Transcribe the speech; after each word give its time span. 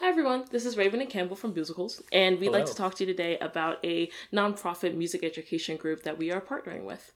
Hi 0.00 0.08
everyone, 0.08 0.46
this 0.50 0.64
is 0.64 0.78
Raven 0.78 1.02
and 1.02 1.10
Campbell 1.10 1.36
from 1.36 1.52
Musicals, 1.52 2.02
and 2.10 2.40
we'd 2.40 2.52
like 2.52 2.64
to 2.64 2.74
talk 2.74 2.94
to 2.94 3.04
you 3.04 3.12
today 3.12 3.36
about 3.36 3.84
a 3.84 4.10
nonprofit 4.32 4.94
music 4.94 5.22
education 5.22 5.76
group 5.76 6.04
that 6.04 6.16
we 6.16 6.32
are 6.32 6.40
partnering 6.40 6.84
with. 6.84 7.12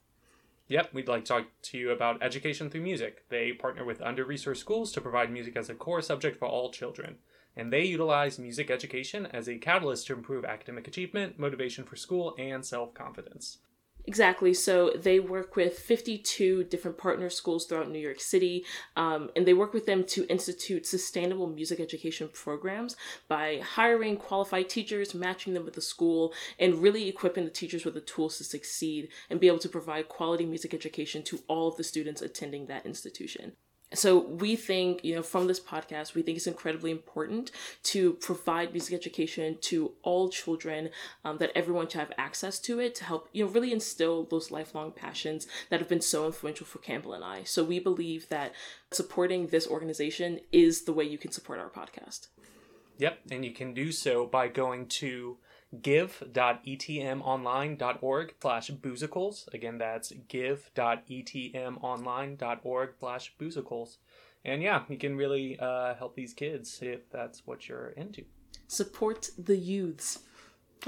Yep, 0.69 0.93
we'd 0.93 1.09
like 1.09 1.25
to 1.25 1.29
talk 1.29 1.47
to 1.63 1.79
you 1.79 1.93
about 1.93 2.23
education 2.23 2.69
through 2.69 2.83
music. 2.83 3.27
They 3.31 3.53
partner 3.53 3.87
with 3.87 4.03
under 4.03 4.27
resourced 4.27 4.59
schools 4.59 4.93
to 4.93 5.01
provide 5.01 5.33
music 5.33 5.57
as 5.57 5.71
a 5.71 5.75
core 5.75 6.03
subject 6.03 6.39
for 6.39 6.47
all 6.47 6.71
children. 6.71 7.17
And 7.57 7.73
they 7.73 7.85
utilize 7.85 8.39
music 8.39 8.71
education 8.71 9.29
as 9.33 9.49
a 9.49 9.57
catalyst 9.57 10.07
to 10.09 10.13
improve 10.13 10.45
academic 10.45 10.87
achievement, 10.87 11.39
motivation 11.39 11.85
for 11.85 11.97
school, 11.97 12.35
and 12.39 12.63
self 12.67 12.93
confidence. 12.93 13.61
Exactly. 14.07 14.53
So 14.53 14.91
they 14.91 15.19
work 15.19 15.57
with 15.57 15.79
52 15.79 16.65
different 16.65 16.99
partner 16.99 17.31
schools 17.31 17.65
throughout 17.65 17.91
New 17.91 17.99
York 17.99 18.21
City, 18.21 18.65
um, 18.97 19.31
and 19.35 19.47
they 19.47 19.55
work 19.55 19.73
with 19.73 19.87
them 19.87 20.05
to 20.05 20.27
institute 20.29 20.87
sustainable 20.87 21.47
music 21.47 21.81
education 21.81 22.29
programs 22.33 22.97
by 23.29 23.61
hiring 23.65 24.19
qualified 24.19 24.69
teachers, 24.69 25.15
matching 25.15 25.55
them 25.55 25.65
with 25.65 25.75
the 25.75 25.81
school, 25.81 26.35
and 26.59 26.83
really 26.83 27.09
equipping 27.09 27.45
the 27.45 27.51
teachers 27.51 27.87
with 27.87 27.95
the 27.95 28.01
tools 28.01 28.37
to 28.39 28.45
succeed 28.45 29.09
and 29.31 29.41
be 29.41 29.47
able 29.47 29.59
to 29.59 29.71
provide 29.71 30.09
quality 30.09 30.45
music 30.45 30.75
education 30.75 31.23
to 31.23 31.41
all 31.49 31.69
of 31.69 31.77
the 31.77 31.85
students 31.85 32.21
attending 32.21 32.67
that 32.67 32.85
institution. 32.85 33.53
So 33.95 34.19
we 34.19 34.57
think, 34.57 35.05
you 35.05 35.15
know, 35.15 35.23
from 35.23 35.47
this 35.47 35.61
podcast, 35.61 36.15
we 36.15 36.23
think 36.23 36.37
it's 36.37 36.47
incredibly 36.47 36.91
important 36.91 37.51
to 37.85 38.15
provide 38.15 38.73
music 38.73 38.95
education 38.95 39.59
to 39.63 39.93
all 40.03 40.29
children, 40.29 40.91
um, 41.25 41.39
that 41.39 41.53
everyone 41.55 41.89
should 41.89 42.01
have 42.01 42.13
access 42.19 42.59
to 42.61 42.81
it 42.81 42.95
to 42.97 43.05
help, 43.05 43.29
you 43.33 43.45
know, 43.45 43.51
really 43.51 43.73
instill 43.73 44.25
those 44.25 44.51
lifelong 44.51 44.93
passions 44.93 45.47
that 45.71 45.81
have 45.81 45.89
been 45.89 46.01
so 46.01 46.27
influential 46.27 46.67
for 46.67 46.79
Campbell 46.79 47.15
and 47.15 47.25
I. 47.25 47.45
So 47.45 47.63
we 47.65 47.79
believe 47.79 48.29
that 48.29 48.53
supporting 48.91 49.49
this 49.49 49.67
organization 49.67 50.41
is 50.53 50.83
the 50.83 50.93
way 50.93 51.05
you 51.05 51.19
can 51.19 51.31
support 51.31 51.59
our 51.59 51.71
podcast. 51.71 52.29
Yep, 52.99 53.19
and 53.31 53.45
you 53.45 53.53
can 53.53 53.75
do 53.75 53.91
so 53.91 54.27
by 54.27 54.49
going 54.49 54.87
to 54.87 55.37
give.etmonline.org 55.83 58.35
slash 58.41 58.71
boozicles. 58.71 59.53
Again, 59.55 59.79
that's 59.79 60.13
give.etmonline.org 60.29 62.91
slash 63.01 63.33
boozicles. 63.41 63.97
And 64.45 64.63
yeah, 64.63 64.83
you 64.89 64.99
can 64.99 65.17
really 65.17 65.59
uh, 65.59 65.95
help 65.95 66.15
these 66.15 66.35
kids 66.35 66.79
if 66.83 67.11
that's 67.11 67.47
what 67.47 67.67
you're 67.69 67.89
into. 67.97 68.25
Support 68.69 69.31
the 69.39 69.57
youths. 69.57 70.21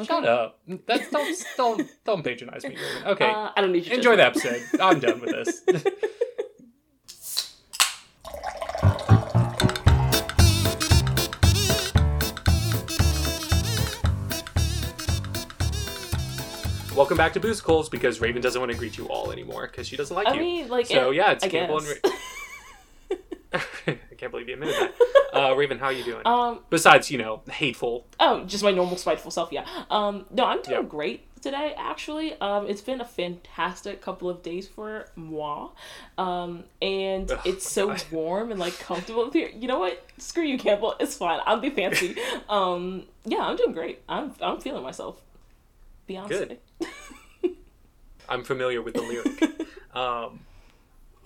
Shut 0.02 0.26
up. 0.26 0.58
That's, 0.86 1.10
don't, 1.10 1.44
don't, 1.56 1.88
don't 2.04 2.22
patronize 2.22 2.64
me. 2.64 2.76
Okay, 3.06 3.24
Uh, 3.30 3.48
I 3.56 3.62
don't 3.62 3.72
need 3.72 3.86
you. 3.86 3.94
enjoy 3.94 4.16
the 4.16 4.26
episode. 4.26 4.62
I'm 4.78 5.00
done 5.00 5.20
with 5.20 5.30
this. 5.30 5.62
Welcome 16.96 17.18
back 17.18 17.34
to 17.34 17.40
Boozicles 17.40 17.90
because 17.90 18.20
Raven 18.22 18.40
doesn't 18.40 18.58
want 18.58 18.72
to 18.72 18.78
greet 18.78 18.96
you 18.96 19.06
all 19.08 19.30
anymore 19.30 19.66
because 19.66 19.86
she 19.86 19.96
doesn't 19.98 20.16
like 20.16 20.26
I 20.28 20.32
you. 20.32 20.40
mean, 20.40 20.68
like, 20.68 20.86
so 20.86 21.10
it- 21.10 21.16
yeah, 21.16 21.32
it's 21.32 21.44
I 21.44 21.48
Campbell 21.48 21.78
and 21.78 21.86
guess. 21.86 22.00
Ra- 23.52 23.60
I 24.10 24.14
can't 24.16 24.32
believe 24.32 24.48
you 24.48 24.54
admitted 24.54 24.74
that. 24.74 24.94
Uh, 25.38 25.54
Raven, 25.56 25.78
how 25.78 25.86
are 25.86 25.92
you 25.92 26.04
doing? 26.04 26.22
Um, 26.26 26.60
Besides, 26.70 27.10
you 27.10 27.18
know, 27.18 27.42
hateful. 27.50 28.06
Oh, 28.18 28.44
just 28.44 28.64
my 28.64 28.70
normal 28.70 28.96
spiteful 28.96 29.30
self, 29.30 29.52
yeah. 29.52 29.66
Um, 29.90 30.24
no, 30.30 30.46
I'm 30.46 30.62
doing 30.62 30.82
Yeah. 30.84 30.88
great 30.88 31.40
today, 31.42 31.74
actually. 31.76 32.32
Um, 32.40 32.66
it's 32.66 32.80
been 32.80 33.02
a 33.02 33.04
fantastic 33.04 34.00
couple 34.00 34.30
of 34.30 34.42
days 34.42 34.66
for 34.66 35.06
moi. 35.16 35.68
Um, 36.16 36.64
and 36.80 37.30
it's 37.44 37.70
so 37.70 37.88
God. 37.88 38.04
warm 38.10 38.50
and 38.50 38.58
like 38.58 38.78
comfortable 38.78 39.30
here. 39.30 39.50
You 39.54 39.68
know 39.68 39.78
what? 39.78 40.02
Screw 40.16 40.44
you, 40.44 40.56
Campbell. 40.58 40.94
It's 40.98 41.14
fine. 41.14 41.40
I'll 41.44 41.60
be 41.60 41.70
fancy. 41.70 42.16
um, 42.48 43.04
yeah, 43.26 43.40
I'm 43.40 43.56
doing 43.56 43.72
great. 43.72 44.00
I'm 44.08 44.32
I'm 44.40 44.60
feeling 44.60 44.82
myself. 44.82 45.20
Beyonce. 46.08 46.28
Good. 46.28 46.58
I'm 48.28 48.42
familiar 48.44 48.82
with 48.82 48.94
the 48.94 49.02
lyric. 49.02 49.42
Um, 49.94 50.40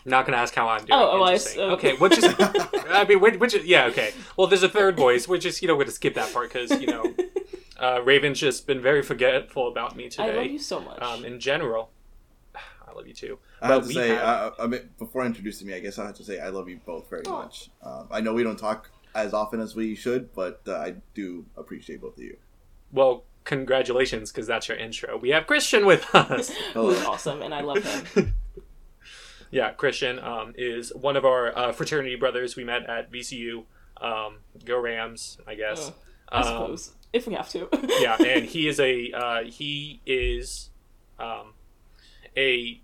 not 0.05 0.27
gonna 0.27 0.37
ask 0.39 0.55
how 0.55 0.69
I'm 0.69 0.81
doing. 0.81 0.93
Oh, 0.93 1.11
oh, 1.19 1.23
I 1.23 1.33
Interesting. 1.33 1.61
s- 1.63 1.73
okay. 1.75 1.97
Which 1.97 2.19
is, 2.19 2.25
I 2.39 3.05
mean, 3.09 3.21
which, 3.21 3.39
which 3.39 3.55
is, 3.55 3.65
yeah, 3.67 3.85
okay. 3.87 4.13
Well, 4.37 4.47
there's 4.47 4.63
a 4.63 4.69
third 4.69 4.97
voice, 4.97 5.27
which 5.29 5.45
is, 5.47 5.61
you 5.63 5.69
know, 5.69 5.75
we're 5.75 5.85
gonna 5.85 5.93
skip 5.93 6.15
that 6.15 6.33
part 6.33 6.53
because 6.53 6.81
you 6.81 6.87
know, 6.89 7.15
uh, 7.79 8.01
Raven's 8.05 8.39
just 8.39 8.67
been 8.67 8.81
very 8.81 9.03
forgetful 9.03 9.69
about 9.69 9.97
me 9.97 10.09
today. 10.09 10.23
I 10.23 10.27
today. 10.27 10.39
love 10.43 10.51
you 10.53 10.59
so 10.59 10.81
much. 10.81 11.01
Um, 11.03 11.25
in 11.25 11.41
general, 11.41 11.91
I 12.55 12.93
love 12.93 13.07
you 13.07 13.15
too. 13.15 13.39
I 13.63 13.69
have 13.69 13.87
to 13.87 13.93
say, 13.93 14.09
have- 14.09 14.19
uh, 14.19 14.51
I 14.59 14.67
mean, 14.67 14.91
before 14.99 15.25
introducing 15.25 15.67
me, 15.67 15.75
I 15.75 15.81
guess 15.81 15.99
I 15.99 16.07
have 16.07 16.15
to 16.17 16.25
say 16.25 16.39
I 16.41 16.49
love 16.49 16.69
you 16.69 16.81
both 16.85 17.09
very 17.11 17.25
Aw. 17.27 17.31
much. 17.43 17.71
Um, 17.83 18.09
I 18.11 18.21
know 18.21 18.33
we 18.35 18.43
don't 18.43 18.59
talk 18.59 18.91
as 19.15 19.35
often 19.35 19.61
as 19.61 19.75
we 19.75 19.95
should, 19.95 20.33
but 20.35 20.63
uh, 20.69 20.77
I 20.77 20.95
do 21.15 21.45
appreciate 21.57 22.01
both 22.01 22.17
of 22.17 22.23
you. 22.23 22.37
Well, 22.93 23.25
congratulations, 23.45 24.31
because 24.33 24.47
that's 24.47 24.69
your 24.69 24.77
intro. 24.77 25.17
We 25.19 25.31
have 25.31 25.47
Christian 25.47 25.87
with 25.87 26.13
us. 26.15 26.51
Who's 26.75 27.03
awesome, 27.05 27.43
and 27.43 27.55
I 27.55 27.61
love 27.63 27.83
him. 27.85 28.35
yeah, 29.51 29.73
Christian 29.73 30.19
um, 30.19 30.55
is 30.57 30.93
one 30.95 31.17
of 31.17 31.25
our 31.25 31.57
uh, 31.57 31.73
fraternity 31.73 32.17
brothers 32.17 32.57
we 32.57 32.65
met 32.65 32.89
at 32.89 33.11
VCU. 33.11 33.65
Um, 34.01 34.39
go 34.65 34.79
Rams, 34.81 35.39
I 35.47 35.55
guess. 35.55 35.89
Uh, 35.89 35.93
I 36.33 36.39
Um, 36.39 36.45
suppose 36.45 36.91
if 37.13 37.27
we 37.27 37.35
have 37.35 37.49
to. 37.51 37.69
yeah, 38.01 38.17
and 38.23 38.45
he 38.45 38.69
is 38.69 38.79
a 38.81 39.11
uh, 39.13 39.43
he 39.45 40.01
is 40.07 40.71
um, 41.19 41.55
a 42.37 42.81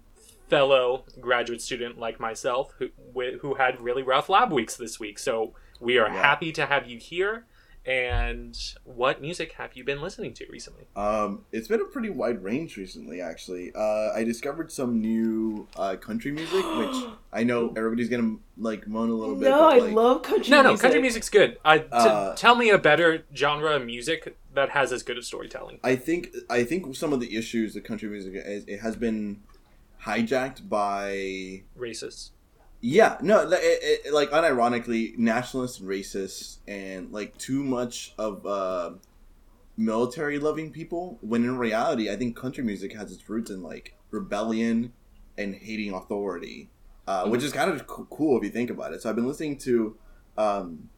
fellow 0.49 1.05
graduate 1.21 1.61
student 1.63 1.99
like 1.99 2.21
myself 2.21 2.73
who 2.79 2.89
wi- 3.15 3.39
who 3.39 3.55
had 3.55 3.81
really 3.81 4.03
rough 4.03 4.29
lab 4.29 4.53
weeks 4.53 4.77
this 4.77 4.99
week. 5.01 5.19
So 5.19 5.55
we 5.81 5.99
are 5.99 6.09
Yeah. 6.09 6.21
happy 6.23 6.53
to 6.53 6.67
have 6.67 6.87
you 6.87 6.99
here. 6.99 7.47
And 7.87 8.59
what 8.85 9.23
music 9.23 9.53
have 9.53 9.77
you 9.77 9.85
been 9.85 10.01
listening 10.03 10.33
to 10.35 10.47
recently? 10.51 10.87
Um, 10.97 11.45
it's 11.53 11.69
been 11.69 11.81
a 11.81 11.85
pretty 11.85 12.11
wide 12.11 12.43
range 12.43 12.77
recently, 12.77 13.21
actually. 13.21 13.73
Uh, 13.75 14.13
I 14.13 14.25
discovered 14.25 14.73
some 14.73 15.01
new 15.01 15.69
uh, 15.77 15.95
country 15.97 16.33
music, 16.33 16.65
which 16.77 16.97
I 17.33 17.45
know 17.45 17.73
everybody's 17.77 18.09
gonna 18.09 18.37
like 18.59 18.89
moan 18.89 19.11
a 19.11 19.15
little 19.15 19.37
bit. 19.37 19.51
no, 19.51 19.59
but, 19.59 19.73
I 19.75 19.79
like, 19.79 19.95
love 19.95 20.23
country 20.23 20.51
No, 20.51 20.63
no, 20.63 20.69
music. 20.71 20.83
country 20.83 21.01
music's 21.01 21.29
good. 21.29 21.59
I 21.65 21.79
t- 21.79 21.87
Uh, 21.93 22.35
tell 22.35 22.57
me 22.57 22.71
a 22.71 22.79
better 22.79 23.25
genre 23.35 23.77
of 23.77 23.85
music 23.87 24.37
that 24.55 24.71
has 24.71 24.91
as 24.93 25.05
good 25.05 25.17
of 25.19 25.25
storytelling. 25.25 25.79
I 25.85 25.95
think 25.95 26.31
I 26.51 26.65
think 26.65 26.95
some 26.97 27.13
of 27.13 27.21
the 27.21 27.37
issues 27.37 27.75
that 27.75 27.85
country 27.85 28.09
music 28.09 28.33
is, 28.35 28.65
it 28.67 28.81
has 28.81 28.97
been 28.97 29.43
hijacked 30.03 30.69
by 30.69 31.63
Racist. 31.79 32.31
Yeah, 32.89 33.19
no, 33.21 33.41
it, 33.51 33.59
it, 34.07 34.13
like 34.15 34.31
unironically, 34.31 35.19
nationalists 35.19 35.81
and 35.81 35.89
racists, 35.89 36.59
and 36.69 37.11
like 37.11 37.37
too 37.37 37.65
much 37.65 38.15
of 38.17 38.47
uh, 38.47 38.93
military-loving 39.77 40.71
people. 40.71 41.19
When 41.21 41.43
in 41.43 41.59
reality, 41.59 42.09
I 42.09 42.15
think 42.15 42.37
country 42.37 42.63
music 42.63 42.93
has 42.93 43.11
its 43.11 43.29
roots 43.29 43.51
in 43.51 43.61
like 43.61 43.97
rebellion 44.13 44.93
and 45.37 45.57
hating 45.57 45.95
authority, 45.95 46.71
uh, 47.09 47.27
which 47.27 47.43
is 47.43 47.53
kind 47.53 47.73
of 47.73 47.89
co- 47.89 48.07
cool 48.09 48.39
if 48.39 48.45
you 48.45 48.51
think 48.51 48.71
about 48.71 48.93
it. 48.93 49.03
So 49.03 49.11
I've 49.11 49.17
been 49.17 49.27
listening 49.27 49.59
to, 49.59 49.97
um, 50.39 50.89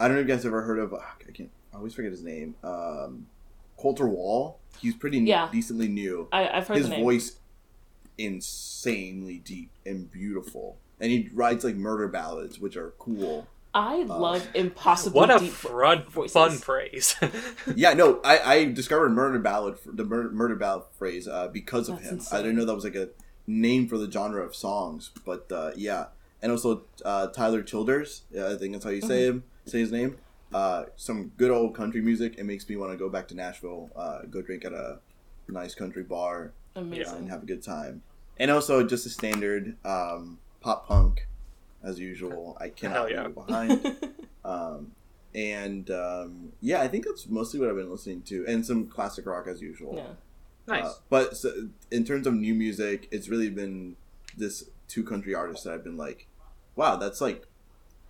I 0.00 0.08
don't 0.08 0.16
know 0.16 0.22
if 0.22 0.28
you 0.28 0.34
guys 0.34 0.44
ever 0.44 0.62
heard 0.62 0.80
of. 0.80 0.94
ah, 0.94 1.14
I 1.28 1.30
can't. 1.30 1.50
I 1.72 1.76
always 1.76 1.94
forget 1.94 2.10
his 2.10 2.24
name. 2.24 2.56
Um, 2.64 3.28
Colter 3.76 4.08
Wall. 4.08 4.58
He's 4.80 4.96
pretty 4.96 5.20
Yeah. 5.20 5.48
decently 5.52 5.86
new 5.86 6.26
I, 6.32 6.48
I've 6.48 6.66
heard 6.66 6.78
his 6.78 6.88
voice 6.88 7.38
insanely 8.18 9.38
deep 9.38 9.70
and 9.86 10.10
beautiful 10.10 10.78
and 11.00 11.10
he 11.10 11.28
writes 11.32 11.64
like 11.64 11.74
murder 11.76 12.08
ballads 12.08 12.58
which 12.58 12.76
are 12.76 12.92
cool 12.98 13.46
I 13.74 14.04
love 14.04 14.48
impossible 14.54 15.20
What 15.20 15.30
a 15.36 15.38
deep 15.38 15.52
frud, 15.52 16.06
voices. 16.08 16.32
fun 16.32 16.52
phrase. 16.52 17.14
yeah 17.76 17.92
no 17.92 18.20
i, 18.24 18.38
I 18.54 18.64
discovered 18.72 19.10
murder 19.10 19.38
ballad 19.38 19.76
the 19.86 20.04
murder, 20.04 20.30
murder 20.30 20.56
ballad 20.56 20.84
phrase 20.98 21.28
uh, 21.28 21.48
because 21.48 21.88
of 21.88 21.96
That's 21.96 22.08
him 22.08 22.14
insane. 22.18 22.38
i 22.38 22.42
didn't 22.42 22.56
know 22.56 22.64
that 22.64 22.74
was 22.74 22.84
like 22.84 22.94
a 22.94 23.10
name 23.46 23.86
for 23.88 23.98
the 23.98 24.10
genre 24.10 24.42
of 24.42 24.56
songs 24.56 25.10
but 25.24 25.50
uh, 25.52 25.70
yeah 25.76 26.06
and 26.42 26.50
also 26.52 26.84
uh, 27.04 27.26
tyler 27.28 27.62
childers 27.62 28.22
yeah, 28.30 28.48
i 28.48 28.56
think 28.56 28.72
that's 28.72 28.84
how 28.84 28.90
you 28.90 29.00
say 29.02 29.22
Mm-hmm. 29.28 29.36
him 29.38 29.44
say 29.66 29.78
his 29.80 29.92
name 29.92 30.16
uh, 30.54 30.84
some 30.96 31.32
good 31.36 31.50
old 31.50 31.74
country 31.74 32.00
music 32.00 32.36
it 32.38 32.44
makes 32.44 32.68
me 32.68 32.76
want 32.76 32.92
to 32.92 32.96
go 32.96 33.08
back 33.10 33.26
to 33.28 33.34
nashville 33.34 33.90
uh, 33.96 34.20
go 34.30 34.40
drink 34.40 34.64
at 34.64 34.72
a 34.72 35.00
nice 35.48 35.74
country 35.74 36.02
bar 36.04 36.52
Amazing. 36.76 37.16
and 37.16 37.30
have 37.30 37.42
a 37.42 37.46
good 37.46 37.62
time. 37.62 38.02
And 38.38 38.50
also 38.50 38.84
just 38.86 39.06
a 39.06 39.08
standard 39.10 39.76
um, 39.84 40.38
pop 40.66 40.88
punk, 40.88 41.28
as 41.82 42.00
usual. 42.00 42.56
I 42.60 42.70
cannot 42.70 42.96
Hell 42.96 43.10
yeah. 43.10 43.24
leave 43.26 43.34
behind. 43.34 43.96
um, 44.44 44.92
and 45.34 45.88
um, 45.90 46.52
yeah, 46.60 46.80
I 46.82 46.88
think 46.88 47.04
that's 47.06 47.28
mostly 47.28 47.60
what 47.60 47.68
I've 47.68 47.76
been 47.76 47.90
listening 47.90 48.22
to, 48.22 48.44
and 48.48 48.66
some 48.66 48.86
classic 48.88 49.26
rock 49.26 49.46
as 49.46 49.60
usual. 49.62 49.94
Yeah. 49.96 50.02
nice. 50.66 50.84
Uh, 50.84 50.94
but 51.08 51.36
so, 51.36 51.68
in 51.92 52.04
terms 52.04 52.26
of 52.26 52.34
new 52.34 52.54
music, 52.54 53.06
it's 53.12 53.28
really 53.28 53.48
been 53.50 53.96
this 54.36 54.64
two 54.88 55.04
country 55.04 55.34
artists 55.34 55.64
that 55.64 55.74
I've 55.74 55.84
been 55.84 55.96
like, 55.96 56.26
wow, 56.74 56.96
that's 56.96 57.20
like 57.20 57.44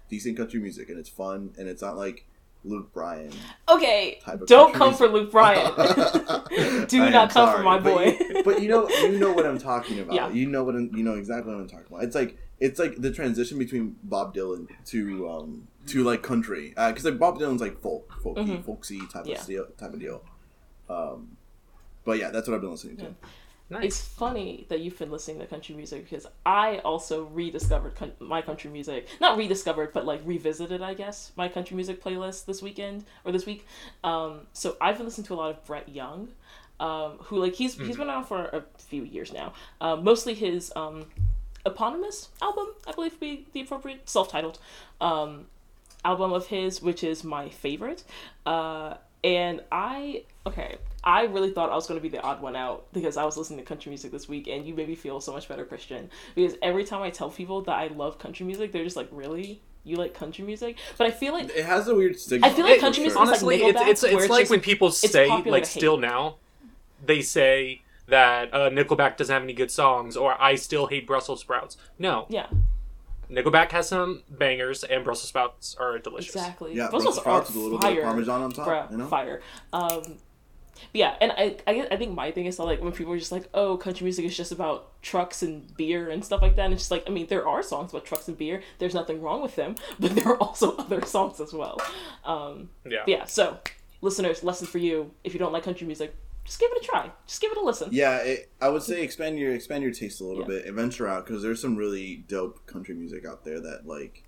decent 0.08 0.37
country 0.38 0.58
music, 0.61 0.88
and 0.88 0.99
it's 0.99 1.11
fun, 1.11 1.53
and 1.58 1.69
it's 1.69 1.82
not 1.82 1.97
like 1.99 2.26
Luke 2.64 2.93
Bryan. 2.93 3.32
Okay, 3.69 4.19
don't 4.47 4.73
come 4.73 4.88
music. 4.91 5.06
for 5.06 5.12
Luke 5.12 5.31
Bryan. 5.31 5.73
Do 6.87 7.03
I 7.03 7.11
not 7.11 7.31
come 7.31 7.49
for 7.49 7.53
sorry, 7.56 7.64
my 7.64 7.79
but 7.81 7.94
boy. 7.94 8.05
you- 8.19 8.43
But 8.44 8.62
you 8.62 8.69
know, 8.69 8.88
you 8.88 9.19
know 9.19 9.32
what 9.32 9.44
I'm 9.47 9.58
talking 9.58 9.99
about. 10.00 10.14
Yeah. 10.14 10.31
You 10.31 10.47
know 10.49 10.64
what 10.64 10.75
I'm, 10.75 10.91
you 10.94 11.03
know 11.03 11.14
exactly 11.14 11.53
what 11.53 11.61
I'm 11.61 11.69
talking 11.69 11.87
about. 11.88 12.05
It's 12.05 12.14
like 12.14 12.38
it's 12.61 12.79
like 12.79 12.97
the 13.00 13.11
transition 13.12 13.58
between 13.58 13.97
Bob 14.03 14.35
Dylan 14.35 14.69
to 14.87 15.29
um 15.29 15.69
to 15.87 16.03
like 16.05 16.23
country 16.23 16.70
because 16.70 17.05
like 17.05 17.19
Bob 17.19 17.38
Dylan's 17.38 17.61
like 17.61 17.81
folk, 17.81 18.11
folky, 18.23 18.47
Mhm. 18.58 18.64
folksy 18.64 19.00
type 19.12 19.26
Yeah. 19.26 19.41
of 19.41 19.47
deal, 19.47 19.67
type 19.79 19.93
of 19.94 20.00
deal. 20.00 20.23
Um, 20.88 21.37
but 22.05 22.19
yeah, 22.19 22.31
that's 22.31 22.49
what 22.49 22.55
I've 22.55 22.61
been 22.61 22.70
listening 22.70 22.97
to. 22.99 23.03
Yeah. 23.05 23.11
Nice. 23.69 23.85
It's 23.85 24.00
funny 24.00 24.64
that 24.69 24.79
you've 24.79 24.97
been 24.97 25.11
listening 25.11 25.41
to 25.41 25.47
country 25.47 25.75
music 25.75 26.05
because 26.08 26.25
I 26.44 26.79
also 26.79 27.25
rediscovered 27.25 27.97
con- 27.97 28.12
my 28.20 28.41
country 28.41 28.70
music. 28.70 29.08
Not 29.20 29.37
rediscovered, 29.37 29.93
but 29.93 30.06
like 30.06 30.20
revisited, 30.25 30.82
I 30.82 30.94
guess, 30.94 31.32
my 31.37 31.49
country 31.49 31.75
music 31.75 32.00
playlist 32.00 32.44
this 32.44 32.62
weekend 32.62 33.05
or 33.25 33.32
this 33.32 33.44
week. 33.44 33.67
Um, 34.05 34.47
so 34.53 34.76
I've 34.81 34.97
been 34.99 35.06
listening 35.06 35.26
to 35.26 35.35
a 35.35 35.37
lot 35.37 35.50
of 35.50 35.64
Brett 35.64 35.88
Young, 35.88 36.29
um, 36.79 37.19
who 37.25 37.38
like 37.38 37.55
he's 37.55 37.75
he's 37.76 37.97
been 37.97 38.06
around 38.08 38.26
for 38.26 38.44
a 38.44 38.62
few 38.79 39.03
years 39.03 39.32
now. 39.32 39.53
Uh, 39.81 39.97
mostly 39.97 40.35
his 40.35 40.73
um, 40.76 41.06
eponymous 41.67 42.29
album, 42.41 42.69
I 42.87 42.93
believe, 42.93 43.13
would 43.13 43.21
be 43.21 43.47
the 43.53 43.61
appropriate 43.61 44.09
self-titled 44.09 44.59
um, 45.01 45.47
album 46.05 46.33
of 46.33 46.47
his, 46.47 46.81
which 46.81 47.05
is 47.05 47.25
my 47.25 47.49
favorite. 47.49 48.05
Uh, 48.47 48.95
and 49.25 49.61
I 49.73 50.23
okay, 50.47 50.77
I 51.03 51.25
really 51.25 51.51
thought 51.51 51.71
I 51.71 51.75
was 51.75 51.87
going 51.87 51.99
to 51.99 52.03
be 52.03 52.09
the 52.09 52.23
odd 52.23 52.41
one 52.41 52.55
out 52.55 52.87
because 52.93 53.17
I 53.17 53.25
was 53.25 53.37
listening 53.37 53.59
to 53.59 53.65
country 53.65 53.91
music 53.91 54.13
this 54.13 54.29
week, 54.29 54.47
and 54.47 54.67
you 54.67 54.75
made 54.75 54.89
me 54.89 54.95
feel 54.95 55.21
so 55.21 55.33
much 55.33 55.49
better, 55.49 55.65
Christian. 55.65 56.11
Because 56.35 56.55
every 56.63 56.85
time 56.85 57.03
I 57.03 57.11
tell 57.11 57.31
people 57.31 57.63
that 57.63 57.77
I 57.77 57.89
love 57.89 58.19
country 58.19 58.47
music, 58.47 58.73
they're 58.73 58.85
just 58.85 58.97
like, 58.97 59.09
"Really? 59.11 59.61
You 59.85 59.97
like 59.97 60.15
country 60.15 60.45
music?" 60.45 60.79
But 60.97 61.09
I 61.09 61.11
feel 61.11 61.33
like 61.33 61.51
It 61.51 61.65
has 61.65 61.89
a 61.89 61.95
weird 61.95 62.21
stigma. 62.21 62.47
I 62.47 62.51
feel 62.51 62.65
like 62.65 62.77
for 62.77 62.81
country 62.83 63.03
music 63.03 63.19
sure. 63.19 63.25
is 63.25 63.43
like 63.43 63.43
Honestly, 63.43 63.63
it's 63.65 63.81
it's, 63.81 64.03
it's 64.05 64.23
it's 64.23 64.31
like 64.31 64.41
just- 64.43 64.51
when 64.51 64.61
people 64.61 64.91
say 64.93 65.29
like 65.29 65.67
still 65.67 65.97
now, 65.97 66.37
they 67.05 67.23
say 67.23 67.83
that 68.08 68.53
uh, 68.55 68.70
Nickelback 68.70 69.17
doesn't 69.17 69.32
have 69.32 69.43
any 69.43 69.53
good 69.53 69.70
songs, 69.70 70.17
or 70.17 70.41
I 70.41 70.55
still 70.55 70.87
hate 70.87 71.06
Brussels 71.06 71.41
sprouts. 71.41 71.76
No, 71.99 72.26
yeah, 72.29 72.47
Nickelback 73.31 73.73
has 73.73 73.88
some 73.88 74.23
bangers, 74.31 74.85
and 74.85 75.05
Brussels 75.05 75.29
sprouts 75.29 75.76
are 75.81 75.99
delicious. 75.99 76.35
exactly. 76.35 76.75
Yeah, 76.75 76.85
Those 76.85 77.03
Brussels 77.05 77.17
ones 77.17 77.20
sprouts 77.20 77.50
are 77.50 77.53
with 77.55 77.56
a 77.56 77.64
little 77.64 77.79
bit 77.79 77.99
of 77.99 78.05
Parmesan 78.05 78.43
on 78.43 78.53
top. 78.53 78.67
Bruh, 78.69 78.91
you 78.91 78.97
know? 78.99 79.06
fire. 79.06 79.43
Um, 79.73 80.19
yeah, 80.93 81.17
and 81.20 81.32
I, 81.32 81.56
I, 81.67 81.88
I 81.91 81.97
think 81.97 82.14
my 82.14 82.31
thing 82.31 82.47
is 82.47 82.58
that 82.58 82.64
like 82.64 82.82
when 82.82 82.93
people 82.93 83.12
are 83.12 83.19
just 83.19 83.32
like, 83.32 83.49
oh, 83.55 83.76
country 83.79 84.05
music 84.05 84.25
is 84.26 84.37
just 84.37 84.53
about 84.53 85.00
trucks 85.03 85.43
and 85.43 85.75
beer 85.76 86.11
and 86.11 86.25
stuff 86.25 86.43
like 86.43 86.55
that. 86.56 86.67
And 86.67 86.75
it's 86.75 86.82
just 86.82 86.91
like, 86.91 87.05
I 87.06 87.11
mean, 87.11 87.26
there 87.29 87.49
are 87.49 87.62
songs 87.62 87.91
about 87.93 88.05
trucks 88.05 88.29
and 88.29 88.37
beer. 88.37 88.62
There's 88.79 88.94
nothing 88.94 89.23
wrong 89.23 89.41
with 89.43 89.56
them, 89.56 89.75
but 89.99 90.14
there 90.14 90.29
are 90.29 90.37
also 90.37 90.76
other 90.76 91.05
songs 91.05 91.41
as 91.41 91.53
well. 91.53 91.81
Um, 92.25 92.69
Yeah. 92.85 93.05
yeah. 93.06 93.25
So, 93.25 93.58
listeners, 94.03 94.44
lesson 94.44 94.67
for 94.67 94.79
you: 94.79 95.12
if 95.25 95.32
you 95.32 95.38
don't 95.38 95.53
like 95.53 95.62
country 95.64 95.87
music, 95.87 96.14
just 96.46 96.58
give 96.60 96.70
it 96.72 96.82
a 96.82 96.87
try. 96.87 97.10
Just 97.26 97.40
give 97.40 97.52
it 97.52 97.58
a 97.58 97.60
listen. 97.64 97.88
Yeah, 97.93 98.19
it, 98.19 98.50
I 98.60 98.69
would 98.70 98.82
say 98.82 99.02
expand 99.02 99.38
your 99.38 99.52
expand 99.54 99.82
your 99.82 99.93
taste 99.93 100.20
a 100.20 100.25
little 100.25 100.43
Yeah. 100.43 100.48
bit 100.48 100.66
and 100.66 100.75
venture 100.76 101.06
out 101.06 101.26
because 101.26 101.43
there's 101.43 101.60
some 101.60 101.76
really 101.76 102.25
dope 102.28 102.64
country 102.66 102.94
music 102.94 103.26
out 103.26 103.44
there 103.44 103.60
that 103.60 103.87
like, 103.87 104.22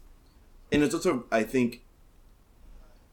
and 0.72 0.82
it's 0.82 0.94
also 0.94 1.24
I 1.32 1.44
think, 1.44 1.82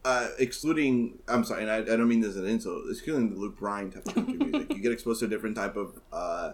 uh, 0.04 0.28
excluding 0.38 1.18
I'm 1.28 1.44
sorry, 1.44 1.62
and 1.62 1.70
I, 1.70 1.78
I 1.78 1.96
don't 1.96 2.08
mean 2.08 2.20
this 2.20 2.30
as 2.30 2.36
an 2.36 2.46
insult, 2.46 2.82
excluding 2.90 3.30
the 3.30 3.36
Luke 3.36 3.58
Bryan 3.58 3.90
type 3.90 4.06
of 4.06 4.14
country 4.14 4.34
music, 4.38 4.72
you 4.74 4.82
get 4.82 4.92
exposed 4.92 5.20
to 5.20 5.26
a 5.26 5.28
different 5.28 5.56
type 5.56 5.76
of 5.76 6.00
uh, 6.12 6.52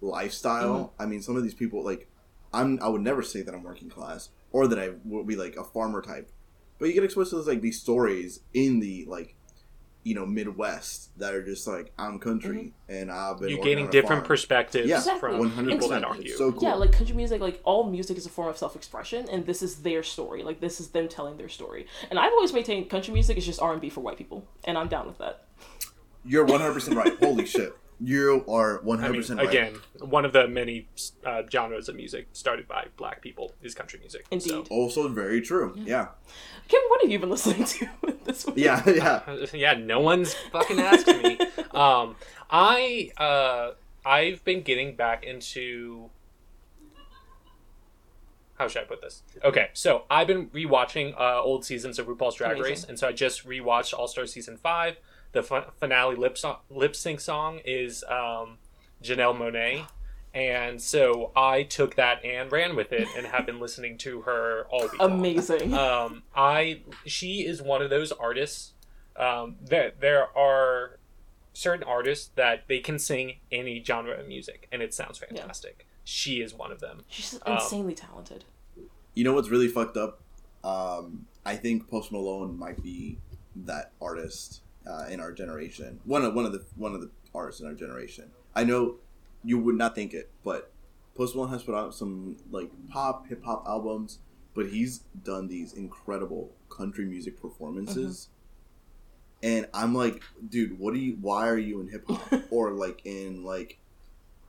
lifestyle. 0.00 0.92
I 0.98 1.06
mean, 1.06 1.22
some 1.22 1.36
of 1.36 1.42
these 1.42 1.54
people 1.54 1.84
like, 1.84 2.08
I'm 2.52 2.78
I 2.82 2.88
would 2.88 3.00
never 3.02 3.22
say 3.22 3.42
that 3.42 3.54
I'm 3.54 3.62
working 3.62 3.88
class 3.88 4.28
or 4.52 4.66
that 4.68 4.78
I 4.78 4.90
would 5.04 5.26
be 5.26 5.36
like 5.36 5.56
a 5.56 5.64
farmer 5.64 6.02
type, 6.02 6.30
but 6.78 6.86
you 6.86 6.94
get 6.94 7.04
exposed 7.04 7.30
to 7.30 7.36
those, 7.36 7.46
like 7.48 7.60
these 7.60 7.80
stories 7.80 8.40
in 8.52 8.80
the 8.80 9.04
like. 9.08 9.34
You 10.04 10.14
know, 10.14 10.26
Midwest 10.26 11.18
that 11.18 11.34
are 11.34 11.42
just 11.42 11.66
like 11.66 11.92
I'm 11.98 12.18
country, 12.18 12.56
mm-hmm. 12.88 12.94
and 12.94 13.10
I've 13.10 13.40
been 13.40 13.48
You're 13.48 13.58
working 13.58 13.72
gaining 13.76 13.90
different 13.90 14.20
farm. 14.20 14.26
perspectives 14.28 14.86
Yeah, 14.88 14.98
Exactly. 14.98 15.20
from 15.30 15.38
one 15.38 15.48
hundred 15.50 15.72
people 15.72 15.88
that 15.88 16.02
percent. 16.02 16.04
aren't 16.04 16.26
you. 16.26 16.36
So 16.36 16.52
cool. 16.52 16.62
Yeah, 16.62 16.74
like 16.74 16.92
country 16.92 17.16
music, 17.16 17.40
like 17.40 17.60
all 17.64 17.84
music 17.84 18.18
is 18.18 18.26
a 18.26 18.28
form 18.28 18.48
of 18.48 18.58
self 18.58 18.76
expression, 18.76 19.26
and 19.30 19.46
this 19.46 19.62
is 19.62 19.76
their 19.76 20.02
story. 20.02 20.42
Like 20.42 20.60
this 20.60 20.78
is 20.78 20.88
them 20.88 21.08
telling 21.08 21.38
their 21.38 21.48
story. 21.48 21.86
And 22.10 22.18
I've 22.18 22.32
always 22.32 22.52
maintained 22.52 22.90
country 22.90 23.14
music 23.14 23.38
is 23.38 23.46
just 23.46 23.62
R 23.62 23.72
and 23.72 23.80
B 23.80 23.88
for 23.88 24.00
white 24.02 24.18
people, 24.18 24.46
and 24.64 24.76
I'm 24.76 24.88
down 24.88 25.06
with 25.06 25.16
that. 25.18 25.44
You're 26.22 26.44
one 26.44 26.60
hundred 26.60 26.74
percent 26.74 26.96
right. 26.96 27.16
Holy 27.18 27.46
shit, 27.46 27.74
you 28.04 28.44
are 28.48 28.80
one 28.82 28.98
I 28.98 29.02
hundred 29.02 29.12
mean, 29.12 29.20
percent 29.22 29.40
right. 29.40 29.48
again, 29.48 29.74
one 30.00 30.24
of 30.24 30.32
the 30.32 30.46
many 30.46 30.88
uh, 31.24 31.42
genres 31.50 31.88
of 31.88 31.96
music 31.96 32.28
started 32.32 32.68
by 32.68 32.86
black 32.96 33.20
people 33.22 33.52
is 33.62 33.74
country 33.74 33.98
music. 33.98 34.26
Indeed. 34.30 34.50
So, 34.50 34.62
Also 34.70 35.08
very 35.08 35.40
true. 35.40 35.74
Yeah, 35.76 36.08
Kim, 36.68 36.80
what 36.88 37.02
have 37.02 37.10
you 37.10 37.18
been 37.18 37.30
listening 37.30 37.64
to 37.64 37.88
this 38.24 38.46
week? 38.46 38.56
yeah, 38.58 38.82
yeah. 38.88 39.36
yeah, 39.54 39.74
no 39.74 40.00
one's 40.00 40.34
fucking 40.52 40.78
asked 40.80 41.06
me. 41.06 41.38
Um, 41.72 42.16
I 42.50 43.10
uh, 43.16 43.70
I've 44.04 44.44
been 44.44 44.62
getting 44.62 44.96
back 44.96 45.24
into. 45.24 46.10
How 48.58 48.68
should 48.68 48.82
I 48.82 48.84
put 48.84 49.00
this? 49.00 49.22
Okay, 49.42 49.70
so 49.72 50.04
I've 50.08 50.28
been 50.28 50.46
rewatching 50.50 51.18
uh, 51.18 51.42
old 51.42 51.64
seasons 51.64 51.98
of 51.98 52.06
RuPaul's 52.06 52.36
Drag 52.36 52.52
Amazing. 52.52 52.70
Race, 52.70 52.84
and 52.84 52.98
so 52.98 53.08
I 53.08 53.12
just 53.12 53.46
rewatched 53.46 53.92
All 53.98 54.06
Star 54.06 54.26
season 54.26 54.56
five. 54.56 54.96
The 55.34 55.42
fi- 55.42 55.66
finale 55.78 56.16
lip 56.16 56.38
so- 56.38 56.60
lip 56.70 56.96
sync 56.96 57.20
song 57.20 57.60
is 57.64 58.02
um, 58.04 58.58
Janelle 59.02 59.36
Monáe, 59.36 59.86
and 60.32 60.80
so 60.80 61.32
I 61.36 61.64
took 61.64 61.96
that 61.96 62.24
and 62.24 62.50
ran 62.50 62.74
with 62.76 62.92
it, 62.92 63.06
and 63.16 63.26
have 63.26 63.44
been 63.44 63.60
listening 63.60 63.98
to 63.98 64.22
her 64.22 64.66
all 64.70 64.82
week. 64.82 65.00
Amazing. 65.00 65.74
um, 65.74 66.22
I 66.34 66.80
she 67.04 67.44
is 67.46 67.60
one 67.60 67.82
of 67.82 67.90
those 67.90 68.12
artists 68.12 68.72
um, 69.16 69.56
that 69.60 70.00
there 70.00 70.26
are 70.36 70.98
certain 71.52 71.84
artists 71.84 72.30
that 72.34 72.64
they 72.68 72.80
can 72.80 72.98
sing 72.98 73.34
any 73.52 73.82
genre 73.82 74.18
of 74.18 74.26
music 74.26 74.66
and 74.72 74.82
it 74.82 74.92
sounds 74.92 75.18
fantastic. 75.18 75.86
She 76.02 76.40
is 76.40 76.52
one 76.52 76.72
of 76.72 76.80
them. 76.80 77.02
She's 77.08 77.30
just 77.30 77.42
um, 77.46 77.54
insanely 77.54 77.94
talented. 77.94 78.44
You 79.14 79.22
know 79.24 79.32
what's 79.32 79.48
really 79.48 79.68
fucked 79.68 79.96
up? 79.96 80.20
Um, 80.64 81.26
I 81.46 81.54
think 81.54 81.88
Post 81.88 82.10
Malone 82.10 82.58
might 82.58 82.82
be 82.82 83.18
that 83.54 83.92
artist 84.02 84.62
uh, 84.86 85.06
in 85.10 85.20
our 85.20 85.32
generation. 85.32 86.00
One 86.04 86.24
of 86.24 86.34
one 86.34 86.44
of 86.44 86.52
the 86.52 86.64
one 86.76 86.94
of 86.94 87.00
the 87.00 87.10
artists 87.34 87.60
in 87.60 87.66
our 87.66 87.74
generation. 87.74 88.30
I 88.54 88.64
know 88.64 88.96
you 89.42 89.58
would 89.58 89.76
not 89.76 89.94
think 89.94 90.14
it, 90.14 90.30
but 90.44 90.72
Post 91.14 91.34
Malone 91.34 91.50
has 91.50 91.62
put 91.62 91.74
out 91.74 91.94
some 91.94 92.36
like 92.50 92.70
pop 92.88 93.28
hip 93.28 93.44
hop 93.44 93.64
albums, 93.66 94.18
but 94.54 94.66
he's 94.66 94.98
done 95.22 95.48
these 95.48 95.72
incredible 95.72 96.52
country 96.68 97.04
music 97.04 97.40
performances. 97.40 98.28
And 99.42 99.68
I'm 99.74 99.94
like, 99.94 100.22
dude, 100.48 100.78
what 100.78 100.94
do 100.94 101.00
you? 101.00 101.18
Why 101.20 101.48
are 101.48 101.58
you 101.58 101.80
in 101.80 101.88
hip 101.88 102.04
hop 102.08 102.44
or 102.50 102.72
like 102.72 103.02
in 103.04 103.44
like 103.44 103.78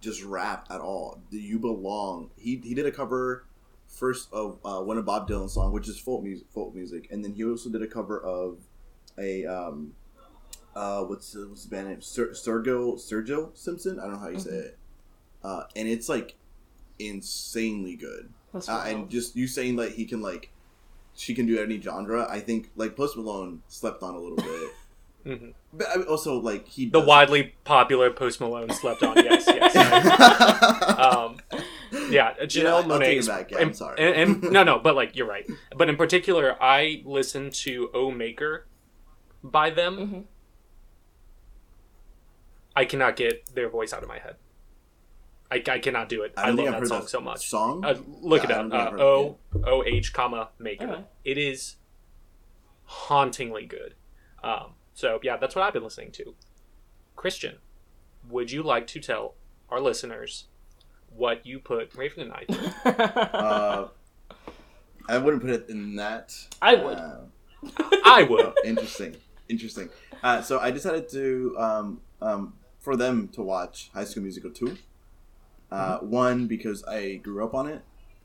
just 0.01 0.23
rap 0.23 0.67
at 0.69 0.81
all? 0.81 1.21
Do 1.31 1.37
you 1.37 1.59
belong? 1.59 2.29
He 2.37 2.61
he 2.63 2.73
did 2.73 2.85
a 2.85 2.91
cover 2.91 3.45
first 3.87 4.31
of 4.33 4.59
uh, 4.65 4.81
one 4.81 4.97
of 4.97 5.05
Bob 5.05 5.27
Dylan's 5.27 5.53
song, 5.53 5.71
which 5.71 5.87
is 5.87 5.99
folk 5.99 6.23
music, 6.23 6.47
folk 6.53 6.73
music, 6.73 7.09
and 7.11 7.23
then 7.23 7.33
he 7.33 7.43
also 7.43 7.69
did 7.69 7.81
a 7.81 7.87
cover 7.87 8.19
of 8.19 8.57
a 9.17 9.45
um, 9.45 9.93
uh, 10.75 11.01
what's 11.03 11.31
the, 11.33 11.47
what's 11.47 11.63
the 11.65 11.69
band 11.75 11.87
name? 11.89 12.01
Ser- 12.01 12.31
Sergio 12.31 12.95
Sergio 12.95 13.55
Simpson. 13.57 13.99
I 13.99 14.03
don't 14.03 14.13
know 14.13 14.19
how 14.19 14.29
you 14.29 14.39
say 14.39 14.51
it, 14.51 14.77
uh, 15.43 15.63
and 15.75 15.87
it's 15.87 16.09
like 16.09 16.35
insanely 16.99 17.95
good. 17.95 18.29
Uh, 18.67 18.83
and 18.87 19.09
just 19.09 19.35
you 19.35 19.47
saying 19.47 19.75
like 19.75 19.91
he 19.93 20.05
can 20.05 20.21
like 20.21 20.49
she 21.13 21.33
can 21.33 21.45
do 21.45 21.61
any 21.61 21.79
genre. 21.81 22.25
I 22.29 22.39
think 22.39 22.71
like 22.75 22.95
Post 22.95 23.17
Malone 23.17 23.61
slept 23.67 24.01
on 24.03 24.15
a 24.15 24.19
little 24.19 24.37
bit, 24.37 24.71
Mhm. 25.25 25.53
but 25.73 25.87
I 25.93 25.97
mean, 25.97 26.07
also 26.07 26.39
like 26.39 26.67
he 26.67 26.85
The 26.85 26.99
does- 26.99 27.07
widely 27.07 27.53
popular 27.65 28.11
Post 28.11 28.39
Malone 28.39 28.69
slept 28.71 29.03
on. 29.03 29.15
Yes, 29.17 29.43
yes. 29.47 29.75
um, 30.99 31.37
yeah, 32.09 32.33
Janelle 32.43 32.53
You 32.55 32.63
know, 32.63 32.75
I'll 32.77 32.83
take 32.83 32.91
Monáe. 32.91 33.11
it 33.11 33.17
is- 33.17 33.27
back, 33.27 33.51
yeah, 33.51 33.57
and, 33.57 33.67
I'm 33.67 33.73
sorry. 33.73 33.99
And, 33.99 34.43
and- 34.43 34.51
no, 34.53 34.63
no, 34.63 34.79
but 34.79 34.95
like 34.95 35.15
you're 35.17 35.27
right. 35.27 35.45
But 35.75 35.89
in 35.89 35.97
particular, 35.97 36.55
I 36.61 37.01
listen 37.05 37.49
to 37.51 37.89
O 37.93 38.11
Maker 38.11 38.67
by 39.43 39.69
them. 39.69 39.97
Mhm. 39.97 40.23
I 42.75 42.85
cannot 42.85 43.15
get 43.15 43.53
their 43.55 43.69
voice 43.69 43.93
out 43.93 44.03
of 44.03 44.09
my 44.09 44.19
head. 44.19 44.35
I, 45.51 45.61
I 45.69 45.79
cannot 45.79 46.09
do 46.09 46.23
it. 46.23 46.33
I 46.35 46.47
I, 46.47 46.49
love 46.49 46.65
that 46.65 46.87
song 46.87 47.01
that 47.01 47.09
so 47.09 47.21
much. 47.21 47.47
Song. 47.49 47.85
Uh, 47.85 47.95
look 48.21 48.43
Yeah, 48.43 48.49
it 48.49 48.51
up. 48.51 48.57
don't 48.57 48.71
think 48.71 48.81
I've 48.93 48.99
Uh, 48.99 49.03
o 49.03 49.37
O 49.63 49.83
H 49.85 50.11
comma 50.11 50.49
Maker. 50.59 50.85
Okay. 50.89 51.03
It 51.23 51.37
is 51.37 51.75
hauntingly 52.85 53.65
good. 53.65 53.95
Um, 54.43 54.71
so 54.93 55.19
yeah, 55.23 55.37
that's 55.37 55.55
what 55.55 55.63
I've 55.63 55.73
been 55.73 55.83
listening 55.83 56.11
to. 56.13 56.35
Christian, 57.15 57.57
would 58.29 58.51
you 58.51 58.63
like 58.63 58.87
to 58.87 58.99
tell 58.99 59.35
our 59.69 59.79
listeners 59.79 60.45
what 61.15 61.45
you 61.45 61.59
put 61.59 61.95
Raven 61.95 62.23
and 62.23 62.33
I 62.33 62.45
through? 62.51 62.91
uh, 63.39 63.87
I 65.07 65.17
wouldn't 65.17 65.41
put 65.43 65.51
it 65.51 65.69
in 65.69 65.95
that. 65.95 66.35
I 66.61 66.75
would. 66.75 66.97
Uh, 66.97 67.17
I 68.03 68.23
would. 68.29 68.53
interesting, 68.65 69.15
interesting. 69.47 69.89
Uh, 70.23 70.41
so 70.41 70.59
I 70.59 70.71
decided 70.71 71.07
to 71.09 71.55
um, 71.59 72.01
um, 72.21 72.53
for 72.85 72.95
them 72.95 73.27
to 73.29 73.41
watch 73.41 73.89
High 73.95 74.05
School 74.05 74.21
Musical 74.23 74.51
two. 74.51 74.77
Uh, 75.71 75.97
One 75.97 76.45
because 76.47 76.85
I 76.85 77.15
grew 77.15 77.43
up 77.43 77.53
on 77.55 77.67
it, 77.67 77.81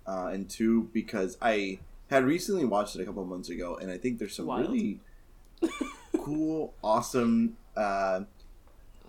uh, 0.07 0.27
and 0.33 0.49
two 0.49 0.91
because 0.93 1.37
I 1.41 1.79
had 2.11 2.25
recently 2.25 2.67
watched 2.67 2.95
it 2.95 3.01
a 3.03 3.05
couple 3.07 3.23
of 3.23 3.29
months 3.29 3.49
ago, 3.49 3.77
and 3.81 3.91
I 3.91 3.97
think 3.97 4.19
there's 4.19 4.37
some 4.37 4.47
Wild. 4.47 4.69
really 4.71 5.01
cool, 6.19 6.75
awesome 6.85 7.57
uh, 7.77 8.21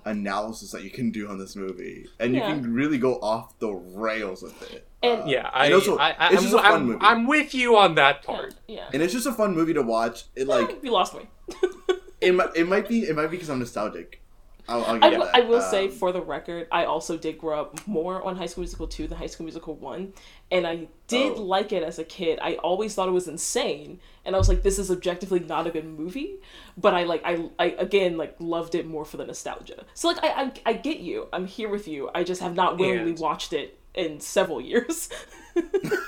analysis 0.05 0.71
that 0.71 0.83
you 0.83 0.89
can 0.89 1.11
do 1.11 1.27
on 1.27 1.37
this 1.37 1.55
movie, 1.57 2.07
and 2.19 2.33
Yeah. 2.33 2.47
you 2.55 2.61
can 2.61 2.73
really 2.73 2.97
go 2.97 3.19
off 3.19 3.59
the 3.59 3.71
rails 3.73 4.41
with 4.41 4.59
it. 4.71 4.87
And- 5.03 5.21
Uh, 5.23 5.25
Yeah, 5.25 5.49
I, 5.53 5.65
and 5.65 5.73
also, 5.73 5.97
I, 5.97 6.09
I, 6.11 6.27
it's 6.29 6.37
I'm, 6.37 6.41
just 6.43 6.53
a 6.53 6.57
fun 6.59 6.73
I'm, 6.73 6.85
movie. 6.87 6.99
I'm 7.01 7.27
with 7.27 7.53
you 7.53 7.75
on 7.77 7.95
that 7.95 8.19
Yeah, 8.21 8.25
part. 8.35 8.55
yeah. 8.67 8.89
and 8.93 9.01
it's 9.03 9.11
just 9.13 9.27
a 9.27 9.33
fun 9.33 9.53
movie 9.53 9.73
to 9.73 9.81
watch. 9.81 10.25
It 10.35 10.47
like 10.47 10.79
you 10.83 10.91
lost 10.91 11.13
me. 11.15 11.27
it 12.21 12.33
might 12.33 12.55
it 12.55 12.67
might 12.67 12.87
be 12.87 12.99
it 13.03 13.15
might 13.15 13.27
be 13.27 13.35
because 13.37 13.49
I'm 13.49 13.59
nostalgic. 13.59 14.21
I'll, 14.71 14.83
I'll 14.85 15.03
I 15.03 15.09
will. 15.09 15.29
I 15.35 15.39
will 15.41 15.61
say, 15.61 15.85
Um, 15.85 15.91
for 15.91 16.11
the 16.11 16.21
record, 16.21 16.67
I 16.71 16.85
also 16.85 17.17
did 17.17 17.37
grow 17.37 17.61
up 17.61 17.85
more 17.87 18.23
on 18.23 18.35
High 18.37 18.45
School 18.47 18.61
Musical 18.63 18.87
2 18.87 19.07
than 19.07 19.17
High 19.17 19.27
School 19.27 19.45
Musical 19.45 19.75
1. 19.75 20.13
And 20.51 20.65
I 20.67 20.87
did 21.07 21.33
Oh. 21.37 21.41
like 21.43 21.71
it 21.71 21.83
as 21.83 21.99
a 21.99 22.03
kid. 22.03 22.39
I 22.41 22.55
always 22.55 22.93
thought 22.95 23.07
it 23.07 23.11
was 23.13 23.27
insane. 23.27 23.99
And 24.25 24.35
I 24.35 24.39
was 24.39 24.47
like, 24.49 24.63
this 24.63 24.79
is 24.79 24.89
objectively 24.91 25.39
not 25.39 25.67
a 25.67 25.71
good 25.71 25.85
movie. 25.85 26.35
But 26.77 26.93
I, 26.93 27.03
like, 27.03 27.21
I, 27.25 27.49
I 27.59 27.65
again, 27.77 28.17
like, 28.17 28.35
loved 28.39 28.75
it 28.75 28.85
more 28.87 29.05
for 29.05 29.17
the 29.17 29.25
nostalgia. 29.25 29.85
So, 29.93 30.07
like, 30.07 30.23
I, 30.23 30.27
I, 30.43 30.51
I 30.67 30.73
get 30.73 30.99
you. 30.99 31.27
I'm 31.33 31.45
here 31.47 31.69
with 31.69 31.87
you. 31.87 32.09
I 32.15 32.23
just 32.23 32.41
have 32.41 32.55
not 32.55 32.77
willingly 32.77 33.11
And- 33.11 33.19
watched 33.19 33.53
it 33.53 33.77
in 33.93 34.19
several 34.19 34.61
years. 34.61 35.09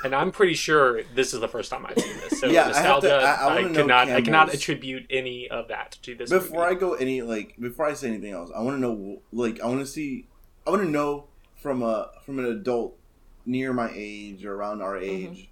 And 0.06 0.16
I'm 0.16 0.32
pretty 0.32 0.54
sure 0.54 1.04
this 1.16 1.34
is 1.34 1.42
the 1.42 1.50
first 1.50 1.70
time 1.70 1.86
I've 1.86 2.00
seen 2.00 2.16
this. 2.18 2.40
So 2.40 2.48
Yeah, 2.48 2.62
I 2.62 2.64
to- 2.64 2.70
nostalgia, 2.72 3.16
I- 3.16 3.34
I 3.34 3.36
I, 3.60 3.62
wanna 3.62 3.74
cannot, 3.74 4.08
I 4.10 4.22
cannot 4.22 4.54
attribute 4.54 5.06
any 5.10 5.50
of 5.50 5.68
that 5.68 5.98
to 6.04 6.16
this. 6.16 6.30
before 6.30 6.64
movie. 6.64 6.76
I 6.78 6.80
go 6.80 6.94
any 6.94 7.22
like 7.22 7.56
before 7.60 7.86
I 7.86 7.94
say 7.94 8.08
anything 8.08 8.32
else, 8.32 8.52
I 8.56 8.62
want 8.62 8.78
to 8.78 8.80
know 8.80 9.22
like 9.34 9.60
I 9.60 9.66
want 9.68 9.82
to 9.82 9.86
see 9.86 10.28
I 10.66 10.70
want 10.70 10.84
to 10.84 10.90
know 10.90 11.26
from 11.62 11.82
a 11.84 12.12
from 12.26 12.40
an 12.40 12.46
adult 12.46 12.98
near 13.46 13.74
my 13.74 13.92
age 13.94 14.46
or 14.46 14.56
around 14.56 14.82
our 14.82 14.96
Mm-hmm. 14.96 15.34
age 15.34 15.50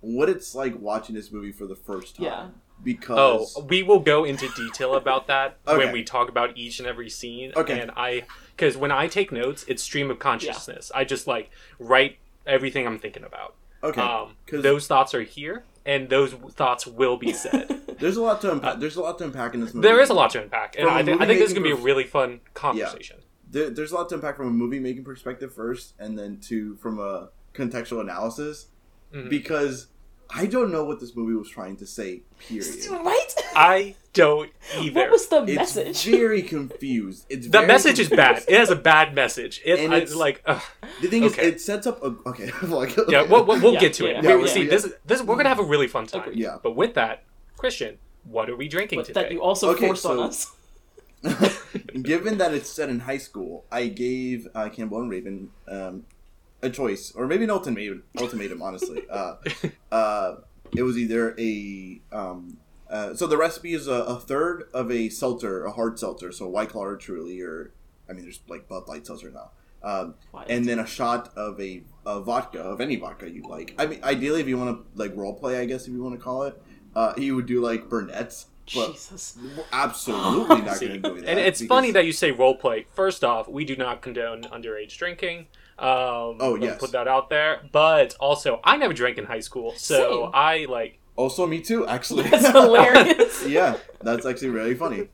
what 0.00 0.28
it's 0.28 0.54
like 0.56 0.76
watching 0.80 1.14
this 1.14 1.30
movie 1.30 1.52
for 1.52 1.66
the 1.68 1.76
first 1.76 2.16
time. 2.16 2.24
Yeah. 2.26 2.46
Because 2.82 3.54
Oh, 3.56 3.62
we 3.64 3.82
will 3.82 3.98
go 4.00 4.24
into 4.24 4.48
detail 4.54 4.94
about 4.94 5.26
that 5.26 5.58
Okay. 5.66 5.78
when 5.84 5.92
we 5.92 6.04
talk 6.04 6.28
about 6.28 6.56
each 6.56 6.78
and 6.78 6.86
every 6.88 7.10
scene. 7.10 7.52
Okay. 7.56 7.80
And 7.80 7.90
I, 7.96 8.22
because 8.56 8.76
when 8.76 8.92
I 8.92 9.06
take 9.08 9.32
notes, 9.32 9.64
it's 9.68 9.82
stream 9.82 10.10
of 10.10 10.18
consciousness. 10.18 10.90
I 10.94 11.04
just 11.04 11.26
like 11.26 11.50
write 11.78 12.18
everything 12.46 12.86
I'm 12.86 12.98
thinking 12.98 13.24
about. 13.24 13.54
okay, 13.82 14.00
Um, 14.00 14.36
'cause 14.46 14.62
those 14.62 14.86
thoughts 14.86 15.14
are 15.14 15.22
here, 15.22 15.64
and 15.84 16.08
those 16.08 16.32
thoughts 16.32 16.86
will 16.86 17.16
be 17.16 17.32
said. 17.32 17.80
there's 17.98 18.16
a 18.16 18.22
lot 18.22 18.40
to 18.42 18.52
unpack. 18.52 18.78
there's 18.80 18.96
a 18.96 19.02
lot 19.02 19.18
to 19.18 19.24
unpack 19.24 19.54
in 19.54 19.60
this 19.60 19.74
movie. 19.74 19.86
there 19.86 20.00
is 20.00 20.10
a 20.10 20.14
lot 20.14 20.30
to 20.30 20.42
unpack, 20.42 20.74
and 20.76 20.86
From 20.86 20.96
a 20.96 21.00
I, 21.00 21.02
think 21.04 21.20
I 21.20 21.26
think 21.26 21.38
this 21.40 21.48
is 21.48 21.54
gonna 21.54 21.64
be 21.64 21.70
a 21.70 21.74
movie-making 21.74 21.84
really 21.96 22.04
fun 22.04 22.40
conversation. 22.54 23.18
There, 23.50 23.70
there's 23.70 23.92
a 23.92 23.94
lot 23.96 24.08
to 24.10 24.14
unpack 24.16 24.36
from 24.36 24.46
a 24.48 24.50
movie 24.50 24.78
making 24.80 25.04
perspective 25.04 25.54
first, 25.54 25.94
and 25.98 26.18
then 26.18 26.38
to 26.48 26.76
from 26.76 26.98
a 26.98 27.30
contextual 27.54 28.00
analysis 28.00 28.66
Mhm. 29.14 29.28
because 29.30 29.86
I 30.30 30.46
don't 30.46 30.70
know 30.70 30.84
what 30.84 31.00
this 31.00 31.16
movie 31.16 31.34
was 31.34 31.48
trying 31.48 31.76
to 31.78 31.86
say. 31.86 32.20
Period. 32.38 32.66
right? 32.90 33.34
I 33.56 33.94
don't 34.12 34.50
either. 34.78 35.00
What 35.00 35.10
was 35.10 35.26
the 35.28 35.42
It's 35.44 35.56
message? 35.76 36.04
very 36.04 36.42
confused. 36.54 37.24
It's 37.30 37.46
the 37.46 37.50
very 37.52 37.66
message 37.66 37.98
is 37.98 38.08
bad. 38.10 38.44
It 38.46 38.58
has 38.58 38.70
a 38.70 38.76
bad 38.76 39.14
message. 39.14 39.62
It, 39.64 39.80
And 39.80 39.94
I, 39.94 39.98
it's- 39.98 40.14
like, 40.14 40.42
ugh. 40.46 40.62
The 41.00 41.08
thing 41.08 41.24
Okay. 41.24 41.42
is, 41.48 41.54
it 41.54 41.60
sets 41.62 41.86
up 41.86 42.02
a 42.02 42.14
okay. 42.28 42.50
like, 42.66 42.94
yeah, 43.08 43.22
we'll, 43.22 43.44
we'll, 43.44 43.60
we'll 43.60 43.74
Yeah, 43.74 43.80
get 43.80 43.94
to 43.94 44.04
yeah, 44.04 44.18
it. 44.18 44.24
yeah. 44.24 44.36
we, 44.36 44.42
yeah. 44.42 44.52
See, 44.52 44.66
this, 44.66 44.92
this, 45.06 45.22
we're 45.22 45.36
gonna 45.36 45.48
have 45.48 45.60
a 45.60 45.64
really 45.64 45.88
fun 45.88 46.06
time. 46.06 46.22
Agreed. 46.22 46.38
Yeah. 46.38 46.58
But 46.62 46.76
with 46.76 46.94
that, 46.94 47.24
Christian, 47.56 47.96
what 48.24 48.50
are 48.50 48.56
we 48.56 48.68
drinking 48.68 48.98
But 48.98 49.06
today? 49.06 49.22
that 49.22 49.32
you 49.32 49.40
also 49.40 49.70
Okay, 49.70 49.86
forced 49.86 50.04
on 50.06 50.16
so- 50.16 50.22
us. 50.24 50.52
Given 52.02 52.38
that 52.38 52.54
it's 52.54 52.68
set 52.70 52.88
in 52.90 53.00
high 53.00 53.18
school, 53.18 53.64
I 53.72 53.88
gave 53.88 54.46
uh, 54.54 54.68
Campbell 54.68 55.00
and 55.00 55.10
Raven 55.10 55.50
um, 55.66 56.04
a 56.62 56.70
choice, 56.70 57.12
or 57.14 57.26
maybe 57.26 57.44
an 57.44 57.50
ultimatum. 57.50 58.02
Ultimatum, 58.18 58.62
honestly. 58.62 59.04
Uh, 59.08 59.34
uh, 59.92 60.36
it 60.76 60.82
was 60.82 60.98
either 60.98 61.34
a 61.38 62.00
um, 62.12 62.58
uh, 62.90 63.14
so 63.14 63.26
the 63.26 63.36
recipe 63.36 63.74
is 63.74 63.86
a, 63.86 63.92
a 63.92 64.18
third 64.18 64.64
of 64.72 64.90
a 64.90 65.08
seltzer, 65.08 65.64
a 65.64 65.72
hard 65.72 65.98
seltzer, 65.98 66.32
so 66.32 66.48
White 66.48 66.70
Claw 66.70 66.84
or 66.84 66.96
Truly, 66.96 67.40
or 67.40 67.72
I 68.08 68.12
mean, 68.12 68.22
there's 68.22 68.40
like 68.48 68.68
Bud 68.68 68.88
Light 68.88 69.06
seltzer 69.06 69.30
now. 69.30 69.50
Um, 69.80 70.14
and 70.48 70.66
then 70.66 70.80
a 70.80 70.86
shot 70.86 71.32
of 71.36 71.60
a, 71.60 71.82
a 72.04 72.20
vodka 72.20 72.60
of 72.60 72.80
any 72.80 72.96
vodka 72.96 73.30
you 73.30 73.44
like. 73.48 73.74
I 73.78 73.86
mean, 73.86 74.00
ideally, 74.02 74.40
if 74.40 74.48
you 74.48 74.58
want 74.58 74.76
to 74.76 74.98
like 75.00 75.14
role 75.16 75.34
play, 75.34 75.60
I 75.60 75.66
guess 75.66 75.86
if 75.86 75.92
you 75.92 76.02
want 76.02 76.18
to 76.18 76.20
call 76.20 76.44
it, 76.44 76.60
uh, 76.96 77.12
you 77.16 77.36
would 77.36 77.46
do 77.46 77.60
like 77.60 77.88
Burnett's. 77.88 78.46
But 78.74 78.92
Jesus. 78.92 79.38
absolutely 79.72 80.60
not 80.60 80.78
going 80.78 80.92
to 80.92 80.98
do 80.98 81.20
that. 81.20 81.28
and 81.28 81.38
it's 81.38 81.60
because- 81.60 81.68
funny 81.68 81.90
that 81.92 82.04
you 82.04 82.12
say 82.12 82.32
role 82.32 82.54
play. 82.56 82.86
First 82.92 83.24
off, 83.24 83.48
we 83.48 83.64
do 83.64 83.76
not 83.76 84.02
condone 84.02 84.42
underage 84.42 84.96
drinking. 84.96 85.46
Um, 85.78 86.38
Oh, 86.40 86.52
let 86.58 86.62
yes. 86.62 86.78
put 86.80 86.92
that 86.92 87.06
out 87.08 87.30
there. 87.30 87.60
But 87.72 88.14
also, 88.18 88.60
I 88.64 88.76
never 88.76 88.92
drank 88.94 89.16
in 89.18 89.24
high 89.26 89.40
school, 89.40 89.72
so 89.76 90.22
Same. 90.24 90.30
I 90.34 90.66
like. 90.68 90.98
Also, 91.16 91.46
me 91.46 91.60
too. 91.60 91.86
Actually, 91.86 92.24
That's 92.30 92.46
hilarious. 92.52 93.46
yeah, 93.46 93.76
that's 94.02 94.24
actually 94.26 94.50
really 94.50 94.74
funny. 94.74 95.08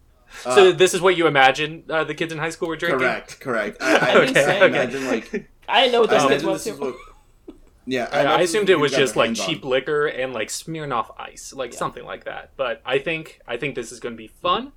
Uh, 0.44 0.54
so 0.54 0.73
this 0.73 0.94
is 0.94 1.00
what 1.00 1.16
you 1.16 1.26
imagine 1.26 1.85
uh, 1.88 2.02
the 2.04 2.14
kids 2.14 2.33
in 2.33 2.38
high 2.38 2.50
school 2.50 2.68
were 2.68 2.76
drinking. 2.76 2.99
correct, 2.99 3.40
correct. 3.40 3.76
I, 3.80 3.97
I, 4.12 4.14
Okay, 4.28 4.44
I 4.44 4.56
okay. 4.56 4.66
imagine 4.66 5.06
like 5.06 5.50
I 5.68 5.83
didn't 5.83 5.92
know 5.92 6.00
what 6.02 6.11
I 6.12 6.18
those 6.18 6.28
kids 6.30 6.42
imagine 6.42 6.49
was 6.50 6.64
this 6.64 6.76
too. 6.76 6.85
what. 6.85 7.56
Yeah, 7.87 8.09
I, 8.11 8.25
I 8.25 8.40
assumed 8.40 8.66
this 8.66 8.73
it 8.73 8.73
is 8.73 8.76
what 8.78 8.83
was 8.83 8.92
just 8.92 9.16
like 9.16 9.26
hands 9.28 9.40
on. 9.40 9.47
cheap 9.47 9.64
liquor 9.64 10.06
and 10.06 10.33
like 10.33 10.49
Smirnoff 10.49 11.14
Ice, 11.18 11.52
like 11.54 11.73
Yeah. 11.73 11.78
something 11.78 12.04
like 12.04 12.25
that. 12.25 12.52
But 12.56 12.80
I 12.85 12.99
think 12.99 13.40
I 13.47 13.56
think 13.59 13.75
this 13.75 13.92
is 13.92 14.00
going 14.00 14.14
to 14.14 14.18
be 14.18 14.26
fun. 14.28 14.73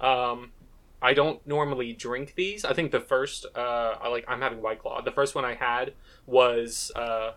Um, 0.00 0.52
I 1.00 1.14
don't 1.14 1.44
normally 1.46 1.92
drink 1.92 2.34
these. 2.36 2.64
I 2.64 2.72
think 2.72 2.90
the 2.90 3.00
first, 3.00 3.46
uh, 3.54 3.94
I 4.00 4.08
like 4.08 4.24
I'm 4.28 4.40
having 4.40 4.60
White 4.60 4.80
Claw. 4.80 5.00
The 5.00 5.12
first 5.12 5.34
one 5.34 5.44
I 5.44 5.54
had 5.54 5.92
was 6.26 6.90
uh, 6.96 7.32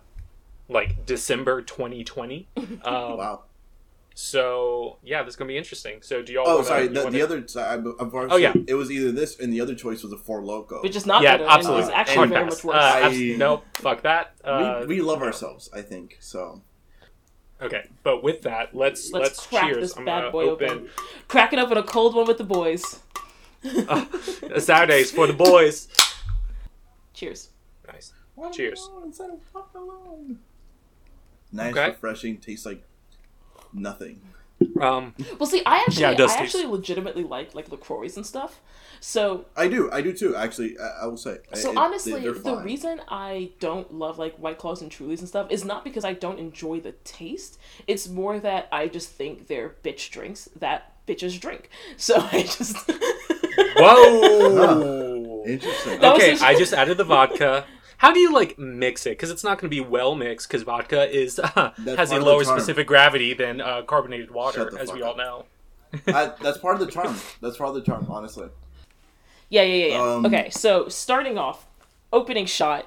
like 0.68 1.06
December 1.06 1.62
2020. 1.62 2.48
Um, 2.56 3.16
Wow. 3.18 3.42
So 4.14 4.98
yeah, 5.02 5.22
this 5.22 5.32
is 5.32 5.36
gonna 5.36 5.48
be 5.48 5.56
interesting. 5.56 6.02
So 6.02 6.22
do 6.22 6.32
y'all? 6.34 6.44
Oh, 6.46 6.54
wanna- 6.56 6.66
sorry. 6.66 6.88
The, 6.88 7.00
wanna- 7.04 7.10
the 7.12 7.22
other. 7.22 7.48
Sorry, 7.48 7.68
I'm, 7.78 7.86
I'm 7.98 8.10
Oh, 8.30 8.36
yeah. 8.36 8.52
It 8.66 8.74
was 8.74 8.90
either 8.90 9.10
this, 9.12 9.38
and 9.40 9.52
the 9.52 9.60
other 9.60 9.74
choice 9.74 10.02
was 10.02 10.12
a 10.12 10.18
Four 10.18 10.44
Loco. 10.44 10.82
Which 10.82 10.96
is 10.96 11.06
not 11.06 11.22
yeah, 11.22 11.38
better. 11.38 11.48
absolutely. 11.48 11.82
And 11.84 11.90
it's 11.90 11.98
actually 12.10 12.28
very 12.28 12.44
much 12.44 12.64
Uh, 12.64 12.68
worse. 12.68 12.76
abs- 12.76 13.16
I- 13.16 13.34
nope, 13.38 13.64
fuck 13.74 14.02
that. 14.02 14.34
Uh, 14.44 14.80
we, 14.86 14.96
we 14.96 15.00
love 15.02 15.22
ourselves, 15.22 15.70
I 15.74 15.80
think. 15.82 16.18
So 16.20 16.60
Okay, 17.62 17.88
but 18.02 18.22
with 18.24 18.42
that, 18.42 18.74
let's 18.74 19.12
Let's, 19.12 19.36
let's, 19.38 19.46
crack 19.46 19.64
cheers. 19.70 19.76
this 19.90 19.96
I'm 19.96 20.04
bad 20.04 20.20
gonna 20.22 20.32
boy 20.32 20.44
open. 20.50 20.70
open 20.70 20.88
Crack 21.28 21.52
it 21.52 21.58
open 21.60 21.78
a 21.78 21.82
cold 21.82 22.14
one 22.14 22.26
with 22.26 22.38
the 22.38 22.44
boys. 22.44 23.00
Uh, 23.64 24.04
Saturdays 24.58 25.10
for 25.10 25.26
the 25.26 25.32
boys. 25.32 25.88
Cheers. 27.14 27.50
Nice. 27.86 28.12
Cheers. 28.52 28.88
Nice, 31.52 31.72
Okay. 31.72 31.88
refreshing. 31.88 32.38
Tastes 32.38 32.64
like 32.66 32.82
nothing. 33.72 34.20
Um, 34.80 35.14
Well, 35.38 35.46
see, 35.48 35.62
I 35.66 35.78
actually, 35.78 36.02
Yeah, 36.02 36.10
it 36.12 36.18
does 36.18 36.30
I 36.32 36.38
taste- 36.38 36.54
actually 36.54 36.66
legitimately 36.72 37.24
like 37.24 37.54
like 37.54 37.70
Lacroix 37.70 38.08
and 38.16 38.24
stuff. 38.24 38.60
So, 39.00 39.46
I 39.56 39.66
do. 39.66 39.90
I 39.90 40.00
do 40.00 40.12
too. 40.12 40.36
Actually, 40.36 40.78
I, 40.78 41.02
I 41.02 41.06
will 41.06 41.16
say. 41.16 41.38
so 41.54 41.72
It- 41.72 41.76
honestly, 41.76 42.20
they're 42.20 42.32
the 42.32 42.40
fine. 42.40 42.64
reason 42.64 43.00
I 43.08 43.50
don't 43.58 43.92
love 43.92 44.18
like 44.18 44.36
White 44.36 44.58
Claws 44.58 44.80
and 44.80 44.90
Trulies 44.90 45.18
and 45.18 45.28
stuff 45.28 45.50
is 45.50 45.64
not 45.64 45.82
because 45.84 46.04
I 46.04 46.12
don't 46.12 46.38
enjoy 46.38 46.78
the 46.80 46.92
taste. 47.04 47.58
It's 47.88 48.08
more 48.08 48.38
that 48.38 48.68
I 48.70 48.86
just 48.88 49.10
think 49.10 49.48
they're 49.48 49.74
bitch 49.82 50.10
drinks 50.10 50.48
that 50.56 51.04
bitches 51.06 51.38
drink. 51.40 51.68
So 51.96 52.14
I 52.32 52.42
just. 52.42 52.76
whoa. 53.76 55.44
Interesting. 55.46 56.00
That 56.00 56.12
was 56.14 56.22
okay, 56.22 56.30
just- 56.32 56.42
I 56.42 56.54
just 56.58 56.72
added 56.72 56.96
the 56.96 57.04
vodka. 57.04 57.64
How 57.98 58.12
do 58.12 58.18
you 58.18 58.32
like 58.32 58.58
mix 58.58 59.06
it? 59.06 59.10
Because 59.10 59.30
it's 59.30 59.44
not 59.44 59.58
going 59.60 59.70
to 59.70 59.74
be 59.76 59.80
well 59.80 60.16
mixed. 60.16 60.48
Because 60.48 60.62
vodka 60.64 61.08
is 61.08 61.36
has 61.42 61.52
part 61.54 61.78
a 61.86 62.00
of 62.02 62.08
the 62.08 62.20
lower 62.20 62.42
charm. 62.42 62.58
specific 62.58 62.86
gravity 62.88 63.32
than 63.32 63.60
uh, 63.60 63.82
carbonated 63.82 64.30
water, 64.32 64.70
the 64.70 64.80
as 64.80 64.88
fuck 64.88 64.96
we 64.96 65.02
up. 65.04 65.10
all 65.10 65.16
know. 65.16 65.44
I, 66.08 66.32
that's 66.42 66.58
part 66.58 66.74
of 66.74 66.80
the 66.80 66.90
charm. 66.90 67.14
That's 67.40 67.56
part 67.56 67.68
of 67.68 67.74
the 67.76 67.82
charm. 67.82 68.06
Honestly. 68.10 68.48
Yeah, 69.50 69.62
yeah, 69.62 69.86
yeah. 69.86 69.92
yeah. 69.94 70.02
Um, 70.14 70.26
okay, 70.26 70.50
so 70.50 70.88
starting 70.88 71.38
off, 71.38 71.66
opening 72.12 72.46
shot. 72.46 72.86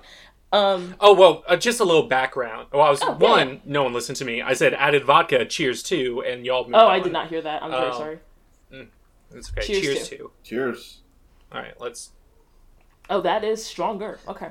Um, 0.52 0.96
Oh 1.00 1.14
well, 1.14 1.44
uh, 1.48 1.56
just 1.56 1.80
a 1.80 1.84
little 1.86 2.04
background. 2.08 2.68
Well, 2.74 2.82
I 2.82 2.90
was 2.90 3.02
Oh, 3.02 3.10
yeah. 3.20 3.30
one. 3.30 3.62
No 3.64 3.84
one 3.84 3.94
listened 3.94 4.18
to 4.18 4.26
me. 4.26 4.42
I 4.42 4.54
said 4.54 4.74
added 4.74 5.06
vodka. 5.06 5.46
Cheers 5.46 5.82
two, 5.84 6.24
and 6.28 6.46
y'all. 6.46 6.64
moved 6.64 6.76
oh, 6.76 6.88
I 6.88 6.98
on. 6.98 7.04
did 7.04 7.14
not 7.14 7.28
hear 7.30 7.42
that. 7.42 7.64
I'm 7.64 7.72
very 7.72 7.88
Oh. 7.92 7.98
sorry. 7.98 8.20
It's 9.36 9.52
okay. 9.52 9.62
Cheers 9.68 9.82
Cheers, 9.82 10.10
to. 10.10 10.18
two. 10.18 10.32
Cheers. 10.44 11.02
All 11.52 11.62
right, 11.62 11.80
let's. 11.80 12.12
Oh, 13.10 13.22
that 13.22 13.44
is 13.44 13.64
stronger. 13.64 14.20
Okay. 14.28 14.50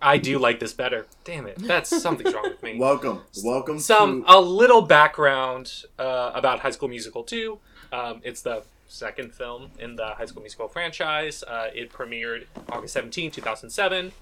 I 0.00 0.18
do 0.18 0.38
like 0.38 0.58
this 0.58 0.72
better. 0.72 1.06
Damn 1.24 1.46
it, 1.46 1.58
that's 1.58 2.00
something's 2.02 2.34
wrong 2.34 2.44
with 2.50 2.62
me. 2.62 2.76
Welcome. 2.78 3.22
Welcome 3.44 3.76
to 3.76 3.82
Some 3.82 4.24
to. 4.24 4.36
a 4.36 4.40
little 4.40 4.82
background 4.82 5.84
uh, 5.98 6.32
about 6.34 6.58
High 6.60 6.72
School 6.72 6.88
Musical 6.88 7.22
two. 7.22 7.58
Um, 7.92 8.20
it's 8.24 8.42
the 8.42 8.64
second 8.88 9.32
film 9.34 9.70
in 9.78 9.96
the 9.96 10.06
High 10.08 10.26
School 10.26 10.42
Musical 10.42 10.68
franchise. 10.68 11.42
Uh, 11.44 11.68
it 11.74 11.92
premiered 11.92 12.46
August 12.68 12.94
17, 12.94 13.30
2007. 13.30 14.12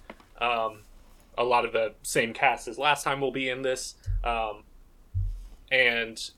Um, 0.40 0.80
a 1.38 1.44
lot 1.44 1.64
of 1.64 1.72
the 1.72 1.94
same 2.02 2.32
cast 2.34 2.68
as 2.68 2.78
last 2.78 3.02
time 3.02 3.20
will 3.20 3.32
be 3.32 3.48
in 3.48 3.62
this. 3.62 3.94
Um, 4.22 4.64
and 5.72 6.30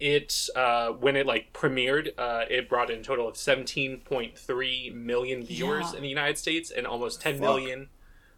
it 0.00 0.48
uh, 0.56 0.88
when 0.92 1.14
it 1.16 1.26
like 1.26 1.52
premiered, 1.52 2.10
uh, 2.18 2.44
it 2.50 2.68
brought 2.68 2.90
in 2.90 3.00
a 3.00 3.02
total 3.02 3.28
of 3.28 3.34
17.3 3.34 4.94
million 4.94 5.44
viewers 5.44 5.86
Yeah. 5.90 5.96
in 5.96 6.02
the 6.02 6.08
United 6.08 6.38
States 6.38 6.70
and 6.70 6.86
almost 6.86 7.20
10 7.20 7.34
Fuck. 7.34 7.40
million 7.42 7.88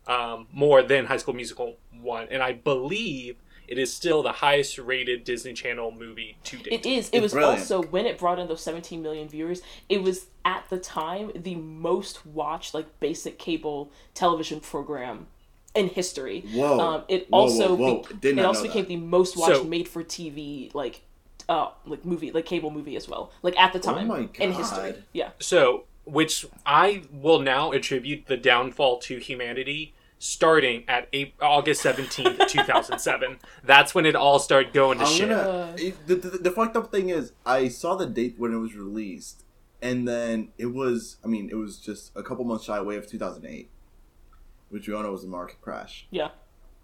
um, 0.07 0.49
more 0.53 0.83
than 0.83 1.07
High 1.07 1.17
School 1.19 1.35
Musical 1.35 1.77
one. 2.01 2.27
And 2.31 2.43
I 2.43 2.53
believe 2.53 3.37
it 3.69 3.79
is 3.79 3.95
still 3.95 4.23
the 4.23 4.33
highest 4.33 4.77
rated 4.79 5.23
Disney 5.25 5.53
Channel 5.53 5.93
movie 5.93 6.37
to 6.45 6.57
date. 6.59 6.73
It 6.73 6.87
is. 6.87 7.09
It 7.11 7.17
It's 7.19 7.23
was 7.23 7.33
brilliant. 7.33 7.61
also 7.61 7.83
when 7.83 8.07
it 8.07 8.19
brought 8.19 8.39
in 8.41 8.49
those 8.49 8.61
17 8.63 9.01
million 9.01 9.29
viewers. 9.29 9.63
It 9.89 10.03
was 10.03 10.27
at 10.45 10.65
the 10.69 10.79
time 10.79 11.31
the 11.37 11.55
most 11.55 12.27
watched 12.27 12.75
like 12.75 12.99
basic 12.99 13.39
cable 13.39 13.93
television 14.15 14.59
program 14.61 15.29
in 15.75 15.89
history. 15.89 16.45
Whoa. 16.53 16.81
Um, 16.81 17.05
it 17.09 17.29
Whoa, 17.31 17.39
also 17.39 17.75
whoa, 17.77 17.95
whoa. 18.03 18.15
be- 18.21 18.29
it 18.31 18.39
also 18.45 18.65
became 18.65 18.83
that. 18.83 18.89
the 18.89 18.97
most 18.97 19.37
watched 19.37 19.57
So- 19.59 19.65
made 19.65 19.89
for 19.89 20.03
TV 20.03 20.75
like 20.75 21.03
uh 21.53 21.71
like 21.87 22.05
movie 22.05 22.31
like 22.37 22.47
cable 22.47 22.71
movie 22.71 22.97
as 22.97 23.07
well. 23.09 23.31
Like 23.43 23.57
at 23.59 23.73
the 23.73 23.79
time 23.79 24.11
Oh 24.11 24.17
my 24.17 24.29
in 24.45 24.53
history. 24.53 24.95
Yeah. 25.13 25.31
So, 25.39 25.85
which 26.05 26.47
I 26.65 27.03
will 27.13 27.41
now 27.41 27.73
attribute 27.73 28.27
the 28.27 28.37
downfall 28.37 28.99
to 29.01 29.19
humanity 29.19 29.95
starting 30.19 30.85
at 30.87 31.09
April, 31.13 31.51
August 31.51 31.83
17th, 31.85 32.49
2007. 32.49 33.39
That's 33.65 33.93
when 33.95 34.07
it 34.07 34.15
all 34.15 34.39
started 34.39 34.73
going 34.73 34.99
to 34.99 35.05
I'm 35.05 35.13
shit. 35.13 35.29
gonna. 35.29 35.75
It- 35.77 36.07
the, 36.07 36.15
the, 36.15 36.29
the 36.39 36.51
fucked 36.51 36.77
up 36.77 36.91
thing 36.93 37.09
is, 37.11 37.33
I 37.45 37.69
saw 37.69 37.97
the 37.97 38.07
date 38.07 38.37
when 38.39 38.53
it 38.55 38.59
was 38.59 38.75
released, 38.77 39.43
and 39.83 40.07
then 40.07 40.49
it 40.59 40.67
was. 40.67 41.17
I 41.25 41.27
mean, 41.27 41.51
it 41.51 41.57
was 41.57 41.77
just 41.79 42.13
a 42.17 42.23
couple 42.23 42.45
months 42.45 42.65
shy 42.67 42.77
away 42.79 42.97
of 42.97 43.07
2008, 43.09 43.69
which 44.71 44.87
we 44.89 44.95
all 44.95 45.03
know 45.03 45.11
was 45.13 45.23
the 45.23 45.29
market 45.29 45.61
crash. 45.61 46.07
Yeah. 46.11 46.29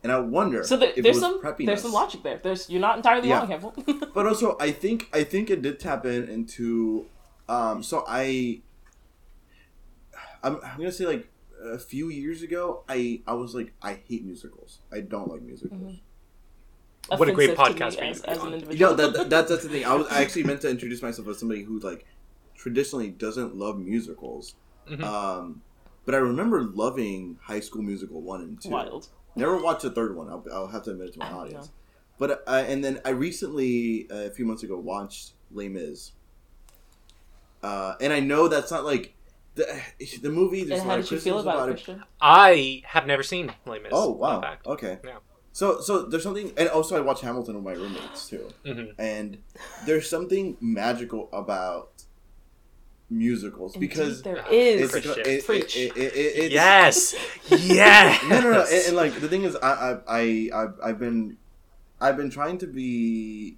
And 0.02 0.12
I 0.12 0.18
wonder 0.20 0.62
So 0.62 0.76
there, 0.76 0.90
if 0.90 0.98
it 0.98 1.02
there's 1.02 1.16
was 1.16 1.22
some 1.22 1.42
preppiness. 1.42 1.66
there's 1.66 1.82
some 1.82 1.92
logic 1.92 2.22
there. 2.22 2.38
There's 2.42 2.70
you're 2.70 2.80
not 2.80 2.96
entirely 2.96 3.28
Yeah. 3.28 3.38
wrong, 3.40 3.48
Campbell. 3.48 3.74
But 4.14 4.26
also, 4.26 4.56
I 4.60 4.70
think 4.70 5.08
I 5.12 5.24
think 5.24 5.50
it 5.50 5.60
did 5.62 5.80
tap 5.80 6.06
in 6.06 6.28
into. 6.28 7.06
Um, 7.48 7.82
so 7.82 8.04
I. 8.06 8.60
I'm, 10.42 10.56
I'm 10.62 10.76
gonna 10.78 10.92
say 10.92 11.06
like 11.06 11.28
a 11.64 11.78
few 11.78 12.08
years 12.10 12.42
ago, 12.42 12.84
I 12.88 13.22
I 13.26 13.34
was 13.34 13.54
like 13.54 13.72
I 13.82 13.94
hate 14.06 14.24
musicals. 14.24 14.78
I 14.92 15.00
don't 15.00 15.28
like 15.28 15.42
musicals. 15.42 15.80
Mm-hmm. 15.80 17.16
What 17.16 17.28
a 17.28 17.32
great 17.32 17.56
podcast 17.56 17.92
me 17.92 17.96
for 17.96 18.04
you 18.04 18.10
as, 18.10 18.20
to 18.20 18.26
be 18.26 18.32
as 18.32 18.38
on. 18.38 18.52
an 18.54 18.70
You 18.70 18.78
know 18.78 18.94
that, 18.94 19.12
that 19.14 19.30
that's 19.30 19.48
that's 19.50 19.62
the 19.64 19.68
thing. 19.68 19.84
I 19.84 19.94
was 19.94 20.06
I 20.08 20.22
actually 20.22 20.44
meant 20.44 20.60
to 20.62 20.70
introduce 20.70 21.02
myself 21.02 21.26
as 21.28 21.38
somebody 21.38 21.62
who 21.64 21.80
like 21.80 22.06
traditionally 22.54 23.08
doesn't 23.10 23.56
love 23.56 23.78
musicals. 23.80 24.54
Mhm. 24.88 25.02
Um, 25.02 25.62
but 26.04 26.14
I 26.14 26.18
remember 26.18 26.62
loving 26.62 27.38
High 27.42 27.60
School 27.60 27.82
Musical 27.82 28.20
one 28.22 28.42
and 28.42 28.60
two. 28.62 28.70
Wild. 28.70 29.08
Never 29.36 29.56
watched 29.58 29.82
the 29.82 29.90
third 29.90 30.16
one. 30.16 30.28
I'll, 30.28 30.44
I'll 30.52 30.66
have 30.68 30.82
to 30.84 30.90
admit 30.90 31.08
it 31.08 31.12
to 31.14 31.18
my 31.20 31.28
I 31.28 31.32
audience. 31.32 31.66
know. 31.66 31.72
But 32.18 32.42
uh, 32.46 32.64
and 32.66 32.82
then 32.84 33.00
I 33.04 33.10
recently 33.10 34.08
uh, 34.10 34.16
a 34.26 34.30
few 34.30 34.44
months 34.44 34.62
ago 34.64 34.76
watched 34.78 35.32
Les 35.52 35.68
Mis. 35.68 36.12
Uh, 37.62 37.94
and 38.00 38.12
I 38.12 38.20
know 38.20 38.48
that's 38.48 38.70
not 38.70 38.84
like 38.84 39.14
the 39.54 39.66
the 40.22 40.30
movie. 40.30 40.64
There's 40.64 40.80
And 40.80 40.88
a 40.88 40.92
how 40.92 40.96
lot 40.98 41.02
did 41.04 41.10
you 41.12 41.18
feel 41.20 41.42
criticisms 41.42 41.54
about 41.54 41.68
it, 41.68 41.70
it. 41.70 41.74
Christian? 41.74 42.04
I 42.20 42.82
have 42.86 43.06
never 43.06 43.22
seen 43.22 43.52
Les 43.66 43.78
Mis. 43.80 43.90
Oh 43.92 44.10
wow! 44.10 44.56
Okay. 44.66 44.98
Yeah. 45.04 45.18
So 45.52 45.80
so 45.80 46.02
there's 46.02 46.22
something, 46.22 46.52
and 46.56 46.68
also 46.68 46.96
I 46.96 47.00
watch 47.00 47.20
Hamilton 47.20 47.56
with 47.56 47.64
my 47.64 47.72
roommates 47.72 48.28
too, 48.28 48.48
Mhm. 48.64 48.94
and 48.98 49.38
there's 49.86 50.08
something 50.08 50.56
magical 50.60 51.28
about 51.32 51.97
musicals 53.10 53.76
because 53.76 54.18
Indeed 54.18 54.24
there 54.24 54.44
Ah, 54.46 54.50
is. 54.50 54.80
it's 54.82 54.92
Christian. 54.92 55.20
it, 55.20 55.26
it, 55.26 55.46
Preach. 55.46 55.76
it, 55.76 55.96
it, 55.96 56.14
it, 56.14 56.36
it's, 56.44 56.54
Yes, 56.54 57.14
yes. 57.50 58.22
no 58.28 58.40
no 58.40 58.52
no 58.52 58.60
and, 58.62 58.86
and, 58.88 58.96
like 58.96 59.18
the 59.20 59.28
thing 59.28 59.44
is 59.44 59.56
I 59.56 59.70
I 59.72 60.00
I 60.08 60.50
I've, 60.54 60.74
I've 60.84 60.98
been 60.98 61.36
I've 62.00 62.16
been 62.16 62.30
trying 62.30 62.58
to 62.58 62.66
be 62.66 63.56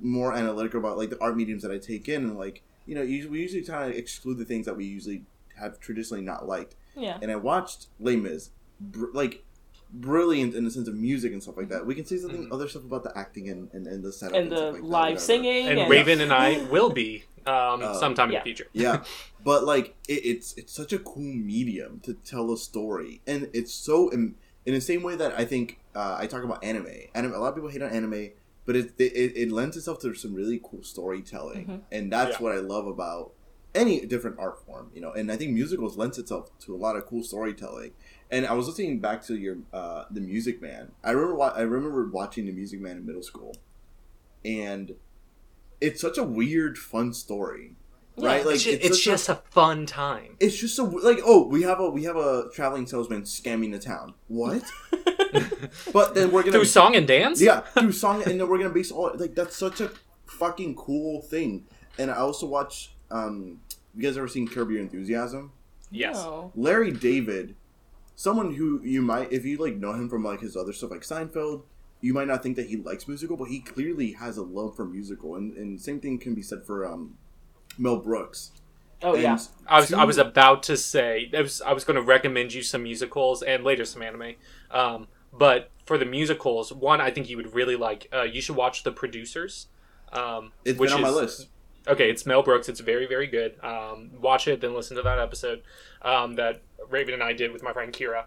more 0.00 0.34
analytical 0.34 0.78
about 0.80 0.98
like 0.98 1.10
the 1.10 1.20
art 1.22 1.36
mediums 1.36 1.62
that 1.62 1.70
I 1.72 1.78
take 1.78 2.08
in 2.08 2.22
and 2.24 2.38
like 2.38 2.62
you 2.86 2.94
know 2.94 3.02
we 3.02 3.40
usually 3.40 3.62
try 3.62 3.90
to 3.90 3.96
exclude 3.96 4.36
the 4.38 4.44
things 4.44 4.66
that 4.66 4.76
we 4.76 4.84
usually 4.84 5.22
have 5.58 5.78
traditionally 5.80 6.22
not 6.22 6.46
liked 6.46 6.74
yeah. 6.96 7.18
and 7.22 7.30
I 7.30 7.36
watched 7.36 7.86
Les 8.00 8.16
Mis, 8.16 8.50
br- 8.80 9.12
like 9.14 9.44
brilliant 9.92 10.54
in 10.54 10.64
the 10.64 10.70
sense 10.70 10.88
of 10.88 10.94
music 10.94 11.32
and 11.32 11.42
stuff 11.42 11.56
like 11.56 11.68
that. 11.68 11.84
We 11.86 11.94
can 11.94 12.04
say 12.06 12.16
something 12.16 12.46
Mhm. 12.48 12.52
other 12.52 12.68
stuff 12.68 12.84
about 12.84 13.04
the 13.04 13.16
acting 13.16 13.48
and, 13.50 13.68
and, 13.72 13.86
and 13.86 14.02
the 14.02 14.12
setup 14.12 14.34
And 14.36 14.44
and, 14.44 14.52
the 14.52 14.56
stuff 14.56 14.72
like 14.74 14.82
live 14.82 14.90
whatever. 14.90 15.20
singing. 15.20 15.66
and 15.68 15.78
and 15.80 15.90
Raven 15.90 16.20
and 16.20 16.32
I 16.32 16.62
will 16.70 16.90
be 16.90 17.24
um, 17.46 17.82
Oh. 17.82 17.98
sometime 17.98 18.28
in 18.30 18.36
the 18.36 18.40
future. 18.42 18.66
Yeah, 18.72 19.04
but 19.44 19.64
like 19.64 19.94
it, 20.08 20.24
it's 20.24 20.54
it's 20.54 20.72
such 20.72 20.92
a 20.92 20.98
cool 20.98 21.22
medium 21.22 22.00
to 22.04 22.14
tell 22.14 22.52
a 22.52 22.56
story, 22.56 23.20
and 23.26 23.50
it's 23.52 23.72
so 23.74 24.08
in, 24.10 24.36
in 24.64 24.74
the 24.74 24.80
same 24.80 25.02
way 25.02 25.16
that 25.16 25.38
I 25.38 25.44
think 25.44 25.78
uh, 25.94 26.16
I 26.18 26.26
talk 26.26 26.44
about 26.44 26.62
anime. 26.64 26.86
Anime. 27.14 27.34
A 27.34 27.38
lot 27.38 27.48
of 27.48 27.54
people 27.56 27.68
hate 27.68 27.82
on 27.82 27.90
anime, 27.90 28.30
but 28.64 28.76
it 28.76 28.92
it, 28.98 29.12
it, 29.14 29.32
it 29.36 29.52
lends 29.52 29.76
itself 29.76 29.98
to 30.00 30.14
some 30.14 30.34
really 30.34 30.60
cool 30.62 30.82
storytelling, 30.84 31.66
Mhm. 31.66 31.80
and 31.90 32.12
that's 32.12 32.36
Yeah. 32.38 32.42
what 32.44 32.52
I 32.52 32.60
love 32.60 32.86
about 32.86 33.32
any 33.74 34.06
different 34.06 34.38
art 34.38 34.64
form. 34.64 34.90
You 34.94 35.00
know, 35.00 35.12
and 35.12 35.30
I 35.32 35.36
think 35.36 35.50
musicals 35.52 35.96
lends 35.96 36.18
itself 36.18 36.56
to 36.60 36.74
a 36.74 36.78
lot 36.78 36.94
of 36.96 37.06
cool 37.06 37.24
storytelling. 37.24 37.90
And 38.32 38.46
I 38.46 38.54
was 38.54 38.66
listening 38.66 38.98
back 38.98 39.22
to 39.26 39.36
your 39.36 39.58
uh, 39.72 40.04
the 40.10 40.20
Music 40.22 40.60
Man. 40.62 40.90
I 41.04 41.10
remember 41.12 41.34
wa- 41.36 41.52
I 41.54 41.60
remember 41.60 42.06
watching 42.08 42.46
the 42.46 42.52
Music 42.52 42.80
Man 42.80 42.96
in 42.96 43.06
middle 43.06 43.22
school, 43.22 43.54
and 44.44 44.94
it's 45.80 46.00
such 46.00 46.16
a 46.16 46.22
weird, 46.22 46.78
fun 46.78 47.12
story, 47.12 47.74
Yeah. 48.16 48.26
right? 48.28 48.46
Like 48.46 48.54
it's 48.54 48.64
just, 48.64 48.76
it's 48.84 48.96
such 48.96 49.06
a- 49.06 49.10
just 49.10 49.28
a 49.28 49.34
fun 49.50 49.84
time. 49.84 50.36
it's 50.40 50.56
just 50.56 50.74
so 50.76 50.84
like 50.84 51.18
oh 51.24 51.46
we 51.46 51.62
have 51.62 51.78
a 51.80 51.90
we 51.90 52.04
have 52.04 52.16
a 52.16 52.48
traveling 52.54 52.86
salesman 52.86 53.22
scamming 53.22 53.70
the 53.72 53.78
town 53.78 54.14
what 54.28 54.62
but 55.92 56.14
then 56.14 56.30
we're 56.30 56.42
gonna 56.42 56.52
Through 56.52 56.64
song 56.66 56.96
and 56.96 57.06
dance. 57.06 57.40
yeah 57.40 57.60
through 57.78 57.92
song 57.92 58.22
and 58.22 58.40
then 58.40 58.48
we're 58.48 58.58
gonna 58.58 58.70
base 58.70 58.90
all 58.90 59.12
like 59.16 59.34
that's 59.34 59.56
such 59.56 59.80
a 59.80 59.90
fucking 60.26 60.74
cool 60.76 61.20
thing 61.22 61.66
and 61.98 62.10
I 62.10 62.16
also 62.16 62.46
watch 62.46 62.94
um 63.10 63.60
you 63.94 64.02
guys 64.02 64.16
ever 64.16 64.28
seen 64.28 64.48
Curb 64.48 64.70
Your 64.70 64.80
Enthusiasm 64.80 65.52
Yes. 65.94 66.16
No. 66.16 66.50
Larry 66.54 66.90
David 66.90 67.54
someone 68.22 68.54
who 68.54 68.80
you 68.82 69.02
might 69.02 69.32
if 69.32 69.44
you 69.44 69.56
like 69.58 69.76
know 69.76 69.92
him 69.92 70.08
from 70.08 70.22
like 70.24 70.40
his 70.40 70.56
other 70.56 70.72
stuff 70.72 70.90
like 70.90 71.02
Seinfeld 71.02 71.62
you 72.00 72.12
might 72.14 72.28
not 72.28 72.42
think 72.42 72.56
that 72.56 72.66
he 72.66 72.76
likes 72.76 73.08
musical 73.08 73.36
but 73.36 73.48
he 73.48 73.60
clearly 73.60 74.12
has 74.12 74.36
a 74.36 74.42
love 74.42 74.76
for 74.76 74.84
musical 74.84 75.34
and 75.36 75.56
and 75.56 75.80
same 75.80 76.00
thing 76.00 76.18
can 76.18 76.34
be 76.34 76.42
said 76.42 76.64
for 76.64 76.86
um 76.86 77.16
Mel 77.78 77.96
Brooks 77.98 78.52
Oh 79.02 79.14
And 79.14 79.22
yeah. 79.22 79.38
I 79.66 79.80
was 79.80 79.92
I 79.92 80.04
was 80.04 80.18
about 80.18 80.62
to 80.64 80.76
say 80.76 81.30
I 81.36 81.42
was 81.42 81.60
I 81.60 81.72
was 81.72 81.84
going 81.84 81.96
to 81.96 82.02
recommend 82.02 82.54
you 82.54 82.62
some 82.62 82.84
musicals 82.84 83.42
and 83.42 83.64
later 83.64 83.84
some 83.84 84.02
anime. 84.02 84.34
Um, 84.70 85.08
but 85.32 85.70
for 85.86 85.98
the 85.98 86.04
musicals, 86.04 86.72
one 86.72 87.00
I 87.00 87.10
think 87.10 87.28
you 87.28 87.36
would 87.36 87.52
really 87.54 87.74
like. 87.76 88.06
Uh, 88.12 88.22
you 88.22 88.40
should 88.40 88.56
watch 88.56 88.84
The 88.84 88.92
Producers. 88.92 89.66
Um, 90.12 90.52
It's 90.64 90.78
which 90.78 90.90
been 90.90 90.98
on 90.98 91.02
my 91.02 91.08
list 91.08 91.48
Okay, 91.88 92.10
it's 92.10 92.24
Mel 92.26 92.42
Brooks. 92.42 92.68
It's 92.68 92.80
very 92.80 93.06
very 93.06 93.26
good. 93.26 93.56
Um, 93.62 94.10
watch 94.20 94.46
it, 94.48 94.60
then 94.60 94.74
listen 94.74 94.96
to 94.96 95.02
that 95.02 95.18
episode 95.18 95.62
um, 96.02 96.34
that 96.36 96.62
Raven 96.90 97.14
and 97.14 97.22
I 97.22 97.32
did 97.32 97.52
with 97.52 97.62
my 97.62 97.72
friend 97.72 97.92
Kira. 97.92 98.24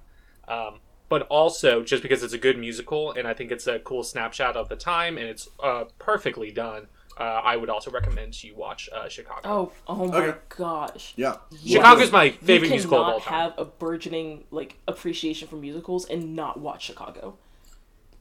Um, 0.47 0.79
but 1.07 1.23
also 1.23 1.83
just 1.83 2.01
because 2.03 2.23
it's 2.23 2.33
a 2.33 2.37
good 2.37 2.57
musical 2.57 3.11
and 3.11 3.27
I 3.27 3.33
think 3.33 3.51
it's 3.51 3.67
a 3.67 3.79
cool 3.79 4.03
snapshot 4.03 4.55
of 4.57 4.69
the 4.69 4.75
time 4.75 5.17
and 5.17 5.27
it's 5.27 5.47
uh, 5.63 5.85
perfectly 5.99 6.51
done. 6.51 6.87
Uh, 7.17 7.23
I 7.23 7.55
would 7.55 7.69
also 7.69 7.91
recommend 7.91 8.43
you 8.43 8.55
watch 8.55 8.89
uh, 8.93 9.07
Chicago. 9.07 9.39
Oh, 9.45 9.71
oh 9.87 10.07
my 10.07 10.17
Okay. 10.17 10.37
gosh. 10.49 11.13
yeah 11.15 11.37
Chicago's 11.65 12.11
my 12.11 12.23
You 12.25 12.31
favorite 12.33 12.69
musical 12.71 12.97
of 13.01 13.07
all 13.07 13.19
time. 13.21 13.33
have 13.33 13.53
a 13.57 13.63
burgeoning 13.65 14.43
like 14.51 14.77
appreciation 14.87 15.47
for 15.47 15.55
musicals 15.55 16.05
and 16.09 16.35
not 16.35 16.59
watch 16.59 16.83
Chicago. 16.83 17.37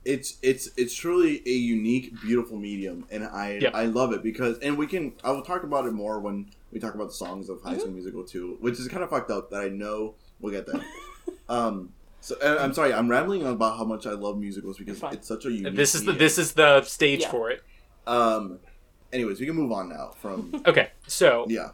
It's 0.04 0.38
it's 0.42 0.68
it's 0.76 0.94
truly 0.94 1.42
a 1.46 1.50
unique, 1.50 2.12
beautiful 2.20 2.56
medium, 2.58 3.06
and 3.10 3.24
I 3.24 3.58
Yeah. 3.60 3.70
I 3.74 3.86
love 3.86 4.12
it 4.12 4.22
because 4.22 4.58
and 4.58 4.76
we 4.76 4.86
can 4.86 5.12
I 5.22 5.30
will 5.30 5.42
talk 5.42 5.62
about 5.64 5.86
it 5.86 5.92
more 5.92 6.20
when 6.20 6.46
we 6.72 6.80
talk 6.80 6.94
about 6.94 7.08
the 7.08 7.14
songs 7.14 7.48
of 7.48 7.62
High 7.62 7.78
School 7.78 7.92
Musical 7.92 8.24
too, 8.24 8.56
which 8.60 8.78
is 8.78 8.88
kind 8.88 9.02
of 9.02 9.10
fucked 9.10 9.30
up 9.30 9.50
that 9.50 9.60
I 9.62 9.68
know 9.68 10.14
we'll 10.40 10.52
get 10.52 10.66
there. 10.66 10.84
um, 11.48 11.90
so 12.20 12.36
and 12.42 12.58
I'm 12.58 12.72
sorry, 12.74 12.92
I'm 12.92 13.08
rambling 13.08 13.46
about 13.46 13.76
how 13.78 13.84
much 13.84 14.06
I 14.06 14.12
love 14.12 14.38
musicals 14.38 14.78
because 14.78 15.02
it's 15.12 15.28
such 15.28 15.44
a 15.46 15.50
unique. 15.52 15.74
This 15.76 15.94
is 15.94 16.04
the 16.04 16.12
this 16.12 16.38
is 16.38 16.52
the 16.52 16.82
stage 16.82 17.22
Yeah. 17.22 17.30
for 17.30 17.50
it. 17.50 17.62
Um, 18.06 18.58
anyways, 19.12 19.40
we 19.40 19.46
can 19.46 19.54
move 19.54 19.72
on 19.72 19.88
now 19.88 20.12
from 20.20 20.62
Okay, 20.66 20.90
so 21.06 21.46
yeah. 21.48 21.70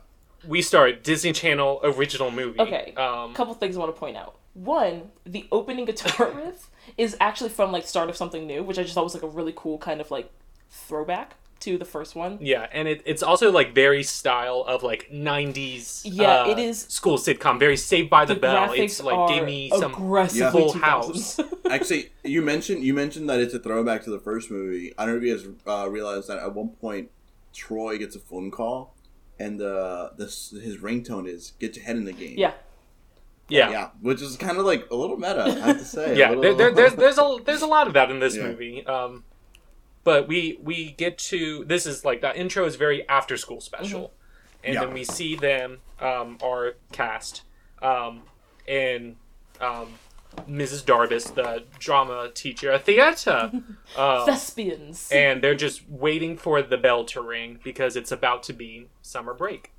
we 0.46 0.62
start 0.62 1.02
Disney 1.04 1.32
Channel 1.32 1.80
original 1.84 2.30
movie. 2.30 2.60
Okay. 2.60 2.94
Um, 2.96 3.32
couple 3.34 3.54
things 3.54 3.76
I 3.76 3.80
want 3.80 3.94
to 3.94 3.98
point 3.98 4.16
out. 4.16 4.36
One, 4.54 5.10
the 5.24 5.46
opening 5.52 5.84
guitar 5.84 6.30
riff 6.34 6.68
is 6.96 7.16
actually 7.20 7.50
from 7.50 7.72
like 7.72 7.86
Start 7.86 8.08
of 8.10 8.16
Something 8.16 8.46
New, 8.46 8.62
which 8.62 8.78
I 8.78 8.82
just 8.82 8.94
thought 8.94 9.04
was 9.04 9.14
like 9.14 9.22
a 9.22 9.28
really 9.28 9.52
cool 9.54 9.78
kind 9.78 10.00
of 10.00 10.10
like 10.10 10.30
throwback 10.70 11.34
to 11.60 11.76
the 11.76 11.84
first 11.84 12.14
one. 12.16 12.38
yeah, 12.40 12.66
and 12.72 12.88
it, 12.88 13.02
it's 13.04 13.22
also 13.22 13.52
like 13.52 13.74
very 13.74 14.02
style 14.02 14.64
of 14.66 14.82
like 14.82 15.10
'90s. 15.12 16.00
Yeah, 16.04 16.44
uh, 16.44 16.48
it 16.48 16.58
is- 16.58 16.80
school 16.88 17.18
sitcom. 17.18 17.58
Very 17.58 17.76
Saved 17.76 18.08
by 18.08 18.24
the, 18.24 18.34
The 18.34 18.40
Bell. 18.40 18.72
It's 18.72 19.02
like 19.02 19.14
are 19.14 19.28
gave 19.28 19.44
me 19.44 19.70
some 19.70 19.92
aggressively 19.92 20.50
Full 20.50 20.72
House. 20.72 21.38
Actually, 21.70 22.10
you 22.24 22.42
mentioned 22.42 22.82
you 22.82 22.94
mentioned 22.94 23.28
that 23.28 23.40
it's 23.40 23.54
a 23.54 23.58
throwback 23.58 24.02
to 24.04 24.10
the 24.10 24.18
first 24.18 24.50
movie. 24.50 24.92
I 24.98 25.04
don't 25.04 25.14
know 25.14 25.18
if 25.18 25.24
you 25.24 25.54
guys 25.66 25.84
uh, 25.84 25.88
realized 25.90 26.28
that 26.28 26.38
at 26.38 26.54
one 26.54 26.70
point 26.70 27.10
Troy 27.52 27.98
gets 27.98 28.16
a 28.16 28.20
phone 28.20 28.50
call, 28.50 28.94
and 29.38 29.60
uh, 29.60 30.10
this 30.16 30.50
his 30.50 30.78
ringtone 30.78 31.28
is 31.28 31.52
"Get 31.60 31.76
your 31.76 31.84
head 31.84 31.96
in 31.96 32.04
the 32.04 32.12
game." 32.12 32.36
yeah, 32.38 32.54
yeah. 33.50 33.70
yeah, 33.70 33.88
which 34.00 34.22
is 34.22 34.36
kind 34.36 34.58
of 34.58 34.64
like 34.66 34.88
a 34.90 34.94
little 34.94 35.16
meta. 35.16 35.42
I 35.44 35.50
have 35.66 35.78
to 35.78 35.84
say. 35.84 36.16
yeah, 36.16 36.28
little- 36.30 36.42
there, 36.42 36.54
there, 36.54 36.70
there's 36.72 36.94
there's 36.94 37.18
a 37.18 37.36
there's 37.44 37.62
a 37.62 37.66
lot 37.66 37.86
of 37.86 37.92
that 37.94 38.10
in 38.10 38.18
this 38.20 38.36
Yeah. 38.36 38.44
movie. 38.44 38.86
Um, 38.86 39.24
but 40.04 40.26
we 40.28 40.58
we 40.62 40.92
get 40.92 41.18
to 41.18 41.64
this 41.66 41.84
is 41.86 42.04
like 42.04 42.20
the 42.20 42.34
intro 42.38 42.64
is 42.64 42.76
very 42.76 43.06
after 43.08 43.36
school 43.36 43.60
special, 43.60 44.12
and 44.64 44.74
Yeah. 44.74 44.84
then 44.84 44.94
we 44.94 45.04
see 45.04 45.36
them 45.36 45.78
um, 46.00 46.38
our 46.42 46.74
cast, 46.92 47.42
um, 47.82 48.22
and 48.66 49.16
um, 49.60 49.94
Mrs. 50.48 50.84
Darbus, 50.84 51.34
the 51.34 51.64
drama 51.78 52.30
teacher, 52.32 52.70
at 52.72 52.84
theater. 52.84 53.50
Um, 53.98 54.24
Thespians. 54.24 55.10
and 55.10 55.42
they're 55.42 55.56
just 55.56 55.82
waiting 55.90 56.36
for 56.36 56.62
the 56.62 56.76
bell 56.78 57.04
to 57.06 57.20
ring 57.20 57.58
because 57.64 57.96
it's 57.96 58.12
about 58.12 58.44
to 58.44 58.52
be 58.52 58.86
summer 59.02 59.34
break. 59.34 59.72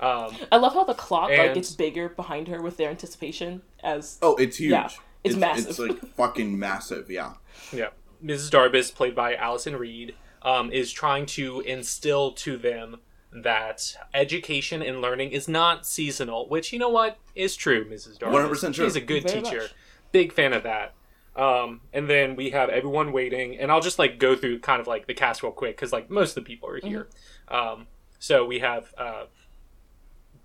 Um, 0.00 0.36
I 0.52 0.56
love 0.56 0.74
how 0.74 0.84
the 0.84 0.94
clock 0.94 1.30
like 1.30 1.54
gets 1.54 1.74
bigger 1.74 2.08
behind 2.08 2.48
her 2.48 2.62
with 2.62 2.76
their 2.76 2.90
anticipation 2.90 3.62
as 3.82 4.18
Oh, 4.22 4.36
it's 4.36 4.56
huge. 4.58 4.70
Yeah, 4.70 4.88
it's 5.24 5.36
massive. 5.36 5.68
It's 5.70 5.78
like 5.78 5.98
fucking 6.16 6.58
massive. 6.58 7.10
Yeah. 7.10 7.34
yeah, 7.72 7.88
Mrs. 8.24 8.50
Darbus, 8.50 8.94
played 8.94 9.14
by 9.14 9.34
Alyson 9.34 9.76
Reed, 9.78 10.14
um, 10.42 10.70
is 10.70 10.92
trying 10.92 11.26
to 11.26 11.60
instill 11.60 12.32
to 12.32 12.56
them 12.56 12.98
that 13.32 13.96
education 14.14 14.80
and 14.82 15.02
learning 15.02 15.32
is 15.32 15.48
not 15.48 15.84
seasonal. 15.84 16.48
Which 16.48 16.72
you 16.72 16.78
know 16.78 16.88
what 16.88 17.18
is 17.34 17.56
true, 17.56 17.84
Mrs. 17.84 18.18
Darbus. 18.18 18.48
100% 18.48 18.74
true. 18.74 18.84
She's 18.84 18.96
a 18.96 19.00
good 19.00 19.24
Very 19.24 19.42
teacher. 19.42 19.58
much. 19.62 19.74
Big 20.12 20.32
fan 20.32 20.52
of 20.52 20.62
that. 20.62 20.94
Um, 21.36 21.82
and 21.92 22.08
then 22.08 22.34
we 22.34 22.50
have 22.50 22.68
everyone 22.68 23.12
waiting, 23.12 23.58
and 23.58 23.70
I'll 23.70 23.80
just 23.80 23.98
like 23.98 24.18
go 24.18 24.34
through 24.34 24.58
kind 24.60 24.80
of 24.80 24.86
like 24.86 25.06
the 25.06 25.14
cast 25.14 25.42
real 25.42 25.52
quick 25.52 25.76
because 25.76 25.92
like 25.92 26.08
most 26.10 26.30
of 26.36 26.44
the 26.44 26.48
people 26.48 26.68
are 26.68 26.80
here. 26.80 27.08
Um, 27.48 27.86
so 28.18 28.44
we 28.44 28.58
have 28.58 28.92
uh, 28.98 29.24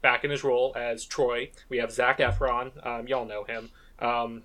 back 0.04 0.24
in 0.24 0.30
his 0.30 0.44
role 0.44 0.74
as 0.76 1.04
Troy. 1.06 1.50
We 1.70 1.80
have 1.80 1.92
Zac 1.92 2.20
Efron. 2.20 2.86
Um, 2.86 3.08
y'all 3.08 3.26
know 3.26 3.44
him. 3.46 3.72
Um, 3.98 4.44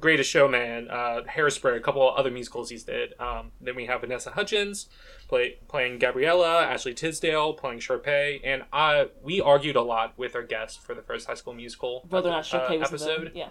Greatest 0.00 0.30
Showman, 0.30 0.88
uh, 0.90 1.22
Hairspray, 1.28 1.76
a 1.76 1.80
couple 1.80 2.08
of 2.08 2.16
other 2.16 2.30
musicals 2.30 2.70
he's 2.70 2.84
did. 2.84 3.14
Um, 3.18 3.52
then 3.60 3.74
we 3.74 3.86
have 3.86 4.00
Vanessa 4.02 4.30
Hudgens 4.30 4.88
play, 5.28 5.58
playing 5.68 5.98
Gabriella, 5.98 6.62
Ashley 6.62 6.94
Tisdale 6.94 7.54
playing 7.54 7.80
Sharpay, 7.80 8.40
and 8.44 8.64
I 8.72 9.08
we 9.22 9.40
argued 9.40 9.76
a 9.76 9.82
lot 9.82 10.12
with 10.18 10.34
our 10.36 10.42
guests 10.42 10.76
for 10.76 10.94
the 10.94 11.02
first 11.02 11.26
High 11.26 11.34
School 11.34 11.54
Musical 11.54 12.04
whether 12.08 12.28
or 12.28 12.32
not 12.32 12.54
uh, 12.54 12.66
was 12.70 12.82
episode. 12.82 13.32
Yeah. 13.34 13.48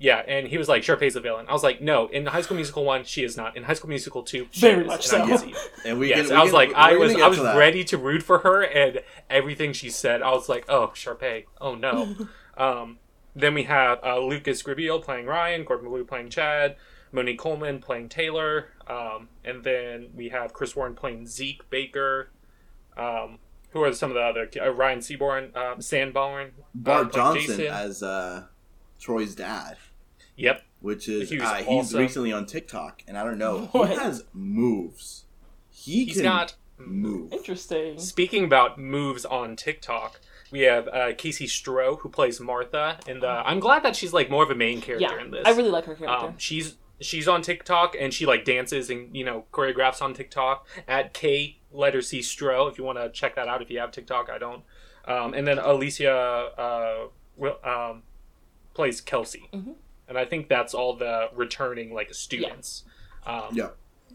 Yeah, 0.00 0.22
and 0.28 0.46
he 0.46 0.58
was 0.58 0.68
like, 0.68 0.82
Sharpay's 0.84 1.16
a 1.16 1.20
villain. 1.20 1.46
I 1.48 1.52
was 1.52 1.64
like, 1.64 1.80
no, 1.80 2.06
in 2.06 2.26
High 2.26 2.42
School 2.42 2.54
Musical 2.54 2.84
1, 2.84 3.02
she 3.04 3.24
is 3.24 3.36
not. 3.36 3.56
In 3.56 3.64
High 3.64 3.74
School 3.74 3.88
Musical 3.88 4.22
2, 4.22 4.46
she 4.52 4.60
Very 4.60 4.82
is, 4.82 4.86
much 4.86 5.12
and 5.12 5.22
I 5.24 5.36
so. 5.36 5.44
can. 5.46 5.54
And 5.84 5.98
we 5.98 6.10
Yes, 6.10 6.28
can, 6.28 6.36
I 6.36 6.42
was 6.42 6.50
can- 6.50 6.54
like, 6.54 6.72
I 6.74 6.94
was, 6.96 7.14
I 7.16 7.26
was 7.26 7.38
to 7.38 7.54
ready 7.58 7.82
to 7.84 7.98
root 7.98 8.22
for 8.22 8.38
her, 8.40 8.62
and 8.62 9.00
everything 9.28 9.72
she 9.72 9.90
said, 9.90 10.22
I 10.22 10.30
was 10.30 10.48
like, 10.48 10.64
oh, 10.68 10.92
Sharpay, 10.94 11.46
oh 11.60 11.74
no. 11.74 12.14
um, 12.56 12.98
then 13.34 13.54
we 13.54 13.64
have 13.64 13.98
uh, 14.04 14.20
Lucas 14.20 14.62
Grabeel 14.62 15.02
playing 15.02 15.26
Ryan, 15.26 15.64
Corbin 15.64 15.88
Bleu 15.88 16.04
playing 16.04 16.30
Chad, 16.30 16.76
Monique 17.10 17.38
Coleman 17.40 17.80
playing 17.80 18.08
Taylor, 18.08 18.68
um, 18.86 19.28
and 19.44 19.64
then 19.64 20.10
we 20.14 20.28
have 20.28 20.52
Chris 20.52 20.76
Warren 20.76 20.94
playing 20.94 21.26
Zeke 21.26 21.68
Baker. 21.70 22.30
Um, 22.96 23.38
who 23.70 23.82
are 23.82 23.92
some 23.92 24.10
of 24.10 24.14
the 24.14 24.20
other 24.22 24.48
uh, 24.60 24.70
Ryan 24.72 25.00
Seaborn, 25.02 25.54
um, 25.54 25.78
Sandborn, 25.80 26.46
uh, 26.48 26.50
Bart 26.74 27.12
playing 27.12 27.34
Johnson 27.34 27.56
Jason. 27.58 27.66
as 27.66 28.02
uh, 28.02 28.44
Troy's 28.98 29.34
dad, 29.34 29.76
Yep, 30.36 30.62
which 30.80 31.08
is 31.08 31.30
He 31.30 31.40
uh, 31.40 31.54
he's 31.56 31.66
awesome. 31.68 31.98
recently 32.00 32.32
on 32.32 32.46
TikTok, 32.46 33.02
and 33.08 33.16
I 33.18 33.24
don't 33.24 33.38
know, 33.38 33.68
he 33.72 33.94
has 33.94 34.24
moves. 34.32 35.24
He 35.70 36.04
he's 36.04 36.14
can 36.14 36.22
got 36.24 36.54
move. 36.78 37.32
Interesting. 37.32 37.98
Speaking 37.98 38.44
about 38.44 38.78
moves 38.78 39.24
on 39.24 39.56
TikTok, 39.56 40.20
we 40.50 40.60
have 40.60 40.88
uh, 40.88 41.12
KayCee 41.12 41.46
Stroh 41.46 41.98
who 42.00 42.08
plays 42.08 42.40
Martha, 42.40 42.98
and 43.08 43.24
uh, 43.24 43.42
I'm 43.44 43.60
glad 43.60 43.82
that 43.84 43.96
she's 43.96 44.12
like 44.12 44.30
more 44.30 44.42
of 44.44 44.50
a 44.50 44.54
main 44.54 44.80
character 44.80 45.08
Yeah. 45.16 45.22
in 45.24 45.30
this. 45.30 45.42
I 45.44 45.50
really 45.50 45.70
like 45.70 45.84
her 45.86 45.94
character. 45.94 46.26
um, 46.28 46.34
she's 46.38 46.76
she's 47.00 47.28
on 47.28 47.42
TikTok 47.42 47.94
and 47.98 48.12
she 48.12 48.26
like 48.26 48.44
dances 48.44 48.90
and 48.90 49.14
you 49.16 49.24
know 49.24 49.44
choreographs 49.52 50.02
on 50.02 50.14
TikTok 50.14 50.66
at 50.88 51.14
K 51.14 51.58
letter 51.72 52.00
C 52.02 52.20
Stroh. 52.20 52.70
If 52.70 52.78
you 52.78 52.84
want 52.84 52.98
to 52.98 53.08
check 53.10 53.34
that 53.36 53.46
out, 53.48 53.60
if 53.62 53.70
you 53.70 53.78
have 53.78 53.90
TikTok, 53.92 54.28
I 54.30 54.38
don't. 54.38 54.62
Um, 55.04 55.32
and 55.32 55.46
then 55.46 55.58
Alicia 55.58 56.12
uh, 56.12 57.06
will, 57.36 57.56
um, 57.64 58.02
plays 58.78 59.00
Kelsi, 59.02 59.50
Mhm. 59.50 59.74
and 60.06 60.16
I 60.16 60.24
think 60.24 60.46
that's 60.48 60.72
all 60.72 60.94
the 60.94 61.30
returning 61.34 61.92
like 61.92 62.14
students. 62.14 62.84
Um, 63.26 63.48
Yeah, 63.52 63.70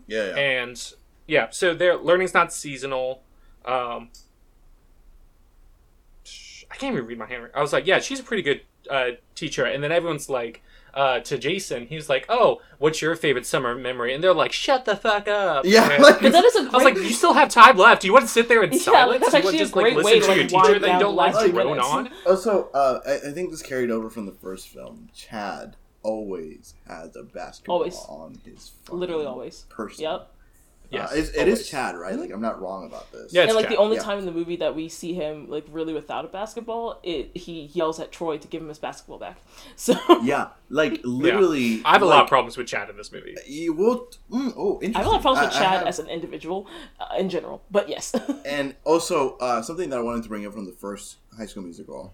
yeah, 0.07 0.27
yeah. 0.29 0.35
and 0.37 0.93
yeah, 1.27 1.49
so 1.49 1.73
their 1.73 1.97
learning's 1.97 2.33
not 2.33 2.53
seasonal. 2.53 3.23
Um, 3.65 4.09
I 6.71 6.75
can't 6.77 6.93
even 6.93 7.05
read 7.05 7.17
my 7.17 7.25
handwriting. 7.25 7.55
I 7.57 7.61
was 7.61 7.73
like, 7.73 7.85
yeah, 7.85 7.99
she's 7.99 8.21
a 8.21 8.23
pretty 8.23 8.41
good 8.41 8.61
uh, 8.89 9.11
teacher, 9.35 9.65
and 9.65 9.83
then 9.83 9.91
everyone's 9.91 10.29
like. 10.29 10.61
Uh, 10.93 11.19
to 11.21 11.37
Jason, 11.39 11.87
he's 11.87 12.07
like, 12.07 12.25
"Oh, 12.29 12.61
what's 12.77 13.01
your 13.01 13.15
favorite 13.15 13.45
summer 13.47 13.73
memory?" 13.73 14.13
And 14.13 14.23
they're 14.23 14.33
like, 14.33 14.51
"Shut 14.51 14.85
the 14.85 14.95
fuck 14.95 15.27
up!" 15.27 15.65
yeah, 15.65 15.89
And 15.91 16.03
like, 16.03 16.19
that 16.19 16.45
is 16.45 16.55
a 16.55 16.59
I 16.59 16.61
great. 16.63 16.73
was 16.73 16.83
like, 16.83 16.95
"You 16.97 17.09
still 17.13 17.33
have 17.33 17.49
time 17.49 17.77
left. 17.77 18.01
Do 18.03 18.07
you 18.07 18.13
want 18.13 18.25
to 18.25 18.31
sit 18.31 18.47
there 18.47 18.61
in 18.63 18.71
Yeah, 18.71 18.77
silence? 18.79 19.19
that's 19.21 19.31
Do 19.31 19.37
you 19.39 19.43
want 19.43 19.55
actually 19.55 19.57
to 19.57 19.63
a 19.63 19.65
just 19.65 19.75
like 19.75 19.83
great 19.83 19.95
listen 19.97 20.05
way 20.11 20.19
to 20.19 20.25
to, 20.25 20.33
your 20.33 20.37
like, 20.43 20.49
teacher 20.49 20.61
wind 20.71 20.83
that 20.83 20.87
you 20.87 20.93
down 20.93 20.99
don't 21.01 21.15
like 21.15 21.33
last 21.33 21.45
two 21.45 21.51
drone 21.51 21.79
on?" 21.79 22.09
also, 22.27 22.69
uh, 22.73 22.99
I, 23.07 23.29
I 23.29 23.31
think 23.33 23.49
this 23.51 23.63
carried 23.63 23.89
over 23.89 24.09
from 24.09 24.25
the 24.27 24.31
first 24.33 24.67
film. 24.67 25.09
Chad 25.15 25.75
always 26.03 26.73
has 26.87 27.15
a 27.15 27.23
basketball 27.23 27.77
Always. 27.77 27.95
on 28.09 28.39
his 28.45 28.71
fucking 28.83 28.99
Literally 28.99 29.25
always. 29.25 29.65
person. 29.69 30.03
Yep. 30.03 30.29
Yes, 30.89 31.11
uh, 31.11 31.15
it's, 31.15 31.29
it 31.29 31.39
always. 31.39 31.59
is 31.61 31.69
Chad, 31.69 31.95
right? 31.95 32.15
Like 32.17 32.31
I'm 32.31 32.41
not 32.41 32.61
wrong 32.61 32.85
about 32.85 33.11
this. 33.11 33.33
Yeah, 33.33 33.43
it's 33.43 33.49
and 33.49 33.55
like 33.55 33.65
Chad, 33.65 33.73
the 33.73 33.77
only 33.79 33.97
yeah. 33.97 34.03
time 34.03 34.19
in 34.19 34.25
the 34.25 34.31
movie 34.31 34.57
that 34.57 34.75
we 34.75 34.89
see 34.89 35.13
him 35.13 35.49
like 35.49 35.65
really 35.71 35.93
without 35.93 36.23
a 36.25 36.27
basketball, 36.27 36.99
it 37.03 37.35
he 37.35 37.63
yells 37.73 37.99
at 37.99 38.11
Troy 38.11 38.37
to 38.37 38.47
give 38.47 38.61
him 38.61 38.67
his 38.69 38.79
basketball 38.79 39.17
back. 39.19 39.37
So 39.75 39.95
yeah, 40.21 40.49
like 40.69 41.01
literally. 41.03 41.81
I 41.83 41.93
have 41.93 42.01
a 42.01 42.05
lot 42.05 42.21
of 42.23 42.29
problems 42.29 42.57
with 42.57 42.67
Chad 42.67 42.89
in 42.89 42.97
this 42.97 43.11
movie. 43.11 43.35
You 43.47 43.73
will. 43.73 44.07
Mm, 44.31 44.53
oh, 44.55 44.79
interesting. 44.81 44.95
I 44.95 44.99
have 44.99 45.07
a 45.07 45.09
lot 45.09 45.15
of 45.17 45.21
problems 45.23 45.47
with 45.47 45.55
I- 45.55 45.57
I 45.57 45.63
Chad 45.63 45.77
have- 45.79 45.87
as 45.87 45.99
an 45.99 46.09
individual 46.09 46.67
uh, 46.99 47.15
in 47.17 47.29
general, 47.29 47.63
but 47.71 47.89
yes. 47.89 48.13
And 48.45 48.75
also, 48.83 49.37
uh, 49.37 49.61
something 49.61 49.89
that 49.89 49.97
I 49.99 50.01
wanted 50.01 50.23
to 50.23 50.29
bring 50.29 50.45
up 50.45 50.53
from 50.53 50.65
the 50.65 50.73
first 50.73 51.17
High 51.37 51.45
School 51.47 51.63
Musical. 51.63 52.13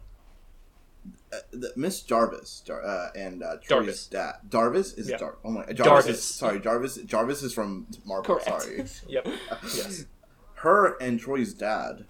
Uh, 1.31 1.38
the, 1.51 1.71
Miss 1.75 2.01
Jarvis 2.01 2.62
Jar, 2.65 2.83
uh, 2.83 3.09
and 3.15 3.43
uh, 3.43 3.57
Troy's 3.62 4.07
Darvis. 4.07 4.09
dad. 4.09 4.33
Darvis 4.49 4.97
is 4.97 5.09
Yeah. 5.09 5.15
it 5.15 5.19
Jar- 5.19 5.38
oh 5.45 5.51
my 5.51 5.63
Jarvis. 5.71 6.05
Darvis. 6.07 6.09
Is, 6.09 6.23
sorry, 6.23 6.59
Jarvis. 6.59 6.95
Jarvis 7.05 7.43
is 7.43 7.53
from 7.53 7.85
Marvel. 8.05 8.35
Correct. 8.39 8.62
Sorry, 8.63 8.85
Yep. 9.07 9.27
Yes. 9.75 10.05
her 10.55 10.97
and 10.99 11.19
Troy's 11.19 11.53
dad 11.53 12.05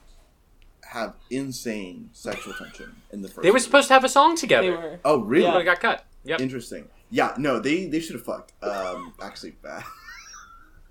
have 0.92 1.16
insane 1.30 2.10
sexual 2.14 2.54
tension 2.54 2.96
in 3.12 3.22
the 3.22 3.28
first. 3.28 3.44
They 3.44 3.50
were 3.50 3.56
movie. 3.56 3.64
supposed 3.66 3.88
to 3.90 3.94
have 3.94 4.04
a 4.06 4.10
song 4.10 4.36
they 4.36 4.42
together, 4.42 4.72
were. 4.72 5.00
Oh 5.06 5.20
really? 5.20 5.44
Yeah. 5.46 5.52
but 5.52 5.62
it 5.62 5.66
got 5.66 5.80
cut. 5.82 6.06
Yep. 6.24 6.40
Interesting. 6.42 6.88
Yeah. 7.10 7.34
No, 7.38 7.60
they 7.60 7.88
they 7.88 8.00
should 8.00 8.16
have 8.16 8.24
fucked. 8.26 8.54
Um, 8.64 9.14
actually, 9.22 9.52
bad. 9.64 9.84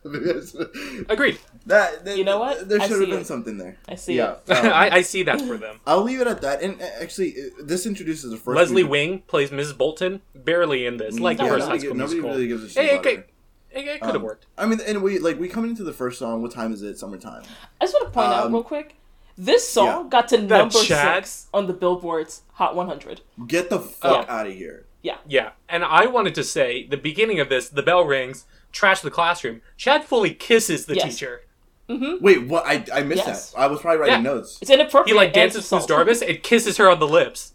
Agreed. 1.08 1.38
that, 1.66 2.04
that- 2.04 2.16
You 2.16 2.24
know 2.24 2.38
what? 2.38 2.68
There 2.68 2.80
I 2.80 2.82
should 2.86 2.92
have 2.92 3.00
see 3.06 3.10
been 3.10 3.20
it. 3.20 3.26
something 3.26 3.58
there. 3.58 3.76
I 3.88 3.94
see 3.96 4.14
Yeah. 4.16 4.30
um, 4.32 4.38
I, 4.48 4.90
I 4.96 5.02
see 5.02 5.22
that 5.24 5.40
for 5.48 5.56
them. 5.56 5.80
I'll 5.86 6.02
leave 6.02 6.20
it 6.20 6.26
at 6.26 6.40
that. 6.42 6.62
And 6.62 6.80
uh, 6.80 6.86
actually, 7.00 7.34
uh, 7.34 7.62
this 7.62 7.86
introduces 7.86 8.30
the 8.30 8.36
first. 8.36 8.56
Leslie 8.56 8.82
movie- 8.82 8.90
Wing 8.90 9.18
plays 9.26 9.50
Mrs. 9.50 9.76
Bolton, 9.76 10.20
barely 10.34 10.86
in 10.86 10.96
this, 10.96 11.18
like 11.18 11.38
the 11.38 11.44
Yeah, 11.44 11.50
first 11.50 11.66
High 11.66 11.72
nobody, 11.74 11.86
School 11.86 11.96
nobody 11.96 12.14
Musical. 12.20 12.30
really 12.30 12.48
gives 12.48 12.64
a 12.64 12.68
shit 12.68 12.82
Hey, 12.84 12.88
it 12.90 12.92
about 12.94 13.02
could, 13.04 13.16
her. 13.16 13.24
it, 13.72 13.86
it 13.88 14.00
could 14.00 14.06
have 14.08 14.16
Um, 14.16 14.22
worked. 14.22 14.46
I 14.56 14.66
mean, 14.66 14.80
and 14.86 15.02
we 15.02 15.18
like 15.18 15.38
we 15.38 15.48
come 15.48 15.64
into 15.64 15.84
the 15.84 15.92
first 15.92 16.18
song. 16.18 16.42
What 16.42 16.52
time 16.52 16.72
is 16.72 16.82
it? 16.82 16.98
Summertime. 16.98 17.42
I 17.80 17.84
just 17.84 17.94
want 17.94 18.06
to 18.06 18.12
point 18.12 18.28
out 18.28 18.46
Um, 18.46 18.52
real 18.54 18.62
quick. 18.62 18.94
This 19.40 19.68
song 19.68 20.04
yeah. 20.04 20.08
got 20.10 20.28
to 20.28 20.38
number 20.42 20.82
Chad- 20.82 21.24
six 21.26 21.46
on 21.54 21.68
the 21.68 21.72
Billboard's 21.72 22.42
Hot 22.54 22.74
100. 22.74 23.20
Get 23.46 23.70
the 23.70 23.78
fuck 23.78 24.26
Yeah. 24.26 24.34
out 24.40 24.46
of 24.48 24.52
here. 24.54 24.84
Yeah. 25.00 25.18
Yeah, 25.28 25.50
and 25.68 25.84
I 25.84 26.06
wanted 26.06 26.34
to 26.34 26.42
say 26.42 26.84
the 26.88 26.96
beginning 26.96 27.38
of 27.38 27.48
this, 27.48 27.68
the 27.68 27.84
bell 27.84 28.04
rings, 28.04 28.46
trash 28.72 29.00
the 29.00 29.10
classroom. 29.10 29.60
Chad 29.76 30.04
fully 30.04 30.34
kisses 30.34 30.86
the 30.86 30.94
Yes. 30.96 31.14
teacher. 31.14 31.42
Wait, 31.88 32.46
what? 32.46 32.66
I 32.66 32.84
I 32.92 33.02
missed 33.02 33.26
Yes. 33.26 33.50
that. 33.52 33.58
I 33.60 33.66
was 33.66 33.80
probably 33.80 33.98
writing 34.00 34.16
Yeah. 34.24 34.32
notes. 34.32 34.58
It's 34.60 34.70
inappropriate. 34.70 35.08
He 35.08 35.14
like 35.14 35.32
dances 35.32 35.62
it's 35.64 35.70
with 35.72 35.84
assault. 35.84 36.06
Darvis 36.06 36.26
and 36.28 36.42
kisses 36.42 36.76
her 36.76 36.90
on 36.90 36.98
the 37.00 37.08
lips. 37.08 37.54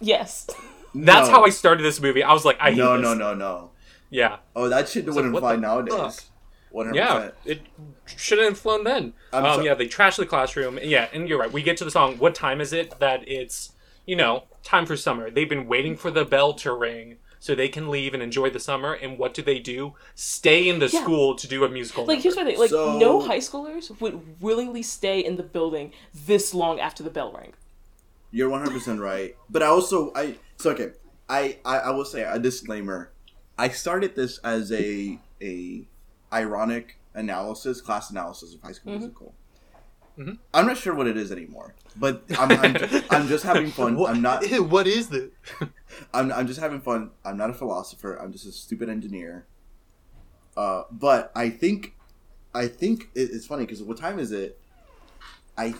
Yes. 0.00 0.46
That's 0.94 1.28
No. 1.28 1.34
how 1.34 1.44
I 1.44 1.50
started 1.50 1.82
this 1.82 2.00
movie. 2.00 2.22
I 2.22 2.32
was 2.32 2.44
like, 2.44 2.56
I 2.60 2.70
hate 2.70 2.78
No, 2.78 2.96
this. 2.96 3.02
no, 3.02 3.14
no, 3.14 3.34
no. 3.34 3.70
Yeah, 4.08 4.36
Oh, 4.54 4.68
that 4.68 4.88
shit 4.88 5.04
wouldn't 5.06 5.32
what 5.34 5.40
fly 5.40 5.56
the 5.56 5.60
nowadays. 5.62 5.94
fuck? 5.94 6.24
One 6.70 6.86
hundred 6.86 6.98
yeah. 6.98 7.30
It 7.44 7.60
shouldn't 8.06 8.48
have 8.50 8.58
flown 8.58 8.84
then. 8.84 9.14
I'm 9.32 9.44
um, 9.44 9.54
so- 9.56 9.64
yeah, 9.64 9.74
they 9.74 9.86
trash 9.88 10.16
the 10.16 10.26
classroom. 10.26 10.78
Yeah, 10.82 11.08
and 11.12 11.28
you're 11.28 11.38
right. 11.38 11.50
We 11.50 11.62
get 11.62 11.76
to 11.78 11.84
the 11.84 11.90
song. 11.90 12.16
What 12.18 12.34
time 12.34 12.60
is 12.60 12.72
it? 12.72 12.98
That 13.00 13.26
it's 13.28 13.72
you 14.06 14.14
know 14.14 14.44
time 14.62 14.86
for 14.86 14.96
summer. 14.96 15.30
They've 15.30 15.48
been 15.48 15.66
waiting 15.66 15.96
for 15.96 16.10
the 16.10 16.24
bell 16.24 16.52
to 16.54 16.72
ring 16.72 17.16
so 17.46 17.54
they 17.54 17.68
can 17.68 17.88
leave 17.88 18.12
and 18.12 18.20
enjoy 18.24 18.50
the 18.50 18.58
summer. 18.58 18.92
And 18.92 19.18
what 19.18 19.32
do 19.32 19.40
they 19.40 19.60
do? 19.60 19.94
Stay 20.16 20.68
in 20.68 20.80
the 20.80 20.88
Yeah. 20.88 21.00
school 21.02 21.36
to 21.36 21.46
do 21.46 21.62
a 21.64 21.68
musical. 21.68 22.04
Like 22.04 22.18
here's 22.20 22.34
my 22.34 22.42
thing. 22.44 22.58
Like 22.58 22.70
So- 22.70 22.98
no 22.98 23.20
high 23.20 23.38
schoolers 23.38 23.98
would 24.00 24.42
willingly 24.42 24.82
stay 24.82 25.20
in 25.24 25.36
the 25.36 25.44
building 25.44 25.92
this 26.12 26.52
long 26.52 26.80
after 26.80 27.04
the 27.04 27.10
bell 27.10 27.32
rang. 27.32 27.52
You're 28.32 28.48
one 28.48 28.60
hundred 28.62 28.74
percent 28.74 29.00
right. 29.00 29.36
But 29.48 29.62
I 29.62 29.66
also 29.66 30.12
I 30.16 30.34
so 30.56 30.70
okay. 30.72 30.90
I, 31.28 31.58
I 31.64 31.76
I 31.78 31.90
will 31.90 32.04
say 32.04 32.22
a 32.22 32.38
disclaimer. 32.40 33.12
I 33.56 33.68
started 33.68 34.16
this 34.16 34.38
as 34.38 34.72
a 34.72 35.20
a 35.40 35.86
ironic 36.32 36.98
analysis, 37.14 37.80
class 37.80 38.10
analysis 38.10 38.54
of 38.54 38.60
High 38.62 38.72
School 38.72 38.92
Mm-hmm. 38.94 39.00
Musical. 39.02 39.34
Mhm. 40.18 40.38
I'm 40.54 40.66
not 40.66 40.78
sure 40.78 40.94
what 40.94 41.06
it 41.06 41.16
is 41.16 41.30
anymore, 41.30 41.74
but 41.94 42.24
I'm, 42.38 42.50
I'm, 42.52 42.76
I'm 43.10 43.28
just 43.28 43.44
having 43.44 43.70
fun. 43.70 44.02
I'm 44.06 44.22
not. 44.22 44.44
What 44.70 44.86
is 44.86 45.08
this? 45.10 45.30
I'm, 46.14 46.32
I'm 46.32 46.46
just 46.46 46.58
having 46.58 46.80
fun. 46.80 47.10
I'm 47.24 47.36
not 47.36 47.50
a 47.50 47.54
philosopher. 47.54 48.16
I'm 48.16 48.32
just 48.32 48.46
a 48.46 48.52
stupid 48.52 48.88
engineer. 48.88 49.46
Uh, 50.56 50.84
but 50.90 51.30
I 51.36 51.50
think, 51.50 51.94
I 52.54 52.66
think 52.66 53.10
it, 53.14 53.28
it's 53.32 53.46
funny 53.46 53.64
because 53.66 53.82
what 53.82 53.98
time 53.98 54.18
is 54.18 54.32
it? 54.32 54.58
I, 55.58 55.74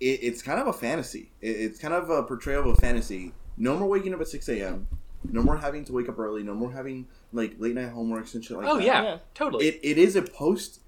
it, 0.00 0.06
it's 0.22 0.40
kind 0.42 0.58
of 0.58 0.66
a 0.66 0.72
fantasy. 0.72 1.30
It, 1.42 1.48
it's 1.56 1.78
kind 1.78 1.92
of 1.92 2.08
a 2.08 2.22
portrayal 2.22 2.60
of 2.70 2.78
a 2.78 2.80
fantasy. 2.80 3.32
No 3.58 3.76
more 3.76 3.86
waking 3.88 4.14
up 4.14 4.20
at 4.22 4.28
six 4.28 4.48
a.m. 4.48 4.88
No 5.30 5.42
more 5.42 5.58
having 5.58 5.84
to 5.86 5.92
wake 5.92 6.08
up 6.08 6.18
early. 6.18 6.42
No 6.42 6.54
more 6.54 6.72
having 6.72 7.06
like 7.34 7.56
late 7.58 7.74
night 7.74 7.92
homeworks 7.94 8.34
and 8.34 8.42
shit 8.44 8.56
like 8.56 8.66
oh 8.66 8.76
that. 8.76 8.84
yeah, 8.84 9.02
Yeah. 9.02 9.18
totally. 9.34 9.66
It, 9.66 9.80
it 9.82 9.98
is 9.98 10.16
a 10.16 10.22
post 10.22 10.80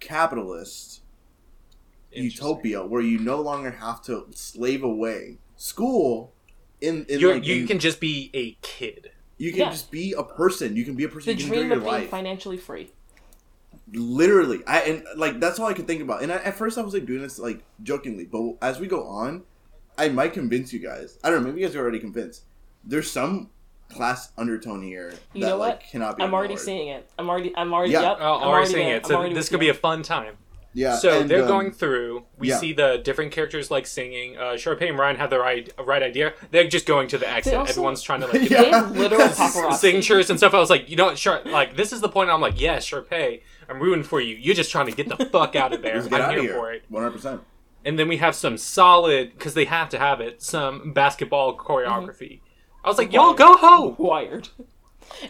capitalist 0.00 1.00
Interesting. 1.00 1.01
Utopia 2.12 2.84
where 2.84 3.02
you 3.02 3.18
no 3.18 3.40
longer 3.40 3.70
have 3.70 4.02
to 4.02 4.26
slave 4.32 4.82
away. 4.82 5.38
School 5.56 6.32
in, 6.80 7.04
in 7.08 7.20
You're, 7.20 7.34
like, 7.34 7.46
you 7.46 7.62
in- 7.62 7.66
can 7.66 7.78
just 7.78 8.00
be 8.00 8.30
a 8.34 8.52
kid. 8.62 9.10
you 9.38 9.50
can 9.50 9.60
Yeah. 9.60 9.70
just 9.70 9.90
be 9.90 10.12
a 10.12 10.22
person. 10.22 10.76
You 10.76 10.84
can 10.84 10.94
be 10.94 11.04
a 11.04 11.08
person. 11.08 11.34
The 11.36 11.42
you 11.42 11.48
can 11.48 11.54
enjoy 11.54 11.60
dream 11.60 11.68
your 11.68 11.78
of 11.78 11.84
being 11.84 11.92
life. 12.02 12.10
financially 12.10 12.56
free. 12.58 12.90
literally 13.94 14.60
i 14.66 14.80
and 14.80 15.04
like 15.16 15.38
that's 15.40 15.58
all 15.58 15.66
i 15.66 15.72
could 15.74 15.86
think 15.86 16.00
about 16.00 16.22
and 16.22 16.32
I, 16.32 16.36
at 16.36 16.54
first 16.56 16.78
i 16.78 16.82
was 16.82 16.94
like 16.94 17.04
doing 17.04 17.20
this 17.20 17.38
like 17.38 17.62
jokingly 17.82 18.24
but 18.24 18.54
as 18.62 18.80
we 18.80 18.86
go 18.86 19.04
on 19.06 19.42
i 19.98 20.08
might 20.08 20.32
convince 20.32 20.72
you 20.72 20.78
guys 20.78 21.18
i 21.22 21.28
don't 21.30 21.42
know 21.42 21.48
maybe 21.48 21.60
you 21.60 21.66
guys 21.66 21.76
are 21.76 21.80
already 21.80 21.98
convinced 21.98 22.42
there's 22.84 23.10
some 23.10 23.50
class 23.90 24.30
undertone 24.38 24.82
here 24.82 25.12
You 25.34 25.42
that 25.42 25.48
know 25.50 25.56
like 25.58 25.82
cannot 25.90 26.16
be 26.16 26.22
I'm 26.22 26.32
already 26.32 26.56
seeing 26.56 26.88
it. 26.88 27.10
I'm 27.18 27.28
already. 27.28 27.52
I'm 27.54 27.74
already. 27.74 27.92
Yeah. 27.92 28.00
Yep. 28.02 28.18
Oh, 28.20 28.36
I'm 28.40 28.48
already 28.48 28.70
saying 28.72 28.86
there. 28.88 28.96
it. 28.96 29.06
So 29.06 29.28
this 29.34 29.50
could 29.50 29.60
be 29.60 29.68
a 29.68 29.74
fun 29.74 30.02
time. 30.02 30.34
Yeah 30.74 30.96
So 30.96 31.20
and, 31.20 31.30
they're 31.30 31.42
um, 31.42 31.48
going 31.48 31.70
through. 31.72 32.24
We 32.38 32.48
yeah. 32.50 32.56
see 32.58 32.72
the 32.72 32.98
different 33.04 33.32
characters 33.32 33.70
like 33.70 33.86
singing. 33.86 34.36
Uh, 34.36 34.52
Sharpay 34.54 34.88
and 34.88 34.98
Ryan 34.98 35.16
have 35.16 35.30
the 35.30 35.38
right 35.38 35.72
right 35.84 36.02
idea. 36.02 36.34
They're 36.50 36.66
just 36.68 36.86
going 36.86 37.08
to 37.08 37.18
the 37.18 37.28
exit. 37.28 37.54
also- 37.54 37.70
Everyone's 37.70 38.02
trying 38.02 38.20
to 38.22 38.26
like 38.28 38.50
Yeah. 38.50 38.62
They 38.62 38.70
have 38.70 38.96
literal 38.96 39.28
paparazzi. 39.28 39.74
signatures 39.74 40.30
and 40.30 40.38
stuff. 40.38 40.54
I 40.54 40.58
was 40.58 40.70
like, 40.70 40.88
you 40.90 40.96
know, 40.96 41.06
what, 41.06 41.18
Shar- 41.18 41.42
like 41.44 41.76
this 41.76 41.92
is 41.92 42.00
the 42.00 42.08
point. 42.08 42.30
I'm 42.30 42.40
like, 42.40 42.60
yes, 42.60 42.88
Sharpay, 42.88 43.42
I'm 43.68 43.80
rooting 43.80 44.04
for 44.04 44.20
you. 44.20 44.34
You're 44.36 44.54
just 44.54 44.70
trying 44.70 44.86
to 44.86 44.92
get 44.92 45.08
the 45.08 45.24
fuck 45.26 45.54
out 45.56 45.72
of 45.72 45.82
there. 45.86 45.96
I'm 46.02 46.30
here 46.30 46.42
here 46.42 46.54
for 46.54 46.72
it. 46.72 46.82
100% 46.90 47.40
And 47.84 47.98
then 47.98 48.08
we 48.08 48.16
have 48.18 48.34
some 48.34 48.56
solid 48.56 49.32
because 49.32 49.54
they 49.54 49.64
have 49.66 49.88
to 49.90 49.98
have 49.98 50.20
it. 50.20 50.42
Some 50.42 50.92
basketball 50.92 51.56
choreography. 51.56 52.40
I 52.84 52.88
was 52.88 52.98
like, 52.98 53.12
y'all 53.12 53.34
go 53.34 53.54
home. 53.56 53.94
Wired. 53.98 54.48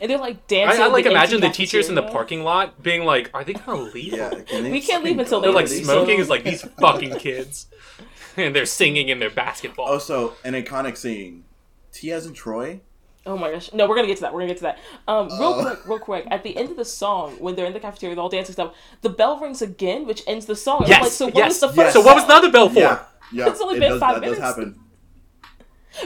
And 0.01 0.11
they're 0.11 0.19
like 0.19 0.47
dancing. 0.47 0.81
I, 0.83 0.87
I 0.87 0.89
like 0.89 1.05
the 1.05 1.11
imagine 1.11 1.41
the 1.41 1.47
empty 1.47 1.65
teachers 1.65 1.89
in 1.89 1.95
the 1.95 2.03
parking 2.03 2.43
lot 2.45 2.83
being 2.83 3.05
like, 3.05 3.31
"Are 3.35 3.45
they 3.45 3.53
gonna 3.55 3.83
leave?" 3.83 4.13
yeah 4.15 4.31
can 4.47 4.71
We 4.71 4.81
can't 4.81 5.05
leave 5.05 5.19
until? 5.19 5.41
They're 5.41 5.53
like 5.53 5.69
smoking. 5.69 6.17
so- 6.17 6.23
Is 6.23 6.29
like 6.31 6.45
these 6.51 6.63
fucking 6.81 7.17
kids, 7.19 7.67
and 8.37 8.55
they're 8.57 8.67
singing 8.67 9.09
in 9.09 9.19
their 9.19 9.31
basketball. 9.31 9.87
also 9.87 10.35
an 10.45 10.55
iconic 10.55 10.97
scene 10.97 11.45
Tiaz 11.93 12.27
and 12.27 12.35
Troy 12.35 12.81
Oh 13.25 13.39
my 13.39 13.53
gosh! 13.53 13.73
No, 13.73 13.87
we're 13.89 13.95
gonna 13.95 14.09
get 14.09 14.17
to 14.17 14.23
that. 14.23 14.35
We're 14.35 14.41
gonna 14.41 14.49
get 14.55 14.57
to 14.59 14.63
that. 14.65 14.79
Um, 15.07 15.29
real 15.29 15.55
Oh. 15.55 15.63
quick, 15.63 15.87
real 15.87 15.99
quick. 16.01 16.27
At 16.29 16.43
the 16.43 16.57
end 16.57 16.71
of 16.71 16.77
the 16.77 16.85
song, 16.85 17.35
when 17.39 17.55
they're 17.55 17.67
in 17.67 17.73
the 17.73 17.79
cafeteria, 17.79 18.17
they're 18.17 18.23
all 18.23 18.29
dancing 18.29 18.55
stuff. 18.55 18.75
The 19.03 19.11
bell 19.11 19.39
rings 19.39 19.63
again, 19.63 20.07
which 20.07 20.25
ends 20.27 20.47
the 20.47 20.57
song. 20.57 20.83
I'm 20.83 20.91
Yes, 20.91 21.03
like, 21.03 21.13
so 21.13 21.27
what 21.27 21.37
yes, 21.37 21.63
was 21.63 21.73
the 21.75 21.83
yes. 21.83 21.93
so 21.93 22.01
what 22.01 22.17
was 22.17 22.27
the 22.27 22.33
other 22.35 22.51
bell 22.51 22.69
for? 22.69 22.81
yeah 22.81 22.99
yeah 23.33 23.47
It's 23.51 23.61
only 23.61 23.77
it 23.77 23.81
been 23.81 23.91
does, 23.93 24.01
five 24.01 24.15
that 24.17 24.23
minutes. 24.23 24.41
does 24.41 24.49
happen 24.57 24.77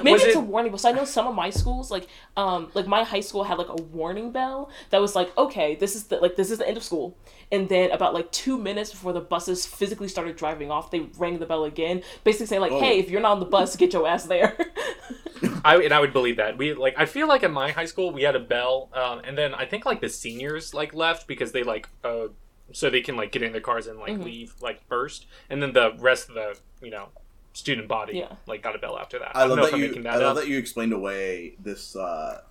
Maybe 0.02 0.14
it's 0.22 0.24
it- 0.24 0.36
a 0.36 0.40
warning 0.40 0.72
bell. 0.72 0.78
So 0.78 0.88
I 0.88 0.92
know 0.92 1.04
some 1.04 1.26
of 1.26 1.34
my 1.34 1.50
schools, 1.50 1.90
like, 1.90 2.08
um, 2.36 2.70
like 2.74 2.86
my 2.86 3.04
high 3.04 3.20
school 3.20 3.44
had 3.44 3.58
like 3.58 3.68
a 3.68 3.76
warning 3.82 4.32
bell 4.32 4.70
that 4.90 5.00
was 5.00 5.14
like, 5.14 5.36
okay, 5.38 5.74
this 5.76 5.94
is 5.96 6.04
the 6.04 6.16
like 6.18 6.36
this 6.36 6.50
is 6.50 6.58
the 6.58 6.66
end 6.68 6.76
of 6.76 6.82
school, 6.82 7.16
and 7.52 7.68
then 7.68 7.90
about 7.92 8.12
like 8.14 8.30
two 8.32 8.58
minutes 8.58 8.90
before 8.90 9.12
the 9.12 9.20
buses 9.20 9.64
physically 9.66 10.08
started 10.08 10.36
driving 10.36 10.70
off, 10.70 10.90
they 10.90 11.00
rang 11.18 11.38
the 11.38 11.46
bell 11.46 11.64
again, 11.64 12.02
basically 12.24 12.46
saying 12.46 12.60
like, 12.60 12.72
hey, 12.72 12.98
if 12.98 13.10
you're 13.10 13.20
not 13.20 13.32
on 13.32 13.40
the 13.40 13.46
bus, 13.46 13.76
get 13.76 13.92
your 13.92 14.06
ass 14.06 14.24
there. 14.24 14.56
I 15.64 15.76
and 15.82 15.92
I 15.92 16.00
would 16.00 16.12
believe 16.12 16.36
that. 16.38 16.56
We 16.56 16.72
like 16.74 16.94
I 16.98 17.04
feel 17.06 17.28
like 17.28 17.42
at 17.42 17.50
my 17.50 17.70
high 17.70 17.84
school 17.84 18.10
we 18.10 18.22
had 18.22 18.34
a 18.36 18.40
bell, 18.40 18.88
um, 18.94 19.20
and 19.24 19.36
then 19.36 19.54
I 19.54 19.66
think 19.66 19.84
like 19.84 20.00
the 20.00 20.08
seniors 20.08 20.72
like 20.74 20.94
left 20.94 21.26
because 21.26 21.52
they 21.52 21.62
like 21.62 21.88
uh 22.04 22.28
so 22.72 22.90
they 22.90 23.00
can 23.00 23.16
like 23.16 23.30
get 23.32 23.42
in 23.42 23.52
their 23.52 23.60
cars 23.60 23.86
and 23.86 23.98
like 23.98 24.14
Mhm. 24.14 24.24
leave 24.24 24.54
like 24.60 24.86
first, 24.88 25.26
and 25.50 25.62
then 25.62 25.72
the 25.72 25.94
rest 25.98 26.28
of 26.28 26.34
the 26.34 26.56
you 26.82 26.90
know 26.90 27.08
student 27.56 27.88
body 27.88 28.18
Yeah. 28.18 28.32
like 28.46 28.62
got 28.62 28.74
a 28.76 28.78
bell 28.78 28.98
after 28.98 29.18
that. 29.18 29.32
I 29.34 29.40
don't 29.46 29.50
love 29.50 29.58
know 29.58 29.64
if 29.64 29.70
that 29.70 29.76
I'm 29.76 29.82
you. 29.82 29.88
making 29.88 30.06
I 30.06 30.16
love 30.16 30.36
up. 30.36 30.42
that 30.42 30.48
you 30.48 30.58
explained 30.58 30.92
away 30.92 31.54
this 31.58 31.96
uh, 31.96 32.42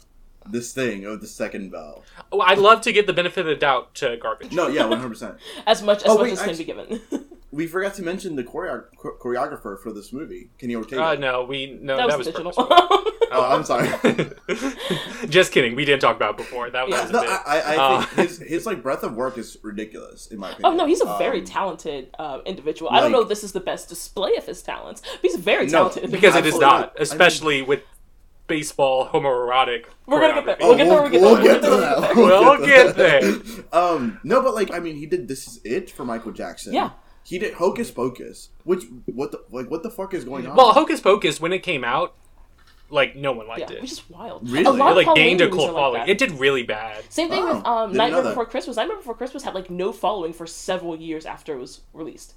this 0.48 0.74
thing 0.74 1.06
of 1.06 1.22
the 1.22 1.28
second 1.28 1.72
bell. 1.72 2.04
Oh, 2.32 2.40
I'd 2.42 2.58
love 2.60 2.82
to 2.82 2.92
give 2.92 3.06
the 3.08 3.14
benefit 3.14 3.42
of 3.42 3.46
the 3.48 3.56
doubt 3.56 3.94
to 3.96 4.18
garbage. 4.18 4.52
No, 4.52 4.68
yeah, 4.68 4.86
one 4.88 4.98
hundred 5.00 5.10
percent. 5.10 5.36
as 5.68 5.82
much 5.84 6.04
as 6.04 6.10
Oh, 6.10 6.16
much 6.18 6.24
wait, 6.24 6.32
as 6.34 6.40
can 6.40 6.50
actu- 6.50 6.58
be 6.58 6.64
given. 6.66 7.02
We 7.56 7.68
forgot 7.68 7.94
to 7.96 8.04
mention 8.04 8.36
the 8.36 8.44
choreo- 8.44 8.86
choreographer 9.22 9.80
for 9.82 9.94
this 9.94 10.12
movie, 10.12 10.50
Kenny 10.60 10.76
Ortega. 10.76 11.04
Uh, 11.04 11.16
no, 11.16 11.44
we 11.46 11.80
no 11.82 11.96
that 11.96 12.08
that, 12.10 12.18
was 12.18 12.28
was, 12.28 12.36
digital. 12.36 12.54
Oh, 13.32 13.44
I'm 13.44 13.64
sorry. 13.66 13.90
Just 15.30 15.52
kidding. 15.52 15.76
We 15.76 15.84
didn't 15.84 16.02
talk 16.02 16.16
about 16.16 16.32
it 16.32 16.38
before. 16.38 16.70
That 16.70 16.88
was 16.88 16.96
Yeah. 16.96 17.10
no. 17.10 17.20
I, 17.20 17.42
I, 17.46 17.60
I 17.60 17.76
Uh, 17.76 18.02
think 18.04 18.30
his, 18.30 18.38
his 18.40 18.66
like 18.66 18.84
breadth 18.84 19.04
of 19.04 19.16
work 19.16 19.38
is 19.38 19.58
ridiculous 19.64 20.28
in 20.28 20.38
my 20.40 20.52
opinion. 20.52 20.72
Oh 20.74 20.76
no, 20.76 20.86
he's 20.86 21.02
a 21.02 21.16
very 21.18 21.40
Um, 21.40 21.46
talented 21.46 22.10
um, 22.20 22.42
individual. 22.46 22.92
I 22.92 23.02
don't 23.02 23.12
know 23.12 23.22
if 23.22 23.28
this 23.28 23.44
is 23.44 23.52
the 23.52 23.60
best 23.60 23.90
display 23.90 24.36
of 24.36 24.46
his 24.46 24.62
talents, 24.62 25.02
but 25.02 25.20
he's 25.22 25.36
very 25.38 25.66
No, 25.66 25.90
talented. 25.90 26.12
because 26.12 26.36
it 26.36 26.46
is 26.46 26.54
Absolutely. 26.54 26.66
not, 26.80 26.94
I 26.98 27.02
especially 27.02 27.62
with 27.64 27.82
baseball 28.48 29.08
homoerotic. 29.10 29.86
We're 30.06 30.20
gonna 30.22 30.36
get 30.36 30.46
there. 30.46 30.56
choreography. 30.56 30.62
Oh, 30.62 30.68
We'll 30.70 30.78
get 30.78 30.88
there, 30.90 31.02
we'll 31.02 31.10
get 31.12 31.22
there, 31.22 31.32
we'll 31.32 31.44
get 31.44 31.62
to 31.62 31.70
we'll 31.70 32.60
that. 32.60 32.66
get 32.66 32.96
We'll 32.96 33.36
get 33.36 33.66
that. 33.72 33.78
um, 33.78 34.20
no, 34.24 34.42
but 34.44 34.54
like 34.54 34.72
I 34.74 34.80
mean, 34.80 34.96
he 34.98 35.08
did 35.08 35.28
"This 35.28 35.48
Is 35.48 35.60
It" 35.66 35.90
for 35.90 36.06
Michael 36.06 36.32
Jackson. 36.32 36.74
Yeah. 36.74 36.92
He 37.26 37.40
did 37.40 37.56
"Hocus 37.56 37.92
Pocus," 37.92 38.50
which 38.64 38.84
what 39.06 39.32
the 39.32 39.44
like 39.52 39.70
what 39.70 39.84
the 39.84 39.90
fuck 39.92 40.14
is 40.14 40.24
going 40.26 40.48
on? 40.48 40.56
Well, 40.56 40.74
Hocus 40.74 41.02
Pocus, 41.02 41.42
when 41.42 41.54
it 41.54 41.60
came 41.60 41.84
out, 41.84 42.14
like 42.90 43.16
no 43.16 43.32
one 43.32 43.48
liked 43.48 43.72
yeah, 43.72 43.78
it. 43.78 43.82
which 43.82 43.92
is 43.92 44.10
wild. 44.10 44.48
Really? 44.50 44.66
A 44.66 44.72
It, 44.72 44.78
lot 44.78 44.90
It 44.90 44.98
of 44.98 44.98
like 44.98 45.06
Halloween 45.06 45.38
gained 45.38 45.42
a 45.42 45.50
cult 45.50 45.70
are 45.70 45.74
like 45.74 45.76
following. 45.76 46.08
It 46.10 46.18
did 46.18 46.32
really 46.34 46.64
bad. 46.64 47.04
Same 47.10 47.30
thing 47.30 47.44
Oh, 47.44 47.56
with 47.56 47.66
um, 47.66 47.94
didn't 47.94 47.98
Nightmare. 47.98 48.24
Before 48.24 48.46
Christmas. 48.46 48.78
Nightmare 48.78 48.98
Before 48.98 49.16
Christmas 49.16 49.44
had 49.44 49.56
like 49.56 49.70
no 49.70 49.92
following 49.92 50.34
for 50.34 50.46
several 50.48 50.96
years 50.96 51.26
after 51.26 51.54
it 51.56 51.60
was 51.60 51.82
released. 51.94 52.36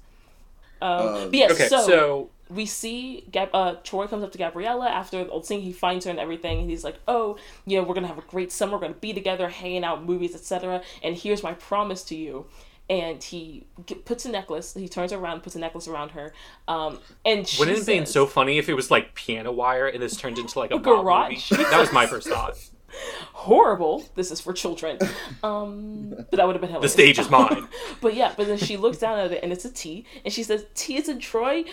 Um, 0.81 0.89
Uh, 0.89 1.25
but 1.25 1.33
yes, 1.33 1.51
Okay, 1.51 1.67
so, 1.67 1.81
so, 1.87 2.29
we 2.49 2.65
see 2.65 3.25
Gab- 3.31 3.49
uh, 3.53 3.75
Troy 3.83 4.07
comes 4.07 4.23
up 4.23 4.31
to 4.31 4.37
Gabriella 4.37 4.87
after 4.89 5.23
the 5.23 5.29
old 5.29 5.45
thing. 5.45 5.61
He 5.61 5.71
finds 5.73 6.05
her 6.05 6.11
and 6.11 6.19
everything, 6.19 6.61
and 6.61 6.69
he's 6.69 6.83
like, 6.83 6.99
"Oh, 7.07 7.37
you 7.65 7.77
know, 7.77 7.83
we're 7.83 7.93
gonna 7.95 8.07
have 8.07 8.17
a 8.17 8.21
great 8.21 8.51
summer. 8.51 8.73
We're 8.77 8.81
gonna 8.81 8.93
be 8.93 9.13
together, 9.13 9.49
hanging 9.49 9.83
out, 9.83 10.03
movies, 10.05 10.33
etc. 10.35 10.81
And 11.03 11.15
here's 11.15 11.43
my 11.43 11.53
promise 11.53 12.03
to 12.05 12.15
you." 12.15 12.45
And 12.89 13.23
he 13.23 13.65
g- 13.85 13.95
puts 13.95 14.25
a 14.25 14.29
necklace. 14.29 14.73
He 14.73 14.89
turns 14.89 15.13
around, 15.13 15.43
puts 15.43 15.55
a 15.55 15.59
necklace 15.59 15.87
around 15.87 16.09
her, 16.11 16.33
um, 16.67 16.97
and 17.23 17.47
she 17.47 17.59
wouldn't 17.59 17.77
it 17.77 17.81
have 17.81 17.87
been 17.87 18.05
so 18.07 18.25
funny 18.25 18.57
if 18.57 18.67
it 18.67 18.73
was 18.73 18.89
like 18.89 19.13
piano 19.13 19.51
wire 19.51 19.87
and 19.87 20.01
this 20.01 20.17
turned 20.17 20.39
into 20.39 20.57
like 20.57 20.71
a, 20.71 20.75
A 20.77 20.79
garage. 20.79 21.51
movie? 21.51 21.63
That 21.65 21.79
was 21.79 21.91
my 21.93 22.07
first 22.07 22.27
thought. 22.27 22.55
horrible. 23.33 24.03
This 24.15 24.31
is 24.31 24.41
for 24.41 24.53
children. 24.53 24.97
Um, 25.43 26.09
but 26.09 26.31
that 26.37 26.47
would 26.47 26.55
have 26.55 26.61
been 26.61 26.71
hilarious. 26.71 26.93
The 26.93 27.01
stage 27.03 27.19
is 27.19 27.29
mine. 27.29 27.67
but 28.01 28.15
yeah, 28.15 28.33
but 28.35 28.47
then 28.47 28.57
she 28.57 28.75
looks 28.77 28.97
down 28.97 29.19
at 29.19 29.31
it 29.31 29.43
and 29.43 29.51
it's 29.51 29.65
a 29.65 29.69
T, 29.71 30.05
and 30.25 30.33
she 30.33 30.41
says, 30.41 30.65
"T 30.73 30.97
is 30.97 31.07
in 31.09 31.19
Troy. 31.19 31.65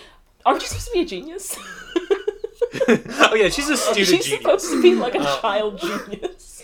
Aren't 0.45 0.61
you 0.61 0.67
supposed 0.67 0.87
to 0.87 0.93
be 0.93 0.99
a 1.01 1.05
genius? 1.05 1.57
oh 3.19 3.33
yeah, 3.35 3.49
she's 3.49 3.69
a 3.69 3.77
student 3.77 4.07
She's 4.07 4.25
genius. 4.25 4.41
supposed 4.41 4.69
to 4.71 4.81
be 4.81 4.93
like 4.95 5.15
a 5.15 5.19
Uh, 5.19 5.41
child 5.41 5.79
genius. 5.79 6.56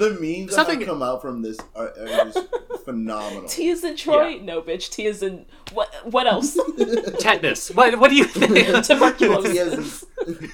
The 0.00 0.10
memes 0.18 0.46
that 0.48 0.54
Something- 0.54 0.80
have 0.80 0.88
come 0.88 1.02
out 1.02 1.20
from 1.22 1.42
this 1.42 1.58
are, 1.76 1.88
are 1.88 2.06
just 2.24 2.38
phenomenal. 2.84 3.44
T 3.48 3.68
is 3.68 3.84
in 3.84 3.94
Troy. 3.96 4.38
No, 4.42 4.62
bitch. 4.62 4.90
T 4.90 5.04
is 5.06 5.22
in 5.22 5.44
what? 5.72 5.94
What 6.04 6.26
else? 6.26 6.54
Tetanus. 7.18 7.70
What? 7.70 7.98
What 7.98 8.08
do 8.10 8.16
you 8.16 8.24
think? 8.24 8.50
Tuberculosis. 8.86 10.04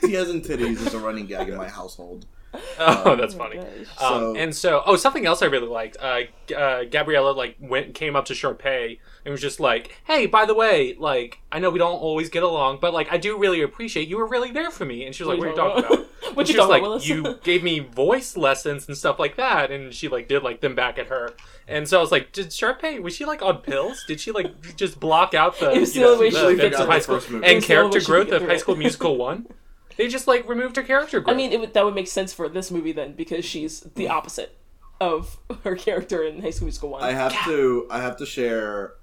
Tias 0.02 0.30
and 0.30 0.44
titties 0.44 0.84
is 0.86 0.94
a 0.94 0.98
running 0.98 1.26
gag 1.26 1.48
in 1.48 1.56
my 1.56 1.68
household. 1.68 2.26
oh, 2.78 3.16
that's 3.16 3.34
Oh 3.34 3.38
funny. 3.38 3.56
gosh. 3.56 3.66
Um, 3.66 3.86
So- 3.96 4.36
and 4.36 4.54
so, 4.54 4.82
oh, 4.86 4.96
something 4.96 5.26
else 5.26 5.42
I 5.42 5.46
really 5.46 5.68
liked. 5.68 5.96
Uh, 6.00 6.22
uh, 6.56 6.84
Gabriella 6.84 7.30
like 7.32 7.56
went 7.60 7.94
came 7.94 8.14
up 8.16 8.24
to 8.26 8.32
Sharpay 8.34 8.98
and 9.24 9.32
was 9.32 9.40
just 9.40 9.58
like, 9.60 9.96
"Hey, 10.04 10.26
by 10.26 10.44
the 10.46 10.54
way, 10.54 10.94
like 10.98 11.38
I 11.50 11.58
know 11.58 11.70
we 11.70 11.78
don't 11.78 11.98
always 11.98 12.28
get 12.30 12.42
along, 12.42 12.78
but 12.80 12.92
like 12.94 13.08
I 13.12 13.16
do 13.16 13.36
really 13.38 13.62
appreciate 13.62 14.08
you 14.08 14.16
were 14.18 14.26
really 14.26 14.52
there 14.52 14.70
for 14.70 14.84
me." 14.84 15.04
And 15.04 15.14
she 15.14 15.24
was 15.24 15.28
like, 15.28 15.38
"What 15.38 15.48
are 15.48 15.50
you 15.50 15.56
talking 15.56 15.84
about?" 15.84 16.06
what 16.36 16.48
you 16.48 16.54
was 16.54 16.66
talking 16.66 16.68
like, 16.68 16.82
about, 16.82 17.06
"You 17.08 17.38
gave 17.42 17.62
me 17.64 17.80
voice 17.80 18.36
lessons 18.36 18.86
and 18.88 18.96
stuff 18.96 19.18
like 19.18 19.36
that," 19.36 19.70
and 19.70 19.92
she 19.92 20.08
like 20.08 20.28
did 20.28 20.42
like 20.42 20.60
them 20.60 20.74
back 20.74 20.98
at 20.98 21.08
her. 21.08 21.34
And 21.68 21.88
so 21.88 21.98
I 21.98 22.00
was 22.00 22.12
like, 22.12 22.30
"Did 22.32 22.46
Sharpay 22.48 23.00
was 23.02 23.14
she 23.16 23.24
like 23.24 23.42
on 23.42 23.58
pills? 23.58 24.04
Did 24.06 24.20
she 24.20 24.30
like 24.30 24.76
just 24.76 25.00
block 25.00 25.34
out 25.34 25.58
the, 25.58 25.72
you 25.74 25.86
the 25.86 26.00
know, 26.00 26.12
only 26.12 26.26
way 26.26 26.30
she 26.30 26.36
the 26.36 26.42
could 26.42 26.52
events 26.60 26.76
get 26.78 26.80
of 26.80 26.86
through 26.86 26.92
high 26.92 26.98
school 27.00 27.16
First 27.16 27.30
movie. 27.30 27.46
It 27.46 27.50
and 27.50 27.56
was 27.56 27.66
the 27.66 27.74
only 27.76 27.90
way 27.96 28.00
character 28.00 28.06
growth 28.06 28.42
of 28.42 28.48
High. 28.48 28.56
School 28.58 28.76
Musical 28.76 29.16
one?" 29.16 29.46
They 29.96 30.08
just 30.08 30.26
like 30.26 30.48
removed 30.48 30.76
her 30.76 30.82
character 30.82 31.20
growth. 31.20 31.34
I 31.34 31.36
mean, 31.36 31.52
it 31.52 31.60
would, 31.60 31.74
that 31.74 31.84
would 31.84 31.94
make 31.94 32.08
sense 32.08 32.32
for 32.32 32.48
this 32.48 32.70
movie 32.70 32.92
then, 32.92 33.12
because 33.12 33.44
she's 33.44 33.80
the 33.80 34.06
mm. 34.06 34.10
opposite 34.10 34.56
of 35.00 35.38
her 35.64 35.76
character 35.76 36.22
in 36.22 36.42
High 36.42 36.50
School 36.50 36.66
Musical 36.66 36.90
One. 36.90 37.02
I 37.02 37.12
have 37.12 37.32
to 37.44 37.86
I 37.90 38.00
have 38.00 38.16
to 38.18 38.26
share 38.26 38.94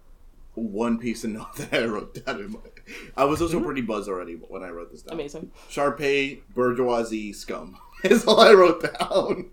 one 0.56 0.99
piece 0.99 1.23
of 1.23 1.32
note 1.32 1.56
that 1.58 1.73
I 1.73 1.86
wrote 1.86 2.25
down 2.25 2.39
in 2.39 2.51
my 2.51 2.60
I 3.15 3.23
was 3.23 3.41
also 3.41 3.56
mm-hmm. 3.58 3.65
pretty 3.65 3.82
buzzed 3.82 4.10
already 4.10 4.34
when 4.34 4.62
I 4.62 4.69
wrote 4.69 4.91
this 4.91 5.03
down. 5.03 5.13
Amazing. 5.13 5.51
Sharpay 5.69 6.41
bourgeoisie 6.53 7.32
scum 7.32 7.77
is 8.03 8.25
all 8.25 8.39
I 8.39 8.53
wrote 8.53 8.84
down. 8.99 9.51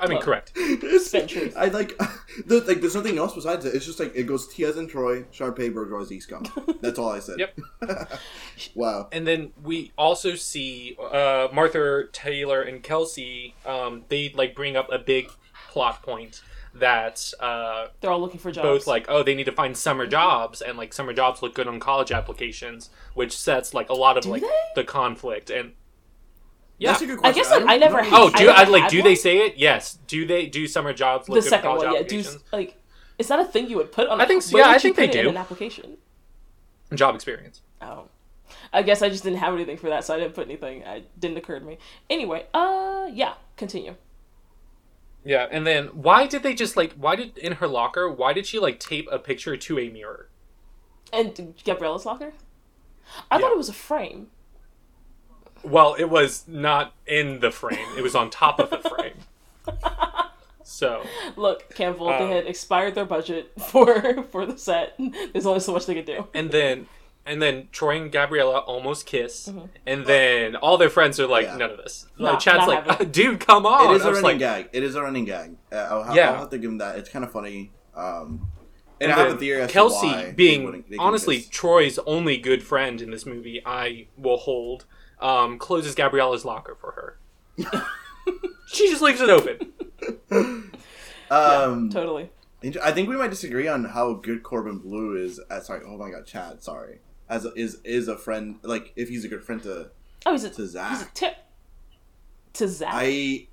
I 0.00 0.06
mean, 0.06 0.16
Well, 0.16 0.24
correct. 0.24 0.52
It's- 0.56 1.06
Spent 1.06 1.30
truth. 1.30 1.54
I 1.56 1.66
like, 1.66 1.96
the, 2.46 2.60
like. 2.66 2.80
There's 2.80 2.94
nothing 2.94 3.18
else 3.18 3.34
besides 3.34 3.64
it. 3.64 3.74
It's 3.74 3.86
just 3.86 3.98
like 4.00 4.14
it 4.14 4.24
goes 4.24 4.46
Tias 4.52 4.76
and 4.76 4.88
Troy, 4.88 5.22
Sharpay 5.32 5.72
bourgeoisie 5.72 6.20
scum. 6.20 6.44
That's 6.80 6.98
all 6.98 7.10
I 7.10 7.20
said. 7.20 7.38
Yep. 7.38 7.58
wow. 8.74 9.08
And 9.12 9.26
then 9.26 9.52
we 9.62 9.92
also 9.96 10.34
see 10.34 10.96
uh, 11.12 11.48
Martha 11.52 12.04
Taylor 12.12 12.62
and 12.62 12.82
Kelsi. 12.82 13.54
Um, 13.66 14.04
they 14.08 14.32
like 14.34 14.54
bring 14.54 14.76
up 14.76 14.90
a 14.92 14.98
big 14.98 15.30
plot 15.70 16.02
point 16.02 16.42
that 16.74 17.32
uh, 17.40 17.86
They're 18.00 18.10
all 18.10 18.20
looking 18.20 18.38
for 18.38 18.52
jobs. 18.52 18.62
both 18.64 18.86
like 18.86 19.06
oh 19.08 19.22
they 19.22 19.34
need 19.34 19.44
to 19.46 19.52
find 19.52 19.76
summer 19.76 20.06
jobs 20.06 20.60
and 20.60 20.76
like 20.78 20.92
summer 20.92 21.12
jobs 21.12 21.42
look 21.42 21.54
good 21.54 21.66
on 21.66 21.80
college 21.80 22.12
applications, 22.12 22.90
which 23.14 23.36
sets 23.36 23.74
like 23.74 23.88
a 23.88 23.94
lot 23.94 24.16
of 24.16 24.24
Do 24.24 24.30
like 24.30 24.42
they? 24.42 24.48
the 24.76 24.84
conflict 24.84 25.50
and 25.50 25.72
Yeah. 26.78 26.90
That's 26.92 27.02
a 27.02 27.06
good 27.06 27.18
question. 27.18 27.34
I 27.40 27.42
guess, 27.42 27.50
like, 27.50 27.60
don't- 27.60 27.70
I 27.70 27.76
never 27.76 27.96
don't 27.98 28.06
had- 28.06 28.20
Oh, 28.20 28.30
do 28.30 28.44
never 28.46 28.58
I 28.58 28.64
like? 28.64 28.88
Do 28.88 28.98
one. 28.98 29.04
they 29.04 29.14
say 29.16 29.38
it? 29.38 29.56
Yes. 29.56 29.98
Do 30.06 30.24
they 30.26 30.46
do 30.46 30.66
summer 30.68 30.92
jobs? 30.92 31.26
the 31.26 31.32
Look 31.32 31.42
good 31.42 31.50
second 31.50 31.68
college 31.70 31.86
one, 31.86 31.94
yeah. 31.94 32.02
Do 32.02 32.18
applications? 32.20 32.44
like 32.52 32.76
is 33.18 33.26
that 33.28 33.40
a 33.40 33.44
thing 33.44 33.68
you 33.68 33.76
would 33.78 33.90
put 33.90 34.08
on? 34.08 34.20
I 34.20 34.26
think 34.26 34.42
so- 34.42 34.56
yeah, 34.56 34.68
I 34.68 34.78
think 34.78 34.94
they 34.96 35.08
put 35.08 35.16
it 35.16 35.18
in 35.18 35.24
do. 35.24 35.30
an 35.30 35.36
application. 35.36 35.96
job 36.94 37.14
experience. 37.16 37.62
Oh, 37.82 38.04
I 38.72 38.82
guess 38.82 39.02
I 39.02 39.08
just 39.08 39.24
didn't 39.24 39.40
have 39.40 39.52
anything 39.54 39.76
for 39.76 39.88
that, 39.90 40.04
so 40.04 40.14
I 40.14 40.18
didn't 40.20 40.34
put 40.34 40.46
anything. 40.46 40.82
It 40.82 41.10
didn't 41.20 41.36
occur 41.36 41.58
to 41.58 41.64
me. 41.64 41.78
Anyway, 42.08 42.46
uh, 42.54 43.08
yeah, 43.12 43.34
continue. 43.56 43.94
Yeah, 45.24 45.46
and 45.50 45.66
then 45.66 45.86
why 45.88 46.26
did 46.26 46.42
they 46.44 46.54
just 46.54 46.76
like? 46.76 46.92
Why 46.94 47.16
did 47.16 47.36
in 47.38 47.54
her 47.54 47.66
locker? 47.66 48.08
Why 48.10 48.32
did 48.32 48.46
she 48.46 48.58
like 48.58 48.78
tape 48.78 49.08
a 49.10 49.18
picture 49.18 49.56
to 49.56 49.78
a 49.78 49.88
mirror? 49.90 50.28
And 51.12 51.34
Gabriella's 51.64 52.06
locker. 52.06 52.32
I 53.30 53.36
Yeah. 53.36 53.42
thought 53.42 53.52
it 53.52 53.58
was 53.58 53.68
a 53.68 53.72
frame. 53.74 54.28
Well, 55.68 55.94
it 55.98 56.06
was 56.10 56.44
not 56.48 56.94
in 57.06 57.40
the 57.40 57.50
frame. 57.50 57.86
It 57.96 58.02
was 58.02 58.14
on 58.14 58.30
top 58.30 58.58
of 58.58 58.70
the 58.70 58.78
frame. 58.78 59.14
So 60.64 61.02
Look, 61.36 61.74
Campbell, 61.74 62.08
Uh, 62.08 62.18
they 62.18 62.28
had 62.34 62.46
expired 62.46 62.94
their 62.94 63.04
budget 63.06 63.52
for 63.70 64.22
for 64.24 64.44
the 64.46 64.58
set. 64.58 64.98
There's 65.32 65.46
only 65.46 65.60
so 65.60 65.72
much 65.72 65.86
they 65.86 65.94
could 65.94 66.04
do. 66.04 66.28
and 66.34 66.50
then 66.50 66.86
and 67.26 67.42
then 67.42 67.68
Troy 67.72 68.00
and 68.00 68.10
Gabriella 68.12 68.58
almost 68.60 69.04
kiss, 69.06 69.50
and 69.86 70.06
then 70.06 70.56
all 70.56 70.78
their 70.78 70.88
friends 70.88 71.20
are 71.20 71.26
like, 71.26 71.44
Yeah. 71.44 71.56
none 71.58 71.70
of 71.70 71.76
this. 71.76 72.06
Nah, 72.18 72.30
like 72.30 72.38
Chad's 72.40 72.66
like, 72.66 72.86
having 72.86 73.10
dude, 73.10 73.40
come 73.40 73.66
on. 73.66 73.92
It 73.92 73.96
is 73.96 74.04
a 74.04 74.08
running 74.08 74.22
like, 74.24 74.38
gag. 74.38 74.68
It 74.72 74.82
is 74.82 74.94
a 74.94 75.02
running 75.02 75.26
gag. 75.26 75.56
Uh, 75.70 75.76
I'll, 75.76 76.02
ha- 76.04 76.14
Yeah. 76.14 76.30
I'll 76.32 76.38
have 76.40 76.50
to 76.50 76.58
give 76.58 76.70
him 76.70 76.78
that. 76.78 76.96
It's 76.96 77.10
kind 77.10 77.24
of 77.26 77.30
funny. 77.32 77.70
Um, 77.94 78.48
and, 79.00 79.10
and 79.10 79.12
I 79.12 79.24
have 79.26 79.34
a 79.34 79.38
theory 79.38 79.60
as 79.60 79.70
Kelsi 79.70 80.00
to 80.00 80.06
why 80.06 80.24
they 80.24 80.32
being 80.32 80.64
wouldn't- 80.64 80.88
they 80.90 80.96
honestly 80.96 81.36
kiss. 81.38 81.48
Troy's 81.50 81.98
only 82.00 82.38
good 82.38 82.62
friend 82.62 83.02
in 83.02 83.10
this 83.10 83.26
movie, 83.26 83.60
I 83.66 84.06
will 84.16 84.38
hold. 84.38 84.86
Um, 85.20 85.58
closes 85.58 85.94
Gabriella's 85.94 86.44
locker 86.44 86.74
for 86.74 86.92
her. 86.92 87.18
she 88.68 88.88
just 88.88 89.02
leaves 89.02 89.20
it 89.20 89.30
open. 89.30 89.72
Um, 91.30 91.90
Totally. 91.90 92.30
I 92.82 92.92
think 92.92 93.08
we 93.08 93.16
might 93.16 93.28
disagree 93.30 93.68
on 93.68 93.84
how 93.84 94.14
good 94.14 94.42
Corbin 94.42 94.78
Bleu 94.78 95.14
is. 95.16 95.38
Uh, 95.50 95.60
sorry, 95.60 95.82
oh 95.86 95.96
my 95.96 96.10
god, 96.10 96.26
Chad. 96.26 96.62
Sorry, 96.62 97.00
as 97.28 97.44
a, 97.44 97.52
is 97.52 97.80
is 97.84 98.08
a 98.08 98.16
friend. 98.16 98.56
Like 98.62 98.92
if 98.96 99.08
he's 99.08 99.24
a 99.24 99.28
good 99.28 99.44
friend 99.44 99.62
to 99.64 99.90
Oh, 100.26 100.32
he's 100.32 100.44
a 100.44 100.50
to 100.50 100.56
he's 100.62 100.70
a 100.70 100.72
Zach. 100.72 101.14
tip 101.14 101.36
to 102.54 102.66
Zach. 102.66 102.90
I 102.94 103.46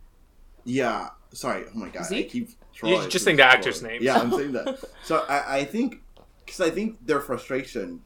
yeah. 0.64 1.10
Sorry. 1.34 1.66
Oh 1.68 1.78
my 1.78 1.90
god. 1.90 2.06
Zeke? 2.06 2.26
I 2.28 2.30
keep. 2.30 2.50
You're 2.82 3.08
just 3.08 3.26
saying 3.26 3.38
the 3.38 3.44
actors' 3.44 3.82
name. 3.84 4.02
Yeah, 4.02 4.20
I'm 4.20 4.32
saying 4.38 4.54
that. 4.54 4.80
So 5.04 5.26
I, 5.30 5.58
I 5.58 5.66
think 5.66 6.02
because 6.46 6.62
I 6.62 6.70
think 6.70 7.06
their 7.06 7.20
frustration 7.20 8.02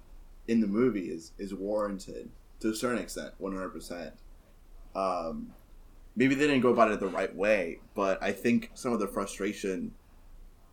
in 0.47 0.61
the 0.61 0.67
movie 0.67 1.09
is 1.11 1.31
is 1.37 1.53
warranted 1.53 2.29
to 2.61 2.69
a 2.69 2.75
certain 2.75 2.99
extent, 3.01 3.33
100. 3.37 3.69
percent 3.69 4.13
Um, 4.95 5.53
maybe 6.15 6.35
they 6.35 6.47
didn't 6.47 6.61
go 6.61 6.69
about 6.69 6.91
it 6.91 6.99
the 6.99 7.07
right 7.07 7.33
way, 7.35 7.79
but 7.95 8.21
I 8.21 8.31
think 8.31 8.71
some 8.73 8.93
of 8.93 8.99
the 8.99 9.07
frustration 9.07 9.93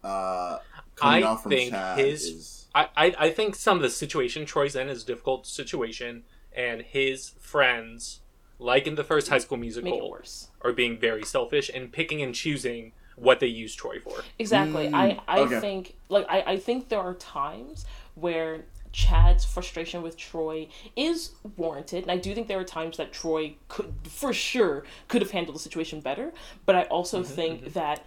uh, 0.04 0.58
coming 0.94 1.24
I 1.24 1.26
off 1.26 1.42
from 1.42 1.50
think 1.50 1.70
Chad 1.70 1.98
his- 1.98 2.24
is 2.24 2.62
I, 2.74 2.88
I, 2.96 3.14
I 3.18 3.30
think 3.30 3.54
some 3.54 3.76
of 3.78 3.82
the 3.82 3.88
situation 3.88 4.44
Troy's 4.44 4.76
in 4.76 4.88
is 4.88 5.02
a 5.02 5.06
difficult 5.06 5.46
situation, 5.46 6.24
and 6.54 6.82
his 6.82 7.30
friends, 7.40 8.20
like 8.58 8.86
in 8.86 8.96
the 8.96 9.04
first 9.04 9.28
High 9.28 9.38
School 9.38 9.56
Musical, 9.56 10.10
worse. 10.10 10.48
are 10.60 10.72
being 10.72 10.98
very 10.98 11.24
selfish 11.24 11.70
and 11.74 11.90
picking 11.90 12.20
and 12.20 12.34
choosing 12.34 12.92
what 13.16 13.40
they 13.40 13.46
use 13.46 13.74
Troy 13.74 13.98
for. 13.98 14.22
Exactly. 14.38 14.88
Mm, 14.88 14.94
I 14.94 15.20
I 15.26 15.40
okay. 15.40 15.60
think 15.60 15.96
like 16.10 16.26
I 16.28 16.42
I 16.42 16.56
think 16.58 16.90
there 16.90 17.00
are 17.00 17.14
times 17.14 17.86
where 18.14 18.66
Chad's 18.92 19.44
frustration 19.44 20.02
with 20.02 20.16
Troy 20.16 20.68
is 20.96 21.32
warranted, 21.56 22.02
and 22.02 22.10
I 22.10 22.16
do 22.16 22.34
think 22.34 22.48
there 22.48 22.58
are 22.60 22.64
times 22.64 22.96
that 22.96 23.12
Troy 23.12 23.56
could, 23.68 23.94
for 24.08 24.32
sure, 24.32 24.84
could 25.08 25.22
have 25.22 25.30
handled 25.32 25.56
the 25.56 25.60
situation 25.60 26.00
better. 26.00 26.32
But 26.64 26.76
I 26.76 26.82
also 26.84 27.22
Mm-hmm, 27.22 27.22
think 27.22 27.72
that, 27.74 28.04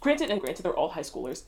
granted, 0.00 0.30
and 0.30 0.40
granted, 0.40 0.62
they're 0.64 0.74
all 0.76 0.90
high 0.90 1.00
schoolers. 1.02 1.44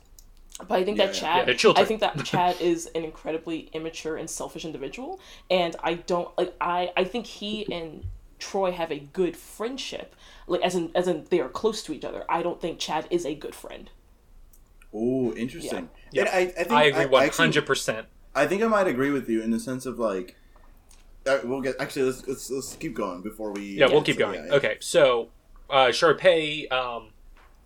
But 0.69 0.79
I 0.79 0.85
think 0.85 0.97
Yeah, 0.97 1.07
that. 1.07 1.13
Chad, 1.15 1.45
Yeah, 1.45 1.45
they're. 1.45 1.57
I 1.75 1.85
think 1.85 2.01
that 2.01 2.23
Chad 2.25 2.57
is 2.61 2.87
an 2.95 3.05
incredibly 3.05 3.69
immature 3.73 4.17
and 4.17 4.29
selfish 4.31 4.65
individual, 4.65 5.21
and 5.51 5.77
I 5.83 5.95
don't 5.95 6.37
like. 6.39 6.55
I 6.61 6.93
I 6.97 7.05
think 7.05 7.27
he 7.27 7.71
and 7.71 8.05
Troy 8.39 8.73
have 8.73 8.91
a 8.91 8.99
good 8.99 9.37
friendship, 9.37 10.15
like 10.47 10.63
as 10.63 10.75
in 10.75 10.93
as 10.95 11.09
in 11.09 11.27
they 11.31 11.41
are 11.41 11.49
close 11.51 11.83
to 11.85 11.93
each 11.93 12.05
other. 12.05 12.25
I 12.29 12.43
don't 12.43 12.61
think 12.61 12.79
Chad 12.79 13.07
is 13.11 13.27
a 13.27 13.35
good 13.35 13.55
friend. 13.55 13.91
oh 14.93 15.33
interesting. 15.35 15.91
Yeah. 16.11 16.25
And 16.25 16.29
I, 16.29 16.39
I 16.59 16.65
think 16.65 16.73
I 16.73 16.85
agree 16.85 17.07
I, 17.15 17.27
actually- 17.27 17.33
hundred 17.37 17.67
percent. 17.67 18.09
I 18.37 18.47
think 18.47 18.63
I 18.63 18.67
might 18.69 18.87
agree 18.87 19.11
with 19.11 19.29
you 19.29 19.43
in 19.43 19.51
the 19.51 19.59
sense 19.61 19.87
of 19.87 19.99
like. 19.99 20.37
Uh, 21.27 21.39
we'll 21.43 21.61
get 21.63 21.75
actually. 21.81 22.03
Let's, 22.03 22.27
let's 22.29 22.51
let's 22.51 22.77
keep 22.77 22.95
going 22.95 23.23
before 23.23 23.51
we. 23.51 23.63
Yeah, 23.63 23.87
we'll 23.87 24.03
keep 24.03 24.17
so, 24.17 24.27
going. 24.27 24.35
yeah, 24.45 24.47
yeah. 24.51 24.55
Okay, 24.55 24.77
so 24.81 25.31
uh, 25.69 25.87
Sharpay 25.87 26.71
um, 26.71 27.09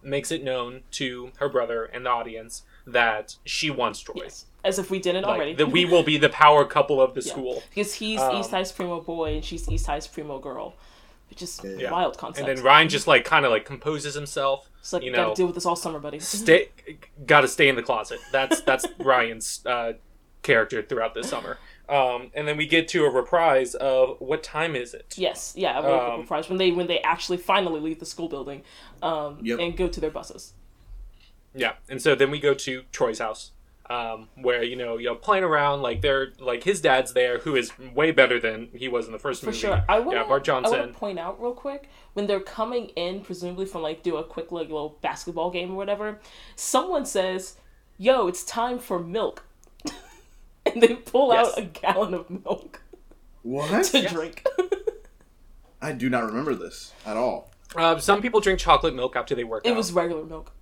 makes 0.03 0.31
it 0.31 0.43
known 0.43 0.83
to 0.93 1.33
her 1.37 1.49
brother 1.51 1.85
and 1.85 2.07
the 2.07 2.11
audience 2.11 2.63
that 2.87 3.37
she 3.45 3.69
wants 3.69 4.01
Troy. 4.01 4.15
Yes, 4.25 4.47
as 4.65 4.79
if 4.79 4.91
we 4.91 4.99
didn't 4.99 5.25
Like, 5.25 5.37
already. 5.37 5.55
that 5.55 5.67
we 5.71 5.85
will 5.85 6.03
be 6.03 6.17
the 6.17 6.31
power 6.31 6.65
couple 6.65 7.03
of 7.03 7.13
the 7.15 7.21
Yeah. 7.21 7.33
school. 7.33 7.63
because 7.69 7.95
he's 7.95 8.19
Um, 8.21 8.37
East 8.37 8.51
High's 8.51 8.73
primo 8.73 9.01
boy 9.01 9.35
and 9.35 9.45
she's 9.45 9.69
East 9.69 9.87
High's 9.87 10.07
primo 10.07 10.39
girl, 10.39 10.75
which 11.29 11.43
is 11.43 11.61
Yeah. 11.63 11.71
Yeah. 11.77 11.91
wild 11.93 12.17
concept. 12.17 12.49
And 12.49 12.57
then 12.57 12.65
Ryan 12.65 12.89
just 12.89 13.07
like 13.07 13.25
kind 13.27 13.45
of 13.45 13.51
like 13.51 13.67
composes 13.67 14.15
himself. 14.15 14.71
it's 14.81 14.93
like 14.95 15.03
you 15.03 15.11
know, 15.11 15.17
gotta 15.17 15.29
know, 15.29 15.35
deal 15.35 15.47
with 15.47 15.55
this 15.57 15.67
all 15.67 15.77
summer, 15.77 15.99
buddy. 15.99 16.19
stay, 16.21 16.71
got 17.27 17.43
to 17.43 17.49
stay 17.49 17.69
in 17.69 17.77
the 17.77 17.83
closet. 17.83 18.19
That's 18.33 18.63
that's 18.63 18.87
Ryan's 18.99 19.61
uh, 19.67 19.93
character 20.43 20.83
throughout 20.83 21.15
this 21.15 21.29
summer. 21.29 21.59
Um, 21.89 22.31
and 22.35 22.47
then 22.47 22.57
we 22.57 22.67
get 22.67 22.87
to 22.89 23.05
a 23.05 23.11
reprise 23.11 23.75
of 23.75 24.17
what 24.21 24.43
time 24.45 24.77
is 24.77 24.95
it? 24.95 25.15
yes, 25.19 25.55
yeah, 25.57 25.79
a 25.79 25.83
really 25.83 25.99
Um, 25.99 26.11
cool 26.17 26.23
surprise 26.23 26.49
when 26.49 26.59
they 26.59 26.71
when 26.71 26.87
they 26.87 27.01
actually 27.01 27.39
finally 27.39 27.81
leave 27.81 27.99
the 27.99 28.07
school 28.07 28.29
building, 28.29 28.63
um, 29.03 29.39
Yep. 29.43 29.59
and 29.59 29.77
go 29.77 29.89
to 29.89 30.01
their 30.01 30.11
buses. 30.11 30.53
Yeah, 31.55 31.73
and 31.89 32.01
so 32.01 32.15
then 32.15 32.31
we 32.31 32.39
go 32.39 32.55
to 32.55 32.85
Troy's 32.93 33.19
house, 33.19 33.51
um, 33.89 34.29
where 34.41 34.63
you 34.63 34.77
know 34.77 34.99
you're 34.99 35.17
playing 35.17 35.43
around 35.43 35.83
like 35.83 36.01
they're 36.01 36.29
like 36.39 36.63
his 36.63 36.81
dad's 36.81 37.13
there, 37.13 37.39
who 37.41 37.57
is 37.57 37.73
way 37.93 38.13
better 38.13 38.39
than 38.39 38.69
he 38.73 38.87
was 38.87 39.07
in 39.07 39.13
the 39.13 39.19
first 39.19 39.41
For 39.41 39.47
movie. 39.47 39.59
sure, 39.59 39.85
I 39.89 39.99
want 39.99 40.17
yeah, 40.17 40.23
Bart 40.23 40.49
I 40.49 40.53
want 40.53 40.67
Johnson. 40.67 40.89
to 40.93 40.95
point 40.95 41.19
out 41.19 41.43
real 41.43 41.55
quick 41.55 41.89
when 42.13 42.29
they're 42.29 42.39
coming 42.39 42.91
in, 42.91 43.21
presumably 43.23 43.67
from 43.67 43.83
like 43.83 44.05
do 44.05 44.17
a 44.17 44.23
quick 44.23 44.53
like 44.53 44.69
little 44.69 44.97
basketball 45.03 45.51
game 45.51 45.73
or 45.73 45.75
whatever. 45.75 46.21
Someone 46.55 47.05
says, 47.05 47.57
"Yo, 47.99 48.29
it's 48.29 48.45
time 48.45 48.79
for 48.79 49.01
milk," 49.01 49.43
and 50.75 50.83
they 50.83 50.95
pull 50.95 51.33
Yes. 51.33 51.49
out 51.53 51.59
a 51.59 51.63
gallon 51.63 52.15
of 52.15 52.29
milk 52.31 52.81
What? 53.43 53.85
to 53.87 54.07
drink. 54.09 54.45
I 55.83 55.93
do 55.93 56.11
not 56.11 56.25
remember 56.25 56.55
this 56.55 56.93
at 57.07 57.17
all. 57.17 57.51
Uh, 57.75 57.99
some 57.99 58.21
people 58.21 58.41
drink 58.41 58.59
chocolate 58.59 58.95
milk 58.95 59.17
after 59.17 59.35
they 59.35 59.45
work 59.45 59.65
it 59.67 59.71
out. 59.71 59.77
was 59.77 59.93
regular 59.93 60.25
milk. 60.25 60.53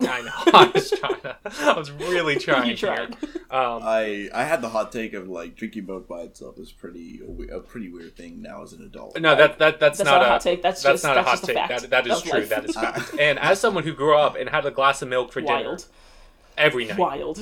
I 0.00 0.20
know. 0.22 0.30
I 0.58 0.70
was 0.74 0.90
trying 0.90 1.20
to. 1.20 1.36
I 1.60 1.72
was 1.78 1.90
really 1.92 2.34
trying. 2.40 2.68
You 2.68 2.76
tried. 2.76 3.14
Here. 3.20 3.30
Um, 3.50 3.82
I 3.84 4.28
I 4.34 4.42
had 4.44 4.60
the 4.60 4.68
hot 4.68 4.90
take 4.90 5.12
of 5.14 5.28
like 5.28 5.54
drinking 5.54 5.86
milk 5.86 6.08
by 6.08 6.22
itself 6.22 6.58
is 6.58 6.72
pretty 6.72 7.20
a, 7.52 7.60
pretty 7.60 7.88
weird 7.88 8.16
thing 8.16 8.42
now 8.42 8.62
as 8.64 8.72
an 8.72 8.82
adult. 8.82 9.18
no, 9.20 9.36
that 9.36 9.58
that 9.60 9.78
that's, 9.78 9.98
That's 9.98 10.10
not, 10.10 10.18
not 10.18 10.26
a 10.26 10.28
hot 10.30 10.40
take, 10.40 10.60
that's 10.62 10.82
just- 10.82 11.04
not 11.04 11.14
that's 11.14 11.26
a 11.26 11.30
hot 11.30 11.32
just 11.38 11.44
a 11.44 11.46
take. 11.46 11.56
fact 11.56 11.80
That, 11.82 11.90
that 11.90 12.06
is 12.08 12.22
true. 12.22 12.32
life. 12.40 12.48
That 12.48 12.64
is 12.64 12.74
fact. 12.74 13.14
and 13.20 13.38
as 13.38 13.60
someone 13.60 13.84
who 13.84 13.92
grew 13.94 14.16
up 14.16 14.34
and 14.34 14.48
had 14.48 14.66
a 14.66 14.70
glass 14.72 15.02
of 15.02 15.08
milk 15.08 15.30
for 15.32 15.40
dinner 15.40 15.78
every 16.58 16.86
night, 16.86 16.98
wild. 16.98 17.40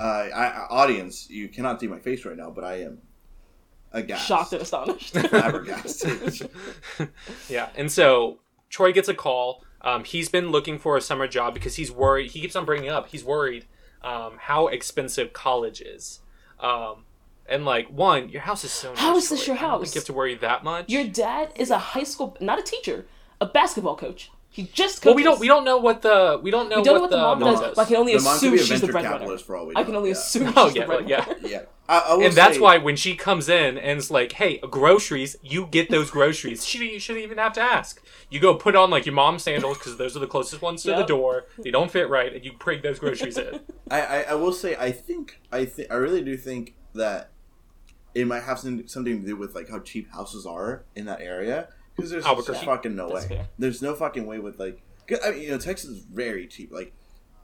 Uh, 0.00 0.28
I, 0.34 0.44
I 0.46 0.66
audience, 0.70 1.28
you 1.28 1.48
cannot 1.48 1.78
see 1.80 1.86
my 1.86 1.98
face 1.98 2.24
right 2.24 2.36
now, 2.36 2.50
but 2.50 2.64
I 2.64 2.82
am 2.82 2.98
aghast, 3.92 4.26
Shocked 4.26 4.52
and 4.54 4.62
astonished. 4.62 5.12
flabbergasted. 5.28 6.50
Yeah, 7.48 7.68
and 7.76 7.90
so 7.92 8.38
Troy 8.70 8.92
gets 8.92 9.08
a 9.08 9.14
call. 9.14 9.62
Um, 9.82 10.04
he's 10.04 10.28
been 10.28 10.50
looking 10.50 10.78
for 10.78 10.96
a 10.96 11.00
summer 11.00 11.26
job 11.28 11.54
because 11.54 11.76
he's 11.76 11.90
worried. 11.90 12.30
He 12.30 12.40
keeps 12.40 12.56
on 12.56 12.64
bringing 12.64 12.88
up 12.90 13.08
he's 13.08 13.24
worried 13.24 13.66
um, 14.02 14.34
how 14.38 14.68
expensive 14.68 15.32
college 15.32 15.80
is. 15.80 16.20
Um, 16.60 17.04
and 17.46 17.64
like 17.64 17.88
one, 17.90 18.28
your 18.28 18.42
house 18.42 18.64
is 18.64 18.70
so. 18.72 18.94
How 18.96 19.12
nice, 19.14 19.24
is 19.24 19.28
this 19.30 19.44
Troy. 19.44 19.54
your 19.54 19.58
I 19.58 19.60
don't 19.62 19.70
house? 19.70 19.80
think 19.82 19.94
you 19.96 20.00
have 20.00 20.06
to 20.06 20.12
worry 20.12 20.34
that 20.36 20.64
much. 20.64 20.88
Your 20.88 21.04
dad 21.06 21.52
is 21.56 21.70
a 21.70 21.78
high 21.78 22.04
school, 22.04 22.36
not 22.40 22.58
a 22.58 22.62
teacher, 22.62 23.06
a 23.40 23.46
basketball 23.46 23.96
coach. 23.96 24.30
He 24.52 24.64
just 24.64 25.00
coaches. 25.00 25.06
well, 25.06 25.14
we 25.14 25.22
don't 25.22 25.38
we 25.40 25.46
don't 25.46 25.64
know 25.64 25.78
what 25.78 26.02
the 26.02 26.40
we 26.42 26.50
don't 26.50 26.68
know, 26.68 26.78
We 26.78 26.82
don't 26.82 26.94
know 26.96 27.00
what, 27.02 27.10
what 27.12 27.16
the 27.16 27.16
mom 27.22 27.38
does. 27.38 27.60
does. 27.60 27.76
but 27.76 27.82
I 27.82 27.84
can 27.86 27.96
only 27.96 28.16
the 28.16 28.20
mom 28.22 28.32
could 28.32 28.36
assume 28.36 28.54
be 28.54 28.60
a 28.60 28.64
she's 28.64 28.80
the 28.80 28.86
breadwinner. 28.88 29.14
capitalist 29.14 29.46
for 29.46 29.56
all 29.56 29.66
we 29.66 29.76
I 29.76 29.84
can 29.84 29.94
only 29.94 30.10
yeah. 30.10 30.16
assume 30.16 30.52
Oh, 30.56 30.66
she's 30.66 30.76
yeah, 30.76 30.82
the 30.82 30.88
well, 30.88 31.02
yeah. 31.08 31.34
Yeah, 31.42 31.62
I, 31.88 31.98
I 32.00 32.14
will 32.14 32.24
and 32.24 32.34
that's 32.34 32.58
why 32.58 32.78
when 32.78 32.96
she 32.96 33.14
comes 33.14 33.48
in 33.48 33.78
and 33.78 33.98
is 33.98 34.10
like, 34.10 34.32
"Hey, 34.32 34.58
groceries," 34.58 35.36
you 35.42 35.66
get 35.66 35.88
those 35.88 36.10
groceries. 36.18 36.66
She 36.66 36.78
you 36.94 36.98
shouldn't 36.98 37.24
even 37.24 37.38
have 37.38 37.52
to 37.54 37.60
ask. 37.60 38.02
You 38.28 38.40
go 38.40 38.54
put 38.56 38.74
on 38.74 38.90
like 38.90 39.06
your 39.06 39.14
mom's 39.14 39.44
sandals 39.44 39.78
because 39.78 39.96
those 39.98 40.16
are 40.16 40.20
the 40.20 40.26
closest 40.26 40.62
ones 40.62 40.82
to 40.82 40.90
the 40.96 41.04
door. 41.04 41.44
They 41.62 41.70
don't 41.70 41.90
fit 41.90 42.08
right, 42.10 42.34
and 42.34 42.44
you 42.44 42.52
prig 42.52 42.82
those 42.82 42.98
groceries 42.98 43.38
in. 43.38 43.60
I, 43.90 44.00
I, 44.00 44.20
I 44.22 44.34
will 44.34 44.52
say 44.52 44.74
I 44.76 44.90
think 44.90 45.38
I 45.52 45.64
think 45.64 45.92
I 45.92 45.94
really 45.94 46.22
do 46.24 46.36
think 46.36 46.74
that 46.94 47.30
it 48.16 48.26
might 48.26 48.42
have 48.42 48.58
some, 48.58 48.88
something 48.88 49.20
to 49.20 49.26
do 49.26 49.36
with 49.36 49.54
like 49.54 49.68
how 49.70 49.78
cheap 49.78 50.10
houses 50.12 50.44
are 50.44 50.84
in 50.96 51.04
that 51.04 51.20
area 51.20 51.68
because 51.96 52.10
there's 52.10 52.24
Albuquerque. 52.24 52.52
just 52.58 52.64
fucking 52.66 52.96
no 52.96 53.08
That's 53.12 53.28
way. 53.28 53.36
fair. 53.36 53.48
There's 53.58 53.82
no 53.82 53.94
fucking 53.94 54.26
way 54.26 54.38
with 54.38 54.58
like 54.58 54.82
'cause, 55.08 55.18
I 55.24 55.32
mean 55.32 55.42
you 55.42 55.50
know 55.50 55.58
Texas 55.58 55.90
is 55.90 55.98
very 56.04 56.46
cheap 56.46 56.72
like 56.72 56.92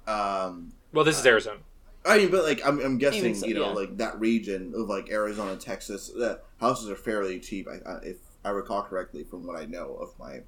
um 0.07 0.73
Well, 0.93 1.05
this 1.05 1.19
is 1.19 1.27
Arizona. 1.27 1.59
I 2.05 2.19
mean 2.19 2.31
but 2.31 2.45
like 2.45 2.65
I'm, 2.67 2.79
I'm 2.81 2.99
guessing 2.99 3.35
so, 3.35 3.47
you 3.47 3.55
know 3.55 3.67
yeah. 3.69 3.73
like 3.73 3.97
that 3.99 4.19
region 4.21 4.73
of 4.77 4.89
like 4.89 5.11
Arizona 5.11 5.57
Texas 5.57 6.09
the 6.09 6.41
houses 6.61 6.89
are 6.91 6.97
fairly 6.97 7.41
cheap 7.41 7.67
I, 7.69 7.89
I 7.91 7.97
if 8.03 8.17
I 8.45 8.51
recall 8.51 8.83
correctly 8.83 9.25
from 9.25 9.47
what 9.47 9.57
I 9.61 9.65
know 9.67 9.95
of 9.97 10.17
my 10.19 10.41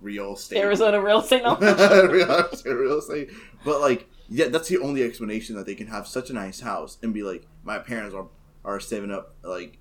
real 0.00 0.34
estate. 0.34 0.58
Arizona 0.58 1.00
real 1.00 1.20
estate 1.20 1.42
knowledge. 1.44 2.10
real, 2.10 2.48
real 2.64 2.98
estate. 2.98 3.30
But 3.64 3.80
like, 3.80 4.08
yeah, 4.28 4.48
that's 4.48 4.68
the 4.68 4.78
only 4.78 5.02
explanation 5.04 5.54
that 5.56 5.66
they 5.66 5.74
can 5.74 5.86
have 5.88 6.08
such 6.08 6.30
a 6.30 6.32
nice 6.32 6.60
house 6.60 6.96
and 7.02 7.12
be 7.14 7.22
like, 7.22 7.46
my 7.62 7.78
parents 7.78 8.14
are 8.14 8.26
are 8.64 8.80
saving 8.80 9.10
up 9.12 9.34
like 9.44 9.78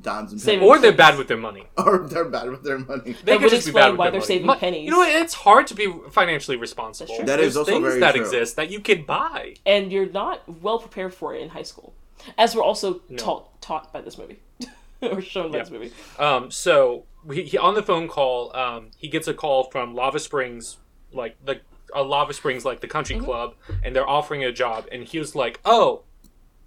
dimes 0.00 0.32
and 0.32 0.40
Saving- 0.40 0.60
pennies, 0.60 0.70
Or 0.76 0.78
they're 0.80 0.92
bad 0.92 1.16
with 1.18 1.28
their 1.28 1.36
money. 1.36 1.66
or 1.78 2.06
they're 2.06 2.24
bad 2.26 2.50
with 2.50 2.62
their 2.64 2.78
money. 2.78 3.02
They 3.04 3.12
That 3.12 3.24
could 3.34 3.42
would 3.42 3.50
just 3.50 3.66
be 3.66 3.70
explain 3.70 3.74
bad 3.84 3.90
with 3.92 3.98
why 3.98 4.04
their 4.06 4.12
they're 4.12 4.20
money. 4.20 4.26
saving 4.26 4.46
Mon- 4.46 4.58
pennies. 4.58 4.84
You 4.84 4.90
know, 4.90 4.98
what? 4.98 5.08
it's 5.22 5.34
hard 5.34 5.66
to 5.68 5.74
be 5.74 5.92
financially 6.10 6.56
responsible. 6.56 7.08
That's 7.08 7.18
true. 7.18 7.26
That 7.26 7.36
There's 7.40 7.56
also 7.56 7.70
things 7.72 7.82
very 7.86 8.00
that 8.00 8.14
true. 8.14 8.22
exist 8.22 8.56
that 8.56 8.70
you 8.70 8.80
can 8.80 9.04
buy. 9.04 9.54
and 9.64 9.90
you're 9.92 10.06
not 10.10 10.42
well 10.62 10.78
prepared 10.78 11.14
for 11.14 11.34
it 11.34 11.42
in 11.42 11.48
high 11.50 11.62
school, 11.62 11.94
as 12.36 12.54
we're 12.54 12.62
also 12.62 13.00
No. 13.08 13.16
taught 13.16 13.60
taught 13.62 13.92
by 13.92 14.00
this 14.00 14.16
movie 14.18 14.38
or 15.02 15.20
shown 15.20 15.50
by 15.50 15.58
this 15.60 15.70
movie. 15.70 15.92
Um, 16.18 16.50
so 16.50 17.04
he, 17.32 17.42
he 17.42 17.58
on 17.58 17.74
the 17.74 17.82
phone 17.82 18.06
call, 18.08 18.54
um, 18.56 18.90
he 18.96 19.08
gets 19.08 19.26
a 19.28 19.34
call 19.34 19.64
from 19.70 19.94
Lava 19.94 20.18
Springs, 20.20 20.76
like 21.12 21.36
the 21.44 21.60
uh, 21.94 22.04
Lava 22.04 22.32
Springs, 22.32 22.64
like 22.64 22.80
the 22.80 22.86
country 22.88 23.16
Mm-hmm. 23.16 23.24
club, 23.24 23.54
and 23.82 23.94
they're 23.96 24.08
offering 24.08 24.44
a 24.44 24.52
job. 24.52 24.86
And 24.92 25.04
he 25.04 25.18
was 25.18 25.34
like, 25.34 25.60
"Oh, 25.64 26.02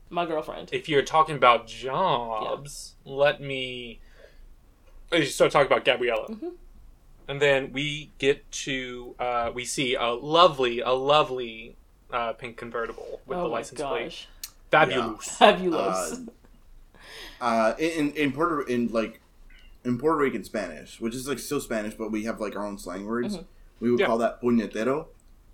My 0.09 0.25
girlfriend. 0.25 0.69
if 0.71 0.89
you're 0.89 1.03
talking 1.03 1.35
about 1.35 1.67
jobs, 1.67 2.95
let 3.05 3.41
me." 3.41 3.99
And 5.11 5.23
he 5.23 5.31
talking 5.31 5.61
about 5.65 5.85
Gabriella, 5.85 6.27
Mm-hmm. 6.29 6.49
and 7.27 7.41
then 7.41 7.71
we 7.73 8.11
get 8.19 8.49
to 8.51 9.15
uh, 9.19 9.51
we 9.53 9.65
see 9.65 9.95
a 9.95 10.07
lovely, 10.09 10.81
a 10.81 10.91
lovely 10.91 11.75
uh, 12.11 12.33
pink 12.33 12.57
convertible 12.57 13.21
with 13.25 13.37
oh 13.37 13.43
the 13.43 13.47
my 13.49 13.53
license 13.55 13.81
plate. 13.81 14.03
gosh, 14.05 14.27
Fabulous. 14.71 15.27
fabulous. 15.37 16.19
Uh, 17.41 17.43
uh, 17.43 17.73
in 17.79 18.11
in 18.13 18.31
Puerto 18.31 18.61
in 18.71 18.87
like 18.89 19.19
in 19.83 19.97
Puerto 19.97 20.17
Rican 20.17 20.43
Spanish, 20.43 20.99
which 21.01 21.15
is 21.15 21.27
like 21.27 21.39
still 21.39 21.61
Spanish, 21.61 21.95
but 21.95 22.11
we 22.11 22.25
have 22.25 22.39
like 22.39 22.55
our 22.55 22.65
own 22.65 22.77
slang 22.77 23.05
words. 23.05 23.35
Mm-hmm. 23.37 23.45
We 23.79 23.91
would 23.91 23.99
Yeah. 24.01 24.07
call 24.07 24.17
that 24.19 24.41
puñetero, 24.41 25.07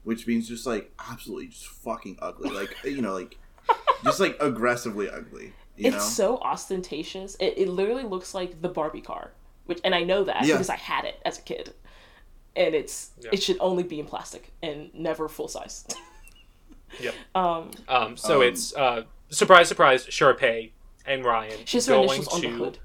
which 0.04 0.26
means 0.28 0.48
just 0.50 0.66
like 0.66 0.92
absolutely 1.10 1.48
just 1.48 1.68
fucking 1.68 2.18
ugly, 2.22 2.50
like 2.50 2.76
you 2.84 3.02
know, 3.02 3.14
like 3.14 3.38
just 4.04 4.20
like 4.20 4.38
aggressively 4.40 5.10
ugly. 5.10 5.54
You 5.78 5.88
it's 5.88 5.96
know, 5.98 6.02
so 6.02 6.38
ostentatious. 6.38 7.36
It, 7.40 7.56
it 7.58 7.68
literally 7.70 8.04
looks 8.04 8.34
like 8.34 8.62
the 8.62 8.70
Barbie 8.70 9.02
car, 9.02 9.32
which 9.66 9.80
and 9.84 9.94
I 9.94 10.04
know 10.04 10.24
that 10.24 10.46
Yeah. 10.46 10.54
because 10.56 10.70
I 10.70 10.76
had 10.78 11.06
it 11.06 11.20
as 11.26 11.38
a 11.40 11.42
kid, 11.42 11.74
and 12.56 12.74
it's 12.76 13.12
Yeah. 13.22 13.32
it 13.34 13.44
should 13.44 13.58
only 13.60 13.84
be 13.84 14.00
in 14.00 14.06
plastic 14.06 14.52
and 14.64 14.94
never 14.94 15.28
full 15.28 15.48
size. 15.48 15.86
Yep. 17.00 17.14
um, 17.34 17.72
Um, 17.90 18.16
so 18.16 18.38
Um, 18.42 18.48
it's 18.48 18.74
uh, 18.76 19.04
surprise, 19.30 19.68
surprise, 19.68 20.06
Sharpay 20.06 20.72
and 21.06 21.26
Ryan 21.26 21.66
she's 21.66 21.88
going 21.88 22.06
initials 22.06 22.28
on 22.34 22.42
the 22.42 22.48
to 22.48 22.54
hood. 22.56 22.80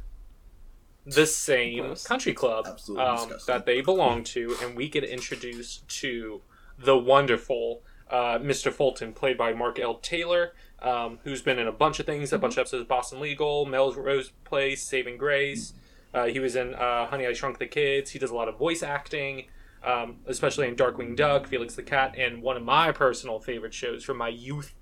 the 1.06 1.26
same 1.26 1.84
Gross. 1.84 2.04
country 2.06 2.32
club 2.34 2.66
um, 2.98 3.32
that 3.46 3.66
they 3.66 3.80
belong 3.82 4.24
to, 4.24 4.56
and 4.62 4.76
we 4.76 4.88
get 4.88 5.04
introduced 5.04 5.86
to 6.00 6.42
the 6.78 6.96
wonderful 6.98 7.82
uh, 8.10 8.38
Mr. 8.38 8.72
Fulton, 8.72 9.12
played 9.12 9.38
by 9.38 9.52
Mark 9.52 9.78
L. 9.78 9.94
Taylor, 9.98 10.54
um, 10.82 11.18
who's 11.24 11.42
been 11.42 11.58
in 11.58 11.66
a 11.66 11.72
bunch 11.72 12.00
of 12.00 12.06
things, 12.06 12.32
a 12.32 12.38
bunch 12.38 12.54
of 12.54 12.60
episodes 12.60 12.82
of 12.82 12.88
Boston 12.88 13.20
Legal, 13.20 13.66
Melrose 13.66 14.32
Place, 14.44 14.82
Saving 14.82 15.16
Grace. 15.16 15.74
Uh, 16.12 16.26
he 16.26 16.40
was 16.40 16.56
in 16.56 16.74
uh, 16.74 17.06
Honey, 17.06 17.26
I 17.26 17.32
Shrunk 17.32 17.58
the 17.58 17.66
Kids. 17.66 18.10
He 18.10 18.18
does 18.18 18.30
a 18.30 18.34
lot 18.34 18.48
of 18.48 18.58
voice 18.58 18.82
acting, 18.82 19.46
um, 19.84 20.16
especially 20.26 20.66
in 20.66 20.76
Darkwing 20.76 21.14
Duck, 21.14 21.46
Felix 21.46 21.74
the 21.74 21.82
Cat, 21.82 22.14
and 22.18 22.42
one 22.42 22.56
of 22.56 22.62
my 22.62 22.92
personal 22.92 23.38
favorite 23.38 23.74
shows 23.74 24.04
from 24.04 24.16
my 24.16 24.28
youth, 24.28 24.74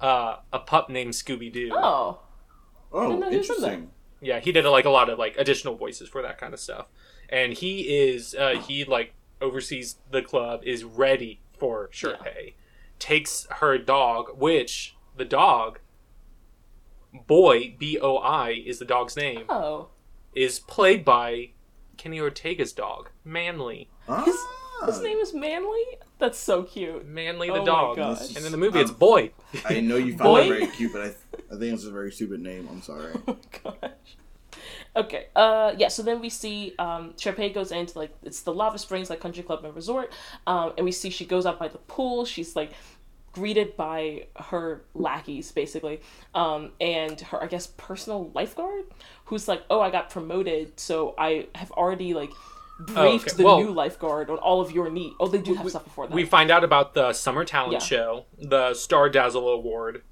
uh, 0.00 0.36
A 0.52 0.58
Pup 0.60 0.88
Named 0.88 1.12
Scooby 1.12 1.52
Doo. 1.52 1.70
Oh, 1.72 2.20
oh, 2.92 3.08
didn't 3.08 3.20
know 3.20 3.30
he 3.30 3.38
was 3.38 3.48
in 3.48 3.54
interesting. 3.54 3.90
Yeah, 4.20 4.40
he 4.40 4.52
did 4.52 4.64
like 4.64 4.84
a 4.84 4.90
lot 4.90 5.08
of 5.10 5.18
like 5.18 5.36
additional 5.36 5.74
voices 5.74 6.08
for 6.08 6.22
that 6.22 6.38
kind 6.38 6.54
of 6.54 6.60
stuff, 6.60 6.86
and 7.28 7.52
he 7.52 7.80
is 7.80 8.34
uh, 8.34 8.60
he 8.66 8.84
like 8.84 9.12
oversees 9.40 9.96
the 10.10 10.22
club, 10.22 10.62
is 10.64 10.84
ready 10.84 11.40
for 11.58 11.88
Sharpay, 11.92 12.54
takes 12.98 13.46
her 13.50 13.76
dog, 13.78 14.38
which 14.38 14.95
the 15.16 15.24
dog, 15.24 15.78
boy 17.26 17.74
B 17.78 17.98
O 18.00 18.16
I 18.18 18.50
is 18.50 18.78
the 18.78 18.84
dog's 18.84 19.16
name, 19.16 19.44
oh, 19.48 19.88
is 20.34 20.58
played 20.58 21.04
by 21.04 21.50
Kenny 21.96 22.18
Ortega's 22.20 22.72
dog, 22.72 23.10
Manly, 23.24 23.88
his, 24.24 24.36
Ah, 24.82 24.86
his 24.86 25.00
name 25.00 25.18
is 25.18 25.32
Manly. 25.32 25.82
That's 26.18 26.38
so 26.38 26.62
cute. 26.62 27.06
Manly 27.06 27.48
Oh 27.50 27.54
the 27.54 27.60
my 27.60 27.64
dog, 27.66 27.96
gosh. 27.96 28.34
and 28.36 28.44
in 28.44 28.52
the 28.52 28.58
movie 28.58 28.80
it's 28.80 28.90
Um, 28.90 28.96
Boy. 28.98 29.30
I 29.64 29.80
know 29.80 29.96
you 29.96 30.12
found 30.16 30.22
Boy? 30.22 30.40
it 30.42 30.48
very 30.48 30.66
cute, 30.68 30.92
but 30.92 31.02
I, 31.02 31.06
I 31.54 31.58
think 31.58 31.74
it's 31.74 31.84
a 31.84 31.90
very 31.90 32.10
stupid 32.12 32.40
name. 32.40 32.68
I'm 32.70 32.82
sorry. 32.82 33.12
Oh 33.26 33.36
gosh. 33.80 33.90
Okay. 34.94 35.26
Uh 35.36 35.74
yeah, 35.76 35.88
so 35.88 36.02
then 36.02 36.20
we 36.20 36.28
see 36.30 36.74
um 36.78 37.12
Sharpay 37.18 37.52
goes 37.54 37.70
into 37.72 37.98
like 37.98 38.14
it's 38.22 38.40
the 38.40 38.52
Lava 38.54 38.78
Springs 38.78 39.10
like 39.10 39.20
country 39.20 39.42
club 39.42 39.64
and 39.64 39.74
resort. 39.74 40.12
Um 40.46 40.72
and 40.76 40.84
we 40.84 40.92
see 40.92 41.10
she 41.10 41.26
goes 41.26 41.44
out 41.46 41.58
by 41.58 41.68
the 41.68 41.78
pool. 41.78 42.24
She's 42.24 42.56
like 42.56 42.72
greeted 43.36 43.76
by 43.76 44.26
her 44.50 44.82
lackeys 44.94 45.52
basically. 45.52 46.00
Um 46.34 46.72
and 46.80 47.20
her 47.20 47.42
I 47.42 47.46
guess 47.46 47.66
personal 47.76 48.30
lifeguard 48.34 48.84
who's 49.26 49.46
like, 49.48 49.62
"Oh, 49.70 49.80
I 49.80 49.90
got 49.90 50.10
promoted, 50.10 50.80
so 50.80 51.14
I 51.18 51.48
have 51.54 51.70
already 51.72 52.14
like 52.14 52.30
briefed 52.78 53.28
okay. 53.28 53.36
the 53.36 53.44
Well- 53.44 53.60
new 53.60 53.70
lifeguard 53.72 54.30
on 54.30 54.38
all 54.38 54.60
of 54.60 54.70
your 54.72 54.88
need." 54.90 55.12
Oh, 55.20 55.28
they 55.28 55.38
do 55.48 55.54
have 55.54 55.68
stuff 55.70 55.84
before 55.84 56.06
that. 56.06 56.14
we 56.14 56.24
find 56.24 56.50
out 56.50 56.64
about 56.64 56.94
the 56.94 57.12
summer 57.12 57.44
talent 57.44 57.72
Yeah. 57.74 57.78
show, 57.92 58.24
the 58.38 58.74
Star 58.74 59.08
Dazzle 59.08 59.48
Award, 59.48 60.02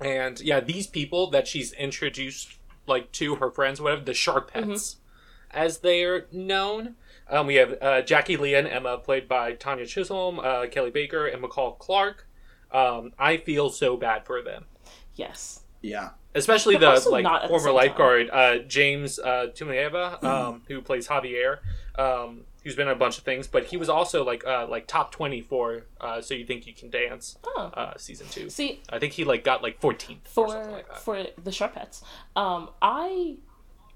and 0.00 0.40
yeah, 0.40 0.60
these 0.60 0.86
people 0.86 1.30
that 1.30 1.46
she's 1.48 1.72
introduced 1.72 2.58
like 2.86 3.10
to 3.12 3.36
her 3.36 3.50
friends, 3.50 3.80
whatever 3.80 4.02
the 4.04 4.14
Sharpettes, 4.14 4.94
Mm-hmm. 4.94 5.58
as 5.58 5.78
they're 5.78 6.26
known. 6.30 6.94
Um, 7.28 7.46
we 7.48 7.56
have 7.56 7.76
uh, 7.82 8.02
Jackie 8.02 8.36
Lee 8.36 8.54
and 8.54 8.68
Emma, 8.68 8.98
played 8.98 9.26
by 9.26 9.52
Tanya 9.54 9.86
Chisholm, 9.86 10.38
uh, 10.38 10.66
Kelly 10.68 10.90
Baker, 10.90 11.26
and 11.26 11.42
McCall 11.42 11.76
Clark. 11.78 12.25
Um, 12.70 13.12
I 13.18 13.36
feel 13.38 13.70
so 13.70 13.96
bad 13.96 14.24
for 14.26 14.42
them, 14.42 14.66
yes. 15.14 15.60
Yeah, 15.82 16.10
especially 16.34 16.76
But 16.76 17.04
the 17.04 17.10
like 17.10 17.22
not 17.22 17.42
at 17.42 17.42
the 17.42 17.48
former 17.48 17.70
lifeguard 17.70 18.28
uh, 18.32 18.58
James 18.58 19.18
uh, 19.18 19.48
Tumeva, 19.54 20.22
um, 20.24 20.62
who 20.66 20.80
plays 20.80 21.06
Javier, 21.06 21.58
um, 21.96 22.40
who's 22.64 22.74
been 22.74 22.88
in 22.88 22.92
a 22.92 22.96
bunch 22.98 23.18
of 23.18 23.24
things, 23.24 23.46
but 23.46 23.66
he 23.66 23.76
was 23.76 23.88
also 23.88 24.24
like 24.24 24.44
uh, 24.44 24.66
like 24.68 24.88
top 24.88 25.12
twenty 25.12 25.40
for 25.42 25.84
uh, 26.00 26.20
So 26.20 26.34
You 26.34 26.44
Think 26.44 26.66
You 26.66 26.72
Can 26.74 26.90
Dance 26.90 27.38
Oh. 27.46 27.70
uh, 27.74 27.94
season 27.98 28.26
two. 28.28 28.50
See, 28.50 28.80
I 28.90 28.98
think 28.98 29.12
he 29.12 29.24
like 29.24 29.44
got 29.44 29.62
like 29.62 29.80
14th 29.80 30.16
or 30.36 30.48
for 30.48 30.48
like 30.72 30.88
that. 30.88 30.98
for 31.02 31.24
the 31.44 31.52
Sharpettes, 31.52 32.02
um 32.34 32.70
I 32.82 33.36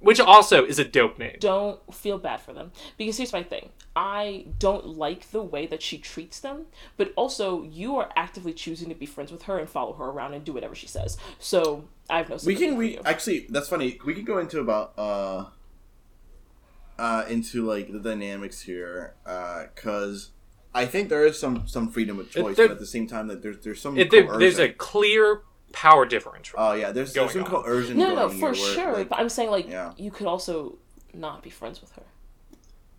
which 0.01 0.18
also 0.18 0.64
is 0.64 0.78
a 0.78 0.84
dope 0.84 1.18
name. 1.18 1.36
don't 1.40 1.94
feel 1.94 2.18
bad 2.18 2.40
for 2.40 2.53
them 2.53 2.72
because 2.96 3.16
here's 3.16 3.32
my 3.32 3.42
thing 3.42 3.68
i 3.94 4.46
don't 4.59 4.86
like 4.86 5.30
the 5.30 5.42
way 5.42 5.66
that 5.66 5.82
she 5.82 5.98
treats 5.98 6.40
them 6.40 6.66
but 6.96 7.12
also 7.16 7.62
you 7.64 7.96
are 7.96 8.11
actively 8.16 8.53
choosing 8.53 8.88
to 8.88 8.94
be 8.94 9.07
friends 9.07 9.30
with 9.30 9.42
her 9.42 9.59
and 9.59 9.68
follow 9.68 9.92
her 9.92 10.07
around 10.07 10.32
and 10.34 10.44
do 10.44 10.53
whatever 10.53 10.74
she 10.74 10.86
says 10.86 11.16
so 11.38 11.84
i 12.09 12.18
have 12.18 12.28
no 12.30 12.38
we 12.44 12.55
can 12.55 12.70
for 12.72 12.76
we 12.76 12.94
you. 12.94 13.01
actually 13.05 13.46
that's 13.51 13.68
funny. 13.68 13.98
We 14.05 14.14
can 14.14 14.24
go 14.24 14.38
into 14.38 14.59
about 14.61 14.92
uh 14.98 15.44
uh 16.98 17.24
into 17.28 17.64
like 17.64 17.92
the 17.92 17.98
dynamics 17.98 18.61
here 18.62 19.14
uh 19.26 19.64
cuz 19.74 20.30
I 20.72 20.86
think 20.86 21.09
there 21.09 21.26
is 21.26 21.36
some 21.38 21.66
some 21.66 21.88
freedom 21.90 22.20
of 22.20 22.30
choice, 22.30 22.57
there- 22.57 22.68
but 22.68 22.74
at 22.74 22.78
the 22.78 22.86
same 22.86 23.09
time 23.09 23.26
that 23.26 23.42
there's 23.42 23.59
there's 23.59 23.80
some 23.80 23.98
It, 23.98 24.11
there, 24.12 24.38
there's 24.38 24.61
a 24.61 24.68
clear 24.68 25.42
power 25.72 26.06
differential. 26.06 26.58
Oh 26.58 26.72
yeah, 26.72 26.92
there's, 26.92 27.12
there's 27.12 27.32
some 27.32 27.42
going 27.42 27.54
on. 27.54 27.62
coercion. 27.62 27.96
no 27.96 28.14
no 28.14 28.28
for 28.28 28.52
here 28.52 28.74
sure 28.74 28.92
like, 28.92 29.08
but 29.08 29.18
i'm 29.18 29.28
saying 29.28 29.50
like 29.50 29.68
yeah. 29.68 29.92
you 29.96 30.10
could 30.10 30.26
also 30.26 30.78
not 31.14 31.42
be 31.42 31.50
friends 31.50 31.80
with 31.80 31.92
her 31.92 32.02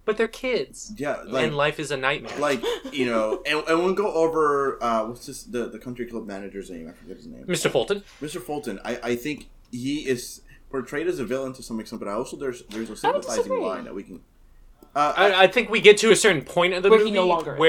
but 0.03 0.17
they're 0.17 0.27
kids, 0.27 0.93
yeah, 0.97 1.21
like 1.25 1.45
and 1.45 1.55
life 1.55 1.79
is 1.79 1.91
a 1.91 1.97
nightmare. 1.97 2.37
like 2.39 2.63
you 2.91 3.05
know, 3.05 3.41
and, 3.45 3.63
and 3.67 3.83
we'll 3.83 3.93
go 3.93 4.11
over 4.11 4.83
uh 4.83 5.05
what's 5.05 5.27
this 5.27 5.43
the 5.43 5.69
the 5.69 5.77
country 5.77 6.05
club 6.05 6.25
manager's 6.25 6.71
name? 6.71 6.89
I 6.89 6.93
forget 6.93 7.17
his 7.17 7.27
name. 7.27 7.45
Mr. 7.45 7.69
Fulton. 7.69 8.03
Mr. 8.19 8.41
Fulton. 8.41 8.79
I 8.83 8.99
I 9.03 9.15
think 9.15 9.49
he 9.71 10.07
is 10.07 10.41
portrayed 10.71 11.07
as 11.07 11.19
a 11.19 11.25
villain 11.25 11.53
to 11.53 11.63
some 11.63 11.79
extent, 11.79 11.99
but 11.99 12.09
I 12.09 12.13
also 12.13 12.35
there's 12.35 12.63
there's 12.63 12.89
a 12.89 13.07
I 13.07 13.11
would 13.11 13.23
sympathizing 13.23 13.61
line 13.61 13.83
that 13.83 13.93
we 13.93 14.03
can. 14.03 14.21
Uh, 14.95 15.13
I, 15.15 15.31
I, 15.31 15.43
I 15.43 15.47
think 15.47 15.69
we 15.69 15.79
get 15.79 15.97
to 15.99 16.11
a 16.11 16.15
certain 16.15 16.41
point 16.41 16.73
of 16.73 16.83
the 16.83 16.89
Where 16.89 16.99
he 16.99 17.05
movie 17.05 17.15
no 17.15 17.27
longer 17.27 17.53
is. 17.53 17.59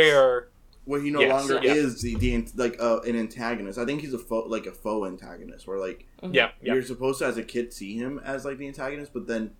Where 0.84 0.98
where 0.98 1.00
he 1.00 1.10
no 1.10 1.20
Yes, 1.20 1.30
longer 1.48 1.60
yeah. 1.64 1.74
is 1.74 2.00
the, 2.02 2.16
the 2.16 2.46
like 2.56 2.76
uh, 2.80 3.00
an 3.00 3.16
antagonist. 3.16 3.78
I 3.78 3.84
think 3.84 4.00
he's 4.00 4.12
a 4.14 4.18
faux 4.18 4.50
like 4.50 4.66
a 4.66 4.72
faux 4.72 5.06
antagonist, 5.08 5.66
where 5.66 5.78
like 5.78 6.06
yeah 6.22 6.50
yeah 6.62 6.74
you're 6.74 6.82
supposed 6.82 7.18
to 7.20 7.26
as 7.26 7.36
a 7.36 7.42
kid 7.44 7.72
see 7.72 7.96
him 7.96 8.20
as 8.24 8.44
like 8.44 8.58
the 8.58 8.66
antagonist, 8.66 9.12
but 9.12 9.26
then 9.26 9.52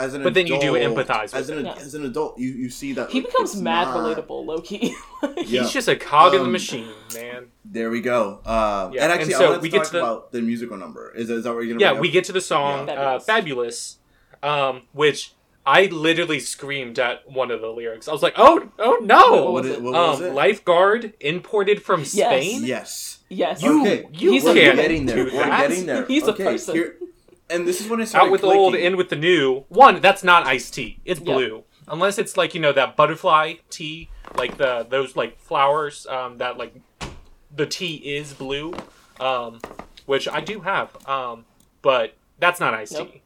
as 0.00 0.14
an 0.14 0.22
But 0.22 0.34
then 0.34 0.46
you 0.46 0.60
do 0.60 0.76
adult- 0.76 0.96
empathize 1.08 1.34
as 1.34 1.48
with 1.50 1.58
an 1.58 1.66
him. 1.66 1.74
as 1.78 1.94
an 1.94 2.04
adult. 2.04 2.38
You 2.38 2.50
you 2.50 2.70
see 2.70 2.92
that 2.92 3.10
he 3.10 3.20
like, 3.20 3.30
becomes 3.32 3.54
it's 3.54 3.60
mad 3.60 3.86
not- 3.88 4.16
relatable 4.16 4.46
low-key 4.46 4.94
Yeah. 5.38 5.42
he's 5.62 5.72
just 5.72 5.88
a 5.88 5.96
cog 5.96 6.34
in 6.34 6.38
the 6.40 6.44
Um, 6.46 6.52
machine, 6.52 6.88
man. 7.12 7.46
There 7.64 7.90
we 7.90 8.00
go. 8.00 8.40
Uh, 8.46 8.90
Yeah, 8.92 9.02
and 9.02 9.12
actually, 9.12 9.32
and 9.32 9.40
so 9.42 9.54
I 9.54 9.58
we 9.58 9.68
to 9.68 9.72
get 9.72 9.78
talk 9.78 9.86
to 9.88 9.92
the- 9.94 9.98
about 9.98 10.30
the 10.30 10.40
musical 10.40 10.76
number. 10.76 11.12
Is, 11.16 11.28
is 11.30 11.42
that 11.42 11.52
what 11.52 11.64
you're 11.64 11.74
gonna? 11.74 11.80
Yeah, 11.80 11.90
bring 11.94 12.02
we 12.02 12.08
up? 12.08 12.12
get 12.12 12.24
to 12.26 12.32
the 12.32 12.40
song 12.40 12.86
Yeah. 12.86 12.94
uh, 12.94 13.18
"Fabulous," 13.18 13.98
um, 14.44 14.82
which 14.92 15.32
I 15.68 15.84
literally 15.86 16.40
screamed 16.40 16.98
at 16.98 17.30
one 17.30 17.50
of 17.50 17.60
the 17.60 17.68
lyrics. 17.68 18.08
I 18.08 18.12
was 18.12 18.22
like, 18.22 18.32
"Oh, 18.38 18.70
oh 18.78 18.98
no!" 19.02 19.52
What, 19.52 19.64
was 19.64 19.66
it? 19.66 19.82
what 19.82 19.92
was 19.92 20.20
um, 20.20 20.26
it? 20.28 20.32
lifeguard 20.32 21.12
imported 21.20 21.82
from 21.82 22.06
Spain. 22.06 22.64
Yes. 22.64 23.18
yes 23.28 23.62
You- 23.62 23.82
okay. 23.82 24.06
you 24.14 24.32
He's 24.32 24.44
we're 24.44 24.52
a 24.52 24.54
can't 24.54 24.76
getting 24.76 25.04
there. 25.04 25.24
We're 25.26 25.30
getting 25.44 25.84
there. 25.84 26.06
He's 26.06 26.26
a 26.26 26.32
person. 26.32 26.74
Here, 26.74 26.96
and 27.50 27.68
this 27.68 27.82
is 27.82 27.88
when 27.88 28.00
it 28.00 28.06
started 28.06 28.28
Out 28.28 28.32
with 28.32 28.40
the 28.40 28.46
old, 28.46 28.76
in 28.76 28.96
with 28.96 29.10
the 29.10 29.16
new. 29.16 29.66
One, 29.68 30.00
that's 30.00 30.24
not 30.24 30.46
iced 30.46 30.72
tea. 30.72 31.00
It's 31.04 31.20
Yep. 31.20 31.26
blue. 31.26 31.64
Unless 31.86 32.18
it's 32.18 32.38
like 32.38 32.54
you 32.54 32.62
know 32.62 32.72
that 32.72 32.96
butterfly 32.96 33.56
tea, 33.68 34.08
like 34.36 34.56
the 34.56 34.86
those 34.88 35.16
like 35.16 35.38
flowers 35.38 36.06
um, 36.06 36.38
that 36.38 36.56
like 36.56 36.74
the 37.54 37.66
tea 37.66 37.96
is 38.16 38.32
blue, 38.32 38.72
um, 39.20 39.60
which 40.06 40.26
I 40.28 40.40
do 40.40 40.60
have. 40.60 40.96
Um, 41.06 41.44
but 41.82 42.14
that's 42.38 42.58
not 42.58 42.72
iced 42.72 42.94
Nope. 42.94 43.12
tea. 43.12 43.22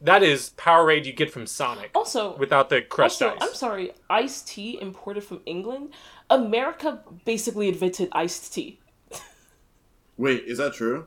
That 0.00 0.22
is 0.22 0.50
Powerade 0.56 1.04
you 1.06 1.12
get 1.12 1.30
from 1.30 1.46
Sonic 1.46 1.90
Also, 1.94 2.36
without 2.36 2.68
the 2.70 2.82
crushed 2.82 3.20
also, 3.20 3.34
ice. 3.36 3.42
I'm 3.48 3.54
sorry, 3.54 3.92
iced 4.08 4.48
tea 4.48 4.78
imported 4.80 5.24
from 5.24 5.40
England. 5.44 5.92
America 6.30 7.02
basically 7.24 7.68
invented 7.68 8.08
iced 8.12 8.52
tea. 8.54 8.78
Wait, 10.16 10.44
is 10.46 10.58
that 10.58 10.74
true? 10.74 11.06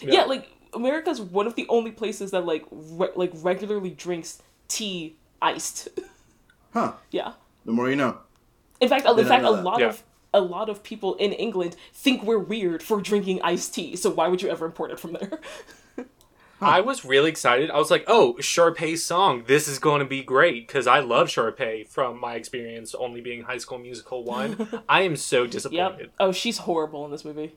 Yeah, 0.00 0.24
like 0.24 0.48
America's 0.74 1.20
one 1.20 1.46
of 1.46 1.54
the 1.56 1.66
only 1.68 1.90
places 1.90 2.30
that 2.30 2.44
like 2.46 2.64
re- 2.70 3.10
like 3.16 3.32
regularly 3.34 3.90
drinks 3.90 4.42
tea 4.68 5.16
iced. 5.42 5.88
Huh. 6.72 6.92
yeah. 7.10 7.32
The 7.64 7.72
more 7.72 7.90
you 7.90 7.96
know. 7.96 8.18
In 8.80 8.88
fact, 8.88 9.04
in 9.04 9.26
fact, 9.26 9.44
a 9.44 9.50
lot 9.50 9.80
Yeah. 9.80 9.88
of 9.88 10.04
a 10.32 10.40
lot 10.40 10.68
of 10.68 10.84
people 10.84 11.16
in 11.16 11.32
England 11.32 11.74
think 11.92 12.22
we're 12.22 12.38
weird 12.38 12.80
for 12.80 13.00
drinking 13.00 13.42
iced 13.42 13.74
tea. 13.74 13.96
So 13.96 14.08
why 14.10 14.28
would 14.28 14.40
you 14.40 14.48
ever 14.48 14.66
import 14.66 14.92
it 14.92 15.00
from 15.00 15.14
there? 15.14 15.40
I 16.60 16.80
was 16.80 17.04
really 17.04 17.30
excited. 17.30 17.70
I 17.70 17.78
was 17.78 17.90
like, 17.90 18.04
"Oh, 18.06 18.34
Sharpay's 18.40 19.02
song. 19.02 19.44
This 19.46 19.66
is 19.68 19.78
going 19.78 20.00
to 20.00 20.04
be 20.04 20.22
great 20.22 20.66
because 20.66 20.86
I 20.86 21.00
love 21.00 21.28
Sharpay 21.28 21.86
from 21.88 22.20
my 22.20 22.34
experience 22.34 22.94
only 22.94 23.20
being 23.20 23.42
High 23.42 23.58
School 23.58 23.78
Musical 23.78 24.24
one. 24.24 24.68
I 24.88 25.02
am 25.02 25.16
so 25.16 25.46
disappointed. 25.46 25.98
yep. 26.00 26.12
Oh, 26.20 26.32
she's 26.32 26.58
horrible 26.58 27.04
in 27.04 27.10
this 27.10 27.24
movie. 27.24 27.54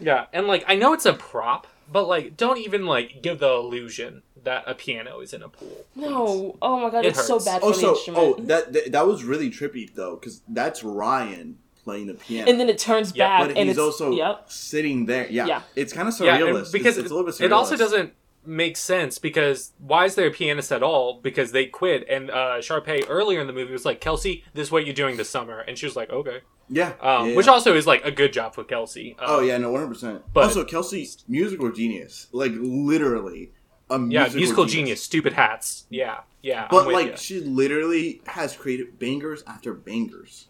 Yeah, 0.00 0.26
and 0.32 0.46
like 0.46 0.64
I 0.68 0.74
know 0.74 0.92
it's 0.92 1.06
a 1.06 1.12
prop, 1.12 1.66
but 1.90 2.06
like 2.08 2.36
don't 2.36 2.58
even 2.58 2.86
like 2.86 3.22
give 3.22 3.38
the 3.38 3.50
illusion 3.50 4.22
that 4.44 4.64
a 4.66 4.74
piano 4.74 5.20
is 5.20 5.32
in 5.32 5.42
a 5.42 5.48
pool. 5.48 5.84
No. 5.94 6.56
Oh 6.60 6.80
my 6.80 6.90
god, 6.90 7.04
It 7.04 7.10
it's 7.10 7.26
so 7.26 7.38
bad 7.38 7.60
for 7.60 7.66
the 7.70 7.74
Also, 7.74 7.86
oh, 7.86 7.94
instrument. 7.94 8.24
oh, 8.38 8.42
that, 8.44 8.72
that 8.72 8.92
that 8.92 9.06
was 9.06 9.22
really 9.24 9.50
trippy 9.50 9.92
though, 9.94 10.16
because 10.16 10.42
that's 10.48 10.82
Ryan 10.82 11.58
playing 11.84 12.06
the 12.08 12.14
piano. 12.14 12.50
and 12.50 12.58
then 12.60 12.68
it 12.68 12.78
turns 12.78 13.12
Yeah, 13.14 13.28
back, 13.28 13.48
but 13.48 13.56
and 13.56 13.68
he's 13.68 13.76
it's 13.76 13.78
also 13.78 14.10
yep. 14.12 14.44
sitting 14.50 15.06
there. 15.06 15.26
Yeah, 15.30 15.46
Yeah. 15.46 15.62
it's 15.76 15.92
kind 15.92 16.08
of 16.08 16.18
Yeah, 16.20 16.38
surrealist. 16.38 16.72
because 16.72 16.96
it's, 16.96 17.04
it's 17.06 17.10
a 17.10 17.14
little 17.14 17.24
bit 17.30 17.34
surrealist. 17.34 17.44
it 17.44 17.52
also 17.52 17.76
doesn't 17.76 18.12
make 18.44 18.76
sense 18.76 19.18
because 19.18 19.72
why 19.78 20.04
is 20.06 20.14
there 20.14 20.26
a 20.26 20.30
pianist 20.30 20.72
at 20.72 20.82
all? 20.82 21.20
Because 21.20 21.52
they 21.52 21.66
quit, 21.66 22.06
and 22.08 22.30
uh, 22.30 22.58
Sharpay 22.58 23.06
earlier 23.08 23.40
in 23.40 23.46
the 23.46 23.52
movie 23.52 23.72
was 23.72 23.84
like, 23.84 24.00
"Kelsi, 24.00 24.42
this 24.54 24.68
is 24.68 24.72
what 24.72 24.84
you're 24.84 24.94
doing 24.94 25.16
this 25.16 25.30
summer," 25.30 25.60
and 25.60 25.78
she 25.78 25.86
was 25.86 25.94
like, 25.96 26.10
"Okay," 26.10 26.40
Yeah, 26.68 26.92
um, 27.00 27.30
yeah. 27.30 27.36
which 27.36 27.48
also 27.48 27.74
is 27.76 27.86
like 27.86 28.04
a 28.04 28.10
good 28.10 28.32
job 28.32 28.54
for 28.54 28.64
Kelsi. 28.64 29.14
Uh, 29.18 29.24
Oh 29.26 29.40
yeah, 29.40 29.58
no, 29.58 29.70
one 29.70 29.80
hundred 29.80 29.94
percent. 29.94 30.22
But- 30.32 30.44
Also, 30.44 30.64
Kelsi, 30.64 31.22
musical 31.28 31.70
genius, 31.70 32.28
like 32.32 32.52
literally 32.56 33.52
a 33.90 33.94
yeah, 33.98 33.98
musical, 33.98 34.36
musical 34.38 34.64
genius. 34.66 35.02
stupid 35.02 35.32
hats. 35.34 35.84
Yeah, 35.90 36.20
yeah. 36.42 36.62
I'm 36.62 36.68
But 36.70 36.88
like, 36.92 37.08
ya. 37.10 37.16
she 37.16 37.40
literally 37.40 38.22
has 38.26 38.56
created 38.56 38.98
bangers 38.98 39.42
after 39.46 39.74
bangers. 39.74 40.46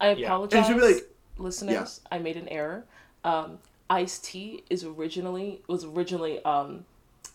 I 0.00 0.12
Yeah. 0.12 0.26
apologize, 0.26 0.58
And 0.58 0.66
she'd 0.66 0.80
be 0.80 0.94
like- 0.94 1.10
listeners. 1.38 2.00
I 2.10 2.18
made 2.18 2.36
an 2.36 2.48
error. 2.48 2.84
Um, 3.24 3.58
iced 3.90 4.24
tea 4.24 4.62
is 4.70 4.84
originally 4.84 5.62
was 5.66 5.84
originally 5.84 6.42
um, 6.44 6.84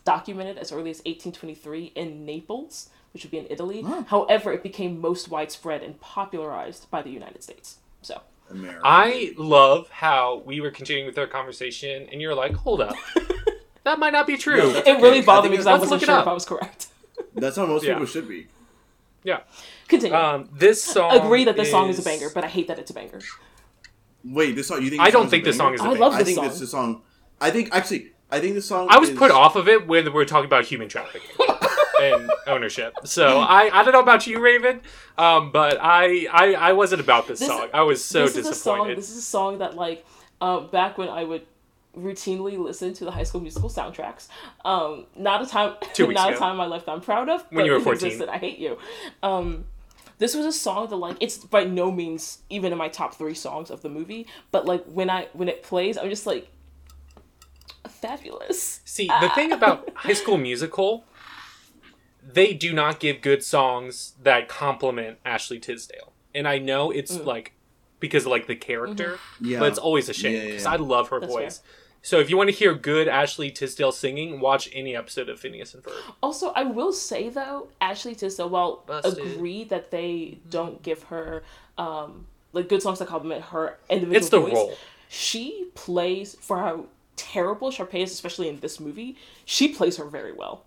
documented 0.05 0.57
as 0.57 0.71
early 0.71 0.89
as 0.91 0.97
1823 0.99 1.93
in 1.95 2.25
Naples, 2.25 2.89
which 3.13 3.23
would 3.23 3.31
be 3.31 3.37
in 3.37 3.47
Italy. 3.49 3.81
Huh. 3.81 4.03
However, 4.07 4.51
it 4.53 4.63
became 4.63 4.99
most 5.01 5.29
widespread 5.29 5.83
and 5.83 5.99
popularized 5.99 6.89
by 6.91 7.01
the 7.01 7.09
United 7.09 7.43
States. 7.43 7.77
So 8.01 8.21
America. 8.49 8.81
I 8.83 9.33
love 9.37 9.89
how 9.89 10.41
we 10.45 10.61
were 10.61 10.71
continuing 10.71 11.05
with 11.07 11.17
our 11.17 11.27
conversation, 11.27 12.07
and 12.11 12.21
you're 12.21 12.33
like, 12.35 12.53
"Hold 12.53 12.81
up, 12.81 12.95
that 13.83 13.99
might 13.99 14.13
not 14.13 14.25
be 14.25 14.37
true." 14.37 14.57
No, 14.57 14.69
that's 14.71 14.87
it 14.87 14.93
really 15.01 15.17
okay. 15.19 15.25
bothered 15.25 15.51
me 15.51 15.57
because 15.57 15.67
I 15.67 15.77
wasn't 15.77 16.01
sure 16.01 16.15
up. 16.15 16.21
if 16.23 16.27
I 16.27 16.33
was 16.33 16.45
correct. 16.45 16.87
That's 17.35 17.57
how 17.57 17.65
most 17.65 17.83
Yeah. 17.83 17.93
people 17.93 18.07
should 18.07 18.27
be. 18.27 18.47
yeah. 19.23 19.41
Continue. 19.87 20.15
Um, 20.15 20.49
this 20.53 20.81
song. 20.83 21.11
Agree 21.17 21.45
that 21.45 21.55
this 21.57 21.69
song 21.71 21.89
is 21.89 21.99
a 21.99 22.03
banger, 22.03 22.29
but 22.33 22.43
I 22.43 22.47
hate 22.47 22.67
that 22.67 22.79
it's 22.79 22.89
a 22.91 22.93
banger. 22.93 23.19
Wait, 24.23 24.55
this 24.55 24.67
song? 24.67 24.81
You 24.83 24.89
think? 24.89 25.01
I 25.01 25.09
don't 25.11 25.29
think 25.29 25.43
this 25.43 25.57
song 25.57 25.73
is 25.73 25.81
a 25.81 25.83
I 25.83 25.87
banger. 25.89 25.99
love 25.99 26.13
I 26.13 26.17
this 26.19 26.25
think 26.27 26.35
song. 26.37 26.45
this 26.47 26.55
is 26.55 26.61
a 26.61 26.67
song. 26.67 27.01
I 27.41 27.51
think 27.51 27.69
actually, 27.73 28.11
I 28.31 28.39
think 28.39 28.55
the 28.55 28.61
song. 28.61 28.87
I 28.89 28.97
was 28.99 29.09
is- 29.09 29.17
put 29.17 29.31
off 29.31 29.55
of 29.55 29.67
it 29.67 29.87
when 29.87 30.05
we 30.05 30.11
were 30.11 30.25
talking 30.25 30.45
about 30.45 30.65
human 30.65 30.87
trafficking 30.87 31.29
and 32.01 32.31
ownership. 32.47 32.93
So 33.05 33.39
I, 33.39 33.69
I 33.73 33.83
don't 33.83 33.91
know 33.93 33.99
about 34.01 34.27
you, 34.27 34.39
Raven, 34.39 34.81
um, 35.17 35.51
but 35.51 35.77
I, 35.81 36.27
I 36.31 36.53
I 36.53 36.73
wasn't 36.73 37.01
about 37.01 37.27
this, 37.27 37.39
This- 37.39 37.47
song. 37.49 37.69
I 37.73 37.81
was 37.81 38.03
so 38.03 38.23
this 38.25 38.37
is 38.37 38.47
a 38.47 38.53
song. 38.53 38.75
disappointed. 38.75 38.97
This 38.97 39.09
is 39.09 39.17
a 39.17 39.21
song 39.21 39.57
that 39.59 39.75
like 39.75 40.05
uh, 40.41 40.59
back 40.61 40.97
when 40.97 41.09
I 41.09 41.23
would 41.23 41.45
routinely 41.97 42.57
listen 42.57 42.93
to 42.93 43.03
the 43.03 43.11
High 43.11 43.23
School 43.23 43.41
Musical 43.41 43.67
soundtracks. 43.69 44.27
Um, 44.63 45.07
not 45.15 45.41
a 45.41 45.45
time, 45.47 45.73
Two 45.93 46.05
weeks 46.07 46.19
not 46.19 46.29
ago. 46.29 46.37
a 46.37 46.39
time 46.39 46.51
in 46.51 46.57
my 46.57 46.65
life 46.67 46.85
that 46.85 46.91
I'm 46.91 47.01
proud 47.01 47.29
of. 47.29 47.43
When 47.51 47.65
you 47.65 47.71
were 47.73 47.79
14. 47.79 48.05
existed. 48.07 48.29
I 48.29 48.37
hate 48.37 48.59
you. 48.59 48.77
Um, 49.23 49.65
this 50.19 50.35
was 50.35 50.45
a 50.45 50.51
song 50.51 50.87
that 50.89 50.97
like 50.97 51.17
it's 51.19 51.37
by 51.37 51.63
no 51.63 51.91
means 51.91 52.39
even 52.49 52.71
in 52.71 52.77
my 52.77 52.89
top 52.89 53.15
three 53.15 53.33
songs 53.33 53.71
of 53.71 53.81
the 53.81 53.89
movie, 53.89 54.27
but 54.51 54.65
like 54.65 54.83
when 54.85 55.09
I 55.09 55.29
when 55.33 55.49
it 55.49 55.63
plays, 55.63 55.97
I'm 55.97 56.09
just 56.09 56.27
like 56.27 56.49
fabulous. 57.99 58.81
See, 58.85 59.07
the 59.21 59.29
thing 59.35 59.51
about 59.51 59.89
High 59.95 60.13
School 60.13 60.37
Musical, 60.37 61.05
they 62.23 62.53
do 62.53 62.73
not 62.73 62.99
give 62.99 63.21
good 63.21 63.43
songs 63.43 64.13
that 64.21 64.47
complement 64.47 65.17
Ashley 65.25 65.59
Tisdale, 65.59 66.13
and 66.35 66.47
I 66.47 66.57
know 66.57 66.91
it's 66.91 67.17
Mm. 67.17 67.25
like 67.25 67.53
because 67.99 68.25
of 68.25 68.31
like 68.31 68.47
the 68.47 68.55
character, 68.55 69.19
Yeah. 69.41 69.59
but 69.59 69.69
it's 69.69 69.79
always 69.79 70.07
a 70.09 70.13
shame 70.13 70.33
Yeah, 70.33 70.39
yeah, 70.39 70.45
because 70.47 70.63
yeah. 70.63 70.71
I 70.71 70.75
love 70.77 71.09
her 71.09 71.19
That's 71.19 71.31
voice. 71.33 71.61
So 72.01 72.19
if 72.21 72.29
you 72.29 72.37
want 72.37 72.49
to 72.49 72.55
hear 72.55 72.73
good 72.73 73.09
Ashley 73.09 73.51
Tisdale 73.51 73.91
singing, 73.91 74.39
watch 74.39 74.69
any 74.73 74.95
episode 74.95 75.27
of 75.27 75.37
Phineas 75.37 75.73
and 75.73 75.83
Ferb. 75.83 76.13
Also, 76.23 76.51
I 76.51 76.63
will 76.63 76.93
say 76.93 77.27
though, 77.27 77.67
Ashley 77.81 78.15
Tisdale, 78.15 78.47
while 78.47 78.83
Busted. 78.87 79.17
agree 79.33 79.65
that 79.65 79.91
they 79.91 80.39
don't 80.49 80.81
give 80.81 81.03
her 81.03 81.43
um 81.77 82.27
like 82.53 82.69
good 82.69 82.81
songs 82.81 82.99
that 82.99 83.07
compliment 83.09 83.43
her 83.45 83.77
individual 83.89 84.17
It's 84.17 84.29
the 84.29 84.39
voice, 84.39 84.53
role. 84.53 84.75
she 85.09 85.67
plays 85.75 86.35
for 86.39 86.57
how 86.59 86.85
terrible 87.19 87.71
Sharpay 87.71 88.03
is, 88.03 88.11
especially 88.11 88.47
in 88.49 88.59
this 88.59 88.79
movie. 88.79 89.17
She 89.45 89.69
plays 89.69 89.97
her 89.97 90.05
very 90.05 90.33
well. 90.33 90.65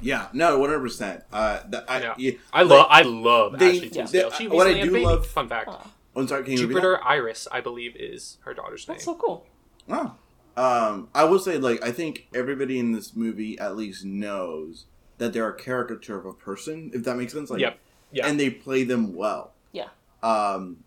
Yeah, 0.00 0.28
no, 0.34 0.58
one 0.58 0.68
hundred 0.68 0.82
percent. 0.82 1.24
Uh, 1.32 1.60
I, 1.88 2.00
Yeah. 2.00 2.14
yeah, 2.18 2.30
I 2.52 2.62
like- 2.62 2.70
love 2.70 2.86
I 2.90 3.02
love 3.02 3.58
they- 3.58 3.76
Ashley 3.76 3.88
Tisdale. 3.90 4.30
She 4.32 4.46
what 4.48 4.66
I 4.66 4.70
recently 4.70 4.78
had 4.80 4.82
a 4.82 4.90
do 4.90 4.92
baby. 4.92 5.04
love- 5.06 5.26
Fun 5.26 5.48
fact: 5.48 5.70
Oh, 6.14 6.26
sorry, 6.26 6.42
can 6.44 6.52
you 6.52 6.58
repeat 6.62 6.74
Jupiter 6.74 7.02
Iris, 7.02 7.48
I 7.50 7.60
believe, 7.62 7.96
is 7.96 8.36
her 8.42 8.52
daughter's 8.52 8.86
name. 8.86 8.96
that's 8.96 9.04
so 9.06 9.14
cool. 9.14 9.46
that? 9.86 10.12
Oh. 10.56 10.62
Um, 10.62 11.08
I 11.14 11.22
will 11.24 11.38
say, 11.38 11.56
like, 11.56 11.82
I 11.84 11.92
think 11.92 12.26
everybody 12.34 12.78
in 12.80 12.90
this 12.92 13.14
movie 13.14 13.56
at 13.60 13.76
least 13.76 14.04
knows 14.04 14.86
that 15.18 15.32
they're 15.32 15.48
a 15.48 15.54
caricature 15.56 16.18
of 16.18 16.26
a 16.26 16.32
person, 16.32 16.90
if 16.92 17.04
that 17.04 17.16
makes 17.16 17.32
sense. 17.32 17.48
Like, 17.48 17.60
Yep. 17.60 17.78
Yeah. 18.10 18.26
and 18.26 18.40
they 18.40 18.50
play 18.50 18.82
them 18.82 19.14
well. 19.14 19.52
Yeah. 19.72 19.88
Um, 20.22 20.78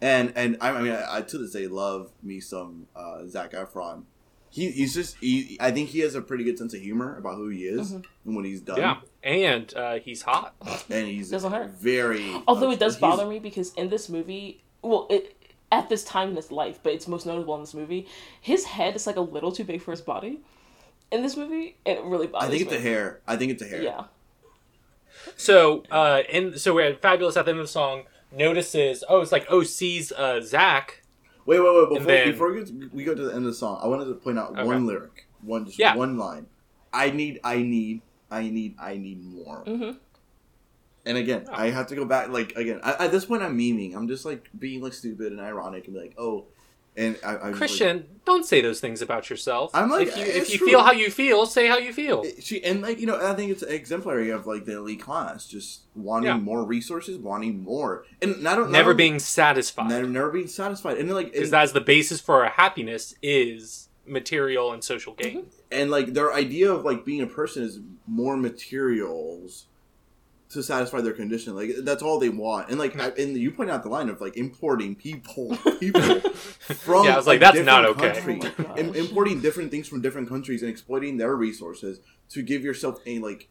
and 0.00 0.32
and 0.36 0.56
I, 0.60 0.70
I 0.70 0.82
mean, 0.82 0.92
I, 0.92 1.18
I 1.18 1.22
to 1.22 1.38
this 1.38 1.52
day 1.52 1.66
love 1.66 2.10
me 2.22 2.40
some 2.40 2.86
uh, 2.96 3.26
Zac 3.26 3.52
Efron. 3.52 4.04
He, 4.50 4.70
he's 4.70 4.94
just 4.94 5.16
he, 5.18 5.58
I 5.60 5.70
think 5.70 5.90
he 5.90 5.98
has 6.00 6.14
a 6.14 6.22
pretty 6.22 6.42
good 6.42 6.56
sense 6.56 6.72
of 6.72 6.80
humor 6.80 7.16
about 7.18 7.34
who 7.36 7.48
he 7.50 7.64
is 7.64 7.92
Mm-hmm. 7.92 8.00
and 8.28 8.36
what 8.36 8.44
he's 8.46 8.60
done. 8.62 8.78
yeah, 8.78 8.96
and 9.22 9.74
uh, 9.76 9.98
he's 9.98 10.22
hot. 10.22 10.54
and 10.88 11.06
he's 11.06 11.30
Doesn't 11.30 11.52
hurt. 11.52 11.70
very. 11.70 12.34
Although 12.48 12.70
it 12.70 12.78
does 12.78 12.94
he's- 12.94 13.00
bother 13.00 13.26
me 13.26 13.38
because 13.40 13.74
in 13.74 13.90
this 13.90 14.08
movie, 14.08 14.62
well, 14.80 15.06
it, 15.10 15.36
at 15.70 15.90
this 15.90 16.02
time 16.02 16.30
in 16.30 16.36
his 16.36 16.50
life, 16.50 16.78
but 16.82 16.94
it's 16.94 17.06
most 17.06 17.26
notable 17.26 17.54
in 17.56 17.60
this 17.60 17.74
movie, 17.74 18.06
his 18.40 18.64
head 18.64 18.96
is 18.96 19.06
like 19.06 19.16
a 19.16 19.20
little 19.20 19.52
too 19.52 19.64
big 19.64 19.82
for 19.82 19.90
his 19.90 20.00
body. 20.00 20.40
In 21.10 21.22
this 21.22 21.36
movie, 21.36 21.76
it 21.84 22.02
really 22.04 22.26
bothers 22.26 22.48
me. 22.48 22.54
I 22.54 22.58
think 22.58 22.62
it's 22.62 22.70
me. 22.70 22.76
the 22.78 22.82
hair. 22.82 23.20
I 23.26 23.36
think 23.36 23.52
it's 23.52 23.62
the 23.62 23.68
hair. 23.68 23.82
Yeah. 23.82 24.04
So, 25.36 25.84
uh, 25.90 26.22
and 26.32 26.58
so 26.60 26.74
we're 26.74 26.86
at 26.92 27.02
fabulous 27.02 27.36
at 27.36 27.44
the 27.44 27.50
end 27.50 27.60
of 27.60 27.64
the 27.66 27.72
song. 27.72 28.04
Notices, 28.30 29.04
oh, 29.08 29.20
it's 29.20 29.32
like 29.32 29.46
oh 29.48 29.62
sees 29.62 30.12
uh, 30.12 30.40
Zac. 30.42 31.02
Wait, 31.46 31.60
wait, 31.60 31.66
wait. 31.74 31.88
Before, 31.88 32.04
then- 32.04 32.30
before 32.30 32.52
we, 32.52 32.58
go 32.60 32.64
to, 32.66 32.90
we 32.92 33.04
go 33.04 33.14
to 33.14 33.22
the 33.22 33.30
end 33.30 33.38
of 33.38 33.44
the 33.52 33.54
song, 33.54 33.80
I 33.82 33.86
wanted 33.86 34.04
to 34.06 34.14
point 34.14 34.38
out 34.38 34.50
Okay. 34.52 34.64
one 34.64 34.86
lyric, 34.86 35.26
one 35.42 35.64
just 35.64 35.78
Yeah. 35.78 35.94
one 35.96 36.18
line. 36.18 36.46
I 36.92 37.10
need, 37.10 37.40
I 37.42 37.62
need, 37.62 38.02
I 38.30 38.48
need, 38.50 38.76
I 38.78 38.96
need 38.98 39.24
more. 39.24 39.64
Mhm. 39.66 39.96
And 41.06 41.16
again, 41.16 41.46
Oh. 41.48 41.54
I 41.54 41.70
have 41.70 41.86
to 41.86 41.94
go 41.96 42.04
back. 42.04 42.28
Like 42.28 42.52
again, 42.56 42.80
I, 42.82 43.06
at 43.06 43.12
this 43.12 43.24
point, 43.24 43.42
I'm 43.42 43.56
memeing. 43.56 43.94
I'm 43.96 44.08
just 44.08 44.26
like 44.26 44.50
being 44.58 44.82
like 44.82 44.92
stupid 44.92 45.32
and 45.32 45.40
ironic 45.40 45.86
and 45.86 45.94
be 45.94 46.00
like, 46.00 46.14
oh, 46.18 46.46
and 46.98 47.16
I, 47.24 47.28
I'm 47.28 47.34
just, 47.36 47.44
like- 47.44 47.54
Christian, 47.54 48.06
don't 48.26 48.44
say 48.44 48.60
those 48.60 48.80
things 48.80 49.00
about 49.00 49.30
yourself. 49.30 49.70
I'm 49.72 49.88
like, 49.90 50.08
if 50.08 50.16
you 50.18 50.24
if 50.24 50.52
you 50.52 50.58
feel 50.66 50.82
how 50.82 50.92
you 50.92 51.10
feel, 51.10 51.46
say 51.46 51.66
how 51.68 51.78
you 51.78 51.92
feel. 51.94 52.24
she 52.40 52.62
and 52.62 52.82
like 52.82 52.98
you 53.00 53.06
know, 53.06 53.18
I 53.24 53.32
think 53.34 53.50
it's 53.52 53.62
exemplary 53.62 54.30
of 54.30 54.46
like 54.46 54.64
the 54.66 54.76
elite 54.76 55.00
class, 55.00 55.46
just 55.46 55.82
wanting 55.94 56.26
Yeah. 56.28 56.36
more 56.36 56.64
resources, 56.64 57.16
wanting 57.16 57.62
more, 57.62 58.04
and 58.20 58.42
not 58.42 58.58
not 58.58 58.70
Never 58.70 58.90
only- 58.90 59.02
being 59.04 59.18
satisfied, 59.18 59.88
never, 59.88 60.06
never 60.06 60.30
being 60.30 60.48
satisfied, 60.48 60.98
and 60.98 61.10
like 61.10 61.32
because 61.32 61.50
that's 61.50 61.72
the 61.72 61.80
basis 61.80 62.20
for 62.20 62.44
our 62.44 62.50
happiness 62.50 63.14
is 63.22 63.88
material 64.06 64.72
and 64.72 64.82
social 64.82 65.14
gain. 65.14 65.38
Mm-hmm. 65.38 65.48
and 65.70 65.90
like 65.90 66.14
their 66.14 66.32
idea 66.34 66.72
of 66.72 66.84
like 66.84 67.04
being 67.04 67.20
a 67.22 67.26
person 67.26 67.62
is 67.62 67.78
more 68.06 68.36
materials 68.36 69.66
to 70.50 70.62
satisfy 70.62 71.00
their 71.00 71.12
condition. 71.12 71.54
Like 71.54 71.70
that's 71.80 72.02
all 72.02 72.18
they 72.18 72.28
want. 72.30 72.70
And 72.70 72.78
like 72.78 72.98
I, 72.98 73.08
and 73.10 73.36
you 73.36 73.50
point 73.50 73.70
out 73.70 73.82
the 73.82 73.88
line 73.88 74.08
of 74.08 74.20
like 74.20 74.36
importing 74.36 74.94
people 74.94 75.56
people 75.80 76.20
from 76.20 77.04
Yeah, 77.04 77.14
I 77.14 77.16
was 77.16 77.26
like, 77.26 77.40
that's 77.40 77.56
different 77.56 77.66
not 77.66 77.84
okay. 77.84 78.52
Oh. 78.58 78.76
Im- 78.76 78.94
importing 78.94 79.40
different 79.40 79.70
things 79.70 79.86
from 79.88 80.00
different 80.00 80.28
countries 80.28 80.62
and 80.62 80.70
exploiting 80.70 81.16
their 81.18 81.34
resources 81.36 82.00
to 82.30 82.42
give 82.42 82.62
yourself 82.64 83.00
a 83.06 83.18
like 83.18 83.48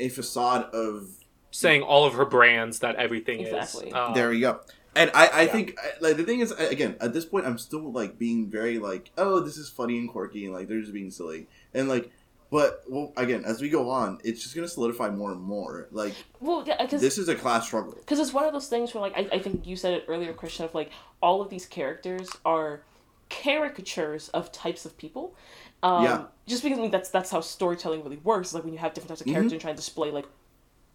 a 0.00 0.08
facade 0.08 0.64
of 0.74 1.08
saying 1.50 1.82
all 1.82 2.04
of 2.04 2.14
her 2.14 2.24
brands 2.24 2.80
that 2.80 2.96
everything 2.96 3.40
Exactly. 3.40 3.88
is. 3.88 3.94
Um, 3.94 4.14
there 4.14 4.32
you 4.32 4.40
go. 4.40 4.60
And 4.96 5.10
I, 5.14 5.26
I 5.26 5.42
yeah. 5.42 5.52
think 5.52 5.78
like 6.00 6.16
the 6.16 6.24
thing 6.24 6.40
is 6.40 6.50
again 6.50 6.96
at 7.00 7.12
this 7.12 7.24
point 7.24 7.46
I'm 7.46 7.58
still 7.58 7.92
like 7.92 8.18
being 8.18 8.50
very 8.50 8.78
like 8.78 9.12
oh 9.16 9.38
this 9.38 9.56
is 9.56 9.68
funny 9.68 9.98
and 9.98 10.08
quirky 10.08 10.46
and 10.46 10.54
like 10.54 10.66
they're 10.66 10.80
just 10.80 10.92
being 10.92 11.12
silly 11.12 11.46
and 11.72 11.88
like 11.88 12.10
but 12.50 12.82
well 12.88 13.12
again 13.16 13.44
as 13.44 13.60
we 13.60 13.68
go 13.68 13.88
on 13.90 14.18
it's 14.24 14.42
just 14.42 14.54
gonna 14.54 14.66
solidify 14.68 15.08
more 15.10 15.32
and 15.32 15.40
more 15.40 15.86
like 15.92 16.14
Well, 16.40 16.64
yeah, 16.66 16.82
because 16.82 17.00
this 17.00 17.16
is 17.18 17.28
a 17.28 17.34
class 17.34 17.66
struggle. 17.66 17.92
because 17.94 18.18
it's 18.18 18.32
one 18.32 18.44
of 18.44 18.52
those 18.52 18.68
things 18.68 18.92
where 18.94 19.00
like 19.02 19.16
I, 19.16 19.36
I 19.36 19.38
think 19.38 19.66
you 19.66 19.76
said 19.76 19.94
it 19.94 20.04
earlier 20.08 20.32
christian 20.32 20.64
of 20.64 20.74
like 20.74 20.90
all 21.22 21.40
of 21.42 21.48
these 21.48 21.66
characters 21.66 22.28
are 22.44 22.82
caricatures 23.28 24.28
of 24.30 24.50
types 24.52 24.84
of 24.84 24.96
people 24.98 25.34
um, 25.82 26.04
Yeah. 26.04 26.24
just 26.46 26.62
because 26.62 26.78
I 26.78 26.82
mean 26.82 26.90
that's 26.90 27.08
that's 27.10 27.30
how 27.30 27.40
storytelling 27.40 28.02
really 28.04 28.18
works 28.18 28.52
like 28.52 28.64
when 28.64 28.72
you 28.72 28.78
have 28.80 28.92
different 28.92 29.10
types 29.10 29.20
of 29.22 29.26
characters 29.28 29.52
and 29.52 29.60
trying 29.60 29.74
to 29.74 29.80
display 29.80 30.10
like 30.10 30.26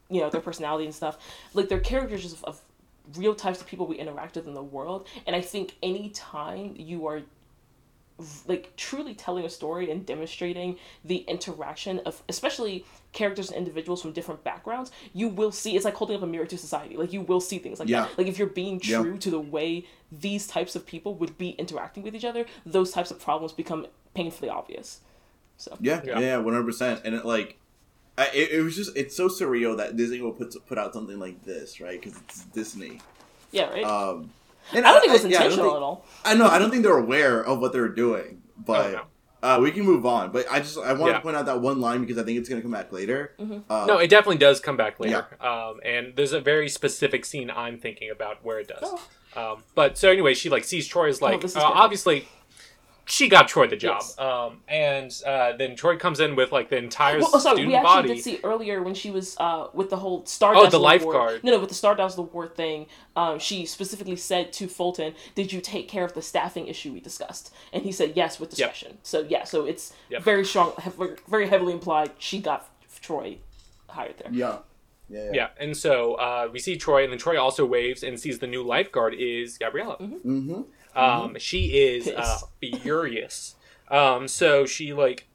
you 0.10 0.22
know 0.22 0.30
their 0.30 0.42
personality 0.42 0.86
and 0.86 0.94
stuff 0.94 1.18
like 1.54 1.70
they're 1.70 1.80
caricatures 1.80 2.34
of, 2.34 2.44
of 2.44 2.62
real 3.18 3.34
types 3.34 3.62
of 3.62 3.68
people 3.68 3.88
we 3.88 3.96
interact 3.96 4.36
with 4.36 4.46
in 4.48 4.54
the 4.54 4.62
world 4.64 5.08
and 5.26 5.36
i 5.36 5.42
think 5.42 5.76
anytime 5.82 6.74
you 6.78 7.08
are 7.08 7.22
like 8.48 8.74
truly 8.78 9.14
telling 9.14 9.44
a 9.44 9.50
story 9.50 9.92
and 9.92 10.06
demonstrating 10.06 10.78
the 11.04 11.18
interaction 11.28 12.00
of 12.06 12.24
especially 12.30 12.86
characters 13.12 13.50
and 13.50 13.58
individuals 13.58 14.02
from 14.02 14.14
different 14.14 14.42
backgrounds 14.44 14.90
you 15.14 15.28
will 15.28 15.52
see 15.52 15.76
it's 15.76 15.84
like 15.84 15.96
holding 15.96 16.16
up 16.16 16.24
a 16.24 16.28
mirror 16.28 16.46
to 16.46 16.58
society 16.58 16.96
like 16.96 17.12
you 17.12 17.20
will 17.20 17.42
see 17.42 17.58
things 17.60 17.78
like 17.80 17.90
Yeah. 17.90 18.02
that 18.06 18.18
like 18.18 18.28
if 18.28 18.38
you're 18.38 18.48
being 18.48 18.80
Yeah. 18.82 19.02
true 19.02 19.18
to 19.18 19.30
the 19.30 19.40
way 19.40 19.86
these 20.12 20.48
types 20.48 20.78
of 20.78 20.86
people 20.86 21.14
would 21.16 21.38
be 21.38 21.50
interacting 21.52 22.04
with 22.04 22.16
each 22.16 22.24
other 22.24 22.46
those 22.66 22.92
types 22.92 23.12
of 23.12 23.20
problems 23.20 23.52
become 23.52 23.86
painfully 24.14 24.50
obvious 24.50 25.02
so 25.58 25.78
Yeah, 25.82 26.02
Yeah. 26.06 26.20
yeah, 26.20 26.38
one 26.38 26.54
hundred 26.54 26.68
percent. 26.68 27.02
And 27.06 27.16
it 27.16 27.26
like, 27.26 27.58
I, 28.18 28.28
it, 28.34 28.52
it 28.52 28.62
was 28.62 28.76
just 28.78 28.96
it's 28.96 29.16
so 29.16 29.28
surreal 29.28 29.76
that 29.78 29.96
Disney 29.98 30.22
will 30.22 30.32
put 30.34 30.56
put 30.68 30.78
out 30.78 30.94
something 30.94 31.20
like 31.20 31.44
this, 31.44 31.80
right? 31.82 32.02
Because 32.02 32.18
it's 32.22 32.44
Disney. 32.46 33.00
yeah 33.52 33.70
right 33.70 33.84
Um, 33.84 34.32
and 34.74 34.86
i 34.86 34.92
don't 34.92 35.02
think 35.02 35.12
it 35.14 35.24
was 35.24 35.32
yeah, 35.32 35.42
I 35.42 35.44
intentional 35.46 35.66
think- 35.72 35.78
at 35.78 35.84
all 35.84 36.06
I 36.28 36.34
know. 36.34 36.48
I 36.48 36.58
don't 36.58 36.72
think 36.72 36.82
they're 36.82 36.98
aware 36.98 37.44
of 37.44 37.60
what 37.60 37.72
they're 37.72 37.88
doing, 37.88 38.42
but 38.58 38.94
no. 38.94 39.02
uh, 39.44 39.60
we 39.62 39.70
can 39.72 39.84
move 39.86 40.08
on. 40.08 40.32
But 40.32 40.48
I 40.52 40.58
just 40.60 40.76
I 40.80 40.92
want 40.94 41.12
Yeah. 41.12 41.18
to 41.18 41.22
point 41.24 41.36
out 41.36 41.46
that 41.46 41.62
one 41.62 41.80
line 41.80 42.02
because 42.02 42.18
I 42.18 42.24
think 42.24 42.40
it's 42.40 42.50
going 42.50 42.60
to 42.60 42.64
come 42.64 42.72
back 42.72 42.92
later. 42.92 43.36
Mm-hmm. 43.40 43.72
Uh, 43.72 43.86
No, 43.86 44.00
it 44.00 44.10
definitely 44.10 44.38
does 44.40 44.60
come 44.60 44.76
back 44.76 45.00
later. 45.00 45.28
Um, 45.40 45.80
and 45.86 46.16
there's 46.16 46.34
a 46.34 46.42
very 46.42 46.68
specific 46.68 47.26
scene 47.26 47.52
I'm 47.52 47.78
thinking 47.78 48.10
about 48.10 48.44
where 48.44 48.60
it 48.60 48.68
does. 48.70 48.92
Um, 49.36 49.64
but 49.76 50.00
so 50.00 50.10
anyway, 50.10 50.34
she 50.34 50.50
like 50.50 50.64
sees 50.64 50.88
Troy 50.88 51.10
as 51.10 51.22
like 51.22 51.44
Oh, 51.44 51.46
is 51.46 51.56
uh, 51.56 51.62
obviously 51.64 52.28
she 53.08 53.30
got 53.30 53.48
Troy 53.48 53.68
the 53.68 53.76
job. 53.76 53.98
Yes. 54.02 54.18
Um, 54.20 54.62
and 54.68 55.12
uh, 55.26 55.54
then 55.58 55.76
Troy 55.76 55.96
comes 55.98 56.20
in 56.20 56.36
with 56.36 56.52
like 56.52 56.70
the 56.70 56.78
entire 56.78 57.20
well, 57.20 57.30
oh, 57.34 57.40
sorry, 57.40 57.58
student 57.58 57.68
we 57.70 57.76
actually 57.76 57.90
body. 58.02 58.08
did 58.16 58.24
see 58.24 58.40
earlier 58.44 58.82
when 58.82 58.94
she 58.96 59.12
was 59.12 59.36
uh, 59.40 59.68
with 59.74 59.90
the 59.90 59.98
whole 59.98 60.26
Star 60.26 60.56
Oh, 60.56 60.68
the 60.68 60.78
Award- 60.78 60.82
lifeguard. 61.02 61.44
No, 61.44 61.52
no, 61.52 61.60
with 61.60 61.70
the 61.70 61.76
Star 61.76 61.96
Dazzle 61.96 62.24
Award 62.26 62.56
thing, 62.56 62.88
um, 63.16 63.38
she 63.40 63.66
specifically 63.66 64.16
said 64.16 64.52
to 64.54 64.68
Fulton, 64.68 65.14
"Did 65.36 65.54
you 65.54 65.62
take 65.62 65.88
care 65.88 66.04
of 66.04 66.14
the 66.14 66.22
staffing 66.22 66.68
issue 66.68 66.92
we 66.94 67.00
discussed?" 67.00 67.54
And 67.72 67.84
he 67.84 67.92
said, 67.92 68.14
"Yes, 68.16 68.40
with 68.40 68.50
discretion." 68.50 68.98
So 69.04 69.26
yeah, 69.30 69.44
so 69.44 69.66
it's 69.66 69.94
Yep. 70.10 70.24
very 70.24 70.44
strong, 70.46 70.74
very 71.28 71.48
heavily 71.48 71.74
implied 71.74 72.12
she 72.18 72.40
got 72.40 72.68
Troy 73.02 73.38
hired 73.90 74.18
there. 74.18 74.32
yeah, 74.34 74.58
yeah, 75.10 75.26
yeah. 75.26 75.32
yeah, 75.34 75.48
and 75.60 75.78
so 75.78 76.16
uh, 76.16 76.50
we 76.52 76.58
see 76.60 76.76
Troy, 76.76 77.04
and 77.04 77.12
then 77.12 77.20
Troy 77.20 77.40
also 77.40 77.66
waves 77.66 78.02
and 78.04 78.20
sees 78.20 78.40
the 78.40 78.48
new 78.48 78.64
lifeguard 78.64 79.14
is 79.14 79.58
Gabriella. 79.60 79.98
Mm-hmm. 79.98 80.62
Um, 80.96 81.36
she 81.40 81.66
is 81.78 82.08
uh, 82.08 82.38
furious. 82.60 83.56
Um, 83.90 84.28
so 84.28 84.66
she 84.66 84.94
like, 84.94 85.28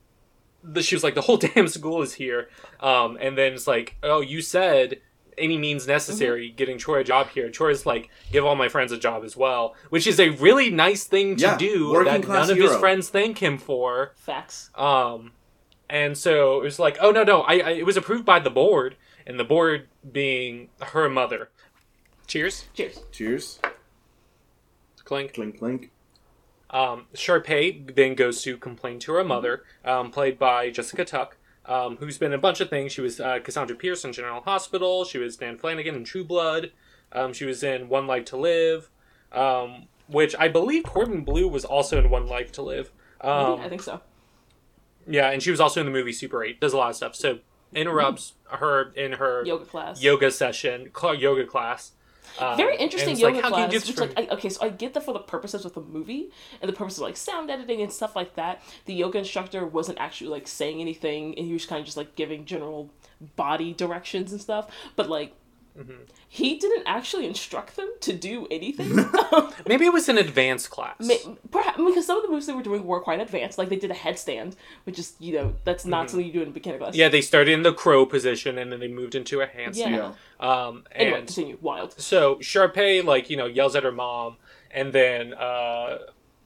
the, 0.64 0.82
she 0.82 0.94
was 0.94 1.04
like, 1.04 1.14
the 1.14 1.20
whole 1.22 1.36
damn 1.54 1.68
school 1.68 2.02
is 2.02 2.14
here. 2.14 2.48
Um, 2.80 3.16
and 3.20 3.36
then 3.36 3.52
it's 3.52 3.66
like, 3.66 3.96
oh, 4.02 4.20
you 4.20 4.42
said 4.42 5.00
any 5.38 5.56
means 5.56 5.86
necessary 5.86 6.48
Mm-hmm. 6.48 6.56
getting 6.56 6.78
Troy 6.78 6.98
a 7.00 7.04
job 7.04 7.28
here. 7.30 7.48
Troy's 7.50 7.86
like, 7.86 8.10
give 8.32 8.44
all 8.44 8.56
my 8.56 8.68
friends 8.68 8.92
a 8.92 8.98
job 8.98 9.24
as 9.24 9.36
well, 9.36 9.74
which 9.88 10.06
is 10.06 10.18
a 10.20 10.30
really 10.30 10.70
nice 10.70 11.04
thing 11.04 11.36
to 11.36 11.42
Yeah, 11.42 11.56
do 11.56 12.04
that 12.04 12.22
class 12.22 12.48
none 12.48 12.56
of 12.58 12.62
his 12.62 12.76
friends 12.76 13.08
thank 13.08 13.38
him 13.38 13.56
for. 13.56 14.12
Facts. 14.16 14.70
Um, 14.74 15.32
and 15.88 16.16
so 16.18 16.60
it 16.60 16.64
was 16.64 16.78
like, 16.78 16.98
oh 17.00 17.10
no, 17.10 17.22
no, 17.24 17.40
I, 17.42 17.54
I 17.58 17.70
it 17.70 17.86
was 17.86 17.96
approved 17.96 18.24
by 18.24 18.38
the 18.38 18.50
board, 18.50 18.96
and 19.26 19.38
the 19.40 19.44
board 19.44 19.88
being 20.12 20.68
her 20.80 21.08
mother. 21.08 21.48
Cheers, 22.26 22.68
Cheers. 22.74 23.00
Cheers. 23.10 23.60
Clink. 25.10 25.34
Clink 25.34 25.58
clink. 25.58 25.90
Um, 26.70 27.06
Sharpay 27.14 27.96
then 27.96 28.14
goes 28.14 28.42
to 28.42 28.56
complain 28.56 29.00
to 29.00 29.12
her 29.14 29.24
mother, 29.24 29.64
um, 29.84 30.12
played 30.12 30.38
by 30.38 30.70
Jessica 30.70 31.04
Tuck, 31.04 31.36
um, 31.66 31.96
who's 31.96 32.16
been 32.16 32.32
in 32.32 32.38
a 32.38 32.40
bunch 32.40 32.60
of 32.60 32.70
things. 32.70 32.92
She 32.92 33.00
was 33.00 33.18
uh, 33.18 33.40
Cassandra 33.42 33.74
Pierce 33.74 34.04
in 34.04 34.12
General 34.12 34.40
Hospital. 34.42 35.04
She 35.04 35.18
was 35.18 35.40
Nan 35.40 35.58
Flanagan 35.58 35.96
in 35.96 36.04
True 36.04 36.22
Blood. 36.22 36.70
Um, 37.10 37.32
she 37.32 37.44
was 37.44 37.64
in 37.64 37.88
One 37.88 38.06
Life 38.06 38.24
to 38.26 38.36
Live, 38.36 38.88
um, 39.32 39.88
which 40.06 40.36
I 40.38 40.46
believe 40.46 40.84
Corbin 40.84 41.24
Bleu 41.24 41.48
was 41.48 41.64
also 41.64 41.98
in 41.98 42.08
One 42.08 42.28
Life 42.28 42.52
to 42.52 42.62
Live. 42.62 42.92
Um, 43.20 43.58
I 43.60 43.68
think 43.68 43.82
so. 43.82 44.00
yeah, 45.08 45.28
and 45.30 45.42
she 45.42 45.50
was 45.50 45.58
also 45.58 45.80
in 45.80 45.86
the 45.86 45.92
movie 45.92 46.12
Super 46.12 46.44
8. 46.44 46.60
Does 46.60 46.72
a 46.72 46.76
lot 46.76 46.90
of 46.90 46.94
stuff. 46.96 47.16
So 47.16 47.40
interrupts 47.74 48.34
her 48.48 48.92
in 48.92 49.14
her 49.14 49.44
Yoga 49.44 49.64
class. 49.64 50.00
yoga 50.00 50.30
session, 50.30 50.90
cl- 50.96 51.16
yoga 51.16 51.44
class. 51.46 51.92
Um, 52.38 52.56
Very 52.56 52.76
interesting 52.76 53.14
like, 53.14 53.20
yoga 53.20 53.36
you 53.36 53.42
class. 53.42 53.86
Which, 53.86 53.98
like, 53.98 54.18
I, 54.18 54.26
okay, 54.34 54.48
so 54.48 54.64
I 54.64 54.68
get 54.70 54.94
that 54.94 55.04
for 55.04 55.12
the 55.12 55.20
purposes 55.20 55.64
of 55.64 55.74
the 55.74 55.80
movie 55.80 56.30
and 56.60 56.68
the 56.68 56.72
purposes 56.72 56.98
of 56.98 57.04
like 57.04 57.16
sound 57.16 57.50
editing 57.50 57.82
and 57.82 57.92
stuff 57.92 58.16
like 58.16 58.34
that. 58.36 58.62
The 58.86 58.94
yoga 58.94 59.18
instructor 59.18 59.66
wasn't 59.66 59.98
actually 59.98 60.30
like 60.30 60.46
saying 60.46 60.80
anything, 60.80 61.36
and 61.36 61.46
he 61.46 61.52
was 61.52 61.66
kind 61.66 61.80
of 61.80 61.86
just 61.86 61.96
like 61.96 62.14
giving 62.16 62.44
general 62.44 62.90
body 63.36 63.72
directions 63.72 64.32
and 64.32 64.40
stuff. 64.40 64.70
But 64.96 65.08
like, 65.08 65.34
Mm-hmm. 65.80 66.02
he 66.28 66.58
didn't 66.58 66.82
actually 66.86 67.26
instruct 67.26 67.76
them 67.76 67.88
to 68.00 68.12
do 68.12 68.46
anything. 68.50 68.94
Maybe 69.66 69.86
it 69.86 69.92
was 69.92 70.08
an 70.10 70.18
advanced 70.18 70.68
class. 70.70 71.08
Perhaps 71.50 71.78
because 71.78 72.06
some 72.06 72.18
of 72.18 72.22
the 72.22 72.28
moves 72.28 72.46
they 72.46 72.52
were 72.52 72.62
doing 72.62 72.84
were 72.86 73.00
quite 73.00 73.18
advanced. 73.20 73.56
Like 73.56 73.68
they 73.70 73.76
did 73.76 73.90
a 73.90 73.94
headstand, 73.94 74.56
which 74.84 74.98
is 74.98 75.14
you 75.18 75.34
know 75.34 75.54
that's 75.64 75.84
not 75.86 76.10
something 76.10 76.26
you 76.26 76.32
do 76.32 76.42
in 76.42 76.48
a 76.48 76.50
beginner 76.50 76.78
class. 76.78 76.90
Mm-hmm. 76.90 77.00
Yeah, 77.00 77.08
they 77.08 77.22
started 77.22 77.52
in 77.52 77.62
the 77.62 77.72
crow 77.72 78.04
position 78.04 78.58
and 78.58 78.70
then 78.70 78.80
they 78.80 78.88
moved 78.88 79.14
into 79.14 79.40
a 79.40 79.46
handstand. 79.46 79.96
Yeah. 79.96 80.12
Um, 80.38 80.84
Anyway, 80.94 81.18
and 81.18 81.26
continue. 81.26 81.58
Wild. 81.60 81.98
so 82.00 82.36
Sharpay, 82.36 83.02
like, 83.04 83.30
you 83.30 83.36
know, 83.36 83.46
yells 83.46 83.74
at 83.76 83.82
her 83.84 83.92
mom, 83.92 84.36
and 84.70 84.92
then 84.92 85.32
uh, 85.34 85.98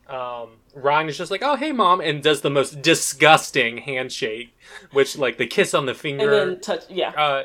um, 0.09 0.49
Ryan 0.75 1.09
is 1.09 1.17
just 1.19 1.31
like, 1.31 1.43
oh, 1.43 1.57
hey, 1.57 1.73
mom, 1.73 2.01
and 2.01 2.23
does 2.23 2.41
the 2.43 2.51
most 2.51 2.83
disgusting 2.83 3.79
handshake, 3.79 4.55
which, 4.93 5.17
like, 5.17 5.39
the 5.39 5.47
kiss 5.47 5.75
on 5.75 5.87
the 5.87 5.95
finger, 5.95 6.33
And 6.43 6.51
then 6.53 6.61
touch. 6.61 6.85
Yeah. 6.91 7.11
uh, 7.11 7.45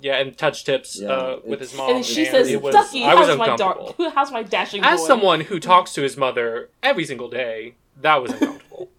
yeah, 0.00 0.16
and 0.18 0.36
touch 0.36 0.64
tips 0.64 1.00
Yeah, 1.00 1.08
uh, 1.10 1.40
with 1.44 1.60
his 1.60 1.74
mom. 1.76 1.96
and 1.96 2.04
she 2.04 2.26
and 2.26 2.46
says, 2.46 2.56
was- 2.62 2.74
"Ducky, 2.74 3.04
I 3.04 3.14
was 3.14 3.28
how's 3.28 3.38
my 3.38 3.56
dark? 3.56 3.78
How's 4.14 4.30
my 4.32 4.42
dashing 4.42 4.82
As 4.84 5.00
boy?" 5.00 5.06
someone 5.06 5.40
who 5.42 5.58
talks 5.60 5.92
to 5.94 6.02
his 6.02 6.16
mother 6.16 6.70
every 6.82 7.04
single 7.04 7.28
day, 7.28 7.74
that 8.00 8.22
was 8.22 8.32
uncomfortable. 8.32 8.90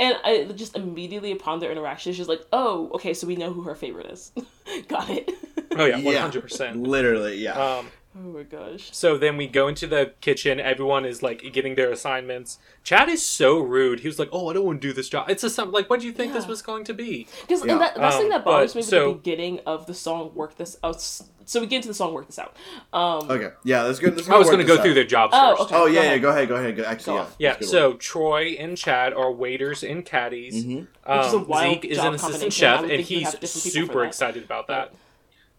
And 0.00 0.16
I 0.24 0.46
just 0.56 0.74
immediately 0.76 1.30
upon 1.30 1.60
their 1.60 1.70
interaction, 1.70 2.12
she's 2.12 2.26
like, 2.26 2.40
"Oh, 2.52 2.90
okay, 2.94 3.14
so 3.14 3.28
we 3.28 3.36
know 3.36 3.52
who 3.52 3.62
her 3.62 3.76
favorite 3.76 4.06
is. 4.06 4.32
Got 4.88 5.08
it." 5.10 5.30
oh, 5.76 5.84
yeah, 5.84 5.96
Yeah. 5.96 6.28
100%. 6.28 6.84
Literally, 6.84 7.36
yeah. 7.38 7.52
Um, 7.52 7.86
oh 8.16 8.20
my 8.32 8.42
gosh. 8.42 8.90
So 8.92 9.16
then 9.16 9.36
we 9.36 9.46
go 9.46 9.68
into 9.68 9.86
the 9.86 10.12
kitchen. 10.20 10.58
Everyone 10.60 11.04
is 11.04 11.22
like 11.22 11.52
getting 11.52 11.74
their 11.74 11.90
assignments. 11.90 12.58
Chad 12.84 13.08
is 13.08 13.24
so 13.24 13.58
rude. 13.60 14.00
He 14.00 14.08
was 14.08 14.18
like, 14.18 14.28
"Oh, 14.32 14.48
I 14.50 14.54
don't 14.54 14.64
want 14.64 14.80
to 14.82 14.88
do 14.88 14.92
this 14.92 15.08
job." 15.08 15.28
It's 15.30 15.44
a 15.44 15.50
some 15.50 15.70
like, 15.72 15.88
what 15.90 16.00
do 16.00 16.06
you 16.06 16.12
think 16.12 16.32
this 16.32 16.46
was 16.46 16.62
going 16.62 16.84
to 16.84 16.94
be? 16.94 17.26
Because 17.42 17.64
Yeah. 17.64 17.78
that, 17.78 17.94
that's 17.94 18.16
the 18.16 18.22
thing 18.22 18.26
Um, 18.32 18.38
that 18.38 18.44
bothers 18.44 18.72
but- 18.72 18.76
me 18.76 18.80
with 18.80 18.88
so- 18.88 19.08
the 19.08 19.14
beginning 19.14 19.60
of 19.66 19.86
the 19.86 19.94
song 19.94 20.32
"Work 20.34 20.56
This." 20.56 20.76
Out. 20.82 21.00
so 21.00 21.60
we 21.60 21.66
get 21.66 21.76
into 21.76 21.88
the 21.88 21.94
song 21.94 22.12
"Work 22.14 22.26
This 22.26 22.38
Out." 22.38 22.56
Um, 22.92 23.30
okay, 23.30 23.50
yeah. 23.64 23.84
that's 23.84 23.98
good. 23.98 24.10
go. 24.10 24.16
Let's 24.16 24.28
I 24.28 24.36
was 24.38 24.46
going 24.48 24.58
going 24.58 24.66
to 24.68 24.76
go 24.76 24.82
through 24.82 24.94
their 24.94 25.04
jobs 25.04 25.32
Oh, 25.36 25.56
first. 25.56 25.62
okay. 25.72 25.76
Oh 25.76 25.86
Go 25.86 25.92
yeah, 25.92 26.02
yeah. 26.02 26.18
Go 26.18 26.30
ahead. 26.30 26.48
Go 26.48 26.56
ahead. 26.56 26.76
Go, 26.76 26.84
actually, 26.84 27.16
Go 27.18 27.22
yeah. 27.22 27.26
Yeah. 27.38 27.48
Let's 27.50 27.60
get 27.60 27.68
So 27.70 27.92
Troy 27.94 28.56
and 28.58 28.76
Chad 28.76 29.12
are 29.12 29.30
waiters 29.30 29.82
and 29.84 30.04
caddies. 30.04 30.64
Mhm. 30.64 30.86
Which 31.06 31.26
is 31.26 31.32
a 31.32 31.36
Um, 31.36 31.46
wild 31.48 31.74
Zeke 31.82 31.84
is 31.92 31.98
an 31.98 32.14
assistant 32.14 32.52
chef, 32.52 32.82
and 32.82 32.92
he's 33.00 33.24
have 33.24 33.40
different 33.40 33.64
people 33.64 33.80
for 33.86 33.86
super 33.92 34.04
excited 34.04 34.42
about 34.44 34.66
that. 34.68 34.92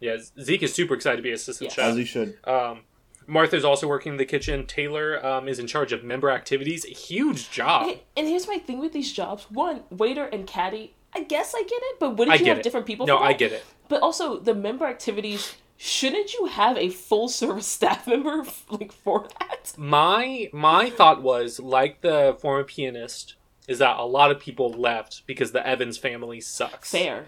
Yeah, 0.01 0.17
Zeke 0.41 0.63
is 0.63 0.73
super 0.73 0.93
excited 0.95 1.17
to 1.17 1.23
be 1.23 1.31
assistant 1.31 1.69
Yes. 1.69 1.75
chef. 1.75 1.85
as 1.91 1.95
he 1.95 2.03
should. 2.05 2.37
Um, 2.45 2.81
Martha's 3.27 3.63
also 3.63 3.87
working 3.87 4.13
in 4.13 4.17
the 4.17 4.25
kitchen. 4.25 4.65
Taylor 4.65 5.23
um, 5.25 5.47
is 5.47 5.59
in 5.59 5.67
charge 5.67 5.93
of 5.93 6.03
member 6.03 6.29
activities. 6.31 6.83
Huge 6.83 7.49
job. 7.51 7.85
Okay, 7.87 8.03
and 8.17 8.27
here's 8.27 8.47
my 8.47 8.57
thing 8.57 8.79
with 8.79 8.91
these 8.91 9.13
jobs: 9.13 9.45
one, 9.49 9.83
waiter 9.89 10.25
and 10.25 10.45
caddy. 10.47 10.95
I 11.13 11.23
guess 11.23 11.53
I 11.55 11.61
get 11.61 11.71
it, 11.83 11.99
but 11.99 12.17
wouldn't 12.17 12.35
I 12.35 12.39
you 12.41 12.47
have 12.49 12.57
it. 12.57 12.63
different 12.63 12.85
people? 12.87 13.05
No, 13.05 13.17
for 13.19 13.23
I 13.23 13.33
get 13.33 13.51
it. 13.51 13.63
But 13.87 14.01
also 14.01 14.37
the 14.39 14.55
member 14.55 14.85
activities. 14.85 15.55
Shouldn't 15.77 16.33
you 16.35 16.45
have 16.45 16.77
a 16.77 16.89
full 16.89 17.27
service 17.27 17.65
staff 17.77 18.05
member 18.07 18.43
like 18.69 18.91
for 18.91 19.27
that? 19.39 19.73
My 19.77 20.49
my 20.53 20.89
thought 20.89 21.21
was 21.21 21.59
like 21.59 22.01
the 22.01 22.35
former 22.39 22.63
pianist 22.63 23.35
is 23.67 23.79
that 23.79 23.97
a 23.97 24.05
lot 24.05 24.31
of 24.31 24.39
people 24.39 24.69
left 24.71 25.23
because 25.27 25.51
the 25.53 25.65
Evans 25.65 25.97
family 25.97 26.39
sucks. 26.41 26.91
Fair. 26.91 27.27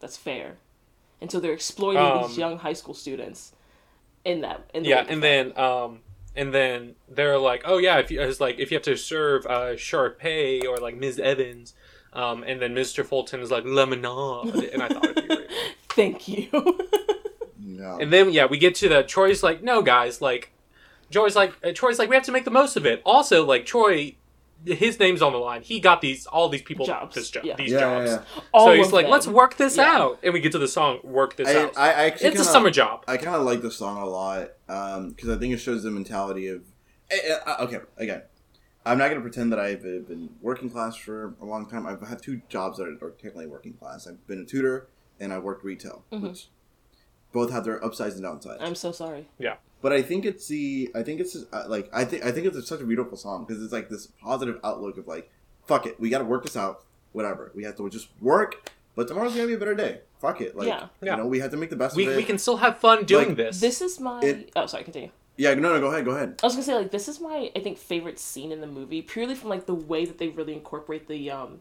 That's 0.00 0.16
fair. 0.16 0.56
And 1.20 1.30
so 1.30 1.40
they're 1.40 1.52
exploiting 1.52 2.02
Um, 2.02 2.28
these 2.28 2.38
young 2.38 2.58
high 2.58 2.72
school 2.72 2.94
students 2.94 3.52
in 4.24 4.40
that. 4.42 4.68
In 4.74 4.82
the 4.82 4.90
yeah, 4.90 5.04
and 5.08 5.22
then 5.22 5.56
um, 5.58 6.00
and 6.36 6.54
then 6.54 6.94
they're 7.08 7.38
like, 7.38 7.62
oh 7.64 7.78
yeah, 7.78 7.98
if 7.98 8.10
you 8.10 8.20
it's 8.20 8.40
like 8.40 8.58
if 8.58 8.70
you 8.70 8.76
have 8.76 8.84
to 8.84 8.96
serve 8.96 9.46
uh, 9.46 9.74
Sharpay 9.74 10.64
or 10.64 10.76
like 10.78 10.96
Ms. 10.96 11.18
Evans, 11.18 11.74
um, 12.12 12.42
and 12.44 12.60
then 12.60 12.74
Mr. 12.74 13.04
Fulton 13.04 13.40
is 13.40 13.50
like 13.50 13.64
lemonade, 13.64 14.70
and 14.72 14.82
I 14.82 14.88
thought 14.88 15.04
it'd 15.04 15.28
be 15.28 15.34
great. 15.34 15.50
thank 15.90 16.28
you. 16.28 16.48
No. 17.58 17.98
And 18.00 18.12
then 18.12 18.30
yeah, 18.32 18.46
we 18.46 18.58
get 18.58 18.74
to 18.76 18.88
the 18.88 19.02
Troy's 19.02 19.42
like, 19.42 19.62
no 19.62 19.82
guys, 19.82 20.20
like 20.20 20.52
Troy's 21.10 21.36
like 21.36 21.54
uh, 21.64 21.72
Troy's 21.74 21.98
like 21.98 22.08
we 22.08 22.16
have 22.16 22.24
to 22.24 22.32
make 22.32 22.44
the 22.44 22.50
most 22.50 22.76
of 22.76 22.86
it. 22.86 23.02
Also, 23.04 23.44
like 23.44 23.66
Troy, 23.66 24.14
his 24.64 24.98
name's 24.98 25.22
on 25.22 25.32
the 25.32 25.38
line. 25.38 25.62
He 25.62 25.80
got 25.80 26.00
these 26.00 26.26
all 26.26 26.48
these 26.48 26.62
people 26.62 26.84
Jobs, 26.86 27.14
this 27.14 27.30
job, 27.30 27.44
yeah. 27.44 27.56
these 27.56 27.70
yeah, 27.72 27.80
jobs. 27.80 28.10
yeah, 28.10 28.16
yeah. 28.36 28.42
All 28.52 28.66
so 28.66 28.72
he's 28.74 28.92
like, 28.92 29.04
them. 29.04 29.12
let's 29.12 29.26
work 29.26 29.56
this 29.56 29.76
Yeah. 29.76 29.92
out, 29.96 30.18
and 30.22 30.32
we 30.34 30.40
get 30.40 30.52
to 30.52 30.58
the 30.58 30.68
song, 30.68 31.00
work 31.04 31.36
this 31.36 31.48
I, 31.48 31.62
out. 31.62 31.76
I, 31.76 31.86
I 31.88 31.92
actually 32.06 32.28
it's 32.28 32.36
a 32.36 32.38
kinda- 32.40 32.44
summer 32.44 32.70
job. 32.70 33.04
I 33.08 33.16
kind 33.16 33.36
of 33.36 33.42
like 33.42 33.62
the 33.62 33.70
song 33.70 33.98
a 33.98 34.06
lot 34.06 34.50
because 34.66 35.28
I 35.28 35.38
think 35.38 35.54
it 35.54 35.58
shows 35.58 35.82
the 35.82 35.90
mentality 35.90 36.48
of. 36.48 36.62
eh, 37.10 37.16
eh, 37.24 37.38
uh, 37.46 37.56
Okay, 37.64 37.78
again, 37.96 38.22
I'm 38.84 38.98
not 38.98 39.08
going 39.10 39.16
to 39.16 39.22
pretend 39.22 39.52
that 39.52 39.58
I've 39.60 39.80
uh, 39.80 40.00
been 40.08 40.30
working 40.40 40.70
class 40.70 40.96
for 40.96 41.34
a 41.40 41.44
long 41.44 41.68
time. 41.68 41.86
I've 41.86 42.00
had 42.06 42.22
two 42.22 42.40
jobs 42.48 42.78
that 42.78 42.84
are, 42.88 43.06
are 43.06 43.10
technically 43.10 43.46
working 43.46 43.74
class. 43.74 44.06
I've 44.06 44.26
been 44.26 44.40
a 44.40 44.44
tutor 44.44 44.88
and 45.20 45.32
I 45.32 45.38
worked 45.38 45.64
retail, 45.64 46.04
which 46.10 46.48
both 47.32 47.50
have 47.50 47.64
their 47.64 47.84
upsides 47.84 48.16
and 48.16 48.24
downsides. 48.24 48.58
I'm 48.60 48.74
so 48.74 48.92
sorry. 48.92 49.28
But 49.82 49.92
I 49.92 50.02
think 50.02 50.24
it's 50.24 50.46
the 50.48 50.90
I 50.94 51.02
think 51.02 51.20
it's 51.20 51.36
uh, 51.52 51.64
like 51.68 51.88
I 51.92 52.04
think 52.04 52.24
I 52.24 52.32
think 52.32 52.46
it's 52.46 52.68
such 52.68 52.80
a 52.80 52.84
beautiful 52.84 53.16
song 53.16 53.44
because 53.46 53.62
it's 53.62 53.72
like 53.72 53.88
this 53.88 54.06
positive 54.22 54.58
outlook 54.64 54.98
of 54.98 55.06
like, 55.06 55.30
fuck 55.66 55.86
it, 55.86 55.98
we 56.00 56.08
got 56.10 56.18
to 56.18 56.24
work 56.24 56.44
this 56.44 56.56
out. 56.56 56.84
Whatever, 57.12 57.52
we 57.54 57.64
have 57.64 57.76
to 57.76 57.88
just 57.88 58.08
work. 58.20 58.70
But 58.94 59.06
tomorrow's 59.08 59.34
gonna 59.34 59.46
be 59.46 59.54
a 59.54 59.58
better 59.58 59.74
day. 59.76 60.00
Fuck 60.20 60.40
it, 60.40 60.56
like 60.56 60.66
Yeah. 60.66 60.88
Yeah. 61.00 61.12
you 61.12 61.22
know, 61.22 61.26
we 61.28 61.38
have 61.38 61.52
to 61.52 61.56
make 61.56 61.70
the 61.70 61.76
best 61.76 61.94
We, 61.96 62.06
of 62.06 62.12
it. 62.14 62.16
we 62.16 62.24
can 62.24 62.36
still 62.38 62.56
have 62.56 62.78
fun 62.78 63.04
doing 63.04 63.28
Like, 63.28 63.36
this. 63.36 63.60
This 63.60 63.80
is 63.80 64.00
my. 64.00 64.20
It- 64.20 64.50
oh, 64.56 64.66
sorry. 64.66 64.82
Continue. 64.84 65.10
Yeah, 65.36 65.54
no, 65.54 65.72
no, 65.74 65.78
go 65.80 65.86
ahead, 65.86 66.04
go 66.04 66.10
ahead. 66.10 66.40
I 66.42 66.46
was 66.46 66.54
gonna 66.54 66.64
say 66.64 66.74
like 66.74 66.90
this 66.90 67.06
is 67.06 67.20
my 67.20 67.50
I 67.54 67.60
think 67.60 67.78
favorite 67.78 68.18
scene 68.18 68.50
in 68.50 68.60
the 68.60 68.66
movie 68.66 69.02
purely 69.02 69.36
from 69.36 69.50
like 69.50 69.66
the 69.66 69.74
way 69.74 70.04
that 70.04 70.18
they 70.18 70.26
really 70.28 70.52
incorporate 70.52 71.06
the 71.06 71.30
um 71.30 71.60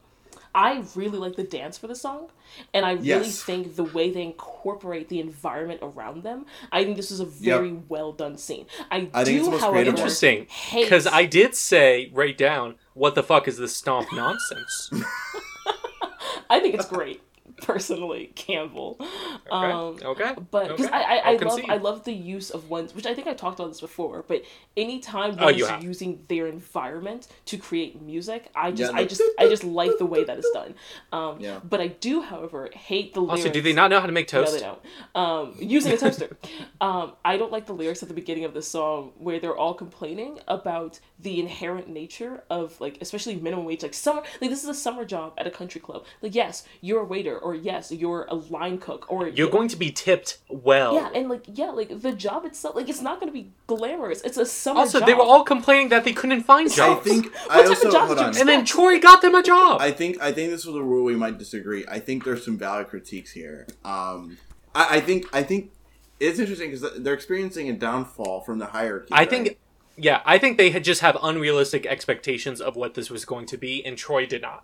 I 0.58 0.84
really 0.96 1.20
like 1.20 1.36
the 1.36 1.44
dance 1.44 1.78
for 1.78 1.86
the 1.86 1.96
song 1.96 2.30
and 2.74 2.84
I 2.84 2.94
really 2.94 3.08
Yes. 3.08 3.44
think 3.44 3.76
the 3.76 3.84
way 3.84 4.10
they 4.10 4.24
incorporate 4.24 5.08
the 5.08 5.20
environment 5.20 5.82
around 5.84 6.24
them 6.24 6.46
I 6.72 6.84
think 6.84 6.98
this 6.98 7.12
is 7.12 7.20
a 7.20 7.26
very 7.26 7.74
well 7.74 8.12
done 8.12 8.38
scene. 8.38 8.66
I, 8.90 9.08
I 9.14 9.24
do 9.24 9.32
think 9.40 9.40
it's 9.40 9.50
the 9.50 9.60
however. 9.60 9.90
Interesting, 9.90 10.48
because 10.74 11.06
I 11.06 11.26
did 11.26 11.54
say 11.54 12.10
right 12.12 12.36
down, 12.38 12.76
what 12.96 13.14
the 13.14 13.22
fuck 13.22 13.48
is 13.48 13.58
this 13.58 13.76
stomp 13.76 14.08
nonsense? 14.14 14.90
I 16.50 16.60
think 16.60 16.74
it's 16.76 16.88
great 16.88 17.22
personally 17.62 18.32
Campbell. 18.36 18.98
Okay, 19.00 19.50
Um 19.52 19.98
okay, 20.04 20.36
But 20.52 20.70
because 20.70 20.86
okay. 20.86 20.96
I, 20.96 21.18
I, 21.18 21.34
I 21.34 21.36
love. 21.38 21.62
I 21.70 21.78
love 21.78 22.04
the 22.04 22.14
use 22.14 22.50
of 22.50 22.70
ones 22.70 22.94
which 22.94 23.06
I 23.06 23.14
think 23.14 23.28
I 23.28 23.34
talked 23.34 23.60
about 23.60 23.70
this 23.70 23.82
before, 23.82 24.24
but 24.28 24.44
anytime 24.76 25.36
Oh, 25.40 25.46
one's 25.46 25.58
you 25.58 25.68
using 25.82 26.24
their 26.28 26.48
environment 26.48 27.28
to 27.46 27.58
create 27.58 28.02
music, 28.02 28.50
I 28.56 28.72
just 28.72 28.92
Yeah, 28.92 29.00
I 29.00 29.06
just 29.06 29.22
I 29.40 29.48
just 29.48 29.64
like 29.64 29.98
the 29.98 30.06
way 30.06 30.24
that 30.24 30.38
is 30.38 30.48
done. 30.54 30.76
Um, 31.12 31.38
Yeah. 31.40 31.60
But 31.64 31.82
I 31.82 31.88
do, 31.88 32.22
however, 32.22 32.70
hate 32.74 33.14
the 33.14 33.22
lyrics. 33.22 33.42
Also, 33.46 33.54
do 33.54 33.62
they 33.62 33.74
not 33.74 33.90
know 33.90 34.00
how 34.00 34.06
to 34.06 34.12
make 34.12 34.28
toast? 34.28 34.54
No, 34.54 34.60
toast? 34.60 34.84
they 34.84 35.20
don't. 35.20 35.28
Um, 35.30 35.56
using 35.60 35.94
a 35.94 35.98
toaster. 35.98 36.38
um, 36.82 37.14
I 37.26 37.38
don't 37.38 37.52
like 37.52 37.66
the 37.66 37.74
lyrics 37.74 38.02
at 38.04 38.10
the 38.10 38.16
beginning 38.16 38.46
of 38.46 38.54
the 38.54 38.62
song 38.62 39.14
where 39.18 39.40
they're 39.40 39.56
all 39.56 39.74
complaining 39.74 40.40
about 40.48 41.00
the 41.20 41.40
inherent 41.40 41.88
nature 41.90 42.44
of 42.50 42.80
like, 42.80 42.98
especially 43.02 43.36
minimum 43.38 43.66
wage. 43.66 43.82
Like 43.82 43.94
summer, 43.94 44.22
like 44.40 44.50
this 44.52 44.64
is 44.64 44.70
a 44.70 44.74
summer 44.74 45.04
job 45.04 45.34
at 45.38 45.48
a 45.48 45.52
country 45.52 45.82
club. 45.82 46.06
Like 46.22 46.36
yes, 46.36 46.64
you're 46.82 47.02
a 47.02 47.06
waiter, 47.06 47.38
or 47.38 47.56
yes, 47.56 47.92
you're 47.92 48.26
a 48.30 48.36
line 48.36 48.78
cook, 48.78 49.12
or 49.12 49.28
You're 49.28 49.50
going 49.50 49.68
to 49.70 49.76
be 49.78 49.92
tipped 49.92 50.38
well. 50.50 50.94
yeah, 50.94 51.10
and 51.16 51.28
like 51.30 51.44
yeah, 51.52 51.72
like 51.72 52.02
the 52.02 52.12
job 52.12 52.46
itself, 52.46 52.76
like 52.76 52.88
it's 52.90 53.02
not 53.02 53.20
going 53.20 53.32
to 53.32 53.34
be 53.34 53.52
glamorous. 53.66 54.22
It's 54.22 54.38
a 54.38 54.46
summer 54.46 54.82
also, 54.82 55.00
job. 55.00 55.08
they 55.08 55.14
were 55.16 55.24
all 55.24 55.44
complaining 55.44 55.90
that 55.90 56.04
they 56.04 56.14
couldn't 56.14 56.44
find 56.44 56.70
I 56.72 56.76
jobs. 56.76 57.04
think 57.08 57.34
What 57.48 57.52
I 57.52 57.56
type 57.56 57.64
of 57.66 57.70
also 57.72 57.92
job 57.92 58.08
hold 58.08 58.18
did 58.18 58.22
you 58.22 58.24
on. 58.26 58.30
expect? 58.30 58.42
and 58.42 58.50
then 58.50 58.66
Troy 58.66 59.00
got 59.00 59.22
them 59.24 59.34
a 59.36 59.42
job. 59.44 59.82
I 59.82 59.92
think 59.92 60.22
I 60.22 60.32
think 60.32 60.52
this 60.52 60.66
was 60.66 60.76
a 60.76 60.84
rule 60.84 61.04
we 61.04 61.16
might 61.16 61.38
disagree. 61.40 61.84
I 61.90 62.00
think 62.00 62.26
there's 62.26 62.46
some 62.46 62.58
valid 62.58 62.88
critiques 62.90 63.32
here. 63.32 63.66
Um, 63.84 64.38
I, 64.76 64.98
I 64.98 65.00
think 65.02 65.26
I 65.34 65.42
think 65.44 65.72
it's 66.20 66.38
interesting 66.40 66.72
because 66.72 67.00
they're 67.04 67.14
experiencing 67.14 67.70
a 67.70 67.74
downfall 67.74 68.42
from 68.42 68.60
the 68.60 68.66
hierarchy. 68.68 69.12
I 69.12 69.20
right? 69.20 69.30
think, 69.30 69.58
yeah, 69.98 70.22
I 70.26 70.38
think 70.38 70.58
they 70.58 70.70
had 70.70 70.84
just 70.84 71.02
have 71.02 71.18
unrealistic 71.22 71.86
expectations 71.86 72.62
of 72.62 72.76
what 72.76 72.94
this 72.94 73.10
was 73.10 73.26
going 73.26 73.46
to 73.48 73.58
be, 73.58 73.84
and 73.86 73.98
Troy 73.98 74.26
did 74.26 74.42
not. 74.42 74.64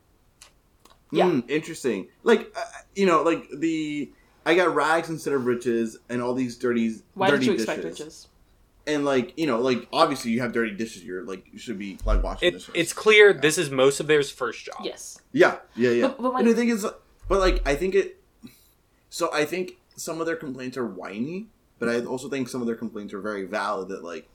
Yeah. 1.12 1.30
Hmm, 1.30 1.40
interesting. 1.48 2.08
Like 2.24 2.52
uh, 2.56 2.62
you 2.96 3.06
know, 3.06 3.22
like 3.24 3.48
the 3.52 4.12
I 4.46 4.56
got 4.56 4.74
rags 4.74 5.10
instead 5.10 5.34
of 5.34 5.46
riches, 5.46 5.98
and 6.10 6.22
all 6.22 6.34
these 6.34 6.56
dirty 6.58 6.96
Why 7.14 7.30
dirty 7.30 7.46
did 7.46 7.46
you 7.46 7.52
dishes. 7.58 7.70
expect 7.70 7.84
riches? 8.00 8.28
And 8.86 9.06
like 9.06 9.34
you 9.38 9.46
know, 9.48 9.60
like 9.60 9.88
obviously 9.94 10.32
you 10.32 10.42
have 10.42 10.52
dirty 10.54 10.72
dishes. 10.76 11.04
You're 11.04 11.24
like 11.24 11.46
you 11.52 11.60
should 11.60 11.78
be 11.80 11.98
like 12.06 12.22
washing 12.24 12.48
It, 12.50 12.52
dishes. 12.54 12.72
it's 12.74 12.94
clear 12.94 13.32
this 13.34 13.58
is 13.58 13.70
most 13.70 14.00
of 14.00 14.08
theirs 14.08 14.30
first 14.32 14.66
job. 14.66 14.78
Yes. 14.84 15.20
Yeah, 15.32 15.58
yeah, 15.76 15.92
yeah. 15.92 16.08
But- 16.08 16.22
but 16.22 16.34
my- 16.34 16.40
and 16.40 16.50
the 16.50 16.54
thing 16.56 16.70
is, 16.70 16.86
but 17.28 17.40
like, 17.40 17.66
I 17.68 17.76
think 17.76 17.96
it. 17.96 18.20
So 19.10 19.32
I 19.34 19.46
think 19.46 19.74
some 19.96 20.20
of 20.20 20.26
their 20.26 20.36
complaints 20.36 20.76
are 20.78 20.86
whiny, 20.86 21.48
but 21.80 21.88
I 21.88 22.02
also 22.04 22.28
think 22.28 22.50
some 22.50 22.60
of 22.62 22.68
their 22.68 22.76
complaints 22.76 23.14
are 23.14 23.22
very 23.22 23.46
valid. 23.46 23.88
That 23.90 24.04
like, 24.04 24.28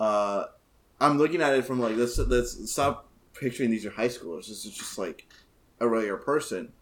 uh, 0.00 0.46
I'm 1.00 1.18
looking 1.18 1.40
at 1.42 1.54
it 1.54 1.64
from 1.64 1.78
like 1.78 1.96
let's 1.96 2.18
let's 2.18 2.70
stop 2.70 3.08
picturing 3.34 3.70
these 3.70 3.86
are 3.86 3.90
high 3.90 4.08
schoolers. 4.08 4.48
This 4.48 4.64
is 4.64 4.74
just 4.76 4.98
like 4.98 5.26
a 5.78 5.86
regular 5.86 6.16
person. 6.16 6.72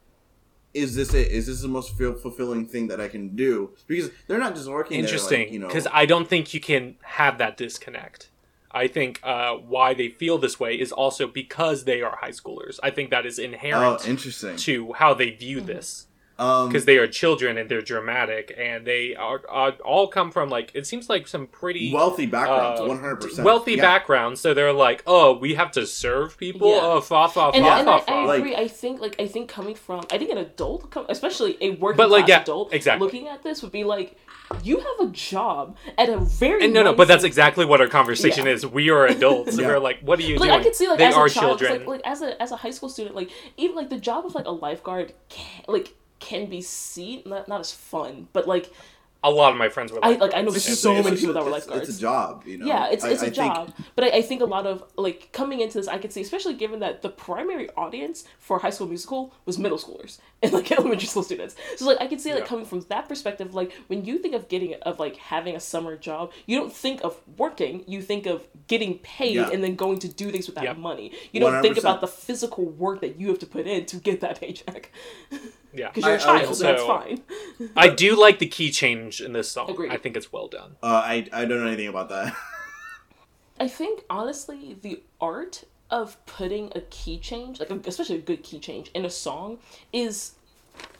Is 0.74 0.94
this 0.94 1.14
it? 1.14 1.28
Is 1.28 1.46
this 1.46 1.62
the 1.62 1.68
most 1.68 1.96
feel 1.96 2.14
fulfilling 2.14 2.66
thing 2.66 2.88
that 2.88 3.00
I 3.00 3.08
can 3.08 3.34
do? 3.34 3.70
Because 3.86 4.10
they're 4.26 4.38
not 4.38 4.54
just 4.54 4.68
working. 4.68 4.96
there, 4.96 5.02
like, 5.02 5.12
Interesting, 5.12 5.52
you 5.52 5.58
know. 5.58 5.66
because 5.66 5.88
I 5.92 6.06
don't 6.06 6.28
think 6.28 6.54
you 6.54 6.60
can 6.60 6.96
have 7.02 7.38
that 7.38 7.56
disconnect. 7.56 8.30
I 8.70 8.86
think 8.86 9.18
uh, 9.22 9.54
why 9.54 9.94
they 9.94 10.10
feel 10.10 10.36
this 10.36 10.60
way 10.60 10.78
is 10.78 10.92
also 10.92 11.26
because 11.26 11.84
they 11.84 12.02
are 12.02 12.16
high 12.16 12.30
schoolers. 12.30 12.78
I 12.82 12.90
think 12.90 13.10
that 13.10 13.24
is 13.24 13.38
oh, 13.38 13.44
inherent 13.44 14.06
interesting. 14.06 14.56
to 14.56 14.92
how 14.92 15.14
they 15.14 15.30
view 15.30 15.60
this. 15.60 16.06
Um, 16.40 16.68
because 16.68 16.84
they 16.84 16.98
are 16.98 17.08
children 17.08 17.58
and 17.58 17.68
they're 17.68 17.82
dramatic 17.82 18.54
and 18.56 18.86
they 18.86 19.16
are, 19.16 19.42
are 19.48 19.72
all 19.84 20.06
come 20.06 20.30
from 20.30 20.48
like 20.50 20.70
it 20.72 20.86
seems 20.86 21.08
like 21.08 21.26
some 21.26 21.48
pretty 21.48 21.92
wealthy 21.92 22.26
backgrounds, 22.26 22.80
uh, 22.80 22.84
one 22.84 23.00
hundred 23.00 23.16
percent 23.16 23.44
wealthy 23.44 23.74
backgrounds. 23.76 24.40
So 24.40 24.54
they're 24.54 24.72
like, 24.72 25.02
oh, 25.06 25.36
we 25.36 25.54
have 25.54 25.72
to 25.72 25.84
serve 25.84 26.38
people. 26.38 26.70
Yeah. 26.70 26.80
Oh, 26.82 27.00
fa 27.00 27.28
fa 27.28 27.50
And, 27.54 27.64
fa 27.64 27.70
and 27.72 27.84
fa 27.86 27.90
I, 27.92 28.00
fa. 28.00 28.10
I 28.12 28.24
Like- 28.26 28.38
agree. 28.38 28.54
I 28.54 28.68
think 28.68 29.00
like 29.00 29.16
I 29.20 29.26
think 29.26 29.48
coming 29.48 29.74
from 29.74 30.04
I 30.12 30.18
think 30.18 30.30
an 30.30 30.38
adult, 30.38 30.90
com- 30.92 31.06
especially 31.08 31.56
a 31.60 31.70
working 31.72 31.96
But, 31.96 32.10
like, 32.10 32.26
class 32.26 32.28
yeah, 32.38 32.42
adult, 32.42 32.72
exactly. 32.72 33.04
looking 33.04 33.26
at 33.26 33.42
this 33.42 33.60
would 33.62 33.72
be 33.72 33.82
like, 33.82 34.16
you 34.62 34.76
have 34.78 35.08
a 35.08 35.10
job 35.12 35.76
at 35.98 36.08
a 36.08 36.18
very 36.18 36.64
And 36.66 36.72
no, 36.72 36.82
no, 36.84 36.94
but 36.94 37.08
that's 37.08 37.24
exactly 37.24 37.64
what 37.64 37.80
our 37.80 37.88
conversation 37.88 38.46
Yeah. 38.46 38.52
is. 38.52 38.64
We 38.64 38.90
are 38.90 39.06
adults. 39.06 39.58
Yeah. 39.58 39.66
We're 39.66 39.78
like, 39.80 40.00
what 40.02 40.20
are 40.20 40.22
you 40.22 40.34
But, 40.38 40.42
like 40.42 40.50
doing? 40.50 40.60
I 40.60 40.62
could 40.62 40.74
see 40.76 40.86
like 40.88 40.98
they 40.98 41.06
as 41.06 41.14
are 41.16 41.26
a 41.26 41.30
child, 41.30 41.58
'cause, 41.58 41.66
children. 41.68 41.80
like, 41.86 42.04
like 42.04 42.12
as 42.12 42.22
a 42.22 42.40
as 42.40 42.52
a 42.52 42.56
high 42.56 42.70
school 42.70 42.88
student, 42.88 43.16
like 43.16 43.30
even 43.56 43.74
like 43.74 43.90
the 43.90 43.98
job 43.98 44.24
of 44.24 44.36
like 44.36 44.46
a 44.46 44.52
lifeguard, 44.52 45.14
can, 45.28 45.64
like 45.66 45.94
can 46.18 46.46
be 46.46 46.60
seen 46.62 47.22
not 47.26 47.48
not 47.48 47.60
as 47.60 47.72
fun, 47.72 48.28
but 48.32 48.46
like 48.48 48.70
a 49.24 49.30
lot 49.32 49.50
of 49.50 49.58
my 49.58 49.68
friends 49.68 49.90
were 49.90 49.98
I 50.00 50.10
like, 50.10 50.20
like 50.20 50.34
I 50.36 50.42
know 50.42 50.52
It's 50.52 50.64
there's 50.64 50.78
so 50.78 50.94
many 51.02 51.16
people 51.16 51.34
that 51.34 51.42
were 51.42 51.48
it's- 51.48 51.66
lifeguards. 51.66 51.88
It's 51.88 51.98
a 51.98 52.00
job, 52.00 52.44
you 52.46 52.56
know. 52.58 52.66
Yeah, 52.66 52.88
it's 52.88 53.04
I- 53.04 53.10
it's 53.10 53.22
a 53.22 53.26
I 53.26 53.30
think- 53.30 53.34
job, 53.52 53.72
but 53.96 54.04
I, 54.04 54.18
I 54.18 54.22
think 54.22 54.42
a 54.42 54.44
lot 54.44 54.64
of 54.64 54.84
like 54.96 55.30
coming 55.32 55.58
into 55.60 55.76
this, 55.78 55.88
I 55.88 55.98
could 55.98 56.12
see, 56.12 56.20
especially 56.20 56.54
given 56.54 56.78
that 56.80 57.02
the 57.02 57.08
primary 57.08 57.68
audience 57.70 58.24
for 58.38 58.60
High 58.60 58.70
School 58.70 58.86
Musical 58.86 59.34
was 59.44 59.58
middle 59.58 59.76
schoolers 59.76 60.18
and 60.42 60.52
like 60.52 60.70
elementary 60.70 61.08
school 61.08 61.24
students. 61.24 61.56
So 61.76 61.84
like 61.84 62.00
I 62.00 62.06
could 62.06 62.20
see 62.20 62.30
like 62.32 62.42
Yeah. 62.42 62.46
coming 62.46 62.64
from 62.64 62.82
that 62.90 63.08
perspective, 63.08 63.56
like 63.56 63.72
when 63.88 64.04
you 64.04 64.18
think 64.18 64.36
of 64.36 64.46
getting 64.48 64.74
of 64.82 65.00
like 65.00 65.16
having 65.16 65.56
a 65.56 65.60
summer 65.60 65.96
job, 65.96 66.30
you 66.46 66.56
don't 66.56 66.72
think 66.72 67.00
of 67.02 67.20
working, 67.36 67.82
you 67.88 68.02
think 68.02 68.26
of 68.26 68.46
getting 68.68 68.98
paid 69.00 69.34
Yeah. 69.34 69.50
and 69.52 69.64
then 69.64 69.74
going 69.74 69.98
to 69.98 70.08
do 70.08 70.30
things 70.30 70.46
with 70.46 70.54
that 70.54 70.62
Yeah. 70.64 70.72
money. 70.74 71.10
You 71.32 71.40
don't 71.40 71.60
think 71.60 71.74
100%. 71.74 71.78
about 71.80 72.00
the 72.02 72.06
physical 72.06 72.66
work 72.66 73.00
that 73.00 73.18
you 73.18 73.26
have 73.30 73.40
to 73.40 73.46
put 73.46 73.66
in 73.66 73.84
to 73.86 73.96
get 73.96 74.20
that 74.20 74.40
paycheck 74.40 74.92
yeah. 75.72 75.88
because 75.92 76.04
you're 76.04 76.14
a 76.14 76.16
I- 76.16 76.36
I 76.36 76.38
child, 76.38 76.48
also- 76.48 76.54
so 76.54 76.64
that's 76.64 76.82
fine. 76.84 77.22
I 77.76 77.88
do 77.88 78.14
like 78.20 78.38
the 78.38 78.46
key 78.46 78.70
change 78.70 79.20
in 79.20 79.32
this 79.32 79.48
song. 79.50 79.70
Agreed. 79.70 79.92
I 79.92 79.96
think 79.96 80.16
it's 80.16 80.32
well 80.32 80.48
done. 80.48 80.76
Uh, 80.82 80.86
I 81.04 81.28
I 81.32 81.44
don't 81.44 81.60
know 81.60 81.66
anything 81.66 81.88
about 81.88 82.08
that. 82.10 82.34
I 83.60 83.68
think 83.68 84.04
honestly, 84.08 84.76
the 84.80 85.02
art 85.20 85.64
of 85.90 86.24
putting 86.26 86.70
a 86.74 86.80
key 86.82 87.18
change, 87.18 87.60
like 87.60 87.70
especially 87.86 88.16
a 88.16 88.20
good 88.20 88.42
key 88.42 88.58
change 88.58 88.90
in 88.94 89.04
a 89.04 89.10
song, 89.10 89.58
is 89.92 90.32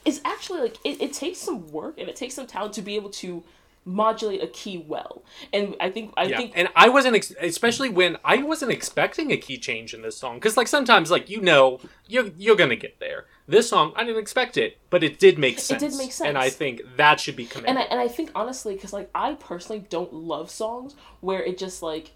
is 0.03 0.19
actually 0.25 0.59
like 0.61 0.75
it, 0.83 1.01
it 1.01 1.13
takes 1.13 1.39
some 1.39 1.71
work 1.71 1.97
and 1.99 2.09
it 2.09 2.15
takes 2.15 2.33
some 2.35 2.47
talent 2.47 2.73
to 2.73 2.81
be 2.81 2.95
able 2.95 3.09
to 3.11 3.43
modulate 3.85 4.43
a 4.43 4.47
key 4.47 4.77
well. 4.77 5.23
And 5.53 5.75
I 5.79 5.89
think 5.89 6.13
I 6.17 6.23
yeah, 6.25 6.37
think 6.37 6.51
and 6.55 6.67
I 6.75 6.89
wasn't, 6.89 7.15
ex- 7.15 7.33
especially 7.39 7.87
when 7.89 8.17
I 8.25 8.37
wasn't 8.43 8.71
expecting 8.71 9.31
a 9.31 9.37
key 9.37 9.57
change 9.57 9.93
in 9.93 10.01
this 10.01 10.17
song, 10.17 10.35
because 10.35 10.57
like 10.57 10.67
sometimes, 10.67 11.09
like 11.09 11.29
you 11.29 11.39
know, 11.41 11.79
you're 12.07 12.27
you're 12.37 12.57
gonna 12.57 12.75
get 12.75 12.99
there. 12.99 13.25
This 13.49 13.67
song, 13.67 13.93
I 13.95 14.03
didn't 14.03 14.21
expect 14.21 14.57
it, 14.57 14.77
but 14.91 15.03
it 15.03 15.17
did 15.17 15.39
make 15.39 15.57
sense. 15.57 15.81
It 15.81 15.89
did 15.89 15.97
make 15.97 16.11
sense, 16.11 16.27
and 16.27 16.37
I 16.37 16.51
think 16.51 16.81
that 16.97 17.19
should 17.19 17.35
be 17.35 17.47
commended. 17.47 17.69
and 17.69 17.79
I 17.79 17.81
and 17.83 17.99
I 17.99 18.07
think 18.07 18.29
honestly, 18.35 18.75
because 18.75 18.93
like 18.93 19.09
I 19.15 19.33
personally 19.33 19.83
don't 19.89 20.13
love 20.13 20.51
songs 20.51 20.95
where 21.19 21.41
it 21.41 21.57
just 21.57 21.81
like 21.81 22.11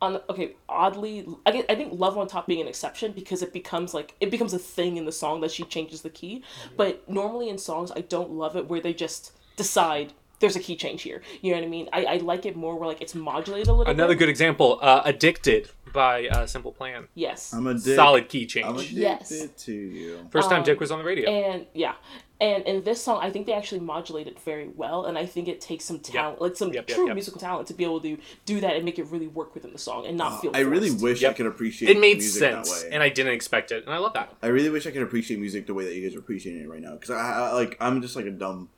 on 0.00 0.20
okay 0.30 0.56
oddly 0.68 1.26
I, 1.44 1.50
get, 1.50 1.66
I 1.70 1.74
think 1.74 1.98
love 1.98 2.16
on 2.16 2.26
top 2.28 2.46
being 2.46 2.62
an 2.62 2.68
exception 2.68 3.12
because 3.12 3.42
it 3.42 3.52
becomes 3.52 3.92
like 3.92 4.14
it 4.20 4.30
becomes 4.30 4.54
a 4.54 4.58
thing 4.58 4.96
in 4.96 5.04
the 5.04 5.12
song 5.12 5.42
that 5.42 5.50
she 5.50 5.64
changes 5.64 6.00
the 6.02 6.08
key 6.08 6.38
mm-hmm. 6.38 6.76
but 6.76 7.06
normally 7.08 7.50
in 7.50 7.58
songs 7.58 7.92
i 7.94 8.00
don't 8.00 8.30
love 8.30 8.56
it 8.56 8.66
where 8.68 8.80
they 8.80 8.94
just 8.94 9.32
decide 9.56 10.14
there's 10.40 10.56
a 10.56 10.60
key 10.60 10.74
change 10.76 11.02
here 11.02 11.22
you 11.42 11.52
know 11.52 11.58
what 11.58 11.64
i 11.64 11.68
mean 11.68 11.88
i, 11.92 12.04
I 12.04 12.16
like 12.16 12.44
it 12.46 12.56
more 12.56 12.76
where 12.78 12.88
like 12.88 13.00
it's 13.00 13.14
modulated 13.14 13.68
a 13.68 13.72
little 13.72 13.84
bit. 13.84 13.94
Another 13.94 14.14
bit. 14.14 14.20
good 14.20 14.28
example, 14.28 14.78
uh, 14.82 15.02
"Addicted" 15.04 15.70
by 15.92 16.28
uh, 16.28 16.46
Simple 16.46 16.70
Plan. 16.72 17.08
yes 17.14 17.52
I'm 17.52 17.66
a 17.66 17.74
dick. 17.74 17.96
Solid 17.96 18.28
key 18.28 18.42
I'm 18.42 18.48
change. 18.48 18.76
addicted 18.92 18.96
Yes. 18.96 19.48
to 19.64 19.72
you. 19.72 20.28
First 20.30 20.48
time 20.48 20.58
Um, 20.60 20.64
Dick 20.64 20.78
was 20.78 20.90
on 20.92 20.98
the 21.00 21.04
radio. 21.04 21.28
and 21.28 21.66
yeah 21.74 21.94
and 22.40 22.62
in 22.64 22.82
this 22.84 23.02
song 23.02 23.18
i 23.22 23.28
think 23.30 23.46
they 23.46 23.52
actually 23.52 23.80
modulate 23.80 24.26
it 24.26 24.38
very 24.40 24.68
well 24.68 25.04
and 25.04 25.18
i 25.18 25.26
think 25.26 25.46
it 25.48 25.60
takes 25.60 25.84
some 25.84 25.98
talent 25.98 26.40
like 26.40 26.56
some 26.56 26.72
Yep, 26.72 26.88
yep, 26.88 26.96
true 26.96 27.06
yep. 27.06 27.14
musical 27.14 27.38
talent 27.40 27.66
to 27.68 27.74
be 27.74 27.84
able 27.84 28.00
to 28.00 28.16
do 28.46 28.60
that 28.60 28.76
and 28.76 28.84
make 28.84 28.98
it 28.98 29.06
really 29.08 29.26
work 29.26 29.52
within 29.54 29.72
the 29.72 29.78
song 29.78 30.06
and 30.06 30.16
not 30.16 30.40
feel 30.40 30.50
I 30.54 30.60
really 30.60 30.88
forced. 30.88 31.02
wish 31.04 31.22
I 31.24 31.26
Yep. 31.28 31.36
could 31.36 31.46
appreciate 31.46 31.90
It 31.94 32.00
made 32.00 32.18
music 32.18 32.38
sense, 32.38 32.70
that 32.72 32.88
way. 32.88 32.94
and 32.94 33.02
I 33.02 33.08
didn't 33.10 33.32
expect 33.34 33.72
it, 33.72 33.84
and 33.84 33.92
I 33.92 33.98
love 33.98 34.14
that. 34.14 34.32
I 34.42 34.46
really 34.46 34.70
wish 34.70 34.86
I 34.86 34.90
could 34.90 35.02
appreciate 35.02 35.38
music 35.38 35.66
the 35.66 35.74
way 35.74 35.84
that 35.84 35.94
you 35.94 36.02
guys 36.08 36.16
are 36.16 36.20
appreciating 36.20 36.62
it 36.62 36.68
right 36.70 36.80
now. 36.80 36.92
Because 36.94 37.10
I, 37.10 37.18
I 37.20 37.52
like 37.52 37.76
I'm 37.80 38.00
just 38.00 38.16
like 38.16 38.24
a 38.26 38.30
dumb, 38.30 38.70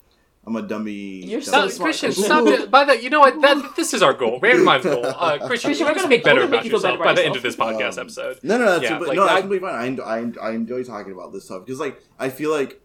I'm 0.44 0.56
a 0.56 0.62
dummy. 0.62 1.24
You're 1.24 1.40
dumb- 1.40 1.44
so 1.44 1.60
No, 1.62 1.68
smart, 1.68 1.86
Christian, 1.86 2.06
Christian. 2.08 2.24
stop 2.24 2.46
it. 2.48 2.70
By 2.70 2.84
the, 2.84 3.00
you 3.02 3.10
know 3.10 3.20
what? 3.20 3.40
That 3.40 3.76
this 3.76 3.94
is 3.94 4.02
our 4.02 4.12
goal. 4.12 4.40
Randomized 4.40 4.82
goal. 4.82 5.06
Uh, 5.06 5.38
Christian, 5.38 5.68
Christian, 5.70 5.86
we're 5.86 5.92
we're 5.92 5.94
gonna 5.94 5.94
gonna 5.94 6.08
make 6.08 6.10
make- 6.10 6.24
better 6.24 6.40
we're 6.40 6.46
gonna 6.46 6.48
about 6.48 6.50
make 6.56 6.64
you 6.64 6.70
feel 6.70 6.78
yourself 6.80 6.92
better 6.94 6.98
by 6.98 7.04
about 7.12 7.16
the 7.16 7.26
end 7.26 7.36
of 7.36 7.42
this 7.42 7.56
podcast 7.56 7.92
Um, 7.98 8.06
episode. 8.06 8.38
No, 8.42 8.58
no, 8.58 8.64
that's 8.64 8.82
Yeah, 8.82 8.98
but 8.98 9.08
like, 9.08 9.16
no, 9.16 9.22
I- 9.22 9.26
that's 9.28 9.40
completely 9.42 9.68
fine. 9.68 10.00
I, 10.00 10.02
I, 10.46 10.48
I 10.48 10.50
enjoy 10.54 10.82
talking 10.82 11.12
about 11.12 11.32
this 11.32 11.44
stuff 11.44 11.64
because 11.64 11.78
like 11.78 12.02
I 12.18 12.28
feel 12.28 12.50
like 12.50 12.80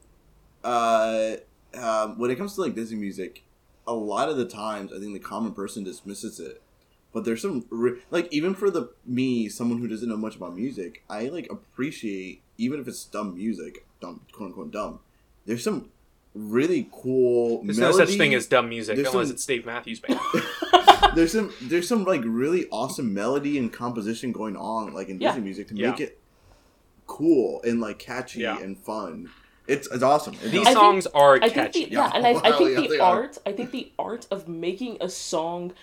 uh, 0.64 1.38
um, 1.76 2.18
when 2.20 2.32
it 2.32 2.36
comes 2.38 2.55
to 2.55 2.62
like 2.62 2.76
Disney 2.76 2.97
music, 2.97 3.43
a 3.88 3.93
lot 3.93 4.30
of 4.30 4.38
the 4.38 4.45
times 4.45 4.91
I 4.93 4.99
think 4.99 5.14
the 5.14 5.20
common 5.20 5.53
person 5.53 5.84
dismisses 5.84 6.39
it. 6.39 6.62
But 7.14 7.24
there's 7.26 7.41
some 7.41 7.66
re- 7.70 7.99
like 8.12 8.28
even 8.32 8.53
for 8.53 8.70
the 8.70 8.89
me, 9.05 9.49
someone 9.49 9.80
who 9.80 9.88
doesn't 9.88 10.08
know 10.08 10.18
much 10.18 10.36
about 10.36 10.55
music, 10.55 11.03
I 11.10 11.30
like 11.30 11.51
appreciate 11.51 12.41
even 12.58 12.80
if 12.80 12.88
it's 12.88 13.03
dumb 13.05 13.36
music, 13.36 13.86
dumb 14.01 14.22
quote 14.32 14.47
unquote 14.49 14.72
dumb. 14.72 14.99
There's 15.45 15.64
some 15.64 15.89
really 16.38 16.89
cool. 16.91 17.63
There's 17.63 17.77
melody. 17.79 17.97
no 17.99 18.05
such 18.05 18.17
thing 18.17 18.33
as 18.33 18.47
dumb 18.47 18.69
music 18.69 18.95
There's 18.95 19.09
unless 19.09 19.27
some- 19.27 19.33
it's 19.35 19.45
Dave 19.45 19.65
Matthews 19.65 19.99
Band. 19.99 20.19
there's 21.15 21.31
some 21.31 21.51
there's 21.63 21.88
some 21.88 22.03
like 22.05 22.21
really 22.25 22.67
awesome 22.71 23.13
melody 23.13 23.57
and 23.57 23.71
composition 23.71 24.31
going 24.31 24.55
on 24.55 24.93
like 24.93 25.09
in 25.09 25.19
Yeah. 25.19 25.29
Disney 25.29 25.43
music 25.43 25.67
to 25.69 25.75
Yeah. 25.75 25.91
make 25.91 25.99
it 25.99 26.19
cool 27.05 27.61
and 27.63 27.79
like 27.79 27.99
catchy 27.99 28.41
Yeah. 28.41 28.59
and 28.59 28.77
fun. 28.77 29.29
It's 29.67 29.88
it's 29.91 30.03
awesome. 30.03 30.33
It's 30.35 30.51
These 30.51 30.61
I 30.61 30.65
think- 30.65 30.77
songs 30.77 31.07
are 31.07 31.35
I 31.35 31.39
think 31.49 31.53
catchy. 31.53 31.85
the, 31.85 31.91
yeah, 31.91 32.11
and 32.13 32.25
I, 32.25 32.29
I 32.43 32.57
think 32.57 32.69
yeah, 32.71 32.81
the 32.81 32.88
they 32.88 32.99
are. 32.99 33.15
art, 33.23 33.38
I 33.45 33.51
think 33.51 33.71
the 33.71 33.91
art 33.99 34.27
of 34.31 34.47
making 34.47 34.97
a 35.01 35.09
song 35.09 35.73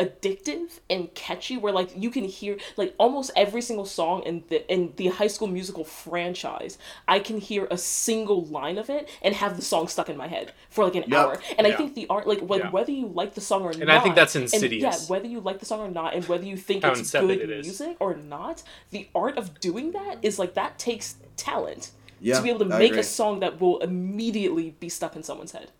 addictive 0.00 0.78
and 0.88 1.12
catchy, 1.14 1.56
where 1.56 1.72
like 1.72 1.90
you 1.96 2.10
can 2.10 2.24
hear 2.24 2.56
like 2.76 2.94
almost 2.98 3.30
every 3.36 3.60
single 3.60 3.84
song 3.86 4.22
in 4.22 4.44
the 4.48 4.70
in 4.72 4.92
the 4.96 5.08
High 5.08 5.26
School 5.26 5.48
Musical 5.48 5.84
franchise, 5.84 6.78
I 7.06 7.18
can 7.18 7.38
hear 7.38 7.66
a 7.70 7.78
single 7.78 8.44
line 8.44 8.78
of 8.78 8.88
it 8.90 9.08
and 9.22 9.34
have 9.34 9.56
the 9.56 9.62
song 9.62 9.88
stuck 9.88 10.08
in 10.08 10.16
my 10.16 10.28
head 10.28 10.52
for 10.70 10.84
like 10.84 10.94
an 10.94 11.04
Yep. 11.08 11.12
hour. 11.18 11.40
And 11.58 11.66
I 11.66 11.72
think 11.76 11.94
the 11.94 12.06
art, 12.08 12.26
like 12.26 12.40
when, 12.40 12.60
Yeah. 12.60 12.70
whether 12.70 12.92
you 12.92 13.06
like 13.08 13.34
the 13.34 13.40
song 13.40 13.62
or 13.62 13.72
not, 13.72 13.80
And 13.82 13.90
I 13.92 14.00
think 14.00 14.14
that's 14.14 14.34
and, 14.34 14.44
insidious. 14.44 14.82
yeah, 14.82 15.06
whether 15.12 15.26
you 15.26 15.40
like 15.40 15.58
the 15.58 15.66
song 15.66 15.80
or 15.80 15.90
not, 15.90 16.14
and 16.14 16.24
whether 16.26 16.44
you 16.44 16.56
think 16.56 16.84
How 16.84 16.92
it's 16.92 17.10
good 17.10 17.30
it 17.30 17.50
is. 17.50 17.66
music 17.66 17.96
or 18.00 18.14
not, 18.14 18.62
the 18.90 19.08
art 19.14 19.36
of 19.36 19.58
doing 19.60 19.92
that 19.92 20.18
is 20.22 20.38
like 20.38 20.54
that 20.54 20.78
takes 20.78 21.16
talent. 21.36 21.90
Yeah, 22.20 22.36
to 22.36 22.42
be 22.42 22.50
able 22.50 22.66
to 22.68 22.74
I 22.74 22.78
make 22.78 22.90
agree. 22.92 23.00
a 23.00 23.04
song 23.04 23.38
that 23.40 23.60
will 23.60 23.78
immediately 23.78 24.74
be 24.80 24.88
stuck 24.88 25.14
in 25.16 25.22
someone's 25.22 25.52
head. 25.52 25.70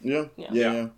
yeah, 0.00 0.24
Yeah. 0.36 0.48
yeah, 0.50 0.50
Yeah. 0.52 0.72
yeah. 0.72 0.88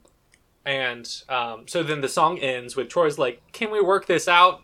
And 0.67 1.09
um, 1.29 1.69
so 1.69 1.83
then 1.83 2.01
the 2.03 2.09
song 2.09 2.39
ends 2.41 2.75
with 2.77 2.89
Troy's 2.89 3.19
like, 3.19 3.41
"Can 3.53 3.71
we 3.71 3.81
work 3.81 4.07
this 4.07 4.27
out?" 4.29 4.63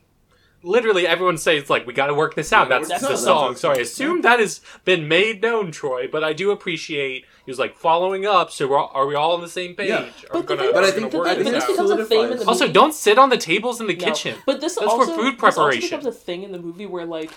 Literally, 0.65 1.07
everyone 1.07 1.39
says 1.39 1.71
like, 1.71 1.87
"We 1.87 1.93
got 1.93 2.09
to 2.09 2.15
work 2.15 2.35
this 2.35 2.53
out." 2.53 2.69
Yeah, 2.69 2.79
That's 2.81 2.91
work 2.91 3.01
the 3.01 3.09
this 3.09 3.25
song. 3.25 3.51
That's 3.53 3.61
So 3.61 3.71
I 3.71 3.75
assume 3.77 4.23
that 4.23 4.41
has 4.41 4.61
been 4.85 5.07
made 5.09 5.41
known, 5.43 5.71
Troy. 5.71 6.09
But 6.11 6.25
I 6.25 6.33
do 6.33 6.51
appreciate 6.51 7.25
he 7.47 7.51
was 7.51 7.59
like 7.61 7.77
following 7.77 8.27
up. 8.27 8.51
So 8.51 8.67
we're 8.69 8.79
all, 8.79 8.91
are 8.95 9.07
we 9.07 9.15
all 9.15 9.33
on 9.33 9.41
the 9.41 9.49
same 9.49 9.75
page? 9.77 9.89
Yeah. 9.91 9.97
Are 9.99 10.41
we 10.41 10.43
But 10.43 10.47
gonna, 10.47 10.63
thing 10.63 10.73
But 10.73 10.85
I 10.85 10.89
are 10.89 10.91
think 10.91 10.97
gonna 10.97 11.11
the 11.11 11.19
work 11.19 11.27
thing, 11.29 11.45
this 11.45 11.53
this 11.53 11.67
becomes 11.67 11.91
a 11.91 11.97
thing 11.97 11.99
in 11.99 11.99
the 12.01 12.07
solidifies- 12.09 12.39
movie. 12.39 12.49
Also, 12.49 12.69
don't 12.73 12.95
sit 12.95 13.19
on 13.19 13.29
the 13.31 13.37
tables 13.39 13.81
in 13.81 13.87
the 13.87 13.95
No. 13.97 14.05
kitchen. 14.05 14.37
But 14.45 14.61
this 14.61 14.75
That's 14.75 14.85
for 14.93 15.01
also 15.01 15.15
food 15.17 15.37
this 15.37 15.43
also 15.45 15.61
preparation. 15.63 15.83
becomes 16.01 16.07
a 16.07 16.13
thing 16.13 16.43
in 16.43 16.51
the 16.53 16.59
movie 16.59 16.87
where 16.87 17.07
like, 17.07 17.31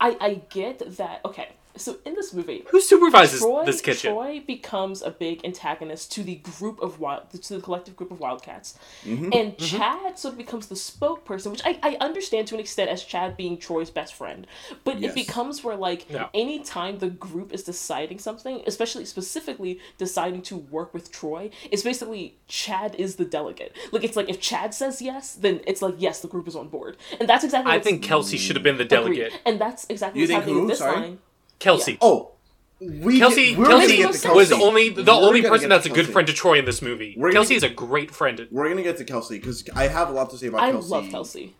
I 0.00 0.16
I 0.20 0.34
get 0.50 0.96
that. 0.96 1.20
Okay, 1.26 1.48
so 1.76 1.98
in 2.04 2.14
this 2.14 2.32
movie, 2.34 2.64
Who 2.70 2.80
supervises 2.80 3.40
Troy, 3.40 3.64
this 3.64 3.80
kitchen? 3.80 4.12
Troy 4.12 4.42
becomes 4.46 5.02
a 5.02 5.10
big 5.10 5.44
antagonist 5.44 6.12
to 6.12 6.22
the 6.22 6.36
group 6.36 6.80
of 6.80 7.00
wild, 7.00 7.30
to 7.30 7.54
the 7.56 7.60
collective 7.62 7.96
group 7.96 8.10
of 8.10 8.20
wildcats, 8.20 8.78
Mm-hmm. 9.04 9.30
and 9.32 9.56
Chad 9.58 10.18
sort 10.18 10.32
of 10.32 10.38
becomes 10.38 10.66
the 10.66 10.74
spokesperson, 10.74 11.50
which 11.50 11.62
I, 11.64 11.78
I 11.82 11.96
understand 12.00 12.48
to 12.48 12.54
an 12.54 12.60
extent 12.60 12.90
as 12.90 13.02
Chad 13.04 13.36
being 13.36 13.56
Troy's 13.58 13.90
best 13.90 14.14
friend, 14.14 14.46
but 14.84 15.00
Yes. 15.00 15.12
it 15.12 15.14
becomes 15.14 15.64
where 15.64 15.76
like 15.76 16.10
Yeah. 16.10 16.28
anytime 16.34 16.98
the 16.98 17.08
group 17.08 17.52
is 17.52 17.62
deciding 17.62 18.18
something, 18.18 18.62
especially 18.66 19.04
specifically 19.04 19.80
deciding 19.98 20.42
to 20.42 20.56
work 20.56 20.92
with 20.94 21.10
Troy, 21.10 21.50
it's 21.70 21.82
basically 21.82 22.36
Chad 22.48 22.94
is 22.96 23.16
the 23.16 23.24
delegate. 23.24 23.74
Like 23.92 24.04
it's 24.04 24.16
like 24.16 24.28
if 24.28 24.40
Chad 24.40 24.74
says 24.74 25.00
yes, 25.00 25.34
then 25.34 25.60
it's 25.66 25.80
like 25.82 25.94
yes, 25.98 26.20
the 26.20 26.28
group 26.28 26.46
is 26.48 26.56
on 26.56 26.68
board, 26.68 26.96
and 27.18 27.28
that's 27.28 27.44
exactly. 27.44 27.72
I 27.72 27.76
what's 27.76 27.86
think 27.86 28.04
Kelsi 28.04 28.38
should 28.38 28.56
have 28.56 28.62
been 28.62 28.76
the 28.76 28.82
agreed. 28.84 28.96
delegate. 29.16 29.32
and 29.46 29.60
that's 29.60 29.86
exactly 29.88 30.20
You 30.20 30.24
what's 30.24 30.30
think 30.30 30.40
happening 30.40 30.54
who? 30.56 30.60
in 30.62 30.66
this 30.68 30.78
Sorry? 30.78 30.96
line. 31.00 31.18
Kelsi. 31.62 31.98
Oh, 32.00 32.32
we 32.80 33.20
Kelsi, 33.20 33.50
get, 33.50 33.58
we're 33.58 33.66
Kelsi 33.66 33.96
get 33.96 34.12
to 34.14 34.32
was 34.32 34.50
Kelsi. 34.50 34.60
only 34.60 34.88
the 34.88 35.04
We're 35.04 35.12
only 35.12 35.42
person 35.42 35.68
that's 35.68 35.86
a 35.86 35.90
good 35.90 36.08
friend 36.08 36.26
to 36.26 36.34
Troy 36.34 36.58
in 36.58 36.64
this 36.64 36.82
movie. 36.82 37.14
We're 37.16 37.30
gonna 37.32 37.44
Kelsi 37.44 37.48
get- 37.50 37.56
is 37.58 37.62
a 37.62 37.68
great 37.70 38.10
friend. 38.10 38.48
We're 38.50 38.68
gonna 38.68 38.82
get 38.82 38.96
to 38.98 39.04
Kelsi 39.04 39.30
because 39.40 39.64
I 39.74 39.86
have 39.88 40.08
a 40.08 40.12
lot 40.12 40.30
to 40.30 40.36
say 40.38 40.48
about 40.48 40.62
I 40.62 40.72
Kelsi. 40.72 40.90
love 40.90 41.04
Kelsi. 41.04 41.50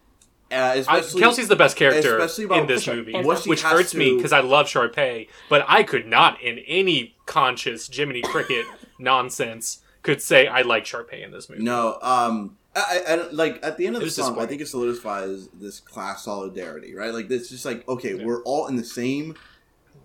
Uh, 0.51 0.85
I, 0.87 1.01
Kelsi's 1.01 1.49
the 1.49 1.57
best 1.57 1.77
character 1.77 2.21
in 2.21 2.67
this 2.67 2.83
sure. 2.83 2.97
movie, 2.97 3.15
what 3.15 3.47
which 3.47 3.63
has 3.63 3.73
hurts 3.73 3.95
me 3.95 4.17
because 4.17 4.33
I 4.33 4.41
love 4.41 4.67
Sharpay, 4.67 5.29
but 5.49 5.65
I 5.67 5.83
could 5.83 6.07
not, 6.07 6.43
in 6.43 6.59
any 6.67 7.15
conscious 7.25 7.89
Jiminy 7.89 8.21
Cricket 8.21 8.67
nonsense, 8.99 9.81
could 10.03 10.21
say 10.21 10.47
I 10.47 10.61
like 10.61 10.85
Sharpay 10.85 11.25
in 11.25 11.31
this 11.31 11.49
movie. 11.49 11.63
No, 11.63 11.97
um, 12.03 12.59
I, 12.77 13.03
I, 13.09 13.13
I 13.15 13.31
like 13.31 13.61
at 13.65 13.79
the 13.79 13.87
end 13.87 13.97
of 13.97 14.03
It 14.03 14.05
the 14.05 14.07
was 14.09 14.17
song, 14.17 14.39
I 14.39 14.45
think 14.45 14.61
it 14.61 14.69
solidifies 14.69 15.49
this 15.55 15.81
class 15.81 16.25
solidarity, 16.25 16.95
right? 16.95 17.15
Like 17.15 17.31
it's 17.31 17.49
just 17.49 17.65
like 17.65 17.89
okay, 17.89 18.17
Yeah. 18.17 18.25
we're 18.25 18.43
all 18.43 18.67
in 18.67 18.77
the 18.77 18.85
same 18.85 19.35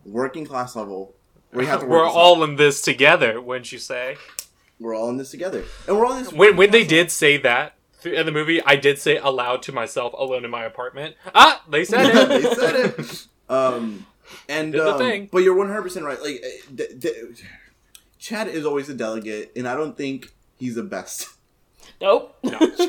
working 0.07 0.45
class 0.45 0.75
level. 0.75 1.13
We 1.53 1.65
have 1.65 1.81
to 1.81 1.85
we're 1.87 2.05
this 2.05 2.11
out. 2.11 2.17
all 2.17 2.43
in 2.43 2.55
this 2.55 2.81
together, 2.81 3.39
wouldn't 3.41 3.71
you 3.71 3.79
say? 3.79 4.17
we're 4.79 4.95
all 4.95 5.09
in 5.09 5.17
this 5.17 5.31
together, 5.31 5.63
and 5.87 5.97
we're 5.97 6.05
all 6.05 6.13
in 6.17 6.23
this. 6.23 6.31
When 6.33 6.55
when 6.57 6.71
they 6.71 6.83
did 6.85 7.11
say 7.11 7.37
that 7.37 7.73
in 8.03 8.25
the 8.25 8.31
movie, 8.31 8.61
I 8.63 8.75
did 8.75 8.99
say 8.99 9.17
aloud 9.17 9.61
to 9.63 9.71
myself, 9.71 10.13
alone 10.13 10.45
in 10.45 10.51
my 10.51 10.63
apartment. 10.65 11.15
Ah, 11.33 11.63
they 11.69 11.83
said 11.83 12.05
it. 12.15 12.29
they 12.29 12.55
said 12.55 12.75
it. 12.99 13.27
Um, 13.49 14.05
and 14.49 14.73
Did 14.73 14.81
the 14.81 14.91
um, 14.91 14.97
thing. 14.97 15.29
but 15.31 15.37
you're 15.41 15.55
100 15.55 15.81
percent 15.81 16.05
right. 16.05 16.21
Like, 16.21 16.43
th- 16.75 16.99
th- 16.99 17.15
Chad 18.19 18.49
is 18.49 18.65
always 18.65 18.89
a 18.89 18.93
delegate, 18.93 19.53
and 19.55 19.65
I 19.65 19.73
don't 19.73 19.95
think 19.95 20.33
he's 20.57 20.75
the 20.75 20.83
best 20.83 21.29
Nope. 22.01 22.35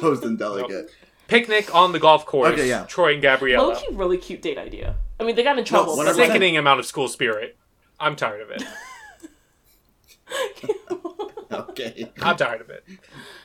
chosen 0.01 0.35
delegate. 0.35 0.91
Picnic 1.29 1.73
on 1.73 1.93
the 1.93 2.01
golf 2.01 2.27
course. 2.27 2.55
Okay, 2.55 2.69
yeah. 2.69 2.87
Troy 2.87 3.13
and 3.13 3.23
Gabriella. 3.23 3.69
Low 3.69 3.75
key, 3.77 3.87
really 3.95 4.19
cute 4.19 4.43
date 4.43 4.59
idea. 4.59 4.97
I 5.21 5.25
mean, 5.25 5.35
they 5.37 5.43
got 5.43 5.59
in 5.59 5.65
trouble. 5.65 5.97
No, 5.97 6.05
but, 6.05 6.15
100%. 6.15 6.19
like, 6.19 6.27
Sickening 6.29 6.57
amount 6.57 6.81
of 6.81 6.87
school 6.87 7.09
spirit. 7.09 7.57
I'm 8.01 8.15
tired 8.17 8.41
of 8.43 8.51
it. 8.51 8.63
Okay. 11.51 12.13
I'm 12.21 12.37
tired 12.37 12.61
of 12.61 12.69
it. 12.71 12.85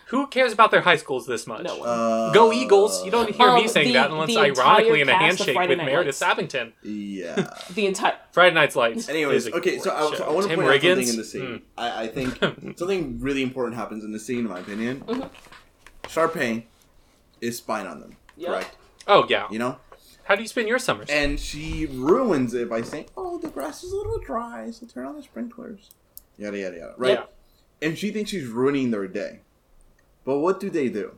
Who 0.08 0.28
cares 0.28 0.52
about 0.52 0.72
their 0.72 0.82
high 0.82 0.98
schools 0.98 1.26
this 1.26 1.48
much? 1.48 1.64
no 1.64 1.78
one. 1.78 1.88
Uh, 1.90 2.32
Go 2.34 2.52
Eagles! 2.52 3.04
You 3.06 3.12
don't 3.12 3.34
hear 3.34 3.54
me 3.56 3.62
Um, 3.64 3.68
saying 3.70 3.88
the- 3.88 3.94
that 3.94 4.12
unless 4.12 4.36
ironically 4.36 5.02
in 5.02 5.08
a 5.10 5.14
entire 5.14 5.30
cast 5.30 5.40
of 5.40 5.46
handshake 5.48 5.70
with 5.70 5.78
Night 5.78 5.86
Meredith 5.86 6.22
Lights. 6.22 6.54
Sappington. 6.54 6.74
Yeah. 6.84 7.50
the 7.74 7.86
entire. 7.88 8.18
Friday 8.34 8.54
Night's 8.54 8.76
Lights. 8.76 9.08
Anyways, 9.10 9.48
okay, 9.54 9.80
so 9.80 9.92
I, 9.96 10.16
so. 10.18 10.26
I 10.26 10.32
want 10.32 10.44
to 10.44 10.50
Tim 10.50 10.60
point 10.60 10.70
out 10.76 10.82
something 10.82 11.08
in 11.08 11.16
the 11.16 11.24
scene. 11.24 11.42
Mm. 11.42 11.62
I, 11.78 12.04
I 12.04 12.08
think 12.08 12.38
something 12.78 13.20
really 13.22 13.42
important 13.42 13.78
happens 13.78 14.04
in 14.04 14.12
the 14.12 14.20
scene, 14.20 14.40
in 14.40 14.48
my 14.50 14.60
opinion. 14.60 15.02
Mhm. 15.08 15.30
Sharpay 16.04 16.64
is 17.40 17.58
spying 17.58 17.88
on 17.88 18.02
them, 18.02 18.18
Yeah. 18.36 18.50
correct? 18.50 18.76
Oh 19.08 19.26
yeah. 19.30 19.48
You 19.50 19.60
know, 19.60 19.78
How 20.26 20.36
do 20.36 20.42
you 20.42 20.48
spend 20.48 20.68
your 20.68 20.80
summers? 20.80 21.10
and 21.10 21.40
she 21.40 21.86
ruins 21.88 22.54
it 22.54 22.70
by 22.70 22.82
saying, 22.82 23.08
"Oh, 23.18 23.38
the 23.40 23.50
grass 23.50 23.84
is 23.84 23.92
a 23.92 23.96
little 23.96 24.20
dry, 24.20 24.72
so 24.72 24.86
turn 24.86 25.06
on 25.06 25.16
the 25.16 25.24
sprinklers." 25.24 25.92
Yada 26.38 26.58
yada 26.58 26.78
yada. 26.78 26.94
Right? 26.98 27.12
Yeah. 27.20 27.88
And 27.88 27.98
she 27.98 28.12
thinks 28.12 28.32
she's 28.32 28.48
ruining 28.48 28.92
their 28.92 29.08
day. 29.08 29.42
But 30.26 30.40
what 30.40 30.60
do 30.60 30.70
they 30.70 30.88
do? 30.90 31.16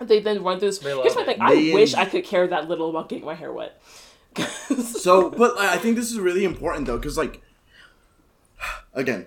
They 0.00 0.20
then 0.20 0.42
run 0.42 0.58
through 0.58 0.68
this. 0.70 0.78
They 0.78 0.90
Here's 0.96 1.14
my 1.14 1.22
it. 1.22 1.26
thing. 1.26 1.36
I 1.40 1.54
They- 1.54 1.72
wish 1.74 1.94
I 1.94 2.06
could 2.06 2.24
care 2.24 2.46
that 2.48 2.68
little 2.68 2.88
about 2.90 3.08
getting 3.10 3.24
my 3.26 3.34
hair 3.34 3.52
wet. 3.52 3.80
So, 5.02 5.28
but 5.30 5.58
I 5.58 5.76
think 5.76 5.96
this 5.96 6.10
is 6.10 6.18
really 6.18 6.44
important 6.44 6.86
though, 6.86 6.96
because 6.96 7.18
like, 7.18 7.42
again, 8.94 9.26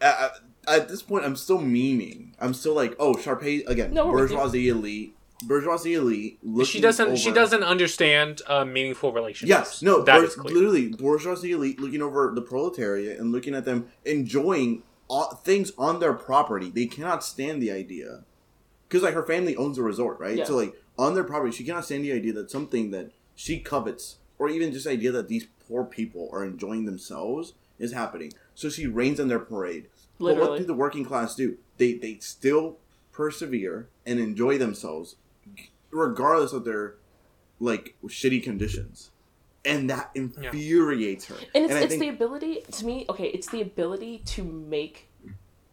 at, 0.00 0.32
at 0.66 0.88
this 0.88 1.02
point, 1.02 1.24
I'm 1.24 1.36
still 1.36 1.58
memeing. 1.60 2.32
I'm 2.40 2.54
still 2.54 2.74
like, 2.74 2.96
oh, 2.98 3.14
Sharpay 3.14 3.66
again, 3.68 3.92
No, 3.94 4.06
we're 4.06 4.26
bourgeoisie 4.26 4.68
elite, 4.68 5.14
bourgeoisie 5.42 5.94
elite. 5.94 6.38
she 6.64 6.80
doesn't. 6.80 7.16
She 7.16 7.32
doesn't 7.32 7.62
understand 7.62 8.42
uh, 8.46 8.64
meaningful 8.64 9.12
relationships. 9.12 9.48
Yes, 9.48 9.82
no, 9.82 10.02
that 10.02 10.16
bour- 10.16 10.24
is 10.24 10.34
clear. 10.34 10.54
literally 10.54 10.88
bourgeoisie 10.88 11.52
elite 11.52 11.80
looking 11.80 12.02
over 12.02 12.32
the 12.34 12.42
proletariat 12.42 13.18
and 13.18 13.32
looking 13.32 13.54
at 13.54 13.64
them 13.64 13.88
enjoying 14.04 14.82
all, 15.08 15.34
things 15.34 15.72
on 15.78 16.00
their 16.00 16.12
property. 16.12 16.70
They 16.70 16.86
cannot 16.86 17.24
stand 17.24 17.62
the 17.62 17.70
idea 17.70 18.24
because 18.88 19.02
like 19.02 19.14
her 19.14 19.26
family 19.26 19.56
owns 19.56 19.78
a 19.78 19.82
resort, 19.82 20.18
right? 20.18 20.36
Yeah. 20.36 20.44
So 20.44 20.56
like 20.56 20.74
on 21.00 21.14
their 21.14 21.24
property. 21.24 21.50
She 21.50 21.64
cannot 21.64 21.86
stand 21.86 22.04
the 22.04 22.12
idea 22.12 22.34
that 22.34 22.50
something 22.50 22.90
that 22.90 23.10
she 23.34 23.58
covets, 23.58 24.16
or 24.38 24.50
even 24.50 24.72
just 24.72 24.84
the 24.84 24.92
idea 24.92 25.10
that 25.12 25.28
these 25.28 25.46
poor 25.66 25.82
people 25.82 26.28
are 26.30 26.44
enjoying 26.44 26.84
themselves, 26.84 27.54
is 27.78 27.92
happening. 27.92 28.32
So 28.54 28.68
she 28.68 28.86
rains 28.86 29.18
on 29.18 29.28
their 29.28 29.38
parade. 29.38 29.86
But 30.18 30.24
what 30.24 30.36
Literally. 30.36 30.58
do 30.60 30.64
the 30.66 30.74
working 30.74 31.04
class 31.06 31.34
do? 31.34 31.56
They 31.78 31.94
they 31.94 32.18
still 32.18 32.76
persevere 33.12 33.88
and 34.04 34.20
enjoy 34.20 34.58
themselves, 34.58 35.16
regardless 35.90 36.52
of 36.52 36.64
their 36.64 36.96
like 37.58 37.94
shitty 38.06 38.42
conditions, 38.42 39.10
and 39.64 39.90
that 39.90 40.10
infuriates 40.14 41.26
her. 41.26 41.36
and 41.54 41.64
it's, 41.64 41.74
I 41.74 41.80
it's 41.80 41.88
think- 41.88 42.00
the 42.00 42.08
ability 42.08 42.62
to 42.72 42.86
me 42.86 43.04
okay 43.08 43.26
it's 43.26 43.48
the 43.48 43.60
ability 43.60 44.22
to 44.26 44.44
make 44.44 45.08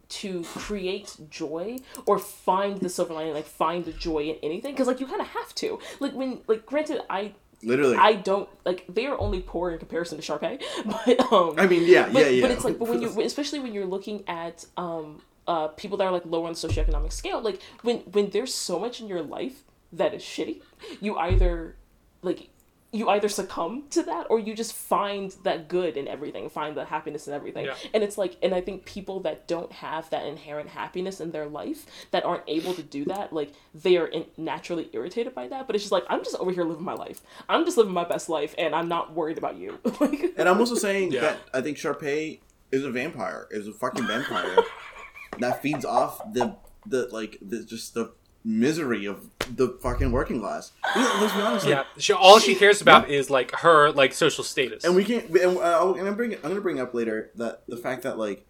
to 0.08 0.42
create 0.44 1.16
joy 1.28 1.78
or 2.06 2.18
find 2.18 2.80
the 2.80 2.88
silver 2.88 3.12
lining 3.12 3.34
like 3.34 3.44
find 3.44 3.84
the 3.84 3.92
joy 3.92 4.20
in 4.24 4.36
anything 4.42 4.72
because 4.72 4.86
like 4.86 5.00
you 5.00 5.06
kind 5.06 5.20
of 5.20 5.26
have 5.26 5.54
to 5.54 5.78
like 6.00 6.14
when 6.14 6.40
like 6.46 6.64
granted 6.64 7.02
i 7.10 7.32
literally. 7.62 7.94
i 7.96 8.14
don't 8.14 8.48
like 8.64 8.86
they 8.88 9.04
are 9.06 9.18
only 9.20 9.40
poor 9.40 9.70
in 9.70 9.78
comparison 9.78 10.18
to 10.18 10.24
Sharpay, 10.32 10.62
but 10.86 11.32
um 11.32 11.54
I 11.58 11.66
mean, 11.66 11.82
yeah, 11.86 12.08
but, 12.10 12.22
yeah, 12.22 12.28
yeah. 12.28 12.42
but 12.42 12.50
it's 12.52 12.64
like 12.64 12.78
but 12.78 12.88
when 12.88 13.02
you 13.02 13.20
especially 13.20 13.58
when 13.60 13.74
you're 13.74 13.86
looking 13.86 14.24
at 14.28 14.64
um 14.78 15.20
uh 15.48 15.66
people 15.68 15.96
that 15.98 16.04
are 16.04 16.12
like 16.12 16.24
lower 16.26 16.46
on 16.46 16.52
the 16.52 16.58
socioeconomic 16.58 17.12
scale 17.12 17.40
like 17.40 17.60
when 17.82 17.98
when 18.12 18.30
there's 18.30 18.54
so 18.54 18.78
much 18.78 19.00
in 19.00 19.08
your 19.08 19.22
life 19.22 19.64
that 19.92 20.14
is 20.14 20.22
shitty 20.22 20.60
you 21.00 21.16
either 21.16 21.74
like 22.22 22.50
you 22.90 23.06
either 23.10 23.28
succumb 23.28 23.84
to 23.90 24.02
that 24.02 24.26
or 24.30 24.38
you 24.38 24.54
just 24.54 24.72
find 24.72 25.34
that 25.44 25.68
good 25.68 25.96
in 25.98 26.08
everything 26.08 26.48
find 26.48 26.74
the 26.74 26.86
happiness 26.86 27.28
in 27.28 27.34
everything 27.34 27.66
Yeah. 27.66 27.74
and 27.92 28.02
it's 28.02 28.16
like 28.16 28.36
and 28.42 28.54
i 28.54 28.62
think 28.62 28.86
people 28.86 29.20
that 29.20 29.46
don't 29.46 29.70
have 29.72 30.08
that 30.10 30.24
inherent 30.24 30.70
happiness 30.70 31.20
in 31.20 31.30
their 31.30 31.46
life 31.46 31.84
that 32.12 32.24
aren't 32.24 32.44
able 32.46 32.72
to 32.74 32.82
do 32.82 33.04
that 33.06 33.30
like 33.32 33.52
they 33.74 33.98
are 33.98 34.06
in, 34.06 34.24
naturally 34.38 34.88
irritated 34.94 35.34
by 35.34 35.48
that 35.48 35.66
but 35.66 35.76
it's 35.76 35.84
just 35.84 35.92
like 35.92 36.04
i'm 36.08 36.24
just 36.24 36.36
over 36.36 36.50
here 36.50 36.64
living 36.64 36.84
my 36.84 36.94
life 36.94 37.20
i'm 37.48 37.64
just 37.66 37.76
living 37.76 37.92
my 37.92 38.04
best 38.04 38.28
life 38.30 38.54
and 38.56 38.74
i'm 38.74 38.88
not 38.88 39.12
worried 39.14 39.36
about 39.38 39.56
you 39.56 39.78
And 40.38 40.48
I'm 40.48 40.58
also 40.58 40.74
saying 40.76 41.12
Yeah. 41.12 41.20
that 41.22 41.38
I 41.52 41.60
think 41.60 41.76
Sharpay 41.78 42.38
is 42.70 42.84
a 42.84 42.90
vampire, 42.90 43.48
is 43.50 43.66
a 43.68 43.72
fucking 43.72 44.06
vampire 44.06 44.56
that 45.40 45.62
feeds 45.62 45.84
off 45.84 46.32
the 46.32 46.56
the 46.86 47.08
like 47.12 47.38
the 47.40 47.64
just 47.64 47.94
the 47.94 48.12
misery 48.44 49.04
of 49.04 49.28
the 49.54 49.78
fucking 49.82 50.10
working 50.10 50.40
class. 50.40 50.72
Let's 50.96 51.34
be 51.34 51.40
honest. 51.40 51.66
Yeah, 51.66 51.84
she, 51.98 52.12
all 52.12 52.38
she 52.38 52.54
cares 52.54 52.80
about 52.80 53.10
is 53.10 53.30
like 53.30 53.52
her 53.56 53.90
like 53.92 54.12
social 54.12 54.44
status. 54.44 54.84
and 54.84 54.96
we 54.96 55.04
can't. 55.04 55.28
And, 55.30 55.58
uh, 55.58 55.94
and 55.96 56.08
I'm 56.08 56.14
bring. 56.14 56.34
I'm 56.34 56.42
gonna 56.42 56.60
bring 56.60 56.80
up 56.80 56.94
later 56.94 57.30
that 57.36 57.62
the 57.68 57.76
fact 57.76 58.02
that 58.02 58.18
like 58.18 58.46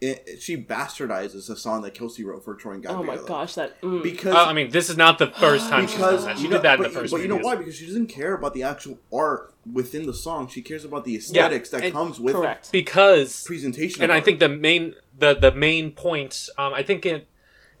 it, 0.00 0.40
she 0.40 0.56
bastardizes 0.56 1.50
a 1.50 1.56
song 1.56 1.82
that 1.82 1.94
Kelsi 1.94 2.24
wrote 2.24 2.44
for 2.44 2.54
Troy 2.54 2.74
and 2.74 2.82
Gabriella. 2.82 3.18
oh 3.18 3.22
my 3.22 3.28
gosh 3.28 3.54
that 3.54 3.80
mm. 3.82 4.02
Because 4.02 4.34
Uh, 4.34 4.44
I 4.44 4.52
mean, 4.52 4.70
this 4.70 4.88
is 4.90 4.96
not 4.96 5.18
the 5.18 5.26
first 5.28 5.68
time 5.68 5.86
she's 5.88 5.98
done 5.98 6.24
that. 6.24 6.36
She 6.36 6.44
you 6.44 6.48
did 6.50 6.56
know, 6.56 6.62
that 6.62 6.74
in 6.76 6.82
but, 6.84 6.92
the 6.92 6.98
first. 7.00 7.12
but 7.12 7.20
you 7.20 7.28
know 7.28 7.38
why? 7.38 7.56
Because 7.56 7.74
she 7.76 7.86
doesn't 7.86 8.06
care 8.06 8.34
about 8.34 8.54
the 8.54 8.62
actual 8.62 8.98
art 9.12 9.54
within 9.72 10.06
the 10.06 10.14
song. 10.14 10.46
She 10.48 10.62
cares 10.62 10.84
about 10.84 11.04
the 11.04 11.16
aesthetics 11.16 11.70
that 11.70 11.82
and- 11.82 11.92
comes 11.92 12.20
with 12.20 12.34
it. 12.34 12.38
correct 12.38 12.70
Because 12.72 13.44
presentation. 13.44 14.02
and 14.02 14.12
of 14.12 14.16
I 14.18 14.20
think 14.20 14.38
the 14.38 14.48
main 14.48 14.94
the 15.18 15.34
the 15.34 15.50
main 15.50 15.90
point 15.90 16.48
um 16.58 16.72
i 16.72 16.82
think 16.84 17.04
it 17.04 17.26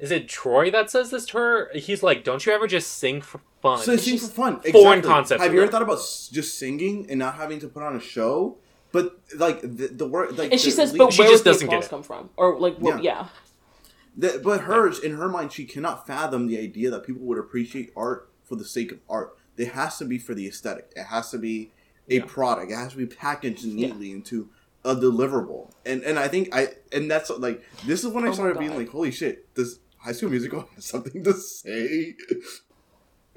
is 0.00 0.10
it 0.10 0.28
troy 0.28 0.72
that 0.72 0.90
says 0.90 1.10
this 1.12 1.24
to 1.26 1.38
her 1.38 1.70
he's 1.72 2.02
like 2.02 2.24
don't 2.24 2.44
you 2.44 2.52
ever 2.52 2.66
just 2.66 2.88
sing 2.98 3.20
for 3.20 3.40
fun 3.62 3.78
So 3.78 3.92
it 3.92 4.00
seems 4.00 4.26
for 4.26 4.32
fun. 4.34 4.60
foreign 4.72 4.98
Exactly. 4.98 5.02
concept 5.02 5.42
Have 5.42 5.54
you 5.54 5.62
ever 5.62 5.70
thought 5.70 5.82
about 5.82 5.98
just 6.32 6.58
singing 6.58 7.06
and 7.08 7.18
not 7.20 7.34
having 7.36 7.60
to 7.60 7.68
put 7.68 7.82
on 7.84 7.94
a 7.94 8.00
show? 8.00 8.56
But 8.92 9.18
like 9.36 9.60
the, 9.60 9.88
the 9.88 10.08
word, 10.08 10.38
like 10.38 10.50
and 10.52 10.60
she 10.60 10.70
the 10.70 10.76
says 10.76 10.92
lead- 10.92 10.98
but 10.98 11.12
She 11.12 11.22
where 11.22 11.30
just 11.30 11.44
does 11.44 11.56
doesn't 11.56 11.66
the 11.68 11.76
get 11.76 11.84
it. 11.84 11.90
come 11.90 12.02
from 12.02 12.30
or 12.36 12.58
like 12.58 12.76
well, 12.78 12.96
Yeah. 13.02 13.26
yeah 14.16 14.32
the- 14.32 14.40
but 14.42 14.62
hers 14.62 14.98
in 14.98 15.16
her 15.16 15.28
mind, 15.28 15.52
she 15.52 15.64
cannot 15.64 16.06
fathom 16.06 16.46
the 16.46 16.58
idea 16.58 16.90
that 16.90 17.04
people 17.04 17.22
would 17.26 17.38
appreciate 17.38 17.92
art 17.96 18.30
for 18.44 18.56
the 18.56 18.64
sake 18.64 18.90
of 18.92 18.98
art. 19.08 19.36
It 19.56 19.72
has 19.72 19.98
to 19.98 20.04
be 20.04 20.18
for 20.18 20.34
the 20.34 20.46
aesthetic. 20.46 20.92
It 20.96 21.04
has 21.04 21.30
to 21.32 21.38
be 21.38 21.70
a 22.08 22.16
Yeah. 22.16 22.24
product. 22.26 22.72
It 22.72 22.76
has 22.76 22.92
to 22.92 22.98
be 22.98 23.06
packaged 23.06 23.66
neatly 23.66 24.10
into 24.12 24.48
a 24.84 24.94
deliverable. 24.96 25.70
And 25.84 26.02
and 26.02 26.18
I 26.18 26.28
think 26.28 26.48
I 26.54 26.68
and 26.92 27.10
that's 27.10 27.28
like 27.30 27.62
this 27.84 28.04
is 28.04 28.10
when 28.12 28.24
I 28.24 28.28
Oh 28.28 28.32
started 28.32 28.58
being 28.58 28.74
like, 28.76 28.88
holy 28.88 29.10
shit, 29.10 29.52
does 29.54 29.80
High 29.98 30.12
School 30.12 30.30
Musical 30.30 30.60
have 30.74 30.82
something 30.82 31.22
to 31.24 31.34
say? 31.34 32.14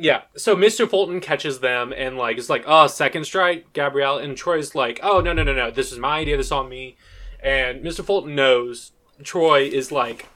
Yeah 0.02 0.22
so 0.36 0.56
mr 0.56 0.89
fulton 0.89 1.20
catches 1.20 1.60
them 1.60 1.93
and 1.95 2.18
like 2.18 2.38
it's 2.38 2.49
like 2.49 2.64
oh 2.68 2.88
second 2.88 3.26
strike 3.26 3.72
gabriella 3.74 4.22
and 4.22 4.36
troy's 4.36 4.74
like 4.76 4.99
oh 5.04 5.22
no 5.22 5.32
no 5.34 5.43
no 5.43 5.54
no 5.54 5.72
this 5.72 5.91
is 5.91 5.99
my 5.99 6.20
idea 6.20 6.38
this 6.38 6.47
is 6.47 6.52
on 6.52 6.68
me 6.70 6.97
and 7.41 7.84
mr 7.84 8.04
fulton 8.04 8.36
knows 8.36 8.91
troy 9.24 9.62
is 9.64 9.91
like 9.91 10.28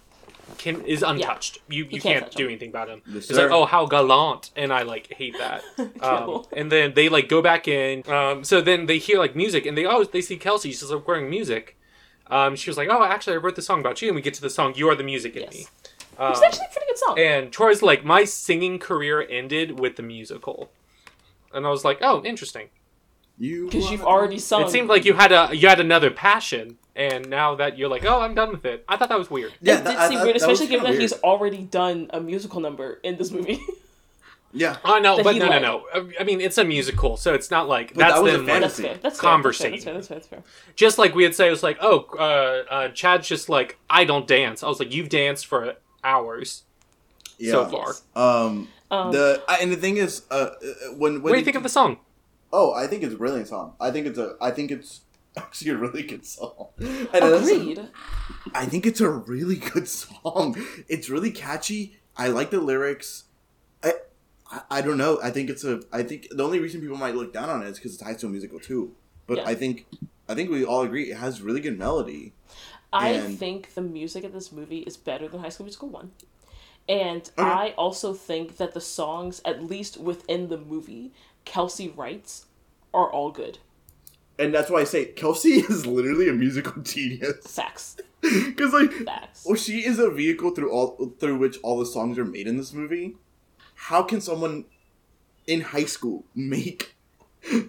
can 0.57 0.82
is 0.86 1.01
untouched 1.01 1.57
you 1.68 1.86
you 1.86 1.99
can't 1.99 2.26
can't, 2.26 2.32
do 2.36 2.43
him. 2.43 2.49
anything 2.51 2.70
about 2.70 2.88
him 2.88 3.01
Yes, 3.07 3.30
It's 3.30 3.39
like, 3.39 3.49
oh, 3.51 3.66
how 3.66 3.86
gallant, 3.88 4.51
and 4.55 4.72
I 4.72 4.84
like 4.84 5.11
hate 5.13 5.36
that. 5.39 5.63
Um, 6.01 6.43
and 6.55 6.72
then 6.72 6.93
they 6.93 7.09
like 7.09 7.28
go 7.30 7.41
back 7.41 7.68
in. 7.68 8.07
Um, 8.07 8.43
so 8.43 8.61
then 8.61 8.86
they 8.86 8.99
hear 8.99 9.18
like 9.18 9.36
music, 9.36 9.66
and 9.66 9.76
they 9.78 9.86
oh 9.86 10.03
they 10.03 10.22
see 10.22 10.38
Kelsi. 10.38 10.66
She's 10.70 10.84
like 10.91 11.07
wearing 11.07 11.30
music. 11.30 11.78
Um, 12.28 12.55
she 12.55 12.70
was 12.70 12.78
like, 12.78 12.89
oh, 12.89 13.03
actually, 13.03 13.34
I 13.34 13.38
wrote 13.38 13.55
the 13.55 13.61
song 13.61 13.80
about 13.80 14.01
you, 14.01 14.07
and 14.09 14.16
we 14.16 14.22
get 14.22 14.34
to 14.36 14.41
the 14.41 14.49
song 14.49 14.74
"You 14.76 14.88
Are 14.89 14.95
the 14.95 15.03
Music 15.03 15.36
in 15.36 15.43
Yes. 15.43 15.53
Me." 15.53 15.66
It's 16.20 16.39
Um, 16.39 16.43
actually 16.43 16.66
a 16.70 16.74
pretty 16.74 16.88
good 16.88 16.97
song 16.97 17.20
and 17.20 17.51
Troy's 17.51 17.82
like, 17.82 18.03
my 18.05 18.24
singing 18.26 18.80
career 18.80 19.26
ended 19.30 19.80
with 19.80 19.95
the 19.95 20.03
musical, 20.03 20.70
and 21.53 21.66
I 21.66 21.70
was 21.70 21.84
like, 21.86 21.99
oh, 22.01 22.24
interesting. 22.24 22.70
You 23.38 23.66
because 23.66 23.91
you've 23.91 24.03
already 24.03 24.39
sung 24.39 24.61
It 24.63 24.70
seemed 24.70 24.88
like 24.88 25.03
you 25.03 25.13
had 25.13 25.32
a 25.34 25.49
you 25.53 25.68
had 25.68 25.82
another 25.82 26.09
passion, 26.09 26.78
and 26.95 27.28
now 27.30 27.55
that 27.55 27.78
you're 27.78 27.89
like, 27.89 28.05
oh, 28.05 28.22
I'm 28.22 28.34
done 28.34 28.51
with 28.51 28.63
it. 28.66 28.86
I 28.88 28.95
thought 28.95 29.09
that 29.09 29.20
was 29.20 29.30
weird. 29.30 29.51
Yeah, 29.61 29.74
it 29.74 29.78
Yeah, 29.80 29.84
did 29.84 29.86
that- 29.97 30.07
seem 30.09 30.18
that- 30.20 30.24
weird, 30.26 30.39
that 30.39 30.47
was 30.47 30.59
especially 30.61 30.68
given 30.68 30.84
that 30.86 30.89
kinda 30.91 31.01
he's 31.01 31.13
already 31.22 31.57
done 31.63 32.09
a 32.13 32.22
musical 32.22 32.61
number 32.61 32.99
in 33.03 33.18
this 33.18 33.32
movie. 33.32 33.59
Yeah. 34.57 34.78
Oh 34.86 34.99
no, 34.99 35.18
That 35.18 35.24
but 35.26 35.34
he 35.34 35.39
no, 35.39 35.49
no, 35.49 35.59
no. 35.59 36.09
I 36.18 36.24
mean, 36.24 36.39
it's 36.39 36.57
a 36.57 36.63
musical, 36.63 37.18
so 37.18 37.34
it's 37.34 37.51
not 37.51 37.68
like 37.68 37.89
But 37.89 37.97
that's 37.99 38.13
that 38.16 38.24
was 38.24 38.34
a 38.36 38.38
them 38.38 38.45
like, 38.45 38.53
fantasy. 38.53 38.84
that's 38.84 38.93
fair. 38.93 39.01
That's 39.03 39.20
fair. 39.20 39.30
Conversating. 39.30 39.72
That's 39.72 39.84
fair. 39.84 39.93
That's 39.95 40.07
fair. 40.07 40.16
That's 40.18 40.28
fair. 40.30 40.39
That's 40.39 40.47
fair. 40.49 40.74
just 40.78 40.97
like 40.97 41.13
we'd 41.13 41.36
say 41.36 41.47
it 41.47 41.51
was 41.51 41.61
like 41.63 41.78
oh 41.82 42.05
uh, 42.18 42.63
uh 42.74 42.88
chad's 42.89 43.28
just 43.28 43.49
like 43.49 43.78
i 43.89 44.05
don't 44.05 44.28
dance 44.28 44.63
i 44.63 44.68
was 44.70 44.80
like 44.80 44.93
you've 44.93 45.09
danced 45.09 45.45
for 45.45 45.76
hours 46.05 46.63
Yeah. 47.37 47.51
so 47.53 47.65
far 47.65 47.95
Um, 48.15 48.67
Um, 48.91 49.11
the 49.11 49.43
I, 49.47 49.57
and 49.61 49.71
the 49.71 49.77
thing 49.85 49.97
is, 49.97 50.21
uh, 50.29 50.33
uh, 50.35 50.49
when 51.01 51.13
when 51.13 51.23
what 51.23 51.31
do 51.33 51.39
you 51.39 51.45
think 51.45 51.57
of 51.57 51.63
the 51.63 51.69
song 51.69 51.97
Oh, 52.53 52.71
I 52.73 52.87
think 52.87 53.03
it's 53.03 53.13
a 53.13 53.17
brilliant 53.17 53.49
song. 53.49 53.73
I 53.81 53.91
think 53.91 54.07
it's 54.07 54.17
a. 54.17 54.37
I 54.39 54.51
think 54.51 54.71
it's 54.71 55.01
actually 55.37 55.71
a 55.71 55.77
really 55.77 56.03
good 56.03 56.25
song. 56.25 56.67
And 56.79 57.09
that's- 57.11 57.49
Agreed. 57.49 57.81
I 58.53 58.65
think 58.65 58.85
it's 58.85 59.01
a 59.01 59.09
really 59.09 59.57
good 59.73 59.87
song. 59.89 60.55
It's 60.87 61.09
really 61.09 61.31
catchy. 61.31 61.97
I 62.15 62.29
like 62.29 62.51
the 62.51 62.61
lyrics. 62.61 63.25
I, 63.83 63.93
I, 64.49 64.61
I 64.77 64.81
don't 64.81 64.97
know. 64.97 65.19
I 65.21 65.31
think 65.31 65.49
it's 65.49 65.65
a. 65.65 65.81
I 65.91 66.03
think 66.03 66.27
the 66.31 66.43
only 66.45 66.59
reason 66.61 66.79
people 66.79 66.95
might 66.95 67.15
look 67.15 67.33
down 67.33 67.49
on 67.49 67.61
it 67.63 67.67
is 67.67 67.77
because 67.77 67.95
it's 67.95 68.03
High 68.03 68.15
School 68.15 68.29
Musical 68.29 68.59
too. 68.61 68.93
But 69.27 69.37
Yeah. 69.39 69.47
I 69.51 69.55
think, 69.55 69.87
I 70.29 70.35
think 70.35 70.49
we 70.49 70.63
all 70.63 70.83
agree 70.83 71.11
it 71.11 71.17
has 71.17 71.41
really 71.41 71.59
good 71.59 71.77
melody. 71.77 72.34
I 72.95 73.09
And- 73.09 73.37
think 73.37 73.73
the 73.73 73.81
music 73.81 74.23
of 74.23 74.31
this 74.33 74.51
movie 74.51 74.79
is 74.79 74.95
better 74.97 75.27
than 75.27 75.41
High 75.41 75.49
School 75.49 75.65
Musical 75.65 75.89
1. 75.89 76.11
And 76.87 77.21
Okay. 77.37 77.49
I 77.49 77.73
also 77.77 78.13
think 78.13 78.57
that 78.57 78.73
the 78.73 78.81
songs, 78.81 79.41
at 79.43 79.63
least 79.63 79.97
within 79.97 80.49
the 80.49 80.57
movie, 80.57 81.11
Kelsi 81.45 81.95
writes 81.95 82.45
are 82.93 83.11
all 83.11 83.31
good. 83.31 83.57
And 84.37 84.53
that's 84.53 84.69
why 84.69 84.81
I 84.81 84.83
say 84.85 85.11
Kelsi 85.13 85.63
is 85.69 85.85
literally 85.85 86.29
a 86.29 86.33
musical 86.33 86.81
genius. 86.81 87.45
Facts. 87.45 87.97
Because 88.21 88.73
like, 88.73 88.91
Facts. 88.91 89.45
well, 89.45 89.55
she 89.55 89.85
is 89.85 89.99
a 89.99 90.09
vehicle 90.09 90.49
through 90.51 90.71
all 90.71 91.13
through 91.19 91.37
which 91.37 91.59
all 91.61 91.77
the 91.77 91.85
songs 91.85 92.17
are 92.17 92.25
made 92.25 92.47
in 92.47 92.57
this 92.57 92.73
movie. 92.73 93.17
How 93.75 94.01
can 94.01 94.19
someone 94.19 94.65
in 95.45 95.61
high 95.61 95.85
school 95.85 96.25
make 96.33 96.94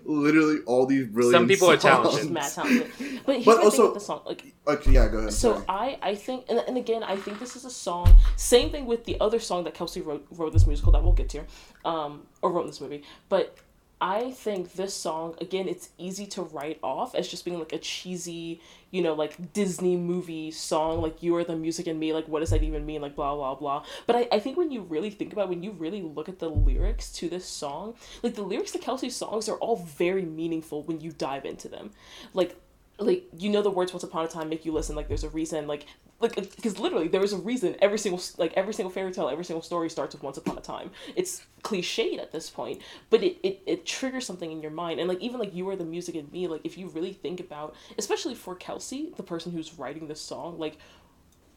literally 0.05 0.59
all 0.67 0.87
these 0.87 1.07
brilliant? 1.07 1.35
Some 1.35 1.49
people 1.49 1.71
are 1.71 1.77
talented. 1.77 2.21
She's 2.23 2.31
mad 2.31 2.53
talented. 2.53 2.91
But 3.27 3.35
here's 3.37 3.45
But 3.45 3.59
also- 3.65 3.95
the 3.95 4.01
song. 4.01 4.23
Like, 4.27 4.53
Okay, 4.69 4.91
yeah, 4.93 5.09
go 5.09 5.19
ahead. 5.19 5.33
So 5.33 5.53
sorry. 5.55 5.65
I, 5.69 5.99
I 6.03 6.15
think, 6.17 6.47
and, 6.49 6.59
and 6.67 6.77
again, 6.77 7.03
I 7.05 7.17
think 7.17 7.39
this 7.39 7.55
is 7.55 7.65
a 7.65 7.71
song. 7.71 8.13
Same 8.37 8.71
thing 8.71 8.87
with 8.87 9.05
the 9.05 9.17
other 9.21 9.39
song 9.39 9.63
that 9.65 9.75
Kelsi 9.75 10.05
wrote, 10.05 10.27
wrote 10.33 10.53
this 10.53 10.67
musical 10.67 10.91
that 10.93 11.03
we'll 11.05 11.13
get 11.13 11.29
to, 11.31 11.45
um, 11.85 12.27
or 12.43 12.51
wrote 12.51 12.63
in 12.63 12.67
this 12.69 12.81
movie. 12.81 13.05
But 13.29 13.57
I 13.99 14.31
think 14.33 14.75
this 14.75 14.93
song, 14.93 15.37
again, 15.41 15.69
it's 15.69 15.89
easy 15.97 16.27
to 16.27 16.43
write 16.43 16.79
off 16.83 17.15
as 17.15 17.29
just 17.29 17.47
being 17.47 17.59
like 17.59 17.73
a 17.73 17.79
cheesy, 17.79 18.61
you 18.91 19.01
know, 19.01 19.15
like 19.15 19.55
Disney 19.55 19.97
movie 19.97 20.51
song, 20.51 21.01
like 21.01 21.23
you 21.23 21.35
are 21.37 21.45
the 21.45 21.57
music 21.57 21.87
in 21.87 21.99
me, 21.99 22.13
like 22.13 22.29
what 22.29 22.41
does 22.41 22.51
that 22.51 22.63
even 22.63 22.85
mean, 22.85 23.01
like 23.01 23.17
blah 23.17 23.35
blah 23.35 23.55
blah. 23.55 23.85
But 24.07 24.17
I, 24.17 24.29
I 24.33 24.39
think 24.39 24.59
when 24.59 24.71
you 24.71 24.83
really 24.83 25.09
think 25.09 25.33
about, 25.33 25.45
it, 25.47 25.49
when 25.49 25.63
you 25.63 25.73
really 25.73 26.03
look 26.03 26.29
at 26.29 26.41
the 26.41 26.51
lyrics 26.51 27.11
to 27.13 27.31
this 27.31 27.47
song, 27.47 27.95
like 28.23 28.35
the 28.35 28.43
lyrics 28.43 28.73
to 28.73 28.79
Kelsi's 28.79 29.17
songs 29.17 29.49
are 29.49 29.57
all 29.57 29.77
very 29.77 30.27
meaningful 30.27 30.83
when 30.83 31.01
you 31.01 31.11
dive 31.13 31.47
into 31.47 31.69
them, 31.69 31.93
like 32.35 32.55
like 32.99 33.25
you 33.37 33.51
know 33.51 33.63
the 33.63 33.71
words 33.71 33.93
once 33.93 34.03
upon 34.03 34.25
a 34.25 34.29
time 34.29 34.49
make 34.49 34.65
you 34.65 34.73
listen 34.73 34.97
like 34.97 35.09
there's 35.09 35.25
a 35.25 35.29
reason 35.29 35.67
like 35.67 35.87
like 36.21 36.35
because 36.35 36.79
literally 36.79 37.09
there 37.09 37.23
is 37.23 37.33
a 37.35 37.37
reason 37.37 37.77
every 37.81 37.99
single 37.99 38.21
like 38.39 38.53
every 38.55 38.73
single 38.73 38.91
fairy 38.91 39.13
tale 39.13 39.29
every 39.29 39.45
single 39.45 39.63
story 39.63 39.91
starts 39.91 40.15
with 40.15 40.23
once 40.23 40.39
upon 40.39 40.57
a 40.57 40.61
time. 40.63 40.91
It's 41.15 41.45
cliched 41.63 42.19
at 42.19 42.33
this 42.33 42.49
point 42.49 42.81
but 43.11 43.23
it, 43.23 43.37
it 43.43 43.63
it 43.67 43.87
triggers 43.87 44.25
something 44.25 44.51
in 44.51 44.63
your 44.63 44.71
mind 44.71 45.01
and 45.01 45.09
like 45.09 45.21
even 45.21 45.39
like 45.41 45.55
you 45.55 45.69
are 45.69 45.77
the 45.77 45.85
music 45.85 46.15
in 46.15 46.31
me 46.31 46.47
like 46.49 46.63
if 46.65 46.79
you 46.79 46.89
really 46.89 47.13
think 47.13 47.41
about 47.41 47.75
especially 47.99 48.35
for 48.35 48.55
kelsi 48.55 49.15
the 49.17 49.23
person 49.23 49.53
who's 49.53 49.75
writing 49.79 50.07
this 50.07 50.21
song 50.21 50.59
like 50.59 50.79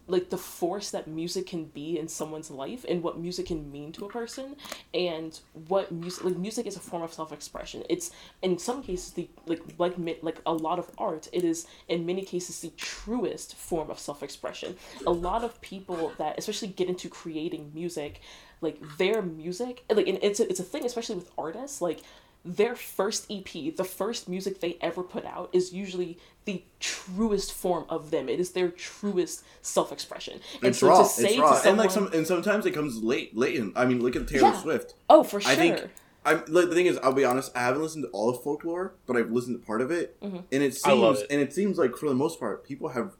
like 0.10 0.30
the 0.30 0.38
force 0.38 0.92
that 0.92 1.08
music 1.08 1.48
can 1.48 1.66
be 1.66 1.98
in 1.98 2.08
someone's 2.08 2.50
life 2.50 2.86
and 2.88 3.04
what 3.04 3.20
music 3.20 3.48
can 3.48 3.72
mean 3.72 3.92
to 3.94 4.06
a 4.06 4.10
person 4.10 4.56
and 4.94 5.40
what 5.68 5.92
music 5.92 6.24
like 6.24 6.38
music 6.38 6.66
is 6.66 6.76
a 6.76 6.80
form 6.80 7.04
of 7.04 7.14
self-expression. 7.14 7.84
It's 7.90 8.12
in 8.42 8.58
some 8.58 8.82
cases 8.84 9.12
the 9.14 9.30
like 9.46 9.62
like 9.78 9.96
like 10.22 10.42
a 10.46 10.54
lot 10.54 10.80
of 10.80 10.90
art 10.98 11.28
it 11.32 11.44
is 11.44 11.68
in 11.88 12.06
many 12.06 12.24
cases 12.24 12.60
the 12.62 12.70
truest 12.78 13.56
form 13.56 13.90
of 13.90 14.00
self-expression. 14.00 14.76
A 15.06 15.12
lot 15.12 15.44
of 15.44 15.60
people 15.62 16.14
that 16.18 16.38
especially 16.38 16.70
get 16.70 16.90
into 16.90 17.10
creating 17.10 17.72
music 17.74 18.22
like 18.62 18.80
their 18.98 19.22
music 19.22 19.86
like 19.90 20.08
and 20.08 20.20
it's 20.22 20.40
a, 20.40 20.50
it's 20.50 20.60
a 20.60 20.64
thing 20.64 20.86
especially 20.86 21.16
with 21.16 21.32
artists 21.38 21.82
like 21.82 22.02
their 22.46 22.76
first 22.76 23.30
EP, 23.30 23.76
the 23.76 23.84
first 23.84 24.30
music 24.30 24.60
they 24.62 24.78
ever 24.82 25.04
put 25.04 25.26
out, 25.26 25.50
is 25.54 25.74
usually 25.74 26.18
the 26.46 26.64
truest 26.80 27.52
form 27.54 27.86
of 27.90 28.12
them. 28.12 28.30
It 28.30 28.40
is 28.40 28.52
their 28.52 28.70
truest 28.70 29.44
self 29.62 29.92
expression. 29.92 30.40
And 30.56 30.66
it's 30.70 30.80
so 30.80 30.88
raw. 30.88 31.00
to 31.04 31.06
say 31.06 31.30
it's 31.32 31.38
raw. 31.40 31.52
to 31.54 31.56
someone, 31.58 31.68
and 31.68 31.78
like 31.78 31.92
some, 31.92 32.08
and 32.14 32.26
sometimes 32.26 32.66
it 32.66 32.72
comes 32.72 33.04
late, 33.04 33.36
latent. 33.38 33.74
I 33.76 33.86
mean, 33.86 34.02
look 34.02 34.16
at 34.16 34.28
Taylor 34.28 34.50
Yeah. 34.50 34.62
Swift. 34.62 34.94
oh 35.10 35.24
for 35.24 35.42
sure, 35.42 35.52
I 35.52 35.56
think 35.56 35.88
I'm 36.26 36.44
like, 36.48 36.70
the 36.70 36.76
thing 36.76 36.86
is, 36.86 36.98
I'll 37.00 37.14
be 37.14 37.26
honest. 37.26 37.52
I 37.56 37.60
haven't 37.60 37.82
listened 37.82 38.04
to 38.06 38.10
all 38.12 38.30
of 38.30 38.42
folklore, 38.44 38.94
but 39.06 39.16
I've 39.18 39.32
listened 39.32 39.60
to 39.60 39.66
part 39.66 39.82
of 39.82 39.92
it, 39.92 40.20
Mm-hmm. 40.22 40.38
and 40.52 40.64
it 40.64 40.74
seems 40.76 40.86
I 40.86 40.94
love 40.94 41.18
it. 41.18 41.28
and 41.30 41.42
it 41.42 41.54
seems 41.54 41.78
like 41.78 41.96
for 41.96 42.08
the 42.10 42.16
most 42.16 42.40
part, 42.40 42.64
people 42.66 42.90
have 42.90 43.14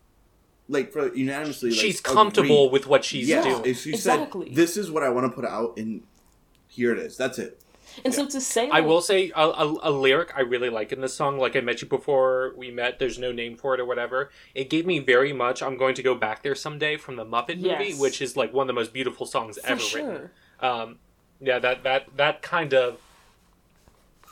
like 0.70 0.92
for 0.94 1.14
unanimously. 1.14 1.72
Like, 1.72 1.80
she's 1.80 2.00
agreed. 2.00 2.14
comfortable 2.14 2.70
with 2.70 2.88
what 2.88 3.04
she's 3.04 3.28
Yes, 3.28 3.44
doing. 3.44 3.74
she 3.74 3.90
Exactly. 3.92 4.48
said, 4.48 4.56
"This 4.56 4.78
is 4.78 4.90
what 4.92 5.04
I 5.04 5.10
want 5.10 5.26
to 5.26 5.32
put 5.32 5.46
out," 5.46 5.78
and 5.78 6.04
here 6.68 6.92
it 6.94 7.00
is. 7.00 7.18
That's 7.18 7.38
it. 7.40 7.60
And 8.04 8.14
so 8.14 8.26
to 8.28 8.40
say, 8.42 8.70
I 8.70 8.82
will 8.82 9.02
say 9.02 9.32
a, 9.36 9.42
a, 9.42 9.90
a 9.90 9.92
lyric 9.92 10.32
I 10.36 10.42
really 10.42 10.70
like 10.70 10.92
in 10.92 11.02
this 11.02 11.14
song, 11.14 11.38
like 11.38 11.56
I 11.56 11.62
met 11.62 11.82
you 11.82 11.88
before 11.88 12.54
we 12.56 12.72
met, 12.72 13.00
there's 13.00 13.18
no 13.20 13.32
name 13.32 13.56
for 13.58 13.74
it 13.74 13.80
or 13.80 13.86
whatever. 13.86 14.30
It 14.56 14.70
gave 14.70 14.86
me 14.86 15.00
very 15.00 15.34
much 15.34 15.62
I'm 15.62 15.78
going 15.78 15.96
to 15.96 16.04
go 16.04 16.16
back 16.16 16.44
there 16.44 16.56
someday 16.56 16.98
from 16.98 17.16
the 17.16 17.26
Muppet 17.26 17.60
movie, 17.62 17.94
which 17.94 18.22
is 18.22 18.36
like 18.38 18.54
one 18.54 18.64
of 18.64 18.68
the 18.68 18.80
most 18.80 18.94
beautiful 18.94 19.26
songs 19.26 19.58
for 19.60 19.68
ever 19.68 19.82
sure. 19.82 20.12
written. 20.12 20.30
Um, 20.60 20.98
yeah, 21.42 21.60
that 21.60 21.84
that 21.84 22.18
that 22.18 22.42
kind 22.42 22.74
of 22.74 23.00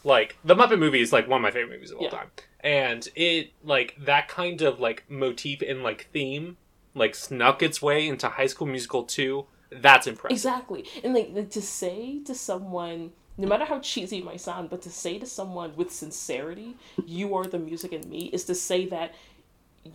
like 0.03 0.38
the 0.43 0.55
Muppet 0.55 0.80
movie 0.80 1.01
is 1.01 1.12
like 1.12 1.28
one 1.28 1.38
of 1.39 1.43
my 1.43 1.51
favorite 1.51 1.72
movies 1.74 1.91
of 1.91 1.97
all 1.97 2.03
Yeah. 2.05 2.10
time, 2.12 2.32
and 2.62 3.08
it 3.16 3.51
like 3.64 3.95
that 3.99 4.28
kind 4.28 4.62
of 4.62 4.80
like 4.80 5.03
motif 5.10 5.62
and 5.62 5.84
like 5.84 6.10
theme 6.14 6.58
like 6.93 7.14
snuck 7.16 7.62
its 7.62 7.82
way 7.82 8.08
into 8.08 8.28
High 8.28 8.47
School 8.47 8.68
Musical 8.68 9.03
two. 9.03 9.45
That's 9.70 10.08
impressive. 10.08 10.32
Exactly. 10.36 10.86
And 11.03 11.14
like 11.14 11.49
to 11.51 11.62
say 11.62 12.20
to 12.26 12.34
someone, 12.34 13.12
no 13.38 13.48
matter 13.48 13.66
how 13.66 13.80
cheesy 13.80 14.18
it 14.20 14.26
might 14.26 14.42
sound, 14.42 14.70
but 14.70 14.82
to 14.84 14.90
say 14.90 15.20
to 15.20 15.26
someone 15.26 15.76
with 15.76 15.92
sincerity, 15.92 16.76
you 17.06 17.36
are 17.36 17.46
the 17.46 17.60
music 17.60 17.94
in 17.94 18.10
me, 18.10 18.30
is 18.34 18.44
to 18.46 18.56
say 18.56 18.86
that 18.88 19.14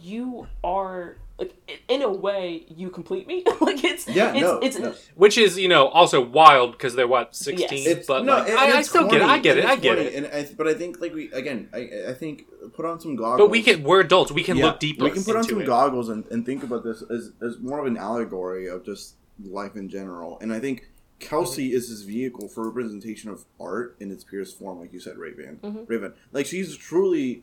you 0.00 0.46
are 0.64 1.16
like 1.38 1.54
in 1.88 2.02
a 2.02 2.10
way 2.10 2.64
you 2.74 2.88
complete 2.88 3.26
me. 3.26 3.44
like 3.60 3.82
it's 3.84 4.08
Yeah, 4.08 4.32
it's, 4.32 4.40
no, 4.40 4.58
it's 4.60 4.78
no. 4.78 4.94
Which 5.16 5.36
is, 5.36 5.58
you 5.58 5.68
know, 5.68 5.88
also 5.88 6.20
wild 6.20 6.72
because 6.72 6.94
they're 6.94 7.08
what 7.08 7.34
sixteen. 7.36 7.84
Yes. 7.84 8.06
But 8.06 8.24
no, 8.24 8.36
like, 8.38 8.48
and- 8.48 8.58
I, 8.58 8.64
and 8.66 8.74
I 8.74 8.80
it's 8.80 8.88
still 8.88 9.08
get 9.08 9.20
it. 9.22 9.28
I 9.28 9.38
get 9.38 9.58
it. 9.58 9.64
and 9.64 9.70
I 9.72 9.76
get 9.76 9.96
corny, 9.96 10.08
it. 10.08 10.24
And 10.24 10.26
I, 10.34 10.54
but 10.56 10.68
I 10.68 10.74
think 10.74 11.00
like 11.00 11.12
we 11.14 11.30
again, 11.32 11.68
I, 11.74 11.90
I 12.08 12.14
think 12.14 12.44
put 12.74 12.86
on 12.86 13.00
some 13.00 13.16
goggles. 13.16 13.38
But 13.40 13.50
we 13.50 13.62
can. 13.62 13.82
We're 13.82 14.00
adults. 14.00 14.32
We 14.32 14.44
can 14.44 14.56
Yeah, 14.56 14.66
look 14.66 14.80
deeper. 14.80 15.04
We 15.04 15.10
can 15.10 15.24
put 15.24 15.36
on 15.36 15.44
some 15.44 15.60
it. 15.60 15.66
goggles 15.66 16.08
and, 16.08 16.24
and 16.30 16.46
think 16.46 16.62
about 16.62 16.84
this 16.84 17.02
as, 17.10 17.32
as 17.42 17.58
more 17.58 17.78
of 17.80 17.86
an 17.86 17.96
allegory 17.98 18.68
of 18.68 18.84
just 18.84 19.16
life 19.44 19.76
in 19.76 19.88
general. 19.88 20.38
And 20.40 20.52
I 20.52 20.58
think 20.60 20.88
Kelsi 21.22 21.68
Mm-hmm. 21.68 21.76
is 21.76 21.88
his 21.88 22.02
vehicle 22.02 22.48
for 22.48 22.68
representation 22.68 23.30
of 23.30 23.44
art 23.60 23.96
in 24.00 24.10
its 24.10 24.24
purest 24.24 24.58
form, 24.58 24.80
like 24.80 24.92
you 24.92 25.00
said, 25.00 25.16
Raven. 25.18 25.58
Mm-hmm. 25.62 25.84
Raven, 25.86 26.12
like 26.32 26.46
she's 26.46 26.76
truly, 26.76 27.42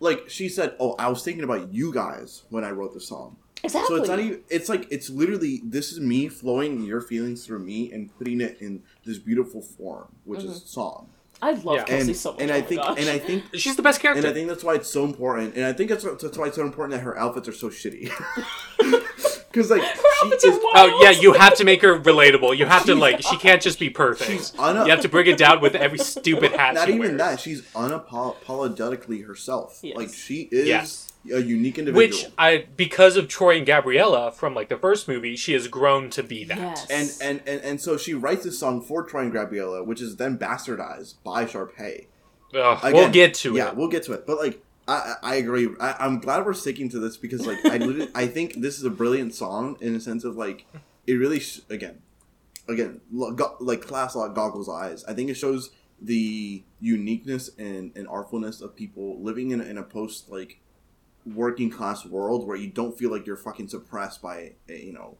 like 0.00 0.28
she 0.28 0.48
said, 0.48 0.74
"Oh, 0.80 0.94
I 0.98 1.08
was 1.08 1.22
thinking 1.22 1.44
about 1.44 1.72
you 1.72 1.92
guys 1.92 2.42
when 2.50 2.64
I 2.64 2.70
wrote 2.70 2.94
the 2.94 3.00
song." 3.00 3.36
exactly. 3.64 3.96
So 3.96 4.00
it's 4.00 4.08
not 4.08 4.20
even. 4.20 4.40
It's 4.48 4.68
like 4.68 4.86
it's 4.90 5.10
literally 5.10 5.60
this 5.64 5.92
is 5.92 6.00
me 6.00 6.28
flowing 6.28 6.84
your 6.84 7.00
feelings 7.00 7.44
through 7.46 7.58
me 7.60 7.92
and 7.92 8.16
putting 8.18 8.40
it 8.40 8.56
in 8.60 8.82
this 9.04 9.18
beautiful 9.18 9.60
form, 9.62 10.08
which 10.24 10.44
is 10.44 10.62
song. 10.64 11.08
I 11.40 11.52
love 11.52 11.76
Yeah. 11.76 11.84
Kelsi 11.84 12.00
And 12.08 12.16
so 12.16 12.32
much. 12.32 12.40
and 12.42 12.50
oh 12.50 12.54
I 12.54 12.60
my 12.60 12.66
think 12.66 12.80
gosh. 12.82 12.98
and 12.98 13.08
I 13.08 13.18
think 13.18 13.44
She's 13.54 13.76
the 13.76 13.82
best 13.82 14.00
character. 14.00 14.18
and 14.18 14.28
I 14.28 14.32
think 14.34 14.48
that's 14.48 14.64
why 14.64 14.74
it's 14.74 14.90
so 14.90 15.04
important. 15.04 15.54
And 15.54 15.64
I 15.66 15.72
think 15.72 15.88
that's, 15.88 16.02
that's 16.02 16.36
why 16.36 16.46
it's 16.48 16.56
so 16.56 16.62
important 16.62 16.98
that 16.98 17.04
her 17.04 17.16
outfits 17.16 17.46
are 17.46 17.52
so 17.52 17.68
shitty. 17.68 18.10
Because 19.58 19.70
like 19.70 19.82
she 20.40 20.48
is. 20.48 20.58
Oh 20.74 21.00
yeah, 21.02 21.10
you 21.10 21.32
have 21.32 21.54
to 21.56 21.64
make 21.64 21.82
her 21.82 21.98
relatable. 21.98 22.56
You 22.56 22.66
have 22.66 22.84
to 22.86 22.94
like. 22.94 23.22
She 23.22 23.36
can't 23.36 23.60
just 23.60 23.78
be 23.80 23.90
perfect. 23.90 24.30
She's 24.30 24.54
una- 24.58 24.84
you 24.84 24.90
have 24.90 25.00
to 25.00 25.08
bring 25.08 25.26
it 25.26 25.36
down 25.36 25.60
with 25.60 25.74
every 25.74 25.98
stupid 25.98 26.52
hat. 26.52 26.74
not 26.74 26.86
she 26.86 26.94
even 26.94 27.16
wears. 27.16 27.18
that. 27.18 27.40
She's 27.40 27.62
unapologetically 27.72 29.26
herself. 29.26 29.80
Yes. 29.82 29.96
Like 29.96 30.12
she 30.12 30.48
is 30.52 30.68
Yes. 30.68 31.12
a 31.32 31.40
unique 31.40 31.78
individual. 31.78 32.08
Which 32.08 32.26
I, 32.38 32.66
because 32.76 33.16
of 33.16 33.28
Troy 33.28 33.56
and 33.56 33.66
Gabriella 33.66 34.30
from 34.32 34.54
like 34.54 34.68
the 34.68 34.76
first 34.78 35.08
movie, 35.08 35.36
she 35.36 35.52
has 35.54 35.68
grown 35.68 36.10
to 36.10 36.22
be 36.22 36.44
that. 36.44 36.58
Yes. 36.58 36.88
and, 36.90 37.10
and 37.20 37.48
and 37.48 37.64
and 37.64 37.80
so 37.80 37.96
she 37.96 38.14
writes 38.14 38.44
this 38.44 38.58
song 38.58 38.80
for 38.80 39.02
Troy 39.02 39.22
and 39.22 39.32
Gabriella, 39.32 39.82
which 39.82 40.00
is 40.00 40.16
then 40.16 40.38
bastardized 40.38 41.14
by 41.24 41.44
Sharpay. 41.44 42.06
Ugh, 42.54 42.92
we'll 42.94 43.10
get 43.10 43.34
to 43.34 43.54
yeah, 43.54 43.68
it. 43.68 43.76
we'll 43.76 43.88
get 43.88 44.04
to 44.04 44.12
it. 44.14 44.26
But 44.26 44.38
like, 44.38 44.62
I 44.88 45.14
I 45.22 45.34
agree. 45.36 45.68
I, 45.78 45.94
I'm 46.00 46.18
glad 46.18 46.44
we're 46.46 46.54
sticking 46.54 46.88
to 46.90 46.98
this 46.98 47.16
because 47.16 47.46
like 47.46 47.64
I 47.66 47.76
literally, 47.76 48.10
I 48.14 48.26
think 48.26 48.54
this 48.54 48.78
is 48.78 48.84
a 48.84 48.90
brilliant 48.90 49.34
song 49.34 49.76
in 49.80 49.94
a 49.94 50.00
sense 50.00 50.24
of 50.24 50.36
like 50.36 50.66
it 51.06 51.14
really 51.14 51.40
sh- 51.40 51.60
again 51.68 52.00
again 52.68 53.00
go- 53.36 53.56
like 53.60 53.82
class 53.82 54.16
like 54.16 54.34
goggles 54.34 54.68
eyes. 54.68 55.04
I 55.04 55.12
think 55.12 55.30
it 55.30 55.34
shows 55.34 55.70
the 56.00 56.62
uniqueness 56.80 57.50
and, 57.58 57.92
and 57.96 58.06
artfulness 58.08 58.62
of 58.62 58.74
people 58.76 59.20
living 59.20 59.50
in, 59.50 59.60
in 59.60 59.78
a 59.78 59.82
post 59.82 60.30
like 60.30 60.60
working 61.26 61.70
class 61.70 62.06
world 62.06 62.46
where 62.46 62.56
you 62.56 62.68
don't 62.68 62.96
feel 62.96 63.10
like 63.10 63.26
you're 63.26 63.36
fucking 63.36 63.68
suppressed 63.68 64.22
by 64.22 64.52
uh, 64.70 64.72
you 64.72 64.92
know 64.92 65.18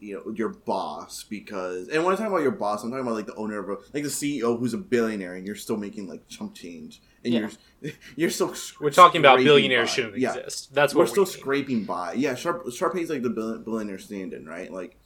you 0.00 0.14
know 0.14 0.32
your 0.32 0.48
boss 0.48 1.24
because 1.24 1.88
and 1.88 2.04
when 2.04 2.12
I 2.14 2.16
talk 2.16 2.26
about 2.28 2.42
your 2.42 2.50
boss, 2.50 2.82
I'm 2.82 2.90
talking 2.90 3.04
about 3.06 3.14
like 3.14 3.26
the 3.26 3.34
owner 3.36 3.58
of 3.58 3.68
a 3.68 3.72
like 3.94 4.02
the 4.02 4.08
CEO 4.08 4.58
who's 4.58 4.74
a 4.74 4.78
billionaire 4.78 5.34
and 5.34 5.46
you're 5.46 5.56
still 5.56 5.76
making 5.76 6.08
like 6.08 6.26
chump 6.28 6.54
change 6.54 7.02
and 7.26 7.34
Yeah. 7.34 7.48
you're 7.82 7.92
you're 8.16 8.30
still 8.30 8.54
We're 8.80 8.90
talking 8.90 9.20
about 9.20 9.38
billionaires 9.38 9.90
by. 9.90 9.94
shouldn't 9.94 10.18
yeah. 10.18 10.34
exist. 10.34 10.74
That's 10.74 10.94
We're 10.94 11.02
what 11.02 11.10
still 11.10 11.24
we 11.24 11.30
mean. 11.30 11.38
scraping 11.38 11.84
by. 11.84 12.14
Yeah, 12.14 12.34
Sharp 12.34 12.64
Sharpay's 12.68 13.10
like 13.10 13.22
the 13.22 13.30
billionaire 13.30 13.98
stand-in, 13.98 14.46
right? 14.46 14.72
Like, 14.72 14.96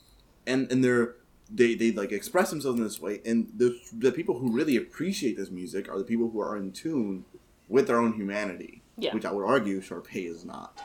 and 0.47 0.71
and 0.71 0.81
they're 0.83 1.15
they 1.53 1.75
they 1.75 1.91
like 1.91 2.13
express 2.13 2.49
themselves 2.49 2.77
in 2.79 2.83
this 2.85 3.01
way, 3.01 3.19
and 3.25 3.51
the 3.57 3.77
the 3.91 4.11
people 4.13 4.39
who 4.39 4.51
really 4.53 4.77
appreciate 4.77 5.35
this 5.35 5.51
music 5.51 5.89
are 5.89 5.97
the 5.97 6.05
people 6.05 6.29
who 6.29 6.39
are 6.39 6.55
in 6.55 6.71
tune 6.71 7.25
with 7.67 7.87
their 7.87 7.99
own 7.99 8.13
humanity. 8.13 8.77
Yeah. 8.97 9.15
which 9.15 9.25
I 9.25 9.31
would 9.31 9.45
argue 9.45 9.81
Sharpay 9.81 10.29
is 10.29 10.45
not. 10.45 10.79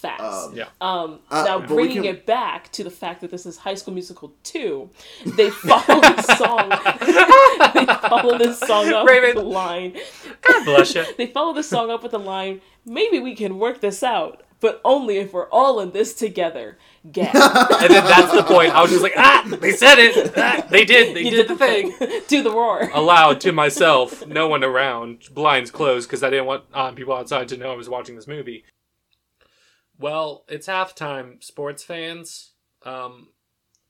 Facts. 0.00 0.22
Um, 0.22 0.54
Yeah. 0.54 0.66
Um, 0.80 1.18
Uh, 1.30 1.42
now, 1.44 1.58
bringing 1.60 2.02
can- 2.02 2.14
it 2.14 2.26
back 2.26 2.70
to 2.72 2.84
the 2.84 2.90
fact 2.90 3.20
that 3.22 3.30
this 3.30 3.44
is 3.46 3.56
High 3.58 3.74
School 3.74 3.94
Musical 3.94 4.32
2, 4.44 4.88
they 5.36 5.50
follow 5.50 6.00
the 6.00 6.22
song. 6.36 6.68
they 7.74 8.08
follow 8.08 8.38
this 8.38 8.58
song 8.60 8.92
up 8.92 9.06
Raven. 9.06 9.34
with 9.34 9.44
the 9.44 9.50
line. 9.50 9.96
God 10.42 10.64
bless 10.64 10.94
you. 10.94 11.04
They 11.16 11.26
follow 11.26 11.52
the 11.52 11.62
song 11.62 11.90
up 11.90 12.02
with 12.02 12.12
the 12.12 12.18
line, 12.18 12.60
maybe 12.86 13.18
we 13.18 13.34
can 13.34 13.58
work 13.58 13.80
this 13.80 14.02
out, 14.02 14.42
but 14.60 14.80
only 14.84 15.16
if 15.18 15.32
we're 15.32 15.48
all 15.50 15.80
in 15.80 15.90
this 15.92 16.14
together. 16.14 16.78
Gag. 17.10 17.34
And 17.80 17.90
then 17.94 18.04
that's 18.04 18.32
the 18.32 18.42
point. 18.44 18.74
I 18.74 18.82
was 18.82 18.90
just 18.90 19.02
like, 19.02 19.14
ah, 19.16 19.44
they 19.60 19.72
said 19.72 19.98
it. 19.98 20.32
Ah, 20.36 20.66
they 20.70 20.84
did. 20.84 21.14
They 21.16 21.22
You 21.22 21.30
did 21.30 21.48
the 21.48 21.56
thing. 21.56 21.92
Do 22.28 22.42
the 22.42 22.50
roar. 22.50 22.88
Aloud 22.92 23.40
to 23.42 23.52
myself, 23.52 24.26
no 24.26 24.46
one 24.48 24.62
around, 24.64 25.22
blinds 25.32 25.70
closed 25.70 26.08
because 26.08 26.22
I 26.22 26.30
didn't 26.30 26.46
want 26.46 26.64
um, 26.74 26.94
people 26.94 27.14
outside 27.14 27.48
to 27.48 27.56
know 27.56 27.72
I 27.72 27.76
was 27.76 27.88
watching 27.88 28.14
this 28.16 28.26
movie. 28.26 28.64
Well, 29.98 30.44
it's 30.48 30.68
halftime, 30.68 31.42
sports 31.42 31.82
fans. 31.82 32.52
Um, 32.84 33.28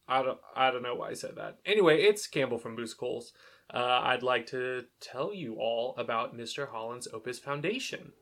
I 0.08 0.22
don't, 0.22 0.38
I 0.56 0.70
don't 0.70 0.82
know 0.82 0.94
why 0.94 1.10
I 1.10 1.14
said 1.14 1.36
that. 1.36 1.58
Anyway, 1.66 2.00
it's 2.00 2.26
Campbell 2.26 2.58
from 2.58 2.76
Boost 2.76 2.96
Coles. 2.96 3.32
Uh, 3.72 4.00
I'd 4.02 4.22
like 4.22 4.46
to 4.46 4.86
tell 5.00 5.34
you 5.34 5.56
all 5.56 5.94
about 5.98 6.34
Mr. 6.34 6.70
Holland's 6.70 7.08
Opus 7.12 7.38
Foundation. 7.38 8.12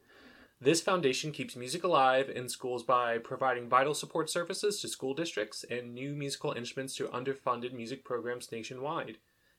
This 0.61 0.81
foundation 0.81 1.31
keeps 1.31 1.55
music 1.55 1.85
alive 1.85 2.29
in 2.29 2.49
schools 2.49 2.83
by 2.83 3.19
providing 3.19 3.69
vital 3.69 3.95
support 3.95 4.31
services 4.31 4.81
to 4.81 4.89
school 4.89 5.15
districts 5.15 5.65
and 5.71 5.95
new 5.95 6.15
musical 6.15 6.53
instruments 6.53 6.97
to 6.97 7.09
underfunded 7.09 7.73
music 7.73 8.05
programs 8.05 8.51
nationwide, 8.51 9.19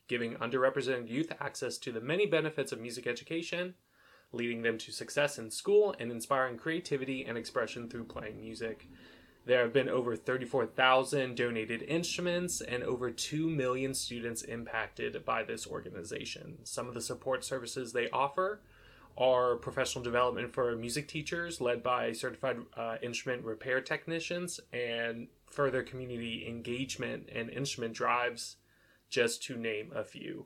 giving 0.10 0.34
underrepresented 0.36 1.08
youth 1.08 1.32
access 1.40 1.78
to 1.78 1.92
the 1.94 2.02
many 2.02 2.26
benefits 2.26 2.72
of 2.72 2.82
music 2.82 3.08
education, 3.08 3.76
leading 4.32 4.62
them 4.62 4.78
to 4.78 4.92
success 4.92 5.38
in 5.38 5.50
school, 5.50 5.96
and 6.00 6.12
inspiring 6.12 6.58
creativity 6.58 7.26
and 7.26 7.38
expression 7.38 7.90
through 7.90 8.04
playing 8.04 8.40
music. 8.40 8.88
There 9.46 9.62
have 9.62 9.72
been 9.72 9.88
over 9.88 10.18
34,000 10.18 11.36
donated 11.36 11.82
instruments 11.84 12.60
and 12.60 12.84
over 12.84 13.10
2 13.10 13.50
million 13.50 13.94
students 13.94 14.42
impacted 14.42 15.24
by 15.24 15.44
this 15.44 15.66
organization. 15.66 16.58
Some 16.66 16.90
of 16.90 16.94
the 16.94 17.02
support 17.02 17.46
services 17.46 17.94
they 17.94 18.10
offer 18.10 18.62
are 19.18 19.56
professional 19.56 20.04
development 20.04 20.54
for 20.54 20.76
music 20.76 21.08
teachers 21.08 21.60
led 21.60 21.82
by 21.82 22.12
certified 22.12 22.58
uh, 22.76 22.98
instrument 23.02 23.44
repair 23.44 23.82
technicians 23.82 24.60
and 24.74 25.28
further 25.46 25.82
community 25.82 26.46
engagement 26.48 27.30
and 27.34 27.50
instrument 27.50 27.94
drives 27.94 28.58
just 29.10 29.42
to 29.44 29.56
name 29.56 29.92
a 29.96 30.04
few 30.04 30.46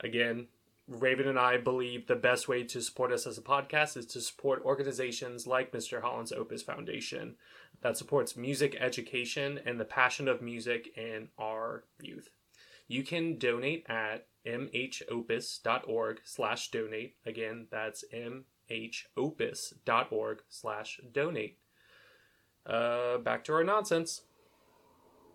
again 0.00 0.46
Raven 0.88 1.28
and 1.28 1.38
I 1.38 1.56
believe 1.58 2.06
the 2.06 2.16
best 2.16 2.48
way 2.48 2.64
to 2.64 2.80
support 2.82 3.12
us 3.12 3.26
as 3.26 3.38
a 3.38 3.42
podcast 3.42 3.96
is 3.96 4.06
to 4.06 4.20
support 4.20 4.64
organizations 4.64 5.46
like 5.46 5.72
Mr. 5.72 6.02
Holland's 6.02 6.32
Opus 6.32 6.62
Foundation 6.62 7.36
that 7.82 7.96
supports 7.96 8.36
music 8.36 8.76
education 8.78 9.60
and 9.64 9.78
the 9.80 9.84
passion 9.84 10.26
of 10.28 10.42
music 10.42 10.92
in 10.96 11.28
our 11.38 11.84
youth. 12.00 12.30
You 12.88 13.04
can 13.04 13.38
donate 13.38 13.86
at 13.88 14.26
mhopus.org 14.46 16.20
slash 16.24 16.70
donate. 16.70 17.14
Again, 17.24 17.68
that's 17.70 18.04
mhopus.org 18.68 20.42
slash 20.48 21.00
donate. 21.12 21.58
Uh, 22.66 23.18
back 23.18 23.44
to 23.44 23.52
our 23.52 23.64
nonsense. 23.64 24.22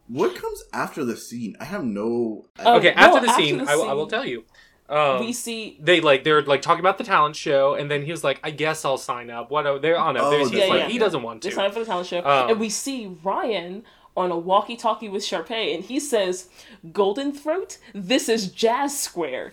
What 0.08 0.36
comes 0.36 0.64
after 0.72 1.04
the 1.04 1.18
scene? 1.18 1.56
I 1.60 1.66
have 1.66 1.84
no. 1.84 2.46
Oh, 2.60 2.78
okay, 2.78 2.94
no, 2.96 3.02
after 3.02 3.20
the 3.20 3.30
after 3.30 3.44
scene, 3.44 3.58
the 3.58 3.70
I, 3.70 3.76
will- 3.76 3.90
I 3.90 3.94
will 3.94 4.08
tell 4.08 4.26
you. 4.26 4.46
Um, 4.90 5.20
we 5.20 5.34
see 5.34 5.78
they 5.82 6.00
like 6.00 6.24
they're 6.24 6.42
like 6.44 6.62
talking 6.62 6.80
about 6.80 6.98
the 6.98 7.04
talent 7.04 7.36
show, 7.36 7.74
and 7.76 7.92
then 7.92 8.04
he 8.06 8.12
was 8.12 8.24
like, 8.24 8.40
"I 8.44 8.52
guess 8.52 8.86
I'll 8.86 8.98
sign 8.98 9.30
up." 9.30 9.52
What? 9.52 9.68
oh, 9.68 9.80
They're 9.80 9.98
on 9.98 10.16
it. 10.16 10.22
Oh, 10.22 10.30
There's- 10.30 10.50
he's 10.50 10.60
that's 10.60 10.70
like 10.70 10.82
right. 10.84 10.92
he 10.92 10.98
doesn't 10.98 11.22
want 11.24 11.42
they 11.42 11.50
to. 11.50 11.56
sign 11.56 11.66
up 11.66 11.74
for 11.74 11.80
the 11.80 11.86
talent 11.86 12.08
show, 12.08 12.20
Um, 12.26 12.50
and 12.52 12.60
we 12.60 12.70
see 12.70 13.16
Ryan 13.24 13.84
on 14.16 14.32
a 14.32 14.38
walkie-talkie 14.38 15.10
with 15.10 15.24
Sharpay, 15.24 15.76
and 15.76 15.84
he 15.84 16.00
says, 16.00 16.48
"Golden 16.94 17.32
Throat, 17.34 17.78
this 17.94 18.30
is 18.30 18.50
Jazz 18.50 18.98
Square." 18.98 19.52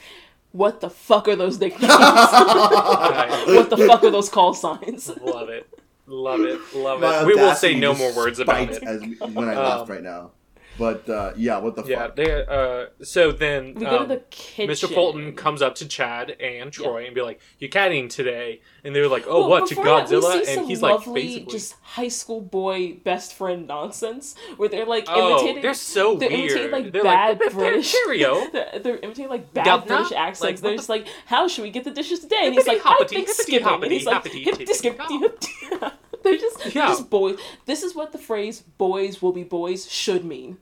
What 0.52 0.80
the 0.80 0.88
fuck 0.88 1.26
are 1.26 1.34
those 1.34 1.58
nicknames? 1.58 1.92
what 1.92 3.70
the 3.70 3.76
fuck 3.88 4.04
are 4.04 4.10
those 4.10 4.28
call 4.28 4.54
signs? 4.54 5.08
Love 5.20 5.48
it, 5.48 5.66
love 6.06 6.40
it, 6.42 6.60
love 6.76 7.00
My 7.00 7.22
it. 7.22 7.26
We 7.26 7.34
will 7.34 7.54
say 7.56 7.74
no 7.74 7.92
more 7.94 8.14
words 8.14 8.38
about 8.38 8.72
spiked 8.72 8.82
it. 8.84 8.88
As 9.20 9.30
when 9.34 9.48
I 9.48 9.54
Um, 9.54 9.64
laugh 9.64 9.88
right 9.90 10.02
now, 10.02 10.30
but 10.78 11.08
uh, 11.08 11.32
yeah, 11.36 11.58
what 11.58 11.76
the 11.76 11.84
Yeah, 11.84 11.98
fuck? 12.06 12.16
they. 12.16 12.44
Uh, 12.46 12.86
so 13.02 13.32
then, 13.32 13.74
We 13.74 13.84
go 13.84 13.90
to 13.90 14.00
um, 14.02 14.08
the 14.08 14.22
kitchen. 14.30 14.70
Mr. 14.70 14.92
Fulton 14.92 15.34
comes 15.36 15.62
up 15.62 15.74
to 15.76 15.88
Chad 15.88 16.30
and 16.40 16.72
Troy 16.72 17.06
and 17.06 17.14
be 17.14 17.20
like, 17.22 17.40
"You 17.58 17.68
caddying 17.68 18.10
today?" 18.10 18.60
And 18.82 18.94
they're 18.94 19.08
like, 19.08 19.24
"Oh, 19.26 19.40
Well, 19.40 19.50
what 19.50 19.68
to 19.68 19.74
before 19.74 19.84
that, 19.84 20.08
we 20.10 20.16
Godzilla?" 20.16 20.32
see 20.32 20.38
and 20.38 20.46
some 20.60 20.66
he's 20.66 20.82
like, 20.82 20.92
lovely, 20.94 21.22
basically, 21.22 21.52
just 21.52 21.74
high 21.82 22.08
school 22.08 22.40
boy 22.40 22.94
best 23.04 23.34
friend 23.34 23.66
nonsense, 23.66 24.34
where 24.56 24.68
they're 24.68 24.84
like 24.86 25.04
"Oh, 25.08 25.38
imitating. 25.40 25.62
they're 25.62 25.74
so 25.74 26.16
they're 26.16 26.28
weird." 26.28 26.50
imitating 26.50 26.70
like 26.72 26.92
they're 26.92 27.02
bad 27.02 27.40
like, 27.40 27.52
British. 27.52 27.92
Cheerio. 28.04 28.48
they're, 28.52 28.78
they're 28.82 28.98
imitating 28.98 29.30
like 29.30 29.52
bad 29.54 29.64
Governor? 29.66 29.96
British 29.96 30.12
accents. 30.16 30.40
Like, 30.42 30.60
they're 30.60 30.70
what 30.72 30.76
just 30.78 30.88
like, 30.88 31.06
"How 31.26 31.48
should 31.48 31.62
we 31.62 31.70
get 31.70 31.84
the 31.84 31.90
dishes 31.90 32.20
today?" 32.20 32.40
And 32.46 32.54
he's 32.54 32.66
like, 32.66 32.78
"I 32.78 32.90
hoppity, 32.90 33.14
think 33.16 33.28
hippity 33.28 33.42
skipping." 33.42 33.64
hoppity, 33.66 33.84
And 33.86 33.92
he's 33.92 34.06
like, 34.06 34.14
hoppity, 34.16 34.42
"Hippity 34.42 34.64
tippity 34.64 34.74
skippity." 34.74 35.02
hop. 35.18 35.20
hippity." 35.22 35.96
They're 36.24 36.38
just, 36.38 36.58
they're 36.60 36.72
Yeah. 36.72 36.86
just 36.88 37.10
boys. 37.10 37.38
This 37.66 37.82
is 37.82 37.94
what 37.94 38.12
the 38.12 38.18
phrase 38.18 38.62
"boys 38.78 39.20
will 39.20 39.32
be 39.32 39.42
boys" 39.44 39.90
should 39.90 40.24
mean. 40.24 40.56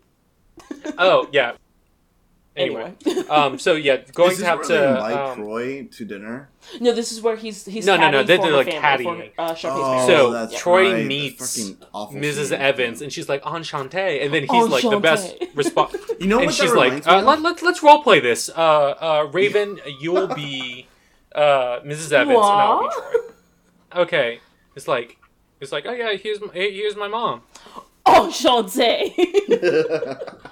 Oh 0.98 1.28
yeah. 1.32 1.52
Anyway, 2.54 2.92
Anyway, 3.06 3.26
um, 3.30 3.58
so 3.58 3.72
yeah, 3.76 3.96
going 4.12 4.28
This 4.28 4.40
to 4.40 4.44
have 4.44 4.58
where 4.58 4.66
to. 4.68 4.72
they 4.74 4.88
invite 4.88 5.16
um, 5.16 5.36
Troy 5.38 5.84
to 5.90 6.04
dinner. 6.04 6.50
no, 6.82 6.92
this 6.92 7.10
is 7.10 7.22
where 7.22 7.34
he's 7.34 7.64
he's 7.64 7.86
No, 7.86 7.96
no, 7.96 8.10
no, 8.10 8.22
they're- 8.22 8.36
for 8.36 8.42
they're, 8.42 8.52
like 8.52 8.70
family, 8.70 9.06
caddying. 9.06 9.30
uh, 9.38 9.54
Oh. 9.64 10.06
So, 10.06 10.32
that's 10.32 10.54
Troy 10.60 10.92
right. 10.92 11.06
Meets 11.06 11.56
Mrs. 11.94 12.48
scene. 12.48 12.52
Evans, 12.60 13.00
and 13.00 13.10
she's 13.10 13.26
like 13.26 13.42
enchanté, 13.44 14.22
and 14.22 14.34
then 14.34 14.42
he's 14.42 14.68
like 14.68 14.82
the 14.82 15.00
best 15.00 15.34
response. 15.54 15.96
You 16.20 16.26
know 16.26 16.38
and 16.40 16.46
what 16.46 16.54
she's 16.54 16.74
like, 16.74 17.06
uh, 17.08 17.22
let, 17.22 17.40
let, 17.40 17.62
let's 17.62 17.82
role 17.82 18.02
play 18.02 18.20
this. 18.20 18.50
Uh, 18.50 18.60
uh, 19.00 19.28
Raven, 19.32 19.80
you'll 19.98 20.26
be 20.28 20.88
uh, 21.34 21.80
Mrs. 21.86 22.12
Evans, 22.12 22.36
and 22.36 22.44
I'll 22.44 22.82
be 22.82 22.88
Troy. 22.94 24.02
Okay, 24.02 24.40
it's 24.76 24.86
like, 24.86 25.16
it's 25.58 25.72
like, 25.72 25.86
oh 25.86 25.92
yeah, 25.92 26.12
here's 26.16 26.38
my, 26.42 26.48
hey, 26.52 26.70
here's 26.74 26.96
my 26.96 27.08
mom. 27.08 27.40
Enchanté. 28.04 29.14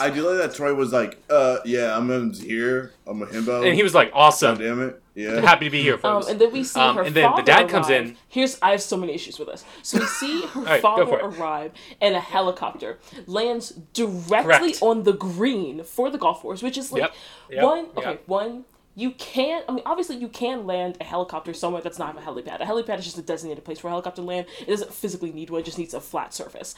I 0.00 0.10
do 0.10 0.28
like 0.28 0.38
that 0.38 0.54
Troy 0.54 0.74
was 0.74 0.92
like, 0.92 1.18
uh, 1.30 1.58
yeah, 1.64 1.96
I'm 1.96 2.08
here. 2.32 2.92
I'm 3.06 3.22
a 3.22 3.26
himbo. 3.26 3.66
And 3.66 3.74
he 3.74 3.82
was 3.82 3.94
like, 3.94 4.12
God 4.12 4.18
awesome, 4.18 4.58
damn 4.58 4.80
it. 4.82 5.02
Yeah. 5.14 5.40
happy 5.50 5.66
to 5.66 5.70
be 5.70 5.82
here, 5.82 5.94
Um, 5.94 6.00
folks. 6.00 6.28
and 6.28 6.40
then 6.40 6.52
we 6.52 6.64
see 6.64 6.80
Um, 6.80 6.96
her 6.96 7.02
and 7.02 7.14
then 7.14 7.24
the 7.24 7.28
father 7.30 7.42
dad 7.42 7.68
comes 7.68 7.88
arrive. 7.90 8.06
in. 8.06 8.16
Here's 8.28 8.58
I 8.62 8.70
have 8.70 8.80
so 8.82 8.96
many 8.96 9.12
issues 9.12 9.38
with 9.38 9.48
this. 9.48 9.64
So 9.82 9.98
we 9.98 10.06
see 10.06 10.42
her 10.46 10.60
right, 10.62 10.80
father 10.80 11.02
arrive 11.16 11.72
and 12.00 12.14
a 12.14 12.20
helicopter 12.20 12.98
lands 13.26 13.70
directly 13.92 14.42
Correct. 14.72 14.78
on 14.82 15.02
the 15.02 15.12
green 15.12 15.82
for 15.84 16.10
the 16.10 16.18
golf 16.18 16.40
course, 16.40 16.62
which 16.62 16.78
is 16.78 16.92
like 16.92 17.02
Yep, 17.02 17.14
yep, 17.50 17.64
one. 17.64 17.86
Okay, 17.96 18.10
yep. 18.10 18.22
one. 18.26 18.64
You 18.96 19.12
can't. 19.12 19.64
I 19.68 19.72
mean, 19.72 19.82
obviously, 19.86 20.16
you 20.16 20.28
can 20.28 20.66
land 20.66 20.96
a 21.00 21.04
helicopter 21.04 21.54
somewhere 21.54 21.80
that's 21.80 21.98
not 21.98 22.18
a 22.18 22.20
helipad. 22.20 22.60
A 22.60 22.64
helipad 22.64 22.98
is 22.98 23.04
just 23.04 23.18
a 23.18 23.22
designated 23.22 23.64
place 23.64 23.78
for 23.78 23.86
a 23.86 23.90
helicopter 23.90 24.20
to 24.20 24.26
land. 24.26 24.46
It 24.60 24.66
doesn't 24.66 24.92
physically 24.92 25.32
need 25.32 25.48
one; 25.48 25.60
it 25.60 25.64
just 25.64 25.78
needs 25.78 25.94
a 25.94 26.00
flat 26.00 26.34
surface. 26.34 26.74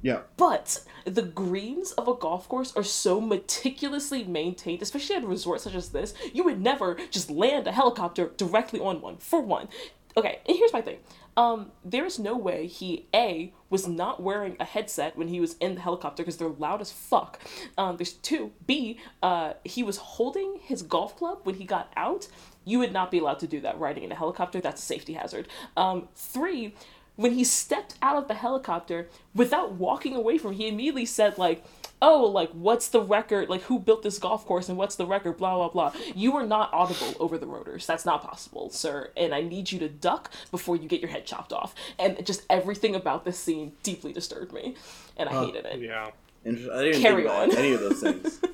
yeah. 0.00 0.20
But 0.36 0.82
the 1.04 1.22
greens 1.22 1.92
of 1.92 2.08
a 2.08 2.14
golf 2.14 2.48
course 2.48 2.74
are 2.74 2.82
so 2.82 3.20
meticulously 3.20 4.24
maintained, 4.24 4.82
especially 4.82 5.16
at 5.16 5.24
a 5.24 5.26
resort 5.26 5.60
such 5.60 5.74
as 5.74 5.90
this, 5.90 6.14
you 6.32 6.42
would 6.44 6.60
never 6.60 6.96
just 7.10 7.30
land 7.30 7.66
a 7.66 7.72
helicopter 7.72 8.30
directly 8.36 8.80
on 8.80 9.00
one, 9.00 9.18
for 9.18 9.40
one. 9.40 9.68
Okay, 10.16 10.40
and 10.46 10.56
here's 10.56 10.72
my 10.72 10.82
thing. 10.82 10.98
Um, 11.36 11.72
there 11.84 12.04
is 12.04 12.18
no 12.18 12.36
way 12.36 12.66
he 12.66 13.06
A 13.14 13.52
was 13.70 13.88
not 13.88 14.22
wearing 14.22 14.56
a 14.60 14.64
headset 14.64 15.16
when 15.16 15.28
he 15.28 15.40
was 15.40 15.54
in 15.54 15.76
the 15.76 15.80
helicopter 15.80 16.22
because 16.22 16.36
they're 16.36 16.48
loud 16.48 16.80
as 16.80 16.92
fuck. 16.92 17.40
Um, 17.78 17.96
there's 17.96 18.12
two. 18.12 18.52
B, 18.66 18.98
uh, 19.22 19.54
he 19.64 19.82
was 19.82 19.96
holding 19.96 20.58
his 20.62 20.82
golf 20.82 21.16
club 21.16 21.40
when 21.44 21.54
he 21.54 21.64
got 21.64 21.92
out. 21.96 22.28
You 22.64 22.78
would 22.80 22.92
not 22.92 23.10
be 23.10 23.18
allowed 23.18 23.38
to 23.40 23.46
do 23.46 23.60
that 23.60 23.78
riding 23.78 24.04
in 24.04 24.12
a 24.12 24.14
helicopter. 24.14 24.60
That's 24.60 24.82
a 24.82 24.86
safety 24.86 25.14
hazard. 25.14 25.48
Um, 25.76 26.08
three, 26.14 26.74
when 27.16 27.32
he 27.32 27.44
stepped 27.44 27.94
out 28.02 28.16
of 28.16 28.28
the 28.28 28.34
helicopter 28.34 29.08
without 29.34 29.72
walking 29.72 30.14
away 30.14 30.38
from 30.38 30.52
he 30.52 30.68
immediately 30.68 31.06
said 31.06 31.38
like 31.38 31.64
oh 32.02 32.24
like 32.24 32.50
what's 32.50 32.88
the 32.88 33.00
record 33.00 33.48
like 33.48 33.62
who 33.62 33.78
built 33.78 34.02
this 34.02 34.18
golf 34.18 34.44
course 34.44 34.68
and 34.68 34.76
what's 34.76 34.96
the 34.96 35.06
record 35.06 35.36
blah 35.38 35.54
blah 35.56 35.68
blah 35.68 36.00
you 36.14 36.36
are 36.36 36.44
not 36.44 36.68
audible 36.74 37.14
over 37.20 37.38
the 37.38 37.46
rotors 37.46 37.86
that's 37.86 38.04
not 38.04 38.22
possible 38.22 38.68
sir 38.68 39.10
and 39.16 39.34
i 39.34 39.40
need 39.40 39.72
you 39.72 39.78
to 39.78 39.88
duck 39.88 40.30
before 40.50 40.76
you 40.76 40.88
get 40.88 41.00
your 41.00 41.10
head 41.10 41.24
chopped 41.24 41.52
off 41.52 41.74
and 41.98 42.26
just 42.26 42.42
everything 42.50 42.94
about 42.94 43.24
this 43.24 43.38
scene 43.38 43.72
deeply 43.82 44.12
disturbed 44.12 44.52
me 44.52 44.74
and 45.16 45.28
i 45.30 45.44
hated 45.46 45.64
it 45.64 45.80
yeah. 45.80 46.10
I 46.44 46.50
didn't 46.50 47.00
Carry 47.00 47.24
about 47.24 47.50
on. 47.50 47.56
any 47.56 47.72
of 47.72 47.80
those 47.80 48.00
things. 48.00 48.40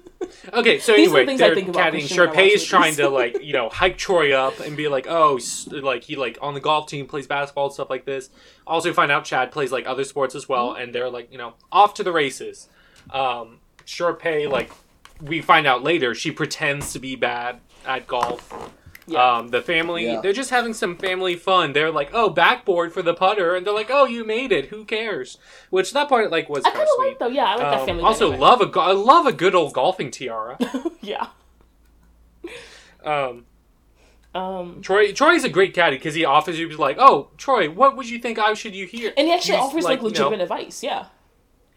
Okay, 0.52 0.78
so 0.78 0.94
These 0.94 1.08
are 1.08 1.12
the 1.12 1.16
anyway, 1.20 1.26
things 1.26 1.40
they're 1.40 1.54
think 1.54 1.68
about 1.68 1.86
caddying. 1.92 1.98
Christian 2.00 2.18
when 2.20 2.28
I 2.30 2.32
Sharpay 2.34 2.54
is 2.54 2.64
trying 2.64 2.94
to 2.96 3.08
like 3.08 3.42
you 3.42 3.52
know 3.54 3.68
hype 3.70 3.96
Troy 3.96 4.34
up 4.34 4.60
and 4.60 4.76
be 4.76 4.88
like, 4.88 5.06
oh, 5.08 5.36
s- 5.36 5.68
like 5.68 6.04
he 6.04 6.16
like 6.16 6.36
on 6.42 6.52
the 6.54 6.60
golf 6.60 6.86
team 6.86 7.06
plays 7.06 7.26
basketball 7.26 7.66
and 7.66 7.72
stuff 7.74 7.88
like 7.88 8.04
this. 8.04 8.28
Also, 8.66 8.92
find 8.92 9.10
out 9.10 9.24
Chad 9.24 9.50
plays 9.52 9.72
like 9.72 9.86
other 9.86 10.04
sports 10.04 10.34
as 10.34 10.46
well, 10.48 10.70
Mm-hmm. 10.72 10.82
and 10.82 10.94
they're 10.94 11.08
like 11.08 11.32
you 11.32 11.38
know 11.38 11.54
off 11.72 11.94
to 11.94 12.02
the 12.02 12.12
races. 12.12 12.68
Um, 13.10 13.58
Sharpay 13.86 14.50
like 14.50 14.70
we 15.20 15.40
find 15.40 15.66
out 15.66 15.82
later 15.82 16.14
she 16.14 16.30
pretends 16.30 16.92
to 16.92 16.98
be 16.98 17.16
bad 17.16 17.60
at 17.86 18.06
golf. 18.06 18.52
yeah 19.06 19.36
Um, 19.36 19.48
the 19.48 19.62
family, 19.62 20.04
Yeah. 20.06 20.20
they're 20.20 20.32
just 20.34 20.50
having 20.50 20.74
some 20.74 20.96
family 20.96 21.34
fun. 21.34 21.72
They're 21.72 21.90
like, 21.90 22.10
oh, 22.12 22.28
backboard 22.28 22.92
for 22.92 23.00
the 23.02 23.14
putter, 23.14 23.56
and 23.56 23.66
they're 23.66 23.72
like, 23.74 23.88
oh, 23.90 24.04
you 24.04 24.24
made 24.24 24.52
it. 24.52 24.66
Who 24.66 24.84
cares? 24.84 25.38
Which 25.70 25.92
that 25.94 26.08
part 26.08 26.30
like 26.30 26.48
was 26.50 26.64
i 26.64 26.70
kind 26.70 26.74
kind 26.76 26.82
of 26.82 26.88
of 26.88 26.94
sweet. 26.96 27.08
like 27.08 27.18
though 27.18 27.28
yeah 27.28 27.44
i 27.46 27.54
like 27.56 27.58
that 27.70 27.80
Um, 27.80 27.86
family 27.86 28.02
also, 28.04 28.26
dynamic. 28.26 28.40
love 28.40 28.60
a 28.60 28.66
go- 28.66 28.80
I 28.80 28.92
love 28.92 29.26
a 29.26 29.32
good 29.32 29.54
old 29.54 29.72
golfing 29.72 30.10
tiara. 30.10 30.58
yeah 31.00 31.28
Um, 33.04 33.46
um 34.34 34.80
Troy 34.82 35.12
Troy's 35.12 35.44
a 35.44 35.48
great 35.48 35.72
caddy 35.74 35.96
because 35.96 36.14
he 36.14 36.24
offers 36.24 36.58
you 36.58 36.68
like, 36.76 36.96
oh, 37.00 37.30
Troy, 37.38 37.70
what 37.70 37.96
would 37.96 38.08
you 38.10 38.18
think 38.18 38.38
I 38.38 38.52
should 38.54 38.74
you 38.74 38.86
hear? 38.86 39.12
and 39.16 39.26
he 39.26 39.32
actually 39.32 39.56
Use, 39.56 39.64
offers 39.64 39.84
like, 39.84 40.02
you 40.02 40.10
know- 40.10 40.32
advice 40.32 40.82
yeah 40.82 41.06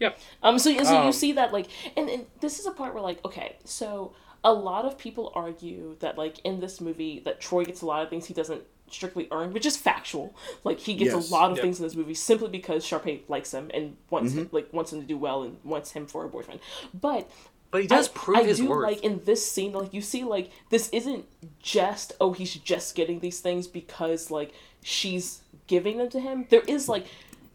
Yep. 0.02 0.18
Um, 0.42 0.58
so, 0.58 0.76
so 0.84 0.96
Um, 0.98 1.06
you 1.06 1.12
see 1.12 1.32
that 1.32 1.52
like, 1.52 1.66
and, 1.96 2.08
and 2.10 2.26
this 2.40 2.58
is 2.58 2.66
a 2.66 2.70
part 2.72 2.92
where 2.94 3.02
like, 3.02 3.24
okay, 3.24 3.56
so 3.64 4.12
a 4.44 4.52
lot 4.52 4.84
of 4.84 4.98
people 4.98 5.32
argue 5.34 5.96
that 6.00 6.18
like 6.18 6.38
in 6.40 6.60
this 6.60 6.80
movie 6.80 7.20
that 7.24 7.40
Troy 7.40 7.64
gets 7.64 7.80
a 7.82 7.86
lot 7.86 8.02
of 8.02 8.10
things 8.10 8.26
he 8.26 8.34
doesn't 8.34 8.62
strictly 8.90 9.26
earn, 9.30 9.52
which 9.54 9.64
is 9.64 9.76
factual. 9.76 10.34
Like 10.64 10.78
he 10.80 10.94
gets 10.94 11.14
Yes. 11.14 11.30
a 11.30 11.32
lot 11.32 11.50
of 11.50 11.56
Yep. 11.56 11.62
things 11.64 11.78
in 11.78 11.84
this 11.86 11.94
movie 11.94 12.14
simply 12.14 12.48
because 12.48 12.84
Sharpay 12.84 13.20
likes 13.28 13.54
him 13.54 13.70
and 13.72 13.96
wants 14.10 14.32
Mm-hmm. 14.34 14.54
like 14.54 14.72
wants 14.72 14.92
him 14.92 15.00
to 15.00 15.06
do 15.06 15.16
well 15.16 15.44
and 15.44 15.56
wants 15.64 15.92
him 15.92 16.06
for 16.06 16.24
a 16.24 16.28
boyfriend. 16.28 16.60
But 16.92 17.30
But 17.70 17.80
he 17.82 17.86
does 17.86 18.08
I, 18.08 18.12
prove 18.12 18.38
I 18.38 18.42
his 18.42 18.58
do 18.58 18.66
worth. 18.68 18.82
like 18.90 19.02
in 19.02 19.22
this 19.24 19.50
scene, 19.50 19.72
like 19.72 19.94
you 19.94 20.02
see, 20.02 20.24
like 20.24 20.50
this 20.70 20.88
isn't 20.90 21.24
just 21.62 22.12
oh 22.20 22.32
he's 22.32 22.54
just 22.54 22.94
getting 22.94 23.20
these 23.20 23.40
things 23.40 23.66
because 23.66 24.30
like 24.30 24.52
she's 24.82 25.40
giving 25.68 25.96
them 25.98 26.10
to 26.10 26.20
him. 26.20 26.46
There 26.50 26.62
is 26.66 26.88
like. 26.88 27.06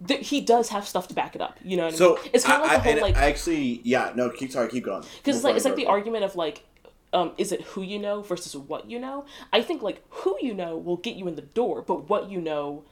Th- 0.06 0.28
he 0.28 0.42
does 0.42 0.70
have 0.70 0.88
stuff 0.88 1.08
to 1.08 1.14
back 1.14 1.36
it 1.36 1.42
up, 1.42 1.58
you 1.64 1.78
know. 1.78 1.86
What 1.86 1.94
I 1.94 1.98
So 1.98 2.16
mean? 2.16 2.30
it's 2.34 2.46
kind 2.46 2.62
of 2.64 2.70
I, 2.70 2.76
like 2.76 2.84
the 2.84 2.92
whole 2.92 3.02
like 3.02 3.18
I 3.18 3.26
actually, 3.30 3.82
yeah, 3.84 4.12
no, 4.16 4.30
keep 4.30 4.52
sorry, 4.52 4.70
keep 4.70 4.86
going. 4.86 5.04
because 5.18 5.36
it's 5.38 5.44
like 5.44 5.56
it's 5.56 5.66
like 5.66 5.76
the 5.76 5.88
argument 5.88 6.24
of 6.24 6.36
like 6.36 6.64
um, 7.14 7.32
is 7.38 7.52
it 7.52 7.62
who 7.62 7.82
you 7.82 7.98
know 8.00 8.22
versus 8.22 8.56
what 8.56 8.90
you 8.92 9.00
know 9.00 9.26
i 9.54 9.62
think 9.62 9.82
like 9.82 10.04
who 10.10 10.38
you 10.42 10.54
know 10.54 10.78
will 10.78 10.98
get 10.98 11.16
you 11.16 11.26
in 11.28 11.36
the 11.36 11.42
door 11.42 11.82
but 11.82 12.10
what 12.10 12.30
you 12.30 12.42
know 12.42 12.84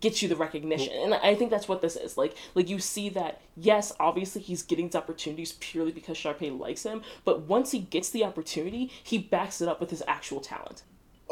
gets 0.00 0.20
you 0.20 0.28
the 0.28 0.36
recognition 0.36 0.92
and 0.92 1.14
i 1.14 1.34
think 1.34 1.50
that's 1.50 1.66
what 1.66 1.80
this 1.80 1.96
is 1.96 2.18
like 2.18 2.36
like 2.54 2.68
you 2.68 2.78
see 2.78 3.08
that 3.08 3.40
yes 3.56 3.90
obviously 3.98 4.42
he's 4.42 4.62
getting 4.62 4.86
these 4.88 4.94
opportunities 4.94 5.52
purely 5.52 5.92
because 5.92 6.18
Sharpay 6.18 6.56
likes 6.58 6.82
him 6.82 7.00
but 7.24 7.42
once 7.42 7.70
he 7.70 7.78
gets 7.78 8.10
the 8.10 8.22
opportunity 8.22 8.92
he 9.02 9.16
backs 9.18 9.62
it 9.62 9.68
up 9.68 9.80
with 9.80 9.90
his 9.90 10.02
actual 10.06 10.40
talent 10.40 10.82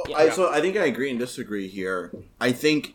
go. 0.06 0.14
I, 0.14 0.30
so 0.30 0.50
I 0.50 0.60
think 0.60 0.76
I 0.76 0.84
agree 0.86 1.10
and 1.10 1.18
disagree 1.18 1.68
here. 1.68 2.12
I 2.40 2.52
think, 2.52 2.94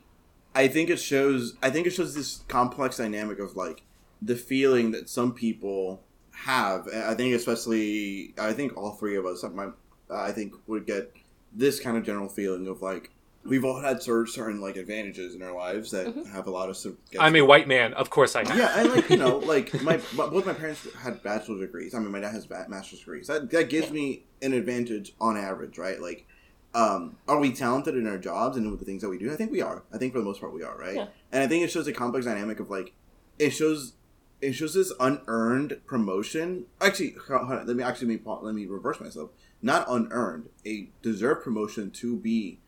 I 0.57 0.67
think 0.67 0.89
it 0.89 0.97
shows. 0.99 1.55
I 1.61 1.69
think 1.69 1.88
it 1.88 1.91
shows 1.91 2.15
this 2.15 2.41
complex 2.47 2.97
dynamic 2.97 3.39
of 3.39 3.55
like 3.55 3.84
the 4.21 4.35
feeling 4.35 4.91
that 4.91 5.07
some 5.09 5.34
people 5.34 6.01
have. 6.31 6.88
I 6.93 7.13
think 7.13 7.34
especially, 7.35 8.34
I 8.39 8.53
think 8.53 8.75
all 8.77 8.91
three 8.91 9.15
of 9.15 9.25
us, 9.25 9.43
my, 9.53 9.69
I 10.09 10.31
think 10.31 10.53
would 10.67 10.85
get 10.85 11.13
this 11.53 11.79
kind 11.79 11.97
of 11.97 12.03
general 12.03 12.27
feeling 12.29 12.67
of 12.67 12.81
like 12.81 13.11
we've 13.45 13.63
all 13.63 13.79
had 13.79 14.01
certain, 14.03 14.27
certain 14.31 14.59
like 14.59 14.75
advantages 14.75 15.34
in 15.35 15.41
our 15.41 15.53
lives 15.53 15.91
that 15.91 16.07
Mm-hmm. 16.07 16.31
have 16.34 16.47
a 16.47 16.51
lot 16.51 16.69
of. 16.69 16.77
I'm 17.19 17.35
a 17.35 17.41
white 17.41 17.67
man. 17.67 17.93
Of 17.93 18.09
course 18.09 18.35
I 18.35 18.45
have. 18.47 18.57
yeah, 18.57 18.79
and 18.79 18.91
like 18.93 19.09
you 19.09 19.17
know, 19.17 19.38
like 19.53 19.73
my, 19.81 19.99
my 20.15 20.27
both 20.27 20.45
my 20.45 20.53
parents 20.53 20.88
had 21.01 21.21
bachelor's 21.23 21.61
degrees. 21.61 21.93
I 21.93 21.99
mean, 21.99 22.11
my 22.11 22.19
dad 22.19 22.31
has 22.34 22.45
ba- 22.45 22.65
master's 22.67 22.99
degrees. 22.99 23.27
That 23.27 23.49
that 23.51 23.69
gives 23.69 23.91
me 23.91 24.23
an 24.41 24.53
advantage 24.53 25.13
on 25.21 25.38
average, 25.38 25.77
right? 25.77 26.01
Like, 26.01 26.27
um, 26.73 27.18
are 27.27 27.39
we 27.39 27.52
talented 27.52 27.95
in 27.95 28.07
our 28.07 28.18
jobs 28.18 28.57
and 28.57 28.69
with 28.69 28.80
the 28.80 28.85
things 28.85 29.02
that 29.02 29.10
we 29.10 29.18
do? 29.18 29.31
I 29.31 29.35
think 29.35 29.52
we 29.52 29.61
are. 29.61 29.84
I 29.94 29.98
think 29.98 30.14
for 30.14 30.19
the 30.19 30.26
most 30.26 30.39
part 30.41 30.53
we 30.53 30.64
are, 30.64 30.77
right? 30.77 30.95
Yeah. 30.95 31.07
And 31.31 31.44
I 31.44 31.48
think 31.48 31.64
it 31.64 31.72
shows 31.72 31.88
a 31.88 31.94
complex 31.94 32.26
dynamic 32.26 32.60
of 32.60 32.69
like, 32.69 32.94
it 33.39 33.52
shows. 33.52 33.94
It 34.39 34.53
shows 34.53 34.76
this 34.76 34.94
unearned 34.99 35.80
promotion. 35.88 36.65
Actually, 36.80 37.15
on, 37.31 37.65
let 37.65 37.76
me 37.76 37.81
actually 37.81 38.18
let 38.18 38.23
me, 38.23 38.31
let 38.44 38.53
me 38.53 38.68
reverse 38.68 38.99
myself. 38.99 39.31
Not 39.64 39.88
unearned, 39.89 40.49
a 40.64 40.89
deserved 41.02 41.44
promotion 41.44 41.89
to 41.89 42.15
be, 42.15 42.60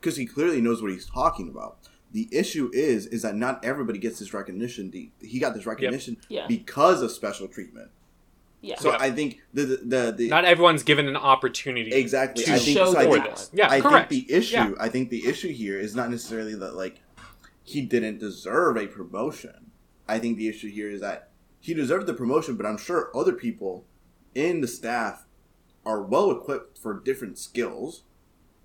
because 0.00 0.16
he 0.16 0.24
clearly 0.24 0.60
knows 0.60 0.80
what 0.80 0.92
he's 0.92 1.04
talking 1.06 1.48
about. 1.48 1.78
The 2.12 2.28
issue 2.30 2.70
is, 2.72 3.06
is 3.08 3.22
that 3.22 3.34
not 3.34 3.64
everybody 3.64 3.98
gets 3.98 4.20
this 4.20 4.32
recognition. 4.32 4.92
The, 4.92 5.10
he 5.20 5.40
got 5.40 5.54
this 5.54 5.66
recognition 5.66 6.16
Yeah. 6.28 6.46
because 6.46 7.02
of 7.02 7.10
special 7.10 7.48
treatment. 7.48 7.90
Yeah. 8.66 8.78
So 8.78 8.90
Yeah. 8.90 8.98
I 9.00 9.10
think 9.10 9.40
the 9.54 9.64
the 9.64 9.76
the, 9.76 10.14
the 10.16 10.28
Not 10.28 10.44
everyone's 10.44 10.82
given 10.82 11.06
an 11.08 11.16
opportunity. 11.16 11.92
exactly. 11.92 12.44
To 12.44 12.54
I 12.54 12.58
think 12.58 12.76
show 12.76 12.92
so. 12.92 12.98
I 12.98 13.04
the 13.04 13.10
think, 13.12 13.24
talent. 13.24 13.50
Yeah, 13.52 13.70
I 13.70 13.80
correct. 13.80 14.10
think 14.10 14.26
the 14.26 14.34
issue. 14.34 14.54
Yeah. 14.54 14.70
I 14.78 14.88
think 14.88 15.10
the 15.10 15.26
issue 15.26 15.52
here 15.52 15.78
is 15.78 15.94
not 15.94 16.10
necessarily 16.10 16.54
that 16.56 16.74
like 16.74 17.00
he 17.62 17.82
didn't 17.82 18.18
deserve 18.18 18.76
a 18.76 18.86
promotion. 18.86 19.70
I 20.08 20.18
think 20.18 20.36
the 20.36 20.48
issue 20.48 20.70
here 20.70 20.90
is 20.90 21.00
that 21.00 21.30
he 21.60 21.74
deserved 21.74 22.06
the 22.06 22.14
promotion, 22.14 22.56
but 22.56 22.66
I'm 22.66 22.78
sure 22.78 23.10
other 23.14 23.32
people 23.32 23.86
in 24.34 24.60
the 24.60 24.68
staff 24.68 25.26
are 25.84 26.02
well 26.02 26.30
equipped 26.30 26.78
for 26.78 26.94
different 26.94 27.38
skills 27.38 28.02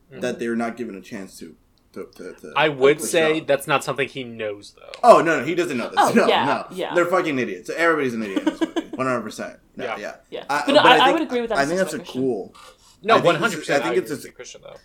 that 0.10 0.22
mm-hmm. 0.22 0.40
they're 0.40 0.56
not 0.56 0.78
given 0.78 0.96
a 0.96 1.02
chance 1.02 1.38
to. 1.40 1.56
To, 1.94 2.06
to, 2.16 2.24
to 2.24 2.24
Mm-hmm. 2.34 2.54
I 2.58 2.70
would 2.70 3.02
say 3.02 3.40
show. 3.40 3.46
that's 3.46 3.68
not 3.68 3.84
something 3.84 4.08
he 4.08 4.24
knows 4.24 4.74
though. 4.78 4.92
Oh 5.04 5.22
no, 5.22 5.40
no, 5.40 5.46
he 5.46 5.56
doesn't 5.56 5.78
know 5.78 5.90
this. 5.90 5.98
Oh, 6.00 6.12
no, 6.16 6.28
yeah, 6.28 6.46
no, 6.46 6.76
yeah. 6.76 6.94
they're 6.96 7.06
fucking 7.06 7.38
idiots. 7.40 7.70
Everybody's 7.70 8.14
an 8.14 8.24
idiot 8.24 8.40
in 8.40 8.46
this 8.46 8.60
movie, 8.62 8.82
one 8.96 9.08
hundred 9.08 9.22
percent. 9.22 9.60
No, 9.76 9.86
Yeah. 9.86 9.98
yeah, 9.98 10.16
Yeah. 10.30 10.46
I, 10.50 10.64
But 10.66 10.72
no, 10.74 10.80
I- 10.82 10.94
I 10.94 11.06
think- 11.06 11.14
would 11.20 11.28
agree 11.28 11.42
with 11.42 11.50
that 11.50 11.60
I 11.60 11.66
think 11.66 11.78
that's 11.80 11.94
a 11.94 11.98
Christian. 12.00 12.22
cool. 12.22 12.56
No, 13.04 13.16
I 13.16 13.18
think 13.18 13.26
one 13.26 13.34
this 13.36 13.42
hundred 13.42 13.54
is- 13.54 13.60
percent. 13.60 13.84
I 13.86 13.90
think 13.90 14.02
it's 14.10 14.26
a 14.26 14.28
a- 14.28 14.32
Christian 14.32 14.62
though. 14.64 14.76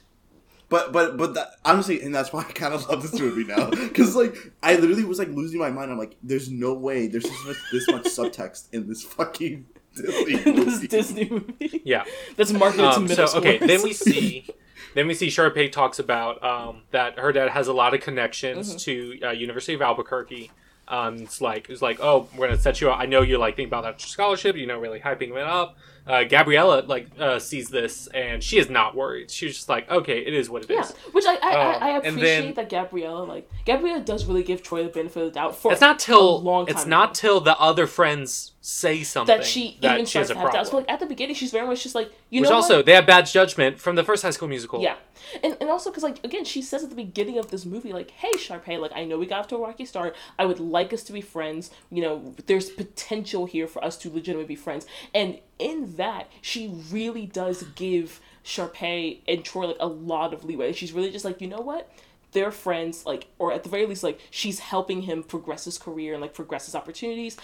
But 0.69 0.93
but 0.93 1.17
but 1.17 1.35
that, 1.35 1.49
honestly, 1.65 2.03
and 2.03 2.13
that's 2.13 2.33
why 2.33 2.41
I 2.41 2.51
kind 2.51 2.75
of 2.75 2.89
love 2.89 3.01
this 3.03 3.21
movie 3.21 3.45
now, 3.45 3.71
because 3.71 4.17
like 4.17 4.35
I 4.65 4.75
literally 4.75 5.05
was 5.05 5.19
like 5.21 5.29
losing 5.29 5.61
my 5.61 5.71
mind. 5.71 5.93
I'm 5.93 5.99
like, 5.99 6.17
there's 6.25 6.51
no 6.51 6.75
way 6.75 7.07
there's 7.07 7.23
this 7.23 7.45
much, 7.47 7.57
this 7.71 7.89
much 7.89 8.05
subtext 8.07 8.73
in 8.73 8.89
this 8.89 9.05
fucking 9.05 9.65
Disney 9.95 10.35
this 10.35 10.47
movie. 10.47 10.87
Disney 10.89 11.29
movie. 11.31 11.83
Yeah. 11.85 12.03
That's 12.37 12.53
marketed 12.53 12.81
to 12.85 12.97
Um, 12.97 13.05
middle 13.07 13.29
so 13.29 13.39
okay, 13.39 13.59
then 13.59 13.81
we 13.83 13.93
see, 13.93 14.49
then 14.97 15.07
we 15.07 15.15
see 15.15 15.29
Sharpay 15.29 15.71
talks 15.71 15.99
about 15.99 16.43
um, 16.43 16.83
that 16.91 17.19
her 17.19 17.33
dad 17.33 17.51
has 17.51 17.69
a 17.69 17.73
lot 17.73 17.95
of 17.95 18.01
connections 18.01 18.69
Mm-hmm. 18.75 19.21
to 19.23 19.27
uh, 19.29 19.31
University 19.31 19.75
of 19.75 19.83
Albuquerque. 19.83 20.51
Um, 20.89 21.17
it's 21.17 21.41
like 21.41 21.69
it's 21.69 21.83
like 21.83 21.99
oh 22.01 22.29
we're 22.37 22.47
gonna 22.47 22.61
set 22.61 22.81
you 22.81 22.91
up. 22.91 22.99
I 23.01 23.07
know 23.07 23.23
you're 23.23 23.39
like 23.41 23.57
thinking 23.57 23.71
about 23.71 23.83
that 23.85 24.01
scholarship. 24.01 24.55
You 24.57 24.67
know, 24.67 24.79
really 24.79 25.01
hyping 25.01 25.31
it 25.33 25.37
up. 25.39 25.77
Uh, 26.07 26.23
Gabriella 26.23 26.85
like 26.87 27.09
uh, 27.19 27.41
sees 27.41 27.69
this 27.71 28.07
and 28.15 28.41
she 28.41 28.57
is 28.59 28.71
not 28.71 28.95
worried. 28.95 29.29
She's 29.29 29.57
just 29.57 29.69
like 29.69 29.91
okay, 29.91 30.21
it 30.21 30.33
is 30.33 30.49
what 30.49 30.63
it 30.63 30.71
is. 30.71 30.91
Yeah, 30.93 31.11
which 31.11 31.25
I 31.27 31.35
I, 31.43 31.75
Um, 31.75 31.83
I, 31.83 31.91
appreciate 31.99 32.21
then- 32.23 32.55
that 32.55 32.69
Gabriella 32.69 33.25
like 33.25 33.51
Gabriella 33.65 34.01
does 34.01 34.27
really 34.27 34.45
give 34.45 34.63
Troy 34.63 34.85
the 34.85 34.89
benefit 34.89 35.21
of 35.21 35.25
the 35.33 35.35
doubt 35.41 35.57
for 35.57 35.73
It's 35.73 35.81
not 35.81 36.01
a 36.01 36.07
till 36.07 36.41
long 36.41 36.69
it's 36.69 36.87
not 36.87 37.17
till 37.17 37.41
the 37.41 37.59
other 37.59 37.89
friends 37.89 38.53
say 38.69 39.05
something 39.05 39.37
that 39.37 39.47
she 39.47 39.79
that 39.81 39.95
even 39.95 40.07
she 40.07 40.19
has 40.19 40.27
starts 40.27 40.31
a 40.31 40.35
to 40.35 40.41
have 40.41 40.53
doubts. 40.53 40.71
But 40.71 40.79
like 40.79 40.91
at 40.91 40.99
the 40.99 41.07
beginning, 41.07 41.37
she's 41.37 41.53
very 41.53 41.69
much 41.69 41.85
just 41.85 41.95
like 41.95 42.11
you 42.31 42.41
Which 42.41 42.51
know 42.51 42.57
also 42.57 42.79
what? 42.79 42.87
they 42.87 42.95
have 42.95 43.07
bad 43.07 43.25
judgment 43.27 43.79
from 43.79 43.95
the 43.95 44.03
first 44.03 44.25
High 44.25 44.31
School 44.31 44.49
Musical. 44.49 44.83
Yeah, 44.83 44.97
and 45.45 45.57
and 45.61 45.71
also 45.71 45.91
because 45.91 46.03
like 46.03 46.23
again, 46.25 46.45
she 46.45 46.61
says 46.63 46.83
at 46.83 46.91
the 46.91 46.97
beginning 46.97 47.39
of 47.39 47.53
this 47.53 47.65
movie, 47.65 47.93
like, 47.93 48.11
"Hey, 48.11 48.33
Sharpay, 48.33 48.81
like 48.81 48.91
I 48.93 49.05
know 49.05 49.19
we 49.19 49.27
got 49.27 49.39
off 49.39 49.49
to 49.49 49.57
a 49.57 49.61
rocky 49.61 49.85
start. 49.85 50.17
I 50.37 50.47
would 50.47 50.59
like 50.59 50.93
us 50.93 51.05
to 51.05 51.13
be 51.13 51.21
friends. 51.21 51.71
You 51.93 52.03
know, 52.03 52.35
there's 52.47 52.69
potential 52.71 53.47
here 53.47 53.69
for 53.69 53.85
us 53.85 53.97
to 53.99 54.11
legitimately 54.11 54.49
be 54.49 54.57
friends." 54.57 54.85
And 55.15 55.39
in 55.61 55.95
that, 55.97 56.29
she 56.43 56.75
really 56.91 57.27
does 57.27 57.63
give 57.77 58.21
Sharpay 58.45 59.19
and 59.29 59.45
Troy 59.45 59.67
like 59.67 59.77
a 59.79 59.87
lot 59.87 60.35
of 60.35 60.45
leeway. 60.45 60.73
She's 60.73 60.93
really 60.93 61.11
just 61.11 61.25
like, 61.25 61.41
you 61.41 61.49
know 61.49 61.61
what? 61.61 61.91
They're 62.33 62.51
friends, 62.51 63.07
like, 63.07 63.29
or 63.39 63.53
at 63.53 63.63
the 63.63 63.71
very 63.71 63.87
least, 63.87 64.03
like, 64.03 64.21
she's 64.31 64.59
helping 64.59 65.03
him 65.03 65.23
progress 65.23 65.65
his 65.65 65.79
career 65.79 66.13
and 66.13 66.21
like 66.21 66.35
progress 66.35 66.67
his 66.67 66.75
opportunities. 66.75 67.39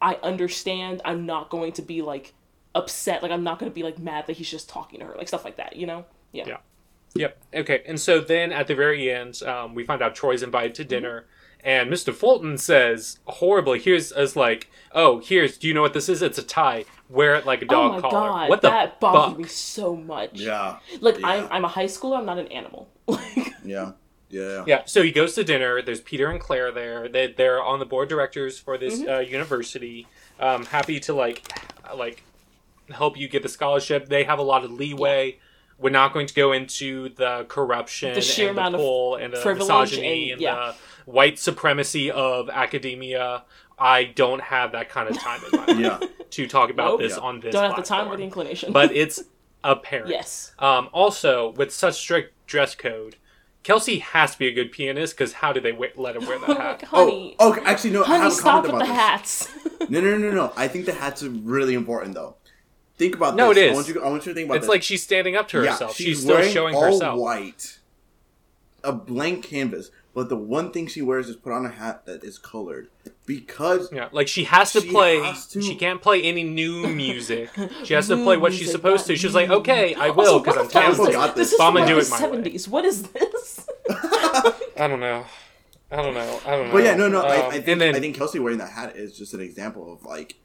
I 0.00 0.14
understand. 0.22 1.02
I'm 1.04 1.26
not 1.26 1.50
going 1.50 1.72
to 1.72 1.82
be 1.82 2.02
like 2.02 2.32
upset. 2.74 3.22
Like, 3.22 3.32
I'm 3.32 3.44
not 3.44 3.58
going 3.58 3.70
to 3.70 3.74
be 3.74 3.82
like 3.82 3.98
mad 3.98 4.26
that 4.26 4.36
he's 4.36 4.50
just 4.50 4.68
talking 4.68 5.00
to 5.00 5.06
her, 5.06 5.14
like 5.16 5.28
stuff 5.28 5.44
like 5.44 5.56
that. 5.56 5.76
You 5.76 5.86
know? 5.86 6.04
Yeah. 6.32 6.44
Yeah. 6.46 6.56
Yep. 7.14 7.38
Okay. 7.56 7.82
And 7.86 8.00
so 8.00 8.20
then 8.20 8.52
at 8.52 8.66
the 8.68 8.74
very 8.74 9.10
end, 9.10 9.42
um, 9.42 9.74
we 9.74 9.84
find 9.84 10.00
out 10.02 10.14
Troy's 10.14 10.42
invited 10.42 10.72
Mm-hmm. 10.72 10.82
to 10.82 10.84
dinner, 10.84 11.26
and 11.64 11.90
Mr. 11.90 12.14
Fulton 12.14 12.56
says 12.56 13.18
horribly, 13.26 13.80
"Here's 13.80 14.12
as 14.12 14.36
like, 14.36 14.70
oh, 14.92 15.18
here's. 15.18 15.58
Do 15.58 15.66
you 15.68 15.74
know 15.74 15.82
what 15.82 15.92
this 15.92 16.08
is? 16.08 16.22
It's 16.22 16.38
a 16.38 16.42
tie. 16.42 16.84
Wear 17.08 17.34
it 17.34 17.44
like 17.44 17.62
a 17.62 17.64
Oh 17.64 17.68
dog 17.68 17.92
my 17.94 18.00
collar. 18.08 18.28
god, 18.30 18.48
what 18.48 18.62
the 18.62 18.70
that 18.70 19.00
bothered 19.00 19.32
fuck? 19.32 19.38
me 19.38 19.44
so 19.48 19.96
much. 19.96 20.40
Yeah, 20.40 20.78
Like 21.00 21.18
Yeah. 21.18 21.26
I'm 21.26 21.48
I'm 21.50 21.64
a 21.64 21.68
high 21.68 21.86
schooler, 21.86 22.16
I'm 22.18 22.24
not 22.26 22.38
an 22.38 22.46
animal. 22.48 22.88
Like 23.08 23.54
yeah, 23.64 23.92
yeah. 24.30 24.64
Yeah. 24.66 24.82
So 24.86 25.02
he 25.02 25.10
goes 25.12 25.34
to 25.34 25.44
dinner. 25.44 25.82
There's 25.82 26.00
Peter 26.00 26.30
and 26.30 26.40
Claire 26.40 26.70
there. 26.72 27.08
They 27.08 27.26
they're 27.28 27.62
on 27.62 27.78
the 27.78 27.86
board 27.86 28.04
of 28.04 28.08
directors 28.10 28.58
for 28.58 28.78
this 28.78 29.00
Mm-hmm. 29.00 29.10
uh, 29.10 29.18
university. 29.20 30.06
Um, 30.38 30.64
happy 30.66 31.00
to 31.00 31.12
like 31.14 31.42
like 31.94 32.22
help 32.90 33.16
you 33.18 33.28
get 33.28 33.42
the 33.42 33.48
scholarship. 33.48 34.08
They 34.08 34.24
have 34.24 34.38
a 34.38 34.42
lot 34.42 34.64
of 34.64 34.70
leeway. 34.72 35.38
We're 35.78 35.90
not 35.90 36.12
going 36.12 36.26
to 36.26 36.34
go 36.34 36.52
into 36.52 37.08
the 37.10 37.46
corruption, 37.48 38.14
The 38.14 38.20
sheer 38.20 38.50
and 38.50 38.58
amount 38.58 38.76
the 38.76 38.82
of 38.82 39.20
and 39.22 39.32
the 39.32 39.40
privilege 39.40 39.68
misogyny, 39.68 40.24
and- 40.24 40.32
and, 40.32 40.40
yeah. 40.42 40.54
the 41.06 41.10
white 41.10 41.38
supremacy 41.38 42.10
of 42.10 42.50
academia. 42.50 43.44
I 43.78 44.04
don't 44.04 44.42
have 44.42 44.72
that 44.72 44.90
kind 44.90 45.08
of 45.08 45.16
time 45.18 45.40
in 45.50 45.58
my 45.58 45.66
life 45.72 45.78
Yeah. 45.78 46.00
to 46.32 46.46
talk 46.46 46.68
about 46.70 46.90
Nope. 46.90 47.00
this 47.00 47.12
Yeah. 47.16 47.22
on 47.22 47.40
this. 47.40 47.54
don't 47.54 47.64
have 47.64 47.76
the 47.76 47.82
time 47.82 48.08
or 48.08 48.16
the 48.18 48.24
inclination. 48.24 48.74
but 48.74 48.92
it's 48.94 49.22
apparent. 49.64 50.08
yes. 50.18 50.52
Um, 50.58 50.90
also, 50.92 51.50
with 51.52 51.72
such 51.72 51.94
strict 51.94 52.34
dress 52.46 52.74
code, 52.74 53.16
Kelsi 53.64 54.00
has 54.00 54.32
to 54.32 54.38
be 54.38 54.48
a 54.48 54.52
good 54.52 54.72
pianist 54.72 55.14
because 55.16 55.34
how 55.34 55.52
do 55.52 55.60
they 55.60 55.72
wa- 55.72 55.86
let 55.96 56.16
him 56.16 56.26
wear 56.26 56.38
that 56.38 56.48
oh, 56.50 56.54
hat? 56.54 56.82
Oh, 56.92 57.04
honey, 57.04 57.36
Oh, 57.38 57.50
okay. 57.52 57.60
Actually, 57.64 57.90
no. 57.90 58.02
I 58.02 58.06
honey, 58.06 58.22
have 58.22 58.32
a 58.32 58.34
stop 58.34 58.64
comment 58.64 58.72
with 58.78 58.86
the 58.86 58.92
about 58.94 59.18
this. 59.22 59.46
hats. 59.46 59.90
No, 59.90 60.00
no, 60.00 60.16
no, 60.18 60.30
no. 60.30 60.52
I 60.56 60.66
think 60.68 60.86
the 60.86 60.92
hats 60.94 61.22
are 61.22 61.30
really 61.30 61.74
important, 61.74 62.14
though. 62.14 62.36
Think 62.96 63.16
about 63.16 63.34
No, 63.36 63.48
this. 63.52 63.58
it 63.58 63.64
is. 63.66 63.70
I 63.70 63.74
want 63.74 63.88
you. 63.88 64.02
I 64.04 64.08
want 64.10 64.26
you 64.26 64.32
to 64.32 64.34
think 64.34 64.46
about 64.46 64.56
It's 64.56 64.64
this. 64.66 64.70
like 64.70 64.82
she's 64.82 65.02
standing 65.02 65.36
up 65.36 65.48
to 65.48 65.62
Yeah, 65.62 65.72
herself. 65.72 65.94
she's, 65.94 66.06
she's, 66.06 66.22
still 66.22 66.36
wearing 66.36 66.52
showing 66.52 66.74
all 66.74 66.84
herself. 66.84 67.18
white, 67.18 67.78
a 68.84 68.92
blank 68.92 69.44
canvas. 69.44 69.90
But 70.14 70.28
the 70.28 70.36
one 70.36 70.72
thing 70.72 70.86
she 70.86 71.02
wears 71.02 71.28
is 71.28 71.36
put 71.36 71.52
on 71.52 71.64
a 71.64 71.70
hat 71.70 72.04
that 72.06 72.24
is 72.24 72.36
colored 72.38 72.88
because 73.38 73.92
Yeah, 73.92 74.08
like 74.12 74.28
she 74.28 74.44
has 74.44 74.72
to 74.72 74.80
She 74.80 74.90
play. 74.90 75.20
has 75.20 75.46
to- 75.48 75.62
She 75.62 75.74
can't 75.76 76.00
play 76.02 76.22
any 76.22 76.42
new 76.44 76.86
music. 77.04 77.50
She 77.84 77.94
has 77.94 78.08
to 78.08 78.16
play 78.16 78.36
what 78.36 78.52
she's 78.52 78.70
supposed 78.70 79.06
to. 79.06 79.12
not 79.12 79.20
She's 79.20 79.34
like, 79.34 79.50
okay, 79.50 79.94
I 79.94 80.10
will 80.10 80.40
because 80.40 80.56
I'm 80.56 80.64
the 80.66 80.70
fuck 80.70 80.88
is 80.90 80.96
Tampa 80.96 81.12
talented. 81.12 81.36
this? 81.36 81.50
this. 81.50 81.50
This 81.50 81.52
is 81.52 81.58
So 81.58 81.64
I'm 81.64 81.72
from 81.72 81.82
gonna 81.82 81.94
do 81.94 82.00
the 82.00 82.06
it 82.06 82.10
my 82.10 82.16
way. 82.16 82.20
seventies. 82.20 82.68
What 82.68 82.84
is 82.84 83.02
this? 83.02 83.66
I 83.90 84.86
don't 84.88 85.00
know. 85.00 85.24
I 85.92 85.96
don't 86.02 86.14
know. 86.14 86.40
I 86.46 86.50
don't 86.56 86.66
know. 86.68 86.72
But 86.72 86.84
yeah, 86.84 86.94
no, 86.94 87.08
no. 87.08 87.20
I, 87.22 87.36
Um, 87.46 87.50
I 87.52 87.60
think 87.60 87.78
then 87.80 87.94
I 87.94 88.00
think 88.00 88.16
Kelsi 88.16 88.40
wearing 88.40 88.58
that 88.58 88.70
hat 88.70 88.96
is 88.96 89.16
just 89.16 89.34
an 89.34 89.40
example 89.40 89.92
of 89.92 90.04
like 90.04 90.36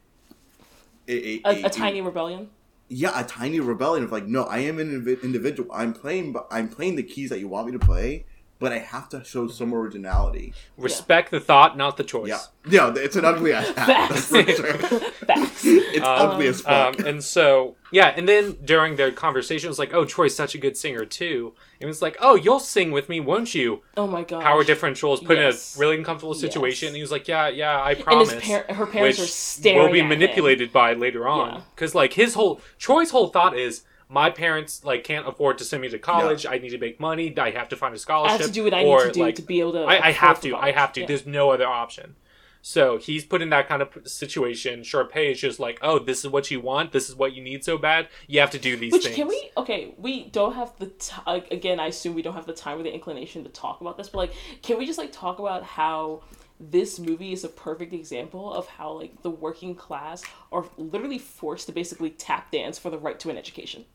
a, 1.07 1.41
A, 1.45 1.64
a 1.64 1.70
tiny 1.70 2.02
rebellion. 2.02 2.49
yeah, 2.90 3.20
a 3.20 3.24
tiny 3.24 3.60
rebellion 3.60 4.03
of 4.03 4.12
like, 4.12 4.26
no, 4.26 4.44
I 4.44 4.60
am 4.60 4.80
an 4.80 4.90
invi- 5.03 5.22
individual. 5.24 5.70
I'm 5.74 5.94
playing, 5.94 6.34
but 6.34 6.48
I'm 6.52 6.68
playing 6.68 6.95
the 6.95 7.03
keys 7.03 7.30
that 7.30 7.40
you 7.40 7.48
want 7.48 7.68
me 7.68 7.74
to 7.74 7.80
play, 7.80 8.26
but 8.66 8.74
I 8.74 8.80
have 8.80 9.10
to 9.10 9.24
show 9.24 9.48
some 9.48 9.72
originality. 9.76 10.54
respect 10.76 11.30
the 11.30 11.40
thought, 11.40 11.78
not 11.78 11.98
the 11.98 12.04
choice. 12.04 12.30
Yeah, 12.30 12.40
yeah, 12.68 12.94
it's 12.98 13.16
an 13.16 13.24
ugly 13.26 13.54
ass 13.54 13.68
hat. 13.76 13.86
Facts. 14.10 14.26
For 14.30 14.44
sure. 14.44 14.74
Facts. 14.74 15.62
It's 15.64 16.04
ugly 16.04 16.48
as 16.48 16.62
fuck. 16.62 17.00
Um, 17.00 17.06
and 17.06 17.24
so 17.24 17.76
yeah, 17.92 18.08
and 18.18 18.28
then 18.28 18.58
during 18.66 18.96
their 18.96 19.12
conversation, 19.12 19.68
it 19.68 19.70
was 19.70 19.78
like, 19.78 19.94
"Oh, 19.94 20.04
Troy's 20.04 20.36
such 20.36 20.56
a 20.56 20.58
good 20.58 20.76
singer 20.76 21.06
too." 21.06 21.54
And 21.80 21.84
it 21.84 21.88
was 21.88 22.02
like, 22.02 22.18
"Oh, 22.20 22.34
you'll 22.36 22.60
sing 22.60 22.92
with 22.92 23.08
me, 23.08 23.20
won't 23.20 23.54
you?" 23.54 23.84
Oh 23.96 24.08
my 24.08 24.24
god. 24.24 24.42
Power 24.42 24.64
differentials 24.64 25.24
put 25.24 25.38
Yes. 25.38 25.76
in 25.76 25.80
a 25.80 25.86
really 25.86 25.98
uncomfortable 25.98 26.34
situation. 26.34 26.88
Yes. 26.88 26.90
And 26.90 26.96
he 26.96 27.02
was 27.04 27.12
like, 27.12 27.28
"Yeah, 27.28 27.50
yeah, 27.50 27.80
I 27.80 27.92
And 27.92 28.04
promise." 28.04 28.32
his 28.32 28.44
par- 28.44 28.66
her 28.76 28.88
parents 28.88 29.20
which 29.20 29.28
are 29.28 29.32
staring 29.32 29.84
will 29.84 29.92
be 29.94 30.00
at 30.00 30.04
him. 30.06 30.10
manipulated 30.10 30.74
by 30.74 30.94
later 30.94 31.28
on 31.28 31.54
Yeah. 31.54 31.62
because 31.76 31.94
like 31.94 32.14
his 32.14 32.34
whole 32.34 32.62
Troy's 32.80 33.12
whole 33.12 33.28
thought 33.28 33.56
is 33.56 33.84
my 34.10 34.30
parents 34.30 34.84
like 34.84 35.03
can't 35.03 35.27
afford 35.27 35.57
to 35.57 35.64
send 35.64 35.82
me 35.82 35.90
to 35.90 35.99
college. 35.99 36.45
I 36.45 36.57
need 36.57 36.69
to 36.69 36.77
make 36.77 36.99
money. 36.99 37.36
I 37.38 37.52
have 37.52 37.69
to 37.69 37.76
find 37.76 37.94
a 37.94 37.98
scholarship. 37.98 38.40
I 38.40 38.44
have 38.44 38.48
to 38.48 38.53
do 38.53 38.64
what 38.64 38.73
I 38.73 38.84
or, 38.84 38.99
need 38.99 39.06
to 39.06 39.11
do 39.11 39.19
like, 39.22 39.36
to 39.36 39.41
be 39.41 39.60
able 39.60 39.73
to. 39.73 39.84
I, 39.84 40.07
I 40.07 40.11
have 40.11 40.41
to. 40.41 40.56
I 40.56 40.72
have 40.72 40.94
to. 40.94 41.02
Yeah. 41.02 41.07
There's 41.07 41.26
no 41.26 41.52
other 41.52 41.68
option. 41.68 42.15
So 42.61 42.98
he's 42.98 43.23
put 43.23 43.44
in 43.44 43.52
that 43.52 43.68
kind 43.68 43.84
of 43.84 43.90
situation. 44.06 44.82
Sharpay 44.82 45.34
is 45.34 45.40
just 45.40 45.60
like, 45.60 45.77
oh, 45.84 45.99
this 45.99 46.26
is 46.26 46.32
what 46.32 46.49
you 46.49 46.60
want. 46.60 46.94
This 46.94 47.10
is 47.10 47.15
what 47.15 47.34
you 47.34 47.44
need 47.44 47.64
so 47.64 47.77
bad. 47.77 48.07
You 48.27 48.40
have 48.40 48.49
to 48.52 48.57
do 48.57 48.76
these 48.76 48.91
Which 48.91 49.03
things. 49.03 49.15
can 49.15 49.27
we? 49.27 49.52
Okay, 49.56 49.94
we 49.99 50.30
don't 50.30 50.53
have 50.56 50.73
the 50.80 50.88
t- 50.88 51.14
again. 51.52 51.80
I 51.80 51.88
assume 51.88 52.15
we 52.15 52.23
don't 52.23 52.34
have 52.34 52.48
the 52.48 52.53
time 52.53 52.80
or 52.80 52.84
the 52.84 52.91
inclination 52.91 53.44
to 53.44 53.52
talk 53.52 53.82
about 53.82 53.98
this, 53.98 54.10
but 54.10 54.18
like, 54.18 54.34
can 54.64 54.80
we 54.80 54.88
just 54.88 54.98
like 54.98 55.11
talk 55.11 55.38
about 55.38 55.61
how 55.61 56.23
this 56.60 56.99
movie 56.99 57.34
is 57.34 57.44
a 57.44 57.49
perfect 57.49 57.94
example 57.94 58.53
of 58.53 58.68
how 58.68 58.91
like 58.91 59.22
the 59.22 59.30
working 59.30 59.76
class 59.76 60.23
are 60.52 60.65
literally 60.77 61.19
forced 61.19 61.68
to 61.68 61.73
basically 61.73 62.10
tap 62.10 62.52
dance 62.52 62.80
for 62.80 62.90
the 62.90 62.98
right 62.98 63.19
to 63.19 63.30
an 63.30 63.38
education. 63.38 63.86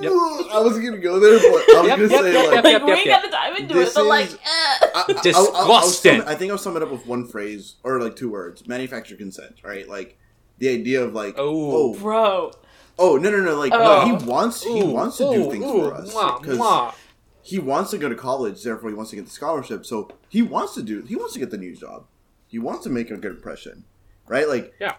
Yep. 0.00 0.12
I 0.52 0.58
was 0.60 0.78
gonna 0.78 0.98
go 0.98 1.20
there, 1.20 1.38
but 1.38 1.46
I 1.46 1.80
was 1.80 1.88
Yep, 1.88 1.98
gonna 1.98 2.02
yep, 2.02 2.10
say 2.10 2.32
yep, 2.32 2.44
like. 2.46 2.54
yep, 2.54 2.64
like 2.64 2.72
yep, 2.72 2.82
we 2.84 2.92
ain't 2.92 3.06
yep. 3.06 3.22
got 3.22 3.30
the 3.30 3.36
time 3.36 3.56
into 3.56 3.74
This 3.74 3.90
it, 3.90 3.94
but 3.94 4.06
like, 4.06 4.26
is- 4.26 4.34
eh. 4.34 4.38
I- 4.44 5.04
I- 5.16 5.22
Disgusting. 5.22 6.22
I 6.22 6.34
think 6.34 6.50
I'll 6.50 6.58
sum 6.58 6.76
it 6.76 6.82
up 6.82 6.90
with 6.90 7.06
one 7.06 7.26
phrase 7.26 7.76
or 7.84 8.00
like 8.00 8.16
two 8.16 8.30
words: 8.30 8.66
manufactured 8.66 9.18
consent. 9.18 9.56
Right? 9.62 9.88
Like 9.88 10.18
the 10.58 10.68
idea 10.70 11.02
of 11.04 11.14
like, 11.14 11.34
Oh. 11.38 11.92
oh, 11.92 11.94
bro. 11.94 12.50
oh, 12.98 13.16
no, 13.16 13.30
no, 13.30 13.40
no, 13.40 13.54
like 13.56 13.72
Oh. 13.74 13.78
no, 14.08 14.16
he 14.18 14.24
wants 14.24 14.62
he 14.64 14.80
Ooh, 14.80 14.86
wants 14.86 15.18
to 15.18 15.24
do 15.24 15.46
ooh, 15.46 15.50
things 15.50 15.64
ooh, 15.64 15.80
for 15.88 15.94
us 15.94 16.08
because 16.40 16.94
he 17.42 17.58
wants 17.58 17.90
to 17.90 17.98
go 17.98 18.08
to 18.08 18.14
college. 18.14 18.62
Therefore, 18.62 18.88
he 18.90 18.94
wants 18.96 19.10
to 19.10 19.16
get 19.16 19.24
the 19.24 19.30
scholarship. 19.30 19.84
So 19.86 20.08
he 20.28 20.42
wants 20.42 20.74
to 20.74 20.82
do. 20.82 21.02
He 21.02 21.16
wants 21.16 21.32
to 21.34 21.38
get 21.38 21.50
the 21.50 21.58
new 21.58 21.74
job. 21.76 22.06
He 22.48 22.58
wants 22.58 22.84
to 22.84 22.90
make 22.90 23.10
a 23.10 23.16
good 23.16 23.32
impression. 23.32 23.84
Right? 24.28 24.48
Like, 24.48 24.72
Yeah. 24.80 24.94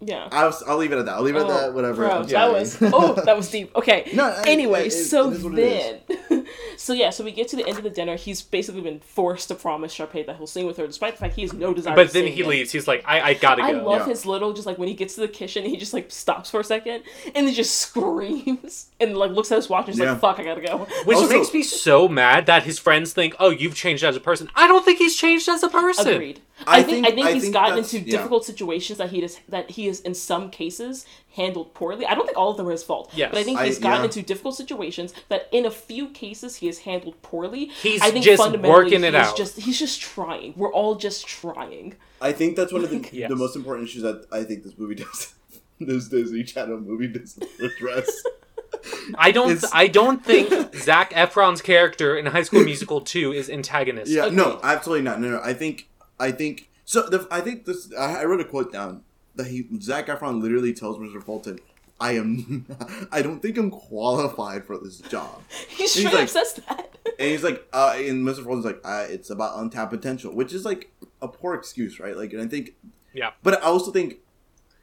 Yeah. 0.00 0.28
I'll, 0.30 0.56
I'll 0.66 0.76
leave 0.76 0.92
it 0.92 0.98
at 0.98 1.06
that. 1.06 1.14
I'll 1.14 1.22
leave 1.22 1.36
it 1.36 1.40
at 1.40 1.46
Oh, 1.46 1.48
that. 1.60 1.74
Whatever. 1.74 2.06
Bro, 2.06 2.24
that 2.24 2.52
was 2.52 2.76
oh, 2.82 3.14
that 3.14 3.36
was 3.36 3.50
deep. 3.50 3.74
Okay. 3.74 4.10
No, 4.14 4.24
I- 4.24 4.42
anyway, 4.46 4.80
I- 4.80 4.84
it- 4.84 4.90
so 4.90 5.30
it 5.30 5.34
is 5.36 5.44
it 5.44 6.02
then, 6.28 6.45
so 6.76 6.92
yeah, 6.92 7.10
so 7.10 7.24
we 7.24 7.32
get 7.32 7.48
to 7.48 7.56
the 7.56 7.66
end 7.66 7.78
of 7.78 7.84
the 7.84 7.90
dinner. 7.90 8.16
He's 8.16 8.42
basically 8.42 8.80
been 8.80 9.00
forced 9.00 9.48
to 9.48 9.54
promise 9.54 9.94
Sharpay 9.94 10.26
that 10.26 10.36
he'll 10.36 10.46
sing 10.46 10.66
with 10.66 10.76
her, 10.76 10.86
despite 10.86 11.14
the 11.14 11.20
fact 11.20 11.34
he 11.34 11.42
has 11.42 11.52
no 11.52 11.72
desire. 11.74 11.94
But 11.96 12.08
to 12.08 12.12
then 12.14 12.24
sing 12.24 12.32
he 12.34 12.40
again. 12.40 12.50
leaves. 12.50 12.72
He's 12.72 12.86
like, 12.88 13.04
I, 13.06 13.20
I 13.20 13.34
gotta 13.34 13.62
I 13.62 13.72
go. 13.72 13.84
love 13.84 14.00
Yeah. 14.00 14.06
his 14.06 14.26
little, 14.26 14.52
just 14.52 14.66
like 14.66 14.78
when 14.78 14.88
he 14.88 14.94
gets 14.94 15.14
to 15.14 15.20
the 15.20 15.28
kitchen, 15.28 15.64
he 15.64 15.76
just 15.76 15.92
like 15.92 16.10
stops 16.10 16.50
for 16.50 16.60
a 16.60 16.64
second 16.64 17.02
and 17.34 17.46
then 17.46 17.54
just 17.54 17.76
screams 17.80 18.90
and 19.00 19.16
like 19.16 19.30
looks 19.30 19.50
at 19.52 19.56
his 19.56 19.68
watch 19.68 19.86
and 19.86 19.94
is 19.94 19.98
Yeah. 20.00 20.12
like, 20.12 20.20
"Fuck, 20.20 20.38
I 20.38 20.44
gotta 20.44 20.60
go." 20.60 20.86
Which 21.04 21.16
Also- 21.16 21.38
makes 21.38 21.52
me 21.52 21.62
so 21.62 22.08
mad 22.08 22.46
that 22.46 22.62
his 22.64 22.78
friends 22.78 23.12
think, 23.12 23.34
oh, 23.38 23.50
you've 23.50 23.74
changed 23.74 24.04
as 24.04 24.16
a 24.16 24.20
person. 24.20 24.48
I 24.54 24.66
don't 24.66 24.84
think 24.84 24.98
he's 24.98 25.16
changed 25.16 25.48
as 25.48 25.62
a 25.62 25.68
person. 25.68 26.08
Agreed. 26.08 26.40
I, 26.66 26.78
I 26.78 26.82
think, 26.82 27.04
think- 27.04 27.06
I 27.06 27.10
think 27.14 27.26
I 27.26 27.32
he's 27.32 27.42
think 27.42 27.54
gotten 27.54 27.70
that's- 27.76 27.92
into 27.94 28.06
yeah. 28.10 28.16
difficult 28.16 28.44
situations 28.44 28.98
that 28.98 29.10
he 29.10 29.20
does 29.20 29.38
that 29.48 29.70
he 29.70 29.88
is 29.88 30.00
in 30.00 30.14
some 30.14 30.50
cases 30.50 31.06
handled 31.34 31.74
poorly. 31.74 32.06
I 32.06 32.14
don't 32.14 32.24
think 32.24 32.38
all 32.38 32.50
of 32.50 32.56
them 32.56 32.66
are 32.66 32.70
his 32.70 32.82
fault. 32.82 33.10
Yes. 33.14 33.30
but 33.30 33.38
I 33.40 33.42
think 33.42 33.58
I- 33.58 33.66
he's 33.66 33.78
gotten 33.78 34.00
yeah. 34.00 34.04
into 34.06 34.22
difficult 34.22 34.56
situations 34.56 35.12
that 35.28 35.48
in 35.52 35.66
a 35.66 35.70
few 35.70 36.08
cases 36.08 36.45
he 36.54 36.66
has 36.68 36.78
handled 36.78 37.20
poorly. 37.22 37.64
He's 37.82 38.00
I 38.00 38.12
think 38.12 38.24
just 38.24 38.40
fundamentally 38.40 38.84
working 38.84 39.02
it 39.02 39.14
he's 39.14 39.22
out. 39.28 39.36
Just 39.36 39.56
he's 39.58 39.78
just 39.80 40.00
trying. 40.00 40.54
We're 40.56 40.72
all 40.72 40.94
just 40.94 41.26
trying. 41.26 41.96
I 42.20 42.30
think 42.30 42.54
that's 42.54 42.72
one 42.72 42.84
of 42.84 42.90
the, 42.90 43.04
Yes. 43.12 43.28
the 43.28 43.34
most 43.34 43.56
important 43.56 43.88
issues 43.88 44.02
that 44.02 44.26
I 44.30 44.44
think 44.44 44.62
this 44.62 44.78
movie 44.78 44.94
does. 44.94 45.34
this 45.80 46.08
Disney 46.08 46.44
Channel 46.44 46.78
movie 46.78 47.08
does 47.08 47.36
address. 47.60 48.22
I 49.18 49.32
don't. 49.32 49.50
It's- 49.50 49.70
I 49.74 49.88
don't 49.88 50.24
think 50.24 50.74
Zac 50.76 51.12
Efron's 51.12 51.60
character 51.62 52.16
in 52.16 52.26
High 52.26 52.42
School 52.42 52.62
Musical 52.64 53.00
two 53.00 53.32
is 53.32 53.50
antagonist. 53.50 54.10
yeah, 54.12 54.28
no, 54.28 54.60
absolutely 54.62 55.02
not. 55.02 55.20
No, 55.20 55.30
no. 55.30 55.40
I 55.42 55.54
think, 55.54 55.88
I 56.20 56.30
think. 56.30 56.68
So 56.84 57.02
the, 57.08 57.26
I 57.30 57.40
think 57.40 57.64
this. 57.64 57.92
I, 57.98 58.20
I 58.22 58.24
wrote 58.24 58.40
a 58.40 58.44
quote 58.44 58.72
down 58.72 59.02
that 59.34 59.48
he 59.48 59.66
Zac 59.80 60.06
Efron 60.06 60.40
literally 60.40 60.72
tells 60.72 60.98
Mr. 60.98 61.22
Fulton, 61.22 61.58
"I 62.00 62.12
am. 62.12 62.66
I 63.12 63.22
don't 63.22 63.40
think 63.40 63.56
I'm 63.58 63.70
qualified 63.70 64.64
for 64.64 64.78
this 64.78 64.98
job." 64.98 65.42
He 65.68 65.82
He's 65.84 65.92
straight 65.92 66.14
like- 66.14 66.22
up 66.24 66.28
says 66.28 66.54
that. 66.68 66.90
And 67.18 67.30
he's 67.30 67.44
like, 67.44 67.64
uh, 67.72 67.94
and 67.96 68.26
Mr. 68.26 68.42
Fulton's 68.44 68.64
like, 68.64 68.80
uh, 68.84 69.06
it's 69.08 69.30
about 69.30 69.58
untapped 69.58 69.92
potential, 69.92 70.34
which 70.34 70.52
is 70.52 70.64
like 70.64 70.90
a 71.22 71.28
poor 71.28 71.54
excuse, 71.54 71.98
right? 72.00 72.16
Like, 72.16 72.32
and 72.32 72.42
I 72.42 72.46
think, 72.46 72.74
Yeah. 73.14 73.30
But 73.42 73.62
I 73.62 73.66
also 73.66 73.90
think 73.92 74.16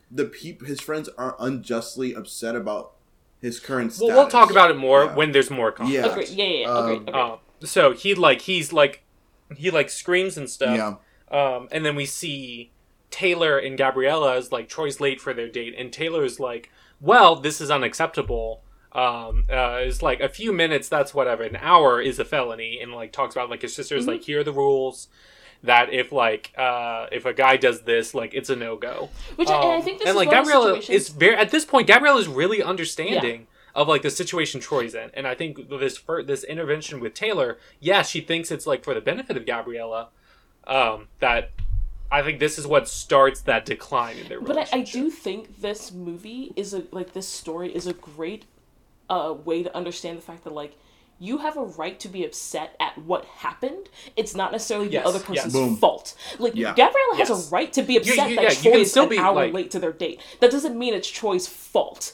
the 0.09 0.25
peep, 0.25 0.65
his 0.65 0.79
friends 0.79 1.09
are 1.17 1.35
unjustly 1.39 2.15
upset 2.15 2.55
about 2.55 2.93
his 3.41 3.59
current 3.59 3.95
Well, 3.99 4.15
we'll 4.15 4.27
talk 4.29 4.49
about 4.51 4.71
it 4.71 4.77
more 4.77 5.03
Yeah. 5.05 5.15
when 5.15 5.31
there's 5.33 5.51
more 5.51 5.71
context. 5.73 5.93
Yeah. 5.93 6.11
Agreed. 6.11 6.29
Yeah, 6.29 6.45
yeah, 6.45 6.59
yeah. 6.61 6.67
Um, 6.69 6.85
Agreed. 6.85 7.09
Agreed. 7.09 7.15
Um, 7.15 7.39
so 7.65 7.91
he 7.91 8.15
like 8.15 8.41
he's 8.41 8.71
like 8.73 9.03
he 9.57 9.69
like 9.69 9.89
screams 9.89 10.37
and 10.37 10.49
stuff. 10.49 10.75
Yeah, 10.75 10.95
Um, 11.55 11.67
and 11.71 11.85
then 11.85 11.95
we 11.95 12.05
see 12.05 12.71
Taylor 13.11 13.57
and 13.57 13.77
Gabriella 13.77 14.37
is 14.37 14.51
like 14.51 14.69
Troy's 14.69 14.99
late 15.01 15.19
for 15.21 15.33
their 15.33 15.49
date, 15.49 15.75
and 15.77 15.91
Taylor's 15.91 16.39
like, 16.39 16.71
"Well, 17.03 17.35
this 17.35 17.61
is 17.61 17.69
unacceptable." 17.69 18.63
Um, 18.93 19.45
uh, 19.51 19.77
it's 19.81 20.01
like 20.01 20.19
a 20.21 20.29
few 20.29 20.53
minutes. 20.53 20.87
That's 20.87 21.13
whatever. 21.13 21.43
An 21.43 21.57
hour 21.57 21.99
is 21.99 22.17
a 22.19 22.25
felony, 22.25 22.79
and 22.81 22.93
like 22.93 23.11
talks 23.11 23.35
about 23.35 23.49
like 23.49 23.61
his 23.61 23.75
sister's 23.75 24.07
like, 24.07 24.23
here 24.23 24.39
are 24.39 24.43
the 24.43 24.51
rules. 24.53 25.07
That 25.63 25.93
if 25.93 26.11
like 26.11 26.51
uh 26.57 27.07
if 27.11 27.25
a 27.25 27.33
guy 27.33 27.55
does 27.57 27.83
this, 27.83 28.13
like 28.13 28.33
it's 28.33 28.49
a 28.49 28.55
no 28.55 28.75
go. 28.75 29.09
Which 29.37 29.49
and 29.49 29.57
I 29.57 29.81
think 29.81 29.99
this 29.99 30.07
Um, 30.09 30.17
and 30.17 30.19
is 30.19 30.27
like 30.27 30.29
Gabriella 30.29 30.81
is 30.89 31.09
very 31.09 31.35
at 31.35 31.51
this 31.51 31.65
point. 31.65 31.87
Gabriella 31.87 32.19
is 32.19 32.27
really 32.27 32.61
understanding 32.61 33.47
of 33.73 33.87
like 33.87 34.01
the 34.01 34.11
situation 34.11 34.59
Troy's 34.59 34.93
in, 34.93 35.09
and 35.13 35.25
I 35.25 35.35
think 35.35 35.69
this 35.69 35.99
this 36.25 36.43
intervention 36.43 36.99
with 36.99 37.13
Taylor, 37.13 37.57
yeah, 37.79 38.01
she 38.03 38.19
thinks 38.21 38.51
it's 38.51 38.67
like 38.67 38.83
for 38.83 38.93
the 38.93 39.01
benefit 39.01 39.37
of 39.37 39.45
Gabriella. 39.45 40.09
Um, 40.67 41.07
that 41.19 41.51
I 42.13 42.21
think 42.21 42.39
this 42.39 42.59
is 42.59 42.67
what 42.67 42.87
starts 42.87 43.41
that 43.41 43.65
decline 43.65 44.17
in 44.17 44.27
their 44.29 44.39
relationship. 44.39 44.71
But 44.71 44.77
I, 44.77 44.81
I 44.81 44.83
do 44.83 45.09
think 45.09 45.59
this 45.61 45.91
movie 45.91 46.53
is 46.55 46.73
a 46.73 46.83
like 46.91 47.13
this 47.13 47.27
story 47.27 47.75
is 47.75 47.87
a 47.87 47.93
great 47.93 48.45
uh, 49.09 49.33
way 49.43 49.63
to 49.63 49.75
understand 49.75 50.17
the 50.19 50.21
fact 50.21 50.43
that 50.43 50.53
like 50.53 50.77
you 51.19 51.37
have 51.39 51.57
a 51.57 51.63
right 51.63 51.99
to 52.01 52.07
be 52.07 52.23
upset 52.25 52.75
at 52.79 52.97
what 52.99 53.25
happened. 53.25 53.89
It's 54.15 54.35
not 54.35 54.51
necessarily 54.51 54.89
Yes, 54.89 55.03
the 55.03 55.09
other 55.09 55.19
person's 55.19 55.53
Boom. 55.53 55.77
fault. 55.77 56.15
Like 56.37 56.53
Yeah. 56.55 56.73
Gabriella 56.75 57.15
has 57.17 57.29
a 57.29 57.49
right 57.55 57.71
to 57.73 57.81
be 57.81 57.97
upset 57.97 58.29
you- 58.29 58.35
that 58.35 58.41
yeah, 58.43 58.49
you 58.49 58.55
Troy 58.55 58.71
can 58.73 58.81
is 58.81 58.91
still 58.91 59.03
an 59.03 59.09
be, 59.09 59.17
hour 59.17 59.35
like- 59.35 59.53
late 59.53 59.71
to 59.71 59.79
their 59.79 59.91
date. 59.93 60.21
That 60.39 60.51
doesn't 60.51 60.77
mean 60.77 60.93
it's 60.93 61.07
Troy's 61.09 61.47
fault. 61.47 62.13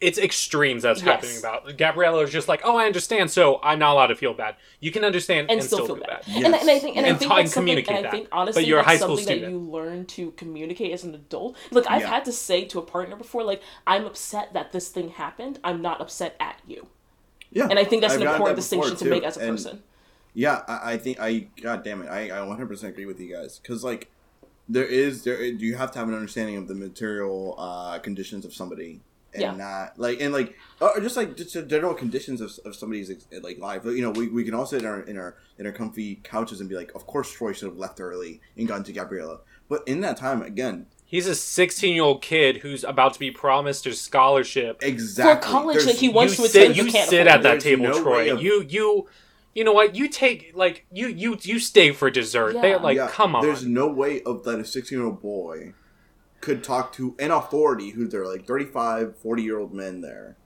It's 0.00 0.16
extremes 0.18 0.84
that's 0.84 1.00
Yes. 1.02 1.06
happening 1.06 1.38
about 1.38 1.76
Gabriella 1.76 2.22
is 2.22 2.30
just 2.30 2.46
like, 2.46 2.60
oh, 2.64 2.76
I 2.76 2.86
understand, 2.86 3.30
so 3.30 3.58
I'm 3.62 3.78
not 3.80 3.94
allowed 3.94 4.06
to 4.08 4.14
feel 4.16 4.32
bad. 4.32 4.54
You 4.80 4.92
can 4.92 5.04
understand 5.04 5.50
and, 5.50 5.58
and, 5.58 5.62
still, 5.68 5.86
feel 5.86 5.96
bad. 5.96 6.22
Yes. 6.26 6.36
And, 6.44 6.54
and 6.54 6.70
I 6.70 6.78
think 6.78 6.96
and, 6.96 7.04
I 7.06 7.14
think 7.14 7.28
talk- 7.30 7.38
that's 7.38 7.50
and 7.50 7.52
communicate 7.52 7.96
And 7.96 8.06
I 8.06 8.10
think 8.10 8.28
honestly, 8.30 8.62
But 8.62 8.68
you're 8.68 8.78
a 8.78 8.84
high 8.84 8.96
school 8.96 9.16
something 9.16 9.40
that 9.40 9.50
you 9.50 9.58
learn 9.58 10.06
to 10.06 10.30
communicate 10.32 10.92
as 10.92 11.02
an 11.04 11.14
adult. 11.14 11.56
Like 11.72 11.90
I've 11.90 12.02
Yeah. 12.02 12.08
had 12.10 12.24
to 12.26 12.32
say 12.32 12.64
to 12.66 12.78
a 12.78 12.82
partner 12.82 13.16
before, 13.16 13.42
like 13.42 13.60
I'm 13.86 14.04
upset 14.06 14.52
that 14.52 14.70
this 14.72 14.88
thing 14.88 15.08
happened. 15.10 15.58
I'm 15.64 15.82
not 15.82 16.00
upset 16.00 16.36
at 16.38 16.60
you. 16.66 16.86
yeah. 17.50 17.66
And 17.68 17.78
I 17.78 17.84
think 17.84 18.02
that's 18.02 18.14
I've 18.14 18.20
an 18.20 18.28
important 18.28 18.56
that 18.56 18.62
before, 18.70 18.84
distinction 18.84 18.96
to 19.08 19.10
make 19.14 19.24
as 19.24 19.36
a 19.36 19.40
And, 19.40 19.50
person. 19.50 19.82
Yeah, 20.34 20.62
I, 20.68 20.92
I 20.92 20.98
think 20.98 21.18
I. 21.18 21.48
God 21.60 21.82
damn 21.82 22.02
it, 22.02 22.08
I, 22.08 22.26
I 22.26 22.46
100% 22.46 22.84
agree 22.84 23.06
with 23.06 23.18
you 23.18 23.34
guys 23.34 23.58
because 23.58 23.82
like 23.82 24.08
there 24.68 24.84
is 24.84 25.24
there 25.24 25.42
you 25.42 25.74
have 25.76 25.90
to 25.92 25.98
have 25.98 26.06
an 26.08 26.14
understanding 26.14 26.56
of 26.56 26.68
the 26.68 26.74
material 26.76 27.56
uh, 27.58 27.98
conditions 27.98 28.44
of 28.44 28.54
somebody 28.54 29.00
and 29.34 29.42
Yeah. 29.42 29.54
not 29.54 29.98
like 29.98 30.20
and 30.20 30.32
like 30.32 30.56
or 30.80 30.98
just 31.00 31.16
like 31.16 31.36
just 31.36 31.54
the 31.54 31.62
general 31.62 31.94
conditions 31.94 32.40
of, 32.40 32.52
of 32.64 32.74
somebody's 32.74 33.10
eh, 33.10 33.14
like 33.42 33.58
life. 33.58 33.84
You 33.84 34.00
know, 34.02 34.10
we, 34.10 34.28
we 34.28 34.44
can 34.44 34.54
all 34.54 34.66
sit 34.66 34.80
in 34.82 34.86
our 34.86 35.00
in 35.02 35.16
our 35.18 35.36
in 35.58 35.66
our 35.66 35.72
comfy 35.72 36.16
couches 36.24 36.60
and 36.60 36.68
be 36.68 36.74
like, 36.76 36.94
of 36.94 37.06
course 37.06 37.30
Troy 37.30 37.52
should 37.52 37.68
have 37.68 37.78
left 37.78 38.00
early 38.00 38.40
and 38.56 38.66
gone 38.66 38.84
to 38.84 38.92
Gabriella. 38.92 39.40
But 39.68 39.82
in 39.86 40.00
that 40.00 40.16
time, 40.16 40.40
again, 40.42 40.86
He's 41.04 41.26
a 41.26 41.34
16 41.34 41.94
year 41.94 42.02
old 42.04 42.20
kid 42.20 42.58
who's 42.58 42.84
about 42.84 43.14
to 43.14 43.18
be 43.18 43.30
promised 43.30 43.86
a 43.86 43.94
scholarship. 43.94 44.78
exactly 44.82 45.50
college 45.50 45.76
there's- 45.78 45.92
that 45.92 46.00
he 46.00 46.08
wants 46.10 46.36
you 46.38 46.44
to 46.44 46.50
sit, 46.50 46.62
attend 46.70 46.76
you 46.76 46.84
can't 46.92 47.08
sit 47.08 47.26
afford. 47.26 47.28
at 47.38 47.42
that 47.44 47.50
There's 47.52 47.62
table, 47.64 47.84
no 47.84 48.02
Troy. 48.02 48.32
of- 48.32 48.42
You 48.42 48.64
you 48.68 49.06
you 49.54 49.64
know 49.64 49.72
what? 49.72 49.94
You 49.96 50.08
take 50.08 50.52
like 50.54 50.84
you 50.92 51.08
you 51.08 51.36
you 51.42 51.58
stay 51.58 51.92
for 51.92 52.10
dessert. 52.10 52.54
Yeah. 52.54 52.60
They're 52.62 52.78
like, 52.78 52.96
Yeah, 52.96 53.08
come 53.08 53.34
on. 53.34 53.42
There's 53.44 53.64
no 53.66 53.88
way 53.88 54.22
of 54.22 54.44
that 54.44 54.60
a 54.60 54.64
16 54.64 54.98
year 54.98 55.06
old 55.06 55.20
boy 55.22 55.72
could 56.40 56.62
talk 56.62 56.92
to 56.94 57.14
an 57.18 57.30
authority 57.30 57.90
who 57.90 58.06
they're 58.06 58.26
like 58.26 58.46
35, 58.46 59.16
40 59.16 59.42
year 59.42 59.58
old 59.58 59.72
men 59.74 60.00
there 60.00 60.36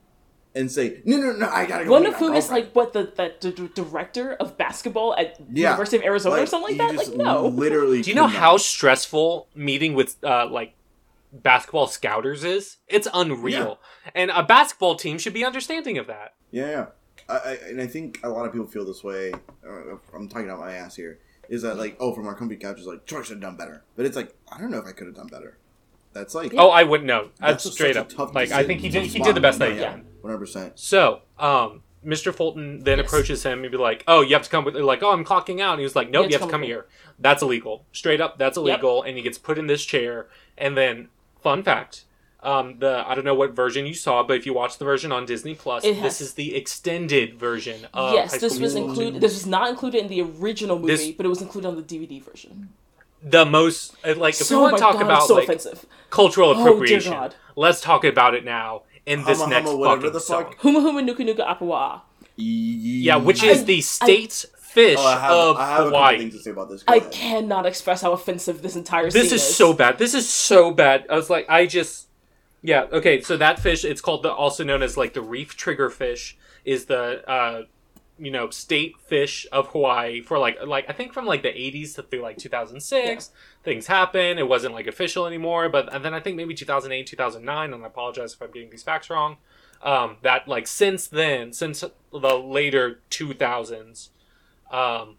and 0.55 0.71
say, 0.71 1.01
no, 1.05 1.17
no, 1.17 1.31
no, 1.31 1.49
I 1.49 1.65
gotta 1.65 1.85
go. 1.85 1.91
One 1.91 2.05
of 2.05 2.15
whom 2.15 2.33
is 2.35 2.51
like 2.51 2.73
what 2.73 2.93
the, 2.93 3.11
the, 3.15 3.33
the, 3.39 3.61
the 3.63 3.67
director 3.69 4.33
of 4.33 4.57
basketball 4.57 5.15
at 5.15 5.39
Yeah. 5.51 5.69
University 5.71 5.97
of 5.97 6.03
Arizona 6.03 6.41
or 6.41 6.45
something 6.45 6.77
like 6.77 6.95
that. 6.95 7.07
Like 7.07 7.17
no, 7.17 7.47
Literally. 7.47 8.01
Do 8.01 8.09
you 8.09 8.15
know 8.15 8.27
could 8.27 8.37
how 8.37 8.57
stressful 8.57 9.47
meeting 9.55 9.93
with 9.93 10.17
uh 10.23 10.47
like 10.47 10.73
basketball 11.31 11.87
scouters 11.87 12.43
is? 12.43 12.77
It's 12.87 13.07
unreal. 13.13 13.79
And 14.13 14.31
a 14.31 14.43
basketball 14.43 14.95
team 14.95 15.17
should 15.17 15.33
be 15.33 15.43
understanding 15.43 15.97
of 15.97 16.07
that. 16.07 16.35
Yeah, 16.51 16.69
yeah. 16.69 16.85
I, 17.29 17.37
I, 17.37 17.57
and 17.69 17.81
I 17.81 17.87
think 17.87 18.19
a 18.23 18.29
lot 18.29 18.45
of 18.45 18.51
people 18.51 18.67
feel 18.67 18.85
this 18.85 19.03
way. 19.03 19.33
Uh, 19.65 19.95
I'm 20.13 20.27
talking 20.27 20.49
out 20.49 20.59
my 20.59 20.73
ass 20.73 20.95
here. 20.95 21.19
Is 21.49 21.61
that 21.63 21.77
like, 21.77 21.97
oh, 21.99 22.13
from 22.13 22.27
our 22.27 22.35
comfy 22.35 22.55
couches, 22.55 22.85
like, 22.85 23.05
Troy 23.05 23.21
should 23.21 23.33
have 23.33 23.41
done 23.41 23.57
better. 23.57 23.83
But 23.95 24.05
it's 24.05 24.15
like, 24.15 24.35
I 24.51 24.59
don't 24.59 24.71
know 24.71 24.77
if 24.77 24.85
I 24.85 24.91
could 24.91 25.07
have 25.07 25.15
done 25.15 25.27
better. 25.27 25.57
That's 26.13 26.35
like, 26.35 26.53
Oh, 26.57 26.69
I 26.69 26.83
wouldn't 26.83 27.07
know. 27.07 27.29
That's 27.39 27.63
That's 27.63 27.73
straight 27.75 27.97
up. 27.97 28.09
tough 28.09 28.33
Like 28.35 28.51
I 28.51 28.63
think 28.63 28.81
he 28.81 28.89
did 28.89 29.03
he 29.05 29.19
did 29.19 29.35
the 29.35 29.41
best 29.41 29.59
that 29.59 29.71
he 29.71 29.79
Yeah. 29.79 29.93
can. 29.93 30.05
100%. 30.23 30.73
So, 30.79 31.21
um, 31.39 31.81
Mr. 32.05 32.33
Fulton 32.33 32.83
then 32.83 32.97
Yes. 32.99 33.07
approaches 33.07 33.43
him 33.43 33.63
and 33.63 33.71
be 33.71 33.77
like, 33.77 34.03
"Oh, 34.07 34.21
you 34.21 34.33
have 34.33 34.43
to 34.43 34.49
come 34.49 34.65
with." 34.65 34.75
Like, 34.75 35.01
"Oh, 35.01 35.11
I'm 35.11 35.23
clocking 35.25 35.61
out." 35.61 35.71
And 35.71 35.79
he 35.79 35.83
was 35.85 35.95
like, 35.95 36.09
"Nope, 36.09 36.25
You 36.25 36.31
you 36.31 36.37
have 36.39 36.47
to 36.47 36.51
come 36.51 36.63
here. 36.63 36.85
That's 37.17 37.41
illegal. 37.41 37.85
Straight 37.93 38.19
up, 38.19 38.37
that's 38.37 38.57
illegal." 38.57 39.01
And 39.03 39.15
he 39.15 39.23
gets 39.23 39.37
put 39.37 39.57
in 39.57 39.67
this 39.67 39.85
chair. 39.85 40.27
And 40.57 40.75
then, 40.77 41.07
fun 41.41 41.63
fact, 41.63 42.03
um, 42.41 42.79
the 42.79 43.05
I 43.07 43.15
don't 43.15 43.23
know 43.23 43.33
what 43.33 43.51
version 43.51 43.85
you 43.85 43.93
saw, 43.93 44.21
but 44.21 44.35
if 44.35 44.45
you 44.45 44.53
watch 44.53 44.77
the 44.77 44.83
version 44.85 45.13
on 45.13 45.25
Disney 45.25 45.55
Plus, 45.55 45.85
It 45.85 46.01
this 46.01 46.19
is 46.19 46.33
the 46.33 46.55
extended 46.55 47.39
version. 47.39 47.87
Of 47.93 48.13
yes, 48.13 48.31
High 48.33 48.37
this 48.39 48.53
School 48.55 48.63
was 48.63 48.75
included. 48.75 49.21
This 49.21 49.33
was 49.33 49.45
not 49.45 49.69
included 49.69 50.01
in 50.01 50.07
the 50.09 50.21
original 50.21 50.77
movie, 50.77 50.91
This- 50.93 51.11
but 51.11 51.25
it 51.25 51.29
was 51.29 51.41
included 51.41 51.69
on 51.69 51.75
the 51.77 51.81
DVD 51.83 52.19
version. 52.19 52.67
The 53.23 53.45
most 53.45 53.95
uh, 54.05 54.15
like 54.15 54.33
if 54.33 54.47
so 54.47 54.57
we 54.57 54.61
want 54.63 54.77
to 54.77 54.81
talk 54.81 54.93
God, 54.99 55.11
it's 55.17 55.27
so 55.27 55.35
about 55.35 55.47
like 55.47 55.57
offensive. 55.57 55.85
cultural 56.09 56.49
Oh, 56.49 56.59
appropriation, 56.61 57.13
God. 57.13 57.35
let's 57.55 57.79
talk 57.81 58.03
about 58.03 58.33
it 58.35 58.43
now 58.43 58.83
in 59.05 59.23
this 59.23 59.39
Hama, 59.39 59.49
next 59.49 59.67
hama, 59.67 59.77
whatever 59.79 60.01
fucking 60.01 60.13
the 60.13 60.19
song. 60.19 60.43
fuck. 60.45 60.59
Huma 60.59 60.79
Huma 60.81 61.03
Nuka 61.03 61.23
Nuka 61.23 61.43
Apawa. 61.43 62.01
Yeah, 62.35 63.15
which 63.17 63.43
is 63.43 63.61
I- 63.61 63.63
the 63.63 63.81
state's 63.81 64.45
fish 64.59 64.97
Oh, 64.99 65.05
I 65.05 65.19
have, 65.19 65.31
of 65.31 65.57
I 65.57 65.67
have 65.67 65.71
a 65.71 65.83
couple 65.83 65.89
Hawaii. 65.99 66.17
things 66.17 66.33
to 66.35 66.39
say 66.41 66.51
about 66.51 66.69
this. 66.69 66.83
Go 66.83 66.93
I 66.93 66.99
cannot 66.99 67.65
express 67.65 68.01
how 68.01 68.11
offensive 68.11 68.61
this 68.61 68.75
entire 68.75 69.09
story 69.09 69.23
is. 69.25 69.31
This 69.31 69.41
scene 69.41 69.49
is 69.49 69.55
so 69.55 69.73
bad. 69.73 69.97
This 69.99 70.13
is 70.13 70.27
so 70.27 70.71
bad. 70.71 71.05
I 71.09 71.15
was 71.15 71.29
like, 71.29 71.45
I 71.49 71.65
just, 71.67 72.07
Yeah. 72.63 72.85
Okay. 72.91 73.21
So 73.21 73.37
that 73.37 73.59
fish, 73.59 73.85
it's 73.85 74.01
called 74.01 74.23
the 74.23 74.31
also 74.33 74.63
known 74.63 74.81
as 74.83 74.97
like 74.97 75.13
the 75.13 75.21
reef 75.21 75.55
trigger 75.55 75.89
fish, 75.89 76.35
is 76.65 76.85
the 76.85 77.23
uh, 77.29 77.63
you 78.17 78.31
know 78.31 78.49
state 78.49 78.95
fish 79.07 79.47
of 79.51 79.67
Hawaii 79.69 80.21
for 80.21 80.37
like 80.37 80.57
like 80.65 80.85
I 80.87 80.93
think 80.93 81.13
from 81.13 81.25
like 81.25 81.41
the 81.41 81.49
80s 81.49 81.95
to 81.95 82.03
through 82.03 82.21
like 82.21 82.37
2006. 82.37 83.31
Things 83.63 83.87
happen. 83.87 84.37
It 84.37 84.47
wasn't 84.47 84.73
like 84.73 84.87
official 84.87 85.25
anymore, 85.25 85.69
but 85.69 85.93
and 85.93 86.03
then 86.03 86.13
I 86.13 86.19
think 86.19 86.35
maybe 86.37 86.53
2008, 86.53 87.07
2009, 87.07 87.73
and 87.73 87.83
I 87.83 87.87
apologize 87.87 88.33
if 88.33 88.41
I'm 88.41 88.51
getting 88.51 88.69
these 88.69 88.83
facts 88.83 89.09
wrong. 89.09 89.37
Um, 89.81 90.17
that 90.21 90.47
like 90.47 90.67
since 90.67 91.07
then, 91.07 91.51
since 91.51 91.83
the 92.11 92.35
later 92.37 93.01
2000s, 93.09 94.09
um, 94.71 95.17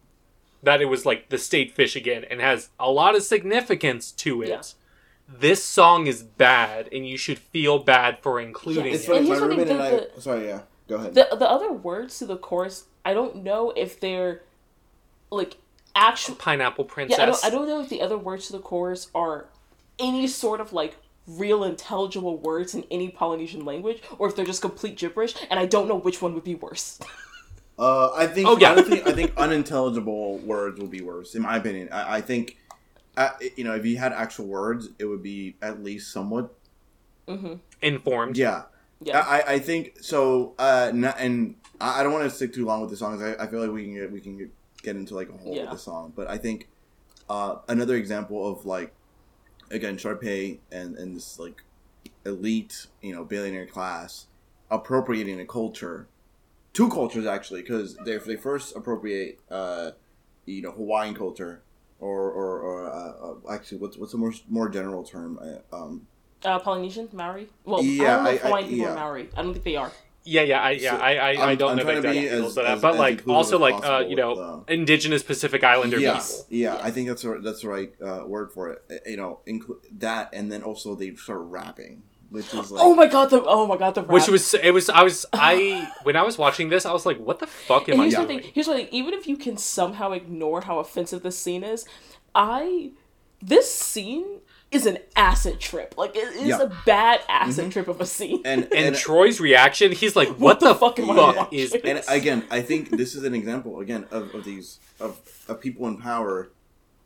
that 0.63 0.81
it 0.81 0.87
was 0.87 1.05
like 1.05 1.29
the 1.29 1.39
state 1.39 1.73
fish 1.73 1.97
again 1.97 2.25
and 2.25 2.41
has 2.41 2.71
a 2.81 2.91
lot 2.91 3.15
of 3.15 3.23
significance 3.23 4.11
to 4.13 4.43
it. 4.43 4.49
Yeah. 4.49 4.63
This 5.27 5.65
song 5.65 6.07
is 6.07 6.23
bad, 6.23 6.89
and 6.93 7.07
you 7.09 7.17
should 7.17 7.39
feel 7.39 7.79
bad 7.79 8.19
for 8.23 8.41
including 8.41 8.87
Yes. 8.87 8.95
It's 8.97 9.05
it. 9.05 9.07
funny, 9.09 9.19
And 9.21 9.29
my 9.29 9.35
here's 9.35 9.41
what 9.41 9.51
they 9.51 9.57
roommate 9.57 9.71
and 9.73 9.83
I. 9.83 9.91
did 9.91 10.23
Sorry, 10.23 10.47
yeah. 10.49 10.61
Go 10.89 10.97
ahead. 10.97 11.15
The 11.15 11.29
the 11.37 11.49
other 11.51 11.73
words 11.73 12.19
to 12.19 12.27
the 12.27 12.37
chorus, 12.37 12.85
I 13.05 13.15
don't 13.15 13.37
know 13.43 13.73
if 13.75 13.99
they're 14.01 14.43
like 15.31 15.57
actual. 15.97 16.35
Pineapple 16.35 16.85
Princess. 16.85 17.17
Yeah, 17.19 17.23
I 17.25 17.27
don't. 17.27 17.45
I 17.47 17.51
don't 17.51 17.67
know 17.69 17.81
if 17.81 17.89
the 17.89 18.03
other 18.03 18.19
words 18.19 18.47
to 18.49 18.53
the 18.53 18.59
chorus 18.59 19.09
are 19.15 19.47
any 19.99 20.27
sort 20.27 20.61
of 20.61 20.73
like 20.75 20.97
real 21.27 21.65
intelligible 21.65 22.37
words 22.37 22.75
in 22.75 22.85
any 22.91 23.09
Polynesian 23.09 23.65
language, 23.65 24.03
or 24.19 24.29
if 24.29 24.37
they're 24.37 24.45
just 24.45 24.61
complete 24.61 24.97
gibberish. 24.99 25.35
And 25.51 25.59
I 25.59 25.65
don't 25.65 25.89
know 25.89 25.97
which 25.97 26.21
one 26.21 26.35
would 26.35 26.45
be 26.45 26.55
worse. 26.55 27.01
Uh, 27.79 28.13
I 28.15 28.27
think. 28.27 28.47
Oh, 28.47 28.59
yeah. 28.59 28.73
honestly, 28.73 29.03
I 29.05 29.13
think 29.13 29.33
unintelligible 29.39 30.39
words 30.39 30.79
will 30.79 30.87
be 30.87 31.01
worse, 31.01 31.35
in 31.35 31.43
my 31.43 31.57
opinion. 31.57 31.89
I, 31.91 32.17
I 32.17 32.21
think, 32.21 32.57
uh, 33.17 33.31
you 33.57 33.65
know, 33.65 33.75
if 33.75 33.85
you 33.87 33.97
had 33.99 34.13
actual 34.13 34.47
words, 34.47 34.89
it 34.99 35.05
would 35.05 35.23
be 35.23 35.57
at 35.63 35.83
least 35.83 36.13
somewhat. 36.13 36.53
Informed. 37.83 38.37
Yeah. 38.37 38.65
Yeah. 39.01 39.21
I, 39.21 39.55
I 39.55 39.59
think 39.59 39.99
so. 40.03 40.55
Uh, 40.59 40.91
n- 40.93 41.05
and 41.19 41.57
I 41.81 42.01
I 42.01 42.03
don't 42.03 42.13
want 42.13 42.25
to 42.25 42.31
stick 42.35 42.53
too 42.53 42.65
long 42.65 42.81
with 42.81 42.91
the 42.91 42.97
songs. 42.97 43.23
I, 43.23 43.35
I 43.43 43.47
feel 43.47 43.61
like 43.61 43.71
we 43.71 43.85
can 43.85 43.95
get 43.95 44.13
we 44.13 44.21
can 44.21 44.37
get, 44.39 44.51
get 44.83 44.97
into 44.97 45.15
like 45.15 45.29
a 45.29 45.33
whole 45.37 45.55
Yeah. 45.55 45.63
with 45.63 45.71
the 45.73 45.79
song. 45.79 46.13
But 46.15 46.29
I 46.29 46.39
think 46.39 46.69
uh, 47.29 47.57
another 47.69 47.97
example 47.97 48.47
of 48.51 48.67
like 48.67 48.93
again 49.71 49.97
Sharpay 49.97 50.59
and 50.71 50.97
and 50.97 51.17
this 51.17 51.39
like 51.39 51.63
elite 52.27 52.87
you 53.03 53.15
know 53.15 53.25
billionaire 53.25 53.67
class 53.67 54.27
appropriating 54.71 55.41
a 55.41 55.47
culture, 55.47 56.09
two 56.73 56.89
cultures 56.89 57.27
actually, 57.27 57.63
because 57.63 57.97
they 58.05 58.17
they 58.19 58.37
first 58.37 58.77
appropriate 58.77 59.39
uh, 59.51 59.93
you 60.47 60.63
know 60.63 60.73
Hawaiian 60.73 61.15
culture. 61.15 61.63
Or, 62.01 62.31
or, 62.31 62.59
or 62.61 62.93
uh, 62.93 63.49
uh, 63.51 63.53
actually, 63.55 63.79
what's 63.79 63.97
what's 63.97 64.13
a 64.15 64.19
more 64.19 64.33
more 64.49 64.69
general 64.69 65.05
term? 65.05 65.39
Uh, 65.41 65.75
um, 65.77 66.07
Uh, 66.45 66.59
Polynesian 66.59 67.09
Maori. 67.13 67.49
Well, 67.65 67.81
I 67.81 67.83
don't 67.87 67.97
know 68.25 68.31
I- 68.31 68.33
if 68.35 68.43
Hawaiian 68.43 68.65
I- 68.67 68.69
people 68.69 68.85
yeah. 68.87 68.93
are 68.93 68.97
Maori. 68.97 69.29
I 69.37 69.43
don't 69.43 69.53
think 69.55 69.65
they 69.65 69.77
are. 69.77 69.93
Yeah, 70.27 70.41
yeah, 70.43 70.61
I, 70.63 70.71
yeah, 70.71 70.97
So, 70.97 71.03
I, 71.03 71.13
I, 71.17 71.29
I 71.51 71.55
don't 71.55 71.71
I'm 71.73 71.77
know 71.77 71.83
trying 71.85 71.97
the 71.97 72.03
to 72.03 72.09
exact 72.09 72.15
be 72.15 72.47
as- 72.47 72.55
that, 72.55 72.65
as- 72.67 72.81
but 72.83 72.93
as 72.95 72.99
like 72.99 73.13
inclusive 73.19 73.37
also 73.37 73.59
like 73.59 73.85
uh, 73.85 74.05
you 74.09 74.17
know 74.17 74.31
with, 74.31 74.39
uh, 74.39 74.61
indigenous 74.69 75.23
Pacific 75.23 75.63
Islander 75.65 75.99
yes, 76.01 76.43
people. 76.43 76.57
yeah, 76.57 76.75
Yes. 76.75 76.83
I 76.85 76.91
think 76.91 77.09
that's 77.09 77.23
the, 77.23 77.41
that's 77.43 77.61
the 77.63 77.69
right 77.69 77.93
uh, 78.03 78.25
word 78.27 78.51
for 78.53 78.71
it. 78.73 78.83
Uh, 78.91 78.95
You 79.11 79.17
know, 79.17 79.41
include 79.47 79.81
that, 80.01 80.31
and 80.35 80.51
then 80.53 80.63
also 80.63 80.95
they 80.95 81.15
start 81.15 81.41
rapping, 81.41 82.03
which 82.35 82.53
is 82.53 82.73
oh 82.73 82.75
like, 82.75 82.85
oh 82.85 82.95
my 82.95 83.07
god! 83.07 83.31
The 83.31 83.43
oh 83.45 83.67
my 83.67 83.77
god! 83.77 83.95
The 83.95 84.03
rap. 84.03 84.11
Which 84.11 84.29
was 84.29 84.53
it 84.55 84.73
was 84.73 84.91
I 84.91 85.03
was 85.05 85.25
I 85.33 85.91
when 86.03 86.17
I 86.17 86.23
was 86.23 86.37
watching 86.37 86.69
this 86.69 86.85
I 86.85 86.93
was 86.93 87.07
like 87.07 87.19
what 87.19 87.39
the 87.39 87.47
fuck 87.47 87.89
am 87.89 87.95
And 87.95 88.03
I 88.03 88.05
here's 88.05 88.17
the 88.17 88.25
doing? 88.25 88.41
thing. 88.41 88.51
Here's 88.53 88.67
the 88.67 88.75
thing. 88.75 88.89
Even 88.91 89.15
if 89.15 89.27
you 89.27 89.37
can 89.37 89.57
somehow 89.57 90.13
ignore 90.13 90.63
how 90.63 90.81
offensive 90.81 91.23
this 91.23 91.39
scene 91.39 91.63
is, 91.65 91.87
I 92.35 92.91
this 93.41 93.73
scene 93.73 94.41
is 94.71 94.87
an 94.87 94.99
acid 95.15 95.61
trip. 95.61 95.95
Like 95.97 96.17
it 96.17 96.35
is 96.35 96.49
Yeah. 96.49 96.63
a 96.63 96.73
bad 96.85 97.21
acid 97.29 97.65
mm-hmm. 97.65 97.71
trip 97.71 97.89
of 97.89 98.01
a 98.01 98.07
scene. 98.07 98.43
and 98.45 98.65
And 98.65 98.87
and, 98.87 98.97
Troy's 98.97 99.39
reaction, 99.41 99.93
he's 99.93 100.17
like, 100.17 100.29
"What, 100.31 100.59
the 100.59 100.69
the, 100.69 100.75
fuck 100.75 100.97
fuck, 100.97 100.99
am 100.99 101.11
I 101.11 101.37
watching? 101.37 101.59
is?" 101.59 101.73
and 101.85 102.03
again, 102.09 102.45
I 102.51 102.61
think 102.63 102.91
this 102.91 103.15
is 103.15 103.23
an 103.23 103.35
example 103.35 103.79
again 103.81 104.07
of, 104.11 104.35
of 104.35 104.45
these 104.45 104.81
of, 104.99 105.21
of 105.49 105.61
people 105.61 105.87
in 105.87 105.99
power 105.99 106.51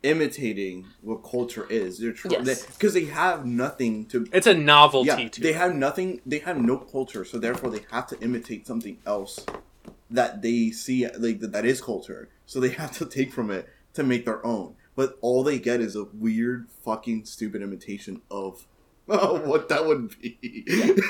imitating 0.03 0.85
what 1.01 1.17
culture 1.17 1.65
is. 1.69 1.99
They're 1.99 2.11
trying 2.13 2.45
Yes. 2.45 2.65
because 2.65 2.93
they 2.93 3.05
have 3.05 3.45
nothing 3.45 4.05
to. 4.07 4.27
It's 4.31 4.47
a 4.47 4.53
novelty 4.53 5.07
Yeah, 5.07 5.27
to 5.29 5.41
they 5.41 5.53
have 5.53 5.75
nothing. 5.75 6.21
They 6.25 6.39
have 6.39 6.57
no 6.59 6.77
culture, 6.77 7.25
so 7.25 7.37
therefore 7.37 7.69
they 7.69 7.81
have 7.91 8.07
to 8.07 8.19
imitate 8.21 8.65
something 8.67 8.97
else 9.05 9.45
that 10.09 10.41
they 10.41 10.71
see 10.71 11.07
like 11.17 11.39
that, 11.41 11.51
that 11.51 11.65
is 11.65 11.81
culture. 11.81 12.29
So 12.45 12.59
they 12.59 12.69
have 12.69 12.91
to 12.97 13.05
take 13.05 13.31
from 13.31 13.51
it 13.51 13.67
to 13.93 14.03
make 14.03 14.25
their 14.25 14.45
own. 14.45 14.75
But 14.95 15.17
all 15.21 15.43
they 15.43 15.59
get 15.59 15.79
is 15.81 15.95
a 15.95 16.05
weird, 16.05 16.67
fucking, 16.83 17.25
stupid 17.25 17.61
imitation 17.61 18.21
of 18.31 18.65
Oh, 19.07 19.39
what 19.49 19.69
that 19.69 19.85
would 19.87 20.19
be. 20.21 20.37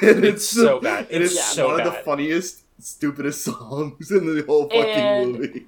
and 0.01 0.23
It's 0.23 0.47
so 0.47 0.79
bad. 0.79 1.07
and 1.11 1.23
It's 1.23 1.33
it's 1.33 1.43
so 1.53 1.67
one 1.67 1.79
of 1.81 1.85
the 1.85 1.99
funniest, 2.03 2.63
stupidest 2.79 3.43
songs 3.45 4.11
in 4.11 4.35
the 4.35 4.43
whole 4.43 4.63
fucking 4.69 4.83
And- 4.85 5.31
movie. 5.33 5.65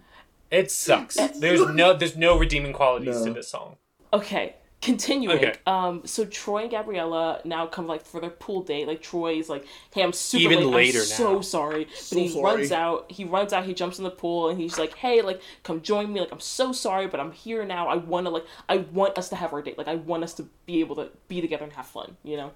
It 0.51 0.69
sucks. 0.69 1.15
There's 1.15 1.65
no 1.67 1.93
there's 1.93 2.17
no 2.17 2.37
redeeming 2.37 2.73
qualities 2.73 3.19
No. 3.19 3.25
to 3.27 3.33
this 3.33 3.47
song. 3.47 3.77
Okay, 4.13 4.55
continuing. 4.81 5.37
Okay. 5.37 5.53
Um, 5.65 6.01
so 6.05 6.25
Troy 6.25 6.63
and 6.63 6.71
Gabriella 6.71 7.39
now 7.45 7.65
come 7.67 7.87
like 7.87 8.05
for 8.05 8.19
their 8.19 8.29
pool 8.31 8.61
date. 8.61 8.85
Like 8.87 9.01
Troy's 9.01 9.47
like, 9.47 9.65
"Hey, 9.93 10.03
I'm 10.03 10.11
super 10.11 10.43
Even 10.51 10.65
late. 10.65 10.93
later 10.93 10.99
I'm 10.99 11.05
so 11.05 11.33
now. 11.35 11.41
sorry." 11.41 11.85
But 11.85 11.97
So 11.97 12.15
he 12.17 12.27
sorry. 12.27 12.43
runs 12.43 12.71
out. 12.73 13.09
He 13.11 13.23
runs 13.23 13.53
out. 13.53 13.63
He 13.65 13.73
jumps 13.73 13.97
in 13.99 14.03
the 14.03 14.11
pool 14.11 14.49
and 14.49 14.59
he's 14.59 14.77
like, 14.77 14.95
"Hey, 14.97 15.21
like, 15.21 15.41
come 15.63 15.81
join 15.81 16.11
me. 16.11 16.19
Like, 16.19 16.33
I'm 16.33 16.41
so 16.41 16.73
sorry, 16.73 17.07
but 17.07 17.19
I'm 17.21 17.31
here 17.31 17.63
now. 17.63 17.87
I 17.87 17.95
want 17.95 18.25
to 18.25 18.31
like, 18.31 18.45
I 18.67 18.77
want 18.77 19.17
us 19.17 19.29
to 19.29 19.37
have 19.37 19.53
our 19.53 19.61
date. 19.61 19.77
Like, 19.77 19.87
I 19.87 19.95
want 19.95 20.23
us 20.25 20.33
to 20.33 20.47
be 20.65 20.81
able 20.81 20.97
to 20.97 21.09
be 21.29 21.39
together 21.39 21.63
and 21.63 21.73
have 21.73 21.87
fun. 21.87 22.17
You 22.23 22.35
know." 22.37 22.51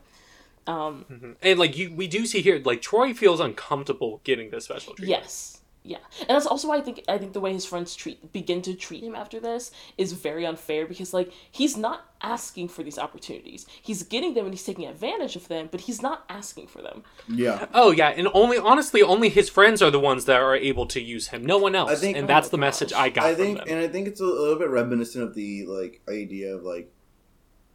And 0.67 1.59
like 1.59 1.77
you, 1.77 1.93
we 1.93 2.07
do 2.07 2.25
see 2.25 2.41
here, 2.41 2.59
like 2.65 2.81
Troy 2.81 3.13
feels 3.13 3.39
uncomfortable 3.39 4.19
getting 4.23 4.49
this 4.49 4.65
special 4.65 4.93
treatment. 4.95 5.21
Yes. 5.21 5.54
Yeah. 5.87 5.99
And 6.21 6.29
that's 6.29 6.47
also 6.47 6.67
why 6.69 6.77
I 6.77 6.81
think 6.81 7.03
I 7.07 7.19
think 7.19 7.33
the 7.33 7.39
way 7.39 7.53
his 7.53 7.63
friends 7.65 7.95
treat 7.95 8.33
begin 8.33 8.63
to 8.63 8.73
treat 8.73 9.03
him 9.03 9.13
after 9.13 9.39
this 9.39 9.69
is 9.99 10.13
very 10.13 10.43
unfair 10.43 10.87
because 10.87 11.13
like 11.13 11.31
he's 11.51 11.77
not 11.77 12.05
asking 12.23 12.69
for 12.69 12.81
these 12.81 12.97
opportunities. 12.97 13.67
He's 13.83 14.01
getting 14.01 14.33
them 14.33 14.45
and 14.45 14.53
he's 14.53 14.63
taking 14.63 14.85
advantage 14.87 15.35
of 15.35 15.47
them, 15.47 15.69
but 15.71 15.81
he's 15.81 16.01
not 16.01 16.25
asking 16.27 16.67
for 16.67 16.81
them. 16.81 17.03
Yeah. 17.27 17.67
Oh 17.71 17.91
yeah, 17.91 18.09
and 18.09 18.27
only 18.33 18.57
honestly, 18.57 19.03
only 19.03 19.29
his 19.29 19.47
friends 19.47 19.83
are 19.83 19.91
the 19.91 19.99
ones 19.99 20.25
that 20.25 20.41
are 20.41 20.55
able 20.55 20.87
to 20.87 20.99
use 20.99 21.27
him. 21.27 21.45
No 21.45 21.59
one 21.59 21.75
else. 21.75 21.91
I 21.91 21.95
think- 21.95 22.17
and 22.17 22.27
that's 22.27 22.47
Oh 22.47 22.51
the 22.51 22.57
my 22.57 22.67
message. 22.67 22.91
I 22.91 23.09
got 23.09 23.25
I 23.25 23.35
from 23.35 23.43
think, 23.43 23.57
them. 23.59 23.67
and 23.69 23.79
I 23.79 23.87
think 23.87 24.07
it's 24.07 24.19
a 24.21 24.25
little 24.25 24.57
bit 24.57 24.69
reminiscent 24.69 25.23
of 25.23 25.35
the 25.35 25.65
like 25.67 26.01
idea 26.09 26.55
of 26.55 26.63
like, 26.63 26.91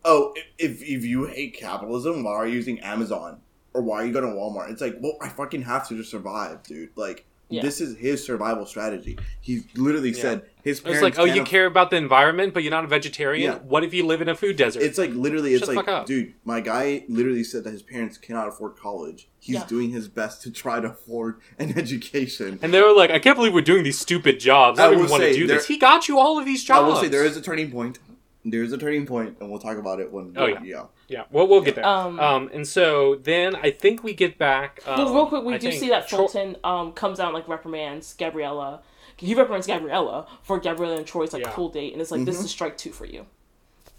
oh, 0.05 0.35
if 0.59 0.83
if 0.83 1.05
you 1.05 1.27
hate 1.27 1.55
capitalism, 1.55 2.25
why 2.25 2.33
are 2.33 2.47
you 2.49 2.55
using 2.55 2.81
Amazon 2.81 3.41
or 3.73 3.83
why 3.83 4.03
are 4.03 4.05
you 4.07 4.13
going 4.13 4.25
to 4.27 4.33
Walmart? 4.33 4.71
It's 4.73 4.81
like, 4.83 4.97
well, 5.01 5.17
I 5.23 5.29
fucking 5.29 5.63
have 5.63 5.87
to 5.89 5.97
just 5.97 6.11
survive, 6.11 6.65
dude. 6.65 6.91
Like, 6.97 7.25
Yeah. 7.51 7.63
this 7.63 7.81
is 7.81 7.97
his 7.99 8.25
survival 8.25 8.65
strategy. 8.67 9.19
He 9.41 9.63
literally 9.75 10.13
said 10.13 10.43
his 10.63 10.79
It's 10.79 10.81
parents. 10.81 11.03
like, 11.03 11.19
oh, 11.19 11.25
you 11.25 11.43
aff- 11.43 11.49
care 11.49 11.67
about 11.67 11.91
the 11.91 11.97
environment, 11.97 12.55
but 12.55 12.63
you're 12.63 12.71
not 12.71 12.85
a 12.85 12.89
vegetarian. 12.89 13.53
Yeah. 13.53 13.59
What 13.59 13.83
if 13.83 13.93
you 13.93 14.07
live 14.07 14.23
in 14.23 14.29
a 14.29 14.35
food 14.37 14.57
desert? 14.57 14.83
It's 14.83 14.99
like 14.99 15.11
literally, 15.15 15.55
it's 15.55 15.67
Shut 15.67 15.75
like, 15.87 16.07
dude, 16.07 16.35
my 16.45 16.61
guy 16.61 17.05
literally 17.09 17.43
said 17.45 17.65
that 17.65 17.73
his 17.73 17.83
parents 17.83 18.19
cannot 18.19 18.49
afford 18.49 18.77
college. 18.77 19.29
He's 19.39 19.57
Yeah. 19.57 19.67
doing 19.67 19.91
his 19.91 20.07
best 20.09 20.43
to 20.43 20.51
try 20.51 20.81
to 20.81 20.89
afford 20.91 21.41
an 21.59 21.77
education. 21.79 22.59
and 22.63 22.73
they 22.73 22.81
were 22.83 22.93
like, 22.95 23.11
I 23.11 23.19
can't 23.19 23.37
believe 23.37 23.53
we're 23.55 23.63
doing 23.63 23.83
these 23.85 23.99
stupid 23.99 24.39
jobs. 24.39 24.79
I 24.79 24.85
I 24.85 24.87
don't 24.91 24.99
even 24.99 25.11
want 25.11 25.23
to 25.25 25.33
say, 25.33 25.39
do 25.39 25.47
there- 25.47 25.57
this. 25.57 25.67
He 25.67 25.77
got 25.79 26.09
you 26.09 26.19
all 26.19 26.39
of 26.39 26.45
these 26.45 26.63
jobs. 26.65 26.85
I 26.85 26.87
will 26.89 26.97
say 26.97 27.09
there 27.09 27.25
is 27.25 27.37
a 27.37 27.43
turning 27.43 27.71
point. 27.71 27.99
There 28.45 28.63
is 28.63 28.73
a 28.73 28.79
turning 28.79 29.05
point, 29.07 29.37
and 29.41 29.51
we'll 29.51 29.59
talk 29.61 29.77
about 29.77 30.01
it 30.01 30.11
when. 30.11 30.33
Oh, 30.37 30.47
yeah. 30.47 30.63
yeah. 30.63 30.85
Yeah, 31.09 31.25
well, 31.31 31.47
we'll 31.47 31.61
get 31.61 31.75
there. 31.75 31.85
Um, 31.87 32.19
Um, 32.19 32.51
and 32.55 32.67
so 32.67 33.17
then 33.17 33.55
I 33.57 33.71
think 33.71 34.03
we 34.03 34.15
get 34.15 34.39
back. 34.39 34.81
Um, 34.87 34.97
But 34.97 35.13
real 35.13 35.27
quick, 35.27 35.45
we 35.45 35.55
I 35.55 35.59
do 35.59 35.71
see 35.73 35.89
that 35.91 36.09
Tro- 36.09 36.19
Fulton 36.29 36.57
um 36.65 36.93
comes 36.93 37.21
out 37.21 37.27
and 37.27 37.35
like 37.35 37.49
reprimands 37.49 38.15
Gabriella. 38.17 38.81
He 39.17 39.35
reprimands 39.35 39.67
Gabriella 39.67 40.27
for 40.43 40.59
Gabriella 40.59 40.97
and 40.97 41.07
Troy's 41.07 41.33
like 41.35 41.43
Yeah. 41.45 41.51
pool 41.51 41.69
date, 41.69 41.93
and 41.93 42.01
it's 42.01 42.11
like 42.11 42.25
this 42.25 42.37
Mm-hmm. 42.37 42.45
is 42.47 42.51
strike 42.51 42.79
two 42.79 42.93
for 42.93 43.05
you. 43.05 43.27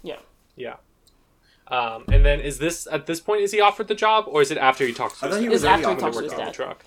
Yeah. 0.02 0.16
Yeah. 0.56 0.76
Um, 1.68 2.04
and 2.12 2.24
then 2.24 2.40
is 2.40 2.58
this 2.58 2.88
at 2.90 3.06
this 3.06 3.20
point 3.20 3.42
is 3.42 3.52
he 3.52 3.60
offered 3.60 3.88
the 3.88 3.94
job 3.94 4.24
or 4.26 4.42
is 4.42 4.50
it 4.50 4.58
after 4.58 4.84
he 4.84 4.92
talks 4.92 5.20
to 5.20 5.26
I 5.26 5.28
his 5.28 5.36
thought 5.36 5.42
he 5.42 5.48
was 5.48 5.64
after 5.64 5.90
he 5.90 5.96
talks 5.96 6.16
to 6.16 6.22
to 6.22 6.24
his 6.24 6.32
on 6.32 6.38
the 6.40 6.44
dad. 6.46 6.54
truck. 6.54 6.84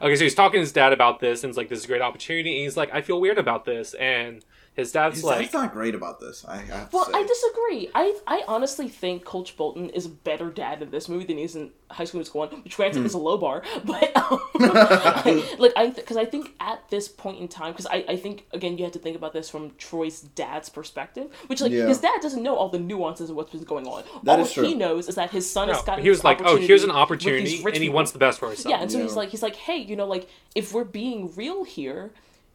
Okay, 0.00 0.16
so 0.16 0.24
he's 0.24 0.34
talking 0.34 0.54
to 0.58 0.60
his 0.60 0.72
dad 0.72 0.92
about 0.92 1.20
this, 1.20 1.42
and 1.44 1.50
it's 1.50 1.56
like 1.58 1.68
this 1.68 1.80
is 1.80 1.84
a 1.84 1.88
great 1.88 2.00
opportunity. 2.00 2.50
And 2.56 2.62
he's 2.64 2.76
like, 2.78 2.94
I 2.94 3.02
feel 3.02 3.20
weird 3.20 3.36
about 3.36 3.64
this, 3.66 3.92
and 3.94 4.42
his 4.74 4.90
dad's 4.92 5.16
His 5.16 5.24
like, 5.24 5.40
dad's 5.40 5.52
not 5.52 5.72
great 5.72 5.94
about 5.94 6.18
this. 6.18 6.44
I 6.48 6.56
have 6.56 6.90
to 6.90 6.96
Well, 6.96 7.04
say. 7.06 7.12
I 7.14 7.22
disagree. 7.24 7.90
I 7.94 8.18
I 8.26 8.42
honestly 8.48 8.88
think 8.88 9.24
Coach 9.24 9.56
Bolton 9.56 9.90
is 9.90 10.06
a 10.06 10.08
better 10.08 10.48
dad 10.50 10.80
in 10.82 10.90
this 10.90 11.08
movie 11.08 11.24
than 11.26 11.36
he 11.36 11.44
is 11.44 11.54
in 11.56 11.70
High 11.90 12.04
School 12.04 12.20
Musical 12.20 12.40
One, 12.40 12.48
which 12.64 12.76
granted 12.76 13.00
Hmm. 13.00 13.06
is 13.06 13.12
a 13.14 13.18
low 13.18 13.36
bar, 13.36 13.62
but 13.84 14.16
um, 14.16 14.40
I- 14.54 15.56
like 15.58 15.72
I 15.76 15.88
because 15.88 16.16
I 16.16 16.24
think 16.24 16.54
at 16.60 16.88
this 16.90 17.08
point 17.08 17.38
in 17.38 17.48
time, 17.48 17.72
because 17.72 17.86
I 17.86 18.04
I 18.08 18.16
think 18.16 18.46
again 18.52 18.78
you 18.78 18.84
have 18.84 18.92
to 18.94 18.98
think 18.98 19.16
about 19.16 19.32
this 19.32 19.50
from 19.50 19.72
Troy's 19.76 20.20
dad's 20.22 20.68
perspective, 20.68 21.30
which 21.48 21.60
like 21.60 21.72
Yeah. 21.72 21.86
his 21.86 21.98
dad 22.00 22.20
doesn't 22.22 22.42
know 22.42 22.56
all 22.56 22.68
the 22.68 22.78
nuances 22.78 23.30
of 23.30 23.36
what's 23.36 23.50
been 23.52 23.62
going 23.64 23.86
on. 23.86 24.04
That 24.22 24.38
all 24.38 24.44
is 24.46 24.52
true. 24.52 24.64
he 24.64 24.74
knows 24.74 25.08
is 25.08 25.16
that 25.16 25.30
his 25.30 25.48
son 25.50 25.68
no. 25.68 25.74
has 25.74 25.82
gotten. 25.82 26.02
he 26.02 26.10
was 26.10 26.24
like, 26.24 26.40
oh, 26.44 26.56
here's 26.56 26.84
an 26.84 26.90
opportunity, 26.90 27.62
and 27.64 27.76
he 27.76 27.88
wants 27.88 28.12
the 28.12 28.18
best 28.18 28.38
for 28.38 28.50
his 28.50 28.60
son. 28.60 28.70
Yeah, 28.70 28.80
and 28.80 28.90
so 28.90 29.00
he's 29.00 29.16
like, 29.16 29.28
he's 29.30 29.42
like, 29.42 29.56
hey, 29.56 29.76
you 29.78 29.96
know, 29.96 30.06
like 30.06 30.28
if 30.54 30.72
we're 30.72 30.84
being 30.84 31.32
real 31.34 31.64
here, 31.64 32.12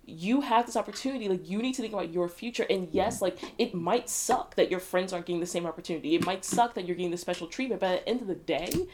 you 0.08 0.42
have 0.42 0.66
this 0.66 0.78
opportunity. 0.78 1.28
Like 1.28 1.48
you 1.48 1.62
need 1.62 1.74
to 1.74 1.82
think 1.82 1.94
about 1.94 2.12
your 2.12 2.30
future. 2.30 2.66
And 2.70 2.88
yes, 2.92 3.22
like 3.22 3.38
it 3.58 3.76
might 3.76 4.10
suck 4.10 4.56
that 4.56 4.72
your 4.72 4.80
friends 4.80 5.14
aren't 5.14 5.26
getting 5.26 5.42
the 5.42 5.46
same 5.46 5.66
opportunity. 5.66 6.16
It 6.16 6.26
might 6.26 6.46
suck 6.46 6.74
that 6.76 6.88
you're 6.88 6.96
getting 6.96 7.12
the 7.12 7.18
special 7.18 7.48
treatment. 7.48 7.82
But 7.82 7.92
at 7.92 8.06
the 8.06 8.10
end 8.10 8.22
of 8.22 8.28
the 8.28 8.36
day, 8.36 8.88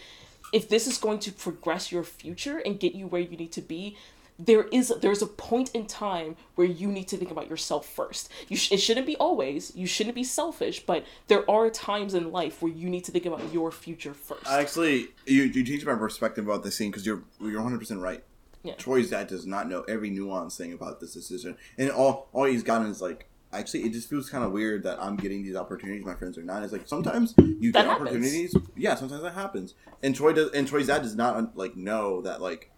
if 0.52 0.68
this 0.68 0.88
is 0.88 0.98
going 0.98 1.20
to 1.20 1.32
progress 1.32 1.92
your 1.92 2.04
future 2.04 2.58
and 2.58 2.80
get 2.80 2.96
you 2.96 3.08
where 3.08 3.22
you 3.22 3.38
need 3.38 3.52
to 3.54 3.62
be, 3.62 3.96
there 4.40 4.64
is 4.64 4.92
there's 5.02 5.22
a 5.22 5.28
point 5.28 5.70
in 5.76 5.86
time 5.86 6.36
where 6.56 6.66
you 6.66 6.88
need 6.88 7.08
to 7.10 7.18
think 7.18 7.30
about 7.30 7.48
yourself 7.48 7.88
first. 7.88 8.32
You 8.50 8.58
sh- 8.58 8.72
it 8.72 8.78
shouldn't 8.78 9.06
be 9.06 9.16
always. 9.18 9.76
You 9.76 9.86
shouldn't 9.86 10.16
be 10.16 10.24
selfish, 10.24 10.84
but 10.86 11.06
there 11.28 11.50
are 11.50 11.70
times 11.70 12.16
in 12.16 12.32
life 12.32 12.62
where 12.62 12.72
you 12.72 12.90
need 12.90 13.04
to 13.06 13.12
think 13.12 13.28
about 13.28 13.54
your 13.54 13.72
future 13.72 14.16
first. 14.16 14.48
Actually, 14.48 15.10
you 15.28 15.44
you 15.44 15.64
changed 15.64 15.86
my 15.86 15.94
perspective 15.96 16.48
about 16.48 16.64
this 16.64 16.76
scene 16.76 16.90
because 16.90 17.06
you're 17.06 17.22
you're 17.40 17.62
100 17.62 17.78
percent 17.78 18.00
right. 18.00 18.24
Yeah. 18.64 18.76
Troy's 18.76 19.10
dad 19.10 19.28
does 19.28 19.46
not 19.46 19.70
know 19.70 19.82
every 19.90 20.10
nuance 20.10 20.58
thing 20.58 20.74
about 20.74 21.00
this 21.00 21.14
decision, 21.14 21.58
and 21.78 21.92
all 21.92 22.30
all 22.34 22.46
he's 22.46 22.64
gotten 22.64 22.88
is 22.88 23.02
like. 23.02 23.30
Actually, 23.52 23.84
it 23.84 23.92
just 23.94 24.10
feels 24.10 24.32
kind 24.32 24.44
of 24.44 24.52
weird 24.52 24.82
that 24.82 24.98
I'm 25.00 25.16
getting 25.16 25.44
these 25.44 25.56
opportunities. 25.56 26.04
My 26.04 26.16
friends 26.16 26.40
are 26.40 26.42
not. 26.44 26.64
It's 26.64 26.74
like 26.74 26.88
sometimes 26.88 27.36
you 27.38 27.72
That 27.72 27.84
get 27.84 27.86
happens. 27.86 28.08
opportunities. 28.10 28.56
Yeah, 28.76 28.96
sometimes 28.96 29.22
that 29.22 29.36
happens. 29.36 29.76
And 30.02 30.16
Troy 30.16 30.34
does. 30.34 30.50
And 30.54 30.68
Troy's 30.68 30.88
dad 30.88 31.04
does 31.04 31.16
not 31.16 31.56
like 31.56 31.76
know 31.78 32.24
that 32.24 32.42
like 32.42 32.72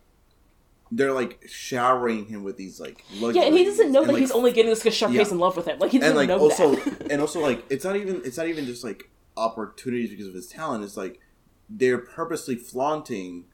they're 0.91 1.13
like 1.13 1.41
showering 1.47 2.25
him 2.25 2.43
with 2.43 2.57
these 2.57 2.79
like 2.81 3.05
yeah, 3.09 3.43
and 3.43 3.55
he 3.55 3.63
doesn't 3.63 3.89
know 3.93 4.01
and, 4.01 4.09
that 4.09 4.13
like, 4.13 4.19
he's 4.19 4.31
only 4.31 4.51
getting 4.51 4.69
this 4.69 4.79
because 4.83 4.97
Sharpay's 4.97 5.27
Yeah. 5.29 5.31
in 5.33 5.39
love 5.39 5.55
with 5.55 5.65
him. 5.65 5.79
Like 5.79 5.91
he 5.91 5.97
doesn't 5.99 6.11
and 6.17 6.17
like 6.17 6.27
know 6.27 6.43
also 6.43 6.75
that. 6.75 7.07
and 7.09 7.21
also 7.21 7.39
like 7.39 7.63
it's 7.69 7.85
not 7.85 7.95
even 7.95 8.21
it's 8.25 8.35
not 8.35 8.47
even 8.47 8.65
just 8.65 8.83
like 8.83 9.09
opportunities 9.37 10.09
because 10.09 10.27
of 10.27 10.33
his 10.33 10.47
talent 10.47 10.83
it's 10.83 10.97
like 10.97 11.21
they're 11.69 11.97
purposely 11.99 12.55
flaunting 12.55 13.45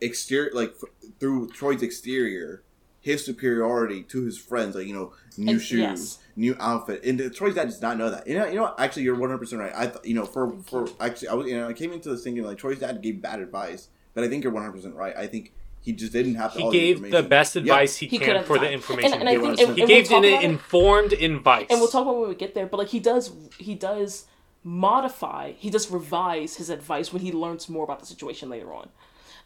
exterior 0.00 0.50
like 0.54 0.74
f- 0.82 1.10
through 1.18 1.48
troy's 1.50 1.82
exterior 1.82 2.62
his 3.00 3.24
superiority 3.24 4.02
to 4.02 4.22
his 4.24 4.36
friends 4.38 4.74
like 4.76 4.86
you 4.86 4.94
know 4.94 5.12
new 5.36 5.52
And- 5.52 5.60
shoes 5.62 5.78
yes. 5.78 6.18
new 6.36 6.56
outfit 6.60 7.04
and 7.04 7.18
the- 7.20 7.30
troy's 7.30 7.54
dad 7.54 7.64
does 7.66 7.80
not 7.82 7.96
know 7.98 8.10
that 8.10 8.26
you 8.26 8.36
know 8.38 8.46
you 8.46 8.54
know 8.56 8.74
actually 8.78 9.02
you're 9.04 9.16
100% 9.16 9.58
right 9.58 9.72
i 9.74 9.86
th- 9.86 10.04
you 10.04 10.14
know 10.14 10.24
for 10.24 10.52
for 10.66 10.88
actually 11.00 11.28
i 11.28 11.34
was 11.34 11.46
you 11.46 11.56
know 11.56 11.68
i 11.68 11.72
came 11.72 11.92
into 11.92 12.08
this 12.10 12.22
thinking 12.24 12.44
like 12.44 12.58
troy's 12.58 12.78
dad 12.78 13.00
gave 13.02 13.20
bad 13.22 13.40
advice 13.40 13.88
but 14.14 14.24
i 14.24 14.28
think 14.28 14.44
you're 14.44 14.52
100% 14.52 14.94
right 14.94 15.16
i 15.16 15.26
think 15.26 15.52
he 15.82 15.92
just 15.94 16.12
didn't 16.12 16.34
have 16.34 16.52
He 16.52 16.62
all 16.62 16.70
gave 16.70 17.00
the 17.00 17.06
information. 17.06 17.28
best 17.30 17.56
Yeah. 17.56 17.60
advice 17.62 17.96
he, 17.96 18.06
He 18.06 18.18
can 18.18 18.44
for 18.44 18.58
the 18.58 18.66
the 18.66 18.72
information. 18.72 19.14
And, 19.14 19.20
and 19.22 19.28
I 19.30 19.32
He 19.32 19.38
think 19.56 19.60
and, 19.70 19.78
he 19.78 19.86
gave 19.86 20.10
we'll 20.10 20.18
an 20.18 20.24
talk 20.24 20.32
about 20.34 20.44
it- 20.44 20.50
informed 20.50 21.12
advice. 21.14 21.66
and 21.70 21.80
we'll 21.80 21.88
talk 21.88 22.02
about 22.02 22.18
when 22.20 22.28
we 22.28 22.34
get 22.34 22.54
there 22.54 22.66
but 22.66 22.76
like 22.76 22.88
he 22.88 23.00
does 23.00 23.32
he 23.56 23.74
does 23.74 24.26
modify 24.62 25.52
he 25.52 25.70
does 25.70 25.90
revise 25.90 26.56
his 26.56 26.68
advice 26.70 27.12
when 27.12 27.22
he 27.22 27.32
learns 27.32 27.68
more 27.68 27.82
about 27.84 27.98
the 28.00 28.06
situation 28.06 28.48
later 28.50 28.72
on 28.74 28.88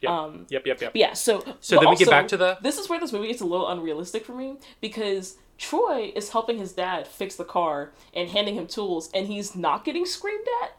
Yep. 0.00 0.10
um 0.10 0.46
yep, 0.50 0.66
yep, 0.66 0.80
yep. 0.80 0.92
yeah 0.94 1.12
so 1.12 1.44
So 1.60 1.78
then 1.78 1.88
we 1.90 1.96
get 1.96 2.08
back 2.10 2.28
to 2.28 2.36
the- 2.36 2.58
this 2.62 2.78
is 2.78 2.88
where 2.88 3.00
this 3.00 3.12
movie 3.12 3.28
gets 3.28 3.40
a 3.40 3.46
little 3.46 3.68
unrealistic 3.68 4.24
for 4.24 4.34
me 4.34 4.56
because 4.80 5.36
troy 5.58 6.12
is 6.16 6.30
helping 6.30 6.58
his 6.58 6.72
dad 6.72 7.06
fix 7.06 7.36
the 7.36 7.44
car 7.44 7.92
and 8.12 8.28
handing 8.30 8.54
him 8.56 8.66
tools 8.66 9.08
and 9.14 9.26
he's 9.28 9.54
not 9.54 9.84
getting 9.84 10.04
screamed 10.04 10.46
at 10.64 10.76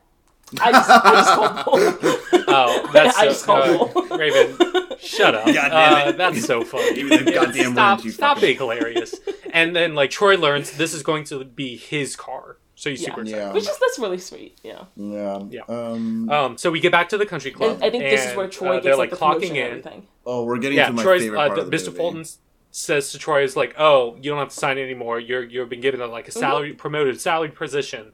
i 0.62 0.72
just 0.72 0.90
i 0.90 1.12
just 1.14 1.34
called 1.36 1.66
bull. 1.66 2.44
Oh, 2.48 2.90
that's 2.94 3.18
I 3.18 3.22
so, 3.22 3.28
just 3.30 3.46
called 3.46 3.64
uh, 3.64 3.94
bull. 4.08 4.18
Raven. 4.18 4.58
Shut 5.00 5.34
up. 5.34 5.46
God 5.54 5.70
damn 5.70 6.08
Uh, 6.08 6.12
that's 6.12 6.46
so 6.46 6.64
funny. 6.64 6.94
Give 6.94 7.08
me 7.08 7.18
the 7.18 7.32
goddamn 7.32 7.74
stop, 7.74 8.00
stop 8.02 8.38
fucking- 8.38 8.42
being 8.42 8.58
hilarious. 8.58 9.16
And 9.52 9.76
then 9.76 9.96
like 9.96 10.12
Troy 10.12 10.38
learns 10.38 10.78
this 10.78 10.94
is 10.94 11.02
going 11.02 11.24
to 11.26 11.44
be 11.44 11.76
his 11.78 12.16
car, 12.16 12.58
so 12.76 12.90
he's 12.90 13.02
Yeah. 13.02 13.10
super 13.10 13.22
excited. 13.22 13.40
yeah 13.42 13.54
which 13.54 13.64
is 13.64 13.78
that's 13.80 13.98
really 14.00 14.18
sweet 14.18 14.60
yeah 14.64 14.84
yeah 14.96 15.40
Yeah. 15.50 15.62
um 15.68 16.30
Um, 16.30 16.58
so 16.58 16.70
we 16.72 16.80
get 16.80 16.92
back 16.92 17.10
to 17.10 17.18
the 17.18 17.26
country 17.26 17.52
club. 17.52 17.76
and 17.76 17.84
i 17.84 17.90
think 17.90 18.04
this 18.04 18.26
is 18.30 18.36
where 18.36 18.48
troy 18.48 18.70
uh, 18.70 18.74
gets 18.76 18.84
they're 18.86 18.96
like, 18.96 19.12
like 19.12 19.20
the 19.20 19.26
clocking 19.26 19.50
and 19.50 19.58
in. 19.58 19.66
everything 19.68 20.08
oh 20.26 20.44
we're 20.44 20.58
getting 20.60 20.78
Yeah, 20.78 20.88
to 20.88 20.94
my 20.94 21.04
Troy's 21.04 21.22
favorite 21.22 21.40
uh, 21.40 21.48
part 21.48 21.56
the, 21.58 21.62
of 21.64 21.72
the 21.72 21.78
Mr. 21.78 21.86
movie. 21.88 21.98
Fulton 21.98 22.26
says 22.72 23.12
to 23.14 23.18
Troy 23.18 23.42
is 23.44 23.56
like, 23.56 23.74
"Oh, 23.78 24.16
you 24.18 24.30
don't 24.32 24.38
have 24.40 24.50
to 24.50 24.56
sign 24.56 24.78
anymore. 24.78 25.18
You're 25.18 25.44
you've 25.44 25.70
been 25.70 25.80
given 25.80 26.02
a, 26.02 26.08
like 26.08 26.28
a 26.28 26.32
Mm-hmm. 26.32 26.40
salary 26.42 26.74
promoted 26.74 27.22
salary 27.22 27.50
position. 27.50 28.12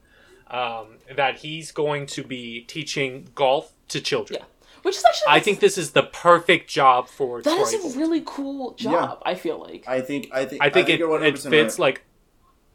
Um, 0.48 0.98
that 1.16 1.38
he's 1.38 1.72
going 1.72 2.06
to 2.06 2.22
be 2.22 2.60
teaching 2.68 3.28
golf 3.34 3.72
to 3.88 4.00
children. 4.00 4.40
yeah 4.40 4.46
which 4.82 4.96
is 4.96 5.04
actually 5.04 5.26
I 5.30 5.40
think 5.40 5.60
this 5.60 5.78
is 5.78 5.92
the 5.92 6.02
perfect 6.02 6.68
job 6.68 7.08
for 7.08 7.40
that 7.42 7.54
Troy. 7.56 7.62
is 7.62 7.94
a 7.96 7.98
really 7.98 8.22
cool 8.24 8.74
job 8.74 9.20
i 9.24 9.34
feel 9.34 9.58
like 9.58 9.84
I 9.88 10.00
think 10.00 10.28
I 10.32 10.44
think 10.44 10.60
I 10.62 10.68
think, 10.70 10.88
it, 10.90 10.98
you're 10.98 11.24
it 11.24 11.38
fits 11.38 11.74
right. 11.78 11.78
like 11.86 12.04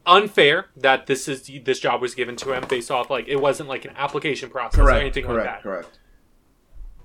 unfair 0.07 0.67
that 0.77 1.05
this 1.05 1.27
is 1.27 1.49
this 1.63 1.79
job 1.79 2.01
was 2.01 2.15
given 2.15 2.35
to 2.37 2.53
him 2.53 2.63
based 2.67 2.89
off 2.89 3.09
like 3.09 3.27
it 3.27 3.39
wasn't 3.39 3.69
like 3.69 3.85
an 3.85 3.93
application 3.95 4.49
process 4.49 4.79
or 4.79 4.89
anything 4.89 5.25
correct, 5.25 5.45
like 5.45 5.55
that. 5.55 5.63
correct. 5.63 5.99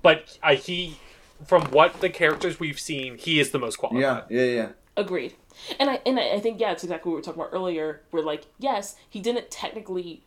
But 0.01 0.37
I, 0.41 0.55
he, 0.55 0.97
from 1.45 1.63
what 1.65 2.01
the 2.01 2.09
characters 2.09 2.59
we've 2.59 2.79
seen, 2.79 3.17
he 3.17 3.39
is 3.39 3.51
the 3.51 3.59
most 3.59 3.77
qualified. 3.77 4.25
Yeah, 4.29 4.43
yeah, 4.43 4.51
yeah. 4.51 4.69
Agreed. 4.97 5.35
And 5.79 5.89
I 5.89 6.01
and 6.05 6.19
I 6.19 6.33
I 6.33 6.39
think 6.39 6.59
yeah, 6.59 6.71
it's 6.71 6.83
exactly 6.83 7.09
what 7.09 7.15
we 7.15 7.19
were 7.19 7.23
talking 7.23 7.41
about 7.41 7.53
earlier. 7.53 8.01
Where 8.11 8.23
like, 8.23 8.45
yes, 8.57 8.95
he 9.09 9.19
didn't 9.19 9.51
technically 9.51 10.23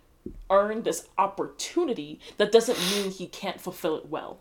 earn 0.50 0.82
this 0.82 1.08
opportunity. 1.18 2.20
That 2.36 2.52
doesn't 2.52 2.78
mean 2.90 3.10
he 3.10 3.26
can't 3.26 3.60
fulfill 3.60 3.96
it 3.96 4.08
well. 4.08 4.38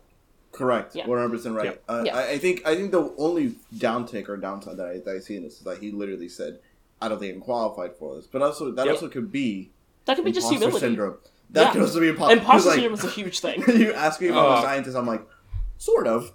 Correct. 0.52 0.96
Yeah. 0.96 1.06
One 1.06 1.18
hundred 1.18 1.36
percent 1.36 1.54
right. 1.54 1.66
Yep. 1.66 1.82
Uh, 1.88 2.02
Yeah. 2.06 2.16
I, 2.16 2.30
I 2.30 2.38
think 2.38 2.66
I 2.66 2.74
think 2.74 2.90
the 2.90 3.14
only 3.18 3.56
downtake 3.76 4.28
or 4.28 4.36
downside 4.36 4.78
that 4.78 4.86
I, 4.86 4.98
that 4.98 5.16
I 5.16 5.20
see 5.20 5.36
in 5.36 5.42
this 5.42 5.58
is 5.58 5.64
that 5.64 5.78
he 5.78 5.90
literally 5.90 6.28
said, 6.28 6.60
"I 7.00 7.08
don't 7.08 7.18
think 7.18 7.34
I'm 7.34 7.40
qualified 7.40 7.94
for 7.96 8.16
this." 8.16 8.26
But 8.26 8.42
also 8.42 8.70
that 8.72 8.86
Yep. 8.86 8.94
also 8.94 9.08
could 9.08 9.30
be 9.32 9.70
That 10.06 10.16
could 10.16 10.24
be 10.24 10.32
just 10.32 10.46
imposter 10.46 10.58
humility. 10.64 10.86
syndrome. 10.86 11.18
That 11.50 11.60
Yeah. 11.62 11.72
could 11.72 11.82
also 11.82 12.00
be 12.00 12.08
imposter. 12.08 12.36
Imposter 12.38 12.68
like, 12.70 12.76
syndrome 12.80 12.94
is 12.98 13.04
a 13.04 13.08
huge 13.08 13.40
thing. 13.40 13.64
you 13.68 13.92
ask 13.92 14.20
me 14.20 14.28
if 14.28 14.34
I'm 14.34 14.38
Uh, 14.44 14.58
a 14.58 14.62
scientist, 14.62 14.96
I'm 14.96 15.06
like, 15.06 15.22
sort 15.78 16.06
of. 16.06 16.32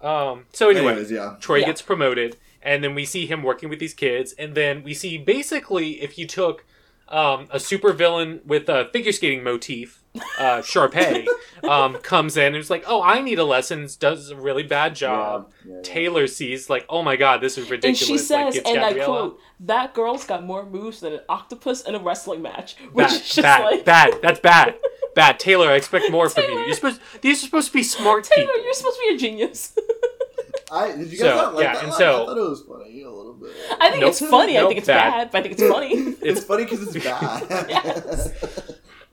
Um. 0.00 0.46
So 0.52 0.68
anyway, 0.70 0.92
Anyways, 0.92 1.10
yeah. 1.10 1.36
Troy 1.40 1.56
Yeah. 1.58 1.66
gets 1.66 1.82
promoted, 1.82 2.36
and 2.62 2.84
then 2.84 2.94
we 2.94 3.04
see 3.04 3.26
him 3.26 3.42
working 3.42 3.68
with 3.68 3.80
these 3.80 3.94
kids, 3.94 4.32
and 4.38 4.54
then 4.54 4.82
we 4.84 4.94
see 4.94 5.18
basically 5.18 6.00
if 6.02 6.16
you 6.18 6.26
took 6.26 6.64
um, 7.10 7.48
a 7.50 7.56
supervillain 7.56 8.44
with 8.44 8.68
a 8.68 8.90
figure 8.92 9.12
skating 9.12 9.42
motif, 9.42 10.02
uh, 10.38 10.58
Sharpay, 10.60 11.26
um, 11.64 11.94
comes 11.96 12.36
in 12.36 12.48
and 12.48 12.56
is 12.56 12.68
like, 12.68 12.84
"Oh, 12.86 13.02
I 13.02 13.22
need 13.22 13.38
a 13.38 13.44
lesson." 13.44 13.88
Does 13.98 14.30
a 14.30 14.36
really 14.36 14.62
bad 14.62 14.94
job. 14.94 15.50
Yeah, 15.64 15.70
yeah, 15.70 15.76
yeah. 15.76 15.82
Taylor 15.82 16.26
sees 16.26 16.68
like, 16.68 16.84
"Oh 16.88 17.02
my 17.02 17.16
god, 17.16 17.40
this 17.40 17.56
is 17.56 17.70
ridiculous." 17.70 18.00
And 18.02 18.10
ridiculous." 18.10 18.20
she 18.20 18.26
says, 18.26 18.54
gets 18.62 18.70
and 18.70 18.84
I 18.84 19.04
quote, 19.04 19.40
"That 19.60 19.94
girl's 19.94 20.24
got 20.24 20.44
more 20.44 20.64
moves 20.66 21.00
than 21.00 21.12
an 21.14 21.20
octopus 21.28 21.82
in 21.82 21.94
a 21.94 21.98
wrestling 21.98 22.42
match." 22.42 22.76
Which 22.92 23.06
Bad, 23.06 23.12
is 23.12 23.20
just 23.20 23.42
bad, 23.42 23.64
like, 23.64 23.84
bad. 23.84 24.14
That's 24.22 24.40
bad. 24.40 24.74
Bad. 25.14 25.40
Taylor, 25.40 25.68
I 25.68 25.74
expect 25.74 26.12
more 26.12 26.28
from 26.28 26.44
you. 26.44 26.58
You're 26.60 26.74
supposed. 26.74 27.00
These 27.22 27.38
are 27.42 27.46
supposed 27.46 27.66
to 27.68 27.72
be 27.72 27.82
smart 27.82 28.22
Taylor, 28.22 28.46
people. 28.46 28.62
you're 28.64 28.72
supposed 28.74 28.98
to 28.98 29.06
be 29.08 29.14
a 29.16 29.18
genius. 29.18 29.76
I 30.70 30.88
did 30.92 31.10
you 31.10 31.18
guys 31.18 31.18
So, 31.18 31.34
not 31.36 31.54
like 31.54 31.64
yeah, 31.64 31.72
that? 31.72 31.82
and 31.82 31.90
line? 31.90 31.98
so- 31.98 32.22
I 32.22 32.26
thought 32.26 32.36
it 32.36 32.48
was 32.50 32.62
funny 32.62 33.02
a 33.02 33.10
little 33.10 33.32
bit. 33.32 33.50
I 33.80 33.90
think 33.90 34.02
Nope. 34.02 34.10
it's 34.10 34.20
funny. 34.20 34.58
I 34.58 34.66
think 34.66 34.78
it's 34.78 34.86
bad. 34.86 35.10
bad. 35.10 35.30
but 35.32 35.38
I 35.38 35.42
think 35.42 35.54
it's 35.58 35.68
funny. 35.68 35.94
It's 36.22 36.44
funny 36.44 36.64
because 36.64 36.94
it's 36.94 37.04
bad. 37.04 37.66
Yes. 37.68 38.32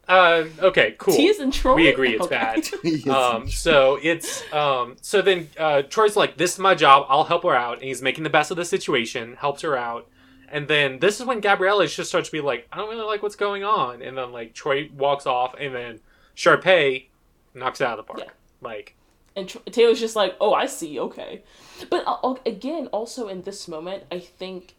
Uh, 0.08 0.44
okay, 0.60 0.94
cool. 1.00 1.16
T 1.16 1.26
is 1.28 1.40
in 1.40 1.50
Troy. 1.50 1.74
We 1.76 1.88
agree 1.88 2.14
it's 2.14 2.26
Okay. 2.26 2.36
bad. 2.36 3.08
Um, 3.10 3.50
so 3.50 3.98
it's 4.04 4.44
um, 4.54 4.98
so 5.02 5.24
then 5.24 5.50
uh, 5.58 5.82
Troy's 5.84 6.16
like, 6.16 6.38
"This 6.38 6.54
is 6.54 6.60
my 6.60 6.76
job. 6.76 7.08
I'll 7.10 7.24
help 7.24 7.42
her 7.44 7.56
out," 7.56 7.78
and 7.80 7.84
he's 7.86 8.04
making 8.04 8.24
the 8.26 8.30
best 8.30 8.52
of 8.52 8.58
the 8.58 8.66
situation, 8.66 9.36
helps 9.40 9.64
her 9.64 9.76
out, 9.76 10.08
and 10.56 10.70
then 10.70 11.00
this 11.00 11.20
is 11.20 11.26
when 11.26 11.42
Gabriella 11.42 11.86
just 11.86 12.08
starts 12.08 12.30
to 12.30 12.32
be 12.32 12.40
like, 12.40 12.66
"I 12.72 12.78
don't 12.78 12.90
really 12.90 13.04
like 13.04 13.22
what's 13.22 13.36
going 13.36 13.66
on," 13.66 14.02
and 14.02 14.18
then 14.18 14.32
like 14.32 14.54
Troy 14.54 14.90
walks 14.96 15.26
off, 15.26 15.54
and 15.60 15.76
then 15.76 16.00
Sharpay 16.34 17.08
knocks 17.54 17.82
it 17.82 17.88
out 17.88 18.00
of 18.00 18.06
the 18.06 18.14
park. 18.14 18.24
Yeah. 18.26 18.32
Like, 18.62 18.96
And 19.36 19.50
Taylor's 19.72 20.00
just 20.00 20.16
like, 20.16 20.38
oh, 20.40 20.54
I 20.54 20.66
see, 20.66 20.98
okay. 20.98 21.44
But 21.90 22.06
uh, 22.08 22.36
again, 22.46 22.88
also 22.88 23.28
in 23.28 23.42
this 23.42 23.68
moment, 23.68 24.04
I 24.10 24.20
think 24.20 24.76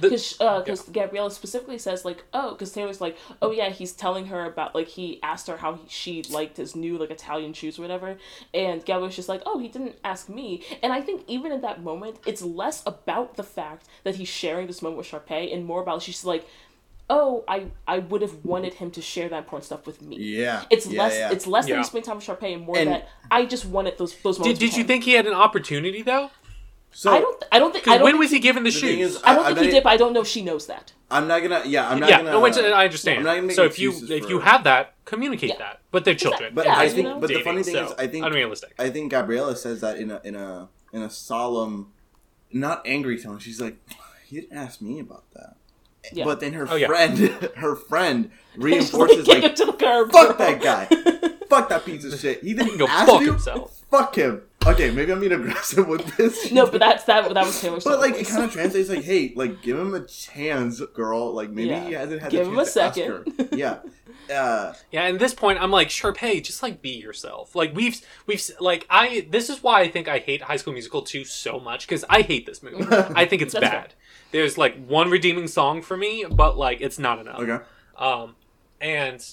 The- 0.00 0.08
because 0.10 0.32
because 0.34 0.88
uh, 0.88 0.92
Gabriella 0.92 1.30
specifically 1.30 1.78
says 1.78 2.04
like, 2.04 2.24
oh, 2.32 2.52
because 2.52 2.72
Taylor's 2.72 3.00
like, 3.00 3.16
oh 3.42 3.50
yeah, 3.50 3.70
he's 3.70 3.92
telling 3.92 4.26
her 4.26 4.44
about 4.44 4.74
like 4.74 4.88
he 4.88 5.20
asked 5.22 5.46
her 5.48 5.56
how 5.56 5.74
he, 5.74 5.82
she 5.88 6.22
liked 6.30 6.56
his 6.56 6.74
new 6.76 6.98
like 6.98 7.10
Italian 7.10 7.52
shoes 7.52 7.78
or 7.78 7.82
whatever, 7.82 8.16
and 8.54 8.84
Gabriella's 8.84 9.16
just 9.16 9.28
like, 9.28 9.42
oh, 9.46 9.58
he 9.58 9.68
didn't 9.68 9.96
ask 10.04 10.28
me. 10.28 10.62
And 10.82 10.92
I 10.92 11.00
think 11.00 11.24
even 11.28 11.52
in 11.52 11.60
that 11.62 11.82
moment, 11.82 12.16
it's 12.26 12.42
less 12.42 12.82
about 12.86 13.36
the 13.36 13.42
fact 13.44 13.86
that 14.04 14.16
he's 14.16 14.28
sharing 14.28 14.66
this 14.66 14.82
moment 14.82 14.98
with 14.98 15.06
Sharpay 15.10 15.52
and 15.54 15.64
more 15.64 15.82
about 15.82 16.02
she's 16.02 16.24
like. 16.24 16.46
Oh, 17.08 17.44
I 17.46 17.66
I 17.86 18.00
would 18.00 18.20
have 18.20 18.44
wanted 18.44 18.74
him 18.74 18.90
to 18.90 19.00
share 19.00 19.28
that 19.28 19.38
important 19.38 19.64
stuff 19.64 19.86
with 19.86 20.02
me. 20.02 20.16
yeah. 20.18 20.64
It's 20.70 20.88
yeah, 20.88 21.02
less. 21.02 21.14
yeah. 21.14 21.30
It's 21.30 21.46
less 21.46 21.66
that 21.66 21.70
Yeah. 21.70 21.76
he 21.78 21.84
spent 21.84 22.04
time 22.04 22.16
with 22.16 22.26
Sharpay, 22.26 22.54
and 22.54 22.62
more 22.66 22.76
And- 22.76 22.88
that 22.90 23.08
I 23.30 23.44
just 23.46 23.64
wanted 23.64 23.96
those 23.96 24.12
those 24.24 24.38
did, 24.38 24.40
moments. 24.40 24.58
did 24.58 24.66
with 24.70 24.74
you 24.76 24.80
him. 24.80 24.86
think 24.88 25.04
he 25.04 25.12
had 25.12 25.24
an 25.28 25.32
opportunity 25.34 26.02
though? 26.02 26.30
So. 26.96 27.12
I 27.12 27.20
don't. 27.20 27.44
I 27.52 27.58
don't 27.58 27.72
think. 27.72 27.86
I 27.86 27.94
don't. 27.96 28.04
when 28.04 28.12
think, 28.14 28.20
was 28.20 28.30
he 28.30 28.38
given 28.38 28.62
the, 28.64 28.70
the 28.70 28.78
shoes? 28.78 29.16
is, 29.16 29.22
I 29.22 29.34
don't 29.34 29.44
I- 29.44 29.48
think 29.48 29.58
I 29.58 29.62
he 29.62 29.66
did, 29.68 29.76
it- 29.78 29.84
but 29.84 29.90
I 29.92 29.96
don't 29.98 30.12
know 30.14 30.20
if 30.22 30.28
she 30.28 30.42
knows 30.42 30.66
that. 30.66 30.92
I'm 31.10 31.28
not 31.28 31.40
gonna. 31.42 31.62
Yeah, 31.66 31.88
I'm 31.88 32.00
not 32.00 32.08
yeah, 32.08 32.18
gonna. 32.18 32.30
no, 32.32 32.40
which 32.40 32.56
I 32.56 32.84
understand. 32.84 33.18
I'm 33.18 33.24
not 33.24 33.34
gonna 33.36 33.46
make 33.48 33.56
so 33.56 33.64
if 33.64 33.78
you 33.78 33.92
if 33.92 34.24
for- 34.24 34.30
you 34.30 34.40
have 34.40 34.64
that, 34.64 34.94
communicate 35.04 35.50
Yeah. 35.50 35.58
that. 35.58 35.80
But 35.92 36.04
they're 36.04 36.14
children. 36.14 36.54
But 36.54 36.64
Yeah, 36.64 36.76
I 36.76 36.84
you 36.84 36.90
think. 36.90 37.06
know? 37.08 37.20
But 37.20 37.28
the 37.28 37.42
funny 37.42 37.62
thing 37.62 37.74
so 37.74 37.84
is, 37.86 37.92
I 37.98 38.06
think. 38.06 38.24
unrealistic. 38.24 38.74
I 38.78 38.88
think 38.90 39.12
Gabriella 39.12 39.54
says 39.56 39.80
that 39.82 39.98
in 39.98 40.10
a 40.10 40.20
in 40.24 40.34
a 40.34 40.68
in 40.92 41.02
a 41.02 41.10
solemn, 41.10 41.92
not 42.52 42.82
angry 42.86 43.20
tone. 43.22 43.38
She's 43.38 43.60
like, 43.60 43.76
"You 44.28 44.40
didn't 44.40 44.56
ask 44.56 44.80
me 44.80 44.98
about 44.98 45.24
that." 45.34 45.56
Yeah. 46.12 46.24
But 46.24 46.40
then 46.40 46.52
her 46.54 46.66
Oh, 46.70 46.76
yeah. 46.76 46.86
friend, 46.86 47.18
her 47.56 47.76
friend 47.76 48.30
reinforces 48.56 49.24
kick 49.26 49.34
him 49.36 49.42
like, 49.42 49.54
to 49.56 49.64
the 49.66 49.72
curb. 49.74 50.10
"Fuck 50.12 50.38
that 50.38 50.60
guy, 50.62 50.86
fuck 51.50 51.68
that 51.68 51.84
piece 51.84 52.04
of 52.04 52.18
shit." 52.18 52.42
He 52.42 52.54
didn't 52.54 52.78
Go 52.78 52.86
ask 52.88 53.06
fuck 53.08 53.20
you. 53.20 53.32
himself. 53.32 53.82
Fuck 53.90 54.14
him. 54.16 54.42
Okay, 54.66 54.90
maybe 54.90 55.12
I'm 55.12 55.20
being 55.20 55.32
aggressive 55.32 55.86
with 55.86 56.16
this. 56.16 56.50
no, 56.50 56.66
but 56.68 56.80
that's 56.80 57.04
that. 57.04 57.32
That 57.32 57.46
was 57.46 57.60
Taylor's. 57.60 57.84
But 57.84 58.00
like 58.00 58.14
it 58.16 58.26
kind 58.26 58.44
of 58.44 58.52
translates 58.52 58.88
like, 58.88 59.04
hey, 59.04 59.32
like 59.36 59.62
give 59.62 59.78
him 59.78 59.94
a 59.94 60.00
chance, 60.04 60.80
girl. 60.94 61.32
Like 61.32 61.50
maybe 61.50 61.68
Yeah. 61.68 61.86
he 61.86 61.92
hasn't 61.92 62.20
had 62.22 62.30
Give 62.30 62.44
the 62.46 62.50
him 62.50 62.56
chance 62.56 62.70
a 62.70 62.74
to 62.74 62.82
ask 62.82 62.94
second. 62.96 63.48
her. 63.50 63.56
Yeah, 63.56 63.78
uh, 64.34 64.72
Yeah, 64.90 65.04
and 65.04 65.14
at 65.14 65.20
this 65.20 65.34
point, 65.34 65.60
I'm 65.62 65.70
like, 65.70 65.88
Sharpay, 65.88 66.16
hey, 66.16 66.40
just 66.40 66.62
like 66.62 66.82
be 66.82 66.90
yourself. 66.90 67.54
Like 67.54 67.74
we've 67.74 68.00
we've 68.26 68.42
like 68.60 68.86
I. 68.90 69.26
This 69.30 69.48
is 69.50 69.62
why 69.62 69.82
I 69.82 69.88
think 69.88 70.08
I 70.08 70.18
hate 70.18 70.42
High 70.42 70.56
School 70.56 70.72
Musical 70.72 71.02
2 71.02 71.24
so 71.24 71.60
much 71.60 71.86
because 71.86 72.04
I 72.10 72.22
hate 72.22 72.44
this 72.46 72.62
movie. 72.62 72.84
I 72.90 73.24
think 73.24 73.42
it's 73.42 73.52
That's 73.54 73.64
bad. 73.70 73.94
There's 74.32 74.58
like 74.58 74.84
one 74.84 75.10
redeeming 75.10 75.46
song 75.46 75.80
for 75.80 75.96
me, 75.96 76.24
but 76.28 76.58
like 76.58 76.80
it's 76.80 76.98
not 76.98 77.18
enough. 77.20 77.38
okay. 77.38 77.64
Um, 77.96 78.34
and 78.80 79.24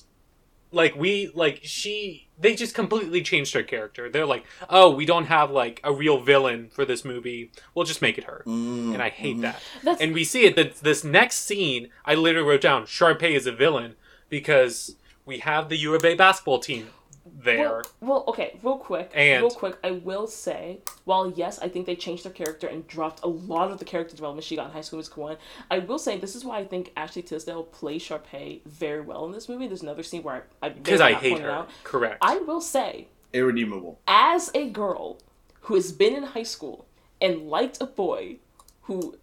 like 0.73 0.95
we 0.95 1.31
like 1.33 1.59
she 1.63 2.27
they 2.39 2.55
just 2.55 2.75
completely 2.75 3.21
changed 3.21 3.53
her 3.53 3.63
character. 3.63 4.09
They're 4.09 4.25
like, 4.25 4.43
oh, 4.69 4.93
we 4.93 5.05
don't 5.05 5.25
have 5.25 5.51
like 5.51 5.79
a 5.83 5.93
real 5.93 6.19
villain 6.19 6.69
for 6.73 6.83
this 6.83 7.05
movie. 7.05 7.51
We'll 7.73 7.85
just 7.85 8.01
make 8.01 8.17
it 8.17 8.25
her. 8.25 8.43
Mm, 8.45 8.93
And 8.93 9.01
I 9.01 9.09
hate 9.09 9.39
that. 9.41 9.61
That's 9.83 10.01
And 10.01 10.13
we 10.13 10.23
see 10.23 10.45
it 10.45 10.55
that 10.55 10.77
this 10.77 11.03
next 11.03 11.37
scene, 11.37 11.89
I 12.05 12.15
literally 12.15 12.47
wrote 12.49 12.61
down 12.61 12.83
Sharpay 12.83 13.31
is 13.31 13.45
a 13.47 13.51
villain 13.51 13.95
because 14.29 14.95
we 15.25 15.39
have 15.39 15.69
the 15.69 15.77
U 15.77 15.93
of 15.95 16.03
A 16.03 16.15
basketball 16.15 16.59
team 16.59 16.87
there. 17.25 17.69
Well, 17.69 17.81
well, 18.01 18.23
okay, 18.27 18.59
real 18.63 18.77
quick, 18.77 19.11
And- 19.15 19.41
real 19.43 19.51
quick, 19.51 19.77
I 19.83 19.91
will 19.91 20.27
say, 20.27 20.79
while 21.05 21.29
yes, 21.31 21.59
I 21.59 21.69
think 21.69 21.85
they 21.85 21.95
changed 21.95 22.25
their 22.25 22.31
character 22.33 22.67
and 22.67 22.85
dropped 22.87 23.23
a 23.23 23.27
lot 23.27 23.71
of 23.71 23.79
the 23.79 23.85
character 23.85 24.15
development 24.15 24.43
she 24.45 24.55
got 24.55 24.67
in 24.67 24.71
High 24.73 24.81
School 24.81 24.97
Musical 24.97 25.23
one. 25.23 25.37
I 25.71 25.79
will 25.79 25.99
say 25.99 26.17
this 26.17 26.35
is 26.35 26.43
why 26.43 26.59
I 26.59 26.65
think 26.65 26.91
Ashley 26.97 27.21
Tisdale 27.21 27.63
plays 27.63 28.03
Sharpay 28.03 28.63
very 28.65 29.01
well 29.01 29.25
in 29.25 29.31
this 29.31 29.47
movie. 29.47 29.67
There's 29.67 29.83
another 29.83 30.03
scene 30.03 30.23
where 30.23 30.45
I 30.61 30.69
Because 30.69 30.99
may 30.99 31.05
I 31.05 31.13
hate 31.13 31.39
her. 31.39 31.49
out. 31.49 31.69
Correct. 31.83 32.17
I 32.21 32.37
will 32.37 32.61
say, 32.61 33.07
Irredeemable. 33.33 33.99
as 34.07 34.51
a 34.53 34.69
girl 34.69 35.17
who 35.61 35.75
has 35.75 35.91
been 35.91 36.13
in 36.15 36.23
high 36.23 36.43
school 36.43 36.85
and 37.21 37.49
liked 37.49 37.77
a 37.81 37.85
boy 37.85 38.37
who, 38.83 39.15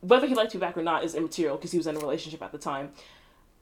whether 0.00 0.26
he 0.26 0.34
liked 0.34 0.54
you 0.54 0.60
back 0.60 0.76
or 0.76 0.82
not, 0.82 1.04
is 1.04 1.14
immaterial 1.14 1.56
because 1.56 1.70
he 1.70 1.78
was 1.78 1.86
in 1.86 1.94
a 1.96 2.00
relationship 2.00 2.42
at 2.42 2.50
the 2.50 2.58
time. 2.58 2.90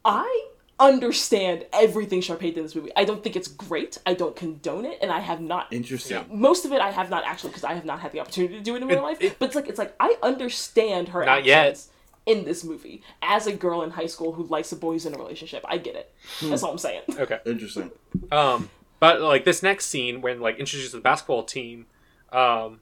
I 0.05 0.49
understand 0.79 1.65
everything 1.73 2.21
Sharpay 2.21 2.41
did 2.41 2.59
in 2.59 2.63
this 2.65 2.75
movie. 2.75 2.91
I 2.97 3.05
don't 3.05 3.23
think 3.23 3.35
it's 3.37 3.49
great. 3.49 3.99
I 4.07 4.15
don't 4.15 4.37
condone 4.37 4.85
it, 4.85 4.99
and 5.01 5.11
I 5.11 5.21
have 5.21 5.41
not. 5.41 5.73
Interesting. 5.73 6.17
Yeah. 6.19 6.25
Most 6.31 6.65
of 6.65 6.73
it 6.73 6.81
I 6.81 6.91
have 6.91 7.11
not 7.11 7.25
actually 7.25 7.51
because 7.51 7.65
I 7.65 7.75
have 7.75 7.85
not 7.85 8.01
had 8.01 8.13
the 8.13 8.21
opportunity 8.21 8.55
to 8.59 8.61
do 8.63 8.75
it 8.77 8.83
in 8.83 8.89
real 8.89 9.03
life. 9.03 9.19
it- 9.21 9.39
but 9.39 9.47
it's 9.47 9.55
like 9.57 9.69
it's 9.69 9.79
like 9.79 9.95
I 10.01 10.17
understand 10.23 11.09
her 11.09 11.25
Not 11.25 11.45
yet. 11.45 11.59
actions 11.69 11.91
in 12.27 12.45
this 12.45 12.65
movie 12.65 13.03
as 13.23 13.47
a 13.47 13.53
girl 13.53 13.83
in 13.83 13.91
high 13.91 14.07
school 14.07 14.33
who 14.33 14.43
likes 14.45 14.73
a 14.73 14.77
boy 14.77 14.93
who's 14.95 15.07
in 15.07 15.15
a 15.15 15.19
relationship. 15.19 15.65
I 15.69 15.79
get 15.79 15.95
it. 15.95 16.13
Hmm. 16.41 16.51
That's 16.51 16.63
all 16.63 16.73
I'm 16.73 16.79
saying. 16.79 17.03
okay. 17.19 17.39
Interesting. 17.47 17.91
Um, 18.33 18.69
but 19.01 19.21
like 19.21 19.45
this 19.45 19.63
next 19.63 19.87
scene 19.87 20.21
when 20.21 20.41
like 20.41 20.59
introduces 20.59 20.93
the 20.93 21.01
basketball 21.01 21.45
team, 21.45 21.87
um, 22.33 22.81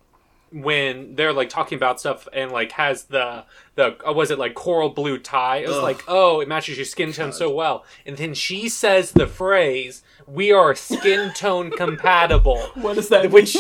when 0.63 1.17
they're 1.17 1.33
like 1.33 1.49
talking 1.49 1.77
about 1.77 1.99
stuff 1.99 2.29
and 2.33 2.53
like 2.53 2.73
has 2.73 3.05
the 3.05 3.45
the 3.75 3.97
uh, 4.09 4.13
was 4.13 4.31
it 4.31 4.39
like 4.39 4.55
coral 4.55 4.89
blue 4.91 5.19
tie? 5.19 5.59
It 5.59 5.69
was 5.69 5.77
Ugh. 5.79 5.83
like 5.83 6.05
oh 6.09 6.41
it 6.41 6.49
matches 6.49 6.77
your 6.77 6.85
skin 6.87 7.13
tone 7.13 7.33
so 7.33 7.51
well, 7.51 7.85
and 8.07 8.17
then 8.17 8.35
she 8.35 8.69
says 8.69 9.13
the 9.13 9.27
phrase 9.27 10.03
"We 10.27 10.53
are 10.53 10.75
skin 10.75 11.33
tone 11.35 11.71
compatible," 11.71 12.59
What 12.77 12.97
is 12.99 13.09
that? 13.09 13.31
which 13.33 13.57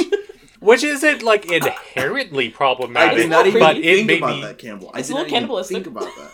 which 0.60 0.84
isn't 0.84 1.22
like 1.22 1.50
inherently 1.50 2.48
problematic. 2.48 3.18
I 3.18 3.22
problematic, 3.22 3.22
did 3.22 3.30
not 3.30 3.46
even 3.46 3.60
but 3.60 3.76
it 3.76 3.96
think 3.96 4.06
made 4.06 4.18
about 4.18 4.36
me. 4.36 4.42
that, 4.42 4.58
Campbell. 4.58 4.90
I 4.94 5.00
It's 5.00 5.08
did 5.08 5.14
a 5.14 5.16
not 5.16 5.22
little 5.22 5.26
even 5.26 5.40
cannibalistic. 5.40 5.74
think 5.74 5.86
about 5.88 6.04
that. 6.16 6.30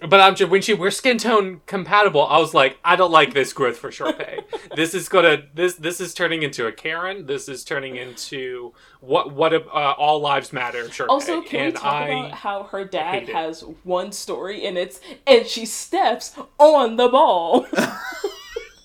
But 0.00 0.20
I'm 0.20 0.36
just 0.36 0.50
when 0.50 0.62
she 0.62 0.74
we're 0.74 0.92
skin 0.92 1.18
tone 1.18 1.60
compatible. 1.66 2.24
I 2.24 2.38
was 2.38 2.54
like, 2.54 2.78
I 2.84 2.94
don't 2.94 3.10
like 3.10 3.34
this 3.34 3.52
growth 3.52 3.78
for 3.78 3.90
Sharpay. 3.90 4.44
this 4.76 4.94
is 4.94 5.08
gonna 5.08 5.42
this 5.54 5.74
this 5.74 6.00
is 6.00 6.14
turning 6.14 6.42
into 6.44 6.66
a 6.66 6.72
Karen. 6.72 7.26
This 7.26 7.48
is 7.48 7.64
turning 7.64 7.96
into 7.96 8.72
what 9.00 9.32
what 9.32 9.52
uh, 9.52 9.94
all 9.98 10.20
lives 10.20 10.52
matter. 10.52 10.84
Sharpay. 10.84 11.08
Also, 11.08 11.42
can 11.42 11.60
and 11.60 11.74
we 11.74 11.80
talk 11.80 11.92
I, 11.92 12.08
about 12.08 12.32
how 12.32 12.62
her 12.64 12.84
dad 12.84 13.28
has 13.28 13.62
one 13.82 14.12
story 14.12 14.66
and 14.66 14.78
it's 14.78 15.00
and 15.26 15.46
she 15.46 15.66
steps 15.66 16.36
on 16.58 16.96
the 16.96 17.08
ball? 17.08 17.66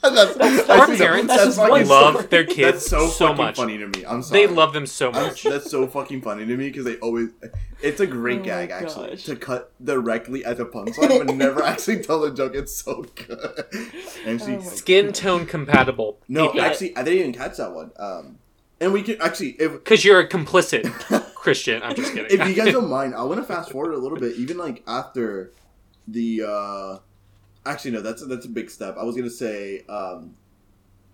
That's, 0.13 0.35
Our 0.69 0.81
I 0.81 0.85
see 0.85 0.91
that. 0.91 0.97
parents 0.97 1.27
That's 1.27 1.43
just 1.45 1.57
fucking- 1.57 1.87
love 1.87 2.13
story. 2.15 2.27
their 2.27 2.43
kids 2.43 2.57
That's 2.79 2.87
so, 2.87 3.07
so, 3.07 3.27
fucking 3.27 3.37
much. 3.37 3.55
funny 3.55 3.77
to 3.77 3.87
me. 3.87 4.05
I'm 4.05 4.21
sorry. 4.21 4.45
They 4.47 4.53
love 4.53 4.73
them 4.73 4.85
so 4.85 5.11
I'm- 5.11 5.27
much. 5.27 5.43
that's 5.43 5.71
so 5.71 5.87
fucking 5.87 6.21
funny 6.21 6.45
to 6.45 6.57
me 6.57 6.67
because 6.67 6.83
they 6.83 6.97
always. 6.97 7.29
It's 7.81 7.99
a 8.01 8.07
great 8.07 8.41
Oh 8.41 8.43
gag 8.43 8.71
actually 8.71 9.11
gosh. 9.11 9.23
to 9.23 9.35
cut 9.37 9.71
directly 9.83 10.43
at 10.43 10.57
the 10.57 10.65
punchline, 10.65 11.25
but 11.25 11.35
never 11.35 11.63
actually 11.71 12.01
tell 12.03 12.19
the 12.19 12.31
joke. 12.31 12.53
It's 12.53 12.75
so 12.75 13.05
good. 13.15 13.65
And 14.25 14.41
she, 14.41 14.55
Oh 14.55 14.59
my 14.59 14.63
Skin 14.63 15.13
tone 15.13 15.45
compatible. 15.45 16.19
no, 16.27 16.53
Yeah. 16.53 16.65
actually, 16.65 16.95
I 16.97 17.03
didn't 17.03 17.19
even 17.19 17.33
catch 17.33 17.57
that 17.57 17.73
one. 17.73 17.91
Um, 17.97 18.39
and 18.81 18.91
we 18.91 19.03
can 19.03 19.21
actually, 19.21 19.53
because 19.53 20.03
you're 20.05 20.19
a 20.19 20.27
complicit 20.27 20.83
Christian. 21.35 21.81
I'm 21.81 21.95
just 21.95 22.13
kidding. 22.13 22.39
if 22.39 22.45
you 22.47 22.53
guys 22.55 22.73
don't 22.73 22.89
mind, 22.89 23.15
I 23.15 23.23
want 23.23 23.39
to 23.39 23.45
fast 23.45 23.71
forward 23.71 23.93
a 23.93 23.97
little 23.97 24.17
bit, 24.17 24.35
even 24.35 24.57
like 24.57 24.83
after 24.85 25.51
the. 26.09 26.43
uh 26.45 26.97
Actually, 27.65 27.91
no, 27.91 28.01
that's 28.01 28.21
a, 28.21 28.25
that's 28.25 28.45
a 28.45 28.49
big 28.49 28.69
step. 28.69 28.97
I 28.97 29.03
was 29.03 29.15
gonna 29.15 29.29
say, 29.29 29.83
um, 29.89 30.35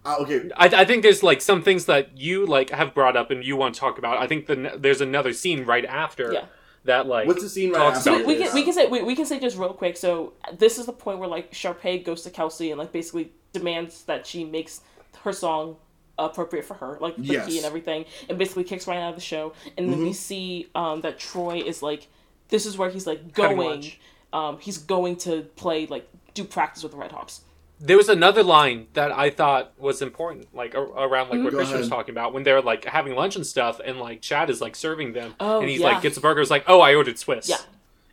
uh, 0.05 0.15
okay, 0.21 0.49
I, 0.57 0.65
I 0.67 0.85
think 0.85 1.03
there's 1.03 1.21
like 1.23 1.41
some 1.41 1.61
things 1.61 1.85
that 1.85 2.17
you 2.17 2.45
like 2.45 2.69
have 2.71 2.93
brought 2.93 3.15
up 3.17 3.31
and 3.31 3.43
you 3.43 3.55
want 3.55 3.76
to 3.76 3.80
talk 3.80 3.97
about. 3.97 4.17
I 4.17 4.27
think 4.27 4.47
the, 4.47 4.55
ne- 4.55 4.77
there's 4.77 5.01
another 5.01 5.34
scene 5.34 5.65
right 5.65 5.85
after 5.85 6.31
Yeah. 6.34 6.45
that 6.85 7.05
like 7.05 7.27
what's 7.27 7.43
the 7.43 7.49
scene 7.49 7.71
right 7.71 7.77
talks 7.80 7.97
after? 7.99 8.11
about 8.11 8.26
we, 8.26 8.38
we 8.38 8.43
can 8.43 8.53
we 8.55 8.63
can 8.63 8.73
say 8.73 8.88
we, 8.88 9.03
we 9.03 9.15
can 9.15 9.26
say 9.26 9.39
just 9.39 9.57
real 9.57 9.73
quick. 9.73 9.97
So 9.97 10.34
this 10.57 10.80
is 10.80 10.85
the 10.85 10.93
point 10.93 11.19
where 11.19 11.30
like 11.30 11.51
Sharpay 11.51 12.03
goes 12.05 12.23
to 12.23 12.30
Kelsi 12.31 12.69
and 12.71 12.80
like 12.80 12.91
basically 12.91 13.31
demands 13.53 14.03
that 14.05 14.26
she 14.26 14.43
makes 14.45 14.81
her 15.23 15.34
song 15.34 15.76
appropriate 16.17 16.65
for 16.65 16.73
her, 16.76 16.97
like 16.99 17.15
the 17.15 17.23
Yes. 17.23 17.47
key 17.47 17.57
and 17.57 17.65
everything, 17.65 18.05
and 18.27 18.38
basically 18.38 18.63
kicks 18.63 18.88
right 18.88 18.97
out 18.97 19.09
of 19.09 19.15
the 19.15 19.21
show. 19.21 19.53
And 19.77 19.91
then 19.91 19.99
we 20.03 20.13
see 20.13 20.67
um, 20.76 21.01
that 21.01 21.17
Troy 21.19 21.61
is 21.65 21.81
like, 21.81 22.07
this 22.49 22.65
is 22.65 22.77
where 22.77 22.89
he's 22.89 23.05
like 23.07 23.34
going. 23.34 23.91
Um, 24.34 24.59
he's 24.59 24.77
going 24.77 25.15
to 25.17 25.43
play 25.55 25.88
like 25.88 26.07
do 26.44 26.48
practice 26.49 26.84
with 26.84 26.91
the 26.94 26.98
Red 26.98 27.11
Hawks. 27.11 27.41
There 27.82 27.95
was 27.95 28.10
another 28.10 28.44
line 28.44 28.88
that 28.94 29.11
I 29.11 29.30
thought 29.30 29.72
was 29.80 30.02
important, 30.02 30.53
like 30.53 30.74
a- 30.74 30.80
around 30.82 31.30
like 31.30 31.36
mm-hmm. 31.38 31.44
what 31.45 31.52
Go 31.52 31.57
Christian 31.60 31.80
was 31.80 31.88
talking 31.88 32.14
about 32.14 32.34
when 32.34 32.44
they're 32.44 32.61
like 32.61 32.84
having 32.86 33.16
lunch 33.16 33.36
and 33.38 33.45
stuff, 33.45 33.80
and 33.84 33.99
like 33.99 34.22
Chad 34.22 34.49
is 34.49 34.60
like 34.60 34.76
serving 34.76 35.14
them, 35.14 35.34
Oh, 35.40 35.61
and 35.61 35.70
he's 35.70 35.80
yeah. 35.80 35.88
like 35.88 36.02
gets 36.02 36.18
a 36.18 36.22
burger, 36.22 36.41
is 36.41 36.52
like, 36.52 36.66
oh, 36.68 36.82
I 36.82 36.94
ordered 36.95 37.18
Swiss, 37.18 37.48
Yeah. 37.48 37.56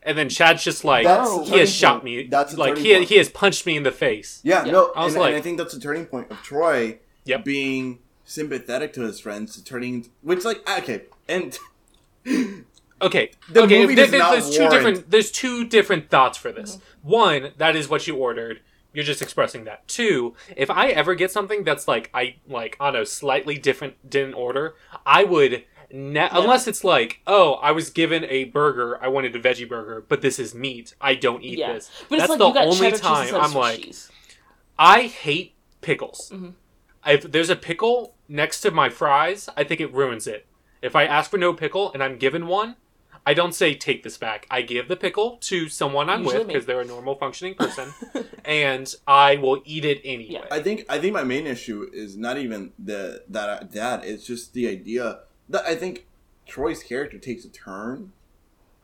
and 0.04 0.16
then 0.16 0.28
Chad's 0.28 0.62
just 0.62 0.84
like, 0.84 1.04
That's 1.04 1.28
oh. 1.28 1.40
he 1.40 1.46
turning 1.46 1.60
has 1.60 1.72
shot 1.74 1.92
point. 1.94 2.04
me, 2.04 2.26
That's 2.28 2.52
the 2.54 2.60
like 2.60 2.76
he 2.78 2.94
point. 2.94 3.08
he 3.08 3.16
has 3.16 3.28
punched 3.28 3.66
me 3.66 3.76
in 3.76 3.82
the 3.82 3.90
face. 3.90 4.40
Yeah, 4.44 4.64
Yeah. 4.64 4.70
no, 4.72 4.92
I 4.94 5.04
was 5.04 5.14
and, 5.14 5.22
like- 5.22 5.30
and 5.30 5.38
I 5.38 5.40
think 5.40 5.58
that's 5.58 5.74
a 5.74 5.80
turning 5.80 6.06
point 6.06 6.30
of 6.30 6.40
Troy 6.42 7.00
Yep. 7.24 7.44
being 7.44 7.98
sympathetic 8.24 8.92
to 8.92 9.00
his 9.02 9.18
friends, 9.18 9.60
turning, 9.62 10.08
which 10.22 10.44
like 10.44 10.68
okay, 10.78 11.02
and 11.28 11.58
Okay, 13.02 13.30
The 13.50 13.62
okay. 13.64 13.80
movie 13.82 13.94
there- 13.94 14.04
does 14.06 14.10
there- 14.12 14.20
not 14.20 14.32
there's 14.32 14.50
two 14.50 14.60
warrant- 14.62 14.72
different. 14.74 15.10
There's 15.10 15.30
two 15.30 15.64
different 15.66 16.08
thoughts 16.10 16.38
for 16.38 16.50
this. 16.52 16.76
Mm-hmm. 16.76 17.08
One, 17.10 17.52
that 17.58 17.76
is 17.76 17.88
what 17.88 18.06
you 18.06 18.16
ordered. 18.16 18.60
You're 18.94 19.04
just 19.04 19.20
expressing 19.20 19.64
that. 19.64 19.86
Two, 19.86 20.34
if 20.56 20.70
I 20.70 20.88
ever 20.88 21.14
get 21.14 21.30
something 21.30 21.64
that's 21.64 21.86
like 21.86 22.08
I 22.14 22.36
like 22.48 22.76
on 22.80 22.96
a 22.96 23.04
slightly 23.04 23.58
different 23.58 24.08
didn't 24.08 24.34
order, 24.34 24.74
I 25.04 25.24
would. 25.24 25.64
Ne- 25.92 26.28
Unless 26.32 26.66
it's 26.66 26.82
like, 26.82 27.20
oh, 27.28 27.54
I 27.54 27.70
was 27.70 27.90
given 27.90 28.24
a 28.24 28.44
burger, 28.44 28.98
I 29.00 29.06
wanted 29.08 29.36
a 29.36 29.40
veggie 29.40 29.68
burger, 29.68 30.04
but 30.08 30.20
this 30.20 30.38
is 30.40 30.52
meat. 30.54 30.94
I 31.00 31.14
don't 31.14 31.44
eat 31.44 31.58
Yeah, 31.58 31.74
this. 31.74 31.90
but 32.08 32.18
That's 32.18 32.22
it's 32.22 32.30
like 32.30 32.38
the 32.40 32.48
you 32.48 32.54
got 32.54 32.66
only 32.66 32.92
time 32.92 33.34
I'm 33.36 33.52
like, 33.54 33.82
cheese. 33.82 34.10
I 34.78 35.02
hate 35.02 35.54
pickles. 35.82 36.32
Mhm. 36.34 36.54
If 37.06 37.30
there's 37.30 37.50
a 37.50 37.54
pickle 37.56 38.14
next 38.28 38.62
to 38.62 38.72
my 38.72 38.88
fries, 38.88 39.48
I 39.56 39.62
think 39.62 39.80
it 39.80 39.92
ruins 39.92 40.26
it. 40.26 40.46
If 40.82 40.96
I 40.96 41.04
ask 41.04 41.30
for 41.30 41.38
no 41.38 41.52
pickle 41.52 41.92
and 41.92 42.02
I'm 42.02 42.16
given 42.18 42.48
one, 42.48 42.74
I 43.26 43.34
don't 43.34 43.52
say 43.52 43.74
take 43.74 44.04
this 44.04 44.16
back. 44.16 44.46
I 44.50 44.62
give 44.62 44.86
the 44.86 44.94
pickle 44.96 45.38
to 45.42 45.68
someone 45.68 46.08
I'm 46.08 46.22
Usually 46.22 46.38
with 46.38 46.46
because 46.46 46.66
they're 46.66 46.80
a 46.80 46.84
normal 46.84 47.16
functioning 47.16 47.54
person, 47.58 47.92
and 48.44 48.94
I 49.06 49.36
will 49.36 49.60
eat 49.64 49.84
it 49.84 50.00
anyway. 50.04 50.40
Yeah. 50.44 50.46
I 50.50 50.62
think 50.62 50.84
I 50.88 50.98
think 51.00 51.12
my 51.12 51.24
main 51.24 51.46
issue 51.46 51.90
is 51.92 52.16
not 52.16 52.38
even 52.38 52.72
the 52.78 53.24
that 53.28 53.72
that 53.72 54.04
it's 54.04 54.24
just 54.24 54.54
the 54.54 54.68
idea 54.68 55.20
that 55.48 55.64
I 55.64 55.74
think 55.74 56.06
Troy's 56.46 56.82
character 56.84 57.18
takes 57.18 57.44
a 57.44 57.48
turn 57.48 58.12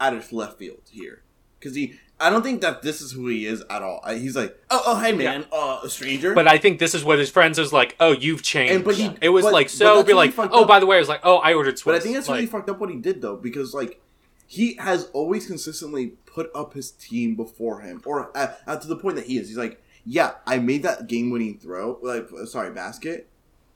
out 0.00 0.14
of 0.14 0.32
left 0.32 0.58
field 0.58 0.82
here 0.90 1.22
because 1.60 1.76
he 1.76 1.94
I 2.18 2.30
don't 2.30 2.42
think 2.42 2.60
that 2.60 2.82
this 2.82 3.00
is 3.00 3.12
who 3.12 3.28
he 3.28 3.46
is 3.46 3.62
at 3.70 3.82
all. 3.82 4.00
I, 4.02 4.16
he's 4.16 4.34
like 4.34 4.56
oh 4.70 4.82
oh 4.86 4.98
hey 5.00 5.12
man 5.12 5.44
uh, 5.52 5.80
a 5.84 5.88
stranger 5.88 6.34
But 6.34 6.48
I 6.48 6.58
think 6.58 6.80
this 6.80 6.96
is 6.96 7.04
what 7.04 7.20
his 7.20 7.30
friends 7.30 7.60
is 7.60 7.72
like. 7.72 7.94
Oh, 8.00 8.10
you've 8.10 8.42
changed. 8.42 8.74
And- 8.74 8.84
but 8.84 8.96
he- 8.96 9.16
it 9.20 9.28
was 9.28 9.44
but- 9.44 9.52
like 9.52 9.68
so. 9.68 10.02
Be 10.02 10.14
like, 10.14 10.34
oh, 10.36 10.62
up. 10.62 10.68
by 10.68 10.80
the 10.80 10.86
way, 10.86 10.96
I 10.96 10.98
was 10.98 11.08
like, 11.08 11.20
oh, 11.22 11.36
I 11.36 11.54
ordered 11.54 11.78
Swiss. 11.78 11.92
But 11.92 11.94
I 11.94 12.00
think 12.00 12.14
that's 12.16 12.28
like, 12.28 12.36
really 12.36 12.46
fucked 12.46 12.70
up 12.70 12.80
what 12.80 12.90
he 12.90 12.96
did 12.96 13.22
though, 13.22 13.36
because 13.36 13.72
like 13.74 14.00
he 14.52 14.74
has 14.74 15.08
always 15.14 15.46
consistently 15.46 16.08
put 16.26 16.50
up 16.54 16.74
his 16.74 16.90
team 16.90 17.34
before 17.36 17.80
him, 17.80 18.02
or 18.04 18.30
uh, 18.36 18.52
uh, 18.66 18.76
to 18.76 18.86
the 18.86 18.96
point 18.96 19.16
that 19.16 19.24
he 19.26 19.38
is. 19.38 19.48
He's 19.48 19.56
like, 19.56 19.82
yeah, 20.04 20.32
I 20.46 20.58
made 20.58 20.82
that 20.82 21.06
game-winning 21.06 21.58
throw, 21.58 21.98
like 22.02 22.28
uh, 22.38 22.44
sorry, 22.44 22.70
basket, 22.70 23.28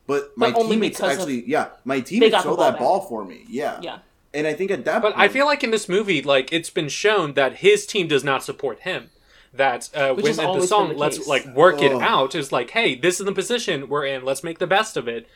but 0.06 0.36
my 0.36 0.50
But 0.50 0.68
teammates 0.68 0.98
because 0.98 1.14
of- 1.14 1.18
actually, 1.20 1.48
yeah, 1.48 1.68
my 1.84 1.96
They 1.96 2.02
teammates 2.02 2.32
got 2.32 2.38
the 2.38 2.42
throw 2.42 2.56
ball 2.56 2.64
that 2.66 2.70
back. 2.72 2.80
ball 2.80 3.00
for 3.00 3.24
me, 3.24 3.44
yeah, 3.48 3.80
Yeah. 3.82 3.98
And 4.34 4.46
I 4.46 4.52
think 4.52 4.70
at 4.70 4.84
that, 4.84 5.00
But 5.00 5.14
point, 5.14 5.22
I 5.24 5.28
feel 5.28 5.46
like 5.46 5.64
in 5.64 5.70
this 5.70 5.88
movie, 5.88 6.20
like 6.20 6.52
it's 6.52 6.68
been 6.68 6.90
shown 6.90 7.32
that 7.34 7.56
his 7.58 7.86
team 7.86 8.06
does 8.06 8.22
not 8.22 8.44
support 8.44 8.80
him. 8.80 9.08
That 9.54 9.88
uh, 9.94 10.12
when 10.12 10.26
has 10.26 10.36
the 10.36 10.66
song 10.66 10.88
the 10.90 10.94
"Let's 10.94 11.26
like 11.26 11.46
work 11.54 11.80
it 11.80 11.92
Oh. 11.92 12.00
out" 12.02 12.34
is 12.34 12.52
like, 12.52 12.70
"Hey, 12.72 12.94
this 12.96 13.18
is 13.18 13.24
the 13.24 13.32
position 13.32 13.88
we're 13.88 14.04
in. 14.04 14.22
Let's 14.26 14.44
make 14.44 14.58
the 14.58 14.66
best 14.66 14.98
of 14.98 15.08
it." 15.08 15.26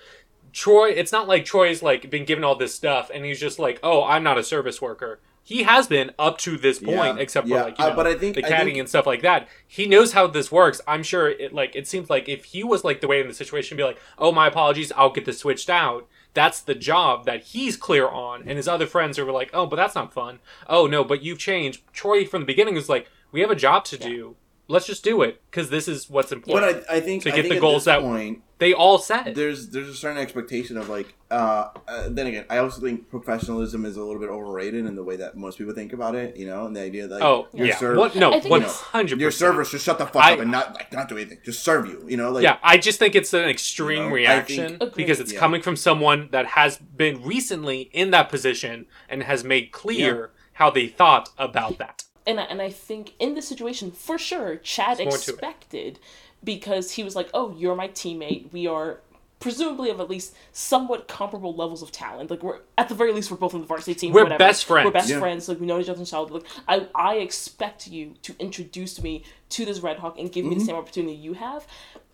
Troy, 0.52 0.88
it's 0.90 1.12
not 1.12 1.28
like 1.28 1.44
Troy's 1.46 1.82
like 1.82 2.10
been 2.10 2.24
given 2.26 2.44
all 2.44 2.56
this 2.56 2.74
stuff 2.74 3.10
and 3.14 3.24
he's 3.24 3.40
just 3.40 3.58
like, 3.58 3.78
"Oh, 3.82 4.02
I'm 4.04 4.22
not 4.22 4.36
a 4.36 4.42
service 4.44 4.82
worker. 4.82 5.20
He 5.42 5.62
has 5.64 5.86
been 5.86 6.12
up 6.18 6.38
to 6.38 6.56
this 6.56 6.78
point, 6.78 7.16
Yeah, 7.16 7.16
except 7.16 7.48
for 7.48 7.54
yeah, 7.54 7.62
like 7.64 7.78
you 7.78 7.84
uh, 7.84 7.96
but 7.96 8.06
I 8.06 8.14
think- 8.14 8.36
the 8.36 8.42
caddying 8.42 8.64
think- 8.66 8.78
and 8.78 8.88
stuff 8.88 9.06
like 9.06 9.22
that. 9.22 9.48
He 9.66 9.86
knows 9.86 10.12
how 10.12 10.26
this 10.26 10.52
works. 10.52 10.80
I'm 10.86 11.02
sure 11.02 11.28
it 11.28 11.52
like 11.52 11.74
it 11.74 11.88
seems 11.88 12.08
like 12.10 12.28
if 12.28 12.44
he 12.46 12.62
was 12.62 12.84
like 12.84 13.00
the 13.00 13.08
way 13.08 13.20
in 13.20 13.28
the 13.28 13.34
situation, 13.34 13.76
be 13.76 13.82
like, 13.84 13.98
oh 14.18 14.32
my 14.32 14.46
apologies, 14.46 14.92
I'll 14.96 15.10
get 15.10 15.24
this 15.24 15.38
switched 15.40 15.70
out. 15.70 16.06
That's 16.32 16.60
the 16.60 16.76
job 16.76 17.24
that 17.26 17.42
he's 17.42 17.76
clear 17.76 18.06
on, 18.06 18.42
and 18.46 18.56
his 18.56 18.68
other 18.68 18.86
friends 18.86 19.18
are 19.18 19.32
like, 19.32 19.50
oh, 19.52 19.66
but 19.66 19.76
that's 19.76 19.96
not 19.96 20.12
fun. 20.12 20.38
Oh 20.68 20.86
no, 20.86 21.02
but 21.02 21.22
you've 21.22 21.38
changed. 21.40 21.82
Troy 21.92 22.24
from 22.24 22.42
the 22.42 22.46
beginning 22.46 22.74
was 22.74 22.88
like, 22.88 23.08
we 23.32 23.40
have 23.40 23.50
a 23.50 23.56
job 23.56 23.84
to 23.86 23.96
do. 23.96 24.36
Let's 24.70 24.86
just 24.86 25.02
do 25.04 25.22
it 25.22 25.42
because 25.50 25.68
this 25.70 25.88
is 25.88 26.08
what's 26.08 26.32
important. 26.32 26.84
But 26.86 26.90
I, 26.90 26.96
I 26.96 27.00
think 27.00 27.24
To 27.24 27.32
I 27.32 27.36
get 27.36 27.42
think 27.42 27.54
the 27.54 27.60
goals 27.60 27.84
this 27.84 27.94
that- 27.96 28.00
point, 28.02 28.42
they 28.58 28.72
all 28.74 28.98
said. 28.98 29.34
there's 29.34 29.70
there's 29.70 29.88
a 29.88 29.94
certain 29.94 30.18
expectation 30.18 30.76
of 30.76 30.88
like 30.88 31.14
uh, 31.30 31.68
uh 31.88 32.08
then 32.10 32.26
again 32.26 32.44
i 32.50 32.58
also 32.58 32.78
think 32.82 33.08
professionalism 33.08 33.86
is 33.86 33.96
a 33.96 34.02
little 34.04 34.20
bit 34.20 34.28
overrated 34.28 34.84
in 34.84 34.94
the 34.96 35.02
way 35.02 35.16
that 35.16 35.34
most 35.34 35.56
people 35.56 35.72
think 35.72 35.94
about 35.94 36.14
it 36.14 36.36
you 36.36 36.46
know 36.46 36.66
and 36.66 36.76
the 36.76 36.80
idea 36.82 37.06
that 37.08 37.22
Oh 37.22 37.48
your 37.54 37.68
yeah, 37.68 37.76
serv- 37.78 37.96
what, 37.96 38.14
no, 38.16 38.28
I 38.34 38.40
think 38.40 38.50
one 38.50 38.60
it's- 38.60 38.80
hundred 38.80 39.18
your 39.18 39.28
percent. 39.30 39.52
servers 39.52 39.68
should 39.70 39.80
shut 39.80 39.96
the 39.96 40.04
fuck 40.06 40.22
I- 40.24 40.32
up 40.34 40.40
and 40.40 40.50
not 40.50 40.74
like 40.74 40.92
not 40.92 41.08
do 41.08 41.16
anything 41.16 41.38
just 41.42 41.62
serve 41.64 41.86
you 41.86 42.04
you 42.06 42.18
know 42.18 42.30
like 42.32 42.42
yeah, 42.42 42.58
I 42.62 42.76
just 42.76 42.98
think 42.98 43.14
it's 43.14 43.32
an 43.32 43.48
extreme 43.48 44.02
You 44.02 44.08
know, 44.10 44.14
reaction 44.14 44.78
think- 44.78 44.94
because 44.94 45.20
it's 45.20 45.32
Yeah. 45.32 45.38
coming 45.40 45.62
from 45.62 45.76
someone 45.76 46.28
that 46.32 46.44
has 46.48 46.76
been 46.76 47.22
recently 47.24 47.88
in 47.94 48.10
that 48.10 48.28
position 48.28 48.84
and 49.08 49.22
has 49.22 49.42
made 49.42 49.72
clear 49.72 50.32
how 50.54 50.68
they 50.70 50.86
thought 50.86 51.30
about 51.38 51.78
that. 51.78 52.04
And 52.26 52.38
I, 52.40 52.44
and 52.44 52.60
I 52.62 52.70
think 52.70 53.14
in 53.18 53.34
this 53.34 53.48
situation, 53.48 53.90
for 53.90 54.18
sure, 54.18 54.56
Chad 54.56 54.98
There's 54.98 55.06
more 55.08 55.18
to 55.18 55.30
it. 55.30 55.34
expected 55.34 55.98
because 56.44 56.92
he 56.92 57.02
was 57.04 57.14
like, 57.16 57.28
"Oh, 57.34 57.54
you're 57.56 57.74
my 57.76 57.88
teammate. 57.88 58.52
We 58.52 58.66
are 58.66 59.00
presumably 59.40 59.88
of 59.88 60.00
at 60.00 60.10
least 60.10 60.34
somewhat 60.52 61.08
comparable 61.08 61.54
levels 61.54 61.80
of 61.82 61.90
talent. 61.90 62.30
Like 62.30 62.42
we're 62.42 62.58
at 62.76 62.90
the 62.90 62.94
very 62.94 63.10
least, 63.12 63.30
we're 63.30 63.38
both 63.38 63.54
on 63.54 63.62
the 63.62 63.66
varsity 63.66 63.94
team. 63.94 64.12
We're 64.12 64.24
whatever. 64.24 64.38
best 64.38 64.66
friends. 64.66 64.84
We're 64.84 64.90
best 64.92 65.08
Yeah. 65.08 65.18
friends. 65.18 65.48
Like 65.48 65.60
we 65.60 65.66
know 65.66 65.80
each 65.80 65.88
other 65.88 65.98
in 66.00 66.04
childhood. 66.04 66.42
Like 66.68 66.88
I 66.94 67.12
I 67.12 67.14
expect 67.16 67.86
you 67.86 68.14
to 68.22 68.34
introduce 68.38 69.02
me 69.02 69.24
to 69.50 69.64
this 69.64 69.80
Red 69.80 69.98
Hawk 69.98 70.18
and 70.18 70.30
give 70.30 70.44
Mm-hmm. 70.44 70.50
me 70.54 70.58
the 70.58 70.64
same 70.66 70.76
opportunity 70.76 71.14
you 71.14 71.32
have." 71.34 71.66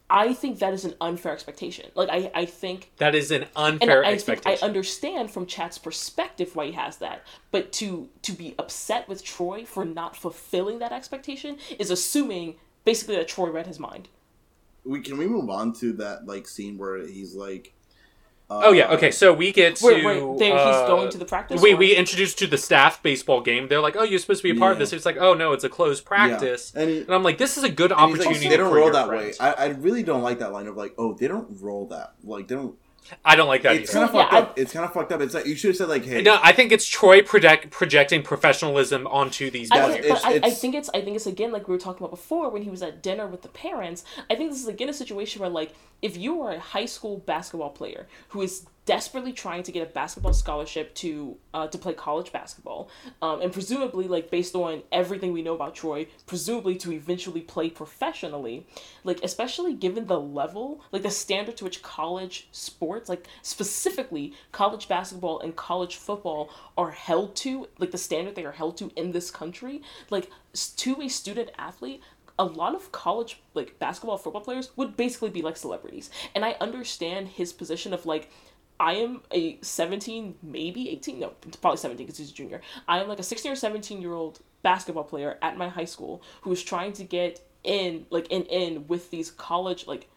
I 0.08 0.34
think 0.34 0.60
that 0.60 0.72
is 0.72 0.84
an 0.84 0.94
unfair 1.00 1.32
expectation. 1.32 1.90
Like 1.94 2.08
I, 2.10 2.30
I 2.34 2.44
think 2.46 2.92
That 2.98 3.14
is 3.14 3.30
an 3.30 3.42
and 3.42 3.50
unfair 3.56 4.04
I 4.04 4.16
think 4.16 4.46
I 4.46 4.54
understand 4.62 5.30
from 5.30 5.46
Chad's 5.46 5.78
perspective 5.78 6.54
why 6.54 6.66
he 6.66 6.72
has 6.72 6.98
that, 6.98 7.24
but 7.50 7.72
to 7.74 8.08
to 8.22 8.32
be 8.32 8.54
upset 8.58 9.08
with 9.08 9.24
Troy 9.24 9.64
for 9.64 9.84
not 9.84 10.16
fulfilling 10.16 10.78
that 10.78 10.92
expectation 10.92 11.58
is 11.78 11.90
assuming 11.90 12.56
basically 12.84 13.16
that 13.16 13.26
Troy 13.28 13.50
read 13.50 13.66
his 13.66 13.80
mind. 13.80 14.08
we 14.84 15.00
can 15.00 15.18
we 15.18 15.26
move 15.26 15.50
on 15.50 15.72
to 15.72 15.92
that 15.94 16.26
like 16.26 16.46
scene 16.46 16.78
where 16.78 16.98
he's 17.06 17.34
like 17.34 17.74
uh, 18.48 18.60
oh 18.64 18.73
yeah, 18.73 18.93
okay. 18.93 19.10
So 19.10 19.32
we 19.32 19.51
get 19.52 19.77
to 19.77 19.86
Wait, 19.86 20.05
wait, 20.05 20.39
there, 20.39 20.52
he's 20.52 20.77
uh, 20.77 20.86
going 20.86 21.10
to 21.10 21.18
the 21.18 21.24
practice. 21.24 21.60
We 21.60 21.74
or- 21.74 21.77
we 21.77 21.97
introduced 21.97 22.39
to 22.39 22.47
the 22.47 22.56
staff 22.59 23.02
baseball 23.02 23.40
game. 23.40 23.66
They're 23.68 23.81
like, 23.81 23.97
"Oh, 23.97 24.05
you're 24.05 24.20
supposed 24.20 24.43
to 24.43 24.52
be 24.52 24.56
a 24.56 24.60
part 24.60 24.73
of 24.73 24.78
this." 24.78 24.93
It's 24.93 25.05
like, 25.05 25.16
"Oh 25.16 25.35
no, 25.35 25.52
it's 25.52 25.64
a 25.64 25.68
closed 25.68 26.05
practice." 26.05 26.73
and, 26.77 26.89
he- 26.89 27.01
And 27.01 27.10
I'm 27.10 27.23
like, 27.24 27.39
"This 27.39 27.56
is 27.59 27.64
a 27.64 27.68
good 27.68 27.90
and 27.93 28.01
he's 28.02 28.18
like, 28.18 28.27
opportunity." 28.28 28.48
they 28.48 28.56
don't 28.56 28.70
for 28.70 28.77
roll 28.77 28.85
your 28.86 28.93
that 28.94 29.09
friends." 29.09 29.39
way 29.40 29.47
I, 29.48 29.52
I 29.52 29.66
really 29.68 30.02
don't 30.05 30.23
like 30.23 30.39
that 30.39 30.52
line 30.52 30.66
of 30.68 30.77
like 30.77 30.94
oh 30.98 31.14
they 31.14 31.27
don't 31.28 31.48
roll 31.60 31.86
that 31.89 32.14
like 32.23 32.47
they 32.48 32.55
don't 32.55 32.77
I 33.24 33.36
don't 33.36 33.48
like 33.48 33.62
that 33.62 33.76
it's 33.76 33.92
kind 33.92 34.08
of 34.08 34.14
Yeah, 34.14 34.28
fucked 34.30 34.58
I- 34.58 34.60
it's 34.60 34.72
kind 34.72 34.84
of 34.84 34.92
fucked 34.92 35.12
up 35.12 35.20
it's 35.20 35.34
like 35.34 35.46
you 35.46 35.54
should 35.56 35.68
have 35.68 35.76
said 35.76 35.88
like 35.88 36.04
hey 36.04 36.22
No, 36.22 36.38
I 36.42 36.52
think 36.52 36.72
it's 36.72 36.86
Troy 36.86 37.22
project, 37.22 37.70
projecting 37.70 38.22
professionalism 38.22 39.06
onto 39.06 39.50
these 39.50 39.70
I 39.70 39.76
Yeah, 39.76 39.88
think, 39.88 40.00
players. 40.06 40.22
but 40.22 40.32
it's- 40.32 40.44
I, 40.44 40.46
I 40.48 40.50
think 40.58 40.74
it's 40.74 40.90
I 40.94 41.00
think 41.02 41.16
it's 41.16 41.26
again 41.26 41.52
like 41.52 41.68
we 41.68 41.72
were 41.74 41.78
talking 41.80 42.02
about 42.04 42.10
before 42.10 42.50
when 42.50 42.62
he 42.62 42.70
was 42.70 42.82
at 42.82 43.02
dinner 43.02 43.26
with 43.26 43.42
the 43.42 43.48
parents. 43.48 44.04
I 44.30 44.34
think 44.34 44.50
this 44.50 44.60
is 44.60 44.68
again 44.68 44.88
a 44.88 44.94
situation 44.94 45.40
where 45.40 45.50
like 45.50 45.72
if 46.02 46.16
you 46.16 46.40
are 46.42 46.52
a 46.52 46.58
high 46.60 46.86
school 46.86 47.18
basketball 47.18 47.70
player 47.70 48.06
who 48.28 48.42
is 48.42 48.66
desperately 48.86 49.32
trying 49.32 49.64
to 49.64 49.72
get 49.72 49.82
a 49.82 49.90
basketball 49.92 50.32
scholarship 50.32 50.94
to 50.94 51.36
uh, 51.52 51.66
to 51.66 51.76
play 51.76 51.92
college 51.92 52.32
basketball, 52.32 52.88
um, 53.20 53.42
and 53.42 53.52
presumably 53.52 54.08
like 54.08 54.30
based 54.30 54.54
on 54.54 54.82
everything 54.92 55.32
we 55.32 55.42
know 55.42 55.54
about 55.54 55.74
Troy, 55.74 56.06
presumably 56.26 56.76
to 56.76 56.92
eventually 56.92 57.40
play 57.40 57.68
professionally, 57.68 58.66
like 59.04 59.22
especially 59.22 59.74
given 59.74 60.06
the 60.06 60.20
level, 60.20 60.80
like 60.92 61.02
the 61.02 61.10
standard 61.10 61.56
to 61.58 61.64
which 61.64 61.82
college 61.82 62.48
sports, 62.52 63.08
like 63.08 63.26
specifically 63.42 64.32
college 64.52 64.88
basketball 64.88 65.40
and 65.40 65.56
college 65.56 65.96
football 65.96 66.48
are 66.78 66.92
held 66.92 67.34
to, 67.36 67.68
like 67.78 67.90
the 67.90 67.98
standard 67.98 68.34
they 68.36 68.44
are 68.44 68.52
held 68.52 68.76
to 68.78 68.90
in 68.96 69.12
this 69.12 69.30
country, 69.30 69.82
like 70.10 70.30
to 70.76 71.02
a 71.02 71.08
student 71.08 71.50
athlete, 71.58 72.00
a 72.38 72.44
lot 72.44 72.74
of 72.74 72.92
college 72.92 73.40
like 73.54 73.78
basketball 73.78 74.18
football 74.18 74.42
players 74.42 74.70
would 74.76 74.96
basically 74.96 75.30
be 75.30 75.42
like 75.42 75.56
celebrities. 75.56 76.10
And 76.34 76.44
I 76.44 76.56
understand 76.60 77.28
his 77.28 77.52
position 77.52 77.94
of 77.94 78.04
like 78.04 78.30
I 78.78 78.94
am 78.94 79.22
a 79.30 79.58
17, 79.62 80.36
maybe 80.42 80.90
18, 80.90 81.20
no, 81.20 81.32
probably 81.60 81.78
17 81.78 82.06
because 82.06 82.18
he's 82.18 82.30
a 82.30 82.34
junior. 82.34 82.60
I 82.86 83.00
am 83.00 83.08
like 83.08 83.18
a 83.18 83.22
16 83.22 83.52
or 83.52 83.56
17 83.56 84.00
year 84.00 84.12
old 84.12 84.40
basketball 84.62 85.04
player 85.04 85.38
at 85.42 85.56
my 85.56 85.68
high 85.68 85.84
school 85.84 86.22
who 86.42 86.52
is 86.52 86.62
trying 86.62 86.92
to 86.94 87.04
get 87.04 87.40
in, 87.64 88.06
like, 88.10 88.28
in, 88.28 88.42
in 88.44 88.86
with 88.86 89.10
these 89.10 89.30
college, 89.30 89.86
like, 89.86 90.08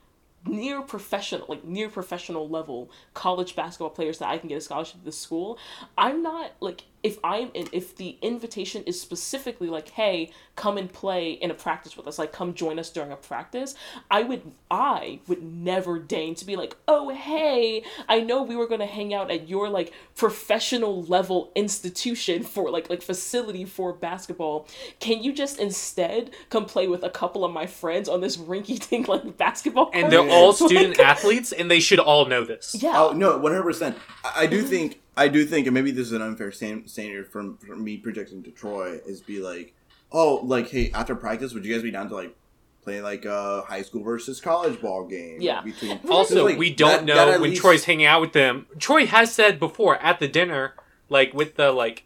near 0.46 0.82
professional 0.82 1.46
like 1.50 1.66
near 1.66 1.90
professional 1.90 2.48
level 2.48 2.90
college 3.14 3.56
basketball 3.56 3.90
players 3.90 4.20
that 4.20 4.30
I 4.30 4.38
can 4.38 4.48
get 4.48 4.58
a 4.58 4.62
scholarship 4.62 5.00
to 5.00 5.06
this 5.06 5.20
school. 5.20 5.60
I'm 5.98 6.24
not 6.24 6.52
like 6.62 6.84
if 7.04 7.18
I'm 7.24 7.50
in 7.54 7.68
if 7.72 7.96
the 7.96 8.18
invitation 8.22 8.84
is 8.84 9.00
specifically 9.00 9.70
like, 9.70 9.90
hey, 9.90 10.32
come 10.56 10.78
and 10.78 10.92
play 10.92 11.32
in 11.32 11.50
a 11.52 11.54
practice 11.54 11.96
with 11.96 12.08
us, 12.08 12.20
like 12.20 12.32
come 12.34 12.54
join 12.54 12.78
us 12.80 12.90
during 12.90 13.12
a 13.12 13.16
practice, 13.16 13.76
I 14.12 14.24
would 14.24 14.42
I 14.70 15.20
would 15.28 15.42
never 15.44 16.00
deign 16.00 16.36
to 16.36 16.46
be 16.46 16.56
like, 16.56 16.76
oh 16.88 17.10
hey, 17.10 17.84
I 18.08 18.20
know 18.22 18.44
we 18.44 18.56
were 18.56 18.68
gonna 18.68 18.86
hang 18.86 19.14
out 19.14 19.32
at 19.32 19.48
your 19.48 19.70
like 19.70 19.94
professional 20.16 21.04
level 21.04 21.52
institution 21.56 22.44
for 22.44 22.70
like 22.70 22.90
like 22.90 23.02
facility 23.02 23.66
for 23.66 23.94
basketball. 23.94 24.68
Can 25.00 25.24
you 25.24 25.34
just 25.34 25.60
instead 25.60 26.32
come 26.50 26.66
play 26.66 26.88
with 26.88 27.04
a 27.04 27.10
couple 27.10 27.44
of 27.46 27.52
my 27.52 27.66
friends 27.66 28.08
on 28.10 28.22
this 28.22 28.38
rinky 28.38 28.78
dink 28.90 29.08
like 29.08 29.38
basketball 29.38 29.90
and 29.94 30.04
court? 30.04 30.12
they're 30.12 30.30
all 30.30 30.48
Like- 30.50 30.56
student 30.58 31.00
athletes, 31.12 31.52
and 31.52 31.70
they 31.72 31.80
should 31.80 32.00
all 32.00 32.26
know 32.26 32.44
this. 32.44 32.76
Yeah. 32.80 32.94
Oh 32.96 33.12
no, 33.14 33.38
one 33.38 33.52
hundred 33.54 33.64
percent. 33.64 33.98
I 34.24 34.44
I 34.44 34.46
do 34.48 34.62
think 34.62 35.00
I 35.20 35.28
do 35.28 35.46
think, 35.46 35.68
and 35.68 35.74
maybe 35.74 35.92
this 35.92 36.08
is 36.08 36.14
an 36.14 36.22
unfair 36.22 36.52
standard 36.52 37.28
from 37.32 37.58
from 37.58 37.84
me 37.84 37.98
projecting 37.98 38.44
to 38.44 38.52
Troy 38.52 39.00
is 39.06 39.22
be 39.22 39.40
like, 39.40 39.74
oh, 40.12 40.36
like 40.44 40.70
hey, 40.70 40.92
after 40.94 41.16
practice, 41.16 41.54
would 41.54 41.66
you 41.66 41.74
guys 41.74 41.84
be 41.84 41.92
down 41.92 42.10
to 42.10 42.16
like 42.16 42.36
play 42.82 43.02
like 43.02 43.26
a 43.26 43.62
high 43.68 43.82
school 43.82 44.04
versus 44.04 44.40
college 44.40 44.80
ball 44.82 45.06
game? 45.08 45.42
Yeah. 45.42 45.62
Between 45.62 46.00
Also, 46.10 46.46
Like, 46.46 46.58
we 46.58 46.74
don't 46.74 46.90
that- 46.92 47.06
know 47.06 47.16
that 47.32 47.42
when 47.42 47.50
least- 47.52 47.62
Troy's 47.62 47.84
hanging 47.86 48.06
out 48.06 48.22
with 48.22 48.34
them. 48.34 48.68
Troy 48.80 49.06
has 49.06 49.34
said 49.34 49.60
before 49.60 49.98
at 49.98 50.20
the 50.20 50.28
dinner, 50.28 50.74
like 51.10 51.34
with 51.34 51.56
the 51.56 51.72
like 51.72 52.06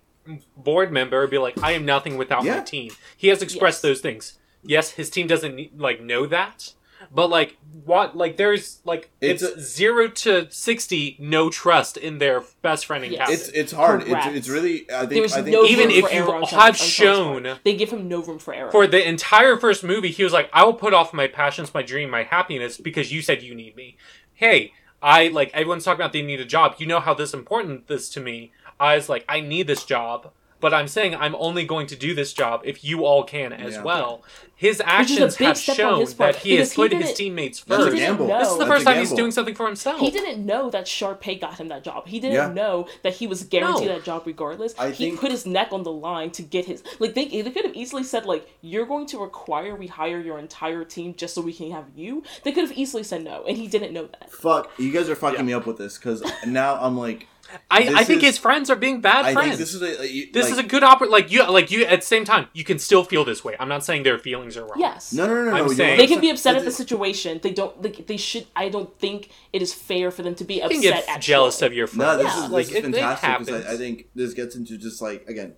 board 0.57 0.91
member, 0.91 1.27
be 1.27 1.37
like, 1.37 1.61
"I 1.61 1.73
am 1.73 1.85
nothing 1.85 2.17
without 2.17 2.45
my 2.45 2.59
team." 2.61 2.91
He 3.17 3.27
has 3.27 3.41
expressed 3.41 3.77
Yes. 3.77 3.81
those 3.81 4.01
things. 4.01 4.39
Yes, 4.63 4.91
his 4.91 5.09
team 5.09 5.27
doesn't 5.27 5.77
like 5.79 6.01
know 6.01 6.25
that, 6.27 6.73
but 7.11 7.29
like 7.29 7.57
what? 7.85 8.15
Like 8.15 8.37
there's 8.37 8.79
like 8.85 9.09
it's, 9.19 9.41
It's 9.43 9.55
a- 9.55 9.59
zero 9.61 10.07
to 10.07 10.47
sixty 10.49 11.17
no 11.19 11.49
trust 11.49 11.97
in 11.97 12.17
their 12.19 12.43
best 12.61 12.85
friend 12.85 13.03
and 13.03 13.11
Yes. 13.13 13.19
captain. 13.19 13.33
It's 13.35 13.49
it's 13.49 13.71
hard. 13.73 14.03
It's, 14.07 14.25
it's 14.27 14.49
really. 14.49 14.89
I 14.91 14.99
think. 14.99 15.09
There's 15.11 15.33
I 15.33 15.41
think 15.41 15.53
no 15.53 15.65
Even 15.65 15.89
room 15.89 15.97
if 16.05 16.13
you 16.13 16.19
on 16.21 16.43
have 16.43 16.43
on 16.43 16.45
Sean's 16.45 16.77
shown- 16.79 17.43
part. 17.43 17.63
they 17.63 17.75
give 17.75 17.89
him 17.91 18.07
no 18.07 18.21
room 18.21 18.39
for 18.39 18.53
error. 18.53 18.71
For 18.71 18.87
the 18.87 19.05
entire 19.07 19.57
first 19.57 19.83
movie, 19.83 20.11
he 20.11 20.23
was 20.23 20.33
like, 20.33 20.49
"I 20.53 20.63
will 20.63 20.73
put 20.73 20.93
off 20.93 21.13
my 21.13 21.27
passions, 21.27 21.73
my 21.73 21.81
dream, 21.81 22.09
my 22.09 22.23
happiness 22.23 22.77
because 22.77 23.11
you 23.11 23.21
said 23.21 23.41
you 23.43 23.53
need 23.55 23.75
me." 23.75 23.97
Hey, 24.33 24.73
I 25.01 25.27
like 25.29 25.51
everyone's 25.53 25.83
talking 25.83 25.99
about 26.01 26.13
they 26.13 26.21
need 26.21 26.39
a 26.39 26.45
job. 26.45 26.75
You 26.77 26.87
know 26.87 26.99
how 26.99 27.13
this 27.13 27.33
important 27.33 27.87
this 27.87 28.09
to 28.09 28.19
me. 28.19 28.51
I 28.79 28.95
was 28.95 29.07
like, 29.09 29.23
I 29.29 29.39
need 29.39 29.67
this 29.67 29.83
job, 29.85 30.31
but 30.63 30.73
I'm 30.73 30.87
saying 30.87 31.13
I'm 31.15 31.35
only 31.35 31.65
going 31.65 31.87
to 31.87 31.95
do 31.95 32.15
this 32.15 32.33
job 32.33 32.61
if 32.63 32.83
you 32.83 33.05
all 33.05 33.23
can 33.23 33.53
as 33.53 33.73
Yeah. 33.75 33.83
well. 33.83 34.23
His 34.55 34.81
actions 34.85 35.35
have 35.37 35.57
shown 35.57 35.99
his 35.99 36.13
that 36.15 36.37
he 36.37 36.55
has 36.55 36.69
because 36.69 36.89
put 36.89 36.93
his 36.93 37.13
teammates 37.13 37.63
That's 37.65 37.81
a 37.81 37.85
first. 37.85 37.97
didn't 37.97 38.09
gamble. 38.17 38.27
know. 38.29 38.39
This 38.39 38.47
is 38.47 38.53
the 38.53 38.59
That's 38.59 38.69
first 38.71 38.81
a 38.83 38.85
time 38.85 38.97
he's 38.99 39.11
doing 39.11 39.31
something 39.31 39.55
for 39.55 39.65
himself. 39.65 39.99
he 39.99 40.09
didn't 40.09 40.45
know 40.45 40.69
that 40.69 40.85
Sharpay 40.85 41.41
got 41.41 41.55
him 41.59 41.67
that 41.67 41.83
job. 41.83 42.07
He 42.07 42.19
didn't 42.21 42.35
Yeah. 42.35 42.53
know 42.53 42.87
that 43.01 43.13
he 43.15 43.27
was 43.27 43.43
guaranteed 43.43 43.89
No. 43.89 43.95
that 43.95 44.05
job 44.05 44.23
regardless. 44.25 44.73
I 44.79 44.91
he 44.91 45.07
think- 45.09 45.19
put 45.19 45.31
his 45.31 45.45
neck 45.45 45.69
on 45.73 45.83
the 45.83 45.91
line 45.91 46.31
to 46.31 46.41
get 46.41 46.63
his 46.65 46.81
like 46.99 47.13
they 47.13 47.25
they 47.25 47.51
could 47.51 47.65
have 47.65 47.75
easily 47.75 48.03
said 48.03 48.25
like 48.25 48.47
you're 48.61 48.85
going 48.85 49.05
to 49.07 49.17
require 49.19 49.75
we 49.75 49.87
hire 49.87 50.21
your 50.21 50.39
entire 50.39 50.85
team 50.85 51.13
just 51.13 51.35
so 51.35 51.41
we 51.41 51.51
can 51.51 51.69
have 51.71 51.85
you. 51.95 52.23
They 52.43 52.53
could 52.53 52.63
have 52.67 52.77
easily 52.77 53.03
said 53.03 53.23
no, 53.25 53.43
and 53.45 53.57
he 53.57 53.67
didn't 53.67 53.91
know 53.91 54.07
that. 54.07 54.31
fuck. 54.31 54.71
You 54.77 54.91
guys 54.93 55.09
are 55.09 55.15
fucking 55.15 55.39
Yeah. 55.39 55.45
me 55.45 55.53
up 55.53 55.65
with 55.65 55.77
this 55.77 55.97
because 55.97 56.23
now 56.47 56.77
I'm 56.79 56.97
like, 56.97 57.27
I, 57.71 57.93
I 58.01 58.03
think 58.03 58.21
is- 58.23 58.29
his 58.29 58.37
friends 58.37 58.69
are 58.69 58.75
being 58.75 59.01
bad 59.01 59.25
I 59.25 59.33
friends. 59.33 59.49
think 59.49 59.59
this 59.59 59.73
is 59.73 59.81
a. 59.81 60.07
you- 60.11 60.31
This 60.31 60.45
like- 60.45 60.53
is 60.53 60.57
a 60.59 60.63
good 60.63 60.83
oppor 60.83 61.09
like 61.09 61.31
you 61.31 61.45
like 61.49 61.71
you 61.71 61.85
at 61.85 62.01
the 62.01 62.05
same 62.05 62.25
time 62.25 62.47
you 62.53 62.63
can 62.63 62.79
still 62.79 63.03
feel 63.03 63.23
this 63.25 63.43
way. 63.43 63.55
I'm 63.59 63.69
not 63.69 63.83
saying 63.83 64.03
their 64.03 64.17
feelings 64.19 64.57
are 64.57 64.63
wrong. 64.65 64.77
Yes. 64.79 65.13
No, 65.13 65.27
no, 65.27 65.33
no, 65.35 65.43
no. 65.45 65.51
I'm 65.57 65.67
no, 65.67 65.73
saying- 65.73 65.97
They 65.97 66.07
can 66.07 66.19
be 66.21 66.29
upset 66.29 66.55
at 66.55 66.59
understand. 66.59 66.67
the 66.73 66.75
situation. 66.89 67.39
They 67.43 67.51
don't. 67.53 67.81
Like, 67.81 68.07
they 68.07 68.17
should. 68.17 68.47
I 68.55 68.69
don't 68.69 68.97
think 68.99 69.29
it 69.51 69.61
is 69.61 69.73
fair 69.73 70.11
for 70.11 70.21
them 70.23 70.35
to 70.35 70.43
be 70.43 70.55
You 70.55 70.61
upset 70.63 70.71
can 70.71 70.81
get 70.81 71.09
at 71.09 71.21
jealous 71.21 71.57
Troy. 71.59 71.67
of 71.67 71.73
your 71.73 71.87
No, 71.87 71.91
friends. 71.93 72.23
this 72.23 72.35
Yeah. 72.35 72.45
is 72.45 72.51
like 72.51 72.65
this 72.67 72.75
is 72.75 72.75
it, 72.75 72.77
it 72.89 72.95
fantastic 72.95 73.45
because. 73.47 73.65
I, 73.65 73.71
I 73.73 73.77
think 73.77 74.07
this 74.15 74.33
gets 74.33 74.55
into 74.55 74.77
just 74.77 75.01
like 75.01 75.27
again, 75.27 75.53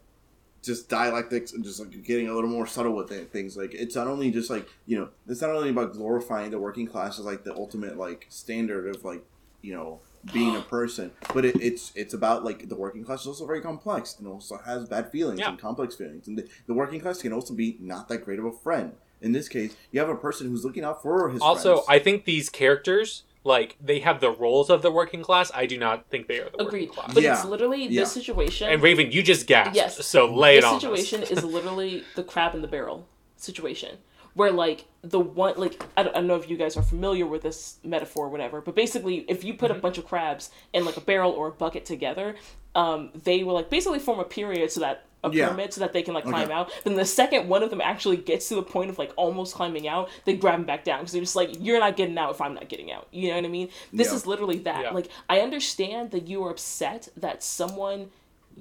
just 0.63 0.89
dialectics 0.89 1.53
and 1.53 1.63
just 1.63 1.79
like 1.79 1.91
getting 2.03 2.27
a 2.27 2.33
little 2.33 2.49
more 2.49 2.65
subtle 2.65 2.95
with 2.95 3.11
it, 3.11 3.31
things. 3.31 3.55
Like 3.55 3.73
it's 3.75 3.95
not 3.95 4.07
only 4.07 4.31
just 4.31 4.49
like 4.49 4.67
you 4.87 4.97
know, 4.97 5.09
it's 5.27 5.41
not 5.41 5.51
only 5.51 5.69
about 5.69 5.93
glorifying 5.93 6.49
the 6.51 6.59
working 6.59 6.87
class 6.87 7.19
as 7.19 7.25
like 7.25 7.43
the 7.43 7.53
ultimate 7.55 7.97
like 7.97 8.25
standard 8.29 8.87
of 8.95 9.03
like 9.05 9.23
you 9.61 9.73
know 9.73 9.99
being 10.33 10.55
a 10.55 10.61
person, 10.77 11.11
but 11.33 11.45
it, 11.45 11.55
it's 11.61 11.91
it's 11.95 12.13
about 12.13 12.43
like 12.43 12.69
the 12.69 12.75
working 12.75 13.03
class 13.03 13.21
is 13.21 13.27
also 13.27 13.45
very 13.45 13.61
complex 13.61 14.15
and 14.19 14.27
also 14.27 14.57
has 14.65 14.87
bad 14.87 15.11
feelings 15.11 15.39
Yeah. 15.39 15.49
and 15.49 15.59
complex 15.59 15.95
feelings, 15.95 16.27
and 16.27 16.37
the, 16.37 16.47
the 16.67 16.73
working 16.73 16.99
class 16.99 17.21
can 17.21 17.33
also 17.33 17.53
be 17.53 17.77
not 17.79 18.07
that 18.09 18.25
great 18.25 18.39
of 18.39 18.45
a 18.45 18.51
friend. 18.51 18.93
In 19.21 19.31
this 19.31 19.47
case, 19.47 19.75
you 19.91 19.99
have 19.99 20.09
a 20.09 20.15
person 20.15 20.47
who's 20.49 20.63
looking 20.65 20.83
out 20.83 21.01
for 21.01 21.29
his 21.29 21.41
Also, 21.41 21.75
friends. 21.75 21.85
I 21.89 21.99
think 21.99 22.25
these 22.25 22.49
characters, 22.49 23.23
like, 23.43 23.77
they 23.81 23.99
have 23.99 24.19
the 24.19 24.29
roles 24.29 24.69
of 24.69 24.81
the 24.81 24.91
working 24.91 25.23
class. 25.23 25.51
I 25.55 25.65
do 25.65 25.77
not 25.77 26.09
think 26.09 26.27
they 26.27 26.39
are 26.39 26.49
the 26.49 26.61
Agreed. 26.63 26.89
working 26.89 26.93
class. 26.93 27.13
But 27.13 27.23
Yeah. 27.23 27.35
it's 27.35 27.45
literally 27.45 27.87
Yeah. 27.87 28.01
this 28.01 28.11
situation. 28.11 28.69
and 28.69 28.83
Raven, 28.83 29.11
you 29.11 29.23
just 29.23 29.47
gasped. 29.47 29.75
Yes. 29.75 30.05
So 30.05 30.31
lay 30.31 30.57
it 30.57 30.63
on. 30.65 30.75
us. 30.75 30.81
situation 30.81 31.23
is 31.23 31.43
literally 31.43 32.03
the 32.15 32.23
crab 32.23 32.53
in 32.53 32.61
the 32.61 32.67
barrel 32.67 33.07
situation 33.37 33.97
where 34.35 34.51
like 34.51 34.85
the 35.01 35.19
one 35.19 35.55
like 35.57 35.83
I 35.97 36.03
don't, 36.03 36.15
I 36.15 36.19
don't 36.19 36.27
know 36.27 36.35
if 36.35 36.49
you 36.49 36.57
guys 36.57 36.77
are 36.77 36.83
familiar 36.83 37.25
with 37.25 37.41
this 37.41 37.77
metaphor 37.83 38.27
or 38.27 38.29
whatever 38.29 38.61
but 38.61 38.75
basically 38.75 39.25
if 39.27 39.43
you 39.43 39.53
Mm-hmm. 39.53 39.59
put 39.59 39.71
a 39.71 39.75
bunch 39.75 39.97
of 39.97 40.05
crabs 40.05 40.51
in 40.73 40.85
like 40.85 40.97
a 40.97 41.01
barrel 41.01 41.31
or 41.31 41.47
a 41.47 41.51
bucket 41.51 41.85
together 41.85 42.35
um 42.75 43.09
they 43.23 43.43
will 43.43 43.53
like 43.55 43.69
basically 43.69 43.99
form 43.99 44.19
a 44.19 44.23
period 44.25 44.71
so 44.71 44.79
that 44.81 45.05
a 45.23 45.29
Yeah. 45.31 45.45
pyramid 45.45 45.73
so 45.73 45.81
that 45.81 45.93
they 45.93 46.03
can 46.03 46.13
like 46.13 46.25
climb 46.25 46.43
Okay. 46.45 46.53
out 46.53 46.71
then 46.83 46.95
the 46.95 47.05
second 47.05 47.47
one 47.49 47.63
of 47.63 47.69
them 47.71 47.81
actually 47.81 48.17
gets 48.17 48.47
to 48.49 48.55
the 48.55 48.61
point 48.63 48.89
of 48.91 48.99
like 48.99 49.11
almost 49.15 49.55
climbing 49.55 49.87
out 49.87 50.09
they 50.25 50.35
grab 50.35 50.59
him 50.59 50.65
back 50.65 50.83
down 50.83 50.99
because 50.99 51.13
they're 51.13 51.21
just 51.21 51.35
like 51.35 51.49
you're 51.59 51.79
not 51.79 51.95
getting 51.95 52.17
out 52.17 52.29
if 52.31 52.41
i'm 52.41 52.53
not 52.53 52.67
getting 52.69 52.91
out 52.91 53.07
you 53.11 53.29
know 53.29 53.35
what 53.35 53.45
i 53.45 53.47
mean 53.47 53.69
this 53.93 54.09
Yeah. 54.09 54.15
is 54.15 54.27
literally 54.27 54.59
that 54.59 54.81
Yeah. 54.83 54.91
like 54.91 55.07
i 55.29 55.39
understand 55.39 56.11
that 56.11 56.27
you 56.27 56.43
are 56.43 56.51
upset 56.51 57.07
that 57.17 57.41
someone 57.43 58.09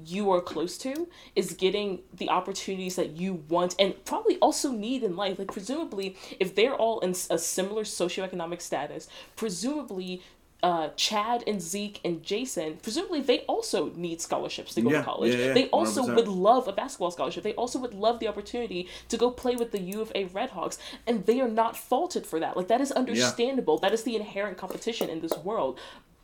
you 0.05 0.31
are 0.33 0.41
close 0.41 0.77
to 0.79 1.09
is 1.37 1.53
getting 1.55 2.01
the 2.13 2.29
opportunities 2.29 2.97
that 2.97 3.11
you 3.17 3.35
want 3.49 3.75
and 3.79 4.05
probably 4.05 4.37
also 4.39 4.73
need 4.73 5.03
in 5.03 5.17
life. 5.17 5.39
Like, 5.39 5.53
presumably, 5.53 6.17
if 6.41 6.55
they're 6.55 6.75
all 6.75 7.01
in 7.01 7.11
a 7.31 7.39
similar 7.39 7.85
socioeconomic 7.85 8.61
status, 8.61 9.09
presumably, 9.37 10.23
uh, 10.63 10.89
Chad 10.97 11.45
and 11.47 11.61
Zeke 11.61 12.01
and 12.05 12.23
Jason, 12.23 12.79
presumably, 12.83 13.21
they 13.21 13.41
also 13.41 13.91
need 13.97 14.23
scholarships 14.23 14.75
to 14.75 14.81
go 14.81 14.91
Yeah, 14.91 14.99
to 14.99 15.05
college. 15.05 15.35
yeah, 15.35 15.47
yeah, 15.49 15.53
they 15.53 15.69
also 15.69 16.03
100%. 16.03 16.15
would 16.17 16.29
love 16.29 16.67
a 16.69 16.73
basketball 16.73 17.11
scholarship. 17.11 17.43
They 17.45 17.53
also 17.53 17.79
would 17.81 17.93
love 17.93 18.19
the 18.19 18.29
opportunity 18.29 18.89
to 19.11 19.17
go 19.19 19.31
play 19.31 19.57
with 19.57 19.73
the 19.73 19.81
U 19.81 20.01
of 20.01 20.11
A 20.15 20.25
Redhawks, 20.25 20.79
and 21.07 21.27
they 21.27 21.39
are 21.41 21.49
not 21.51 21.77
faulted 21.77 22.27
for 22.27 22.41
that. 22.41 22.57
Like, 22.57 22.69
that 22.69 22.81
is 22.81 22.91
understandable. 22.93 23.77
That 23.79 23.93
is 23.93 24.05
the 24.05 24.17
inherent 24.17 24.57
competition 24.57 25.11
in 25.11 25.21
this 25.21 25.37
world. 25.37 25.79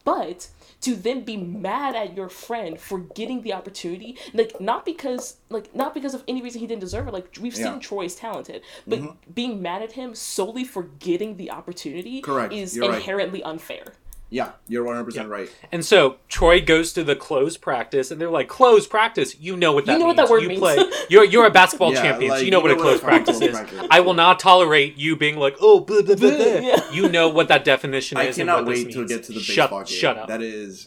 But 0.05 0.49
to 0.83 0.95
then 0.97 1.25
be 1.25 1.37
mad 1.37 1.95
at 1.95 2.17
your 2.17 2.29
friend 2.29 2.81
for 2.81 2.99
getting 3.01 3.43
the 3.43 3.53
opportunity, 3.53 4.17
like 4.33 4.61
not 4.61 4.85
because 4.85 5.37
like 5.51 5.75
not 5.75 5.95
because 5.95 6.15
of 6.15 6.25
any 6.27 6.43
reason 6.43 6.61
he 6.61 6.67
didn't 6.67 6.81
deserve 6.81 7.09
it. 7.09 7.13
Like 7.13 7.37
we've 7.41 7.57
Yeah. 7.57 7.73
seen 7.73 7.81
Troy's 7.81 8.15
talented, 8.15 8.63
but 8.87 8.99
mm-hmm. 9.01 9.33
being 9.33 9.61
mad 9.61 9.83
at 9.83 9.93
him 9.93 10.15
solely 10.15 10.65
for 10.65 10.85
getting 10.85 11.37
the 11.37 11.51
opportunity 11.51 12.21
Correct. 12.21 12.53
is 12.53 12.77
You're 12.77 12.89
right. 12.89 12.97
inherently 12.97 13.43
unfair. 13.43 13.95
Yeah, 14.31 14.53
you're 14.69 14.85
100 14.85 15.05
percent 15.05 15.29
right. 15.29 15.51
And 15.73 15.85
so 15.85 16.17
Troy 16.29 16.61
goes 16.61 16.93
to 16.93 17.03
the 17.05 17.17
closed 17.17 17.61
practice, 17.61 18.11
and 18.11 18.21
they're 18.21 18.31
like, 18.31 18.49
"Closed 18.49 18.89
practice? 18.89 19.39
You 19.41 19.57
know 19.57 19.73
what 19.73 19.87
that 19.87 19.93
you 19.95 19.99
know 19.99 20.07
what 20.07 20.17
that 20.17 20.31
word 20.31 20.43
you 20.43 20.49
means." 20.49 20.61
play. 20.61 20.79
You're 21.11 21.25
you're 21.25 21.47
a 21.47 21.51
basketball 21.51 21.93
Yeah, 21.95 22.03
champion. 22.03 22.31
so 22.31 22.37
like, 22.37 22.45
you 22.45 22.51
know 22.53 22.61
what 22.61 22.71
a 22.71 22.77
closed 22.77 23.03
fucking 23.03 23.25
practice 23.25 23.41
is. 23.41 23.51
practice. 23.51 23.87
I 23.91 24.01
will 24.01 24.15
not 24.15 24.39
tolerate 24.39 24.97
you 24.97 25.17
being 25.17 25.37
like, 25.37 25.57
oh, 25.61 25.81
blah, 25.81 26.03
blah, 26.03 26.15
blah, 26.15 26.31
blah. 26.37 26.39
Yeah. 26.39 26.91
You 26.93 27.09
know 27.09 27.29
what 27.29 27.49
that 27.49 27.65
definition 27.65 28.17
I 28.19 28.23
is. 28.25 28.39
and 28.39 28.49
cannot 28.49 28.65
what 28.65 28.75
this 28.75 28.85
wait 28.85 28.93
to 28.93 28.99
means. 29.01 29.11
get 29.11 29.25
to 29.25 29.33
the 29.33 29.41
shut, 29.41 29.71
baseball 29.71 29.85
game. 29.85 29.97
Shut 29.99 30.19
up. 30.19 30.29
That 30.29 30.43
is. 30.43 30.87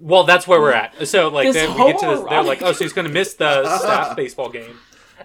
Well, 0.00 0.24
that's 0.24 0.48
where 0.48 0.60
we're 0.60 0.72
at. 0.72 1.06
So 1.06 1.28
like 1.28 1.52
then 1.52 1.70
we 1.76 1.92
get 1.92 2.00
to 2.00 2.06
this. 2.06 2.20
They're 2.28 2.42
like, 2.42 2.62
oh, 2.62 2.72
so 2.72 2.84
he's 2.84 2.92
going 2.94 3.06
to 3.06 3.12
miss 3.12 3.34
the 3.34 3.78
staff 3.78 4.16
baseball 4.16 4.48
game. 4.48 4.78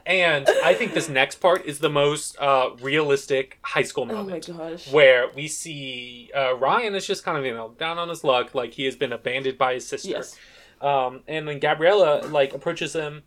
And 0.08 0.48
I 0.64 0.74
think 0.74 0.94
this 0.94 1.10
next 1.10 1.36
part 1.42 1.66
is 1.66 1.80
the 1.80 1.90
most 1.90 2.40
uh, 2.40 2.70
realistic 2.82 3.60
high 3.62 3.84
school 3.84 4.04
Oh 4.04 4.08
my 4.08 4.14
moment. 4.14 4.48
gosh. 4.48 4.90
Where 4.92 5.30
we 5.36 5.50
see 5.50 6.32
uh, 6.36 6.56
Ryan 6.56 6.96
is 6.96 7.06
just 7.06 7.26
kind 7.26 7.38
of 7.38 7.44
you 7.46 7.54
know 7.54 7.76
down 7.78 7.98
on 8.00 8.08
his 8.08 8.24
luck, 8.24 8.56
like 8.56 8.74
he 8.74 8.86
has 8.86 8.96
been 8.96 9.12
abandoned 9.12 9.58
by 9.58 9.74
his 9.74 9.86
sister. 9.86 10.10
Yes. 10.10 10.38
Um, 10.80 11.22
and 11.28 11.48
then 11.48 11.60
Gabriella 11.60 12.26
like 12.28 12.54
approaches 12.54 12.94
him 12.94 13.24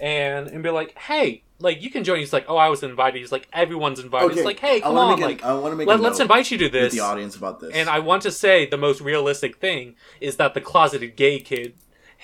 and 0.00 0.48
and 0.48 0.62
be 0.62 0.70
like, 0.70 0.98
"Hey, 0.98 1.44
like 1.60 1.80
you 1.82 1.88
can 1.90 2.02
join." 2.02 2.18
He's 2.18 2.32
like, 2.32 2.46
"Oh, 2.48 2.56
I 2.56 2.68
was 2.68 2.82
invited." 2.82 3.18
He's 3.20 3.30
like, 3.30 3.46
"Everyone's 3.52 4.00
invited." 4.00 4.26
Okay, 4.26 4.34
He's 4.36 4.44
like, 4.44 4.58
"Hey, 4.58 4.80
come 4.80 4.94
wanna 4.96 5.12
on, 5.12 5.20
make 5.20 5.28
like 5.28 5.42
an- 5.42 5.48
I 5.50 5.54
want 5.54 5.72
to 5.72 5.76
make 5.76 5.86
let, 5.86 6.00
let's 6.00 6.18
invite 6.18 6.50
you 6.50 6.58
to 6.58 6.64
with 6.64 6.72
this." 6.72 6.92
the 6.94 7.00
audience 7.00 7.36
about 7.36 7.60
this. 7.60 7.72
And 7.74 7.88
I 7.88 8.00
want 8.00 8.22
to 8.22 8.32
say 8.32 8.66
the 8.66 8.76
most 8.78 9.00
realistic 9.00 9.58
thing 9.58 9.94
is 10.20 10.36
that 10.38 10.54
the 10.54 10.60
closeted 10.60 11.14
gay 11.14 11.38
kid 11.38 11.74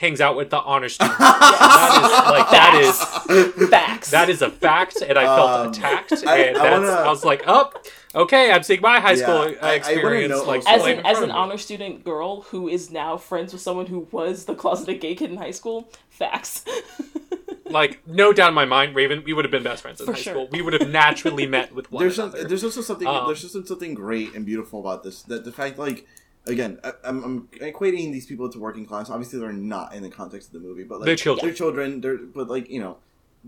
hangs 0.01 0.21
out 0.21 0.35
with 0.35 0.49
the 0.49 0.59
honor 0.61 0.89
student. 0.89 1.19
that 1.19 2.01
is 2.03 2.11
like 2.31 2.51
that 2.51 3.59
is 3.61 3.69
Facts. 3.69 4.11
that 4.11 4.31
is 4.31 4.41
a 4.43 4.51
fact, 4.51 5.03
and 5.03 5.19
I 5.19 5.25
felt 5.37 5.51
Um, 5.51 5.69
attacked, 5.69 6.13
and 6.13 6.29
I 6.29 6.53
that's, 6.53 6.59
wanna- 6.61 6.87
I 6.89 7.09
was 7.09 7.25
like, 7.25 7.43
"Oh, 7.47 7.71
okay, 8.15 8.51
I'm 8.51 8.63
seeing 8.63 8.81
my 8.81 8.99
high 8.99 9.13
Yeah, 9.13 9.23
school 9.25 9.57
I- 9.63 9.71
I 9.71 9.75
experience." 9.75 10.45
like 10.47 10.67
as 10.67 10.85
an 10.87 11.01
as 11.07 11.19
an 11.21 11.31
honor 11.31 11.59
student 11.59 12.03
girl 12.05 12.43
who 12.51 12.69
is 12.69 12.91
now 12.91 13.17
friends 13.19 13.53
with 13.53 13.61
someone 13.63 13.87
who 13.87 14.09
was 14.11 14.47
the 14.47 14.55
closeted 14.55 15.01
gay 15.01 15.15
kid 15.15 15.31
in 15.31 15.37
high 15.37 15.51
school, 15.51 15.91
facts. 16.09 16.65
like 17.67 18.01
no 18.07 18.33
doubt 18.33 18.49
in 18.49 18.55
my 18.55 18.65
mind, 18.65 18.97
Raven, 18.97 19.23
we 19.25 19.33
would 19.33 19.45
have 19.45 19.53
been 19.53 19.63
best 19.63 19.83
friends 19.83 20.01
in 20.01 20.07
For 20.07 20.13
high 20.15 20.19
sure. 20.21 20.33
school. 20.33 20.49
We 20.51 20.63
would 20.63 20.73
have 20.73 20.89
naturally 20.89 21.47
met 21.47 21.75
with 21.75 21.93
one 21.93 22.03
there's 22.03 22.17
some, 22.17 22.31
another. 22.31 22.49
there's 22.49 22.65
also 22.65 22.81
something 22.81 23.07
Um, 23.07 23.27
there's 23.27 23.43
just 23.43 23.69
something 23.69 23.95
great 23.95 24.35
and 24.35 24.45
beautiful 24.47 24.81
about 24.81 25.03
this 25.05 25.23
that 25.25 25.45
the 25.45 25.53
fact 25.53 25.79
like 25.79 26.07
again 26.51 26.79
I, 26.85 26.93
I'm, 27.05 27.25
I'm 27.25 27.49
equating 27.61 28.13
these 28.13 28.27
people 28.27 28.49
to 28.51 28.59
working 28.59 28.85
class 28.87 29.09
obviously 29.11 29.39
they're 29.41 29.53
not 29.53 29.95
in 29.95 30.03
the 30.03 30.11
context 30.11 30.49
of 30.49 30.55
the 30.55 30.61
movie 30.69 30.85
but 30.85 31.01
like 31.01 31.07
They're 31.07 31.17
children. 31.17 31.47
they're 31.47 31.55
children 31.55 32.01
they're 32.01 32.19
but 32.19 32.49
like 32.49 32.69
you 32.71 32.81
know 32.81 32.99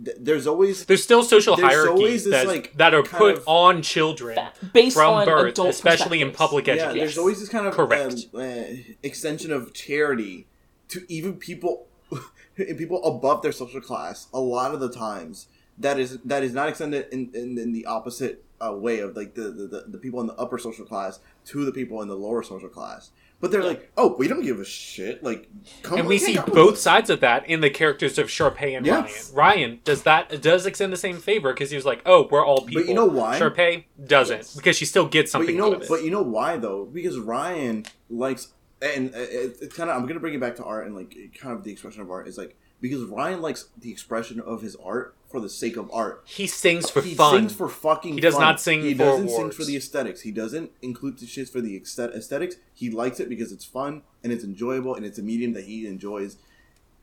th- 0.04 0.16
there's 0.20 0.46
always 0.46 0.84
There's 0.86 1.02
still 1.02 1.22
social 1.22 1.56
There's 1.56 1.68
hierarchies 1.72 2.24
that, 2.24 2.46
like, 2.46 2.72
that 2.76 2.94
are 2.94 3.02
put 3.02 3.38
of- 3.38 3.44
on 3.48 3.82
children 3.82 4.38
based 4.72 4.96
from 4.96 5.12
on 5.14 5.26
birth, 5.26 5.52
adult 5.52 5.68
especially 5.70 6.20
in 6.22 6.28
perspectives. 6.30 6.38
public 6.38 6.66
yeah 6.66 6.72
education. 6.74 6.98
there's 6.98 7.18
always 7.18 7.40
this 7.40 7.48
kind 7.48 7.66
of 7.66 7.74
Correct. 7.74 8.26
um, 8.34 8.40
uh, 8.40 8.62
extension 9.02 9.52
of 9.52 9.72
charity 9.74 10.46
to 10.88 11.04
even 11.08 11.34
people 11.34 11.86
people 12.56 13.02
above 13.04 13.42
their 13.42 13.52
social 13.52 13.80
class 13.80 14.28
a 14.32 14.40
lot 14.40 14.74
of 14.74 14.80
the 14.80 14.90
times 14.92 15.46
that 15.78 15.98
is 15.98 16.18
that 16.24 16.42
is 16.44 16.52
not 16.52 16.68
extended 16.68 17.06
in, 17.10 17.30
in, 17.34 17.58
in 17.58 17.72
the 17.72 17.86
opposite 17.86 18.44
uh, 18.64 18.72
way 18.72 19.00
of 19.00 19.16
like 19.16 19.34
the, 19.34 19.44
the, 19.44 19.66
the, 19.66 19.84
the 19.88 19.98
people 19.98 20.20
in 20.20 20.26
the 20.26 20.34
upper 20.34 20.58
social 20.58 20.84
class 20.84 21.18
to 21.46 21.64
the 21.64 21.72
people 21.72 22.00
in 22.02 22.08
the 22.08 22.14
lower 22.14 22.42
social 22.42 22.68
class 22.68 23.10
but 23.40 23.50
they're 23.50 23.64
like 23.64 23.90
oh 23.96 24.14
we 24.18 24.28
don't 24.28 24.42
give 24.42 24.60
a 24.60 24.64
shit 24.64 25.22
like 25.24 25.48
come 25.82 25.98
and 25.98 26.06
we 26.08 26.16
see 26.18 26.38
both 26.54 26.74
us." 26.74 26.80
sides 26.82 27.10
of 27.10 27.20
that 27.20 27.48
in 27.48 27.60
the 27.60 27.70
characters 27.70 28.16
of 28.18 28.28
Sharpay 28.28 28.76
and 28.76 28.86
Yes. 28.86 29.32
Ryan. 29.34 29.58
Ryan 29.58 29.80
does 29.84 30.02
that 30.04 30.40
does 30.40 30.64
extend 30.66 30.92
the 30.92 30.96
same 30.96 31.18
favor 31.18 31.52
because 31.52 31.70
he 31.70 31.76
was 31.76 31.84
like, 31.84 32.02
"Oh, 32.06 32.28
we're 32.30 32.44
all 32.46 32.62
people." 32.64 32.82
But 32.82 32.88
you 32.88 32.94
know 32.94 33.06
why? 33.06 33.40
Sharpay 33.40 33.84
doesn't 34.06 34.36
Yes. 34.38 34.54
because 34.54 34.76
she 34.76 34.84
still 34.84 35.06
gets 35.08 35.32
but 35.32 35.38
something 35.40 35.56
you 35.56 35.60
know 35.60 35.68
out 35.68 35.74
of 35.74 35.82
it. 35.82 35.88
but 35.88 36.04
you 36.04 36.10
know 36.12 36.22
why 36.22 36.56
though 36.56 36.84
because 36.84 37.18
Ryan 37.18 37.84
likes 38.08 38.52
and 38.80 39.12
uh, 39.14 39.18
it's 39.18 39.74
kind 39.76 39.90
of 39.90 39.96
I'm 39.96 40.06
gonna 40.06 40.20
bring 40.20 40.34
it 40.34 40.40
back 40.40 40.54
to 40.56 40.64
art 40.64 40.86
and 40.86 40.94
like 40.94 41.16
kind 41.40 41.52
of 41.56 41.64
the 41.64 41.72
expression 41.72 42.00
of 42.02 42.10
art 42.12 42.28
is 42.28 42.38
like 42.38 42.56
because 42.82 43.02
Ryan 43.04 43.40
likes 43.40 43.70
the 43.78 43.90
expression 43.90 44.38
of 44.40 44.60
his 44.60 44.76
art 44.76 45.14
for 45.30 45.40
the 45.40 45.48
sake 45.48 45.78
of 45.78 45.90
art 45.90 46.22
he 46.26 46.46
sings 46.46 46.90
for 46.90 47.00
he 47.00 47.14
fun. 47.14 47.32
He 47.32 47.38
sings 47.40 47.54
for 47.54 47.66
fucking 47.70 48.12
He 48.12 48.20
does 48.20 48.34
fun. 48.34 48.42
not 48.42 48.60
sing 48.60 48.82
he 48.82 48.92
for 48.92 48.98
doesn't 49.04 49.30
sing 49.30 49.50
for 49.50 49.64
the 49.64 49.76
aesthetics 49.76 50.20
he 50.20 50.30
doesn't 50.30 50.70
include 50.82 51.16
the 51.18 51.26
shit 51.26 51.48
for 51.48 51.62
the 51.62 51.74
aesthetics 51.76 52.56
he 52.74 52.90
likes 52.90 53.18
it 53.18 53.30
because 53.30 53.50
it's 53.50 53.64
fun 53.64 54.02
and 54.22 54.30
it's 54.30 54.44
enjoyable 54.44 54.94
and 54.94 55.06
it's 55.06 55.18
a 55.18 55.22
medium 55.22 55.54
that 55.54 55.64
he 55.64 55.86
enjoys 55.86 56.36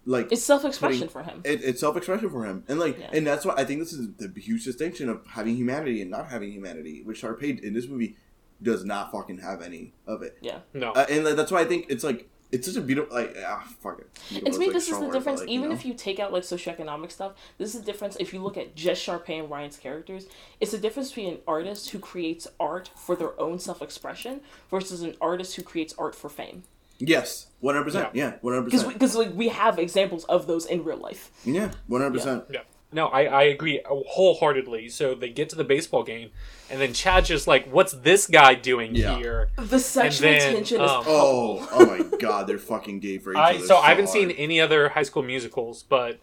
like 0.06 0.31
It's 0.31 0.43
self 0.43 0.64
expression 0.64 1.07
putting- 1.07 1.10
for 1.10 1.23
him. 1.23 1.41
it, 1.43 1.64
it's 1.64 1.80
self-expression 1.81 2.30
for 2.30 2.45
him 2.45 2.64
and 2.68 2.80
like 2.80 2.99
Yeah. 2.99 3.10
and 3.14 3.26
that's 3.26 3.45
why 3.45 3.56
i 3.57 3.65
think 3.65 3.80
this 3.80 3.93
is 3.93 4.07
the 4.18 4.31
huge 4.39 4.64
distinction 4.65 5.10
of 5.10 5.26
having 5.27 5.56
humanity 5.56 5.99
and 6.01 6.11
not 6.11 6.30
having 6.30 6.51
humanity 6.51 7.01
which 7.03 7.22
Sharpay 7.23 7.60
in 7.61 7.73
this 7.73 7.88
movie 7.88 8.15
does 8.61 8.85
not 8.85 9.11
fucking 9.11 9.39
have 9.39 9.61
any 9.61 9.93
of 10.06 10.22
it 10.22 10.38
yeah. 10.41 10.60
no, 10.73 10.91
uh, 10.91 11.06
and 11.10 11.26
that's 11.26 11.51
why 11.51 11.61
i 11.61 11.65
think 11.65 11.88
it's 11.89 12.03
like 12.03 12.30
it's 12.52 12.68
such 12.68 12.76
a 12.78 12.82
beautiful 12.82 13.16
like 13.16 13.36
ah 13.46 13.64
fuck 13.80 14.00
it 14.00 14.08
Beautiful 14.30 14.46
And 14.48 14.54
to 14.54 14.60
me, 14.60 14.66
like 14.68 14.74
this 14.74 14.90
is 14.90 15.00
the 15.00 15.10
difference. 15.12 15.40
like, 15.42 15.50
Even 15.50 15.70
know? 15.70 15.76
if 15.76 15.86
you 15.86 15.94
take 15.94 16.20
out 16.20 16.34
like 16.34 16.44
socioeconomic 16.44 17.12
stuff, 17.12 17.34
this 17.58 17.74
is 17.76 17.82
the 17.82 17.86
difference. 17.86 18.16
If 18.20 18.34
you 18.34 18.40
look 18.42 18.58
at 18.58 18.76
just 18.76 19.06
Sharpay 19.06 19.40
and 19.42 19.50
Ryan's 19.50 19.78
characters, 19.78 20.28
it's 20.60 20.72
the 20.72 20.78
difference 20.80 21.10
between 21.10 21.34
an 21.34 21.40
artist 21.48 21.92
who 21.92 22.00
creates 22.00 22.48
art 22.60 22.90
for 22.96 23.16
their 23.16 23.40
own 23.40 23.60
self 23.60 23.82
expression 23.82 24.42
versus 24.72 25.02
an 25.04 25.16
artist 25.22 25.56
who 25.56 25.62
creates 25.64 25.94
art 25.98 26.16
for 26.16 26.30
fame. 26.30 26.64
yes 26.98 27.48
100% 27.64 28.10
yeah 28.14 28.34
100% 28.44 28.66
Because 28.66 28.84
because 28.86 29.16
like 29.16 29.32
we 29.34 29.48
have 29.50 29.78
examples 29.80 30.24
of 30.26 30.48
those 30.48 30.66
in 30.66 30.84
real 30.84 30.98
life. 30.98 31.32
yeah 31.46 31.72
100% 31.90 32.46
yeah. 32.52 32.62
No, 32.91 33.07
I, 33.07 33.26
I 33.26 33.44
agree 33.44 33.82
wholeheartedly. 33.86 34.90
So 34.90 35.14
they 35.14 35.30
get 35.30 35.49
to 35.49 35.56
the 35.56 35.64
baseball 35.64 36.03
game, 36.03 36.32
and 36.72 36.82
then 36.82 36.94
Chad's 36.94 37.28
just 37.28 37.48
like, 37.48 37.68
"What's 37.72 37.94
this 37.94 38.26
guy 38.26 38.56
doing 38.56 38.95
Yeah. 38.95 39.18
here?" 39.18 39.49
The 39.57 39.80
sexual 39.80 40.30
then, 40.32 40.53
tension 40.56 40.82
um, 40.82 41.02
is 41.02 41.06
oh 41.07 41.70
oh 41.72 41.86
my 41.86 42.18
god 42.18 42.48
they're 42.48 42.57
fucking 42.57 42.99
gay 42.99 43.18
for 43.20 43.32
each 43.34 43.38
I 43.38 43.56
other 43.56 43.66
so 43.68 43.78
I 43.78 43.90
haven't 43.90 44.06
hard. 44.06 44.14
seen 44.14 44.32
any 44.32 44.60
other 44.60 44.90
high 44.90 45.03
school 45.03 45.24
musicals, 45.24 45.84
but 45.84 46.20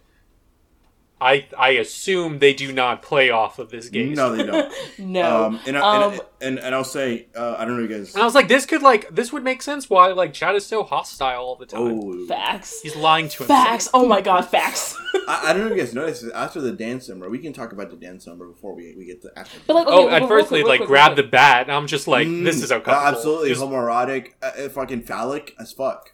I 1.19 1.47
I 1.57 1.69
assume 1.71 2.39
they 2.39 2.53
do 2.53 2.71
not 2.71 3.01
play 3.01 3.31
off 3.31 3.57
of 3.57 3.69
this 3.71 3.89
game. 3.89 4.13
No, 4.13 4.35
they 4.35 4.45
don't. 4.45 4.71
no. 4.99 5.45
Um, 5.45 5.59
and, 5.65 5.75
I, 5.77 5.81
Um, 6.03 6.11
and, 6.13 6.21
and 6.41 6.59
and 6.59 6.75
I'll 6.75 6.83
say, 6.83 7.27
uh, 7.35 7.55
I 7.57 7.65
don't 7.65 7.75
know, 7.77 7.81
you 7.81 7.87
guys. 7.87 8.13
And 8.13 8.21
I 8.21 8.25
was 8.25 8.35
like, 8.35 8.47
this 8.47 8.65
could 8.67 8.83
like 8.83 9.09
this 9.13 9.33
would 9.33 9.43
make 9.43 9.61
sense 9.63 9.89
why 9.89 10.07
like 10.11 10.31
Chad 10.33 10.55
is 10.55 10.65
so 10.65 10.83
hostile 10.83 11.41
all 11.41 11.55
the 11.55 11.65
time. 11.65 11.99
Oh, 12.03 12.25
facts. 12.27 12.81
He's 12.81 12.95
lying 12.95 13.29
to 13.29 13.37
himself. 13.39 13.67
Facts. 13.67 13.89
Oh 13.95 14.05
my 14.07 14.21
god, 14.21 14.41
facts. 14.41 14.95
I, 15.27 15.45
I 15.49 15.53
don't 15.53 15.61
know 15.63 15.71
if 15.71 15.77
you 15.77 15.83
guys 15.83 15.93
noticed. 15.95 16.25
After 16.35 16.61
the 16.61 16.71
dance 16.71 17.09
number, 17.09 17.29
we 17.29 17.39
can 17.39 17.51
talk 17.51 17.71
about 17.71 17.89
the 17.89 17.97
dance 17.97 18.27
number 18.27 18.47
before 18.47 18.75
we, 18.75 18.93
we 18.95 19.05
get 19.05 19.21
to 19.23 19.31
after. 19.35 19.57
But, 19.65 19.73
like, 19.73 19.87
Oh, 19.89 20.05
Okay, 20.05 20.15
at 20.15 20.19
real 20.19 20.27
first 20.27 20.49
they 20.51 20.63
like 20.63 20.79
quick, 20.81 20.87
grab 20.87 21.11
real 21.17 21.23
the 21.25 21.29
bat, 21.31 21.63
and 21.63 21.71
I'm 21.71 21.87
just 21.87 22.07
like, 22.07 22.27
this 22.27 22.59
Mm, 22.59 22.63
is 22.63 22.71
uncomfortable. 22.71 22.97
uh, 23.07 23.11
absolutely 23.11 23.47
There's- 23.53 23.61
homoerotic, 23.63 24.33
uh, 24.43 24.51
uh, 24.65 24.69
fucking 24.69 25.01
phallic 25.01 25.55
as 25.59 25.71
fuck. 25.71 26.13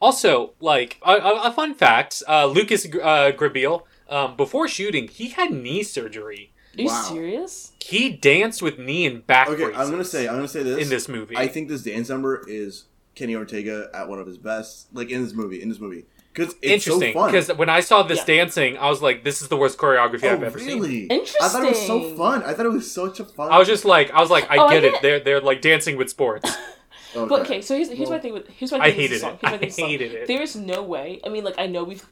Also, 0.00 0.54
like 0.60 0.98
a, 1.06 1.12
a, 1.12 1.42
a 1.44 1.52
fun 1.52 1.74
fact: 1.74 2.22
uh, 2.28 2.46
Lucas 2.46 2.84
uh, 2.86 3.30
Grabeel, 3.36 3.82
um, 4.10 4.36
before 4.36 4.68
shooting, 4.68 5.08
he 5.08 5.28
had 5.30 5.50
knee 5.52 5.82
surgery. 5.82 6.52
Are 6.78 6.82
you 6.82 6.86
Wow. 6.88 7.02
serious? 7.12 7.72
He 7.84 8.10
danced 8.10 8.62
with 8.62 8.78
knee 8.78 9.06
and 9.06 9.26
back 9.26 9.48
Okay, 9.48 9.64
I'm 9.74 9.90
gonna 9.90 10.04
say, 10.04 10.28
I'm 10.28 10.36
gonna 10.36 10.48
say 10.48 10.62
this 10.62 10.78
in 10.82 10.88
this 10.88 11.08
movie. 11.08 11.36
I 11.36 11.48
think 11.48 11.68
this 11.68 11.82
dance 11.82 12.08
number 12.08 12.44
is 12.48 12.84
Kenny 13.14 13.34
Ortega 13.34 13.90
at 13.92 14.08
one 14.08 14.18
of 14.20 14.26
his 14.26 14.38
best, 14.38 14.86
like 14.94 15.10
in 15.10 15.22
this 15.24 15.32
movie. 15.32 15.60
In 15.60 15.68
this 15.68 15.80
movie, 15.80 16.04
because 16.32 16.54
it's 16.62 16.86
Interesting, 16.86 17.12
so 17.14 17.26
because 17.26 17.48
when 17.54 17.68
I 17.68 17.80
saw 17.80 18.04
this 18.04 18.18
Yeah. 18.20 18.36
dancing, 18.36 18.78
I 18.78 18.88
was 18.88 19.02
like, 19.02 19.24
"This 19.24 19.42
is 19.42 19.48
the 19.48 19.56
worst 19.56 19.78
choreography 19.78 20.24
oh, 20.24 20.32
I've 20.34 20.42
ever 20.44 20.58
seen." 20.60 20.80
really? 20.80 21.08
I 21.10 21.48
thought 21.48 21.64
it 21.64 21.70
was 21.70 21.86
so 21.86 22.14
fun. 22.16 22.44
I 22.44 22.52
thought 22.54 22.66
it 22.66 22.72
was 22.72 22.90
such 22.90 23.18
a 23.18 23.24
fun. 23.24 23.50
I 23.50 23.58
was 23.58 23.66
just 23.66 23.84
like, 23.84 24.12
I 24.12 24.20
was 24.20 24.30
like, 24.30 24.48
I 24.48 24.56
Oh, 24.58 24.66
I 24.66 24.74
get 24.74 24.84
it. 24.84 24.92
get- 24.92 25.02
They're 25.02 25.20
they're 25.20 25.40
like 25.40 25.60
dancing 25.60 25.96
with 25.96 26.08
sports. 26.08 26.48
okay. 27.16 27.28
But 27.28 27.40
okay, 27.42 27.60
so 27.62 27.74
here's 27.74 27.88
here's 27.88 28.08
my 28.08 28.14
Well, 28.14 28.22
thing 28.22 28.32
with 28.32 28.48
here's 28.48 28.70
my 28.70 28.78
I 28.78 28.80
thing 28.82 28.88
with 28.90 28.96
hated 28.96 29.14
this 29.16 29.20
song. 29.22 29.32
it. 29.34 29.38
Here's 29.40 29.42
my 29.42 29.48
I 29.48 29.58
thing 29.58 29.60
with 29.60 29.68
this 29.70 29.76
song. 29.76 29.88
hated 29.88 30.12
it. 30.14 30.26
There 30.28 30.40
is 30.42 30.54
no 30.54 30.82
way. 30.84 31.20
I 31.26 31.28
mean, 31.30 31.42
like 31.42 31.58
I 31.58 31.66
know 31.66 31.82
we've 31.82 32.06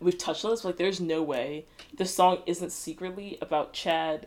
we've 0.00 0.18
touched 0.18 0.44
on 0.44 0.50
this, 0.50 0.62
but 0.62 0.70
like 0.70 0.76
there's 0.76 1.00
no 1.00 1.22
way 1.22 1.66
this 1.96 2.14
song 2.14 2.38
isn't 2.46 2.70
secretly 2.72 3.38
about 3.40 3.72
Chad 3.72 4.26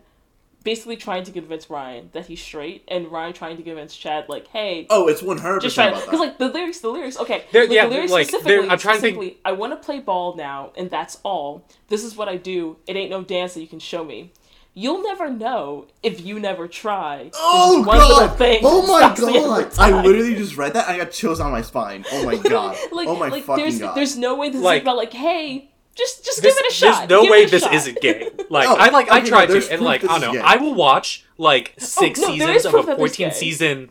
basically 0.64 0.96
trying 0.96 1.24
to 1.26 1.32
convince 1.32 1.70
Ryan 1.70 2.10
that 2.14 2.28
he's 2.28 2.42
straight, 2.42 2.84
and 2.88 3.12
Ryan 3.12 3.34
trying 3.34 3.58
to 3.58 3.64
convince 3.64 3.96
Chad 3.96 4.30
like, 4.30 4.48
hey. 4.48 4.88
Oh, 4.90 5.08
it's 5.08 5.22
one 5.22 5.38
hundred 5.38 5.62
just 5.62 5.76
percent 5.76 5.94
try 5.94 5.98
about 6.00 6.06
because 6.06 6.20
like 6.22 6.38
the 6.38 6.50
lyrics, 6.50 6.80
the 6.80 6.90
lyrics. 6.90 7.18
Okay, 7.20 7.44
They're- 7.52 7.64
like, 7.64 7.72
yeah, 7.72 7.84
the 7.86 7.92
lyrics 7.96 8.12
like, 8.12 8.28
specifically. 8.28 8.70
I'm 8.70 8.78
trying 8.78 8.96
to 8.96 9.02
think- 9.02 9.38
I 9.44 9.52
want 9.52 9.74
to 9.74 9.78
play 9.86 10.00
ball 10.00 10.36
now, 10.36 10.72
and 10.78 10.90
that's 10.90 11.20
all. 11.24 11.66
This 11.90 12.04
is 12.04 12.16
what 12.16 12.30
I 12.30 12.38
do. 12.38 12.78
It 12.88 12.96
ain't 12.96 13.10
no 13.10 13.24
dance 13.24 13.56
that 13.56 13.62
you 13.62 13.68
can 13.68 13.80
show 13.80 14.04
me. 14.06 14.32
You'll 14.76 15.04
never 15.04 15.30
know 15.30 15.86
if 16.02 16.26
you 16.26 16.40
never 16.40 16.68
try. 16.68 17.18
There's 17.24 17.34
Oh 17.36 17.78
just 17.78 17.88
one 17.88 17.98
god! 18.00 18.38
Oh 18.64 18.82
my 18.88 19.00
stops 19.00 19.22
me 19.22 19.38
every 19.38 19.64
god! 19.66 19.74
I 19.78 20.02
literally 20.02 20.36
just 20.36 20.58
read 20.58 20.74
that. 20.74 20.90
I 20.90 20.98
got 20.98 21.12
chills 21.12 21.40
on 21.40 21.52
my 21.52 21.62
spine. 21.62 22.06
Oh 22.12 22.26
my 22.26 22.36
god! 22.50 22.76
like, 22.92 23.08
oh 23.08 23.16
my 23.16 23.28
like 23.30 23.44
fucking 23.44 23.64
there's, 23.64 23.80
god! 23.80 23.96
There's 23.96 24.18
no 24.18 24.36
way 24.36 24.50
this 24.50 24.62
Like- 24.62 24.78
is 24.78 24.82
about 24.84 24.98
like, 24.98 25.14
hey, 25.14 25.70
just 25.96 26.26
just 26.26 26.42
This- 26.42 26.56
give 26.56 26.66
it 26.66 26.72
a 26.72 26.74
shot. 26.76 26.98
There's 26.98 27.10
no 27.10 27.22
Give 27.22 27.32
way 27.32 27.46
this 27.46 27.62
shot. 27.64 27.74
isn't 27.76 28.02
gay. 28.02 28.30
Like 28.50 28.68
Oh, 28.68 28.76
I 28.76 28.90
like 28.90 29.10
I 29.12 29.20
okay, 29.20 29.30
tried 29.30 29.50
no, 29.50 29.60
to, 29.60 29.72
and 29.74 29.82
like 29.84 30.04
I 30.04 30.08
don't 30.20 30.22
know. 30.22 30.32
gay. 30.34 30.40
I 30.40 30.56
will 30.58 30.74
watch 30.74 31.24
like 31.38 31.76
oh, 31.80 31.84
six 31.84 32.20
no, 32.20 32.28
seasons 32.28 32.66
of 32.66 32.74
a 32.74 32.78
that 32.84 32.90
it's 32.94 32.98
14 33.16 33.28
gay. 33.30 33.34
season 33.34 33.90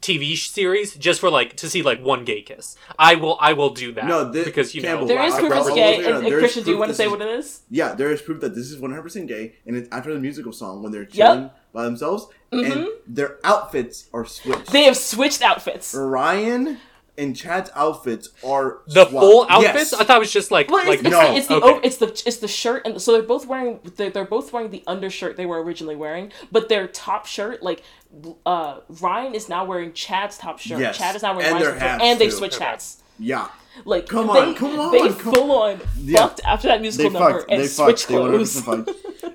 TV 0.00 0.36
series 0.36 0.94
just 0.94 1.20
for 1.20 1.30
like 1.30 1.56
to 1.56 1.68
see 1.68 1.82
like 1.82 2.02
one 2.02 2.24
gay 2.24 2.42
kiss. 2.42 2.76
I 2.98 3.14
will 3.16 3.36
I 3.40 3.52
will 3.52 3.70
do 3.70 3.92
that. 3.92 4.06
No, 4.06 4.32
thi- 4.32 4.44
because 4.44 4.74
you 4.74 4.82
know 4.82 4.88
Campbell, 4.88 5.06
There 5.06 5.22
is 5.22 5.34
I- 5.34 5.40
proof 5.40 5.52
I- 5.52 5.58
it's 5.58 5.68
I- 5.70 5.74
gay, 5.74 5.94
I- 5.94 6.08
and, 6.08 6.16
and 6.16 6.26
there's 6.26 6.40
Christian, 6.40 6.64
do 6.64 6.70
you 6.70 6.78
want 6.78 6.90
to 6.90 6.94
say 6.94 7.04
is- 7.06 7.10
what 7.10 7.20
it 7.22 7.28
is? 7.28 7.60
yeah, 7.70 7.94
there 7.94 8.10
is 8.10 8.22
proof 8.22 8.40
that 8.40 8.54
this 8.54 8.70
is 8.70 8.78
one 8.78 8.90
hundred 8.90 9.02
percent 9.02 9.28
gay, 9.28 9.54
and 9.66 9.76
it's 9.76 9.88
after 9.92 10.12
the 10.12 10.20
musical 10.20 10.52
song 10.52 10.82
when 10.82 10.92
they're 10.92 11.04
chilling 11.04 11.50
by 11.72 11.84
themselves, 11.84 12.26
and 12.50 12.64
mm-hmm. 12.64 12.86
their 13.06 13.38
outfits 13.44 14.08
are 14.12 14.24
switched. 14.24 14.72
They 14.72 14.84
have 14.84 14.96
switched 14.96 15.42
outfits. 15.42 15.94
Ryan 15.94 16.78
and 17.20 17.36
Chad's 17.36 17.70
outfits 17.74 18.30
are 18.44 18.78
the 18.86 19.06
swapped. 19.06 19.10
full 19.10 19.46
outfits. 19.48 19.92
Yes. 19.92 19.94
I 19.94 20.04
thought 20.04 20.16
it 20.16 20.20
was 20.20 20.32
just 20.32 20.50
like 20.50 20.70
Well, 20.70 20.84
like 20.86 21.00
it's, 21.00 21.02
it's, 21.02 21.10
no, 21.10 21.30
the, 21.30 21.36
it's 21.36 21.46
the 21.48 21.54
okay. 21.56 21.66
o- 21.74 21.80
it's 21.84 21.96
the 21.98 22.06
it's 22.26 22.36
the 22.38 22.48
shirt, 22.48 22.86
and 22.86 23.00
so 23.00 23.12
they're 23.12 23.22
both 23.22 23.46
wearing 23.46 23.80
they're, 23.96 24.10
they're 24.10 24.24
both 24.24 24.52
wearing 24.52 24.70
the 24.70 24.82
undershirt 24.86 25.36
they 25.36 25.46
were 25.46 25.62
originally 25.62 25.96
wearing, 25.96 26.32
but 26.50 26.68
their 26.68 26.86
top 26.88 27.26
shirt 27.26 27.62
like. 27.62 27.82
Uh, 28.44 28.80
Ryan 29.00 29.36
is 29.36 29.48
now 29.48 29.64
wearing 29.64 29.92
Chad's 29.92 30.36
top 30.36 30.58
shirt. 30.58 30.80
Yes. 30.80 30.98
Chad 30.98 31.14
is 31.14 31.22
now 31.22 31.36
wearing 31.36 31.46
And 31.54 31.54
Ryan's 31.62 31.70
their 31.80 31.88
top 31.88 32.00
shirt, 32.00 32.02
and 32.08 32.18
they 32.20 32.24
too. 32.24 32.30
switched 32.32 32.56
Okay. 32.56 32.64
hats. 32.64 33.02
yeah. 33.20 33.48
Like 33.84 34.08
Come 34.08 34.26
they, 34.26 34.32
on, 34.40 34.54
come 34.54 34.78
on, 34.78 34.92
they 34.92 35.08
come- 35.08 35.34
full 35.34 35.52
on 35.52 35.80
Yeah. 35.96 36.20
fucked 36.26 36.40
after 36.44 36.68
that 36.68 36.76
They 36.78 36.82
musical 36.82 37.10
number 37.12 37.38
fucked. 37.40 37.50
and 37.52 37.62
They 37.62 37.66
switched. 37.66 38.08
They 38.08 38.14
clothes. 38.14 38.62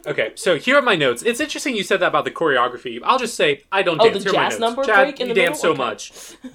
Okay, 0.07 0.32
so 0.36 0.56
here 0.57 0.76
are 0.78 0.82
my 0.84 0.95
notes. 0.95 1.24
It's 1.24 1.40
interesting 1.40 1.76
you 1.76 1.84
said 1.84 1.99
that 1.99 2.07
about 2.07 2.26
the 2.26 2.32
choreography. 2.32 2.99
I'll 3.03 3.18
just 3.18 3.34
say 3.36 3.64
I 3.72 3.82
don't 3.82 3.99
Oh, 3.99 4.03
dance. 4.10 4.24
the 4.24 4.30
Here 4.32 4.40
are 4.40 4.44
my 4.44 4.49
jazz 4.49 4.60
notes. 4.60 4.76
number 4.76 4.84
Chad, 4.84 5.06
break 5.07 5.20
in 5.20 5.28
you 5.30 5.34
the 5.34 5.41
dance 5.41 5.64
middle? 5.64 5.76
so 5.76 5.82
Okay. 5.82 5.90
much. 5.90 6.12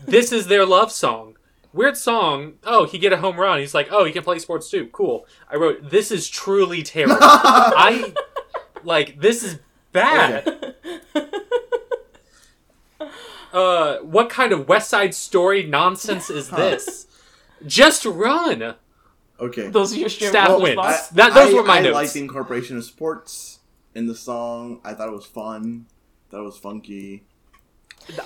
This 0.07 0.31
is 0.33 0.47
their 0.47 0.65
love 0.65 0.93
song. 0.93 1.37
Weird 1.73 1.97
song. 1.97 2.55
Oh, 2.65 2.85
he 2.87 2.99
get 2.99 3.13
a 3.13 3.17
home 3.17 3.39
run. 3.39 3.59
He's 3.61 3.75
like, 3.75 3.89
oh, 3.91 4.05
he 4.05 4.13
can 4.13 4.23
play 4.23 4.39
sports 4.41 4.71
too. 4.71 4.87
Cool. 4.93 5.27
I 5.51 5.57
wrote, 5.57 5.91
this 5.91 6.11
is 6.13 6.29
truly 6.29 6.83
terrible. 6.83 7.17
I 7.21 8.13
like 8.85 9.21
this 9.21 9.43
is 9.43 9.59
bad. 9.93 10.75
Uh, 13.53 13.97
what 13.99 14.31
kind 14.31 14.53
of 14.53 14.69
West 14.69 14.89
Side 14.91 15.15
Story 15.15 15.65
nonsense 15.65 16.31
is 16.31 16.51
this? 16.63 17.07
Just 17.67 18.05
run. 18.05 18.75
Okay. 19.39 19.69
Those 19.69 19.95
are 19.95 19.99
your 19.99 20.09
stream 20.09 20.31
Staff 20.31 20.49
well, 20.49 20.63
wins. 20.63 20.77
response? 20.77 21.09
That- 21.09 21.35
those 21.35 21.53
I, 21.53 21.57
were 21.57 21.63
my 21.65 21.79
I 21.79 21.81
notes. 21.81 21.95
liked 21.95 22.13
the 22.15 22.21
incorporation 22.21 22.77
of 22.77 22.85
sports 22.85 23.61
in 23.95 24.07
the 24.07 24.15
song. 24.15 24.81
I 24.85 24.93
thought 24.95 25.09
it 25.09 25.15
was 25.15 25.27
fun. 25.27 25.87
That 26.31 26.43
was 26.43 26.57
funky. 26.59 27.25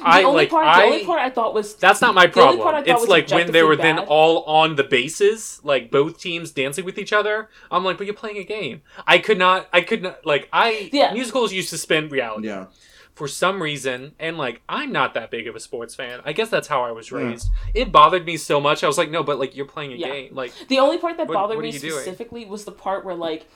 I 0.03 0.23
the 0.23 0.29
only 0.29 0.43
like 0.43 0.51
part, 0.51 0.67
I. 0.67 0.81
the 0.81 0.87
only 0.87 1.05
part 1.05 1.21
I 1.21 1.31
thought 1.31 1.53
was 1.53 1.75
That's 1.75 2.01
not 2.01 2.15
my 2.15 2.27
The 2.27 2.41
only 2.41 2.57
part 2.59 2.75
I 2.75 2.83
problem. 2.83 2.97
It's 2.97 3.09
like 3.09 3.29
when 3.31 3.51
they 3.53 3.63
were 3.63 3.77
then 3.77 3.99
all 3.99 4.45
on 4.45 4.77
the 4.77 4.85
bases, 4.85 5.61
like 5.65 5.91
both 5.91 6.19
teams 6.21 6.53
dancing 6.53 6.85
with 6.85 6.97
each 6.97 7.13
other. 7.13 7.49
I'm 7.71 7.85
like, 7.85 7.99
but 7.99 8.07
you're 8.07 8.15
playing 8.15 8.39
a 8.39 8.45
game. 8.45 8.83
I 9.07 9.19
could 9.19 9.37
not. 9.37 9.69
I 9.73 9.81
could 9.81 10.03
not. 10.03 10.25
Like 10.25 10.49
I 10.53 10.91
Yeah. 10.93 11.13
musicals 11.13 11.53
used 11.53 11.71
to 11.71 11.79
spin 11.79 12.09
reality 12.09 12.47
Yeah. 12.49 12.67
For 13.15 13.29
some 13.29 13.63
reason, 13.63 14.13
and 14.19 14.37
like 14.37 14.61
I'm 14.69 14.91
not 14.93 15.15
that 15.15 15.31
big 15.31 15.47
of 15.47 15.55
a 15.55 15.61
sports 15.61 15.95
fan. 15.95 16.21
I 16.25 16.33
guess 16.33 16.49
that's 16.49 16.69
how 16.69 16.83
I 16.83 16.91
was 16.91 17.13
raised. 17.13 17.49
It 17.75 17.93
bothered 17.93 18.27
me 18.27 18.37
so 18.37 18.61
much. 18.61 18.83
I 18.83 18.87
was 18.89 18.99
like, 18.99 19.11
no, 19.11 19.23
but 19.23 19.39
like 19.39 19.55
you're 19.57 19.67
playing 19.67 19.93
a 19.93 19.97
Yeah. 19.97 20.09
game. 20.09 20.35
Like 20.35 20.53
the 20.69 20.79
only 20.81 20.99
part 20.99 21.17
that 21.19 21.29
What- 21.29 21.35
bothered 21.35 21.57
what 21.57 21.63
me 21.63 21.71
you 21.71 21.79
doing? 21.79 21.93
specifically 21.93 22.45
was 22.45 22.65
the 22.65 22.73
part 22.73 23.05
where 23.05 23.15
like 23.15 23.47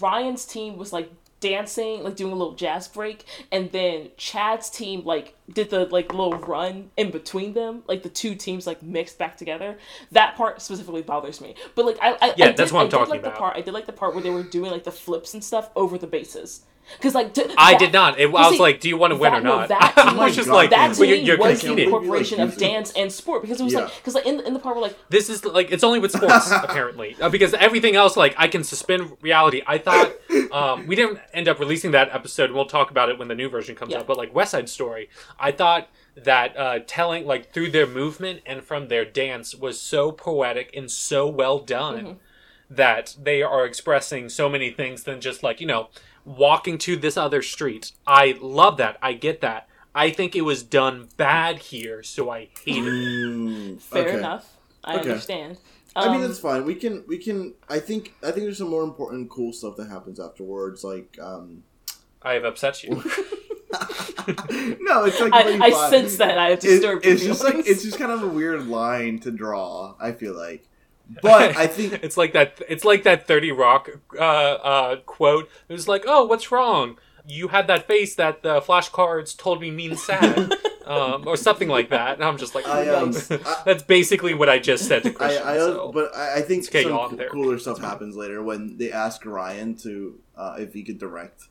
Ryan's 0.00 0.44
team 0.44 0.76
was 0.76 0.92
like 0.92 1.10
dancing, 1.40 2.04
like 2.04 2.14
doing 2.14 2.32
a 2.32 2.36
little 2.36 2.54
jazz 2.54 2.86
break, 2.88 3.24
and 3.50 3.70
then 3.72 4.10
Chad's 4.16 4.70
team 4.70 5.04
like 5.04 5.34
did 5.52 5.70
the 5.70 5.86
like 5.86 6.12
little 6.12 6.34
run 6.38 6.90
in 6.96 7.10
between 7.10 7.52
them, 7.52 7.82
like 7.88 8.02
the 8.02 8.08
two 8.08 8.34
teams 8.34 8.66
like 8.66 8.82
mixed 8.82 9.18
back 9.18 9.36
together. 9.36 9.76
That 10.12 10.36
part 10.36 10.62
specifically 10.62 11.02
bothers 11.02 11.40
me. 11.40 11.54
But 11.74 11.84
like 11.84 11.98
I, 12.00 12.12
I 12.20 12.34
Yeah, 12.36 12.44
I 12.46 12.48
did, 12.48 12.56
that's 12.56 12.72
what 12.72 12.80
I'm 12.80 12.86
I 12.86 12.90
did 12.90 12.96
talking 12.96 13.10
like 13.10 13.20
about. 13.20 13.34
The 13.34 13.38
part 13.38 13.56
I 13.56 13.60
did 13.60 13.74
like 13.74 13.86
the 13.86 13.92
part 13.92 14.14
where 14.14 14.22
they 14.22 14.30
were 14.30 14.42
doing 14.44 14.70
like 14.70 14.84
the 14.84 14.92
flips 14.92 15.34
and 15.34 15.42
stuff 15.42 15.70
over 15.76 15.98
the 15.98 16.06
bases. 16.06 16.62
Because 16.98 17.14
like 17.14 17.32
to, 17.34 17.48
I 17.56 17.72
that- 17.72 17.78
did 17.78 17.92
not. 17.92 18.18
It, 18.18 18.24
I 18.26 18.28
was 18.28 18.52
see, 18.56 18.58
like, 18.58 18.80
do 18.80 18.88
you 18.88 18.96
want 18.96 19.12
to 19.12 19.16
win 19.16 19.32
that- 19.32 19.40
or 19.40 19.44
no, 19.44 19.56
not? 19.60 19.68
that 19.68 19.94
I 19.96 20.10
to 20.12 20.18
was 20.18 20.30
me- 20.32 20.36
just 20.36 20.48
God, 20.48 20.54
like, 20.54 20.70
that 20.70 20.88
Well, 20.88 20.94
to 20.96 21.06
you're, 21.06 21.16
you're 21.16 21.38
was 21.38 21.62
the 21.62 21.74
me. 21.74 21.84
incorporation 21.84 22.40
of 22.40 22.56
dance 22.56 22.92
and 22.92 23.10
sport 23.10 23.42
because 23.42 23.60
it 23.60 23.64
was 23.64 23.72
Yeah. 23.72 23.80
like 23.84 23.96
because 23.96 24.14
like 24.14 24.26
in, 24.26 24.40
in 24.40 24.52
the 24.52 24.58
part 24.58 24.76
where 24.76 24.82
like 24.82 24.98
this 25.08 25.30
is 25.30 25.44
like 25.44 25.70
it's 25.72 25.84
only 25.84 25.98
with 26.00 26.12
sports 26.12 26.50
apparently 26.62 27.16
uh, 27.20 27.28
because 27.30 27.54
everything 27.54 27.96
else 27.96 28.16
like 28.16 28.34
i 28.36 28.46
can 28.48 28.62
suspend 28.64 29.16
reality 29.22 29.62
i 29.66 29.78
thought 29.78 30.12
um, 30.52 30.86
we 30.86 30.94
didn't 30.96 31.18
end 31.32 31.48
up 31.48 31.58
releasing 31.58 31.92
that 31.92 32.08
episode 32.14 32.50
we'll 32.50 32.66
talk 32.66 32.90
about 32.90 33.08
it 33.08 33.18
when 33.18 33.28
the 33.28 33.34
new 33.34 33.48
version 33.48 33.74
comes 33.74 33.92
Yeah. 33.92 33.98
out 34.00 34.06
but 34.06 34.16
like 34.16 34.34
west 34.34 34.50
side 34.50 34.68
story 34.68 35.08
i 35.38 35.50
thought 35.52 35.88
that 36.16 36.56
uh, 36.58 36.80
telling 36.86 37.26
like 37.26 37.52
through 37.52 37.70
their 37.70 37.86
movement 37.86 38.40
and 38.44 38.62
from 38.62 38.88
their 38.88 39.04
dance 39.04 39.54
was 39.54 39.80
so 39.80 40.12
poetic 40.12 40.70
and 40.76 40.90
so 40.90 41.26
well 41.26 41.58
done 41.58 41.92
Mm-hmm. 42.04 42.12
that 42.70 43.16
they 43.20 43.42
are 43.42 43.64
expressing 43.66 44.28
so 44.28 44.48
many 44.48 44.70
things 44.70 45.04
than 45.04 45.20
just 45.20 45.42
like 45.42 45.60
you 45.60 45.66
know 45.66 45.88
walking 46.24 46.78
to 46.78 46.96
this 46.96 47.16
other 47.16 47.42
street 47.42 47.92
i 48.06 48.36
love 48.40 48.76
that 48.76 48.96
i 49.02 49.12
get 49.12 49.40
that 49.40 49.66
i 49.94 50.08
think 50.10 50.36
it 50.36 50.42
was 50.42 50.62
done 50.62 51.08
bad 51.16 51.58
here 51.58 52.02
so 52.02 52.30
i 52.30 52.48
hate 52.64 52.84
it 52.86 53.80
fair 53.82 54.08
okay. 54.18 54.38
I 54.84 54.96
Okay. 54.96 55.10
understand. 55.10 55.58
I 55.94 56.06
mean 56.08 56.16
Um, 56.16 56.22
that's 56.22 56.40
fine. 56.40 56.64
We 56.64 56.74
can 56.74 57.04
we 57.06 57.18
can. 57.18 57.54
I 57.68 57.78
think 57.78 58.14
I 58.22 58.32
think 58.32 58.38
there's 58.46 58.58
some 58.58 58.70
more 58.70 58.82
important 58.82 59.30
cool 59.30 59.52
stuff 59.52 59.76
that 59.76 59.88
happens 59.88 60.18
afterwards. 60.18 60.82
Like 60.82 61.18
um. 61.20 61.62
i 62.22 62.32
have 62.32 62.44
upset 62.44 62.82
you 62.82 62.90
no, 64.80 65.04
it's 65.04 65.20
like 65.20 65.32
I, 65.32 65.44
really 65.44 65.60
I 65.60 65.90
sense 65.90 66.16
that 66.16 66.38
I 66.38 66.50
have 66.50 66.58
It- 66.58 66.62
disturbed 66.62 67.06
it's 67.06 67.22
your 67.22 67.32
just 67.34 67.44
like 67.44 67.66
it's 67.66 67.82
just 67.82 67.98
kind 67.98 68.10
of 68.12 68.22
a 68.22 68.28
weird 68.28 68.66
line 68.66 69.18
to 69.20 69.30
draw. 69.30 69.94
I 70.00 70.12
feel 70.12 70.34
like, 70.34 70.66
but 71.20 71.56
I 71.56 71.66
think 71.66 72.00
it's 72.02 72.16
like 72.16 72.32
that. 72.32 72.60
It's 72.68 72.84
like 72.84 73.02
that 73.04 73.26
Thirty 73.26 73.52
Rock 73.52 73.90
uh, 74.18 74.22
uh, 74.22 74.96
quote. 75.06 75.50
It 75.68 75.72
was 75.72 75.88
like, 75.88 76.04
"Oh, 76.06 76.24
what's 76.24 76.50
wrong? 76.50 76.98
You 77.26 77.48
had 77.48 77.66
that 77.68 77.86
face 77.86 78.14
that 78.16 78.42
the 78.42 78.60
flashcards 78.60 79.36
told 79.36 79.60
me 79.60 79.70
means 79.70 80.02
sad, 80.02 80.52
um, 80.86 81.26
or 81.26 81.36
something 81.36 81.68
like 81.68 81.90
that." 81.90 82.14
And 82.14 82.24
I'm 82.24 82.38
just 82.38 82.54
like, 82.54 82.66
I 82.66 82.88
um. 82.88 83.12
I, 83.30 83.62
"That's 83.64 83.82
basically 83.82 84.34
what 84.34 84.48
I 84.48 84.58
just 84.58 84.86
said 84.86 85.02
to 85.04 85.10
I, 85.10 85.12
Christian." 85.12 85.46
I 85.46 85.56
so. 85.58 85.92
but 85.92 86.14
I, 86.16 86.38
I 86.38 86.42
think 86.42 86.64
okay, 86.66 86.84
some 86.84 87.18
cooler 87.30 87.58
stuff 87.58 87.78
happens 87.80 88.16
later 88.16 88.42
when 88.42 88.76
they 88.78 88.92
ask 88.92 89.24
Ryan 89.24 89.76
to 89.76 90.18
uh, 90.36 90.56
if 90.58 90.72
he 90.72 90.82
could 90.82 90.98
direct 90.98 91.42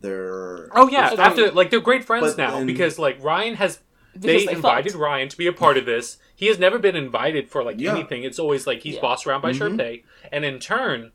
their. 0.00 0.68
Oh 0.76 0.88
yeah, 0.88 1.14
after 1.18 1.50
like 1.50 1.70
they're 1.70 1.80
great 1.80 2.04
friends 2.04 2.34
But 2.34 2.38
now 2.38 2.58
then- 2.58 2.66
because 2.66 2.98
like 2.98 3.22
Ryan 3.22 3.54
has 3.54 3.80
they, 4.20 4.44
they 4.46 4.52
invited 4.52 4.92
fucked. 4.92 5.02
Ryan 5.02 5.28
to 5.28 5.36
be 5.36 5.46
a 5.46 5.52
part 5.52 5.76
of 5.76 5.86
this. 5.86 6.18
He 6.34 6.46
has 6.46 6.58
never 6.58 6.78
been 6.78 6.96
invited 6.96 7.48
for 7.48 7.62
like 7.62 7.80
Yeah. 7.80 7.94
anything. 7.94 8.22
It's 8.24 8.38
always 8.38 8.66
like 8.66 8.82
he's 8.82 8.94
Yeah. 8.96 9.00
bossed 9.00 9.26
around 9.26 9.40
by 9.42 9.52
Mhm. 9.52 9.58
Sharpay, 9.76 10.02
and 10.32 10.44
in 10.44 10.58
turn, 10.60 11.12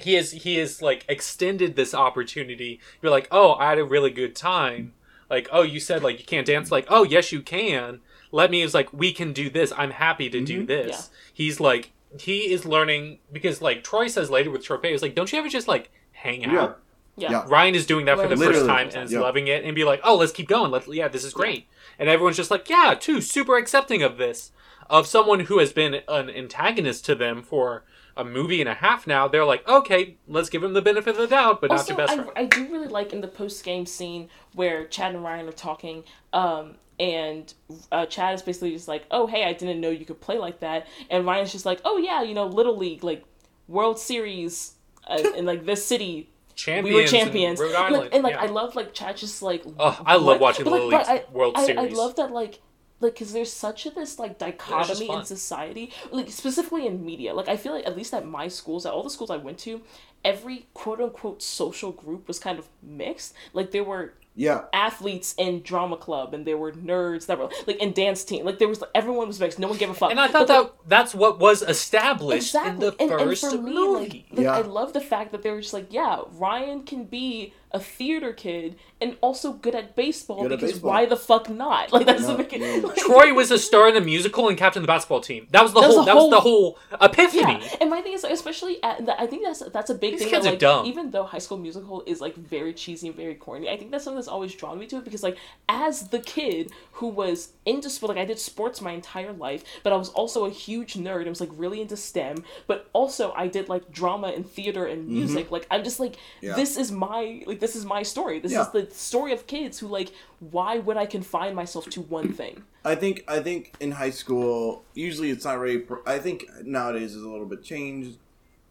he 0.00 0.16
is 0.16 0.30
he 0.32 0.58
is 0.58 0.80
like 0.82 1.04
extended 1.08 1.76
this 1.76 1.94
opportunity. 1.94 2.80
You're 3.02 3.10
like, 3.12 3.28
oh, 3.30 3.54
I 3.54 3.68
had 3.70 3.78
a 3.78 3.84
really 3.84 4.10
good 4.10 4.34
time. 4.36 4.94
Like, 5.30 5.48
oh, 5.52 5.62
you 5.62 5.80
said 5.80 6.02
like 6.02 6.18
you 6.18 6.24
can't 6.24 6.46
dance. 6.46 6.70
Like, 6.72 6.86
oh, 6.88 7.04
yes, 7.04 7.32
you 7.32 7.42
can. 7.42 8.00
Let 8.30 8.50
me 8.50 8.62
is 8.62 8.74
like 8.74 8.92
we 8.92 9.12
can 9.12 9.32
do 9.32 9.48
this. 9.50 9.72
I'm 9.76 9.90
happy 9.92 10.28
to 10.30 10.40
do 10.40 10.64
this. 10.64 10.88
Yeah. 11.12 11.18
He's 11.34 11.60
like 11.60 11.90
he 12.18 12.50
is 12.52 12.64
learning 12.64 13.18
because 13.32 13.60
like 13.60 13.84
Troy 13.84 14.06
says 14.08 14.30
later 14.30 14.50
with 14.50 14.64
Sharpay, 14.64 14.92
is 14.92 15.02
like, 15.02 15.14
don't 15.14 15.30
you 15.32 15.38
ever 15.38 15.48
just 15.48 15.68
like 15.68 15.90
hang 16.12 16.44
out? 16.46 16.52
Yeah. 16.52 16.72
Yeah. 17.16 17.30
Yeah. 17.32 17.44
Ryan 17.48 17.74
is 17.74 17.84
doing 17.84 18.06
that 18.06 18.16
for 18.16 18.28
the 18.28 18.36
Literally. 18.36 18.60
first 18.60 18.66
time 18.66 18.88
and 18.94 19.04
is 19.04 19.12
Yeah. 19.12 19.20
loving 19.20 19.48
it 19.48 19.64
and 19.64 19.74
be 19.74 19.84
like, 19.84 20.00
oh, 20.04 20.14
let's 20.16 20.30
keep 20.32 20.46
going. 20.48 20.70
Let's 20.70 20.86
yeah, 20.88 21.08
this 21.08 21.24
is 21.24 21.32
great. 21.34 21.66
And 21.98 22.08
everyone's 22.08 22.36
just 22.36 22.50
like, 22.50 22.68
yeah, 22.68 22.94
too 22.98 23.20
super 23.20 23.56
accepting 23.56 24.02
of 24.02 24.16
this. 24.18 24.52
Of 24.90 25.06
someone 25.06 25.40
who 25.40 25.58
has 25.58 25.72
been 25.72 26.00
an 26.08 26.30
antagonist 26.30 27.04
to 27.06 27.14
them 27.14 27.42
for 27.42 27.84
a 28.16 28.24
movie 28.24 28.60
and 28.60 28.68
a 28.68 28.74
half 28.74 29.06
now, 29.06 29.28
they're 29.28 29.44
like, 29.44 29.66
okay, 29.68 30.16
let's 30.26 30.48
give 30.48 30.62
him 30.62 30.72
the 30.72 30.82
benefit 30.82 31.10
of 31.10 31.16
the 31.18 31.26
doubt, 31.26 31.60
but 31.60 31.70
not 31.70 31.80
also, 31.80 31.92
your 31.92 31.98
best 31.98 32.12
I, 32.12 32.16
friend. 32.16 32.30
I 32.36 32.44
do 32.44 32.72
really 32.72 32.88
like 32.88 33.12
in 33.12 33.20
the 33.20 33.28
post 33.28 33.62
game 33.64 33.84
scene 33.84 34.28
where 34.54 34.86
Chad 34.86 35.14
and 35.14 35.22
Ryan 35.22 35.46
are 35.48 35.52
talking, 35.52 36.04
um, 36.32 36.76
and 36.98 37.52
uh, 37.92 38.06
Chad 38.06 38.34
is 38.34 38.42
basically 38.42 38.72
just 38.72 38.88
like, 38.88 39.04
"Oh, 39.10 39.26
hey, 39.26 39.44
I 39.44 39.52
didn't 39.52 39.80
know 39.80 39.90
you 39.90 40.04
could 40.04 40.20
play 40.20 40.38
like 40.38 40.60
that," 40.60 40.86
and 41.10 41.26
Ryan's 41.26 41.52
just 41.52 41.66
like, 41.66 41.80
"Oh 41.84 41.98
yeah, 41.98 42.22
you 42.22 42.34
know, 42.34 42.46
little 42.46 42.76
league, 42.76 43.04
like 43.04 43.24
World 43.68 43.98
Series, 43.98 44.74
uh, 45.06 45.22
in 45.36 45.46
like 45.46 45.64
this 45.64 45.84
city." 45.84 46.30
Champions, 46.58 46.94
we 46.94 47.02
were 47.02 47.06
champions, 47.06 47.60
Rhode 47.60 47.74
And, 47.74 47.94
like, 47.94 48.14
and 48.14 48.22
like 48.24 48.34
yeah. 48.34 48.42
I 48.42 48.46
love 48.46 48.74
like 48.74 48.92
Chad 48.92 49.16
just 49.16 49.42
like. 49.42 49.62
Oh, 49.78 50.00
I 50.04 50.16
love 50.16 50.40
watching 50.40 50.64
But, 50.64 50.72
Little 50.72 50.90
like, 50.90 51.08
I- 51.08 51.24
World 51.32 51.54
I, 51.56 51.66
Series. 51.66 51.92
I 51.92 51.96
love 51.96 52.16
that 52.16 52.32
like 52.32 52.60
like 53.00 53.14
because 53.14 53.32
there's 53.32 53.52
such 53.52 53.86
a 53.86 53.90
this 53.90 54.18
like 54.18 54.38
dichotomy 54.38 55.08
in 55.08 55.24
society 55.24 55.92
like 56.10 56.28
specifically 56.30 56.84
in 56.84 57.04
media 57.04 57.32
like 57.32 57.48
i 57.48 57.56
feel 57.56 57.72
like 57.72 57.86
at 57.86 57.96
least 57.96 58.12
at 58.12 58.26
my 58.26 58.48
schools 58.48 58.84
at 58.84 58.92
all 58.92 59.04
the 59.04 59.10
schools 59.10 59.30
i 59.30 59.36
went 59.36 59.56
to 59.56 59.80
every 60.24 60.66
quote 60.74 61.00
unquote 61.00 61.40
social 61.40 61.92
group 61.92 62.26
was 62.26 62.40
kind 62.40 62.58
of 62.58 62.66
mixed 62.82 63.34
like 63.52 63.70
there 63.70 63.84
were 63.84 64.14
Yeah. 64.40 64.60
athletes 64.72 65.34
in 65.36 65.62
drama 65.62 65.96
club 65.96 66.32
and 66.32 66.46
there 66.46 66.56
were 66.56 66.70
nerds 66.72 67.26
that 67.26 67.38
were 67.38 67.50
like 67.66 67.76
in 67.82 67.92
dance 67.92 68.22
team 68.24 68.44
like 68.46 68.58
there 68.60 68.68
was 68.68 68.80
like, 68.80 68.90
everyone 68.94 69.26
was 69.26 69.40
mixed 69.40 69.58
no 69.58 69.66
one 69.68 69.76
gave 69.78 69.90
a 69.90 69.94
fuck 69.94 70.12
and 70.12 70.20
I 70.20 70.28
thought 70.28 70.46
But, 70.46 70.62
like, 70.62 70.66
that 70.78 70.88
that's 70.88 71.12
what 71.14 71.40
was 71.40 71.60
established 71.62 72.54
in 72.54 72.60
exactly 72.60 72.90
the 72.90 73.02
and, 73.02 73.10
and 73.10 73.20
first 73.20 73.50
for 73.50 73.58
me 73.60 73.72
movie. 73.74 74.26
like, 74.30 74.38
like 74.38 74.44
Yeah. 74.44 74.56
i 74.56 74.60
love 74.60 74.92
the 74.92 75.00
fact 75.00 75.32
that 75.32 75.42
they 75.42 75.50
were 75.50 75.60
just 75.60 75.74
like 75.74 75.88
yeah 75.92 76.20
ryan 76.32 76.84
can 76.84 77.04
be 77.04 77.52
a 77.70 77.78
theater 77.80 78.32
kid 78.32 78.76
and 79.00 79.16
also 79.20 79.52
good 79.52 79.74
at 79.74 79.94
baseball 79.94 80.42
Good 80.42 80.52
at 80.52 80.58
because 80.58 80.72
baseball. 80.72 80.90
why 80.90 81.06
the 81.06 81.16
fuck 81.16 81.50
not 81.50 81.92
like 81.92 82.06
that 82.06 82.16
doesn't 82.18 82.32
No, 82.32 82.38
make 82.38 82.52
it 82.52 82.60
yeah. 82.60 82.86
like- 82.86 82.96
Troy 83.06 83.34
was 83.34 83.50
a 83.50 83.58
star 83.58 83.88
in 83.88 83.96
a 83.96 84.00
musical 84.00 84.48
and 84.48 84.56
captain 84.56 84.80
of 84.80 84.86
the 84.86 84.90
basketball 84.92 85.20
team. 85.20 85.46
That 85.50 85.62
was 85.62 85.72
the 85.74 85.80
That 85.80 85.86
whole. 85.90 85.98
the 86.00 86.04
that 86.06 86.16
was 86.16 86.30
the 86.30 86.40
whole- 86.40 86.78
whole 86.90 86.98
epiphany. 87.00 87.58
Yeah, 87.60 87.76
and 87.82 87.90
my 87.90 88.00
thing 88.00 88.14
is, 88.14 88.24
especially 88.24 88.82
at, 88.82 89.06
I 89.18 89.26
think 89.26 89.44
that's 89.44 89.60
that's 89.70 89.90
a 89.90 89.94
big 89.94 90.12
These 90.14 90.20
thing. 90.22 90.30
kids 90.30 90.44
that, 90.44 90.48
are 90.48 90.52
like, 90.52 90.60
dumb. 90.60 90.86
Even 90.86 91.10
though 91.10 91.24
High 91.24 91.38
School 91.38 91.58
Musical 91.58 92.02
is 92.06 92.20
like 92.20 92.34
very 92.36 92.72
cheesy 92.72 93.08
and 93.08 93.16
very 93.16 93.34
corny, 93.34 93.68
I 93.68 93.76
think 93.76 93.90
that's 93.90 94.04
something 94.04 94.16
that's 94.18 94.28
always 94.28 94.54
drawn 94.54 94.78
me 94.78 94.86
to 94.86 94.96
it 94.96 95.04
because 95.04 95.22
like 95.22 95.36
as 95.68 96.08
the 96.08 96.18
kid 96.20 96.72
who 96.92 97.08
was 97.08 97.52
into 97.66 97.90
sport, 97.90 98.08
like 98.16 98.18
I 98.18 98.24
did 98.24 98.38
sports 98.38 98.80
my 98.80 98.92
entire 98.92 99.32
life, 99.32 99.62
but 99.82 99.92
I 99.92 99.96
was 99.96 100.08
also 100.10 100.46
a 100.46 100.50
huge 100.50 100.94
nerd. 100.94 101.26
I 101.26 101.28
was 101.28 101.40
like 101.40 101.50
really 101.52 101.80
into 101.82 101.96
STEM, 101.96 102.44
but 102.66 102.88
also 102.94 103.32
I 103.32 103.46
did 103.46 103.68
like 103.68 103.90
drama 103.92 104.28
and 104.28 104.48
theater 104.48 104.86
and 104.86 105.06
music. 105.06 105.50
Like 105.50 105.66
I'm 105.70 105.84
just 105.84 106.00
like 106.00 106.08
Mm-hmm. 106.08 106.46
Yeah. 106.46 106.54
this 106.54 106.76
is 106.76 106.90
my 106.90 107.42
like 107.46 107.57
this 107.60 107.76
is 107.76 107.84
my 107.84 108.02
story. 108.02 108.38
This 108.40 108.52
Yeah. 108.52 108.62
is 108.62 108.68
the 108.70 108.88
story 108.90 109.32
of 109.32 109.46
kids 109.46 109.78
who 109.78 109.86
like 109.88 110.10
why 110.50 110.78
would 110.78 110.96
I 110.96 111.06
confine 111.06 111.54
myself 111.54 111.86
to 111.90 112.00
one 112.02 112.32
thing? 112.32 112.62
I 112.84 112.94
think 112.94 113.24
I 113.28 113.40
think 113.40 113.74
in 113.80 113.92
high 113.92 114.10
school, 114.10 114.84
usually 114.94 115.30
it's 115.30 115.44
not 115.44 115.58
really. 115.58 115.78
Pro- 115.78 116.02
I 116.06 116.18
think 116.18 116.46
nowadays 116.64 117.14
is 117.14 117.22
a 117.22 117.28
little 117.28 117.46
bit 117.46 117.62
changed. 117.62 118.18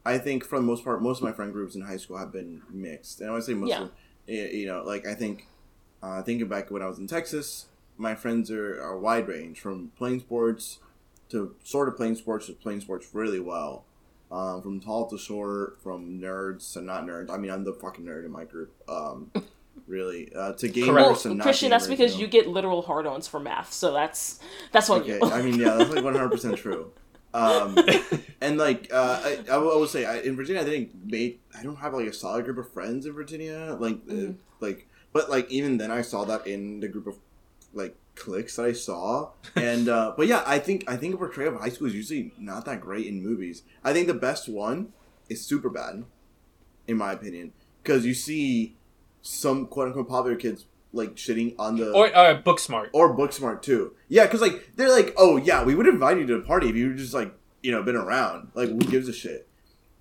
I 0.05 0.17
think 0.17 0.45
for 0.45 0.57
the 0.57 0.63
most 0.63 0.83
part, 0.85 1.01
most 1.01 1.17
of 1.17 1.23
my 1.23 1.33
friend 1.33 1.51
groups 1.51 1.75
in 1.75 1.81
high 1.81 1.97
school 1.97 2.17
have 2.17 2.31
been 2.31 2.61
mixed. 2.69 3.19
And 3.21 3.29
I 3.29 3.33
would 3.33 3.43
say 3.43 3.53
most 3.53 3.69
Yeah. 3.69 3.83
of, 3.83 3.91
you 4.27 4.65
know, 4.65 4.81
like 4.83 5.05
I 5.05 5.13
think, 5.13 5.47
uh, 6.01 6.21
thinking 6.23 6.47
back 6.47 6.71
when 6.71 6.81
I 6.81 6.87
was 6.87 6.97
in 6.97 7.07
Texas, 7.07 7.65
my 7.97 8.15
friends 8.15 8.49
are, 8.49 8.81
are 8.81 8.97
wide 8.97 9.27
range 9.27 9.59
from 9.59 9.91
playing 9.97 10.21
sports 10.21 10.79
to 11.29 11.55
sort 11.65 11.89
of 11.89 11.97
playing 11.97 12.15
sports 12.15 12.45
to 12.47 12.53
playing 12.53 12.79
sports 12.79 13.09
really 13.13 13.39
well. 13.41 13.83
Um, 14.29 14.61
from 14.61 14.79
tall 14.81 15.09
to 15.09 15.17
short, 15.17 15.81
from 15.81 16.19
nerds 16.19 16.73
to 16.73 16.81
not 16.81 17.05
nerds. 17.05 17.29
I 17.29 17.37
mean, 17.37 17.49
I'm 17.49 17.63
the 17.63 17.73
fucking 17.73 18.03
nerd 18.03 18.25
in 18.25 18.31
my 18.31 18.43
group. 18.43 18.73
Um, 18.89 19.31
really, 19.87 20.33
uh, 20.35 20.53
to 20.53 20.67
gamers 20.67 20.85
Correct. 20.85 21.07
Well, 21.07 21.15
to 21.15 21.33
not 21.35 21.43
Christian, 21.43 21.69
that's 21.69 21.85
gamers, 21.85 21.89
because 21.89 22.15
know? 22.15 22.21
you 22.21 22.27
get 22.27 22.47
literal 22.47 22.81
hard-ons 22.81 23.27
for 23.27 23.39
math, 23.39 23.71
so 23.71 23.93
that's 23.93 24.39
that's 24.73 24.89
what. 24.89 25.03
Okay, 25.03 25.19
you. 25.21 25.31
I 25.31 25.41
mean, 25.41 25.59
yeah, 25.59 25.75
that's 25.75 25.91
like 25.91 26.03
one 26.03 26.13
hundred 26.13 26.31
percent 26.31 26.57
true. 26.57 26.91
Um, 27.33 27.77
and 28.41 28.57
like, 28.57 28.91
uh, 28.91 29.21
I, 29.23 29.39
I 29.51 29.57
will 29.57 29.87
say, 29.87 30.05
I, 30.05 30.19
in 30.19 30.35
Virginia, 30.35 30.61
I 30.61 30.65
didn't 30.65 31.05
make. 31.05 31.39
I 31.57 31.63
don't 31.63 31.75
have 31.77 31.93
like 31.93 32.07
a 32.07 32.13
solid 32.13 32.45
group 32.45 32.57
of 32.57 32.71
friends 32.71 33.05
in 33.05 33.13
Virginia. 33.13 33.77
Like, 33.79 33.99
uh, 34.09 34.13
Mhm. 34.13 34.35
like, 34.59 34.87
but 35.13 35.29
like 35.29 35.49
even 35.49 35.77
then, 35.77 35.91
I 35.91 36.01
saw 36.01 36.25
that 36.25 36.47
in 36.47 36.79
the 36.81 36.87
group 36.87 37.07
of 37.07 37.15
like 37.73 37.95
cliques 38.17 38.55
that 38.57 38.65
I 38.65 38.73
saw. 38.73 39.31
And 39.55 39.87
uh, 39.89 40.13
but 40.17 40.27
yeah, 40.27 40.43
I 40.45 40.59
think 40.59 40.83
I 40.89 40.97
think 40.97 41.15
a 41.15 41.17
portrayal 41.17 41.55
of 41.55 41.61
high 41.61 41.69
school 41.69 41.87
is 41.87 41.93
usually 41.95 42.33
not 42.37 42.65
that 42.65 42.81
great 42.81 43.05
in 43.07 43.23
movies. 43.23 43.63
I 43.83 43.93
think 43.93 44.07
the 44.07 44.13
best 44.13 44.49
one 44.49 44.93
is 45.29 45.47
Superbad, 45.49 46.03
in 46.87 46.97
my 46.97 47.11
opinion, 47.13 47.53
because 47.83 48.05
you 48.05 48.13
see 48.13 48.75
some 49.21 49.67
quote 49.67 49.87
unquote 49.87 50.07
popular 50.09 50.35
kids 50.37 50.65
like 50.93 51.15
shitting 51.15 51.53
on 51.59 51.75
the 51.77 51.91
Or 51.91 52.07
uh, 52.15 52.41
Booksmart. 52.41 52.89
or 52.93 53.15
Booksmart 53.15 53.61
too. 53.61 53.93
Yeah, 54.07 54.23
because 54.25 54.41
like 54.41 54.71
they're 54.75 54.89
like, 54.89 55.13
oh 55.17 55.37
yeah, 55.37 55.63
we 55.63 55.75
would 55.75 55.87
invite 55.87 56.17
you 56.17 56.25
to 56.25 56.37
the 56.37 56.43
party 56.43 56.69
if 56.69 56.75
you 56.75 56.89
were 56.89 56.93
just 56.95 57.13
like 57.13 57.33
you 57.61 57.71
know 57.71 57.83
been 57.83 57.95
around. 57.95 58.49
Like 58.53 58.69
who 58.69 58.79
gives 58.79 59.07
a 59.07 59.13
shit? 59.13 59.47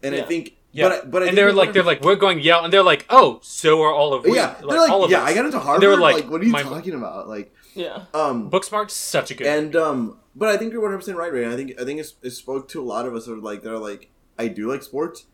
And 0.02 0.14
I 0.14 0.22
think, 0.22 0.54
Yeah, 0.72 0.88
but 0.88 0.92
I- 0.92 1.06
but 1.08 1.22
I 1.22 1.26
and 1.28 1.36
they're 1.38 1.52
like 1.52 1.72
they're 1.72 1.82
like 1.82 2.02
we're 2.02 2.14
going 2.16 2.36
to 2.38 2.44
yell, 2.44 2.62
and 2.64 2.72
they're 2.72 2.82
like, 2.84 3.04
oh, 3.10 3.40
so 3.42 3.82
are 3.82 3.92
all 3.92 4.14
of 4.14 4.24
we. 4.24 4.36
yeah, 4.36 4.54
they're 4.60 4.78
like, 4.78 4.90
all 4.90 5.04
of 5.04 5.10
yeah, 5.10 5.22
us. 5.22 5.30
I 5.30 5.34
got 5.34 5.44
into 5.46 5.56
And 5.56 5.64
Harvard. 5.66 5.82
they 5.82 5.86
were 5.88 5.96
like, 5.96 6.14
like, 6.16 6.30
what 6.30 6.40
are 6.40 6.44
you 6.44 6.52
my- 6.52 6.62
talking 6.62 6.94
about? 6.94 7.28
Like, 7.28 7.52
yeah. 7.76 8.04
um, 8.14 8.50
Booksmart's 8.50 8.94
such 8.94 9.30
a 9.30 9.34
good. 9.34 9.46
and 9.46 9.76
um, 9.76 10.18
but 10.34 10.48
I 10.48 10.56
think 10.56 10.72
you're 10.72 10.80
100 10.82 10.98
percent 10.98 11.18
right, 11.18 11.32
Ray. 11.32 11.46
I 11.52 11.56
think 11.56 11.80
I 11.80 11.84
think 11.84 12.00
it's, 12.00 12.14
it 12.22 12.30
spoke 12.30 12.68
to 12.70 12.80
a 12.80 12.84
lot 12.84 13.06
of 13.06 13.14
us. 13.14 13.26
that 13.26 13.32
Are 13.34 13.36
like 13.36 13.62
they're 13.62 13.78
like, 13.78 14.10
I 14.38 14.48
do 14.48 14.70
like 14.70 14.82
sports, 14.82 15.26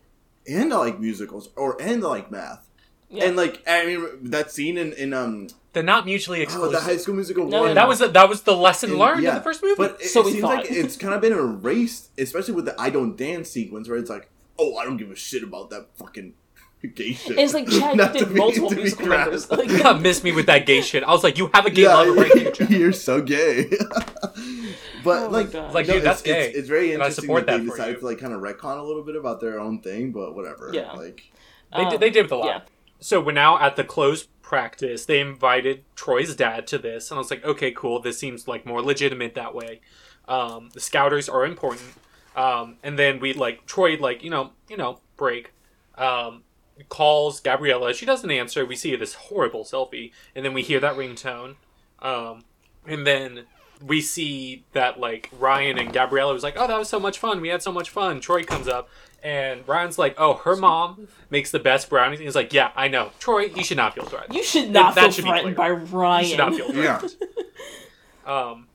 and 0.46 0.72
I 0.72 0.76
like 0.76 1.00
musicals, 1.00 1.50
or 1.56 1.80
and 1.80 2.04
I 2.04 2.08
like 2.08 2.30
math, 2.30 2.68
Yeah. 3.08 3.24
and 3.26 3.36
like 3.36 3.62
I 3.66 3.86
mean 3.86 4.30
that 4.30 4.50
scene 4.50 4.76
in 4.78 4.92
in 4.92 5.12
um 5.14 5.48
they're 5.72 5.82
not 5.82 6.04
mutually 6.04 6.40
oh, 6.40 6.42
exclusive. 6.42 6.72
the 6.72 6.80
High 6.80 6.98
School 6.98 7.14
Musical 7.14 7.46
No, 7.48 7.60
one. 7.60 7.68
no, 7.70 7.74
that 7.74 7.88
was 7.88 8.00
the, 8.00 8.08
that 8.08 8.28
was 8.28 8.42
the 8.42 8.54
lesson 8.54 8.90
And- 8.90 8.98
learned 8.98 9.22
yeah, 9.22 9.30
in 9.30 9.34
the 9.36 9.40
first 9.42 9.62
movie. 9.62 9.74
But 9.78 10.02
it, 10.02 10.08
So 10.08 10.20
it 10.20 10.26
we 10.26 10.30
seems 10.32 10.42
thought. 10.42 10.56
like 10.56 10.70
it's 10.70 10.96
kind 10.98 11.14
of 11.14 11.22
been 11.22 11.32
erased, 11.32 12.10
especially 12.18 12.52
with 12.54 12.66
the 12.66 12.78
"I 12.80 12.90
don't 12.90 13.16
dance" 13.16 13.48
sequence, 13.50 13.88
where 13.88 13.96
it's 13.98 14.10
like, 14.10 14.28
"Oh, 14.58 14.76
I 14.76 14.84
don't 14.84 14.98
give 14.98 15.10
a 15.10 15.16
shit 15.16 15.42
about 15.42 15.70
that 15.70 15.86
fucking 15.96 16.34
gay 16.88 17.12
shit." 17.12 17.30
And 17.30 17.40
it's 17.40 17.54
like 17.54 17.68
Chad, 17.68 17.96
Not 17.98 18.14
you 18.14 18.20
to 18.20 18.24
did 18.26 18.34
be- 18.34 18.38
multiple 18.40 18.68
to 18.70 18.74
be 18.76 18.82
musical 18.82 19.06
crass. 19.06 19.20
numbers. 19.26 19.50
Like, 19.50 19.68
you 19.70 19.82
got 19.82 20.00
miss 20.00 20.22
me 20.24 20.32
with 20.32 20.46
that 20.46 20.66
gay 20.66 20.80
shit. 20.82 21.02
I 21.04 21.10
was 21.12 21.22
like, 21.24 21.38
you 21.38 21.50
have 21.54 21.66
a 21.66 21.70
gay 21.70 21.82
yeah, 21.82 21.94
lover 21.94 22.12
right 22.12 22.32
here. 22.32 22.50
Chad. 22.52 22.70
you're 22.70 22.92
so 22.92 23.20
gay. 23.22 23.70
but 25.04 25.22
Oh 25.22 25.30
my 25.30 25.38
like, 25.38 25.52
God. 25.52 25.74
Like, 25.74 25.86
no, 25.86 25.94
dude, 25.94 26.02
that's 26.04 26.20
it's, 26.20 26.28
gay. 26.28 26.48
It's, 26.48 26.58
it's 26.58 26.68
very 26.68 26.92
And 26.92 27.02
I 27.02 27.06
interesting 27.06 27.22
support 27.24 27.46
that 27.46 27.58
they 27.58 27.64
that 27.64 27.70
for 27.70 27.76
decided 27.76 27.94
you. 27.94 28.00
to 28.00 28.06
like 28.06 28.18
kind 28.18 28.32
of 28.32 28.40
retcon 28.40 28.78
a 28.78 28.82
little 28.82 29.02
bit 29.02 29.16
about 29.16 29.40
their 29.40 29.58
own 29.60 29.80
thing, 29.80 30.12
but 30.12 30.34
whatever. 30.34 30.70
Yeah. 30.72 30.92
Like, 30.92 31.32
They, 31.72 31.78
um, 31.82 31.90
did, 31.90 32.00
they 32.00 32.10
did 32.10 32.22
with 32.24 32.32
a 32.32 32.36
lot. 32.36 32.46
yeah. 32.46 32.60
So 33.00 33.20
we're 33.20 33.32
now 33.32 33.58
at 33.58 33.76
the 33.76 33.84
closed 33.84 34.28
practice. 34.42 35.06
They 35.06 35.18
invited 35.20 35.84
Troy's 35.96 36.36
dad 36.36 36.66
to 36.68 36.78
this, 36.78 37.10
and 37.10 37.16
I 37.16 37.18
was 37.18 37.30
like, 37.30 37.44
okay, 37.44 37.72
cool. 37.72 38.00
This 38.00 38.16
seems 38.18 38.46
like 38.46 38.64
more 38.64 38.80
legitimate 38.80 39.34
that 39.34 39.54
way. 39.54 39.80
Um, 40.28 40.68
the 40.72 40.78
scouters 40.80 41.28
are 41.28 41.44
important. 41.44 41.94
Um, 42.36 42.76
and 42.84 42.96
then 42.98 43.18
we 43.18 43.32
like 43.32 43.66
Troy, 43.66 43.96
like 43.96 44.22
you 44.22 44.30
know, 44.30 44.50
you 44.68 44.76
know, 44.76 45.00
break. 45.16 45.52
Um, 45.98 46.44
calls 46.88 47.40
Gabriella. 47.40 47.94
She 47.94 48.06
doesn't 48.06 48.30
answer. 48.30 48.64
We 48.64 48.76
see 48.76 48.94
this 48.96 49.14
horrible 49.14 49.64
selfie, 49.64 50.12
and 50.34 50.44
then 50.44 50.54
we 50.54 50.62
hear 50.62 50.80
that 50.80 50.96
ringtone. 50.96 51.56
Um, 52.00 52.44
and 52.86 53.06
then 53.06 53.44
we 53.84 54.00
see 54.00 54.64
that 54.72 54.98
like 55.00 55.30
Ryan 55.38 55.78
and 55.78 55.92
Gabriella 55.92 56.32
was 56.32 56.42
like, 56.42 56.54
"Oh, 56.56 56.66
that 56.66 56.78
was 56.78 56.88
so 56.88 57.00
much 57.00 57.18
fun. 57.18 57.40
We 57.40 57.48
had 57.48 57.62
so 57.62 57.72
much 57.72 57.90
fun." 57.90 58.20
Troy 58.20 58.44
comes 58.44 58.68
up, 58.68 58.88
and 59.22 59.66
Ryan's 59.66 59.98
like, 59.98 60.14
"Oh, 60.18 60.34
her 60.44 60.56
mom 60.56 61.08
makes 61.30 61.50
the 61.50 61.58
best 61.58 61.88
brownies." 61.90 62.18
And 62.18 62.26
he's 62.26 62.34
like, 62.36 62.52
"Yeah, 62.52 62.70
I 62.76 62.88
know, 62.88 63.10
Troy. 63.18 63.46
You 63.54 63.64
should 63.64 63.76
not 63.76 63.94
feel 63.94 64.04
threatened. 64.04 64.34
You 64.34 64.42
should 64.44 64.70
not 64.70 64.94
That 64.94 65.02
feel 65.04 65.10
should 65.12 65.24
be 65.24 65.30
threatened 65.30 65.56
by 65.56 65.68
clear. 65.68 65.78
Ryan. 65.84 66.22
You 66.24 66.28
should 66.30 66.38
not 66.38 66.54
feel 66.54 66.74
yeah, 66.74 66.98
threatened." 66.98 67.24
Um, 68.26 68.68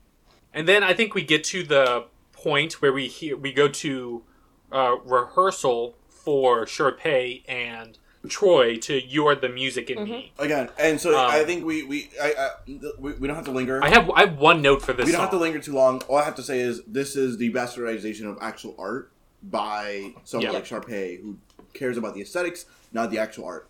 and 0.52 0.68
then 0.68 0.82
I 0.82 0.92
think 0.94 1.14
we 1.14 1.22
get 1.22 1.44
to 1.44 1.62
the 1.62 2.04
point 2.32 2.82
where 2.82 2.92
we 2.92 3.08
hear 3.08 3.36
we 3.36 3.52
go 3.52 3.68
to 3.68 4.22
uh, 4.70 4.96
rehearsal 5.04 5.96
for 6.24 6.64
Sharpay 6.66 7.42
and 7.48 7.98
Troy 8.28 8.76
to 8.78 9.00
"You 9.00 9.26
Are 9.28 9.34
the 9.34 9.48
Music 9.48 9.90
in 9.90 10.04
Me." 10.04 10.32
again, 10.38 10.68
and 10.78 11.00
so 11.00 11.18
Um, 11.18 11.30
I 11.30 11.44
think 11.44 11.64
we 11.64 11.82
we 11.84 12.10
I, 12.20 12.32
I 12.38 12.50
we, 12.98 13.12
we 13.14 13.26
don't 13.26 13.36
have 13.36 13.44
to 13.46 13.50
linger. 13.52 13.82
I 13.82 13.88
have 13.90 14.10
I 14.10 14.20
have 14.26 14.38
one 14.38 14.60
note 14.60 14.82
for 14.82 14.92
this. 14.92 15.06
we 15.06 15.12
don't 15.12 15.18
song. 15.18 15.26
have 15.26 15.30
to 15.30 15.38
linger 15.38 15.58
too 15.60 15.72
long. 15.74 16.02
All 16.08 16.16
I 16.18 16.24
have 16.24 16.34
to 16.36 16.42
say 16.42 16.60
is 16.60 16.82
this 16.86 17.16
is 17.16 17.38
the 17.38 17.52
bastardization 17.52 18.24
of 18.30 18.38
actual 18.40 18.74
art 18.78 19.10
by 19.42 20.12
someone 20.24 20.46
Yeah. 20.50 20.52
like 20.52 20.64
Sharpay 20.64 21.22
who 21.22 21.38
cares 21.74 21.96
about 21.96 22.14
the 22.14 22.20
aesthetics, 22.22 22.66
not 22.92 23.10
the 23.10 23.18
actual 23.18 23.44
art. 23.46 23.68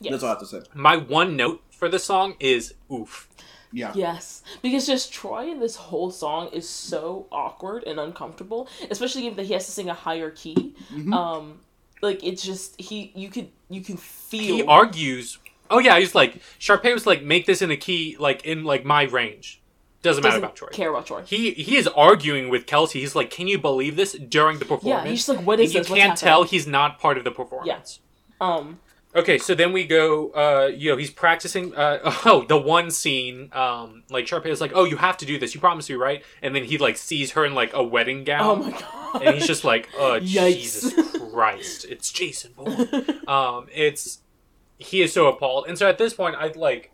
Yes. 0.00 0.10
That's 0.10 0.22
all 0.24 0.30
I 0.30 0.32
have 0.32 0.40
to 0.40 0.46
say. 0.46 0.60
My 0.74 0.96
one 0.96 1.36
note 1.36 1.62
for 1.70 1.88
this 1.88 2.04
song 2.04 2.34
is 2.40 2.74
"Oof." 2.92 3.28
Yeah. 3.72 3.92
Yes, 3.96 4.42
because 4.62 4.86
just 4.86 5.12
Troy 5.12 5.50
in 5.50 5.58
this 5.58 5.74
whole 5.76 6.10
song 6.12 6.48
is 6.52 6.68
so 6.68 7.26
awkward 7.32 7.82
and 7.84 7.98
uncomfortable, 7.98 8.68
especially 8.88 9.22
given 9.22 9.36
that 9.36 9.46
he 9.46 9.52
has 9.52 9.66
to 9.66 9.72
sing 9.72 9.88
a 9.88 9.94
higher 9.94 10.30
key. 10.30 10.74
Mm-hmm. 10.92 11.12
Um, 11.12 11.60
like 12.04 12.22
it's 12.22 12.42
just 12.42 12.80
he 12.80 13.12
you 13.16 13.28
could 13.28 13.48
you 13.68 13.80
can 13.80 13.96
feel 13.96 14.56
he 14.56 14.62
argues. 14.62 15.38
Oh 15.70 15.78
yeah, 15.78 15.98
he's 15.98 16.14
like 16.14 16.40
Sharpay 16.60 16.94
was 16.94 17.06
like 17.06 17.22
make 17.22 17.46
this 17.46 17.62
in 17.62 17.70
a 17.70 17.76
key 17.76 18.16
like 18.20 18.44
in 18.44 18.64
like 18.64 18.84
my 18.84 19.04
range. 19.04 19.60
Doesn't, 20.02 20.22
matter 20.22 20.32
doesn't 20.32 20.44
about 20.44 20.56
Troy. 20.56 20.68
care 20.68 20.90
about 20.90 21.06
Troy. 21.06 21.22
He 21.22 21.52
he 21.52 21.76
is 21.76 21.88
arguing 21.88 22.50
with 22.50 22.66
Kelsi. 22.66 23.00
He's 23.00 23.16
like, 23.16 23.30
"Can 23.30 23.48
you 23.48 23.58
believe 23.58 23.96
this?" 23.96 24.12
During 24.12 24.58
the 24.58 24.66
performance, 24.66 25.06
yeah. 25.06 25.10
he's 25.10 25.28
like, 25.30 25.40
"What 25.40 25.60
is 25.60 25.74
And 25.74 25.80
this? 25.80 25.88
You 25.88 25.94
What's 25.94 26.04
can't 26.04 26.18
tell 26.18 26.42
he's 26.42 26.66
not 26.66 26.98
part 26.98 27.16
of 27.16 27.24
the 27.24 27.30
performance. 27.30 28.00
Um, 28.38 28.80
Okay, 29.16 29.38
so 29.38 29.54
then 29.54 29.72
we 29.72 29.84
go. 29.84 30.30
Uh, 30.30 30.70
you 30.74 30.90
know, 30.90 30.96
he's 30.96 31.10
practicing. 31.10 31.74
Uh, 31.74 31.98
oh, 32.24 32.44
the 32.48 32.56
one 32.56 32.90
scene. 32.90 33.48
Um, 33.52 34.02
like 34.10 34.26
Sharpay 34.26 34.46
is 34.46 34.60
like, 34.60 34.72
"Oh, 34.74 34.84
you 34.84 34.96
have 34.96 35.16
to 35.18 35.26
do 35.26 35.38
this. 35.38 35.54
You 35.54 35.60
promised 35.60 35.88
me, 35.88 35.96
right?" 35.96 36.24
And 36.42 36.54
then 36.54 36.64
he 36.64 36.78
like 36.78 36.96
sees 36.96 37.32
her 37.32 37.44
in 37.44 37.54
like 37.54 37.72
a 37.74 37.82
wedding 37.82 38.24
gown. 38.24 38.42
oh 38.44 38.56
my 38.56 38.70
god. 38.70 39.22
and 39.22 39.34
he's 39.36 39.46
just 39.46 39.62
like, 39.64 39.88
"Uh, 39.96 40.18
Yikes. 40.22 40.54
Jesus 40.54 41.16
Christ! 41.32 41.86
It's 41.88 42.10
Jason 42.10 42.52
Bourne." 42.56 42.88
um, 43.28 43.68
it's 43.72 44.20
he 44.78 45.02
is 45.02 45.12
so 45.12 45.28
appalled, 45.28 45.66
and 45.68 45.78
so 45.78 45.88
at 45.88 45.98
this 45.98 46.14
point, 46.14 46.34
I 46.36 46.48
like 46.48 46.90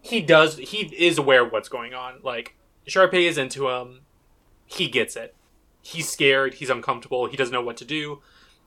he 0.00 0.20
does 0.20 0.58
he 0.58 0.86
is 0.96 1.18
aware 1.18 1.44
of 1.44 1.50
what's 1.50 1.68
going 1.68 1.92
on. 1.92 2.20
Like 2.22 2.54
Sharpay 2.86 3.28
is 3.28 3.36
into 3.36 3.68
him. 3.68 4.02
He 4.66 4.88
gets 4.88 5.16
it. 5.16 5.34
He's 5.82 6.08
scared. 6.08 6.54
He's 6.54 6.70
uncomfortable. 6.70 7.26
He 7.26 7.36
doesn't 7.36 7.52
know 7.52 7.62
what 7.62 7.76
to 7.78 7.84
do. 7.84 8.22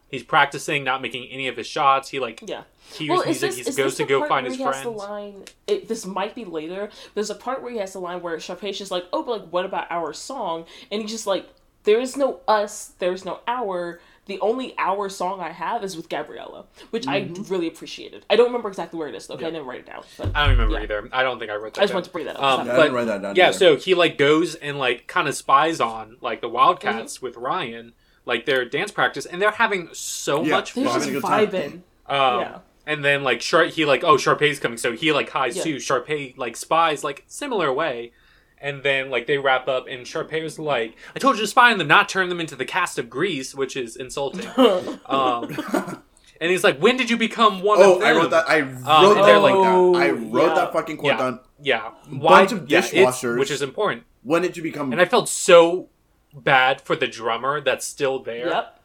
He's 0.10 0.23
practicing, 0.23 0.84
not 0.84 1.02
making 1.02 1.27
any 1.30 1.48
of 1.48 1.57
his 1.57 1.68
shots. 1.68 2.10
He 2.10 2.19
like 2.19 2.41
yeah. 2.45 2.64
he 2.94 3.10
Well, 3.10 3.22
hears 3.23 3.38
is 3.38 3.41
music. 3.41 3.49
this, 3.49 3.65
He 3.65 3.69
is 3.72 3.76
goes 3.76 3.86
this 3.91 3.98
to 3.98 4.03
the 4.03 4.10
go 4.10 4.19
part 4.19 4.30
find 4.30 4.44
where 4.45 4.52
his 4.52 4.57
he 4.57 4.64
has 4.64 4.76
the 4.77 4.82
friends. 4.84 4.98
line? 4.98 5.44
It, 5.68 5.88
this 5.88 6.06
might 6.06 6.36
be 6.36 6.45
later. 6.45 6.90
There's 7.15 7.30
a 7.30 7.36
part 7.36 7.61
where 7.64 7.72
he 7.72 7.80
has 7.80 7.94
the 7.94 7.99
line 7.99 8.22
where 8.22 8.40
Sharpay's 8.40 8.77
just 8.77 8.91
like, 8.91 9.06
"Oh, 9.11 9.23
but 9.23 9.41
like, 9.41 9.49
what 9.49 9.65
about 9.65 9.88
our 9.90 10.14
song?" 10.14 10.65
And 10.91 11.02
he's 11.02 11.11
just 11.11 11.27
like, 11.27 11.49
"There 11.84 11.99
is 11.99 12.15
no 12.15 12.40
us. 12.48 12.94
There's 12.99 13.26
no 13.26 13.40
our. 13.48 13.99
The 14.27 14.40
only 14.40 14.73
our 14.80 15.07
song 15.10 15.40
I 15.40 15.52
have 15.52 15.84
is 15.84 15.95
with 15.95 16.10
Gabriella, 16.10 16.65
which 16.90 17.06
I 17.07 17.30
really 17.48 17.68
appreciated. 17.68 18.26
I 18.27 18.36
don't 18.36 18.48
remember 18.48 18.69
exactly 18.69 18.98
where 18.98 19.07
it 19.07 19.14
is 19.14 19.27
though. 19.27 19.36
'cause 19.36 19.44
I 19.44 19.52
didn't 19.52 19.68
write 19.68 19.82
it 19.82 19.86
down. 19.86 20.03
But 20.18 20.32
I 20.34 20.41
don't 20.48 20.57
remember 20.57 20.73
Yeah. 20.77 20.82
either. 20.84 21.10
I 21.14 21.22
don't 21.22 21.38
think 21.38 21.52
I 21.52 21.56
wrote 21.56 21.76
that. 21.76 21.82
I 21.82 21.84
just 21.84 21.91
down. 21.91 21.95
wanted 21.98 22.06
to 22.06 22.11
bring 22.11 22.26
that 22.26 22.38
up. 22.38 22.60
Um, 22.60 22.65
Yeah, 22.68 22.73
I 22.73 22.77
didn't 22.77 22.94
write 22.94 23.06
that 23.06 23.22
down 23.22 23.36
yeah, 23.36 23.49
either. 23.49 23.57
so 23.57 23.76
he 23.76 23.94
like 23.94 24.18
goes 24.18 24.56
and 24.56 24.80
like 24.80 25.06
kind 25.06 25.27
of 25.27 25.36
spies 25.36 25.80
on 25.80 26.18
like 26.22 26.41
the 26.41 26.49
Wildcats 26.49 27.18
Mm-hmm. 27.18 27.26
with 27.26 27.38
Ryan, 27.38 27.94
like 28.26 28.45
their 28.45 28.65
dance 28.65 28.91
practice, 28.91 29.26
and 29.26 29.41
they're 29.41 29.52
having 29.52 29.89
so 29.93 30.43
Yeah. 30.43 30.56
much 30.56 30.73
They're 30.73 30.85
fun. 30.85 30.93
just 30.99 31.06
having 31.10 31.15
a 31.15 31.22
vibing. 31.22 31.72
Um, 32.07 32.39
yeah. 32.41 32.57
And 32.88 33.03
then 33.03 33.23
like 33.23 33.41
Shar- 33.41 33.65
he 33.65 33.85
like 33.85 34.03
oh 34.03 34.15
Sharpay's 34.18 34.60
coming, 34.60 34.77
so 34.77 34.91
he 34.93 35.11
like 35.11 35.30
hides 35.30 35.57
Yeah. 35.57 35.64
too. 35.64 35.76
Sharpay 35.77 36.38
like 36.38 36.56
spies 36.56 37.03
like 37.03 37.23
similar 37.27 37.73
way, 37.73 38.11
and 38.60 38.84
then 38.84 39.10
like 39.10 39.26
they 39.27 39.38
wrap 39.39 39.68
up, 39.68 39.88
and 39.88 40.06
Sharpay 40.06 40.43
was 40.43 40.60
like, 40.60 40.95
"I 41.15 41.19
told 41.19 41.35
you 41.38 41.41
to 41.41 41.47
spy 41.47 41.72
on 41.72 41.77
them, 41.80 41.88
not 41.88 42.10
turn 42.10 42.30
them 42.30 42.39
into 42.39 42.56
the 42.56 42.65
cast 42.65 42.99
of 42.99 43.10
Grease," 43.10 43.56
which 43.56 43.76
is 43.76 43.95
insulting. 43.95 44.47
um, 45.07 46.02
and 46.39 46.52
he's 46.52 46.64
like, 46.64 46.77
"When 46.80 46.95
did 46.97 47.10
you 47.10 47.18
become 47.18 47.61
one 47.64 47.80
Oh, 47.81 47.95
of 47.95 47.99
them?" 48.02 48.07
I 48.07 48.11
wrote 48.19 48.30
that. 48.31 48.47
I 48.49 48.60
wrote 48.61 49.18
and 49.18 49.26
that 49.26 49.38
like 49.38 49.56
like- 49.56 49.64
that. 49.64 50.02
I 50.02 50.10
wrote 50.11 50.47
yeah. 50.49 50.53
that 50.56 50.73
fucking 50.73 50.97
quote 50.97 51.14
Yeah. 51.14 51.18
down. 51.18 51.39
Yeah, 51.61 51.89
why? 52.10 52.45
Bunch 52.45 52.52
of 52.52 52.69
yeah, 52.69 52.81
dishwashers. 52.81 53.39
which 53.39 53.49
is 53.49 53.61
important. 53.64 54.03
When 54.22 54.41
did 54.43 54.57
you 54.57 54.61
become? 54.64 54.91
And 54.91 55.02
I 55.02 55.06
felt 55.06 55.27
so 55.30 55.89
bad 56.36 56.82
for 56.82 56.95
the 56.95 57.07
drummer 57.07 57.62
that's 57.62 57.86
still 57.86 58.20
there. 58.20 58.48
Yep. 58.48 58.80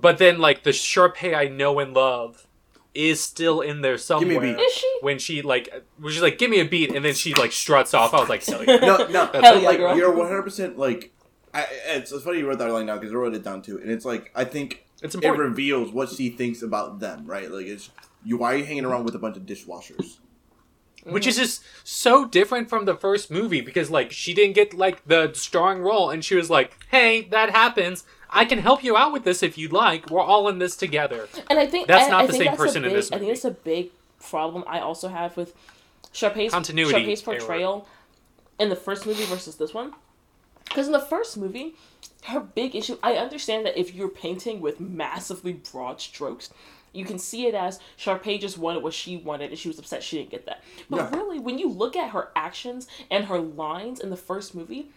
But 0.00 0.18
then, 0.18 0.38
like, 0.38 0.64
the 0.64 0.70
Sharpay 0.70 1.36
I 1.36 1.46
know 1.48 1.78
and 1.78 1.94
love 1.94 2.46
is 2.94 3.20
still 3.20 3.60
in 3.60 3.80
there 3.80 3.92
me 3.92 3.96
a 3.96 3.98
somewhere. 3.98 4.40
beat. 4.40 4.58
Is 4.58 4.72
she? 4.72 4.98
When 5.02 5.18
she, 5.18 5.42
like, 5.42 5.84
when 5.98 6.12
she's 6.12 6.22
like, 6.22 6.38
give 6.38 6.50
me 6.50 6.60
a 6.60 6.64
beat, 6.64 6.94
and 6.94 7.04
then 7.04 7.14
she, 7.14 7.34
like, 7.34 7.52
struts 7.52 7.94
off. 7.94 8.14
I 8.14 8.20
was 8.20 8.28
like, 8.28 8.42
silly. 8.42 8.66
no, 8.66 9.06
no. 9.08 9.26
Hell 9.32 9.60
yeah, 9.60 9.68
like 9.68 9.78
girl. 9.78 9.96
you're 9.96 10.12
100 10.12 10.42
percent 10.42 10.78
like. 10.78 11.12
I, 11.52 11.66
it's, 11.86 12.10
it's 12.10 12.24
funny 12.24 12.38
you 12.38 12.48
wrote 12.48 12.58
that 12.58 12.70
line 12.72 12.86
down 12.86 12.98
because 12.98 13.12
I 13.12 13.16
wrote 13.16 13.34
it 13.34 13.44
down 13.44 13.62
too, 13.62 13.78
and 13.78 13.88
it's 13.88 14.04
like 14.04 14.32
I 14.34 14.44
think 14.44 14.84
It's 15.02 15.14
it 15.14 15.28
reveals 15.28 15.92
what 15.92 16.08
she 16.08 16.30
thinks 16.30 16.62
about 16.62 16.98
them, 16.98 17.26
right? 17.26 17.48
Like, 17.48 17.66
it's 17.66 17.90
you. 18.24 18.38
Why 18.38 18.54
are 18.54 18.56
you 18.56 18.64
hanging 18.64 18.84
around 18.84 19.04
with 19.04 19.14
a 19.14 19.20
bunch 19.20 19.36
of 19.36 19.44
dishwashers? 19.44 20.16
Which 21.04 21.26
is 21.26 21.34
mm-hmm. 21.34 21.42
just 21.44 21.64
so 21.84 22.24
different 22.24 22.70
from 22.70 22.86
the 22.86 22.94
first 22.94 23.30
movie 23.30 23.60
because, 23.60 23.90
like, 23.90 24.10
she 24.10 24.32
didn't 24.32 24.54
get, 24.54 24.72
like, 24.72 25.06
the 25.06 25.32
starring 25.34 25.82
role, 25.82 26.08
and 26.10 26.24
she 26.24 26.34
was 26.34 26.48
like, 26.48 26.76
hey, 26.90 27.22
that 27.30 27.50
happens. 27.50 28.04
I 28.30 28.44
can 28.46 28.58
help 28.58 28.82
you 28.82 28.96
out 28.96 29.12
with 29.12 29.24
this 29.24 29.42
if 29.42 29.58
you'd 29.58 29.72
like. 29.72 30.10
We're 30.10 30.20
all 30.20 30.48
in 30.48 30.58
this 30.58 30.76
together. 30.76 31.28
And 31.50 31.58
I 31.58 31.66
think 31.66 31.88
That's 31.88 32.06
I- 32.06 32.10
not 32.10 32.24
I 32.24 32.26
the 32.26 32.32
same 32.32 32.56
person 32.56 32.84
in 32.84 32.90
big- 32.90 32.96
this 32.96 33.08
I 33.08 33.16
think 33.16 33.22
movie. 33.22 33.32
it's 33.32 33.44
a 33.44 33.50
big 33.50 33.90
problem 34.18 34.64
I 34.66 34.80
also 34.80 35.08
have 35.08 35.36
with 35.36 35.54
Sharpay's 36.12 36.52
Continuity 36.52 36.92
Sharpay's 36.98 37.28
error. 37.28 37.38
portrayal 37.38 37.88
in 38.58 38.70
the 38.70 38.76
first 38.76 39.06
movie 39.06 39.24
versus 39.24 39.56
this 39.56 39.74
one. 39.74 39.92
Because 40.64 40.86
in 40.86 40.92
the 40.92 41.00
first 41.00 41.36
movie, 41.36 41.74
her 42.24 42.40
big 42.40 42.74
issue. 42.74 42.96
I 43.02 43.14
understand 43.14 43.66
that 43.66 43.78
if 43.78 43.94
you're 43.94 44.08
painting 44.08 44.60
with 44.60 44.80
massively 44.80 45.52
broad 45.52 46.00
strokes, 46.00 46.50
you 46.94 47.04
can 47.04 47.18
see 47.18 47.46
it 47.46 47.54
as 47.54 47.80
Sharpay 47.98 48.40
just 48.40 48.56
wanted 48.58 48.82
what 48.82 48.94
she 48.94 49.16
wanted, 49.16 49.50
and 49.50 49.58
she 49.58 49.68
was 49.68 49.78
upset 49.78 50.02
she 50.02 50.18
didn't 50.18 50.30
get 50.30 50.46
that. 50.46 50.62
But 50.88 50.96
Yeah. 50.96 51.16
really, 51.16 51.38
when 51.38 51.58
you 51.58 51.68
look 51.68 51.96
at 51.96 52.10
her 52.10 52.30
actions 52.36 52.86
and 53.10 53.24
her 53.26 53.38
lines 53.38 54.00
in 54.00 54.10
the 54.10 54.16
first 54.16 54.54
movie, 54.54 54.88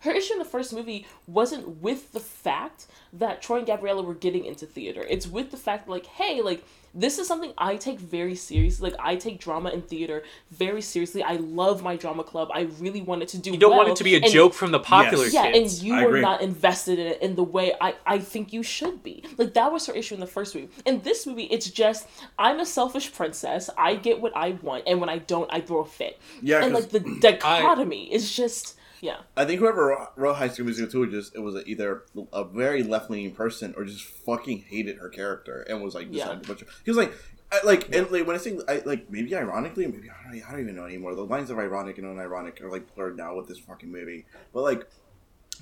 her 0.00 0.12
issue 0.12 0.34
in 0.34 0.38
the 0.38 0.44
first 0.44 0.72
movie 0.72 1.06
wasn't 1.26 1.82
with 1.82 2.12
the 2.12 2.20
fact 2.20 2.86
that 3.12 3.42
Troy 3.42 3.58
and 3.58 3.66
Gabriella 3.66 4.02
were 4.02 4.14
getting 4.14 4.44
into 4.44 4.64
theater. 4.64 5.04
It's 5.08 5.26
with 5.26 5.50
the 5.50 5.56
fact, 5.56 5.88
like, 5.88 6.06
hey, 6.06 6.40
like, 6.40 6.64
this 6.94 7.18
is 7.18 7.28
something 7.28 7.52
I 7.58 7.76
take 7.76 7.98
very 8.00 8.34
seriously. 8.34 8.90
Like, 8.90 8.98
I 9.00 9.16
take 9.16 9.38
drama 9.40 9.70
and 9.70 9.86
theater 9.86 10.22
very 10.50 10.80
seriously. 10.82 11.22
I 11.22 11.34
love 11.36 11.82
my 11.82 11.96
drama 11.96 12.24
club. 12.24 12.48
I 12.52 12.62
really 12.80 13.00
want 13.02 13.22
it 13.22 13.28
to 13.30 13.38
do 13.38 13.50
You 13.52 13.58
don't 13.58 13.76
want 13.76 13.88
it 13.90 13.96
to 13.96 14.04
be 14.04 14.14
a 14.14 14.20
And- 14.20 14.30
joke 14.32 14.54
from 14.54 14.70
the 14.72 14.80
popular 14.80 15.24
Yes. 15.24 15.34
Yeah, 15.34 15.52
kids. 15.52 15.78
and 15.78 15.86
you 15.86 15.94
I 15.94 16.02
were 16.02 16.08
agree. 16.08 16.20
not 16.22 16.40
invested 16.42 16.98
in 16.98 17.06
it 17.08 17.22
in 17.22 17.34
the 17.36 17.44
way 17.44 17.74
I, 17.80 17.94
I 18.06 18.18
think 18.18 18.52
you 18.52 18.62
should 18.62 19.02
be. 19.02 19.22
Like, 19.36 19.54
that 19.54 19.72
was 19.72 19.86
her 19.86 19.92
issue 19.94 20.14
in 20.14 20.20
the 20.20 20.26
first 20.26 20.54
movie. 20.54 20.68
In 20.86 21.02
this 21.02 21.26
movie, 21.26 21.44
it's 21.44 21.70
just, 21.70 22.06
I'm 22.38 22.60
a 22.60 22.66
selfish 22.66 23.12
princess. 23.12 23.68
I 23.76 23.94
get 23.96 24.20
what 24.20 24.36
I 24.36 24.50
want, 24.62 24.84
and 24.86 25.00
when 25.00 25.08
I 25.08 25.18
don't, 25.18 25.48
I 25.52 25.60
throw 25.60 25.80
a 25.80 25.84
fit. 25.86 26.18
Yeah, 26.42 26.64
and 26.64 26.72
like, 26.74 26.88
the 26.90 27.00
dichotomy 27.20 28.12
is 28.12 28.34
just, 28.34 28.76
yeah. 29.00 29.18
I 29.36 29.44
think 29.44 29.60
whoever 29.60 30.08
wrote 30.16 30.34
High 30.34 30.48
School 30.48 30.66
Musical 30.66 30.90
2 31.06 31.10
just 31.10 31.34
it 31.34 31.40
was 31.40 31.62
either 31.66 32.04
a 32.32 32.44
very 32.44 32.82
left 32.82 33.10
leaning 33.10 33.34
person 33.34 33.74
or 33.76 33.84
just 33.84 34.02
fucking 34.04 34.64
hated 34.68 34.98
her 34.98 35.08
character 35.08 35.62
and 35.68 35.82
was 35.82 35.94
like 35.94 36.06
Yeah. 36.10 36.24
decided 36.24 36.42
to 36.44 36.48
butcher. 36.48 36.66
He 36.84 36.90
was 36.90 36.98
like, 36.98 37.12
I, 37.50 37.60
like 37.64 37.94
and 37.94 38.10
like 38.10 38.26
when 38.26 38.36
I 38.36 38.38
say 38.38 38.58
I, 38.68 38.82
like 38.84 39.10
maybe 39.10 39.34
ironically 39.34 39.86
maybe 39.86 40.10
I 40.10 40.30
don't, 40.32 40.42
I 40.46 40.50
don't 40.50 40.60
even 40.60 40.76
know 40.76 40.84
anymore. 40.84 41.14
The 41.14 41.22
lines 41.24 41.50
of 41.50 41.58
ironic 41.58 41.96
and 41.98 42.06
unironic 42.06 42.60
are 42.60 42.70
like 42.70 42.94
blurred 42.94 43.16
now 43.16 43.34
with 43.36 43.48
this 43.48 43.58
fucking 43.58 43.90
movie. 43.90 44.26
But 44.52 44.62
like 44.62 44.86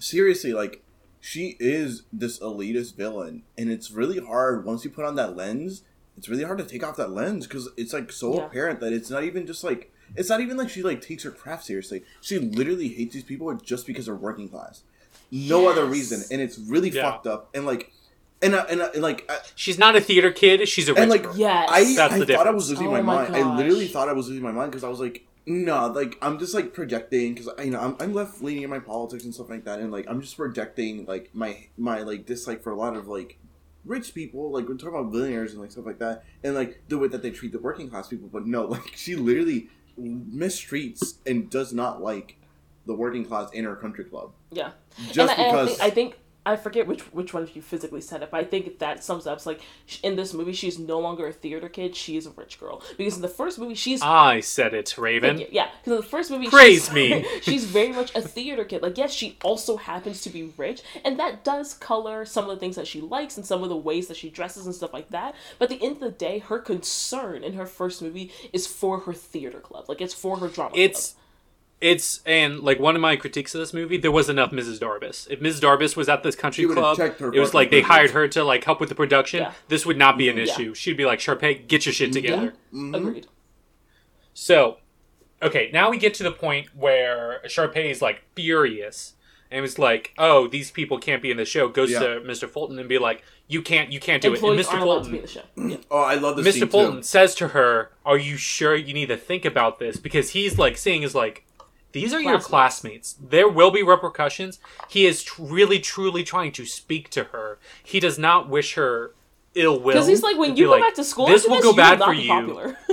seriously, 0.00 0.52
like 0.52 0.82
she 1.20 1.56
is 1.58 2.02
this 2.12 2.38
elitist 2.40 2.96
villain, 2.96 3.42
and 3.58 3.70
it's 3.70 3.90
really 3.90 4.18
hard 4.24 4.64
once 4.64 4.84
you 4.84 4.90
put 4.90 5.04
on 5.04 5.16
that 5.16 5.36
lens. 5.36 5.82
It's 6.16 6.28
really 6.28 6.44
hard 6.44 6.58
to 6.58 6.64
take 6.64 6.82
off 6.82 6.96
that 6.96 7.10
lens 7.10 7.46
because 7.46 7.68
it's 7.76 7.92
like 7.92 8.10
so 8.10 8.34
Yeah. 8.36 8.46
apparent 8.46 8.80
that 8.80 8.92
it's 8.92 9.10
not 9.10 9.22
even 9.24 9.46
just 9.46 9.62
like 9.62 9.92
it's 10.14 10.28
not 10.28 10.40
even 10.40 10.56
like 10.56 10.68
she 10.68 10.82
like 10.82 11.00
takes 11.00 11.24
her 11.24 11.30
craft 11.30 11.64
seriously. 11.64 12.04
She 12.20 12.38
literally 12.38 12.88
hates 12.88 13.14
these 13.14 13.24
people 13.24 13.52
just 13.54 13.86
because 13.86 14.06
they're 14.06 14.14
working 14.14 14.48
class, 14.48 14.82
no 15.30 15.68
other 15.68 15.84
reason, 15.86 16.22
and 16.30 16.40
it's 16.40 16.58
really 16.58 16.90
Yeah. 16.90 17.02
fucked 17.10 17.26
up. 17.26 17.50
And 17.54 17.66
like, 17.66 17.92
and 18.42 18.54
uh, 18.54 18.66
and, 18.68 18.80
uh, 18.82 18.90
and 18.94 19.02
like, 19.02 19.24
I, 19.30 19.38
She's 19.54 19.78
not 19.78 19.96
a 19.96 20.00
theater 20.00 20.30
kid. 20.30 20.68
She's 20.68 20.88
a 20.88 20.92
rich 20.94 21.00
and 21.02 21.10
like, 21.10 21.22
girl. 21.24 21.36
Yes. 21.36 21.68
I, 21.70 21.94
That's 21.94 22.14
I 22.14 22.18
the 22.20 22.26
thought 22.34 22.46
I 22.46 22.50
was 22.50 22.70
losing 22.70 22.86
Oh 22.88 22.90
my, 22.92 23.00
my 23.02 23.28
mind. 23.28 23.36
I 23.36 23.56
literally 23.56 23.88
thought 23.88 24.08
I 24.08 24.12
was 24.12 24.28
losing 24.28 24.42
my 24.42 24.52
mind 24.52 24.70
because 24.70 24.84
I 24.84 24.88
was 24.88 25.00
like, 25.00 25.26
no, 25.46 25.86
like 25.88 26.18
I'm 26.20 26.38
just 26.38 26.54
like 26.54 26.74
projecting 26.74 27.34
because 27.34 27.48
you 27.64 27.70
know 27.70 27.80
I'm, 27.80 27.96
I'm 28.00 28.12
left 28.12 28.42
leaning 28.42 28.64
in 28.64 28.70
my 28.70 28.80
politics 28.80 29.24
and 29.24 29.32
stuff 29.34 29.48
like 29.48 29.64
that, 29.64 29.78
and 29.80 29.90
like 29.92 30.04
I'm 30.08 30.20
just 30.20 30.36
projecting 30.36 31.06
like 31.06 31.30
my 31.34 31.66
my 31.78 32.00
like 32.02 32.26
dislike 32.26 32.62
for 32.62 32.72
a 32.72 32.76
lot 32.76 32.96
of 32.96 33.06
like 33.08 33.38
rich 33.84 34.12
people. 34.14 34.50
Like 34.50 34.68
we're 34.68 34.74
talking 34.74 34.98
about 34.98 35.12
billionaires 35.12 35.52
and 35.52 35.60
like 35.62 35.70
stuff 35.70 35.86
like 35.86 36.00
that, 36.00 36.24
and 36.42 36.54
like 36.56 36.82
the 36.88 36.98
way 36.98 37.06
that 37.08 37.22
they 37.22 37.30
treat 37.30 37.52
the 37.52 37.60
working 37.60 37.88
class 37.88 38.08
people. 38.08 38.28
But 38.28 38.46
no, 38.46 38.64
like 38.76 38.92
she 38.96 39.14
literally 39.16 39.68
mistreats 40.00 41.14
and 41.26 41.48
does 41.50 41.72
not 41.72 42.02
like 42.02 42.36
the 42.86 42.94
working 42.94 43.24
class 43.24 43.50
in 43.52 43.64
her 43.64 43.76
country 43.76 44.04
club 44.04 44.30
Yeah. 44.52 44.70
just 45.10 45.18
and 45.18 45.30
I, 45.30 45.34
and 45.34 45.42
I 45.42 45.50
because. 45.64 45.68
think, 45.78 45.80
I 45.82 45.90
think 45.90 46.18
I 46.46 46.54
forget 46.56 46.86
which 46.86 47.02
which 47.12 47.34
one 47.34 47.42
of 47.42 47.56
you 47.56 47.60
physically 47.60 48.00
said 48.00 48.22
it, 48.22 48.30
but 48.30 48.38
I 48.38 48.44
think 48.44 48.78
that 48.78 49.02
sums 49.02 49.26
up. 49.26 49.38
It's 49.38 49.46
like 49.46 49.60
in 50.04 50.14
this 50.14 50.32
movie, 50.32 50.52
she's 50.52 50.78
no 50.78 51.00
longer 51.00 51.26
a 51.26 51.32
theater 51.32 51.68
kid; 51.68 51.96
she 51.96 52.16
is 52.16 52.24
a 52.26 52.30
rich 52.30 52.60
girl. 52.60 52.82
Because 52.96 53.16
in 53.16 53.22
the 53.22 53.28
first 53.28 53.58
movie, 53.58 53.74
she's 53.74 54.00
I 54.00 54.40
said 54.40 54.72
it, 54.72 54.96
Raven. 54.96 55.44
Yeah, 55.50 55.68
because 55.78 55.92
in 55.92 55.96
the 55.96 56.06
first 56.06 56.30
movie, 56.30 56.48
Praise 56.48 56.84
she's, 56.86 56.92
me. 56.92 57.26
she's 57.42 57.64
very 57.64 57.92
much 57.92 58.14
a 58.14 58.20
theater 58.22 58.64
kid. 58.64 58.80
Like, 58.80 58.96
yes, 58.96 59.12
she 59.12 59.36
also 59.42 59.76
happens 59.76 60.20
to 60.22 60.30
be 60.30 60.52
rich, 60.56 60.82
and 61.04 61.18
that 61.18 61.42
does 61.42 61.74
color 61.74 62.24
some 62.24 62.44
of 62.44 62.50
the 62.50 62.60
things 62.60 62.76
that 62.76 62.86
she 62.86 63.00
likes 63.00 63.36
and 63.36 63.44
some 63.44 63.64
of 63.64 63.68
the 63.68 63.76
ways 63.76 64.06
that 64.06 64.16
she 64.16 64.30
dresses 64.30 64.66
and 64.66 64.74
stuff 64.74 64.92
like 64.94 65.10
that. 65.10 65.34
But 65.58 65.70
at 65.70 65.78
the 65.78 65.84
end 65.84 65.96
of 65.96 66.00
the 66.00 66.10
day, 66.12 66.38
her 66.38 66.60
concern 66.60 67.42
in 67.42 67.54
her 67.54 67.66
first 67.66 68.00
movie 68.00 68.30
is 68.52 68.68
for 68.68 69.00
her 69.00 69.12
theater 69.12 69.58
club. 69.58 69.86
Like, 69.88 70.00
it's 70.00 70.14
for 70.14 70.38
her 70.38 70.48
drama 70.48 70.76
It's 70.76 71.12
club. 71.12 71.22
It's 71.80 72.20
and 72.24 72.60
like 72.60 72.78
one 72.80 72.94
of 72.96 73.02
my 73.02 73.16
critiques 73.16 73.54
of 73.54 73.60
this 73.60 73.74
movie, 73.74 73.98
there 73.98 74.10
was 74.10 74.28
enough 74.30 74.50
Mrs. 74.50 74.78
Darbus. 74.78 75.26
If 75.30 75.40
Mrs. 75.40 75.60
Darbus 75.60 75.94
was 75.96 76.08
at 76.08 76.22
this 76.22 76.34
country 76.34 76.66
club, 76.66 76.98
it 76.98 77.38
was 77.38 77.52
like 77.54 77.70
they 77.70 77.82
privilege. 77.82 77.84
hired 77.84 78.10
her 78.12 78.28
to 78.28 78.44
like 78.44 78.64
help 78.64 78.80
with 78.80 78.88
the 78.88 78.94
production. 78.94 79.40
Yeah. 79.40 79.52
This 79.68 79.84
would 79.84 79.98
not 79.98 80.16
be 80.16 80.28
an 80.28 80.36
Yeah. 80.38 80.44
issue. 80.44 80.74
She'd 80.74 80.96
be 80.96 81.04
like, 81.04 81.18
Sharpay, 81.18 81.68
get 81.68 81.84
your 81.86 81.92
shit 81.92 82.12
together. 82.12 82.54
Mhm. 82.72 82.96
Agreed. 82.96 83.26
So, 84.34 84.78
okay, 85.42 85.70
now 85.72 85.90
we 85.90 85.98
get 85.98 86.14
to 86.14 86.22
the 86.22 86.30
point 86.32 86.68
where 86.74 87.40
Sharpay 87.46 87.90
is 87.90 88.02
like 88.02 88.22
furious 88.34 89.14
and 89.50 89.62
was 89.62 89.78
like, 89.78 90.12
"Oh, 90.18 90.48
these 90.48 90.70
people 90.70 90.98
can't 90.98 91.22
be 91.22 91.30
in 91.30 91.36
the 91.36 91.44
show." 91.44 91.68
Goes 91.68 91.90
Yeah. 91.92 92.00
to 92.00 92.06
Mr. 92.20 92.48
Fulton 92.48 92.78
and 92.78 92.88
be 92.88 92.98
like, 92.98 93.22
"You 93.48 93.62
can't, 93.62 93.92
you 93.92 94.00
can't 94.00 94.20
do 94.20 94.28
it." 94.28 94.30
And 94.30 94.36
Employees 94.38 94.66
Mr. 94.66 94.70
aren't 94.72 94.82
allowed 94.82 95.04
to 95.04 95.10
be 95.10 95.18
in 95.18 95.26
Fulton, 95.26 95.68
the 95.68 95.74
show. 95.74 95.76
Yeah. 95.76 95.84
Oh, 95.90 96.02
I 96.02 96.14
love 96.16 96.36
this 96.36 96.46
Mr. 96.56 96.58
scene 96.60 96.68
Fulton 96.68 96.96
too. 96.96 97.02
says 97.04 97.34
to 97.36 97.48
her, 97.48 97.90
"Are 98.04 98.18
you 98.18 98.36
sure 98.36 98.74
you 98.74 98.92
need 98.92 99.06
to 99.06 99.16
think 99.16 99.44
about 99.44 99.78
this?" 99.78 99.96
Because 99.98 100.30
he's 100.30 100.58
like 100.58 100.76
seeing 100.76 101.02
is 101.02 101.14
like, 101.14 101.44
"These 102.00 102.12
are 102.14 102.20
your 102.20 102.38
Classmates. 102.40 103.14
classmates. 103.14 103.16
There 103.20 103.48
will 103.48 103.70
be 103.70 103.82
repercussions." 103.82 104.58
He 104.88 105.06
is 105.06 105.22
tr- 105.22 105.42
really, 105.42 105.78
truly 105.80 106.22
trying 106.22 106.52
to 106.52 106.64
speak 106.66 107.10
to 107.10 107.24
her. 107.24 107.58
He 107.82 107.98
does 108.00 108.18
not 108.18 108.48
wish 108.48 108.74
her 108.74 109.12
ill 109.54 109.80
will. 109.80 109.94
Because 109.94 110.06
he's 110.06 110.22
like, 110.22 110.36
when 110.38 110.56
you 110.56 110.66
go 110.66 110.72
like, 110.72 110.82
back 110.82 110.94
to 110.94 111.04
school, 111.04 111.26
this 111.26 111.46
will 111.46 111.56
this, 111.56 111.64
go 111.64 111.70
you 111.70 111.76
bad 111.76 111.98
will 111.98 112.06
for 112.06 112.12
not 112.12 112.16
be 112.16 112.22
you. 112.22 112.28
Popular. 112.28 112.78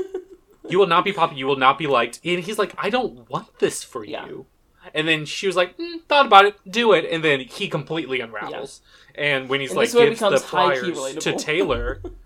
You 0.70 0.80
will 0.80 0.88
not 0.88 1.04
be 1.04 1.12
popular. 1.12 1.38
You 1.38 1.46
will 1.48 1.58
not 1.58 1.78
be 1.78 1.88
liked. 1.88 2.22
And 2.24 2.40
he's 2.42 2.58
like, 2.58 2.74
I 2.78 2.90
don't 2.90 3.30
want 3.30 3.60
this 3.60 3.84
for 3.84 4.06
Yeah. 4.06 4.26
you. 4.26 4.46
And 4.94 5.08
then 5.08 5.26
she 5.26 5.46
was 5.46 5.58
like, 5.58 5.78
mm, 5.78 6.02
thought 6.08 6.26
about 6.26 6.46
it, 6.46 6.56
do 6.70 6.94
it. 6.94 7.06
And 7.12 7.22
then 7.22 7.42
he 7.42 7.68
completely 7.68 8.22
unravels. 8.22 8.80
And 9.14 9.50
when 9.50 9.60
he's 9.60 9.72
And 9.72 9.78
like, 9.78 9.84
this 9.88 9.92
is 9.92 9.96
where 9.98 10.08
it 10.08 10.18
gives 10.18 10.22
the 10.22 10.40
flyers 10.40 11.16
to. 11.16 11.36
Taylor. 11.38 12.02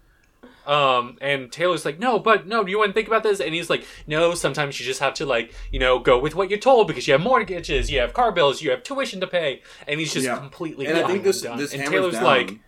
Um, 0.68 1.18
and 1.22 1.50
Taylor's 1.52 1.86
like, 1.86 1.98
no, 1.98 2.20
but 2.20 2.46
no, 2.46 2.64
do 2.64 2.70
you 2.72 2.78
want 2.78 2.90
to 2.90 2.94
think 2.94 3.08
about 3.08 3.24
this? 3.24 3.40
And 3.40 3.56
he's 3.56 3.70
like, 3.70 3.86
no, 4.06 4.34
sometimes 4.34 4.78
you 4.80 4.86
just 4.86 5.00
have 5.00 5.14
to 5.16 5.26
like, 5.26 5.54
you 5.72 5.80
know, 5.80 5.98
go 5.98 6.20
with 6.20 6.36
what 6.36 6.50
you're 6.50 6.60
told 6.60 6.88
because 6.90 7.08
you 7.08 7.14
have 7.14 7.22
mortgages, 7.22 7.90
you 7.90 8.00
have 8.02 8.14
car 8.14 8.34
bills, 8.34 8.62
you 8.62 8.70
have 8.72 8.84
tuition 8.84 9.22
to 9.22 9.28
pay. 9.28 9.62
And 9.88 9.98
he's 10.00 10.14
just 10.14 10.26
Yeah. 10.26 10.36
completely 10.38 10.86
And 10.88 10.98
I 10.98 11.08
think 11.08 11.24
this 11.24 11.42
undone. 11.44 11.58
this 11.58 11.74
and 11.74 11.88
Taylor's 11.88 12.16
down. 12.16 12.24
like, 12.26 12.60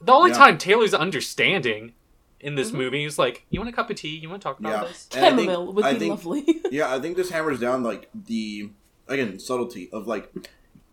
the 0.00 0.12
only 0.12 0.30
Yeah. 0.32 0.36
time 0.36 0.58
Taylor's 0.58 0.92
understanding 0.92 1.94
in 2.38 2.54
this 2.54 2.68
Mm-hmm. 2.68 2.76
movie 2.76 3.04
is 3.04 3.18
like, 3.18 3.46
you 3.48 3.60
want 3.60 3.70
a 3.70 3.72
cup 3.72 3.88
of 3.88 3.96
tea? 3.96 4.16
You 4.16 4.28
want 4.28 4.42
to 4.42 4.44
talk 4.48 4.60
about 4.60 4.82
Yeah. 4.82 4.88
this? 4.88 5.08
And 5.14 5.24
I 5.24 5.28
think- 5.30 5.50
Chamomile 5.50 5.72
would 5.72 5.84
be 5.86 5.98
think- 5.98 6.10
lovely. 6.10 6.60
yeah, 6.70 6.94
I 6.94 7.00
think 7.00 7.16
this 7.16 7.30
hammers 7.30 7.58
down 7.60 7.82
like 7.82 8.10
the 8.14 8.70
again 9.08 9.38
subtlety 9.38 9.88
of 9.90 10.06
like 10.06 10.30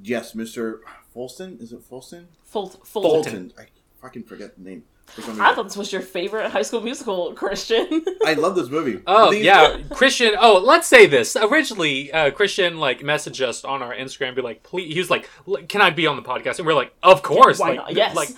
yes, 0.02 0.36
Mister 0.36 0.80
Fulton 1.14 1.58
is 1.60 1.74
it 1.74 1.84
Fulton? 1.84 2.30
Folt, 2.50 2.80
Folt. 2.80 2.88
Fulton. 2.88 3.24
Fulton. 3.50 3.54
I 3.60 3.66
fucking 4.02 4.24
forget 4.24 4.56
the 4.58 4.64
name. 4.64 4.84
For 5.08 5.22
some 5.22 5.40
I 5.40 5.54
thought 5.54 5.66
this 5.66 5.78
was 5.78 5.92
your 5.94 6.02
favorite 6.02 6.50
High 6.50 6.64
School 6.64 6.82
Musical, 6.82 7.34
Christian. 7.36 8.04
I 8.26 8.34
love 8.34 8.56
this 8.56 8.70
movie. 8.70 9.00
Oh 9.06 9.26
The 9.26 9.32
thing 9.32 9.40
is- 9.42 9.46
yeah, 9.46 9.78
Christian. 9.92 10.34
Oh, 10.40 10.58
let's 10.66 10.88
say 10.88 11.06
this. 11.06 11.36
Originally, 11.36 12.12
uh, 12.12 12.32
Christian 12.32 12.78
like 12.80 13.02
messaged 13.02 13.46
us 13.46 13.64
on 13.64 13.84
our 13.84 13.94
Instagram, 13.94 14.34
be 14.36 14.42
like, 14.42 14.64
"Please," 14.64 14.92
he 14.92 15.00
was 15.00 15.12
like, 15.12 15.30
"Can 15.68 15.82
I 15.82 15.92
be 15.92 16.08
on 16.08 16.16
the 16.16 16.24
podcast?" 16.24 16.58
And 16.58 16.66
we're 16.66 16.74
like, 16.74 16.94
"Of 17.04 17.22
course, 17.22 17.60
why 17.60 17.70
like, 17.70 17.76
not? 17.78 17.94
Yes. 17.96 18.16
like, 18.16 18.30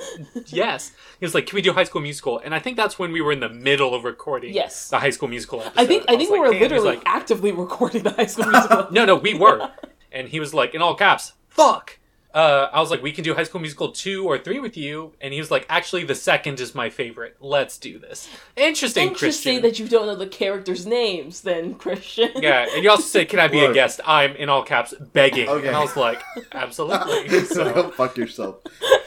yes." 0.48 0.92
He 1.20 1.26
was 1.26 1.34
like, 1.34 1.46
"Can 1.48 1.56
we 1.56 1.62
do 1.62 1.72
High 1.72 1.86
School 1.86 2.02
Musical?" 2.02 2.40
And 2.40 2.54
I 2.54 2.60
think 2.60 2.76
that's 2.76 3.00
when 3.00 3.14
we 3.14 3.22
were 3.22 3.32
in 3.32 3.40
the 3.40 3.50
middle 3.50 3.96
of 3.96 4.04
recording. 4.04 4.54
Yes. 4.54 4.90
the 4.90 5.00
High 5.00 5.12
School 5.12 5.30
Musical. 5.30 5.62
Episode. 5.62 5.80
I 5.80 5.86
think 5.86 6.04
I 6.10 6.16
was 6.16 6.18
think 6.28 6.32
we 6.32 6.40
like, 6.40 6.48
were 6.48 6.52
"Damn." 6.52 6.58
He 6.58 6.64
was 6.64 6.72
literally 6.84 6.96
like, 6.98 7.04
actively 7.06 7.52
recording 7.64 8.04
the 8.04 8.12
High 8.12 8.26
School 8.26 8.48
Musical. 8.48 8.88
no, 8.92 9.06
no, 9.06 9.16
we 9.16 9.34
were. 9.34 9.72
And 10.12 10.28
he 10.28 10.42
was 10.42 10.54
like, 10.54 10.76
in 10.76 10.82
all 10.82 10.96
caps, 10.96 11.32
"Fuck." 11.48 12.00
Uh, 12.36 12.70
I 12.74 12.82
was 12.82 12.92
like, 12.92 13.02
we 13.02 13.14
can 13.14 13.24
do 13.24 13.34
High 13.34 13.44
School 13.46 13.62
Musical 13.62 13.94
two 13.94 14.28
or 14.28 14.38
three 14.38 14.60
with 14.60 14.76
you, 14.76 15.14
and 15.22 15.34
he 15.34 15.40
was 15.40 15.50
like, 15.50 15.66
actually, 15.70 16.04
the 16.04 16.16
second 16.16 16.60
is 16.60 16.76
my 16.76 16.90
favorite. 16.90 17.38
Let's 17.40 17.78
do 17.78 17.98
this. 17.98 18.28
Interesting, 18.58 19.08
Interesting 19.08 19.16
Christian. 19.16 19.62
that 19.62 19.80
you 19.80 19.88
don't 19.88 20.06
know 20.06 20.18
the 20.18 20.28
characters' 20.28 20.86
names, 20.86 21.42
then 21.42 21.76
Christian. 21.76 22.32
Yeah, 22.36 22.68
and 22.74 22.84
you 22.84 22.90
also 22.90 23.04
said, 23.04 23.30
"Can 23.30 23.40
I 23.40 23.48
be 23.48 23.60
a 23.64 23.74
guest?" 23.74 24.02
I'm 24.06 24.36
in 24.36 24.50
all 24.50 24.64
caps 24.64 24.94
begging, 25.14 25.48
Okay. 25.48 25.68
and 25.68 25.78
I 25.78 25.80
was 25.80 25.96
like, 25.96 26.22
"Absolutely." 26.52 27.30
so 27.30 27.44
So, 27.46 27.74
go 27.74 27.90
fuck 27.92 28.18
yourself. 28.18 28.58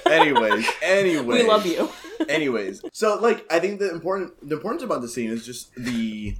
Anyways, 0.06 0.66
anyways, 0.80 1.26
we 1.42 1.46
love 1.46 1.66
you. 1.66 1.90
anyways 2.28 2.82
so 2.92 3.16
like 3.20 3.46
i 3.48 3.60
think 3.60 3.78
the 3.78 3.88
important 3.92 4.32
the 4.48 4.56
importance 4.56 4.82
about 4.82 5.00
the 5.00 5.08
scene 5.08 5.30
is 5.30 5.46
just 5.46 5.72
the 5.76 6.34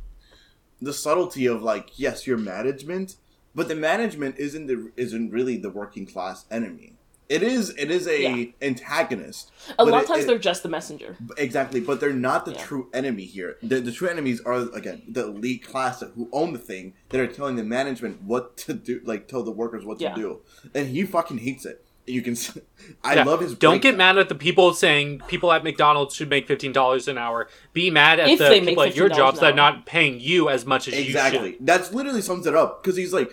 the 0.83 0.93
subtlety 0.93 1.47
of 1.47 1.63
like 1.63 1.91
yes 1.97 2.27
your 2.27 2.37
management 2.37 3.15
but 3.59 3.69
the 3.69 3.75
management 3.91 4.35
isn't 4.47 4.67
the 4.71 4.79
isn't 4.97 5.31
really 5.39 5.57
the 5.67 5.71
working 5.81 6.07
class 6.13 6.45
enemy 6.51 6.93
it 7.29 7.43
is 7.43 7.63
it 7.85 7.91
is 7.91 8.07
a 8.07 8.19
Yeah. 8.23 8.45
antagonist 8.71 9.51
A 9.79 9.85
lot 9.85 10.03
of 10.03 10.09
times 10.09 10.25
it- 10.25 10.27
they're 10.29 10.39
just 10.39 10.63
the 10.63 10.69
messenger. 10.69 11.17
exactly 11.37 11.81
but 11.81 12.01
they're 12.01 12.13
not 12.31 12.45
the 12.47 12.53
Yeah. 12.53 12.65
true 12.69 12.89
enemy 12.95 13.25
here 13.37 13.57
the, 13.63 13.81
the 13.81 13.93
true 13.93 14.09
enemies 14.09 14.41
are 14.47 14.61
again 14.81 15.03
the 15.09 15.25
elite 15.27 15.63
class 15.67 16.03
who 16.17 16.29
own 16.33 16.53
the 16.53 16.59
thing 16.59 16.95
that 17.11 17.21
are 17.21 17.27
telling 17.27 17.57
the 17.57 17.65
management 17.65 18.23
what 18.23 18.57
to 18.65 18.73
do 18.75 19.01
like 19.05 19.29
tell 19.29 19.43
the 19.43 19.51
workers 19.63 19.85
what 19.85 19.99
to 19.99 20.13
do 20.15 20.41
and 20.75 20.89
he 20.89 21.05
fucking 21.05 21.39
hates 21.39 21.67
it 21.67 21.85
you 22.07 22.23
can 22.23 22.33
s- 22.33 22.57
i 23.05 23.17
yeah, 23.17 23.25
love 23.25 23.41
his 23.41 23.55
Don't 23.55 23.73
break- 23.75 23.83
get 23.83 23.97
mad 23.99 24.17
at 24.17 24.31
the 24.31 24.35
people 24.35 24.73
saying 24.73 25.21
people 25.29 25.53
at 25.53 25.63
McDonald's 25.63 26.15
should 26.15 26.31
make 26.31 26.47
fifteen 26.49 26.73
dollars 26.73 27.07
an 27.07 27.19
hour. 27.19 27.49
Be 27.75 27.91
mad 27.91 28.19
at 28.19 28.31
If 28.31 28.39
the 28.39 28.49
people 28.67 28.83
at 28.83 28.97
your 28.97 29.11
jobs 29.11 29.41
that 29.41 29.53
are 29.53 29.57
not 29.57 29.85
paying 29.85 30.19
you 30.19 30.49
as 30.49 30.65
much 30.65 30.89
as 30.89 30.95
Exactly. 30.95 31.39
you 31.51 31.53
should. 31.57 31.67
That's 31.67 31.93
literally 31.93 32.23
sums 32.23 32.47
it 32.47 32.55
up 32.55 32.83
because 32.83 32.97
he's 32.97 33.13
like, 33.13 33.31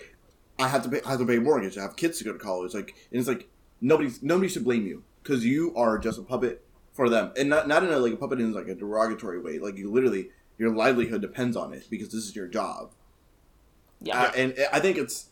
I 0.58 0.68
have 0.68 0.82
to 0.84 0.88
pay, 0.88 1.00
I 1.04 1.10
have 1.10 1.20
to 1.20 1.26
pay 1.26 1.36
a 1.36 1.40
mortgage. 1.40 1.76
I 1.76 1.82
have 1.82 1.96
kids 1.96 2.18
to 2.18 2.24
go 2.24 2.32
to 2.32 2.38
college. 2.38 2.74
Like, 2.74 2.94
and 3.10 3.18
it's 3.18 3.28
like 3.28 3.48
nobody 3.80 4.10
nobody 4.22 4.48
should 4.48 4.64
blame 4.64 4.86
you 4.86 5.04
because 5.22 5.44
you 5.44 5.74
are 5.76 5.98
just 5.98 6.18
a 6.18 6.22
puppet 6.22 6.64
for 6.92 7.08
them, 7.08 7.32
and 7.36 7.48
not 7.48 7.68
not 7.68 7.82
in 7.82 7.90
a 7.90 7.98
like 7.98 8.12
a 8.12 8.16
puppet 8.16 8.40
in 8.40 8.52
like 8.52 8.68
a 8.68 8.74
derogatory 8.74 9.40
way. 9.40 9.58
Like 9.58 9.76
you 9.76 9.90
literally 9.90 10.30
your 10.58 10.74
livelihood 10.74 11.20
depends 11.20 11.56
on 11.56 11.72
it 11.72 11.86
because 11.90 12.08
this 12.08 12.24
is 12.24 12.34
your 12.34 12.46
job. 12.46 12.92
Yeah. 14.00 14.20
Uh, 14.20 14.32
and 14.36 14.54
I 14.72 14.80
think 14.80 14.96
it's 14.96 15.28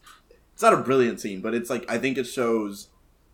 it's 0.52 0.62
not 0.62 0.74
a 0.74 0.78
brilliant 0.78 1.20
scene, 1.20 1.40
but 1.40 1.54
it's 1.54 1.70
like 1.70 1.90
I 1.90 1.98
think 1.98 2.18
it 2.18 2.24
shows 2.24 2.88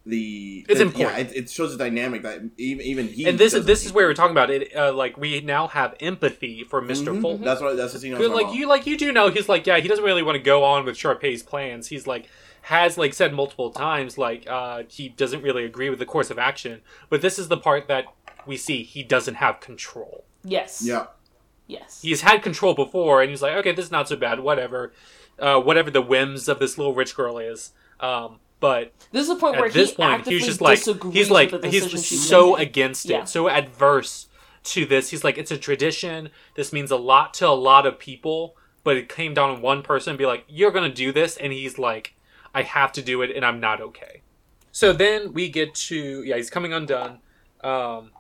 the 0.07 0.65
It's 0.69 0.79
that- 0.79 0.87
important. 0.87 1.19
Yeah, 1.19 1.25
it, 1.25 1.37
it 1.45 1.51
shows 1.51 1.73
the 1.77 1.79
dynamic 1.85 2.23
that 2.23 2.41
even 2.57 2.85
even 2.87 3.09
he 3.09 3.27
And 3.29 3.39
this 3.39 3.53
is 3.55 3.67
this 3.67 3.85
is 3.85 3.93
where 3.93 4.07
we're 4.07 4.15
talking 4.15 4.31
about 4.33 4.51
it. 4.51 4.75
Uh, 4.75 4.93
like 4.93 5.17
we 5.17 5.41
now 5.41 5.69
have 5.69 5.95
empathy 6.01 6.65
for 6.65 6.81
mister 6.81 7.13
Mhm. 7.13 7.21
Fulton. 7.21 7.45
That's 7.45 7.61
what 7.61 7.77
that's 7.77 7.93
the 7.93 7.99
scene. 7.99 8.15
I 8.15 8.19
was 8.19 8.27
Good, 8.27 8.33
talking 8.33 8.45
like 8.47 8.51
about. 8.53 8.59
you 8.59 8.67
like 8.69 8.87
you 8.87 8.97
do 8.97 9.13
know 9.13 9.29
he's 9.29 9.49
like 9.49 9.67
yeah 9.67 9.79
he 9.79 9.89
doesn't 9.89 10.05
really 10.05 10.23
want 10.23 10.37
to 10.37 10.43
go 10.43 10.65
on 10.65 10.85
with 10.85 10.97
Sharpay's 10.97 11.43
plans. 11.43 11.89
He's 11.89 12.07
like 12.07 12.29
has 12.63 12.97
like 12.99 13.15
said 13.15 13.33
multiple 13.35 13.71
times 13.71 14.17
like 14.19 14.49
uh 14.49 14.83
he 14.89 15.09
doesn't 15.11 15.43
really 15.43 15.65
agree 15.65 15.91
with 15.91 15.99
the 15.99 16.07
course 16.07 16.31
of 16.31 16.39
action. 16.39 16.81
But 17.11 17.21
this 17.21 17.39
is 17.39 17.49
the 17.49 17.57
part 17.59 17.87
that 17.89 18.07
we 18.47 18.57
see 18.57 18.83
he 18.83 19.03
doesn't 19.03 19.35
have 19.35 19.61
control. 19.61 20.25
yes. 20.45 20.83
Yeah. 20.85 21.07
Yes. 21.67 22.01
He's 22.03 22.23
had 22.23 22.43
control 22.43 22.75
before 22.75 23.21
and 23.23 23.31
he's 23.31 23.43
like 23.43 23.53
okay 23.59 23.73
this 23.73 23.85
is 23.85 23.91
not 23.93 24.09
so 24.09 24.17
bad 24.17 24.41
whatever. 24.41 24.93
Uh, 25.39 25.59
whatever 25.61 25.91
the 25.91 26.03
whims 26.03 26.49
of 26.49 26.59
this 26.59 26.77
little 26.77 26.95
rich 26.95 27.15
girl 27.17 27.39
is. 27.39 27.73
Um, 28.01 28.41
but 28.61 28.93
This 29.11 29.23
is 29.23 29.29
the 29.29 29.37
point 29.37 29.57
where 29.59 29.71
this 29.71 29.91
he 29.91 29.97
point 29.97 30.11
actively 30.13 30.39
he's 30.39 30.47
just 30.47 30.61
like 30.61 30.79
he's 31.13 31.31
like 31.31 31.65
he's 31.65 32.29
so 32.29 32.53
making. 32.53 32.67
against 32.69 33.07
Yeah. 33.07 33.23
it 33.23 33.29
so 33.29 33.49
adverse 33.49 34.29
to 34.63 34.85
this 34.87 35.11
he's 35.11 35.25
like 35.25 35.39
it's 35.39 35.51
a 35.51 35.57
tradition 35.59 36.29
this 36.55 36.73
means 36.73 36.91
a 36.91 36.97
lot 36.97 37.33
to 37.35 37.49
a 37.49 37.51
lot 37.51 37.87
of 37.87 37.99
people 37.99 38.55
but 38.85 38.97
it 38.97 39.09
came 39.09 39.33
down 39.35 39.51
on 39.51 39.63
one 39.63 39.83
person 39.83 40.17
be 40.17 40.27
like 40.27 40.45
you're 40.49 40.71
gonna 40.71 40.93
do 40.93 41.13
this 41.13 41.37
and 41.39 41.53
he's 41.53 41.79
like 41.79 42.15
i 42.55 42.63
have 42.63 42.93
to 42.93 43.01
do 43.03 43.23
it 43.23 43.31
and 43.35 43.45
i'm 43.45 43.59
not 43.59 43.81
okay 43.81 44.21
so 44.71 44.93
then 44.93 45.33
we 45.33 45.49
get 45.49 45.75
to 45.75 46.23
yeah 46.25 46.37
he's 46.37 46.51
coming 46.51 46.73
undone 46.75 47.21
um 47.65 48.11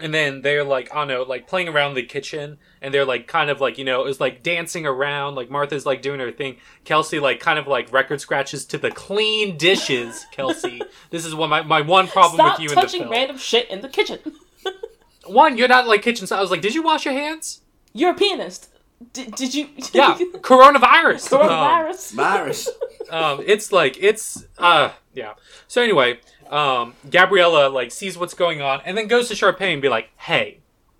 and 0.00 0.12
then 0.14 0.42
they're 0.42 0.64
like, 0.64 0.90
I 0.92 0.98
don't 0.98 1.08
know, 1.08 1.22
like 1.22 1.46
playing 1.46 1.68
around 1.68 1.94
the 1.94 2.02
kitchen, 2.02 2.58
and 2.82 2.92
they're 2.92 3.04
like 3.04 3.26
kind 3.26 3.50
of 3.50 3.60
like, 3.60 3.78
you 3.78 3.84
know, 3.84 4.00
it 4.00 4.04
was 4.04 4.20
like 4.20 4.42
dancing 4.42 4.86
around, 4.86 5.34
like 5.34 5.50
Martha's 5.50 5.84
like 5.86 6.02
doing 6.02 6.20
her 6.20 6.32
thing. 6.32 6.56
Kelsi 6.84 7.20
like 7.20 7.40
kind 7.40 7.58
of 7.58 7.66
like 7.66 7.92
record 7.92 8.20
scratches 8.20 8.64
to 8.66 8.78
the 8.78 8.90
clean 8.90 9.56
dishes, 9.56 10.26
Kelsi. 10.36 10.80
this 11.10 11.24
is 11.24 11.34
one 11.34 11.50
my, 11.50 11.62
my 11.62 11.80
one 11.80 12.06
problem 12.08 12.36
Stop 12.36 12.58
with 12.58 12.64
you 12.64 12.68
in 12.70 12.74
the 12.74 12.80
touching 12.80 13.00
film. 13.02 13.12
random 13.12 13.38
shit 13.38 13.68
in 13.70 13.80
the 13.80 13.88
kitchen. 13.88 14.18
One, 15.26 15.56
you're 15.56 15.68
not 15.68 15.86
like 15.86 16.02
kitchen. 16.02 16.26
So 16.26 16.36
I 16.36 16.40
was 16.40 16.50
like, 16.50 16.60
did 16.60 16.74
you 16.74 16.82
wash 16.82 17.04
your 17.04 17.14
hands? 17.14 17.60
You're 17.92 18.10
a 18.10 18.14
pianist. 18.14 18.68
Did, 19.12 19.34
did 19.36 19.54
you? 19.54 19.68
Yeah, 19.92 20.16
coronavirus. 20.40 21.32
Um, 21.32 21.40
Coronavirus. 21.48 22.12
Virus. 22.14 22.68
um, 23.10 23.42
it's 23.46 23.70
like 23.70 23.96
it's 24.02 24.44
uh 24.58 24.90
yeah. 25.14 25.34
So 25.68 25.82
anyway, 25.82 26.18
um, 26.50 26.94
Gabriella 27.10 27.68
like 27.68 27.90
sees 27.92 28.18
what's 28.18 28.34
going 28.34 28.60
on 28.60 28.80
and 28.84 28.96
then 28.98 29.06
goes 29.06 29.28
to 29.28 29.34
Sharpay 29.34 29.72
and 29.72 29.80
be 29.80 29.88
like, 29.88 30.10
"Hey, 30.16 30.58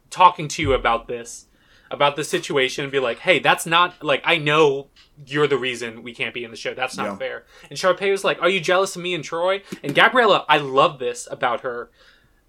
talking 0.08 0.48
to 0.48 0.62
you 0.62 0.72
about 0.72 1.08
this, 1.08 1.46
about 1.90 2.16
the 2.16 2.24
situation, 2.24 2.84
and 2.84 2.92
be 2.92 2.98
like, 3.00 3.18
hey, 3.20 3.38
that's 3.40 3.66
not 3.66 4.02
like 4.02 4.22
I 4.24 4.38
know 4.38 4.88
you're 5.26 5.46
the 5.48 5.58
reason 5.58 6.02
we 6.02 6.14
can't 6.14 6.32
be 6.32 6.44
in 6.44 6.50
the 6.50 6.56
show. 6.56 6.72
That's 6.74 6.96
not 6.96 7.04
Yeah. 7.06 7.16
fair." 7.16 7.44
And 7.68 7.78
Sharpay 7.78 8.10
was 8.10 8.24
like, 8.24 8.40
"Are 8.40 8.48
you 8.48 8.60
jealous 8.60 8.94
of 8.96 9.02
me 9.02 9.12
and 9.14 9.24
Troy?" 9.24 9.62
And 9.82 9.94
Gabriella, 9.94 10.44
I 10.48 10.58
love 10.58 10.98
this 10.98 11.26
about 11.30 11.60
her. 11.62 11.90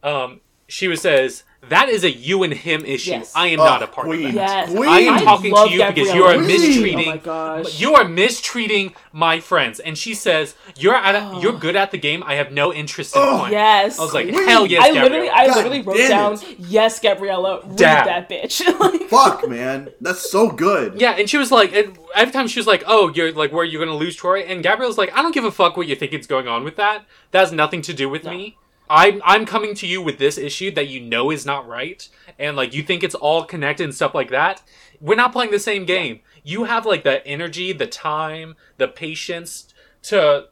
Um, 0.03 0.41
she 0.67 0.87
was 0.87 1.01
says 1.01 1.43
that 1.69 1.89
is 1.89 2.03
a 2.03 2.11
you 2.11 2.43
and 2.43 2.53
him 2.53 2.83
issue. 2.85 3.11
Yes. 3.11 3.31
I 3.35 3.47
am 3.47 3.59
Oh, 3.59 3.65
not 3.65 3.83
a 3.83 3.87
part 3.87 4.07
queen. 4.07 4.27
of 4.29 4.33
that. 4.33 4.67
Yes. 4.67 4.75
Queen. 4.75 4.89
I 4.89 4.99
am 5.01 5.13
I 5.19 5.23
talking 5.23 5.51
love 5.53 5.69
to 5.69 5.73
you 5.75 5.85
because 5.85 6.13
you 6.13 6.23
are 6.23 6.33
Queen. 6.35 6.47
mistreating. 6.47 7.07
Oh 7.07 7.11
my 7.11 7.17
gosh. 7.17 7.79
You 7.79 7.93
are 7.95 8.03
mistreating 8.03 8.93
my 9.13 9.39
friends, 9.39 9.79
and 9.79 9.97
she 9.97 10.13
says 10.13 10.55
you're 10.77 10.95
at 10.95 11.15
a, 11.15 11.19
Oh. 11.31 11.41
you're 11.41 11.53
good 11.53 11.75
at 11.75 11.91
the 11.91 11.97
game. 11.97 12.23
I 12.25 12.35
have 12.35 12.51
no 12.51 12.73
interest 12.73 13.15
in 13.15 13.21
Oh, 13.21 13.39
playing. 13.39 13.53
Yes. 13.53 13.99
I 13.99 14.03
was 14.03 14.13
like, 14.13 14.29
Queen. 14.29 14.47
hell 14.47 14.65
yes, 14.65 14.83
I 14.83 14.87
Gabriella. 14.87 15.03
literally, 15.09 15.29
I 15.29 15.47
God 15.47 15.55
literally 15.57 15.81
wrote 15.81 15.97
down, 16.09 16.33
it. 16.33 16.55
"Yes, 16.59 16.99
Gabriella, 16.99 17.61
read 17.63 17.75
Dab. 17.77 18.05
that 18.05 18.29
bitch." 18.29 18.79
like, 18.79 19.09
Fuck, 19.09 19.47
man. 19.47 19.89
That's 20.01 20.29
so 20.31 20.49
good. 20.49 20.99
Yeah, 20.99 21.11
and 21.17 21.29
she 21.29 21.37
was 21.37 21.51
like, 21.51 21.73
and 21.73 21.97
every 22.15 22.31
time 22.33 22.47
she 22.47 22.59
was 22.59 22.67
like, 22.67 22.83
"Oh, 22.87 23.11
you're 23.13 23.31
like, 23.33 23.51
where 23.51 23.61
are 23.61 23.65
you're 23.65 23.83
gonna 23.85 23.97
lose 23.97 24.15
Troy?" 24.15 24.39
And 24.41 24.63
Gabrielle's 24.63 24.97
like, 24.97 25.15
"I 25.15 25.21
don't 25.21 25.33
give 25.33 25.45
a 25.45 25.51
fuck 25.51 25.77
what 25.77 25.87
you 25.87 25.95
think 25.95 26.13
is 26.13 26.25
going 26.27 26.47
on 26.47 26.63
with 26.63 26.75
that. 26.77 27.05
That 27.31 27.39
has 27.39 27.51
nothing 27.51 27.81
to 27.83 27.93
do 27.93 28.09
with 28.09 28.23
No. 28.23 28.31
me. 28.31 28.57
I'm 28.91 29.21
I'm 29.23 29.45
coming 29.45 29.73
to 29.75 29.87
you 29.87 30.01
with 30.01 30.17
this 30.17 30.37
issue 30.37 30.69
that 30.71 30.89
you 30.89 30.99
know 30.99 31.31
is 31.31 31.45
not 31.45 31.65
right, 31.67 32.07
and 32.37 32.57
like 32.57 32.73
you 32.73 32.83
think 32.83 33.03
it's 33.03 33.15
all 33.15 33.45
connected 33.45 33.85
and 33.85 33.95
stuff 33.95 34.13
like 34.13 34.29
that. 34.31 34.61
We're 34.99 35.15
not 35.15 35.31
playing 35.31 35.51
the 35.51 35.59
same 35.59 35.85
game. 35.85 36.19
You 36.43 36.65
have 36.65 36.85
like 36.85 37.03
the 37.05 37.25
energy, 37.25 37.71
the 37.71 37.87
time, 37.87 38.55
the 38.77 38.87
patience 38.89 39.73
to 40.03 40.47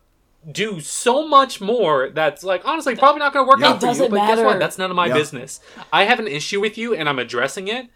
do 0.49 0.80
so 0.80 1.28
much 1.28 1.60
more 1.60 2.10
that's 2.11 2.44
like 2.45 2.66
honestly 2.66 2.95
probably 2.95 3.20
not 3.20 3.34
going 3.34 3.45
to 3.45 3.49
work 3.49 3.60
Yeah. 3.60 3.72
out 3.72 3.82
for 3.82 3.88
you. 3.88 3.91
doesn't 3.91 4.10
But 4.11 4.26
guess 4.28 4.38
what? 4.38 4.45
matter. 4.45 4.60
That's 4.60 4.78
none 4.78 4.90
of 4.90 4.95
my 4.95 5.07
Yeah. 5.07 5.16
business. 5.16 5.60
I 5.91 6.06
have 6.06 6.18
an 6.20 6.28
issue 6.30 6.61
with 6.61 6.78
you, 6.78 6.95
and 6.95 7.10
I'm 7.10 7.20
addressing 7.20 7.68
it. 7.68 7.88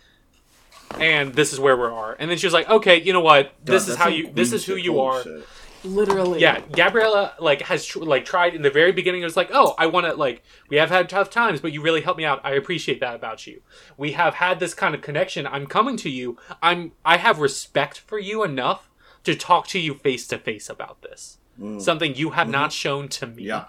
And 1.00 1.34
this 1.34 1.54
is 1.54 1.60
where 1.60 1.76
we 1.78 1.86
are. 1.86 2.16
And 2.20 2.30
then 2.30 2.38
she 2.38 2.46
was 2.46 2.54
like, 2.54 2.70
"Okay, 2.70 3.02
you 3.02 3.14
know 3.14 3.22
what? 3.22 3.54
This 3.64 3.86
God, 3.86 3.92
is 3.92 3.98
how 3.98 4.10
you. 4.10 4.30
This 4.34 4.52
is 4.52 4.66
who 4.66 4.76
you 4.76 4.94
Holy 4.94 5.22
are." 5.22 5.42
Shit. 5.84 5.92
Literally. 5.92 6.42
Yeah, 6.42 6.60
Gabriella 6.72 7.34
like 7.40 7.62
has 7.64 7.86
tr- 7.86 8.00
like 8.00 8.26
tried 8.26 8.56
in 8.56 8.62
the 8.64 8.72
very 8.72 8.92
beginning. 8.92 9.22
It 9.22 9.26
was 9.26 9.38
like, 9.38 9.50
oh, 9.54 9.76
I 9.78 9.86
want 9.86 10.06
to 10.08 10.14
like 10.16 10.42
we 10.70 10.78
have 10.78 10.90
had 10.90 11.08
tough 11.10 11.30
times, 11.30 11.62
but 11.62 11.72
you 11.72 11.82
really 11.82 12.02
helped 12.02 12.18
me 12.18 12.26
out. 12.26 12.42
I 12.44 12.52
appreciate 12.54 13.00
that 13.02 13.16
about 13.16 13.46
you. 13.46 13.62
We 13.98 14.14
have 14.14 14.36
had 14.36 14.60
this 14.60 14.74
kind 14.74 14.96
of 14.96 15.02
connection. 15.02 15.46
I'm 15.46 15.68
coming 15.68 15.98
to 15.98 16.10
you. 16.10 16.38
I'm 16.62 16.94
I 17.06 17.18
have 17.18 17.40
respect 17.40 18.00
for 18.00 18.18
you 18.18 18.44
enough 18.44 18.90
to 19.26 19.36
talk 19.36 19.68
to 19.68 19.80
you 19.80 19.94
face 19.94 20.28
to 20.28 20.38
face 20.38 20.70
about 20.70 21.02
this. 21.02 21.38
Something 21.78 22.16
you 22.16 22.32
have 22.32 22.50
not 22.50 22.74
shown 22.74 23.08
to 23.10 23.28
me. 23.28 23.44
Mm. 23.44 23.48
Yeah. 23.48 23.66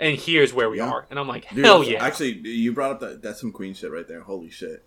And 0.00 0.18
here's 0.18 0.52
where 0.52 0.68
we 0.68 0.78
Yeah. 0.78 0.90
are. 0.90 1.06
And 1.10 1.18
I'm 1.18 1.28
like, 1.28 1.48
Dude, 1.54 1.64
hell 1.64 1.84
yeah. 1.84 2.04
Actually, 2.04 2.38
you 2.48 2.72
brought 2.72 2.90
up 2.90 3.00
that 3.00 3.22
that's 3.22 3.40
some 3.40 3.52
queen 3.52 3.72
shit 3.72 3.92
right 3.92 4.06
there. 4.08 4.22
Holy 4.22 4.50
shit. 4.50 4.84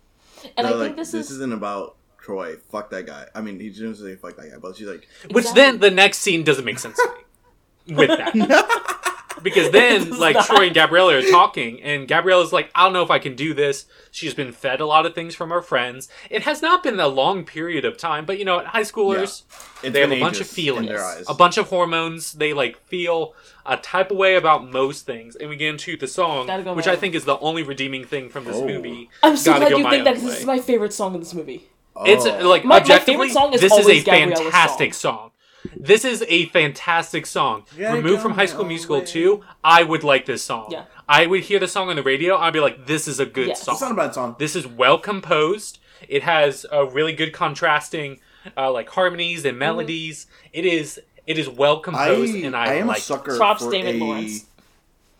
And 0.58 0.66
I 0.66 0.70
They're 0.70 0.78
think 0.80 0.80
like, 0.90 0.96
this, 0.96 1.12
this 1.12 1.30
is 1.30 1.38
isn't 1.38 1.54
about 1.54 1.96
Troy. 2.26 2.56
Fuck 2.56 2.90
that 2.90 3.06
guy. 3.06 3.26
I 3.36 3.40
mean, 3.40 3.60
he 3.60 3.70
didn't 3.70 3.94
say 3.94 4.16
fuck 4.16 4.36
that 4.36 4.50
guy, 4.50 4.58
but 4.60 4.76
she's 4.76 4.88
like, 4.88 5.06
Which 5.30 5.50
then 5.52 5.78
the 5.78 5.92
next 5.92 6.18
scene 6.18 6.42
doesn't 6.42 6.64
make 6.64 6.80
sense 6.80 6.96
to 6.96 7.14
me 7.88 7.94
with 7.94 8.08
that. 8.08 8.92
because 9.44 9.70
then 9.70 10.10
like 10.18 10.34
not. 10.34 10.46
Troy 10.46 10.66
and 10.66 10.74
Gabriella 10.74 11.18
are 11.18 11.22
talking 11.22 11.80
and 11.82 12.08
Gabriella's 12.08 12.52
like, 12.52 12.68
I 12.74 12.82
don't 12.82 12.92
know 12.92 13.04
if 13.04 13.12
I 13.12 13.20
can 13.20 13.36
do 13.36 13.54
this. 13.54 13.86
She's 14.10 14.34
been 14.34 14.50
fed 14.50 14.80
a 14.80 14.86
lot 14.86 15.06
of 15.06 15.14
things 15.14 15.36
from 15.36 15.50
her 15.50 15.62
friends. 15.62 16.08
It 16.30 16.42
has 16.42 16.62
not 16.62 16.82
been 16.82 16.98
a 16.98 17.06
long 17.06 17.44
period 17.44 17.84
of 17.84 17.96
time, 17.96 18.24
but 18.24 18.40
you 18.40 18.44
know, 18.44 18.58
high 18.64 18.82
schoolers 18.82 19.42
It's 19.84 19.92
they 19.92 20.00
have 20.00 20.10
a 20.10 20.18
bunch 20.18 20.40
of 20.40 20.48
feelings, 20.48 20.88
their 20.88 21.04
eyes. 21.04 21.26
a 21.28 21.34
bunch 21.34 21.58
of 21.58 21.68
hormones. 21.68 22.32
They 22.32 22.52
like 22.52 22.76
feel 22.88 23.34
a 23.64 23.76
type 23.76 24.10
of 24.10 24.16
way 24.16 24.34
about 24.34 24.68
most 24.68 25.06
things, 25.06 25.36
and 25.36 25.48
we 25.48 25.56
get 25.56 25.68
into 25.70 25.96
the 25.96 26.08
song, 26.08 26.46
go 26.46 26.74
which 26.74 26.86
I 26.88 26.96
think 26.96 27.14
is 27.14 27.24
the 27.24 27.38
only 27.38 27.62
redeeming 27.62 28.04
thing 28.04 28.30
from 28.30 28.44
this 28.44 28.56
Oh. 28.56 28.66
movie. 28.66 29.10
I'm 29.22 29.36
so 29.36 29.52
Gotta 29.52 29.60
glad 29.60 29.70
Go 29.70 29.76
you 29.78 29.90
think 29.90 30.04
that 30.04 30.14
because 30.14 30.28
this 30.30 30.40
is 30.40 30.46
my 30.46 30.58
favorite 30.58 30.92
song 30.92 31.14
in 31.14 31.20
this 31.20 31.34
movie. 31.34 31.68
It's 32.04 32.26
Oh. 32.26 32.48
like 32.48 32.64
My- 32.64 32.76
my 32.76 32.80
objectively, 32.80 33.28
favorite 33.28 33.32
song 33.32 33.52
is 33.54 33.60
this 33.60 33.72
is 33.72 33.78
a 33.78 33.82
always 33.82 34.04
Gabriella's 34.04 34.40
fantastic 34.40 34.94
song. 34.94 35.30
This 35.74 36.04
is 36.04 36.24
a 36.28 36.46
fantastic 36.46 37.26
song. 37.26 37.64
Removed 37.76 38.22
from 38.22 38.32
High 38.34 38.46
School 38.46 38.64
Musical 38.64 38.98
way. 39.00 39.04
2, 39.04 39.42
I 39.64 39.82
would 39.82 40.04
like 40.04 40.26
this 40.26 40.42
song. 40.42 40.68
Yeah. 40.70 40.84
I 41.08 41.26
would 41.26 41.42
hear 41.44 41.58
the 41.58 41.68
song 41.68 41.88
on 41.88 41.96
the 41.96 42.02
radio. 42.02 42.36
I'd 42.36 42.52
be 42.52 42.60
like, 42.60 42.86
"This 42.86 43.08
is 43.08 43.18
a 43.20 43.26
good 43.26 43.48
Yes. 43.48 43.62
song." 43.62 43.74
It's 43.74 43.82
not 43.82 43.90
a 43.92 43.94
bad 43.94 44.14
song. 44.14 44.36
This 44.38 44.54
is 44.56 44.66
well 44.66 44.98
composed. 44.98 45.78
It 46.08 46.22
has 46.22 46.66
a 46.70 46.84
really 46.84 47.12
good 47.12 47.32
contrasting, 47.32 48.20
uh, 48.56 48.70
like 48.70 48.90
harmonies 48.90 49.44
and 49.44 49.58
melodies. 49.58 50.26
It 50.52 50.64
is 50.64 51.00
it 51.26 51.38
is 51.38 51.48
well 51.48 51.78
I, 51.78 51.82
composed, 51.82 52.34
and 52.36 52.54
I, 52.56 52.66
I 52.66 52.74
am 52.74 52.86
like. 52.86 52.98
a 52.98 53.00
sucker 53.00 53.36
Props 53.36 53.64
for 53.64 53.72
David 53.72 53.96
a, 53.96 54.04
Lawrence. 54.04 54.44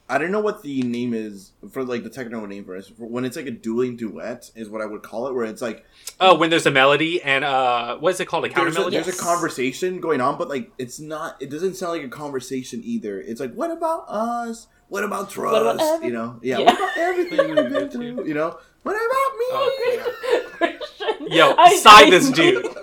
I 0.09 0.19
don't 0.19 0.31
know 0.31 0.41
what 0.41 0.63
the 0.63 0.83
name 0.83 1.15
is 1.15 1.51
for 1.73 1.83
like 1.83 2.05
the 2.05 2.11
technical 2.11 2.47
name 2.47 2.65
for 2.65 2.77
it. 2.77 2.87
When 2.97 3.25
it's 3.25 3.37
like 3.37 3.47
a 3.47 3.51
dueling 3.51 3.97
duet 3.97 4.51
is 4.55 4.69
what 4.69 4.81
I 4.81 4.87
would 4.87 5.03
call 5.03 5.27
it, 5.27 5.35
where 5.35 5.45
it's 5.47 5.61
like 5.61 5.85
Oh, 6.21 6.37
when 6.39 6.49
there's 6.49 6.65
a 6.67 6.71
melody 6.71 7.21
and 7.23 7.45
uh, 7.45 7.97
what 7.99 8.15
is 8.15 8.21
it 8.21 8.27
called? 8.27 8.45
A 8.45 8.49
counter 8.49 8.65
there's 8.65 8.77
a, 8.77 8.79
melody. 8.81 8.97
there's 8.99 9.19
a 9.19 9.21
conversation 9.21 10.01
going 10.01 10.21
on, 10.21 10.39
but 10.39 10.49
like 10.49 10.71
it's 10.79 11.01
not. 11.01 11.37
It 11.41 11.51
doesn't 11.51 11.75
sound 11.75 11.95
like 11.95 12.05
a 12.05 12.09
conversation 12.09 12.83
either. 12.85 13.21
It's 13.21 13.41
like, 13.41 13.53
what 13.55 13.71
about 13.73 14.05
us? 14.09 14.69
What 14.89 15.03
about 15.03 15.29
trust? 15.31 15.61
about 15.61 15.81
every- 15.81 16.07
you 16.09 16.13
know, 16.13 16.39
yeah. 16.41 16.59
Yeah. 16.59 16.65
What 16.67 16.75
about 16.77 16.97
everything 16.99 17.49
we've 17.49 17.69
been 17.73 17.89
through? 17.91 18.25
You 18.29 18.35
know, 18.35 18.59
what 18.85 18.95
about 18.95 19.37
me? 19.39 19.47
Oh, 19.51 20.39
Christian, 20.53 21.27
Yo, 21.33 21.55
I- 21.59 21.77
side 21.77 22.07
I 22.07 22.11
this 22.11 22.31
dude. 22.31 22.65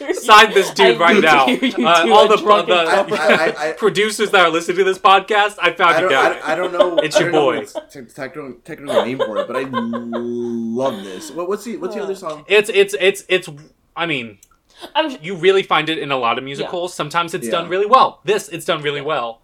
to 0.00 0.04
hear 0.06 0.14
you. 0.14 0.20
Side 0.20 0.52
this 0.54 0.70
dude 0.72 0.96
I 0.96 0.98
right 0.98 1.22
now. 1.22 1.44
Uh, 1.46 2.12
all 2.14 2.28
the, 2.28 2.36
drunken 2.36 2.74
the. 2.74 2.82
I- 2.82 3.54
I- 3.56 3.68
I- 3.68 3.72
producers 3.78 4.30
that 4.32 4.40
are 4.46 4.50
listening 4.50 4.78
to 4.78 4.84
this 4.84 4.98
podcast, 4.98 5.56
I 5.60 5.72
found 5.72 5.96
I 5.96 6.00
you 6.02 6.10
guys. 6.10 6.42
I, 6.44 6.52
I 6.52 6.54
don't 6.56 6.72
know. 6.72 6.96
It's 6.98 7.18
your 7.18 7.30
boy. 7.32 7.58
what's 7.58 7.72
te- 7.72 8.02
technical, 8.06 8.54
technical 8.64 9.04
name 9.04 9.18
for 9.18 9.38
it, 9.38 9.46
but 9.46 9.56
I 9.56 9.64
love 9.70 11.02
this. 11.04 11.30
What, 11.30 11.48
what's 11.48 11.64
the 11.64 11.76
What's 11.76 11.94
the 11.94 12.02
other 12.02 12.14
song? 12.14 12.44
It's 12.48 12.68
it's 12.70 12.94
it's 13.00 13.24
it's. 13.28 13.48
I 13.96 14.06
mean, 14.06 14.38
I'm, 14.94 15.16
you 15.22 15.36
really 15.36 15.62
find 15.62 15.88
it 15.88 15.98
in 15.98 16.10
a 16.10 16.16
lot 16.16 16.38
of 16.38 16.44
musicals. 16.44 16.94
Sometimes 16.94 17.34
it's 17.34 17.46
Yeah. 17.46 17.52
done 17.52 17.68
really 17.68 17.86
well. 17.86 18.20
This 18.24 18.48
it's 18.48 18.64
done 18.64 18.82
really 18.82 19.00
well. 19.00 19.42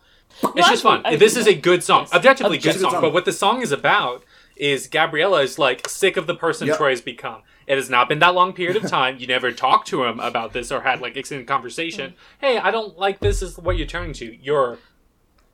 It's 0.54 0.68
just 0.68 0.82
fun. 0.82 1.02
I- 1.04 1.10
I- 1.10 1.16
this 1.16 1.36
is 1.36 1.46
a 1.46 1.54
good 1.54 1.82
song, 1.82 2.02
Yes. 2.02 2.14
objectively 2.14 2.58
good 2.58 2.66
Objective 2.76 2.82
song. 2.82 2.90
song. 2.92 3.00
But 3.00 3.12
what 3.12 3.24
the 3.24 3.32
song 3.32 3.62
is 3.62 3.72
about 3.72 4.24
is 4.56 4.86
Gabriella 4.88 5.42
is 5.42 5.58
like 5.58 5.88
sick 5.88 6.16
of 6.16 6.26
the 6.26 6.34
person 6.34 6.66
Yep. 6.66 6.76
Troy 6.78 6.90
has 6.90 7.00
become. 7.00 7.42
It 7.66 7.76
has 7.76 7.90
not 7.90 8.08
been 8.08 8.20
that 8.20 8.34
long 8.34 8.52
period 8.52 8.76
of 8.76 8.88
time. 8.88 9.16
You 9.18 9.26
never 9.26 9.50
talked 9.50 9.88
to 9.88 10.04
him 10.04 10.20
about 10.20 10.52
this 10.52 10.70
or 10.70 10.82
had 10.82 11.00
like 11.00 11.16
extended 11.16 11.48
conversation. 11.48 12.14
Hey, 12.40 12.58
I 12.58 12.70
don't 12.70 12.98
like 12.98 13.18
this. 13.18 13.42
Is 13.42 13.58
what 13.58 13.76
you're 13.76 13.86
turning 13.86 14.12
to. 14.14 14.36
Your 14.36 14.78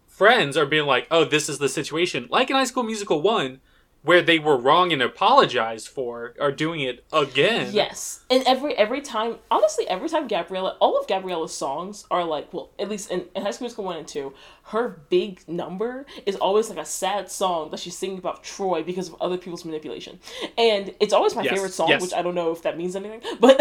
friends 0.06 0.56
are 0.56 0.66
being 0.66 0.86
like, 0.86 1.06
oh, 1.10 1.24
this 1.24 1.48
is 1.48 1.59
the 1.59 1.68
situation. 1.68 2.28
Like 2.30 2.51
in 2.51 2.56
High 2.56 2.64
School 2.64 2.82
Musical 2.82 3.22
one, 3.22 3.60
where 4.02 4.20
they 4.20 4.39
were 4.39 4.56
wrong 4.56 4.93
and 4.93 5.01
apologized 5.01 5.89
for, 5.89 6.34
are 6.40 6.52
doing 6.52 6.80
it 6.80 7.05
again. 7.12 7.70
Yes, 7.72 8.22
and 8.32 8.42
every 8.46 8.74
every 8.76 9.00
time, 9.02 9.36
honestly, 9.50 9.86
every 9.88 10.09
time 10.09 10.26
Gabriella, 10.26 10.76
all 10.80 10.98
of 10.98 11.06
Gabriella's 11.06 11.54
songs 11.54 12.06
are 12.10 12.24
like, 12.24 12.52
well, 12.52 12.70
at 12.78 12.88
least 12.88 13.10
in, 13.10 13.26
in 13.36 13.42
High 13.42 13.52
School 13.52 13.66
Musical 13.66 13.84
one 13.84 13.96
and 13.98 14.09
two, 14.09 14.32
her 14.64 15.02
big 15.10 15.46
number 15.46 16.06
is 16.26 16.36
always 16.36 16.68
like 16.70 16.78
a 16.78 16.84
sad 16.84 17.30
song 17.30 17.70
that 17.70 17.78
she's 17.80 17.96
singing 17.96 18.18
about 18.18 18.42
Troy 18.42 18.82
because 18.82 19.09
of 19.09 19.16
other 19.20 19.36
people's 19.36 19.64
manipulation, 19.64 20.18
and 20.59 20.94
it's 20.98 21.12
always 21.12 21.36
my 21.36 21.42
Yes, 21.42 21.52
favorite 21.54 21.72
song, 21.74 21.88
yes. 21.88 22.02
which 22.02 22.14
I 22.14 22.22
don't 22.22 22.34
know 22.34 22.50
if 22.52 22.62
that 22.62 22.76
means 22.78 22.96
anything, 22.96 23.20
but 23.40 23.59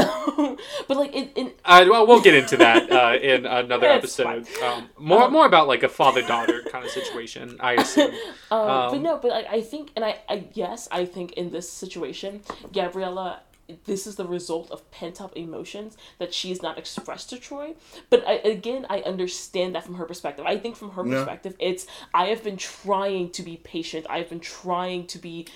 but 0.88 0.98
like 0.98 1.15
it, 1.15 1.31
in 1.35 1.52
Uh, 1.65 1.85
well, 1.89 2.07
we'll 2.07 2.22
get 2.22 2.34
into 2.35 2.57
that 2.57 2.91
uh, 2.91 3.18
in 3.22 3.45
another 3.45 3.88
episode. 3.88 4.48
Um, 4.64 4.89
more, 4.98 5.30
more 5.30 5.45
about 5.45 5.68
like 5.68 5.84
a 5.84 5.89
father-daughter 5.89 6.64
kind 6.72 6.85
of 6.85 6.91
situation, 6.91 7.57
I 7.60 7.73
assume. 7.84 8.11
Um, 8.49 8.68
but 8.68 8.93
Um, 8.93 9.03
no, 9.03 9.18
but 9.18 9.31
I, 9.31 9.57
I 9.57 9.61
think, 9.61 9.91
and 9.95 10.06
I, 10.06 10.19
I, 10.30 10.45
yes, 10.53 10.88
I 10.91 11.06
think 11.06 11.34
in 11.34 11.49
this 11.52 11.69
situation, 11.69 12.41
Gabriella, 12.72 13.41
this 13.85 14.07
is 14.07 14.15
the 14.15 14.26
result 14.26 14.69
of 14.72 14.89
pent 14.91 15.22
up 15.22 15.35
emotions 15.35 15.98
that 16.19 16.34
she 16.34 16.49
has 16.49 16.61
not 16.61 16.77
expressed 16.77 17.30
to 17.31 17.38
Troy. 17.39 17.76
But 18.10 18.27
I, 18.27 18.34
again, 18.34 18.85
I 18.89 19.02
understand 19.02 19.76
that 19.76 19.84
from 19.84 19.95
her 19.95 20.06
perspective. 20.06 20.45
I 20.45 20.57
think 20.57 20.76
from 20.76 20.91
her 20.91 21.06
Yeah. 21.06 21.15
perspective, 21.15 21.56
it's 21.60 21.85
I 22.14 22.26
have 22.27 22.43
been 22.43 22.57
trying 22.57 23.30
to 23.31 23.43
be 23.43 23.57
patient. 23.57 24.06
I 24.10 24.18
have 24.19 24.30
been 24.30 24.39
trying 24.39 25.07
to 25.07 25.18
be 25.18 25.48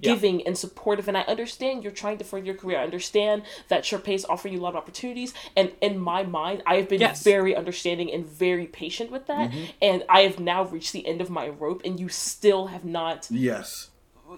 giving 0.00 0.46
and 0.46 0.56
supportive 0.56 1.06
and 1.06 1.18
I 1.18 1.22
understand 1.22 1.82
you're 1.82 1.92
trying 1.92 2.16
to 2.18 2.24
further 2.24 2.46
your 2.46 2.54
career. 2.54 2.78
I 2.78 2.84
understand 2.84 3.42
that 3.68 3.82
Sharpay 3.82 4.14
is 4.14 4.24
offering 4.24 4.54
you 4.54 4.60
a 4.60 4.62
lot 4.62 4.70
of 4.70 4.76
opportunities 4.76 5.34
and 5.54 5.72
in 5.82 5.98
my 5.98 6.22
mind 6.22 6.62
I 6.66 6.76
have 6.76 6.88
been 6.88 7.00
Yes. 7.00 7.22
very 7.22 7.54
understanding 7.54 8.10
and 8.10 8.24
very 8.24 8.66
patient 8.66 9.10
with 9.10 9.26
that 9.26 9.50
mm-hmm. 9.50 9.64
and 9.82 10.04
I 10.08 10.20
have 10.22 10.38
now 10.38 10.64
reached 10.64 10.92
the 10.92 11.06
end 11.06 11.20
of 11.20 11.28
my 11.28 11.48
rope 11.48 11.82
and 11.84 12.00
you 12.00 12.08
still 12.08 12.68
have 12.68 12.84
not 12.86 13.26
Yes. 13.30 13.90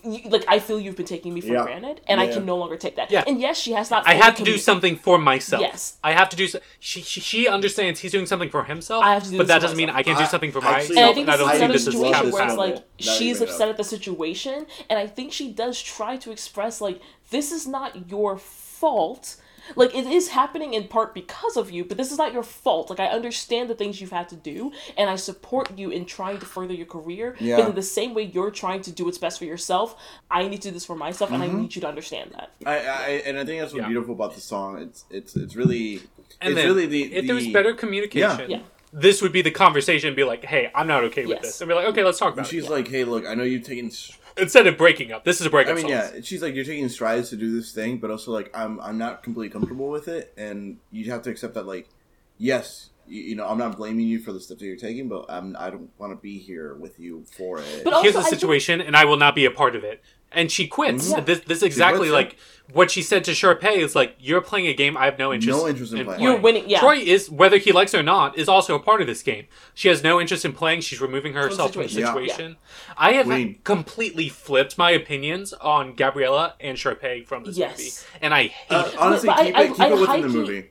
You, 0.02 0.28
like 0.30 0.44
I 0.48 0.58
feel 0.58 0.80
you've 0.80 0.96
been 0.96 1.06
taking 1.06 1.32
me 1.34 1.40
for 1.40 1.48
Yeah. 1.54 1.62
granted 1.64 2.00
and 2.08 2.20
I 2.20 2.26
can 2.26 2.44
no 2.44 2.56
longer 2.56 2.76
take 2.76 2.96
that. 2.96 3.10
Yeah. 3.10 3.24
And 3.26 3.40
yes, 3.40 3.58
she 3.58 3.72
has 3.72 3.90
not 3.90 4.06
I 4.06 4.12
fully 4.12 4.22
have 4.24 4.34
to 4.36 4.44
do 4.44 4.58
something 4.58 4.96
for 4.96 5.18
myself. 5.18 5.60
Yes. 5.62 5.98
I 6.02 6.12
have 6.12 6.28
to 6.30 6.36
do. 6.36 6.46
So- 6.48 6.60
she, 6.80 7.00
she 7.02 7.20
she 7.20 7.48
understands 7.48 8.00
he's 8.00 8.12
doing 8.12 8.26
something 8.26 8.50
for 8.50 8.64
himself. 8.64 9.04
I 9.04 9.14
have 9.14 9.24
to 9.24 9.30
do 9.30 9.38
but 9.38 9.46
that 9.48 9.60
doesn't 9.60 9.76
mean. 9.76 9.90
I 9.90 10.02
can 10.02 10.16
do 10.16 10.22
I- 10.22 10.26
something 10.26 10.52
for 10.52 10.58
actually- 10.64 10.96
myself. 10.96 10.98
And 10.98 11.06
I 11.10 11.14
think 11.14 11.28
I 11.28 11.32
this 11.36 11.40
don't 11.40 11.50
is 11.50 11.58
see 11.58 11.64
another 11.64 11.78
situation 11.78 12.30
where 12.32 12.46
it's 12.46 12.56
like 12.56 12.74
Now 12.76 12.82
she's 12.98 13.40
upset 13.40 13.68
up. 13.68 13.70
at 13.70 13.76
the 13.78 13.84
situation, 13.84 14.66
and 14.88 14.98
I 14.98 15.06
think 15.06 15.32
she 15.32 15.52
does 15.52 15.80
try 15.82 16.16
to 16.18 16.30
express 16.30 16.80
like 16.80 17.00
this 17.30 17.52
is 17.52 17.66
not 17.66 18.10
your 18.10 18.36
fault. 18.38 19.36
Like 19.76 19.94
it 19.94 20.06
is 20.06 20.28
happening 20.28 20.74
in 20.74 20.88
part 20.88 21.14
because 21.14 21.56
of 21.56 21.70
you, 21.70 21.84
but 21.84 21.96
this 21.96 22.12
is 22.12 22.18
not 22.18 22.32
your 22.32 22.42
fault. 22.42 22.90
Like 22.90 23.00
I 23.00 23.06
understand 23.06 23.68
the 23.70 23.74
things 23.74 24.00
you've 24.00 24.10
had 24.12 24.28
to 24.30 24.36
do, 24.36 24.72
and 24.96 25.08
I 25.10 25.16
support 25.16 25.76
you 25.78 25.90
in 25.90 26.04
trying 26.04 26.38
to 26.38 26.46
further 26.46 26.74
your 26.74 26.86
career. 26.86 27.36
Yeah. 27.40 27.56
But 27.56 27.68
in 27.70 27.74
the 27.74 27.82
same 27.82 28.14
way 28.14 28.22
you're 28.24 28.50
trying 28.50 28.82
to 28.82 28.92
do 28.92 29.06
what's 29.06 29.18
best 29.18 29.38
for 29.38 29.44
yourself, 29.46 29.96
I 30.30 30.46
need 30.48 30.62
to 30.62 30.68
do 30.68 30.72
this 30.72 30.84
for 30.84 30.96
myself, 30.96 31.30
and 31.32 31.42
I 31.42 31.46
Mm-hmm. 31.48 31.60
need 31.62 31.74
you 31.76 31.80
to 31.82 31.88
understand 31.88 32.30
that. 32.32 32.50
I, 32.66 32.76
I 32.78 33.08
and 33.26 33.38
I 33.38 33.44
think 33.44 33.60
that's 33.60 33.72
what's 33.72 33.82
Yeah. 33.82 33.88
beautiful 33.88 34.14
about 34.14 34.34
the 34.34 34.40
song. 34.40 34.78
It's 34.78 35.04
it's 35.10 35.36
it's 35.36 35.56
really 35.56 36.02
And 36.40 36.52
it's 36.52 36.56
then, 36.56 36.66
really 36.66 36.86
the 36.86 37.14
if 37.14 37.26
there 37.26 37.34
was 37.34 37.46
better 37.48 37.72
communication, 37.74 38.50
Yeah. 38.50 38.56
yeah 38.58 38.62
this 38.96 39.20
would 39.22 39.32
be 39.32 39.42
the 39.42 39.50
conversation. 39.50 40.08
and 40.10 40.16
Be 40.16 40.22
like, 40.22 40.44
hey, 40.44 40.70
I'm 40.72 40.86
not 40.86 41.02
okay 41.04 41.22
with 41.26 41.38
Yes. 41.42 41.42
this, 41.42 41.60
and 41.60 41.68
be 41.68 41.74
like, 41.74 41.86
okay, 41.88 42.04
let's 42.04 42.18
talk 42.18 42.32
about 42.34 42.46
She's 42.46 42.66
it. 42.66 42.70
like, 42.70 42.86
hey, 42.86 43.02
look, 43.04 43.26
I 43.26 43.34
know 43.34 43.42
you've 43.42 43.64
taken. 43.64 43.90
Instead 44.36 44.66
of 44.66 44.76
breaking 44.76 45.12
up, 45.12 45.24
this 45.24 45.40
is 45.40 45.46
a 45.46 45.50
breakup. 45.50 45.72
I 45.72 45.74
mean, 45.76 45.82
song. 45.82 45.90
yeah, 45.90 46.10
she's 46.22 46.42
like, 46.42 46.54
you're 46.54 46.64
taking 46.64 46.88
strides 46.88 47.30
to 47.30 47.36
do 47.36 47.54
this 47.54 47.72
thing, 47.72 47.98
but 47.98 48.10
also 48.10 48.32
like, 48.32 48.50
I'm 48.56 48.80
I'm 48.80 48.98
not 48.98 49.22
completely 49.22 49.50
comfortable 49.50 49.88
with 49.88 50.08
it, 50.08 50.32
and 50.36 50.78
you 50.90 51.10
have 51.10 51.22
to 51.22 51.30
accept 51.30 51.54
that, 51.54 51.66
like, 51.66 51.88
yes, 52.36 52.90
you, 53.06 53.22
you 53.22 53.34
know, 53.36 53.46
I'm 53.46 53.58
not 53.58 53.76
blaming 53.76 54.06
you 54.06 54.18
for 54.18 54.32
the 54.32 54.40
stuff 54.40 54.58
that 54.58 54.64
you're 54.66 54.76
taking, 54.76 55.08
but 55.08 55.26
I'm 55.28 55.56
I 55.58 55.70
don't 55.70 55.90
want 55.98 56.12
to 56.12 56.16
be 56.16 56.38
here 56.38 56.74
with 56.74 56.98
you 56.98 57.24
for 57.36 57.58
it. 57.60 57.82
But 57.84 57.92
also, 57.92 58.02
Here's 58.02 58.16
I 58.16 58.20
the 58.20 58.24
think- 58.24 58.34
situation, 58.40 58.80
and 58.80 58.96
I 58.96 59.04
will 59.04 59.16
not 59.16 59.34
be 59.34 59.44
a 59.44 59.50
part 59.50 59.76
of 59.76 59.84
it. 59.84 60.02
And 60.36 60.50
she 60.50 60.66
quits. 60.66 61.10
Yeah. 61.10 61.20
This, 61.20 61.40
this 61.40 61.58
is 61.58 61.62
exactly 61.62 62.08
quits, 62.08 62.10
yeah. 62.10 62.16
like 62.16 62.36
what 62.72 62.90
she 62.90 63.02
said 63.02 63.22
to 63.24 63.30
Sharpay 63.30 63.76
is 63.76 63.94
like, 63.94 64.16
you're 64.18 64.40
playing 64.40 64.66
a 64.66 64.74
game 64.74 64.96
I 64.96 65.04
have 65.04 65.16
no 65.16 65.32
interest, 65.32 65.56
No 65.60 65.68
interest 65.68 65.92
in 65.92 66.04
playing. 66.04 66.20
You're 66.20 66.40
winning, 66.40 66.68
yeah. 66.68 66.80
Troy 66.80 66.96
is, 66.96 67.30
whether 67.30 67.56
he 67.56 67.70
likes 67.70 67.94
it 67.94 68.00
or 68.00 68.02
not, 68.02 68.36
is 68.36 68.48
also 68.48 68.74
a 68.74 68.80
part 68.80 69.00
of 69.00 69.06
this 69.06 69.22
game. 69.22 69.46
She 69.74 69.86
has 69.86 70.02
no 70.02 70.20
interest 70.20 70.44
in 70.44 70.52
playing. 70.52 70.80
She's 70.80 71.00
removing 71.00 71.34
herself 71.34 71.74
from 71.74 71.82
the 71.82 71.88
situation. 71.88 72.02
Yeah. 72.24 72.32
situation. 72.32 72.56
I 72.96 73.12
have 73.12 73.26
Queen. 73.26 73.60
completely 73.62 74.28
flipped 74.28 74.76
my 74.76 74.90
opinions 74.90 75.52
on 75.52 75.94
Gabriella 75.94 76.54
and 76.58 76.76
Sharpay 76.76 77.24
from 77.28 77.44
this 77.44 77.56
Yes. 77.56 77.78
movie. 77.78 77.90
And 78.20 78.34
I 78.34 78.42
hate 78.48 78.74
Uh, 78.74 78.88
it. 78.92 78.98
honestly, 78.98 79.28
keep 79.28 79.38
I- 79.56 79.62
it 79.62 79.68
keep 79.68 79.80
I 79.80 79.86
it 79.86 79.90
within 79.92 80.00
the 80.00 80.06
high-key- 80.06 80.22
movie. 80.28 80.70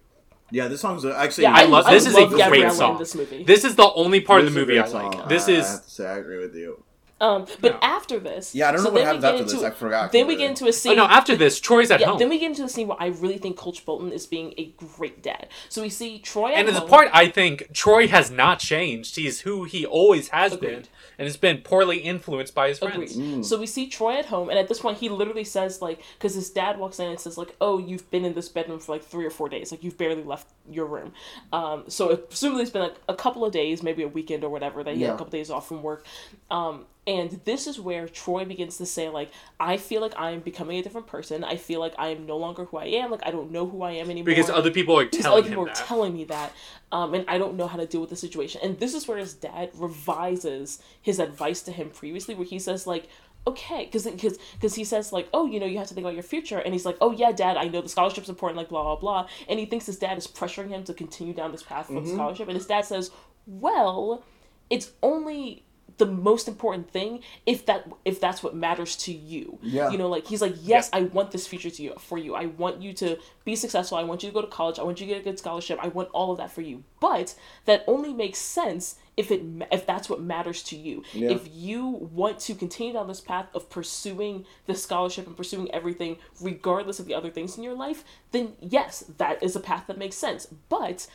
Yeah, 0.53 0.67
this 0.67 0.81
song's 0.81 1.03
actually. 1.03 1.43
Yeah, 1.45 1.53
I 1.55 1.63
love- 1.65 1.85
this 1.89 2.05
is 2.05 2.13
a 2.13 2.19
love 2.21 2.29
great 2.29 2.41
Gabriella 2.43 2.71
song. 2.75 2.97
this 2.99 3.15
movie. 3.15 3.43
This 3.43 3.63
is 3.65 3.75
the 3.75 3.91
only 3.93 4.21
part 4.21 4.41
of 4.41 4.45
the 4.45 4.59
movie 4.59 4.77
I 4.77 4.83
great 4.83 4.91
song. 4.91 5.11
like. 5.11 5.27
This 5.27 5.49
I- 5.49 5.53
I 5.53 5.55
is 5.55 5.67
have 5.67 5.83
to 5.85 5.89
say, 5.89 6.05
I 6.05 6.17
agree 6.17 6.37
with 6.37 6.55
you. 6.55 6.83
Um, 7.21 7.45
but 7.61 7.73
No. 7.73 7.79
after 7.81 8.19
this, 8.19 8.53
Yeah, 8.53 8.67
I 8.67 8.71
don't 8.73 8.79
know 8.83 8.89
so 8.89 8.91
what 8.91 8.95
then 8.95 9.03
we 9.03 9.07
happens 9.07 9.23
after 9.23 9.41
into, 9.43 9.55
this. 9.55 9.63
I 9.63 9.69
forgot. 9.71 10.11
Then 10.11 10.27
we 10.27 10.35
get 10.35 10.49
into 10.49 10.67
a 10.67 10.73
scene. 10.73 10.91
Oh 10.93 10.95
no! 10.95 11.05
After 11.05 11.35
this, 11.37 11.59
Troy's 11.59 11.89
at 11.89 12.01
yeah, 12.01 12.07
home, 12.07 12.19
then 12.19 12.27
we 12.27 12.37
get 12.37 12.47
into 12.47 12.63
a 12.65 12.69
scene 12.69 12.87
where 12.87 12.97
I 12.99 13.07
really 13.07 13.37
think 13.37 13.55
Coach 13.55 13.85
Bolton 13.85 14.11
is 14.11 14.25
being 14.25 14.53
a 14.57 14.73
great 14.97 15.23
dad. 15.23 15.47
So 15.69 15.81
we 15.81 15.89
see 15.89 16.19
Troy 16.19 16.49
at 16.51 16.59
and 16.59 16.67
at 16.67 16.73
the 16.73 16.81
home. 16.81 16.89
part 16.89 17.09
I 17.13 17.29
think 17.29 17.71
Troy 17.73 18.07
has 18.09 18.29
not 18.29 18.59
changed. 18.59 19.15
He's 19.15 19.41
who 19.41 19.63
he 19.63 19.85
always 19.85 20.27
has 20.29 20.53
Agreed. 20.53 20.69
been, 20.69 20.83
and 21.17 21.25
has 21.25 21.37
been 21.37 21.57
poorly 21.59 21.97
influenced 21.97 22.55
by 22.55 22.69
his 22.69 22.81
Agreed. 22.81 23.11
friends. 23.11 23.17
Mm. 23.17 23.45
So 23.45 23.59
we 23.59 23.65
see 23.65 23.87
Troy 23.87 24.17
at 24.17 24.25
home, 24.25 24.49
and 24.49 24.57
at 24.57 24.67
this 24.67 24.79
point, 24.79 24.97
he 24.97 25.09
literally 25.09 25.43
says 25.43 25.81
like, 25.81 26.01
because 26.17 26.35
his 26.35 26.49
dad 26.49 26.79
walks 26.79 26.99
in 26.99 27.09
and 27.09 27.19
says 27.19 27.37
like, 27.37 27.55
"Oh, 27.61 27.77
you've 27.77 28.09
been 28.11 28.25
in 28.25 28.33
this 28.33 28.49
bedroom 28.49 28.79
for 28.79 28.93
like 28.93 29.03
three 29.03 29.25
or 29.25 29.31
four 29.31 29.49
days. 29.49 29.71
Like 29.71 29.83
you've 29.83 29.97
barely 29.97 30.23
left 30.23 30.47
your 30.69 30.85
room." 30.85 31.13
Um, 31.51 31.85
so 31.87 32.11
it, 32.11 32.29
presumably 32.29 32.63
it's 32.63 32.71
been 32.71 32.83
like 32.83 32.97
a 33.07 33.15
couple 33.15 33.45
of 33.45 33.51
days, 33.51 33.83
maybe 33.83 34.03
a 34.03 34.07
weekend 34.07 34.43
or 34.43 34.49
whatever. 34.49 34.83
That 34.83 34.95
he 34.95 35.03
had 35.03 35.15
a 35.15 35.17
couple 35.17 35.31
days 35.31 35.49
off 35.49 35.67
from 35.67 35.83
work. 35.83 36.05
Um, 36.49 36.85
and 37.05 37.41
this 37.43 37.67
is 37.67 37.79
where 37.79 38.07
Troy 38.07 38.45
begins 38.45 38.77
to 38.77 38.85
say 38.85 39.09
like, 39.09 39.31
"I 39.59 39.77
feel 39.77 40.01
like 40.01 40.13
I'm 40.17 40.39
becoming 40.39 40.77
a 40.77 40.81
different 40.83 41.07
person. 41.07 41.43
I 41.43 41.57
feel 41.57 41.79
like 41.79 41.93
I 41.97 42.09
am 42.09 42.25
no 42.25 42.37
longer 42.37 42.65
who 42.65 42.77
I 42.77 42.85
am. 42.85 43.11
Like 43.11 43.25
I 43.25 43.31
don't 43.31 43.51
know 43.51 43.67
who 43.67 43.81
I 43.81 43.91
am 43.91 44.09
anymore." 44.09 44.25
Because 44.25 44.49
other 44.49 44.71
people 44.71 44.97
are 44.97 45.05
Because 45.05 45.23
telling 45.23 45.39
other 45.39 45.49
people 45.49 45.65
that. 45.65 45.81
are 45.81 45.85
telling 45.85 46.13
me 46.13 46.23
that, 46.25 46.53
um, 46.91 47.13
and 47.13 47.25
I 47.27 47.37
don't 47.37 47.55
know 47.55 47.67
how 47.67 47.77
to 47.77 47.85
deal 47.85 48.01
with 48.01 48.09
the 48.09 48.15
situation. 48.15 48.61
And 48.63 48.79
this 48.79 48.93
is 48.93 49.07
where 49.07 49.17
his 49.17 49.33
dad 49.33 49.71
revises 49.75 50.81
his 51.01 51.19
advice 51.19 51.61
to 51.63 51.71
him 51.71 51.89
previously, 51.89 52.35
where 52.35 52.45
he 52.45 52.57
says 52.59 52.87
like, 52.87 53.07
"Okay," 53.45 53.83
because 53.85 54.05
because 54.05 54.37
because 54.53 54.75
he 54.75 54.85
says 54.85 55.11
like, 55.11 55.27
"Oh, 55.33 55.45
you 55.45 55.59
know, 55.59 55.65
you 55.65 55.77
have 55.79 55.87
to 55.87 55.93
think 55.93 56.05
about 56.05 56.13
your 56.13 56.23
future," 56.23 56.59
and 56.59 56.73
he's 56.73 56.85
like, 56.85 56.97
"Oh 57.01 57.11
yeah, 57.11 57.33
dad, 57.33 57.57
I 57.57 57.67
know 57.67 57.81
the 57.81 57.89
scholarship's 57.89 58.29
important," 58.29 58.57
like 58.57 58.69
blah 58.69 58.83
blah 58.83 58.95
blah, 58.95 59.27
and 59.49 59.59
he 59.59 59.65
thinks 59.65 59.85
his 59.85 59.99
dad 59.99 60.17
is 60.17 60.25
pressuring 60.27 60.69
him 60.69 60.85
to 60.85 60.93
continue 60.93 61.33
down 61.33 61.51
this 61.51 61.63
path 61.63 61.87
for 61.87 61.99
the 61.99 62.07
scholarship, 62.07 62.47
and 62.47 62.55
his 62.55 62.65
dad 62.67 62.85
says, 62.85 63.11
"Well, 63.45 64.23
it's 64.69 64.91
only." 65.01 65.65
The 65.97 66.05
most 66.05 66.47
important 66.47 66.89
thing 66.89 67.21
if 67.45 67.65
that 67.65 67.87
if 68.05 68.19
that's 68.19 68.43
what 68.43 68.55
matters 68.55 68.95
to 68.95 69.13
you. 69.13 69.59
Yeah. 69.61 69.89
you 69.89 69.97
know 69.97 70.09
like 70.09 70.27
he's 70.27 70.41
like 70.41 70.55
yes 70.61 70.89
i 70.93 71.03
want 71.03 71.31
this 71.31 71.47
future 71.47 71.69
to 71.69 71.83
you 71.83 71.93
for 71.99 72.17
you. 72.17 72.35
I 72.35 72.47
want 72.47 72.81
you 72.81 72.93
to 72.93 73.17
be 73.45 73.55
successful. 73.55 73.97
I 73.97 74.03
want 74.03 74.23
you 74.23 74.29
to 74.29 74.33
go 74.33 74.41
to 74.41 74.47
college. 74.47 74.79
I 74.79 74.83
want 74.83 74.99
you 74.99 75.07
to 75.07 75.13
get 75.13 75.21
a 75.21 75.23
good 75.23 75.37
scholarship. 75.37 75.79
I 75.81 75.89
want 75.89 76.09
all 76.13 76.31
of 76.31 76.37
that 76.37 76.51
for 76.51 76.61
you. 76.61 76.83
But 76.99 77.35
that 77.65 77.83
only 77.87 78.13
makes 78.13 78.39
sense 78.39 78.95
if 79.15 79.31
it 79.31 79.41
if 79.71 79.85
that's 79.85 80.09
what 80.09 80.21
matters 80.21 80.63
to 80.63 80.75
you. 80.75 81.03
Yeah. 81.13 81.31
if 81.31 81.47
you 81.51 81.87
want 81.87 82.39
to 82.39 82.55
continue 82.55 82.93
down 82.93 83.07
this 83.07 83.21
path 83.21 83.47
of 83.53 83.69
pursuing 83.69 84.45
the 84.65 84.75
scholarship 84.75 85.27
and 85.27 85.37
pursuing 85.37 85.69
everything 85.71 86.17
regardless 86.41 86.99
of 86.99 87.05
the 87.05 87.13
other 87.13 87.29
things 87.29 87.57
in 87.57 87.63
your 87.63 87.75
life 87.75 88.03
then 88.31 88.53
yes 88.59 89.03
that 89.17 89.41
is 89.43 89.55
a 89.55 89.59
path 89.59 89.85
that 89.87 89.97
makes 89.97 90.15
sense. 90.15 90.47
But 90.69 91.07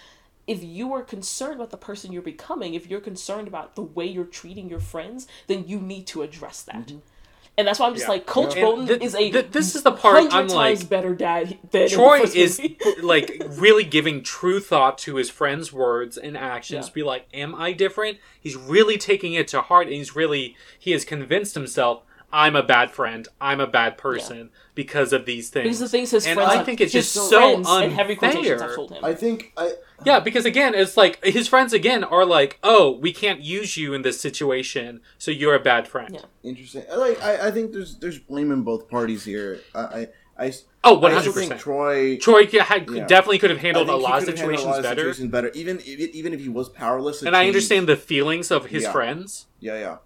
if 0.49 0.65
you 0.65 0.93
are 0.95 1.03
concerned 1.03 1.55
about 1.57 1.71
the 1.71 1.77
person 1.77 2.13
you're 2.13 2.23
becoming, 2.23 2.75
if 2.75 2.89
you're 2.91 3.01
concerned 3.01 3.47
about 3.47 3.77
the 3.77 3.83
way 3.83 4.07
you're 4.07 4.25
treating 4.25 4.69
your 4.69 4.81
friends, 4.81 5.29
then 5.47 5.65
you 5.69 5.79
need 5.79 6.07
to 6.09 6.23
address 6.23 6.63
that. 6.63 6.87
Mm-hmm. 6.89 6.99
And 7.59 7.67
that's 7.67 7.81
why 7.81 7.87
I'm 7.89 7.95
just 7.95 8.05
Yeah. 8.07 8.11
like, 8.13 8.27
Coach 8.27 8.53
And 8.55 8.63
Bolton 8.63 8.87
th- 8.87 9.03
is 9.03 9.17
a 9.17 9.31
th- 9.33 9.47
this 9.51 9.75
is 9.75 9.83
the 9.83 9.91
part 9.91 10.23
I'm 10.33 10.47
times 10.47 10.55
like- 10.55 10.89
better 10.89 11.13
dad 11.15 11.59
than 11.73 11.89
Troy 11.89 12.23
is 12.23 12.61
like 13.03 13.43
really 13.51 13.83
giving 13.83 14.23
true 14.23 14.61
thought 14.61 14.97
to 14.99 15.17
his 15.17 15.29
friends' 15.29 15.73
words 15.73 16.17
and 16.17 16.37
actions. 16.37 16.87
Yeah. 16.87 16.93
Be 16.95 17.03
like, 17.03 17.27
"Am 17.35 17.57
I 17.57 17.73
different?" 17.73 18.19
He's 18.41 18.55
really 18.57 18.97
taking 18.97 19.33
it 19.35 19.49
to 19.49 19.61
heart, 19.61 19.89
and 19.89 19.97
he's 19.97 20.15
really 20.15 20.57
he 20.79 20.93
has 20.93 21.05
convinced 21.05 21.55
himself, 21.57 22.03
"I'm 22.33 22.55
a 22.57 22.63
bad 22.63 22.91
friend. 22.91 23.27
I'm 23.41 23.61
a 23.61 23.67
bad 23.67 23.97
person 23.99 24.51
because 24.75 25.13
of 25.13 25.25
these 25.27 25.49
things." 25.51 25.67
These 25.69 25.81
are 25.83 25.85
the 25.85 25.89
things 25.91 26.11
his 26.11 26.27
and 26.27 26.37
friends 26.37 26.53
I 26.53 26.63
think 26.63 26.81
it's 26.81 26.93
just 26.93 27.13
so 27.13 27.29
friends 27.29 27.69
in 27.85 27.91
heavy 27.93 28.17
quotations 28.17 28.49
unfair. 28.49 28.67
have 28.69 28.75
told 28.77 28.93
him. 28.93 29.05
I 29.05 29.15
think 29.15 29.53
I. 29.57 29.73
Yeah, 30.05 30.21
because 30.21 30.45
again, 30.45 30.75
it's 30.75 30.97
like 30.97 31.23
his 31.25 31.49
friends 31.49 31.73
again 31.73 32.05
are 32.05 32.25
like, 32.25 32.59
"Oh, 32.63 32.93
we 32.93 33.13
can't 33.13 33.41
use 33.41 33.77
you 33.77 33.95
in 33.95 34.03
this 34.03 34.21
situation, 34.21 35.01
so 35.19 35.31
you're 35.31 35.55
a 35.55 35.61
bad 35.61 35.89
friend." 35.89 36.11
Yeah. 36.15 36.21
Interesting. 36.51 36.85
I 36.91 36.97
Like 36.97 37.23
I, 37.23 37.49
I 37.49 37.51
think 37.51 37.73
there's 37.73 37.97
there's 37.97 38.19
blame 38.19 38.53
in 38.53 38.63
both 38.63 38.89
parties 38.89 39.25
here. 39.25 39.61
I 39.75 39.81
I, 39.81 40.09
I 40.47 40.53
Oh, 40.85 40.95
one 40.95 41.11
I 41.11 41.15
hundred 41.17 41.33
think 41.33 41.51
percent. 41.51 41.61
Troy. 41.61 42.17
Troy 42.19 42.47
could- 42.47 42.61
had, 42.63 42.89
Yeah. 42.89 43.05
definitely 43.07 43.39
could 43.41 43.51
have 43.51 43.59
handled 43.59 43.89
a 43.89 43.97
lot 43.97 44.19
of 44.19 44.25
could've 44.27 44.39
handled 44.39 44.55
a 44.55 44.59
situations 44.59 44.65
lot 44.67 44.79
of 44.79 44.83
better. 44.85 45.01
situations 45.01 45.33
better. 45.33 45.51
Even 45.55 45.81
even 45.85 46.09
even 46.15 46.33
if 46.33 46.41
he 46.41 46.49
was 46.49 46.69
powerless. 46.69 47.19
to 47.21 47.27
And 47.27 47.35
I 47.37 47.49
understand 47.49 47.89
the 47.89 47.97
feelings 47.97 48.53
of 48.53 48.67
his 48.67 48.85
Yeah. 48.85 48.93
friends, 48.93 49.47
Yeah, 49.59 49.79
yeah. 49.81 49.97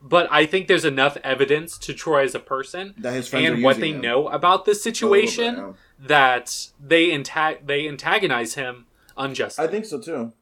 But 0.00 0.28
I 0.30 0.46
think 0.46 0.68
there's 0.68 0.84
enough 0.84 1.16
evidence 1.24 1.76
to 1.78 1.92
Troy 1.92 2.22
as 2.24 2.34
a 2.34 2.38
person 2.40 2.94
That 2.98 3.14
his 3.14 3.32
and 3.34 3.62
what 3.64 3.78
they 3.80 3.90
him. 3.90 4.00
know 4.00 4.28
about 4.28 4.64
this 4.64 4.80
situation 4.82 5.54
bit, 5.56 5.64
yeah. 5.64 5.72
that 6.06 6.68
they 6.82 7.08
antag- 7.08 7.66
they 7.66 7.88
antagonize 7.88 8.54
him 8.54 8.86
unjustly. 9.16 9.64
I 9.64 9.68
think 9.68 9.84
so 9.84 10.00
too. 10.00 10.32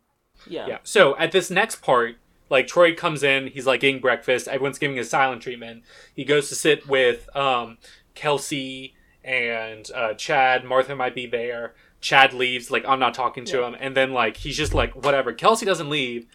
yeah. 0.46 0.66
Yeah. 0.66 0.78
So 0.82 1.16
at 1.16 1.32
this 1.32 1.50
next 1.50 1.76
part, 1.82 2.16
like 2.50 2.66
Troy 2.66 2.94
comes 2.94 3.22
in, 3.22 3.46
he's 3.48 3.66
like 3.66 3.82
eating 3.82 4.00
breakfast. 4.00 4.46
Everyone's 4.46 4.78
giving 4.78 4.98
a 4.98 5.04
silent 5.04 5.40
treatment. 5.42 5.82
He 6.14 6.24
goes 6.24 6.48
to 6.50 6.54
sit 6.54 6.86
with 6.86 7.34
um, 7.34 7.78
Kelsi 8.14 8.92
and 9.24 9.90
uh, 9.94 10.14
Chad. 10.14 10.64
Martha 10.64 10.94
might 10.94 11.14
be 11.14 11.26
there. 11.26 11.74
Chad 12.00 12.32
leaves, 12.34 12.70
like 12.70 12.84
I'm 12.86 13.00
not 13.00 13.14
talking 13.14 13.44
to 13.46 13.58
Yeah. 13.60 13.68
him, 13.68 13.76
and 13.80 13.96
then 13.96 14.12
like 14.12 14.36
he's 14.36 14.56
just 14.56 14.74
like 14.74 14.94
whatever. 14.94 15.32
Kelsi 15.32 15.64
doesn't 15.64 15.88
leave. 15.88 16.26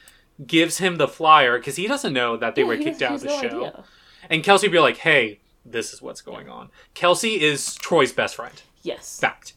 Gives 0.46 0.78
him 0.80 0.98
the 0.98 1.08
flyer 1.08 1.58
because 1.60 1.76
he 1.76 1.88
doesn't 1.88 2.14
know 2.14 2.36
that 2.38 2.56
they 2.56 2.62
Yeah, 2.62 2.68
were 2.68 2.78
kicked 2.78 3.02
out 3.02 3.16
of 3.16 3.22
the 3.22 3.28
no 3.28 3.42
show. 3.42 3.48
idea. 3.48 3.84
And 4.30 4.44
Kelsi 4.44 4.64
would 4.64 4.72
be 4.72 4.80
like, 4.80 4.98
"Hey, 4.98 5.40
this 5.66 5.94
is 5.94 6.02
what's 6.02 6.22
going 6.22 6.50
on." 6.50 6.70
Kelsi 6.96 7.38
is 7.40 7.76
Troy's 7.76 8.12
best 8.14 8.36
friend. 8.36 8.62
Yes. 8.82 9.20
Fact. 9.20 9.54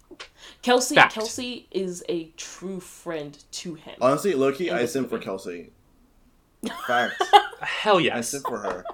Kelsi 0.62 0.94
Fact. 0.94 1.14
Kelsi 1.14 1.66
is 1.70 2.02
a 2.08 2.24
true 2.36 2.80
friend 2.80 3.42
to 3.52 3.74
him. 3.74 3.94
Honestly, 4.00 4.34
Loki, 4.34 4.68
In 4.68 4.74
I 4.74 4.80
this 4.80 4.92
simp 4.92 5.08
for. 5.10 5.18
Kelsi. 5.18 5.70
Fact. 6.86 7.14
Hell 7.60 8.00
yes, 8.00 8.12
I 8.12 8.16
yes. 8.16 8.28
simp 8.30 8.46
for 8.46 8.58
her. 8.58 8.84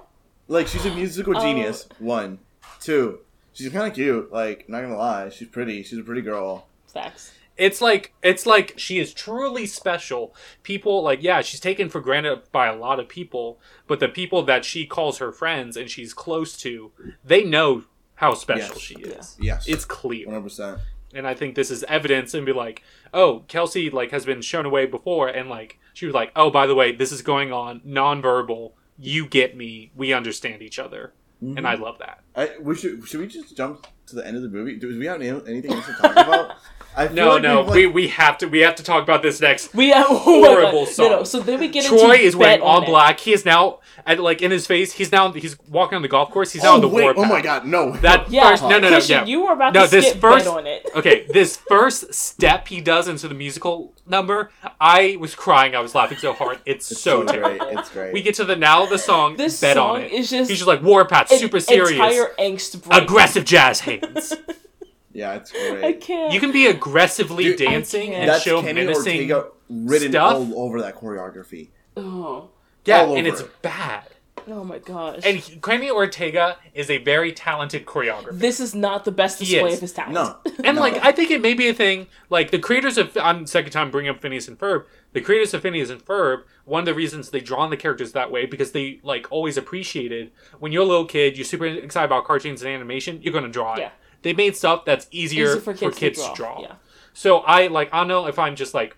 Like 0.47 0.67
she's 0.67 0.85
a 0.85 0.93
musical 0.93 1.37
Oh. 1.37 1.41
genius. 1.41 1.87
One, 1.99 2.39
two. 2.79 3.19
She's 3.53 3.69
kind 3.71 3.87
of 3.87 3.93
cute. 3.93 4.31
Like 4.31 4.67
not 4.69 4.81
gonna 4.81 4.97
lie, 4.97 5.29
she's 5.29 5.47
pretty. 5.47 5.83
She's 5.83 5.99
a 5.99 6.03
pretty 6.03 6.21
girl. 6.21 6.67
Facts. 6.87 7.31
It's 7.61 7.79
like 7.79 8.13
it's 8.23 8.45
like 8.47 8.73
she 8.77 8.97
is 8.97 9.13
truly 9.13 9.65
special. 9.67 10.35
People 10.63 11.03
like 11.03 11.21
yeah, 11.21 11.41
she's 11.41 11.59
taken 11.59 11.89
for 11.89 12.01
granted 12.01 12.51
by 12.51 12.65
a 12.67 12.75
lot 12.75 12.99
of 12.99 13.07
people, 13.07 13.59
but 13.87 13.99
the 13.99 14.09
people 14.09 14.41
that 14.43 14.65
she 14.65 14.85
calls 14.85 15.19
her 15.19 15.31
friends 15.31 15.77
and 15.77 15.89
she's 15.89 16.13
close 16.13 16.57
to, 16.57 16.91
they 17.23 17.43
know 17.43 17.83
how 18.15 18.33
special 18.33 18.75
Yes. 18.75 18.79
she 18.79 18.95
is. 18.95 19.37
Yes, 19.39 19.67
It's 19.67 19.85
clear. 19.85 20.25
one 20.25 20.33
hundred 20.35 20.43
percent. 20.45 20.79
And 21.13 21.27
I 21.27 21.33
think 21.33 21.55
this 21.55 21.69
is 21.69 21.83
evidence 21.83 22.33
and 22.33 22.45
be 22.45 22.53
like, 22.53 22.81
"Oh, 23.13 23.43
Kelsi 23.47 23.91
like 23.93 24.09
has 24.11 24.25
been 24.25 24.41
shown 24.41 24.65
away 24.65 24.85
before 24.87 25.27
and 25.27 25.47
like 25.49 25.77
she 25.93 26.05
was 26.07 26.15
like, 26.15 26.31
"Oh, 26.35 26.49
by 26.49 26.65
the 26.65 26.73
way, 26.75 26.91
this 26.93 27.11
is 27.11 27.21
going 27.21 27.51
on 27.53 27.81
nonverbal. 27.81 28.71
You 28.97 29.27
get 29.27 29.55
me. 29.55 29.91
We 29.95 30.13
understand 30.13 30.61
each 30.63 30.79
other." 30.79 31.13
Mm-hmm. 31.43 31.57
And 31.57 31.67
I 31.67 31.73
love 31.75 31.97
that. 31.99 32.21
I 32.35 32.51
we 32.59 32.75
should 32.75 33.07
should 33.07 33.19
we 33.19 33.27
just 33.27 33.55
jump 33.57 33.87
to 34.11 34.15
the 34.17 34.25
end 34.27 34.37
of 34.37 34.43
the 34.43 34.49
movie? 34.49 34.75
Do 34.77 34.87
we 34.97 35.05
have 35.07 35.21
anything 35.21 35.73
else 35.73 35.85
to 35.87 35.93
talk 35.93 36.11
about? 36.11 36.57
I 36.93 37.07
feel 37.07 37.15
No, 37.15 37.29
like 37.35 37.41
no, 37.43 37.57
we've, 37.59 37.67
like- 37.67 37.75
we 37.75 37.87
we 37.87 38.07
have 38.09 38.37
to 38.39 38.47
we 38.47 38.59
have 38.59 38.75
to 38.75 38.83
talk 38.83 39.01
about 39.01 39.21
this 39.21 39.39
next. 39.39 39.73
We 39.73 39.91
have 39.91 40.07
oh 40.09 40.41
my 40.41 40.47
Horrible 40.49 40.85
song. 40.85 41.05
No, 41.09 41.17
no. 41.19 41.23
So 41.23 41.39
then 41.39 41.57
we 41.61 41.69
get 41.69 41.85
Troy 41.85 42.15
into 42.15 42.25
is 42.25 42.35
wearing 42.35 42.61
all 42.61 42.77
on 42.77 42.83
It. 42.83 42.87
black. 42.87 43.21
He 43.21 43.31
is 43.31 43.45
now, 43.45 43.79
and 44.05 44.19
like 44.19 44.41
in 44.41 44.51
his 44.51 44.67
face, 44.67 44.91
he's 44.91 45.09
now 45.09 45.31
he's 45.31 45.57
walking 45.69 45.95
on 45.95 46.01
the 46.01 46.09
golf 46.09 46.31
course. 46.31 46.51
He's 46.51 46.63
now 46.63 46.71
Oh 46.71 46.75
on 46.75 46.81
the 46.81 46.89
wait! 46.89 47.03
warpath. 47.03 47.23
Oh 47.23 47.27
my 47.29 47.41
god! 47.41 47.65
No. 47.65 47.91
That 47.93 48.29
Yeah, 48.29 48.49
first, 48.49 48.63
no, 48.63 48.71
no, 48.71 48.79
no, 48.79 48.89
Christian, 48.89 49.19
yeah. 49.19 49.25
you 49.25 49.45
were 49.45 49.53
about 49.53 49.73
No, 49.73 49.85
to 49.85 49.89
this 49.91 50.09
skip 50.09 50.19
first- 50.19 50.43
Bet 50.43 50.53
on 50.53 50.67
it. 50.67 50.85
okay, 50.93 51.25
this 51.29 51.55
first 51.55 52.13
step 52.13 52.67
he 52.67 52.81
does 52.81 53.07
into 53.07 53.29
the 53.29 53.35
musical 53.35 53.93
number, 54.05 54.51
I 54.81 55.15
was 55.17 55.33
crying. 55.33 55.77
I 55.77 55.79
was 55.79 55.95
laughing 55.95 56.17
so 56.17 56.33
hard. 56.33 56.59
It's, 56.65 56.91
It's 56.91 56.99
so, 57.01 57.25
so 57.25 57.31
terrible. 57.31 57.57
great. 57.67 57.77
It's 57.79 57.89
great. 57.89 58.11
We 58.13 58.21
get 58.21 58.35
to 58.35 58.43
the 58.43 58.57
now 58.57 58.83
of 58.83 58.89
the 58.89 58.97
song. 58.97 59.37
This 59.37 59.61
bet 59.61 59.77
song 59.77 59.95
on 59.95 60.01
it. 60.01 60.11
is 60.11 60.29
just 60.29 60.49
he's 60.49 60.59
just 60.59 60.67
like 60.67 60.83
warpath, 60.83 61.29
super 61.29 61.61
serious, 61.61 61.91
Entire 61.91 62.33
angst. 62.37 62.83
break. 62.83 63.01
aggressive 63.03 63.45
jazz 63.45 63.79
hands. 64.01 64.33
yeah, 65.13 65.35
it's 65.35 65.51
great. 65.51 65.83
I 65.83 65.93
can't. 65.93 66.33
you 66.33 66.39
can 66.39 66.51
be 66.51 66.67
aggressively 66.67 67.43
Dude, 67.45 67.57
dancing 67.59 68.13
and 68.13 68.29
That's 68.29 68.43
show 68.43 68.61
Kenny 68.61 68.85
menacing. 68.85 69.31
Ortega 69.31 69.47
written 69.69 70.11
stuff. 70.11 70.33
all 70.33 70.59
over 70.63 70.81
that 70.81 70.95
choreography. 70.95 71.69
Oh, 71.97 72.49
yeah, 72.85 73.01
all 73.01 73.15
and 73.15 73.27
it's 73.27 73.43
bad. 73.61 74.03
Oh 74.47 74.63
my 74.63 74.79
gosh. 74.79 75.19
And 75.23 75.37
he- 75.37 75.57
Kenny 75.59 75.89
Ortega 75.89 76.57
is 76.73 76.89
a 76.89 76.97
very 76.99 77.31
talented 77.31 77.85
choreographer. 77.85 78.37
this 78.37 78.59
is 78.59 78.73
not 78.75 79.05
the 79.05 79.11
best 79.11 79.39
display 79.39 79.73
of 79.73 79.79
his 79.79 79.93
talent. 79.93 80.13
No, 80.13 80.37
And 80.63 80.75
No. 80.75 80.81
like, 80.81 80.95
I 81.03 81.11
think 81.11 81.31
it 81.31 81.41
may 81.41 81.53
be 81.53 81.67
a 81.69 81.73
thing. 81.73 82.07
Like 82.29 82.51
the 82.51 82.59
creators 82.59 82.97
of, 82.97 83.15
I'm 83.17 83.45
second 83.47 83.71
time 83.71 83.91
bringing 83.91 84.09
up 84.09 84.21
Phineas 84.21 84.47
and 84.47 84.57
Ferb. 84.57 84.85
The 85.13 85.21
creators 85.21 85.53
of 85.53 85.61
Phineas 85.61 85.89
and 85.89 86.03
Ferb. 86.05 86.43
One 86.65 86.79
of 86.81 86.85
the 86.85 86.93
reasons 86.93 87.29
they 87.29 87.41
drawn 87.41 87.69
the 87.69 87.77
characters 87.77 88.11
that 88.13 88.31
way 88.31 88.45
because 88.45 88.71
they 88.71 88.99
like 89.03 89.27
always 89.31 89.57
appreciated 89.57 90.31
when 90.59 90.71
you're 90.71 90.83
a 90.83 90.85
little 90.85 91.05
kid, 91.05 91.37
you're 91.37 91.45
super 91.45 91.65
excited 91.65 92.05
about 92.05 92.25
cartoons 92.25 92.61
and 92.61 92.71
animation. 92.71 93.19
You're 93.21 93.33
gonna 93.33 93.49
draw 93.49 93.73
it. 93.75 93.79
Yeah. 93.79 93.89
They 94.21 94.33
made 94.33 94.55
stuff 94.55 94.85
that's 94.85 95.07
easier 95.11 95.47
Easy 95.55 95.59
for 95.59 95.73
kids, 95.73 96.23
to 96.25 96.31
draw. 96.35 96.61
Yeah. 96.61 96.75
So 97.13 97.39
I 97.39 97.67
like, 97.67 97.89
I 97.93 97.97
don't 97.99 98.07
know 98.07 98.27
if 98.27 98.37
I'm 98.39 98.55
just 98.55 98.73
like 98.73 98.95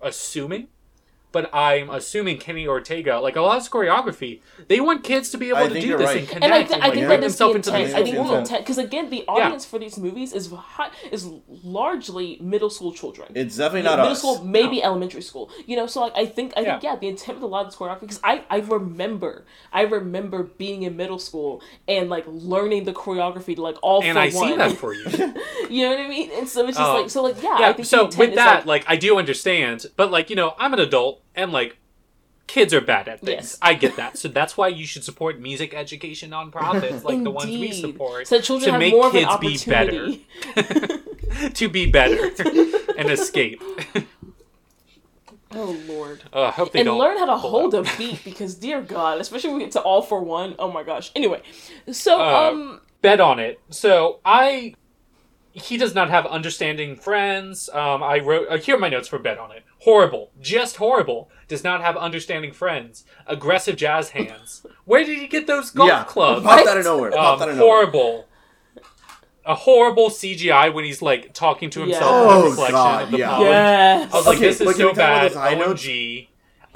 assuming, 0.00 0.68
but 1.36 1.44
I'm 1.54 1.88
assuming 1.90 2.34
Kenny 2.44 2.66
Ortega, 2.74 3.14
like 3.26 3.36
a 3.36 3.42
lot 3.48 3.58
of 3.62 3.68
choreography, 3.76 4.32
they 4.70 4.80
want 4.88 4.98
kids 5.10 5.26
to 5.32 5.38
be 5.42 5.48
able 5.52 5.58
I 5.58 5.68
to 5.68 5.80
do 5.88 5.92
this 5.98 6.06
right. 6.06 6.32
and 6.34 6.44
and 6.44 6.52
I, 6.58 6.62
connect 6.64 6.68
th- 6.70 6.80
and, 6.80 6.82
I 6.86 6.90
think 6.94 7.06
bring 7.08 7.20
that 7.20 7.26
is 7.26 7.36
the 7.36 7.44
themselves 7.44 7.56
into 7.60 7.70
the 7.72 7.80
intent. 7.80 7.98
I 7.98 8.02
think 8.04 8.14
musical. 8.16 8.32
the 8.34 8.38
intent 8.44 8.60
because 8.64 8.78
again, 8.88 9.06
the 9.16 9.22
audience 9.34 9.64
for 9.70 9.78
these 9.84 9.96
movies 10.06 10.30
is 10.38 10.44
high, 10.76 10.90
is 11.16 11.22
largely 11.80 12.38
middle 12.40 12.70
school 12.70 12.92
children. 13.00 13.28
It's 13.34 13.56
definitely 13.56 13.80
Yeah, 13.88 13.96
not 13.96 13.98
middle 14.04 14.12
us. 14.12 14.18
school, 14.20 14.36
maybe 14.44 14.82
elementary 14.82 15.22
school. 15.30 15.50
You 15.66 15.76
know, 15.78 15.86
so 15.86 16.00
like 16.00 16.14
I 16.16 16.26
think 16.36 16.52
I 16.56 16.62
think 16.64 16.82
Yeah. 16.82 16.92
yeah, 16.92 16.96
the 17.02 17.08
intent 17.08 17.34
with 17.38 17.44
a 17.44 17.52
lot 17.54 17.62
of 17.64 17.66
this 17.70 17.76
choreography 17.78 18.00
because 18.08 18.20
I 18.24 18.34
I 18.50 18.58
remember 18.60 19.32
I 19.72 19.82
remember 19.82 20.38
being 20.44 20.80
in 20.88 20.96
middle 20.96 21.18
school 21.28 21.62
and 21.94 22.08
like 22.08 22.24
learning 22.52 22.84
the 22.84 22.92
choreography 22.92 23.54
to 23.56 23.62
like 23.68 23.76
all 23.82 24.02
and 24.02 24.14
for 24.16 24.20
I 24.26 24.30
one. 24.30 24.48
see 24.50 24.56
that 24.62 24.72
for 24.82 24.90
you. 24.94 25.04
you 25.74 25.82
know 25.84 25.90
what 25.90 26.00
I 26.00 26.08
mean? 26.08 26.30
And 26.38 26.48
so 26.48 26.66
it's 26.68 26.78
just 26.78 26.88
Um, 26.90 27.00
like 27.02 27.10
so 27.10 27.22
like 27.22 27.42
yeah. 27.42 27.50
I 27.50 27.60
yeah. 27.60 27.72
think 27.74 27.86
So 27.86 28.04
intent 28.06 28.18
with 28.18 28.34
that, 28.36 28.66
like, 28.66 28.66
like, 28.66 28.84
I 28.88 28.96
do 28.96 29.18
understand, 29.18 29.86
but 29.96 30.10
like 30.10 30.30
you 30.30 30.36
know, 30.36 30.54
I'm 30.58 30.72
an 30.72 30.80
adult 30.80 31.22
and 31.36 31.52
like. 31.52 31.76
Kids 32.48 32.72
are 32.72 32.80
bad 32.80 33.08
at 33.08 33.18
things. 33.22 33.28
Yes. 33.28 33.58
I 33.60 33.74
get 33.74 33.96
that. 33.96 34.16
So 34.16 34.28
that's 34.28 34.56
why 34.56 34.68
you 34.68 34.86
should 34.86 35.02
support 35.02 35.40
music 35.40 35.74
education 35.74 36.30
nonprofits 36.30 37.02
like 37.02 37.24
the 37.24 37.30
ones 37.32 37.50
we 37.50 37.72
support 37.72 38.28
so 38.28 38.40
children 38.40 38.66
to 38.66 38.70
have 38.70 38.78
make 38.78 38.92
more 38.94 39.08
of 39.08 39.16
an 39.16 39.26
kids 39.40 39.64
be 39.64 39.68
better. 39.68 40.12
to 41.54 41.68
be 41.68 41.90
better 41.90 42.30
and 42.96 43.10
escape. 43.10 43.60
Oh 45.52 45.76
lord. 45.88 46.22
Uh, 46.32 46.42
I 46.42 46.50
hope 46.52 46.70
they 46.70 46.80
and 46.80 46.86
don't 46.86 46.98
learn 47.00 47.18
how 47.18 47.26
to 47.26 47.36
hold 47.36 47.74
out. 47.74 47.92
a 47.92 47.98
beat 47.98 48.22
because 48.24 48.54
dear 48.54 48.80
god 48.80 49.20
especially 49.20 49.50
when 49.50 49.58
we 49.58 49.64
get 49.64 49.72
to 49.72 49.80
all 49.80 50.02
for 50.02 50.20
one 50.22 50.54
oh 50.60 50.70
my 50.70 50.82
gosh 50.84 51.10
anyway 51.16 51.42
so 51.90 52.20
Uh, 52.20 52.50
um 52.50 52.80
bet 53.02 53.20
on 53.20 53.38
it. 53.38 53.60
So 53.70 54.20
I, 54.24 54.74
he 55.56 55.76
does 55.78 55.94
not 55.94 56.10
have 56.10 56.26
understanding 56.26 56.96
friends. 56.96 57.68
Um, 57.72 58.02
I 58.02 58.18
wrote 58.18 58.46
uh, 58.50 58.58
here 58.58 58.76
are 58.76 58.78
my 58.78 58.90
notes 58.90 59.08
for 59.08 59.18
bet 59.18 59.38
on 59.38 59.50
it. 59.52 59.64
Horrible, 59.80 60.30
just 60.40 60.76
horrible. 60.76 61.30
Does 61.48 61.64
not 61.64 61.80
have 61.80 61.96
understanding 61.96 62.52
friends. 62.52 63.04
Aggressive 63.26 63.76
jazz 63.76 64.10
hands. 64.10 64.66
Where 64.84 65.04
did 65.04 65.18
he 65.18 65.26
get 65.26 65.46
those 65.46 65.70
golf 65.70 65.88
yeah, 65.88 66.04
clubs? 66.04 66.44
popped 66.44 66.66
out 66.68 66.76
of 66.78 66.84
nowhere. 66.84 67.12
Um, 67.12 67.18
out 67.18 67.48
of 67.48 67.56
nowhere. 67.56 67.56
horrible. 67.56 68.28
A 69.46 69.54
horrible 69.54 70.10
CGI 70.10 70.74
when 70.74 70.84
he's 70.84 71.00
like 71.00 71.32
talking 71.32 71.70
to 71.70 71.80
himself 71.80 72.02
Yeah. 72.10 72.20
in 72.22 72.26
the 72.28 72.34
Oh, 72.46 72.50
reflection 72.50 72.74
God, 72.74 73.02
of 73.04 73.10
the 73.12 73.18
yeah. 73.18 73.28
pond. 73.30 73.42
yes 73.44 74.12
I 74.12 74.16
was 74.16 74.26
like, 74.26 74.38
this 74.40 74.60
is 74.60 74.76
so 74.76 74.92
bad. 74.92 75.36
I 75.36 75.54
know 75.54 75.66
notes? 75.68 75.82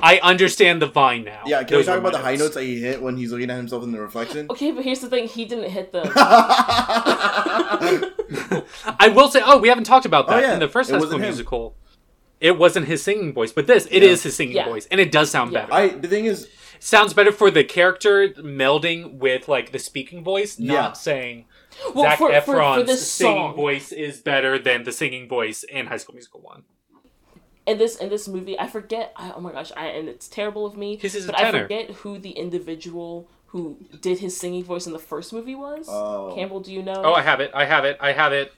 OMG. 0.00 0.04
I 0.04 0.18
understand 0.22 0.82
the 0.82 0.86
vine 0.86 1.24
now. 1.24 1.42
Yeah, 1.46 1.62
can 1.64 1.76
we 1.78 1.84
talk 1.84 1.98
about 1.98 2.12
the 2.12 2.18
my 2.18 2.24
high 2.24 2.36
notes 2.36 2.54
that 2.54 2.64
he 2.64 2.80
hit 2.80 3.00
when 3.02 3.16
he's 3.16 3.32
looking 3.32 3.50
at 3.50 3.56
himself 3.56 3.82
in 3.84 3.92
the 3.92 4.00
reflection? 4.00 4.46
okay 4.50 4.70
but 4.72 4.84
here's 4.84 5.00
the 5.00 5.08
thing 5.08 5.28
he 5.28 5.44
didn't 5.44 5.70
hit 5.70 5.92
them 5.92 6.10
I 8.98 9.12
will 9.14 9.28
say, 9.30 9.42
oh, 9.44 9.58
we 9.58 9.68
haven't 9.68 9.84
talked 9.84 10.06
about 10.06 10.26
oh, 10.28 10.30
that 10.32 10.44
Oh, 10.44 10.46
yeah. 10.46 10.54
in 10.54 10.60
the 10.60 10.68
first 10.68 10.90
High 10.90 10.98
School 10.98 11.12
him. 11.12 11.20
Musical. 11.22 11.76
It 12.40 12.56
wasn't 12.58 12.86
his 12.86 13.02
singing 13.02 13.32
voice, 13.32 13.52
but 13.52 13.66
this 13.66 13.86
it 13.90 14.02
is 14.02 14.20
Yeah. 14.20 14.28
his 14.28 14.36
singing 14.36 14.56
Yeah. 14.56 14.64
voice, 14.66 14.86
and 14.90 15.00
it 15.00 15.12
does 15.12 15.30
sound 15.30 15.52
Yeah. 15.52 15.62
better. 15.66 15.74
I 15.74 15.88
the 15.88 16.08
thing 16.08 16.24
is, 16.26 16.48
Sounds 16.82 17.12
better 17.12 17.30
for 17.30 17.50
the 17.50 17.62
character 17.62 18.30
melding 18.30 19.18
with 19.18 19.48
like 19.48 19.70
the 19.70 19.78
speaking 19.78 20.24
voice, 20.24 20.58
Yeah. 20.58 20.72
not 20.72 20.96
saying 20.96 21.44
well 21.94 22.04
Zac 22.04 22.16
for, 22.18 22.28
for, 22.40 22.54
Efron's 22.54 22.80
for 22.80 22.86
this 22.86 23.12
singing 23.12 23.36
song 23.36 23.54
voice 23.54 23.92
is 23.92 24.20
better 24.20 24.58
than 24.58 24.84
the 24.84 24.92
singing 24.92 25.28
voice 25.28 25.62
in 25.62 25.86
High 25.88 25.98
School 25.98 26.14
Musical 26.14 26.40
One. 26.40 26.62
In 27.66 27.78
this 27.78 27.97
in 27.97 28.08
this 28.08 28.26
movie 28.28 28.58
i 28.58 28.66
forget 28.66 29.12
I, 29.16 29.32
oh 29.36 29.40
my 29.40 29.52
gosh 29.52 29.70
I, 29.76 29.86
and 29.86 30.08
it's 30.08 30.28
terrible 30.28 30.64
of 30.66 30.76
me 30.76 30.97
His 30.97 31.14
is 31.14 31.24
a 31.28 31.32
but 31.32 31.40
i 31.40 31.50
forget 31.52 31.90
who 31.90 32.18
the 32.18 32.30
individual 32.30 33.28
who 33.48 33.76
did 34.00 34.18
his 34.20 34.36
singing 34.36 34.64
voice 34.64 34.86
in 34.86 34.92
the 34.92 34.98
first 34.98 35.32
movie 35.32 35.55
was 35.55 35.86
Oh. 35.89 36.32
campbell 36.34 36.60
do 36.60 36.72
you 36.72 36.82
know 36.82 37.02
Oh, 37.05 37.12
I 37.14 37.22
have 37.22 37.40
it. 37.40 37.50
I 37.55 37.64
have 37.64 37.84
it. 37.84 37.97
I 38.00 38.12
have 38.12 38.32
it. 38.32 38.52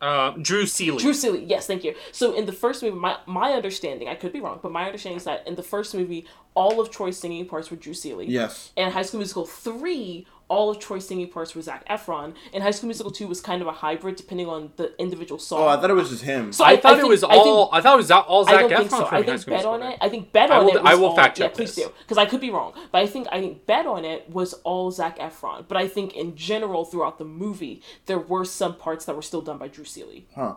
Uh, 0.00 0.32
Drew 0.42 0.66
Seeley. 0.66 0.98
Drew 1.00 1.14
Seeley, 1.14 1.44
yes, 1.44 1.68
thank 1.68 1.84
you. 1.84 1.94
So 2.10 2.34
in 2.34 2.44
the 2.46 2.52
first 2.52 2.82
movie, 2.82 2.96
my 2.96 3.18
my 3.26 3.52
understanding, 3.52 4.08
I 4.08 4.16
could 4.16 4.32
be 4.32 4.40
wrong, 4.40 4.58
but 4.60 4.72
my 4.72 4.84
understanding 4.86 5.18
is 5.18 5.24
that 5.24 5.46
in 5.46 5.54
the 5.54 5.62
first 5.62 5.94
movie, 5.94 6.26
all 6.54 6.80
of 6.80 6.90
Troy's 6.90 7.16
singing 7.16 7.46
parts 7.46 7.70
were 7.70 7.76
Drew 7.76 7.94
Seeley. 7.94 8.26
yes. 8.26 8.72
And 8.76 8.92
High 8.92 9.02
School 9.02 9.18
Musical 9.20 9.46
three, 9.46 10.26
all 10.52 10.70
of 10.70 10.78
Troy's 10.78 11.06
singing 11.08 11.28
parts 11.28 11.54
were 11.54 11.62
Zac 11.62 11.88
Efron. 11.88 12.34
And 12.52 12.62
High 12.62 12.72
School 12.72 12.88
Musical 12.88 13.10
two 13.10 13.26
was 13.26 13.40
kind 13.40 13.62
of 13.62 13.68
a 13.68 13.72
hybrid 13.72 14.16
depending 14.16 14.48
on 14.48 14.70
the 14.76 14.86
individual 15.00 15.38
song. 15.38 15.60
Oh, 15.62 15.68
I 15.68 15.76
thought 15.80 15.90
it 15.90 15.94
was 15.94 16.10
just 16.10 16.22
him. 16.22 16.52
So 16.52 16.64
I, 16.64 16.72
I- 16.72 16.76
thought 16.76 16.92
I 16.92 16.94
it 16.96 17.00
think- 17.00 17.08
was 17.08 17.24
I 17.24 17.28
think- 17.32 17.46
all. 17.46 17.68
I, 17.72 17.80
thought 17.80 17.94
it 17.94 17.96
was 17.96 18.10
all 18.10 18.46
I 18.48 18.50
Zac 18.52 18.60
don't 18.60 18.70
Efron 18.72 18.76
think 18.78 18.90
so. 18.90 19.04
from 19.06 19.18
I 19.18 19.22
think 19.22 19.40
School 19.40 19.50
bet 19.56 19.64
Musical. 19.64 19.72
on 19.72 19.82
it. 19.92 19.98
I 20.00 20.08
think 20.10 20.32
bet 20.32 20.50
I 20.50 20.56
on 20.58 20.64
will- 20.66 20.76
it. 20.76 20.82
Was 20.82 20.92
I 20.92 20.94
will 20.96 21.04
all, 21.06 21.16
fact 21.16 21.38
Yeah, 21.38 21.46
check 21.46 21.54
please 21.54 21.74
this. 21.74 21.84
do, 21.86 21.92
because 22.02 22.18
I 22.18 22.26
could 22.26 22.40
be 22.40 22.50
wrong. 22.50 22.74
But 22.92 22.98
I 23.02 23.06
think 23.06 23.26
I 23.32 23.40
think 23.40 23.66
bet 23.66 23.86
on 23.86 24.04
it 24.04 24.28
was 24.30 24.52
all 24.64 24.90
Zac 24.90 25.18
Efron. 25.18 25.64
But 25.68 25.76
I 25.78 25.88
think 25.88 26.14
in 26.14 26.36
general 26.36 26.84
throughout 26.84 27.18
the 27.18 27.24
movie, 27.24 27.82
there 28.06 28.18
were 28.18 28.44
some 28.44 28.76
parts 28.76 29.04
that 29.06 29.16
were 29.16 29.22
still 29.22 29.40
done 29.42 29.58
by 29.58 29.68
Drew 29.68 29.84
Seeley. 29.84 30.26
Huh. 30.34 30.54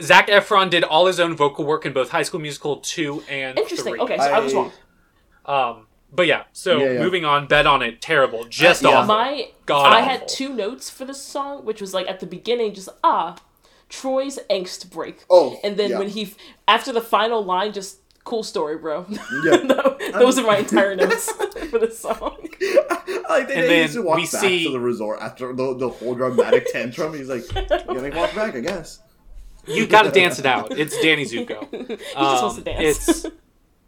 Zac 0.00 0.28
Efron 0.28 0.70
did 0.70 0.84
all 0.84 1.06
his 1.06 1.18
own 1.18 1.34
vocal 1.36 1.64
work 1.64 1.84
in 1.84 1.92
both 1.92 2.10
High 2.10 2.22
School 2.22 2.40
Musical 2.40 2.76
two 2.76 3.22
and 3.28 3.58
Interesting. 3.58 3.94
three. 3.94 4.00
Okay, 4.00 4.16
so 4.16 4.22
I, 4.32 4.38
was 4.38 4.54
wrong. 4.54 4.72
Um, 5.44 5.86
but 6.12 6.26
yeah, 6.26 6.44
so 6.52 6.78
Yeah, 6.78 6.92
yeah. 6.92 6.98
moving 7.00 7.24
on. 7.24 7.46
Bet 7.46 7.66
on 7.66 7.82
it. 7.82 8.00
Terrible. 8.00 8.44
Just 8.44 8.84
Uh, 8.84 8.88
yeah. 8.90 8.94
awful. 8.98 9.14
My 9.14 9.50
God 9.66 9.92
I 9.92 9.98
awful. 10.00 10.08
had 10.10 10.28
two 10.28 10.48
notes 10.54 10.88
for 10.90 11.04
this 11.04 11.20
song, 11.22 11.64
which 11.64 11.80
was 11.80 11.92
like 11.94 12.08
at 12.08 12.20
the 12.20 12.26
beginning, 12.26 12.74
just 12.74 12.88
ah, 13.04 13.36
Troy's 13.88 14.38
angst 14.50 14.90
break. 14.90 15.24
Oh, 15.30 15.58
and 15.64 15.76
then 15.76 15.90
yeah. 15.90 15.98
when 15.98 16.08
he 16.08 16.34
after 16.66 16.92
the 16.92 17.00
final 17.00 17.44
line, 17.44 17.72
just 17.72 17.98
cool 18.24 18.42
story, 18.42 18.76
bro. 18.76 19.06
Yeah. 19.44 19.56
Tho- 19.66 19.96
those 20.12 20.38
are 20.38 20.46
my 20.46 20.58
entire 20.58 20.94
notes 20.96 21.30
for 21.70 21.78
this 21.78 21.98
song. 21.98 22.36
I 22.40 23.24
like 23.28 23.48
that 23.48 23.56
And 23.56 23.68
they 23.68 23.82
used 23.82 23.94
then 23.94 24.02
to 24.02 24.08
walk 24.08 24.16
we 24.16 24.22
back 24.22 24.30
see- 24.40 24.64
to 24.64 24.70
the 24.72 24.80
resort 24.80 25.20
after 25.20 25.52
the, 25.54 25.74
the 25.76 25.88
whole 25.88 26.14
dramatic 26.14 26.70
tantrum. 26.72 27.14
He's 27.14 27.28
like, 27.28 27.44
"You 27.54 27.62
gotta 27.68 28.10
walk 28.16 28.34
back, 28.34 28.54
I 28.54 28.60
guess." 28.60 29.00
You 29.66 29.86
got 29.86 30.02
to 30.02 30.10
dance 30.10 30.38
it 30.38 30.46
out. 30.46 30.78
It's 30.78 30.98
Danny 31.02 31.24
Zuko. 31.26 31.68
He 31.70 31.96
just 31.96 32.06
wants 32.16 32.54
to 32.56 32.60
Um, 32.60 32.64
dance. 32.64 33.08
It's 33.08 33.26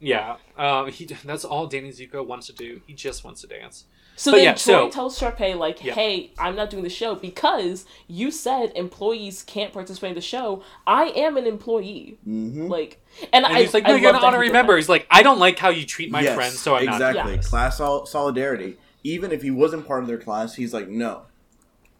yeah. 0.00 0.36
Um, 0.56 0.88
he 0.90 1.04
that's 1.06 1.44
all 1.44 1.66
Danny 1.66 1.90
Zuko 1.90 2.26
wants 2.26 2.46
to 2.48 2.52
do. 2.52 2.80
He 2.86 2.94
just 2.94 3.24
wants 3.24 3.40
to 3.42 3.46
dance. 3.46 3.84
So 4.16 4.32
But 4.32 4.36
then 4.38 4.44
yeah, 4.44 4.52
Troy 4.52 4.58
so- 4.58 4.90
tells 4.90 5.18
Sharpay 5.18 5.56
like, 5.56 5.82
Yeah. 5.82 5.94
"Hey, 5.94 6.32
I'm 6.38 6.54
not 6.54 6.68
doing 6.68 6.82
the 6.82 6.90
show 6.90 7.14
because 7.14 7.86
you 8.06 8.30
said 8.30 8.72
employees 8.74 9.42
can't 9.42 9.72
participate 9.72 10.10
in 10.10 10.14
the 10.14 10.20
show. 10.20 10.62
I 10.86 11.04
am 11.16 11.38
an 11.38 11.46
employee. 11.46 12.18
Mm-hmm. 12.28 12.66
Like, 12.66 13.02
and, 13.32 13.46
And 13.46 13.46
I, 13.46 13.62
he's 13.62 13.72
like, 13.72 13.86
I 13.86 13.90
you're 13.96 14.12
love 14.12 14.22
an 14.22 14.32
that 14.32 14.42
he 14.44 14.50
member. 14.50 14.76
He's 14.76 14.90
like, 14.90 15.06
I 15.10 15.22
don't 15.22 15.38
like 15.38 15.58
how 15.58 15.70
you 15.70 15.86
treat 15.86 16.10
my 16.10 16.20
yes, 16.20 16.34
friends, 16.34 16.58
so 16.58 16.74
I'm 16.74 16.84
not. 16.86 16.94
exactly 16.96 17.34
Yes. 17.36 17.48
class 17.48 17.78
sol- 17.78 18.04
solidarity. 18.04 18.76
Even 19.04 19.32
if 19.32 19.40
he 19.42 19.50
wasn't 19.50 19.86
part 19.86 20.02
of 20.02 20.08
their 20.08 20.18
class, 20.18 20.54
he's 20.56 20.74
like, 20.74 20.88
"No, 20.88 21.22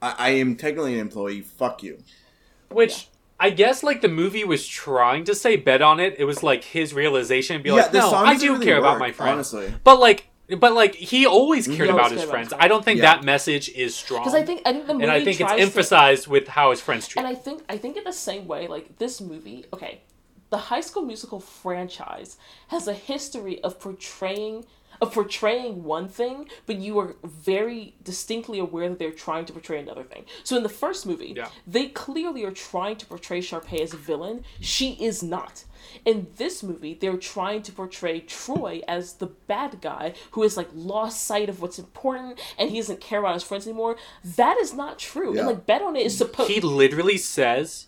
I, 0.02 0.14
I 0.18 0.30
am 0.30 0.56
technically 0.56 0.94
an 0.94 1.00
employee. 1.00 1.40
Fuck 1.40 1.82
you." 1.82 2.02
Which 2.70 3.08
I 3.42 3.50
guess 3.50 3.82
like 3.82 4.02
the 4.02 4.08
movie 4.08 4.44
was 4.44 4.66
trying 4.66 5.24
to 5.24 5.34
say 5.34 5.56
bet 5.56 5.80
on 5.82 5.98
it. 5.98 6.16
It 6.18 6.24
was 6.26 6.42
like 6.42 6.62
his 6.62 6.92
realization, 6.92 7.62
be 7.62 7.70
yeah, 7.70 7.76
like, 7.76 7.92
no, 7.94 8.12
I 8.12 8.36
do 8.36 8.52
really 8.52 8.66
care 8.66 8.76
about 8.78 8.98
my 8.98 9.12
friends. 9.12 9.54
Honestly, 9.54 9.74
But 9.82 9.98
like, 9.98 10.28
but 10.58 10.74
like 10.74 10.94
he 10.94 11.26
always 11.26 11.66
cared 11.66 11.88
always 11.88 11.94
about 11.94 12.10
his 12.12 12.22
about 12.24 12.30
friends. 12.32 12.52
his 12.52 12.60
I 12.60 12.68
don't 12.68 12.84
think 12.84 12.98
Yeah. 12.98 13.14
that 13.14 13.24
message 13.24 13.70
is 13.70 13.94
strong. 13.96 14.20
Because 14.20 14.34
I 14.34 14.42
think 14.44 14.60
I 14.66 14.72
think 14.72 14.86
the 14.86 14.92
movie 14.94 15.04
and 15.04 15.12
I 15.12 15.24
think 15.24 15.40
it's 15.40 15.48
tries 15.48 15.56
to- 15.56 15.62
emphasized 15.62 16.26
with 16.26 16.48
how 16.48 16.70
his 16.70 16.80
friends 16.80 17.08
treat. 17.08 17.24
And. 17.24 17.28
I 17.28 17.34
think 17.34 17.62
I 17.68 17.76
think 17.78 17.96
in 17.96 18.04
the 18.04 18.12
same 18.12 18.46
way, 18.46 18.66
like 18.68 18.98
this 18.98 19.20
movie, 19.20 19.64
okay, 19.72 20.02
the 20.50 20.58
High 20.58 20.80
School 20.82 21.02
Musical 21.02 21.40
franchise 21.40 22.36
has 22.68 22.88
a 22.88 22.92
history 22.94 23.62
of 23.62 23.78
portraying 23.80 24.64
of 25.00 25.12
portraying 25.12 25.84
one 25.84 26.08
thing, 26.08 26.48
but 26.66 26.76
you 26.76 26.98
are 26.98 27.16
very 27.24 27.94
distinctly 28.02 28.58
aware 28.58 28.88
that 28.88 28.98
they're 28.98 29.10
trying 29.10 29.44
to 29.46 29.52
portray 29.52 29.78
another 29.78 30.02
thing. 30.04 30.24
So 30.44 30.56
in 30.56 30.62
the 30.62 30.68
first 30.68 31.06
movie, 31.06 31.32
Yeah. 31.36 31.48
they 31.66 31.88
clearly 31.88 32.44
are 32.44 32.50
trying 32.50 32.96
to 32.96 33.06
portray 33.06 33.40
Sharpay 33.40 33.80
as 33.80 33.94
a 33.94 33.96
villain. 33.96 34.44
She 34.60 34.92
is 35.00 35.22
not. 35.22 35.64
In 36.04 36.28
this 36.36 36.62
movie, 36.62 36.92
they're 36.94 37.16
trying 37.16 37.62
to 37.62 37.72
portray 37.72 38.20
Troy 38.20 38.82
as 38.86 39.14
the 39.14 39.26
bad 39.26 39.80
guy 39.80 40.12
who 40.32 40.42
has 40.42 40.56
like 40.56 40.68
lost 40.74 41.24
sight 41.24 41.48
of 41.48 41.62
what's 41.62 41.78
important 41.78 42.38
and 42.58 42.70
he 42.70 42.76
doesn't 42.76 43.00
care 43.00 43.20
about 43.20 43.34
his 43.34 43.42
friends 43.42 43.66
anymore. 43.66 43.96
That 44.22 44.58
is 44.58 44.74
not 44.74 44.98
true. 44.98 45.32
Yeah. 45.34 45.40
And 45.40 45.48
like 45.48 45.66
Bet 45.66 45.80
on 45.82 45.96
It 45.96 46.04
is 46.06 46.18
supposed 46.18 46.50
he 46.50 46.60
literally 46.60 47.16
says 47.16 47.86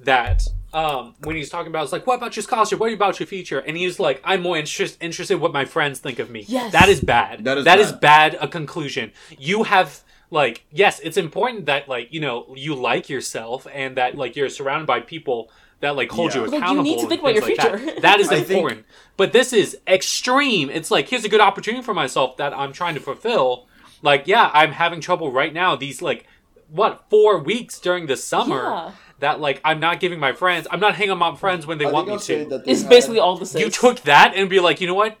that 0.00 0.46
um, 0.72 1.14
when 1.22 1.36
he's 1.36 1.48
talking 1.50 1.68
about, 1.68 1.82
it's 1.84 1.92
like, 1.92 2.06
what 2.06 2.16
about 2.16 2.36
your 2.36 2.42
scholarship? 2.42 2.78
What 2.78 2.92
about 2.92 3.18
your 3.18 3.26
future? 3.26 3.58
And 3.60 3.76
he's 3.76 3.98
like, 3.98 4.20
I'm 4.24 4.42
more 4.42 4.56
interest, 4.56 4.98
interested 5.00 5.34
in 5.34 5.40
what 5.40 5.52
my 5.52 5.64
friends 5.64 5.98
think 5.98 6.18
of 6.18 6.30
me. 6.30 6.44
Yes. 6.46 6.72
That 6.72 6.88
is 6.88 7.00
bad. 7.00 7.44
That 7.44 7.58
is 7.58 7.64
that 7.64 7.78
is 7.78 7.92
bad. 7.92 8.32
bad. 8.32 8.38
A 8.40 8.48
conclusion. 8.48 9.12
You 9.38 9.64
have 9.64 10.02
like, 10.30 10.64
yes, 10.70 11.00
it's 11.00 11.16
important 11.16 11.66
that 11.66 11.88
like 11.88 12.12
you 12.12 12.20
know 12.20 12.52
you 12.56 12.74
like 12.74 13.08
yourself 13.08 13.66
and 13.72 13.96
that 13.96 14.14
like 14.16 14.36
you're 14.36 14.48
surrounded 14.50 14.86
by 14.86 15.00
people 15.00 15.50
that 15.80 15.96
like 15.96 16.10
hold 16.10 16.34
Yeah. 16.34 16.42
you 16.44 16.46
Like, 16.50 16.70
you 16.70 16.82
need 16.82 16.98
to 17.00 17.06
think 17.08 17.20
about 17.20 17.34
your 17.34 17.42
things 17.44 17.58
like 17.58 17.70
that. 17.72 17.80
future. 17.80 18.00
That 18.02 18.20
is 18.20 18.28
I 18.28 18.36
think- 18.36 18.50
important. 18.50 18.86
But 19.16 19.32
this 19.32 19.52
is 19.52 19.78
extreme. 19.86 20.70
It's 20.70 20.90
like 20.90 21.08
here's 21.08 21.24
a 21.24 21.28
good 21.28 21.40
opportunity 21.40 21.82
for 21.82 21.94
myself 21.94 22.36
that 22.36 22.52
I'm 22.52 22.72
trying 22.72 22.94
to 22.94 23.00
fulfill. 23.00 23.66
Like, 24.00 24.28
yeah, 24.28 24.50
I'm 24.54 24.70
having 24.72 25.00
trouble 25.00 25.32
right 25.32 25.52
now. 25.52 25.74
These 25.74 26.00
like 26.02 26.24
what 26.70 27.04
four 27.10 27.38
weeks 27.38 27.78
during 27.80 28.06
the 28.06 28.16
summer 28.16 28.62
Yeah. 28.62 28.90
that 29.20 29.40
like 29.40 29.60
I'm 29.64 29.80
not 29.80 30.00
giving 30.00 30.18
my 30.20 30.32
friends. 30.32 30.66
I'm 30.70 30.80
not 30.80 30.94
hanging 30.94 31.10
out 31.10 31.14
with 31.14 31.20
my 31.34 31.36
friends 31.36 31.66
when 31.66 31.78
they 31.78 31.86
I 31.86 31.90
want 31.90 32.08
me 32.08 32.18
to. 32.18 32.62
It's 32.66 32.82
had- 32.82 32.88
basically 32.90 33.18
all 33.18 33.36
the 33.36 33.46
same. 33.46 33.62
You 33.62 33.70
took 33.70 34.00
that 34.02 34.34
and 34.34 34.48
be 34.50 34.60
like, 34.60 34.80
you 34.80 34.86
know 34.86 34.94
what? 34.94 35.16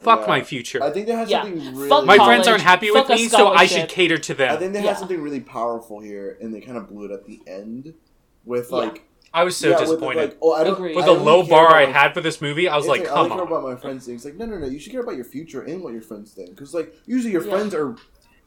Fuck 0.00 0.20
Yeah. 0.22 0.26
my 0.28 0.42
future. 0.42 0.82
I 0.82 0.90
think 0.90 1.06
they 1.06 1.12
had 1.12 1.28
Yeah. 1.28 1.42
something 1.42 1.74
really. 1.74 1.88
Fuck 1.88 2.06
my 2.06 2.16
college, 2.16 2.28
friends 2.28 2.48
aren't 2.48 2.62
happy 2.62 2.90
with 2.90 3.02
fuck 3.06 3.10
a 3.10 3.14
me, 3.16 3.28
so 3.28 3.48
I 3.48 3.66
should 3.66 3.88
cater 3.88 4.16
to 4.18 4.34
them. 4.34 4.52
I 4.52 4.56
think 4.56 4.72
they 4.72 4.80
Yeah. 4.82 4.88
had 4.90 4.98
something 4.98 5.20
really 5.20 5.40
powerful 5.40 5.98
here, 6.00 6.38
and 6.40 6.54
they 6.54 6.60
kind 6.60 6.78
of 6.78 6.88
blew 6.88 7.06
it 7.06 7.10
at 7.10 7.26
the 7.26 7.40
end 7.46 7.94
with 8.44 8.68
Yeah. 8.70 8.76
like 8.78 9.04
I 9.34 9.44
was 9.44 9.56
so 9.58 9.68
Yeah, 9.68 9.74
with 9.80 9.88
disappointed. 9.88 10.20
like, 10.22 10.36
oh, 10.40 10.52
I 10.54 10.64
don't, 10.64 10.72
Agreed. 10.72 10.96
with 10.96 11.04
I 11.04 11.08
the 11.08 11.12
only 11.12 11.24
low 11.26 11.42
bar 11.42 11.74
I 11.74 11.84
had 11.84 12.14
for 12.14 12.22
this 12.22 12.40
movie, 12.40 12.66
I 12.66 12.76
was 12.76 12.86
It's 12.86 12.90
like, 12.90 13.02
I 13.02 13.04
come 13.08 13.18
only 13.18 13.30
care 13.36 13.44
about 13.44 13.62
my 13.62 13.76
friends 13.76 14.06
things. 14.06 14.24
Like, 14.24 14.36
no, 14.36 14.46
no, 14.46 14.56
no. 14.56 14.66
You 14.66 14.78
should 14.78 14.90
care 14.90 15.02
about 15.02 15.16
your 15.16 15.26
future 15.26 15.60
and 15.60 15.82
what 15.82 15.92
your 15.92 16.00
friends 16.00 16.32
think. 16.32 16.48
Because, 16.50 16.72
like, 16.72 16.94
usually 17.04 17.32
your 17.32 17.44
Yeah. 17.44 17.50
friends 17.50 17.74
are. 17.74 17.96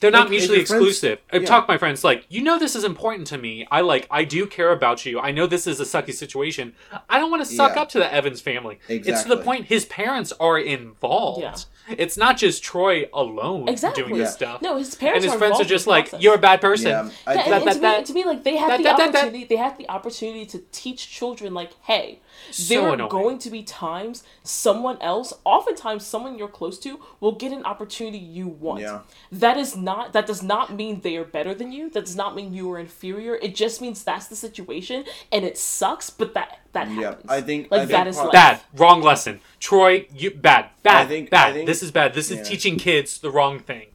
They're 0.02 0.12
not 0.12 0.22
Like, 0.24 0.30
mutually 0.32 0.58
your 0.58 0.66
friends- 0.66 0.82
exclusive. 0.84 1.20
I've 1.32 1.44
yeah. 1.44 1.48
talked 1.48 1.68
to 1.68 1.74
my 1.74 1.78
friends 1.78 2.04
like, 2.04 2.26
you 2.28 2.42
know, 2.42 2.60
this 2.60 2.76
is 2.76 2.84
important 2.84 3.28
to 3.28 3.38
me. 3.38 3.66
I 3.72 3.82
like, 3.82 4.08
I 4.12 4.24
do 4.26 4.46
care 4.48 4.72
about 4.74 5.06
you. 5.06 5.20
I 5.20 5.32
know 5.32 5.48
this 5.48 5.68
is 5.68 5.80
a 5.80 5.84
sucky 5.86 6.14
situation. 6.14 6.74
I 7.10 7.20
don't 7.20 7.32
want 7.32 7.46
to 7.46 7.50
suck 7.50 7.76
Yeah. 7.76 7.84
up 7.84 7.90
to 7.90 8.00
the 8.00 8.14
Evans 8.14 8.42
family. 8.42 8.80
Exactly. 8.90 9.14
It's 9.14 9.24
to 9.24 9.30
the 9.30 9.38
point 9.38 9.68
his 9.68 9.86
parents 9.86 10.34
are 10.40 10.60
involved. 10.60 11.42
Yeah. 11.88 11.96
It's 11.98 12.18
not 12.18 12.38
just 12.38 12.64
Troy 12.64 13.10
alone 13.14 13.70
Exactly. 13.70 14.04
doing 14.04 14.18
this 14.18 14.34
stuff. 14.34 14.62
No, 14.62 14.78
his 14.78 14.96
parents 14.96 15.18
and 15.18 15.24
his 15.26 15.34
are 15.34 15.38
friends 15.38 15.52
are 15.52 15.62
involved 15.62 15.72
in 15.72 15.76
just 15.76 15.88
like, 15.88 16.06
process. 16.10 16.24
you're 16.24 16.36
a 16.36 16.40
bad 16.40 16.62
person. 16.62 16.88
Yeah, 16.90 17.10
I 17.28 17.34
Yeah, 17.36 17.44
think, 17.44 17.56
and, 17.56 17.70
and 17.70 17.84
that- 17.84 18.06
to, 18.08 18.14
me, 18.14 18.22
to 18.24 18.28
me, 18.28 18.34
like 18.34 18.44
they 18.44 18.58
have 18.58 18.70
that- 18.70 18.78
the 18.78 18.84
that- 18.84 18.98
that- 18.98 19.12
that- 19.12 19.18
opportunity. 19.26 19.44
They 19.46 19.56
have 19.58 19.78
the 19.78 19.90
opportunity 19.90 20.46
to 20.48 20.60
teach 20.72 21.10
children, 21.12 21.54
like, 21.54 21.72
hey, 21.84 22.20
So 22.52 22.74
there 22.74 22.88
are 22.88 22.94
annoying. 22.94 23.10
going 23.10 23.40
to 23.40 23.50
be 23.50 23.64
times 23.64 24.24
someone 24.44 24.98
else, 25.02 25.34
oftentimes 25.46 26.06
someone 26.06 26.38
you're 26.38 26.48
close 26.48 26.80
to, 26.80 27.00
will 27.20 27.34
get 27.34 27.52
an 27.52 27.64
opportunity 27.66 28.18
you 28.18 28.48
want. 28.48 28.82
Yeah. 28.82 29.02
That 29.32 29.58
is 29.58 29.76
not. 29.76 30.14
That 30.14 30.26
does 30.28 30.44
not 30.44 30.74
mean 30.74 31.02
they 31.02 31.18
are 31.18 31.24
better 31.24 31.54
than 31.54 31.72
you. 31.72 31.90
That 31.90 32.06
does 32.06 32.16
not 32.16 32.36
mean 32.36 32.54
you 32.54 32.70
are 32.72 32.80
inferior. 32.80 33.36
It 33.36 33.56
just 33.56 33.82
means 33.82 34.04
that's 34.04 34.28
the 34.28 34.36
situation, 34.36 35.06
and 35.32 35.46
it 35.46 35.58
sucks. 35.58 36.10
But 36.10 36.34
that 36.34 36.60
that 36.74 36.90
Yeah, 36.90 37.02
happens. 37.02 37.30
I 37.30 37.42
think- 37.42 37.70
like 37.72 37.82
I 37.82 37.86
think 37.86 37.92
that 37.92 38.08
is 38.08 38.16
part- 38.18 38.32
Bad. 38.32 38.62
Wrong 38.76 39.02
lesson. 39.02 39.42
Troy, 39.60 40.08
you 40.16 40.32
bad. 40.32 40.70
Bad. 40.84 41.06
I 41.06 41.10
think- 41.10 41.30
bad. 41.30 41.50
I 41.50 41.54
think- 41.54 41.68
this 41.68 41.84
is 41.84 41.92
bad. 41.92 42.14
This 42.14 42.32
is 42.32 42.38
yeah. 42.38 42.44
teaching 42.44 42.78
kids 42.78 43.18
the 43.18 43.30
wrong 43.30 43.60
thing. 43.60 43.88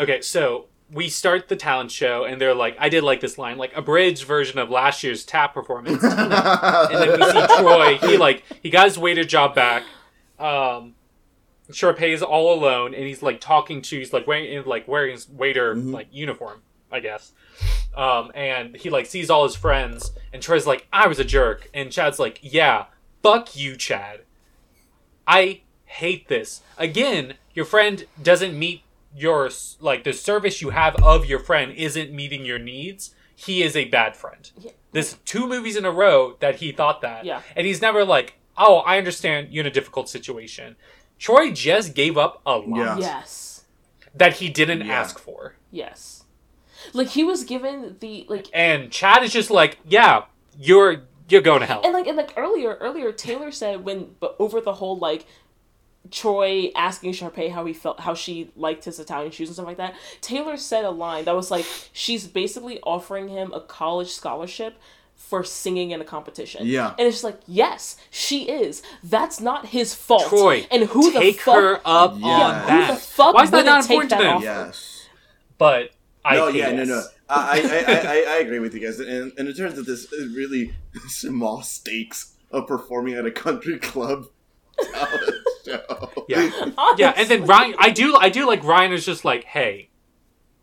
Okay, 0.00 0.20
so 0.22 0.66
we 0.92 1.08
start 1.08 1.48
the 1.48 1.56
talent 1.56 1.90
show 1.90 2.24
and 2.24 2.40
they're 2.40 2.54
like 2.54 2.76
I 2.80 2.88
did 2.88 3.04
like 3.04 3.20
this 3.20 3.38
line, 3.38 3.58
like 3.58 3.76
a 3.76 3.82
bridge 3.82 4.24
version 4.24 4.58
of 4.58 4.70
last 4.70 5.02
year's 5.02 5.24
tap 5.24 5.54
performance. 5.54 6.02
and 6.02 6.30
then 6.32 7.18
we 7.20 7.24
see 7.30 7.46
Troy, 7.58 7.98
he 7.98 8.16
like 8.16 8.42
he 8.62 8.70
got 8.70 8.86
his 8.86 8.98
waiter 8.98 9.24
job 9.24 9.54
back. 9.54 9.84
Um 10.38 10.94
Sharpay 11.70 12.12
is 12.12 12.22
all 12.22 12.52
alone 12.58 12.94
and 12.94 13.04
he's 13.04 13.22
like 13.22 13.40
talking 13.40 13.80
to 13.82 13.98
he's 13.98 14.12
like 14.12 14.26
wearing 14.26 14.64
like 14.64 14.88
wearing 14.88 15.12
his 15.12 15.28
waiter 15.28 15.74
Mhm. 15.76 15.92
like 15.92 16.08
uniform, 16.10 16.62
I 16.90 16.98
guess. 17.00 17.32
Um 17.94 18.32
and 18.34 18.74
he 18.76 18.90
like 18.90 19.06
sees 19.06 19.30
all 19.30 19.44
his 19.44 19.54
friends 19.54 20.10
and 20.32 20.42
Troy's 20.42 20.66
like, 20.66 20.88
I 20.92 21.06
was 21.06 21.18
a 21.20 21.24
jerk 21.24 21.68
and 21.72 21.92
Chad's 21.92 22.18
like, 22.18 22.40
Yeah, 22.42 22.86
fuck 23.22 23.54
you, 23.56 23.76
Chad. 23.76 24.22
I 25.26 25.60
hate 25.84 26.26
this. 26.28 26.62
Again, 26.78 27.34
your 27.54 27.64
friend 27.64 28.04
doesn't 28.20 28.58
meet 28.58 28.82
your 29.14 29.50
like 29.80 30.04
the 30.04 30.12
service 30.12 30.60
you 30.62 30.70
have 30.70 30.94
of 31.02 31.26
your 31.26 31.38
friend 31.38 31.72
isn't 31.72 32.12
meeting 32.12 32.44
your 32.44 32.58
needs. 32.58 33.14
He 33.34 33.62
is 33.62 33.74
a 33.74 33.86
bad 33.86 34.16
friend. 34.16 34.50
Yeah. 34.58 34.72
This 34.92 35.16
two 35.24 35.46
movies 35.46 35.76
in 35.76 35.84
a 35.84 35.90
row 35.90 36.36
that 36.40 36.56
he 36.56 36.72
thought 36.72 37.00
that. 37.00 37.24
Yeah. 37.24 37.42
And 37.56 37.66
he's 37.66 37.80
never 37.80 38.04
like, 38.04 38.34
"Oh, 38.56 38.78
I 38.78 38.98
understand 38.98 39.48
you're 39.50 39.62
in 39.62 39.66
a 39.66 39.70
difficult 39.72 40.08
situation." 40.08 40.76
Troy 41.18 41.50
just 41.50 41.94
gave 41.94 42.16
up 42.16 42.40
a 42.46 42.56
lot 42.56 42.76
Yeah. 42.78 42.98
Yes. 42.98 43.64
that 44.14 44.34
he 44.34 44.48
didn't 44.48 44.86
Yeah. 44.86 44.92
ask 45.00 45.18
for. 45.18 45.54
Yes. 45.70 46.24
Like 46.92 47.08
he 47.08 47.24
was 47.24 47.44
given 47.44 47.96
the 48.00 48.26
like 48.28 48.46
And 48.52 48.90
Chad 48.90 49.22
is 49.22 49.32
just 49.32 49.50
like, 49.50 49.78
"Yeah, 49.86 50.24
you're 50.58 51.02
you're 51.28 51.40
going 51.42 51.60
to 51.60 51.66
hell." 51.66 51.80
and 51.84 51.92
like 51.92 52.06
and 52.06 52.16
like 52.16 52.32
earlier 52.36 52.74
earlier 52.80 53.12
Taylor 53.12 53.50
said 53.52 53.84
when 53.84 54.16
but 54.20 54.34
over 54.38 54.60
the 54.60 54.74
whole 54.74 54.98
like 54.98 55.26
Troy 56.10 56.70
asking 56.74 57.12
Sharpay 57.12 57.50
how 57.50 57.64
he 57.66 57.72
felt 57.72 58.00
how 58.00 58.14
she 58.14 58.50
liked 58.56 58.84
his 58.84 58.98
Italian 58.98 59.30
shoes 59.32 59.48
and 59.48 59.54
stuff 59.54 59.66
like 59.66 59.76
that. 59.76 59.94
Taylor 60.20 60.56
said 60.56 60.84
a 60.84 60.90
line 60.90 61.24
that 61.24 61.36
was 61.36 61.50
like 61.50 61.66
she's 61.92 62.26
basically 62.26 62.80
offering 62.80 63.28
him 63.28 63.52
a 63.52 63.60
college 63.60 64.08
scholarship 64.08 64.76
for 65.14 65.44
singing 65.44 65.90
in 65.90 66.00
a 66.00 66.04
competition. 66.04 66.66
Yeah. 66.66 66.94
And 66.98 67.06
it's 67.06 67.16
just 67.16 67.24
like, 67.24 67.40
yes, 67.46 67.96
she 68.10 68.48
is. 68.48 68.82
That's 69.04 69.38
not 69.40 69.66
his 69.66 69.94
fault. 69.94 70.28
Troy, 70.28 70.66
and 70.70 70.84
who 70.84 71.12
take 71.12 71.36
the 71.36 71.42
fuck 71.42 71.54
her 71.56 71.80
up 71.84 72.16
Yeah. 72.18 72.26
on 72.26 72.60
Who 72.62 72.66
that. 72.68 72.90
the 72.94 72.96
fuck 73.00 73.34
Why 73.34 73.42
is 73.44 73.50
that 73.50 73.56
wouldn't 73.66 73.80
important 73.90 74.10
to 74.12 74.16
them? 74.16 74.42
yes. 74.42 75.06
But 75.58 75.90
I 76.24 76.36
no, 76.36 76.48
yeah, 76.48 76.72
no, 76.72 76.84
no. 76.84 77.02
I, 77.28 77.60
I, 77.60 77.92
I, 77.92 78.00
I, 78.00 78.34
I 78.34 78.36
agree 78.38 78.58
with 78.58 78.74
you 78.74 78.80
guys. 78.80 78.98
And, 78.98 79.32
and 79.38 79.46
in 79.48 79.54
terms 79.54 79.78
of 79.78 79.84
this 79.86 80.10
really 80.34 80.74
small 81.08 81.62
stakes 81.62 82.34
of 82.50 82.66
performing 82.66 83.14
at 83.14 83.26
a 83.26 83.30
country 83.30 83.78
club 83.78 84.26
talent 84.92 85.34
show. 85.70 86.24
Yeah. 86.28 86.50
Yeah, 86.98 87.12
and 87.16 87.28
then 87.28 87.44
Ryan, 87.46 87.74
I 87.78 87.90
do, 87.90 88.16
I 88.16 88.28
do 88.28 88.46
like 88.46 88.62
Ryan 88.64 88.92
is 88.92 89.04
just 89.06 89.24
like, 89.24 89.44
hey, 89.44 89.90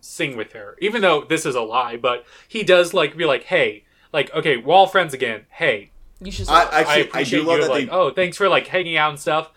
sing 0.01 0.37
with 0.37 0.53
her, 0.53 0.75
even 0.81 1.01
though 1.01 1.23
this 1.23 1.45
is 1.45 1.55
a 1.55 1.61
lie, 1.61 1.97
but 1.97 2.25
he 2.47 2.63
does 2.63 2.93
like 2.93 3.15
be 3.17 3.25
like, 3.25 3.43
hey, 3.43 3.85
like, 4.13 4.33
okay, 4.33 4.57
we're 4.57 4.73
all 4.73 4.87
friends 4.87 5.13
again. 5.13 5.45
Hey, 5.49 5.91
You 6.21 6.31
should 6.31 6.47
I, 6.49 6.63
say 6.63 6.69
I 6.71 6.79
actually, 6.79 6.93
I, 6.93 6.97
appreciate 7.05 7.39
do 7.39 7.45
love 7.45 7.57
you. 7.57 7.63
that 7.63 7.69
like, 7.71 7.85
they. 7.85 7.91
oh, 7.91 8.11
thanks 8.11 8.37
for 8.37 8.47
like 8.49 8.67
hanging 8.67 8.97
out 8.97 9.09
and 9.11 9.19
stuff. 9.19 9.51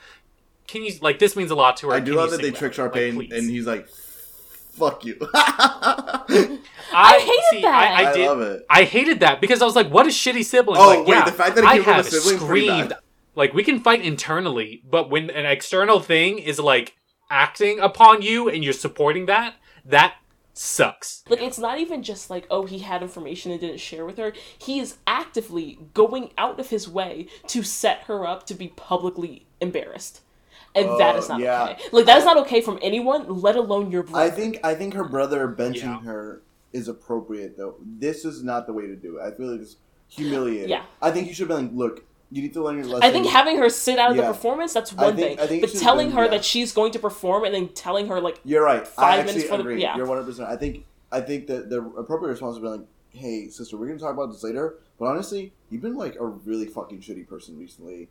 Can 0.67 0.83
you 0.85 0.93
like 1.01 1.19
this 1.19 1.35
means 1.37 1.51
a 1.51 1.55
lot 1.55 1.77
to 1.79 1.89
her? 1.89 1.95
I 1.95 2.01
do 2.01 2.13
Can 2.13 2.19
love 2.21 2.31
that 2.31 2.39
they 2.39 2.51
sing 2.51 2.55
trick? 2.55 2.73
Sharpay, 2.73 3.17
Like, 3.17 3.31
and, 3.31 3.51
he's 3.51 3.67
like, 3.67 3.89
"Fuck 3.89 5.05
you." 5.05 5.17
I, 5.35 7.19
hated 7.21 7.45
see, 7.51 7.61
that. 7.63 7.75
I, 7.75 8.05
I 8.05 8.13
I 8.13 8.27
love 8.27 8.41
it. 8.41 8.67
I 8.71 8.85
hated 8.85 9.21
that 9.21 9.41
because 9.41 9.63
I 9.63 9.65
was 9.65 9.75
like, 9.77 9.91
"What 9.91 10.07
a 10.07 10.11
shitty 10.11 10.45
sibling!" 10.45 10.79
Oh, 10.81 10.87
like, 10.89 10.99
wait, 11.01 11.09
yeah, 11.09 11.25
the 11.25 11.33
fact 11.33 11.57
that 11.57 11.65
he 11.65 11.71
I 11.71 11.75
came 11.75 11.83
from 11.85 11.93
a 11.93 11.97
have 11.97 12.07
sibling 12.07 12.37
is 12.37 12.43
pretty 12.45 12.67
screamed. 12.69 12.93
Bad. 13.41 13.49
Like 13.49 13.55
we 13.55 13.65
can 13.65 13.81
fight 13.81 14.05
internally, 14.05 14.83
but 14.89 15.11
when 15.11 15.31
an 15.31 15.47
external 15.47 16.01
thing 16.01 16.39
is 16.39 16.59
like 16.59 16.97
acting 17.31 17.79
upon 17.79 18.23
you 18.23 18.49
and 18.49 18.63
you're 18.65 18.73
supporting 18.73 19.27
that, 19.27 19.55
that 19.85 20.15
sucks. 20.53 21.23
Like 21.29 21.41
it's 21.41 21.59
not 21.59 21.79
even 21.79 22.03
just 22.03 22.29
like 22.31 22.47
oh 22.51 22.67
he 22.67 22.81
had 22.81 23.03
information 23.03 23.51
and 23.53 23.61
didn't 23.61 23.81
share 23.81 24.05
with 24.05 24.19
her. 24.19 24.33
He 24.59 24.79
is 24.79 24.99
actively 25.07 25.79
going 25.95 26.33
out 26.37 26.61
of 26.61 26.71
his 26.71 26.89
way 26.89 27.29
to 27.49 27.63
set 27.63 28.05
her 28.05 28.27
up 28.27 28.47
to 28.47 28.55
be 28.55 28.69
publicly 28.69 29.47
embarrassed. 29.61 30.21
And 30.75 30.87
oh, 30.87 30.99
that 30.99 31.17
is 31.17 31.29
not 31.29 31.41
yeah. 31.41 31.71
okay. 31.71 31.83
Like 31.91 32.07
that 32.07 32.19
is 32.19 32.25
not 32.25 32.37
okay 32.39 32.61
from 32.61 32.79
anyone, 32.83 33.41
let 33.41 33.57
alone 33.57 33.91
your 33.91 34.03
brother. 34.03 34.25
I 34.25 34.31
think 34.31 34.61
I 34.65 34.75
think 34.75 34.95
her 34.95 35.05
brother 35.05 35.49
benching 35.49 35.83
Yeah. 35.83 36.01
her 36.03 36.43
is 36.73 36.87
appropriate 36.89 37.57
though. 37.57 37.77
This 37.81 38.25
is 38.25 38.45
not 38.45 38.67
the 38.67 38.73
way 38.73 38.87
to 38.87 38.95
do 38.95 39.19
it. 39.19 39.23
I 39.23 39.37
feel 39.37 39.51
like 39.51 39.61
it's 39.61 39.77
humiliating. 40.09 40.69
Yeah. 40.69 40.85
I 41.03 41.11
think 41.11 41.27
you 41.27 41.35
should 41.35 41.49
be 41.49 41.55
like, 41.55 41.71
look, 41.73 42.05
you 42.33 42.43
need 42.43 42.53
to 42.55 42.63
learn 42.63 42.77
your 42.77 42.87
lesson. 42.87 43.03
I 43.03 43.11
think 43.11 43.27
having 43.27 43.59
her 43.59 43.69
sit 43.69 43.99
out 43.99 44.11
of 44.13 44.17
the 44.17 44.23
performance, 44.23 44.73
that's 44.73 44.93
I 44.97 45.05
one 45.07 45.17
think- 45.17 45.39
thing. 45.39 45.45
I 45.45 45.49
think 45.49 45.63
but 45.63 45.73
telling 45.75 46.09
been- 46.09 46.17
her 46.17 46.25
yeah. 46.25 46.31
that 46.31 46.45
she's 46.45 46.73
going 46.73 46.93
to 46.93 46.99
perform 46.99 47.45
and 47.45 47.55
then 47.55 47.69
telling 47.69 48.07
her 48.09 48.21
like 48.21 48.41
You're 48.45 48.65
right. 48.65 48.87
five 48.87 49.15
I 49.15 49.17
minutes 49.25 49.31
actually 49.37 49.49
for 49.49 49.57
the- 49.57 49.61
agree. 49.63 49.83
yeah. 49.83 49.97
You're 49.97 50.07
100. 50.07 50.27
percent 50.27 50.49
I 50.49 50.57
think 50.57 50.85
I 51.13 51.21
think 51.21 51.47
that 51.49 51.69
the 51.71 51.81
appropriate 51.99 52.31
response 52.31 52.55
would 52.55 52.63
be 52.63 52.69
like, 52.69 52.87
"Hey, 53.11 53.49
sister, 53.49 53.77
we're 53.77 53.89
gonna 53.89 53.99
talk 53.99 54.15
about 54.15 54.31
this 54.33 54.45
later." 54.45 54.77
But 54.99 55.07
honestly, 55.07 55.53
you've 55.71 55.83
been 55.83 55.97
like 55.97 56.15
a 56.21 56.25
really 56.27 56.67
fucking 56.67 57.01
shitty 57.01 57.27
person 57.27 57.59
recently. 57.59 58.09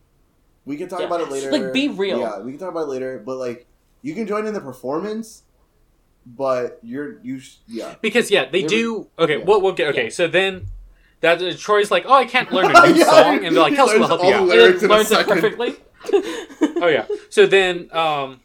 We 0.66 0.76
can 0.76 0.90
talk 0.90 1.00
Yeah. 1.00 1.06
about 1.06 1.22
it 1.22 1.30
later. 1.32 1.52
Like, 1.52 1.72
be 1.72 1.88
real. 1.88 2.20
Yeah, 2.20 2.40
we 2.40 2.52
can 2.52 2.60
talk 2.60 2.70
about 2.72 2.84
it 2.84 2.90
later. 2.90 3.22
But 3.26 3.38
like, 3.38 3.68
you 4.02 4.14
can 4.14 4.28
join 4.28 4.46
in 4.46 4.54
the 4.54 4.60
performance, 4.60 5.44
but 6.26 6.80
you're 6.84 7.20
you 7.24 7.40
yeah. 7.68 7.96
Because 8.02 8.30
yeah, 8.30 8.50
they 8.52 8.62
There 8.62 8.70
do. 8.70 9.08
Okay, 9.18 9.38
yeah. 9.38 9.44
we'll, 9.46 9.62
we'll 9.62 9.72
get. 9.74 9.88
Okay, 9.90 10.04
Yeah. 10.06 10.10
so 10.10 10.28
then 10.28 10.66
that 11.22 11.42
uh, 11.42 11.54
Troy's 11.58 11.92
like, 11.92 12.06
"Oh, 12.08 12.14
I 12.14 12.26
can't 12.26 12.52
learn 12.52 12.76
a 12.76 12.88
new 12.88 13.00
Yeah, 13.00 13.06
song," 13.06 13.46
and 13.46 13.56
they're 13.56 13.64
like, 13.64 13.74
"Kelsi 13.74 14.00
will 14.00 14.08
help 14.08 14.24
you 14.24 14.34
out." 14.34 14.42
and 14.42 14.48
lyrics 14.48 14.82
then 14.82 14.90
in 14.90 14.92
a 14.92 14.98
learns 14.98 15.12
it 15.12 15.28
perfectly. 15.28 15.76
oh 16.82 16.88
yeah. 16.88 17.06
So 17.30 17.46
then, 17.46 17.90
um, 17.92 18.40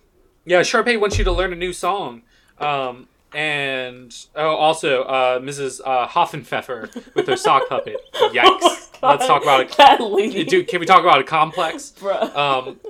yeah, 0.44 0.60
Sharpay 0.60 1.00
wants 1.00 1.18
you 1.18 1.24
to 1.24 1.32
learn 1.32 1.52
a 1.52 1.56
new 1.56 1.72
song. 1.72 2.22
Um, 2.58 3.08
and 3.32 4.14
oh, 4.36 4.54
also, 4.54 5.02
uh, 5.02 5.38
Mrs. 5.40 5.80
Uh, 5.84 6.06
Hoffenpfeffer 6.06 7.14
with 7.14 7.26
her 7.26 7.36
sock 7.36 7.68
puppet. 7.68 7.96
Yikes! 8.14 8.90
Oh 9.02 9.08
Let's 9.10 9.26
talk 9.26 9.42
about 9.42 9.66
it. 9.68 10.48
Dude, 10.48 10.68
can 10.68 10.80
we 10.80 10.86
talk 10.86 11.00
about 11.00 11.20
a 11.20 11.24
complex? 11.24 11.92
Um, 12.02 12.80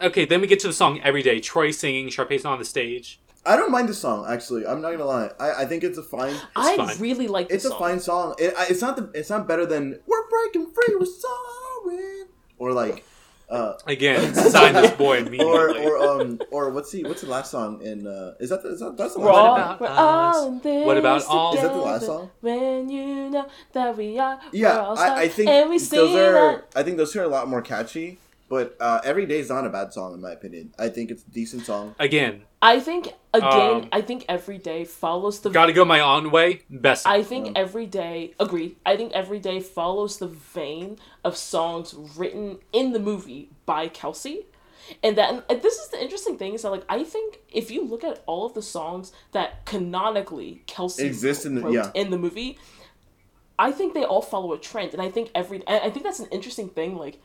okay, 0.00 0.24
then 0.24 0.40
we 0.40 0.46
get 0.46 0.60
to 0.60 0.68
the 0.68 0.72
song 0.72 1.00
"Every 1.02 1.22
Day." 1.22 1.40
Troy 1.40 1.70
singing, 1.70 2.08
Sharpay's 2.08 2.44
on 2.44 2.58
the 2.58 2.64
stage. 2.64 3.20
I 3.46 3.56
don't 3.56 3.70
mind 3.72 3.88
the 3.88 3.94
song 3.94 4.26
actually. 4.28 4.66
I'm 4.66 4.80
not 4.82 4.90
gonna 4.92 5.04
lie. 5.06 5.30
I, 5.40 5.62
I 5.62 5.64
think 5.64 5.82
it's 5.82 5.98
a 5.98 6.02
fine. 6.02 6.34
I 6.54 6.76
fine. 6.76 6.98
really 6.98 7.26
like 7.28 7.48
this 7.48 7.56
It's 7.56 7.64
a 7.64 7.68
song. 7.70 7.78
fine 7.78 8.00
song. 8.00 8.34
It, 8.38 8.54
I- 8.56 8.66
it's 8.68 8.82
not 8.82 8.96
the. 8.96 9.10
It's 9.18 9.30
not 9.30 9.48
better 9.48 9.64
than 9.66 9.98
"We're 10.06 10.28
Breaking 10.28 10.70
Free, 10.72 10.94
We're 10.96 11.06
Sorry" 11.06 12.24
or 12.58 12.72
like, 12.72 13.02
uh, 13.48 13.74
Again, 13.86 14.34
sign 14.56 14.74
this 14.74 14.90
boy 14.92 15.14
or 15.14 15.26
immediately. 15.26 15.84
or 15.86 15.96
um 16.20 16.40
or 16.50 16.70
what's 16.70 16.92
the 16.92 17.04
what's 17.04 17.22
the 17.22 17.28
last 17.30 17.50
song 17.50 17.80
in? 17.82 18.06
uh 18.06 18.34
Is 18.40 18.50
that 18.50 18.62
the, 18.62 18.70
is 18.74 18.80
that 18.80 18.96
that's 18.98 19.14
the 19.14 19.20
last 19.20 19.34
song? 19.34 19.56
about 19.56 19.80
we're 19.80 19.88
all 19.88 20.46
in 20.48 20.58
this 20.60 20.86
What 20.86 20.98
about 20.98 21.24
all- 21.26 21.54
Is 21.54 21.62
that 21.62 21.72
the 21.72 21.78
last 21.78 22.04
song? 22.06 22.30
When 22.42 22.90
you 22.90 23.30
know 23.30 23.46
that 23.72 23.96
we 23.96 24.18
are. 24.18 24.38
Yeah, 24.52 24.74
we're 24.76 24.80
all 24.82 24.98
I, 24.98 25.22
I 25.22 25.28
think 25.28 25.48
and 25.48 25.70
we 25.70 25.78
those 25.78 26.14
are. 26.14 26.32
that. 26.32 26.64
I 26.76 26.82
think 26.82 26.98
those 26.98 27.12
two 27.12 27.20
are 27.20 27.24
a 27.24 27.28
lot 27.28 27.48
more 27.48 27.62
catchy. 27.62 28.18
But 28.50 28.76
uh, 28.80 29.00
"Every 29.04 29.24
Day" 29.26 29.38
is 29.38 29.48
not 29.48 29.64
a 29.64 29.70
bad 29.70 29.92
song 29.94 30.12
in 30.12 30.20
my 30.20 30.32
opinion. 30.32 30.74
I 30.78 30.88
think 30.88 31.10
it's 31.12 31.22
a 31.22 31.30
decent 31.30 31.64
song. 31.64 31.94
Again, 32.00 32.42
I 32.60 32.80
think 32.80 33.14
again. 33.32 33.74
Um, 33.84 33.88
I 33.92 34.00
think 34.02 34.24
every 34.28 34.58
day 34.58 34.84
follows 34.84 35.38
the. 35.40 35.50
gotta 35.50 35.72
go 35.72 35.84
my 35.84 36.00
own 36.00 36.30
way. 36.32 36.62
Best. 36.68 37.06
I 37.06 37.22
think 37.22 37.46
Yeah. 37.46 37.52
every 37.64 37.86
day. 37.86 38.34
Agreed. 38.40 38.74
I 38.84 38.96
think 38.96 39.12
every 39.12 39.38
day 39.38 39.60
follows 39.60 40.18
the 40.18 40.26
vein 40.26 40.98
of 41.24 41.36
songs 41.36 41.94
written 42.18 42.58
in 42.72 42.92
the 42.92 42.98
movie 42.98 43.50
by 43.66 43.88
Kelsi. 43.88 44.46
And 45.04 45.16
that 45.16 45.44
and 45.48 45.62
this 45.62 45.76
is 45.78 45.88
the 45.94 46.02
interesting 46.02 46.36
thing 46.36 46.54
is 46.54 46.62
that 46.62 46.70
like 46.70 46.84
I 46.88 47.04
think 47.04 47.38
if 47.52 47.70
you 47.70 47.84
look 47.84 48.02
at 48.02 48.20
all 48.26 48.44
of 48.46 48.54
the 48.54 48.62
songs 48.62 49.12
that 49.30 49.64
canonically 49.64 50.64
Kelsi 50.66 51.04
Exist 51.04 51.46
in 51.46 51.54
the- 51.54 51.68
yeah. 51.70 51.92
in 51.94 52.10
the 52.10 52.18
movie, 52.18 52.58
I 53.56 53.70
think 53.70 53.94
they 53.94 54.02
all 54.04 54.22
follow 54.22 54.52
a 54.52 54.58
trend, 54.58 54.92
and 54.92 55.00
I 55.00 55.08
think 55.08 55.30
every 55.36 55.62
I 55.68 55.78
I 55.86 55.90
think 55.90 56.02
that's 56.04 56.18
an 56.18 56.26
interesting 56.32 56.68
thing. 56.68 56.96
Like, 56.96 57.20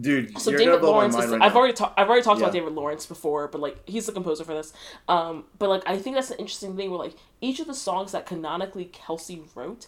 Dude, 0.00 0.38
so 0.40 0.50
David 0.56 0.82
Lawrence, 0.82 1.14
is, 1.16 1.30
right 1.30 1.40
I've 1.42 1.52
now. 1.52 1.58
already 1.58 1.74
talked. 1.74 1.98
I've 1.98 2.08
already 2.08 2.22
talked 2.24 2.40
about 2.40 2.52
David 2.52 2.72
Lawrence 2.72 3.06
before, 3.06 3.48
but 3.48 3.60
like 3.60 3.88
he's 3.88 4.06
the 4.06 4.12
composer 4.12 4.44
for 4.44 4.54
this. 4.54 4.72
Um, 5.08 5.44
but 5.58 5.68
like 5.68 5.82
I 5.86 5.98
think 5.98 6.16
that's 6.16 6.30
an 6.30 6.38
interesting 6.38 6.76
thing 6.76 6.90
where 6.90 6.98
like 6.98 7.14
each 7.40 7.60
of 7.60 7.66
the 7.66 7.74
songs 7.74 8.12
that 8.12 8.26
canonically 8.26 8.86
Kelsi 8.92 9.42
wrote 9.54 9.86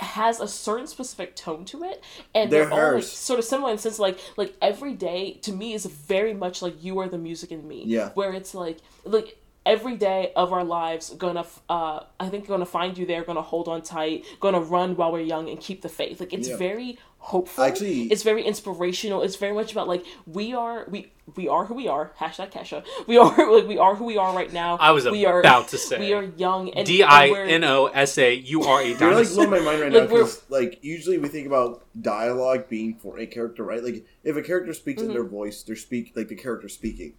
has 0.00 0.40
a 0.40 0.48
certain 0.48 0.86
specific 0.86 1.36
tone 1.36 1.64
to 1.66 1.84
it, 1.84 2.02
and 2.34 2.50
They're 2.50 2.66
they're, 2.66 2.88
all 2.90 2.94
like 2.96 3.04
sort 3.04 3.38
of 3.38 3.44
similar 3.44 3.70
in 3.70 3.76
the 3.76 3.82
sense 3.82 3.98
like 3.98 4.18
like 4.36 4.54
every 4.60 4.94
day 4.94 5.34
to 5.42 5.52
me 5.52 5.74
is 5.74 5.86
very 5.86 6.34
much 6.34 6.60
like 6.60 6.82
you 6.82 6.98
are 6.98 7.08
the 7.08 7.18
music 7.18 7.52
in 7.52 7.66
me. 7.66 7.84
Yeah. 7.86 8.10
Where 8.14 8.32
it's 8.32 8.54
like 8.54 8.78
like 9.04 9.38
every 9.64 9.96
day 9.96 10.32
of 10.34 10.52
our 10.52 10.64
lives 10.64 11.10
gonna 11.10 11.46
uh 11.70 12.00
I 12.18 12.28
think 12.28 12.48
gonna 12.48 12.66
find 12.66 12.98
you 12.98 13.06
there, 13.06 13.22
gonna 13.22 13.42
hold 13.42 13.68
on 13.68 13.82
tight, 13.82 14.24
gonna 14.40 14.60
run 14.60 14.96
while 14.96 15.12
we're 15.12 15.20
young 15.20 15.48
and 15.48 15.60
keep 15.60 15.82
the 15.82 15.88
faith. 15.88 16.18
Like 16.18 16.32
it's 16.32 16.48
Yeah. 16.48 16.56
very 16.56 16.98
hopeful. 17.26 17.64
Actually- 17.64 18.02
it's 18.12 18.22
very 18.22 18.42
inspirational. 18.44 19.22
It's 19.22 19.36
very 19.36 19.54
much 19.54 19.72
about 19.72 19.86
like 19.88 20.04
we 20.26 20.52
are 20.54 20.86
we 20.90 21.12
we 21.36 21.46
are 21.48 21.64
who 21.66 21.74
we 21.74 21.86
are. 21.88 22.12
Hashtag 22.18 22.50
Kesha. 22.52 22.84
We 23.06 23.16
are 23.16 23.32
like 23.56 23.66
we 23.68 23.78
are 23.78 23.94
who 23.94 24.04
we 24.06 24.16
are 24.18 24.34
right 24.34 24.52
now. 24.52 24.76
I 24.80 24.90
was 24.90 25.08
we 25.08 25.24
are, 25.24 25.38
about 25.40 25.68
to 25.68 25.78
say. 25.78 25.98
we 26.00 26.12
are 26.12 26.24
young 26.36 26.70
and 26.70 26.84
D 26.86 27.02
I 27.02 27.28
N 27.28 27.62
O 27.64 27.86
S 27.86 28.18
A. 28.18 28.34
You 28.34 28.62
are 28.64 28.80
a 28.80 28.84
You're 28.86 28.92
like 28.92 28.98
dinosaur. 28.98 29.46
blowing 29.46 29.64
my 29.64 29.70
mind 29.70 29.80
right 29.82 29.92
Like, 29.98 30.02
now 30.10 30.14
because 30.16 30.42
like 30.50 30.78
usually 30.82 31.18
we 31.18 31.28
think 31.28 31.46
about 31.46 31.84
dialogue 32.00 32.68
being 32.68 32.94
for 32.96 33.18
a 33.18 33.26
character, 33.26 33.62
right? 33.64 33.82
Like 33.82 34.04
if 34.24 34.36
a 34.36 34.42
character 34.42 34.74
speaks 34.74 35.00
in 35.00 35.08
Mm-hmm. 35.08 35.14
their 35.14 35.24
voice, 35.24 35.62
they're 35.62 35.76
speak 35.76 36.12
like 36.16 36.28
the 36.28 36.34
character 36.36 36.68
speaking. 36.68 37.14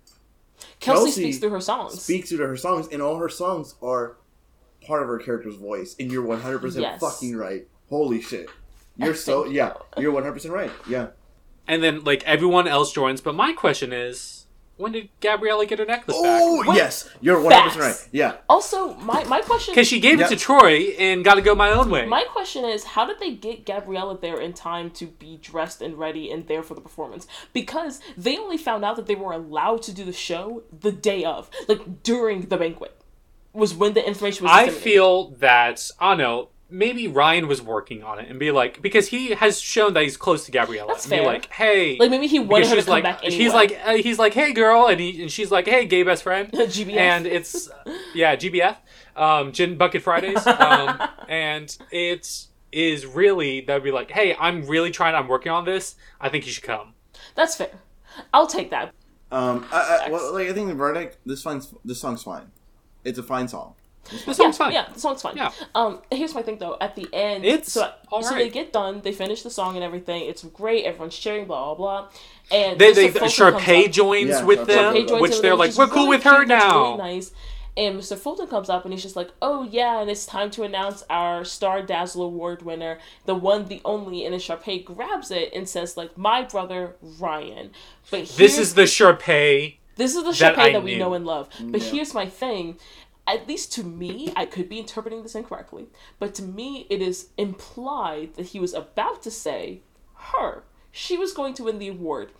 Kelsi, 0.80 1.08
Kelsi 1.08 1.12
speaks 1.12 1.38
through 1.40 1.50
her 1.50 1.62
songs. 1.62 2.02
Speaks 2.02 2.30
to 2.30 2.38
her 2.38 2.56
songs, 2.58 2.88
and 2.92 3.02
all 3.02 3.18
her 3.18 3.30
songs 3.30 3.76
are 3.82 4.18
part 4.86 5.02
of 5.02 5.08
her 5.08 5.18
character's 5.20 5.56
voice. 5.56 5.96
And 6.00 6.12
you're 6.12 6.24
100 6.26 6.60
percent 6.60 6.82
Yes. 6.84 7.00
fucking 7.00 7.36
right. 7.36 7.68
Holy 7.90 8.22
shit, 8.22 8.50
you're 8.98 9.16
so 9.16 9.46
yeah, 9.60 9.74
you're 9.98 10.12
100 10.12 10.34
percent 10.34 10.54
right. 10.54 10.72
Yeah. 10.88 11.08
and 11.68 11.84
then 11.84 12.04
like 12.04 12.24
everyone 12.26 12.68
else 12.68 12.92
joins. 12.94 13.22
But 13.22 13.36
my 13.36 13.54
question 13.54 13.94
is, 13.94 14.46
when 14.78 14.92
did 14.92 15.10
Gabriella 15.22 15.66
get 15.68 15.78
her 15.80 15.86
necklace 15.86 16.18
back? 16.20 16.42
Oh 16.42 16.64
What? 16.66 16.76
yes, 16.76 17.10
you're 17.22 17.40
100 17.40 17.64
percent 17.70 17.84
Facts. 17.84 18.02
right. 18.04 18.10
Yeah. 18.12 18.38
Also, 18.50 18.94
my 18.96 19.24
my 19.26 19.42
question 19.42 19.74
Because 19.74 19.88
she 19.88 20.00
gave 20.00 20.20
Yeah. 20.20 20.26
it 20.26 20.30
to 20.30 20.36
Troy 20.36 20.96
and 21.00 21.24
got 21.24 21.36
to 21.36 21.42
go 21.42 21.54
my 21.56 21.70
own 21.72 21.90
way. 21.90 22.06
my 22.06 22.24
question 22.24 22.66
is 22.66 22.84
how 22.84 23.06
did 23.06 23.20
they 23.20 23.32
get 23.34 23.66
Gabriella 23.66 24.18
there 24.20 24.40
in 24.40 24.54
time 24.54 24.90
to 24.92 25.06
be 25.08 25.38
dressed 25.42 25.82
and 25.82 25.98
ready 25.98 26.32
and 26.32 26.48
there 26.48 26.64
for 26.64 26.74
the 26.74 26.82
performance? 26.82 27.28
Because 27.54 28.00
they 28.18 28.38
only 28.38 28.58
found 28.58 28.84
out 28.84 28.96
that 28.96 29.06
they 29.08 29.16
were 29.16 29.32
allowed 29.32 29.84
to 29.84 29.94
do 29.94 30.04
the 30.04 30.12
show 30.14 30.64
the 30.78 30.92
day 30.92 31.24
of, 31.24 31.50
like 31.68 32.02
during 32.04 32.42
the 32.48 32.58
banquet, 32.58 33.00
was 33.54 33.74
when 33.76 33.94
the 33.94 34.06
information 34.06 34.44
was. 34.46 34.52
I 34.52 34.66
disseminated. 34.66 34.84
feel 34.84 35.30
that 35.38 35.90
oh, 36.02 36.06
I 36.06 36.10
don't 36.12 36.18
know. 36.18 36.50
Maybe 36.74 37.08
Ryan 37.08 37.48
was 37.48 37.62
working 37.62 38.04
on 38.04 38.18
it 38.18 38.30
and 38.30 38.40
be 38.40 38.50
like, 38.52 38.82
because 38.82 39.10
he 39.10 39.30
has 39.32 39.60
shown 39.60 39.94
that 39.94 40.04
he's 40.04 40.18
close 40.18 40.46
to 40.46 40.52
Gabriella. 40.52 40.88
That's 40.88 41.06
and 41.06 41.12
be 41.12 41.18
fair. 41.18 41.26
like, 41.26 41.52
hey, 41.52 41.98
like 42.00 42.10
maybe 42.10 42.26
he 42.26 42.40
wanted 42.40 42.68
her 42.70 42.76
to 42.76 42.82
come 42.82 42.92
like, 42.92 43.04
back 43.04 43.24
anyway. 43.24 43.44
he's 43.44 43.54
like, 43.54 43.80
uh, 43.86 43.94
he's 43.94 44.18
like, 44.18 44.34
hey 44.34 44.54
girl, 44.54 44.88
and 44.88 45.00
he 45.00 45.22
and 45.22 45.32
she's 45.32 45.52
like, 45.52 45.68
hey 45.68 45.86
gay 45.86 46.02
best 46.02 46.24
friend, 46.24 46.52
GBF. 46.54 46.98
and 46.98 47.28
it's 47.28 47.70
yeah 48.16 48.36
GBF, 48.36 48.78
um, 49.16 49.52
Gin 49.52 49.78
Bucket 49.78 50.02
Fridays, 50.02 50.46
um, 50.48 51.00
and 51.30 51.78
it's 51.92 52.48
is 52.72 53.06
really 53.06 53.62
that'd 53.62 53.84
be 53.84 53.92
like, 53.92 54.10
hey, 54.10 54.36
I'm 54.40 54.66
really 54.66 54.90
trying, 54.90 55.14
I'm 55.14 55.28
working 55.28 55.52
on 55.52 55.66
this. 55.66 55.96
I 56.20 56.30
think 56.30 56.48
you 56.48 56.52
should 56.52 56.64
come. 56.64 56.96
That's 57.36 57.56
fair. 57.56 57.70
I'll 58.34 58.48
take 58.48 58.72
that. 58.72 58.94
Um. 59.32 59.66
I, 59.72 60.06
I, 60.06 60.10
well, 60.10 60.34
like 60.34 60.48
I 60.48 60.54
think 60.54 60.70
the 60.70 60.76
verdict. 60.76 61.18
This 61.26 61.42
song's 61.42 61.74
this 61.86 62.00
song's 62.00 62.24
fine. 62.24 62.52
It's 63.04 63.20
a 63.20 63.24
fine 63.24 63.48
song. 63.48 63.76
The 64.26 64.34
song's 64.34 64.40
yeah, 64.40 64.52
fine. 64.66 64.74
Yeah, 64.74 64.86
the 64.94 65.00
song's 65.00 65.22
fine. 65.22 65.38
Yeah. 65.38 65.52
Um, 65.74 66.02
here's 66.12 66.36
my 66.36 66.42
thing 66.42 66.58
though. 66.58 66.76
At 66.82 66.96
the 66.96 67.08
end, 67.14 67.46
It's 67.46 67.72
so, 67.72 67.92
all 68.12 68.22
so 68.22 68.36
they 68.36 68.50
get 68.50 68.74
done. 68.74 69.00
They 69.02 69.14
finish 69.14 69.44
the 69.44 69.50
song 69.50 69.76
and 69.76 69.84
everything. 69.84 70.24
It's 70.26 70.44
great. 70.44 70.84
Everyone's 70.86 71.18
cheering. 71.18 71.46
Blah 71.46 71.74
blah 71.76 71.76
blah. 71.76 72.10
And 72.52 72.78
They, 72.80 72.92
Mr. 72.92 72.96
they, 72.96 73.08
Fulton 73.12 73.30
Sharpay 73.30 73.66
comes 73.76 73.86
up- 73.88 73.92
joins 73.94 74.30
Yeah, 74.30 74.44
with 74.44 74.60
Sharpay 74.60 74.66
them, 74.68 75.08
joins 75.08 75.22
which 75.22 75.42
they're 75.42 75.56
like, 75.56 75.74
we're 75.76 75.88
cool 75.88 76.04
really 76.06 76.10
with 76.18 76.24
her 76.24 76.36
cute, 76.40 76.48
now. 76.50 76.84
Really 76.84 76.98
nice. 76.98 77.32
And 77.76 78.00
Mr. 78.00 78.16
Fulton 78.18 78.46
comes 78.48 78.70
up 78.70 78.84
and 78.86 78.94
he's 78.94 79.02
just 79.02 79.16
like, 79.16 79.32
"Oh 79.42 79.64
yeah, 79.64 80.00
and 80.00 80.08
it's 80.08 80.28
time 80.28 80.52
to 80.52 80.62
announce 80.64 81.04
our 81.10 81.44
Star 81.44 81.82
Dazzle 81.82 82.22
Award 82.22 82.62
winner, 82.62 83.00
the 83.26 83.34
one, 83.34 83.66
the 83.66 83.82
only." 83.84 84.26
And 84.26 84.34
then 84.34 84.40
Sharpay 84.40 84.86
grabs 84.86 85.32
it 85.32 85.52
and 85.56 85.68
says, 85.68 85.98
"Like 85.98 86.16
my 86.16 86.44
brother 86.44 86.98
Ryan." 87.02 87.72
But 88.12 88.28
This 88.28 88.60
is 88.60 88.76
the 88.76 88.84
Sharpay. 88.84 89.78
this 89.96 90.16
is 90.16 90.24
the 90.24 90.32
that 90.34 90.56
Sharpay 90.56 90.60
I 90.60 90.72
that, 90.74 90.84
we 90.84 90.92
knew. 90.94 91.00
know 91.00 91.14
and 91.16 91.26
love. 91.26 91.50
But 91.60 91.82
Yeah. 91.82 91.90
here's 91.94 92.14
my 92.14 92.28
thing. 92.28 92.78
At 93.26 93.48
least 93.48 93.72
to 93.74 93.84
me, 93.84 94.34
I 94.36 94.46
could 94.46 94.68
be 94.68 94.80
interpreting 94.80 95.24
this 95.24 95.36
incorrectly, 95.36 95.88
but 96.20 96.36
to 96.36 96.44
me, 96.44 96.86
it 96.90 97.02
is 97.02 97.30
implied 97.38 98.36
that 98.36 98.48
he 98.48 98.60
was 98.60 98.74
about 98.74 99.24
to 99.24 99.32
say 99.32 99.82
her. 100.16 100.64
She 100.92 101.18
was 101.18 101.34
going 101.34 101.54
to 101.56 101.64
win 101.64 101.80
the 101.80 101.88
award. 101.88 102.32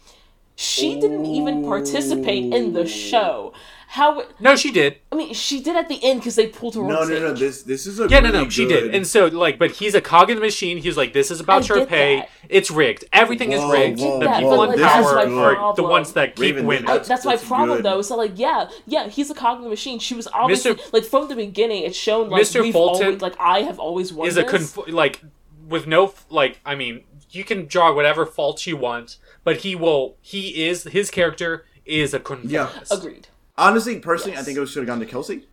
She 0.56 1.00
didn't 1.00 1.26
even 1.26 1.64
participate 1.64 2.54
in 2.54 2.74
the 2.74 2.86
show. 2.88 3.54
How? 3.88 4.24
No, 4.40 4.56
she 4.56 4.72
did. 4.72 4.98
I 5.12 5.16
mean, 5.16 5.34
she 5.36 5.62
did 5.62 5.76
at 5.76 5.88
the 5.88 6.04
end 6.04 6.20
because 6.20 6.36
they 6.36 6.48
pulled 6.48 6.74
her 6.76 6.82
No, 6.82 7.02
on 7.02 7.10
no, 7.10 7.20
no. 7.20 7.28
stage. 7.36 7.40
This 7.40 7.62
this 7.64 7.86
is 7.88 8.00
a 8.00 8.08
Yeah, 8.08 8.22
no, 8.22 8.30
really 8.32 8.44
no, 8.46 8.50
she 8.50 8.66
good- 8.66 8.82
did. 8.86 8.96
And 8.96 9.06
so, 9.06 9.28
like, 9.28 9.60
but 9.60 9.70
he's 9.72 9.94
a 9.94 10.02
cog 10.02 10.32
in 10.32 10.36
the 10.36 10.42
machine. 10.42 10.78
He's 10.80 10.98
like, 10.98 11.14
this 11.14 11.30
is 11.30 11.40
about 11.40 11.70
I 11.70 11.76
get 11.80 11.90
Sharpay. 11.90 12.18
that. 12.22 12.30
It's 12.50 12.72
rigged. 12.72 13.06
Everything 13.14 13.52
is 13.52 13.64
rigged. 13.72 14.00
whoa, 14.00 14.20
the 14.20 14.30
people 14.32 14.58
but, 14.58 14.74
in 14.78 14.84
power 14.84 15.16
that's 15.16 15.30
my 15.30 15.56
are 15.56 15.76
the 15.76 15.84
ones 15.84 16.14
that 16.14 16.36
keep 16.36 16.42
Raven, 16.42 16.66
winning. 16.66 16.86
I, 16.88 16.94
that's- 16.94 17.08
that's, 17.08 17.26
my 17.26 17.38
problem 17.38 17.78
good. 17.80 17.86
though. 17.86 18.02
So 18.02 18.16
like, 18.16 18.32
yeah, 18.36 18.68
yeah, 18.88 19.10
he's 19.10 19.30
a 19.30 19.36
cog 19.36 19.58
in 19.60 19.64
the 19.64 19.70
machine. 19.70 20.00
She 20.00 20.16
was 20.16 20.28
obviously 20.34 20.74
Mr. 20.74 20.94
like 20.94 21.04
from 21.04 21.28
the 21.28 21.36
beginning. 21.36 21.84
It's 21.84 21.98
shown 21.98 22.30
like 22.32 22.42
Mr. 22.44 22.62
we've 22.62 22.74
Fulton 22.74 23.06
always 23.06 23.22
like 23.22 23.36
I 23.40 23.60
have 23.62 23.78
always 23.80 24.12
won 24.12 24.28
is 24.28 24.38
a 24.38 24.42
this. 24.42 24.74
conf- 24.74 24.88
like 24.88 25.22
with 25.68 25.86
no 25.86 26.14
like. 26.32 26.60
I 26.66 26.74
mean, 26.74 27.04
you 27.30 27.44
can 27.44 27.68
draw 27.68 27.94
whatever 27.94 28.26
faults 28.26 28.66
you 28.66 28.76
want, 28.76 29.18
but 29.44 29.58
he 29.58 29.76
will. 29.76 30.18
He 30.22 30.66
is 30.66 30.84
his 30.84 31.10
character 31.12 31.66
is 31.86 32.14
a 32.14 32.20
conformist. 32.20 32.92
Agreed. 32.92 33.28
Honestly, 33.58 34.00
personally, 34.00 34.38
I 34.38 34.42
think 34.42 34.58
it 34.58 34.66
should 34.68 34.80
have 34.80 34.88
gone 34.88 35.00
to 35.00 35.06
Kelsi 35.06 35.44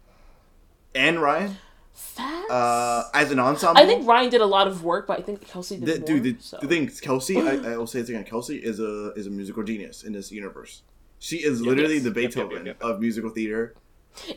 and 0.94 1.20
Ryan 1.20 1.56
Facts. 1.92 2.50
uh, 2.50 3.04
as 3.12 3.30
an 3.30 3.38
ensemble. 3.38 3.80
I 3.82 3.86
think 3.86 4.06
Ryan 4.06 4.30
did 4.30 4.40
a 4.40 4.46
lot 4.46 4.66
of 4.66 4.82
work, 4.84 5.06
but 5.06 5.18
I 5.18 5.22
think 5.22 5.46
Kelsi 5.46 5.78
did 5.78 5.86
The, 5.86 5.98
more. 5.98 6.20
dude, 6.20 6.22
the, 6.38 6.42
so. 6.42 6.58
the 6.60 6.66
thing, 6.66 6.86
is, 6.88 7.00
Kelsi, 7.00 7.36
I, 7.46 7.72
I 7.72 7.76
will 7.76 7.86
say 7.86 8.00
this 8.00 8.08
again. 8.08 8.24
Kelsi 8.24 8.60
is 8.62 8.80
a 8.80 9.12
is 9.16 9.26
a 9.26 9.30
musical 9.30 9.62
genius 9.62 10.02
in 10.04 10.12
this 10.12 10.32
universe. 10.32 10.82
She 11.18 11.36
is 11.38 11.60
literally 11.60 11.94
yes. 11.96 12.04
the 12.04 12.08
Yep, 12.10 12.16
yep, 12.16 12.30
Beethoven 12.32 12.66
yep, 12.66 12.78
yep. 12.80 12.82
of 12.82 13.00
musical 13.00 13.30
theater. 13.30 13.74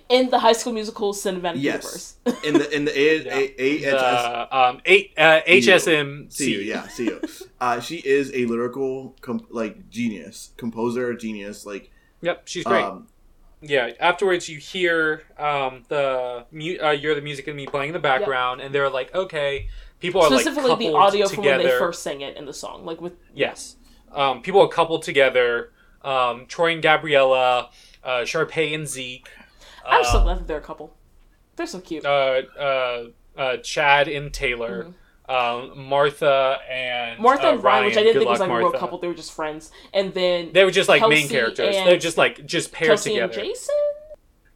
In 0.09 0.29
the 0.29 0.39
High 0.39 0.53
School 0.53 0.73
Musical 0.73 1.13
cinematic 1.13 1.55
Yes, 1.61 2.17
universe. 2.25 2.43
in 2.45 2.53
the 2.55 2.75
in 2.75 2.85
the 2.85 2.97
A, 2.99 3.55
A, 3.59 3.93
AHS 3.93 4.01
The, 4.49 4.57
um, 4.57 4.81
eight, 4.85 5.13
uh, 5.17 5.41
HSMC. 5.47 6.37
CU, 6.37 6.43
yeah, 6.61 6.87
CU. 6.95 7.19
uh, 7.59 7.79
she 7.79 7.97
is 7.97 8.31
a 8.33 8.45
lyrical 8.45 9.15
com- 9.21 9.45
like 9.49 9.89
genius, 9.89 10.51
composer, 10.57 11.13
genius. 11.13 11.65
Like, 11.65 11.89
Yep, 12.21 12.43
she's 12.47 12.63
great. 12.63 12.83
um, 12.83 13.07
yeah. 13.61 13.91
Afterwards, 13.99 14.47
you 14.49 14.57
hear 14.59 15.23
um, 15.37 15.83
the 15.89 16.45
mu- 16.51 16.77
uh, 16.81 16.91
you're 16.91 17.15
the 17.15 17.21
music 17.21 17.47
and 17.47 17.55
me 17.57 17.65
playing 17.65 17.89
in 17.89 17.93
the 17.93 17.99
background, 17.99 18.61
and 18.61 18.73
they're 18.73 18.89
like, 18.89 19.13
okay, 19.15 19.67
people 19.99 20.21
are 20.21 20.27
Specifically, 20.27 20.69
like 20.69 20.79
the 20.79 20.85
coupled 20.85 21.01
audio 21.03 21.27
from 21.27 21.43
when 21.45 21.57
they 21.59 21.69
first 21.69 22.03
sang 22.03 22.21
it 22.21 22.37
in 22.37 22.45
the 22.45 22.53
song, 22.53 22.85
like 22.85 23.01
with 23.01 23.13
Yes. 23.33 23.75
Um, 24.11 24.41
people 24.41 24.61
are 24.61 24.67
coupled 24.67 25.01
together. 25.03 25.71
Um, 26.03 26.45
Troy 26.47 26.73
and 26.73 26.81
Gabriella, 26.83 27.69
uh, 28.03 28.09
Sharpay 28.21 28.75
and 28.75 28.87
Zeke. 28.87 29.27
Uh, 29.85 30.23
glad 30.23 30.39
that 30.39 30.47
they're 30.47 30.57
a 30.57 30.61
couple. 30.61 30.93
They're 31.55 31.67
so 31.67 31.79
cute. 31.79 32.05
uh, 32.05 32.41
uh, 32.59 33.05
uh, 33.37 33.57
Chad 33.57 34.07
and 34.07 34.33
Taylor. 34.33 34.87
Um, 35.29 35.87
Martha 35.87 36.57
and 36.69 37.17
Martha 37.19 37.47
uh, 37.47 37.51
and 37.53 37.63
Ryan, 37.63 37.85
which 37.85 37.97
I 37.97 38.03
didn't 38.03 38.15
think 38.19 38.25
luck, 38.25 38.31
was 38.31 38.39
like 38.41 38.49
a 38.49 38.57
real 38.57 38.71
couple. 38.73 38.97
They 38.97 39.07
were 39.07 39.13
just 39.13 39.31
friends. 39.33 39.71
And 39.93 40.13
then 40.13 40.51
They 40.51 40.65
were 40.65 40.71
just 40.71 40.89
like 40.89 41.07
main 41.07 41.29
characters. 41.29 41.75
They're 41.75 41.97
just 41.97 42.17
like 42.17 42.45
just 42.45 42.71
paired 42.73 42.91
Kelsi 42.91 43.03
together. 43.13 43.23
and 43.39 43.49
Jason. 43.49 43.75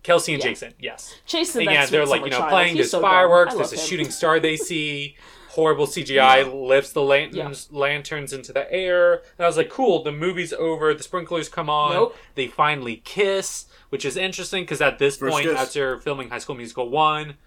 Kelsi 0.03 0.33
and 0.33 0.43
Yeah. 0.43 0.49
Jason, 0.49 0.73
yes. 0.79 1.15
Jason, 1.25 1.61
And 1.61 1.71
yeah, 1.71 1.85
they're 1.85 2.05
like 2.05 2.23
you 2.23 2.29
know 2.31 2.37
child. 2.39 2.49
playing. 2.49 2.67
He's 2.69 2.77
There's 2.77 2.91
so 2.91 3.01
fireworks. 3.01 3.53
I 3.53 3.57
There's 3.57 3.71
love 3.71 3.79
a 3.79 3.81
him. 3.81 3.87
shooting 3.87 4.11
star 4.11 4.39
they 4.39 4.57
see. 4.57 5.15
Horrible 5.57 5.87
CGI 5.87 6.43
lifts 6.67 6.91
the 6.91 7.01
lanterns 7.01 7.67
lanterns 7.71 8.31
into 8.31 8.53
the 8.53 8.71
air. 8.71 9.13
And 9.37 9.43
I 9.43 9.47
was 9.47 9.57
like, 9.57 9.69
cool. 9.71 10.03
The 10.03 10.11
movie's 10.11 10.53
over. 10.53 10.93
The 10.93 11.01
sprinklers 11.01 11.49
come 11.49 11.67
on. 11.67 11.93
Nope. 11.93 12.15
They 12.35 12.45
finally 12.45 12.97
kiss, 12.97 13.65
which 13.89 14.05
is 14.05 14.15
interesting 14.17 14.61
because 14.63 14.81
at 14.81 14.99
this 14.99 15.17
First 15.17 15.33
point, 15.33 15.47
kiss. 15.47 15.59
after 15.59 15.97
filming 15.97 16.29
High 16.29 16.37
School 16.37 16.53
Musical 16.53 16.89
one, 16.89 17.37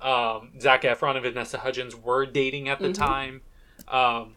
um, 0.00 0.52
Zac 0.60 0.82
Efron 0.82 1.14
and 1.16 1.22
Vanessa 1.24 1.58
Hudgens 1.58 1.96
were 1.96 2.24
dating 2.24 2.68
at 2.68 2.78
the 2.78 2.90
Mhm. 2.90 2.94
time. 2.94 3.42
Um, 3.88 4.36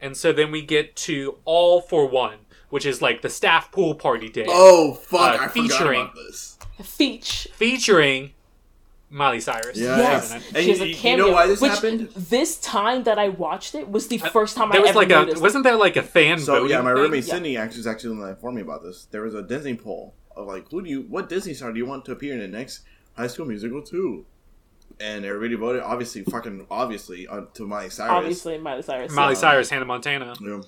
and 0.00 0.16
so 0.16 0.32
then 0.32 0.50
we 0.50 0.62
get 0.62 0.96
to 0.96 1.36
All 1.44 1.82
for 1.82 2.06
One, 2.06 2.38
which 2.70 2.86
is 2.86 3.02
like 3.02 3.20
the 3.20 3.28
staff 3.28 3.70
pool 3.70 3.94
party 3.94 4.30
day, 4.30 4.46
oh 4.48 4.94
fuck, 4.94 5.38
Uh, 5.38 5.44
I 5.44 5.48
featuring- 5.48 5.68
forgot 5.78 5.92
about 6.12 6.14
this. 6.14 6.56
Feach. 6.82 7.46
featuring 7.50 8.32
Miley 9.10 9.40
Cyrus. 9.40 9.76
Yeah, 9.76 9.96
Yes, 9.98 10.32
And 10.32 10.42
she 10.64 10.70
has 10.70 10.78
you- 10.78 10.84
a 10.84 10.88
you 10.88 10.94
know 10.94 10.98
cameo. 11.00 11.32
why 11.32 11.46
this 11.48 11.60
which, 11.60 11.72
happened? 11.72 12.08
This 12.16 12.58
time 12.60 13.02
that 13.02 13.18
I 13.18 13.28
watched 13.28 13.74
it 13.74 13.90
was 13.90 14.06
the 14.06 14.18
first 14.18 14.56
time 14.56 14.70
There 14.70 14.78
I 14.78 14.82
was 14.82 14.90
ever 14.90 14.98
like 15.00 15.10
a 15.36 15.40
wasn't 15.40 15.64
there 15.64 15.76
like 15.76 15.96
a 15.96 16.02
fan 16.02 16.38
So 16.38 16.64
yeah, 16.64 16.80
my 16.80 16.92
thing? 16.94 17.02
roommate 17.02 17.24
Yeah. 17.26 17.34
Sydney 17.34 17.56
actually 17.56 17.80
is 17.80 17.86
actually 17.88 18.10
the 18.10 18.20
one 18.20 18.24
that 18.26 18.34
informed 18.36 18.56
me 18.56 18.62
about 18.62 18.82
this. 18.82 19.06
There 19.10 19.22
was 19.22 19.34
a 19.34 19.42
Disney 19.42 19.74
poll 19.74 20.14
of 20.36 20.46
like, 20.46 20.70
who 20.70 20.80
do 20.82 20.88
you, 20.88 21.02
what 21.08 21.28
Disney 21.28 21.54
star 21.54 21.72
do 21.72 21.78
you 21.78 21.86
want 21.86 22.04
to 22.04 22.12
appear 22.12 22.34
in 22.34 22.38
the 22.40 22.48
next 22.48 22.82
High 23.16 23.26
School 23.26 23.46
Musical 23.46 23.82
two? 23.82 24.26
and 24.98 25.24
everybody 25.24 25.54
voted 25.54 25.82
obviously, 25.82 26.22
fucking 26.24 26.66
obviously, 26.70 27.26
uh, 27.26 27.42
to 27.54 27.66
Miley 27.66 27.88
Cyrus. 27.90 28.10
Obviously, 28.12 28.58
Miley 28.58 28.82
Cyrus. 28.82 29.12
Miley 29.12 29.32
yeah. 29.34 29.38
Cyrus, 29.40 29.70
Hannah 29.70 29.84
Montana. 29.86 30.34
Yeah. 30.40 30.60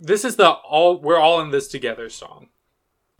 This 0.00 0.24
is 0.24 0.36
the 0.36 0.50
all 0.50 0.98
we're 0.98 1.18
all 1.18 1.40
in 1.40 1.50
this 1.50 1.68
together 1.68 2.08
song. 2.08 2.48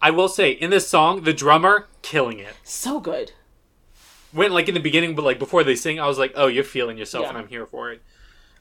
I 0.00 0.10
will 0.10 0.28
say 0.28 0.50
in 0.50 0.70
this 0.70 0.86
song, 0.88 1.22
the 1.24 1.32
drummer 1.34 1.88
killing 2.02 2.38
it. 2.38 2.54
So 2.62 2.98
good. 3.00 3.32
When 4.34 4.52
like 4.52 4.68
in 4.68 4.74
the 4.74 4.80
beginning, 4.80 5.14
but 5.14 5.24
like 5.24 5.38
before 5.38 5.64
they 5.64 5.76
sing, 5.76 5.98
I 6.00 6.06
was 6.06 6.18
like, 6.18 6.32
"Oh, 6.34 6.46
you're 6.48 6.64
feeling 6.64 6.98
yourself, 6.98 7.22
Yeah. 7.22 7.28
and 7.30 7.38
I'm 7.38 7.48
here 7.48 7.66
for 7.66 7.90
it." 7.92 8.02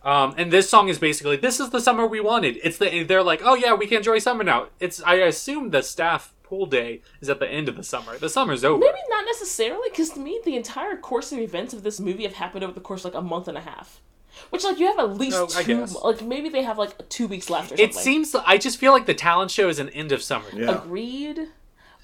Um, 0.04 0.36
and 0.38 0.52
this 0.52 0.70
song 0.70 0.90
is 0.90 1.00
basically 1.00 1.38
this 1.38 1.60
is 1.60 1.70
the 1.72 1.80
summer 1.80 2.06
we 2.06 2.20
wanted. 2.20 2.60
It's 2.64 2.78
the 2.78 3.04
they're 3.04 3.24
like, 3.24 3.42
"Oh 3.44 3.56
yeah, 3.56 3.74
we 3.74 3.88
can 3.88 3.98
enjoy 3.98 4.20
summer 4.20 4.44
now." 4.44 4.68
It's 4.80 5.02
I 5.04 5.16
assume 5.16 5.72
the 5.72 5.82
staff 5.82 6.34
pool 6.44 6.66
day 6.66 7.02
is 7.22 7.30
at 7.30 7.40
the 7.40 7.48
end 7.50 7.70
of 7.70 7.76
the 7.76 7.84
summer. 7.84 8.18
The 8.18 8.30
summer's 8.30 8.64
over. 8.64 8.78
Maybe 8.80 9.00
not 9.10 9.26
necessarily, 9.26 9.90
because 9.90 10.12
to 10.12 10.20
me, 10.20 10.40
the 10.46 10.56
entire 10.56 10.96
course 10.98 11.32
of 11.32 11.40
events 11.40 11.74
of 11.74 11.84
this 11.84 12.00
movie 12.00 12.24
have 12.24 12.34
happened 12.34 12.64
over 12.64 12.74
the 12.74 12.82
course 12.82 13.04
of 13.06 13.14
like 13.14 13.20
a 13.20 13.26
month 13.26 13.48
and 13.48 13.58
a 13.58 13.62
half. 13.62 14.02
Which, 14.50 14.64
like, 14.64 14.80
you 14.80 14.88
have 14.88 14.98
at 15.00 15.16
least 15.16 15.38
Oh, 15.38 15.46
two, 15.46 15.86
like, 16.04 16.22
maybe 16.24 16.50
they 16.50 16.64
have 16.64 16.78
like 16.80 17.08
two 17.08 17.28
weeks 17.28 17.50
left 17.52 17.68
or 17.72 17.78
something. 17.78 17.86
It 17.90 17.94
seems 17.96 18.36
I 18.36 18.58
just 18.58 18.78
feel 18.80 18.92
like 18.92 19.06
the 19.06 19.14
talent 19.14 19.52
show 19.52 19.70
is 19.70 19.78
an 19.80 19.90
end 19.90 20.12
of 20.12 20.22
summer. 20.24 20.46
Yeah. 20.54 20.72
Agreed. 20.84 21.50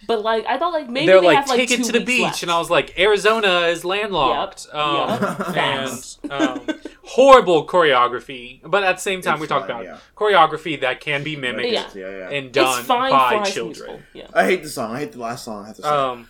But, 0.08 0.22
like, 0.24 0.46
I 0.48 0.58
thought, 0.58 0.74
like, 0.74 0.90
maybe 0.90 1.06
They're 1.08 1.22
they 1.22 1.28
like, 1.28 1.38
have, 1.40 1.50
like, 1.50 1.58
take 1.68 1.72
it 1.72 1.84
to 1.84 1.92
the 1.92 2.00
beach, 2.04 2.22
left. 2.24 2.42
and 2.44 2.52
I 2.52 2.58
was 2.58 2.70
like, 2.70 2.98
Arizona 2.98 3.62
is 3.68 3.84
landlocked. 3.86 4.66
Yep, 4.74 4.76
Um, 4.76 5.10
yep. 5.56 5.58
and 5.58 6.18
um, 6.32 6.80
horrible 7.04 7.68
choreography, 7.68 8.62
but 8.64 8.84
at 8.84 8.96
the 8.96 9.02
same 9.02 9.22
time, 9.22 9.36
It's 9.36 9.42
we 9.42 9.48
talk 9.48 9.68
fine, 9.68 9.72
about 9.72 9.84
yeah. 9.84 9.98
choreography 10.16 10.82
that 10.82 11.00
can 11.02 11.24
be 11.24 11.36
mimicked 11.36 11.72
Yeah. 11.96 12.10
yeah, 12.10 12.18
yeah. 12.18 12.30
and 12.30 12.52
done 12.52 12.80
it's 12.80 12.88
fine 12.88 13.12
by 13.12 13.18
for 13.34 13.38
High 13.40 13.44
School 13.50 13.74
children. 13.74 14.04
Yeah. 14.14 14.28
I 14.34 14.46
hate 14.46 14.64
the 14.64 14.70
song. 14.70 14.96
I 14.96 15.00
hate 15.00 15.12
the 15.12 15.20
last 15.20 15.44
song. 15.46 15.64
I 15.64 15.68
have 15.68 15.76
to 15.76 15.82
say. 15.82 15.88
Um, 15.90 16.28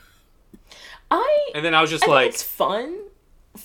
I, 1.12 1.50
and 1.56 1.64
then 1.66 1.74
I 1.74 1.82
was 1.82 1.90
just 1.90 2.04
I 2.04 2.08
like, 2.08 2.24
think 2.26 2.34
it's 2.36 2.44
fun. 2.44 2.98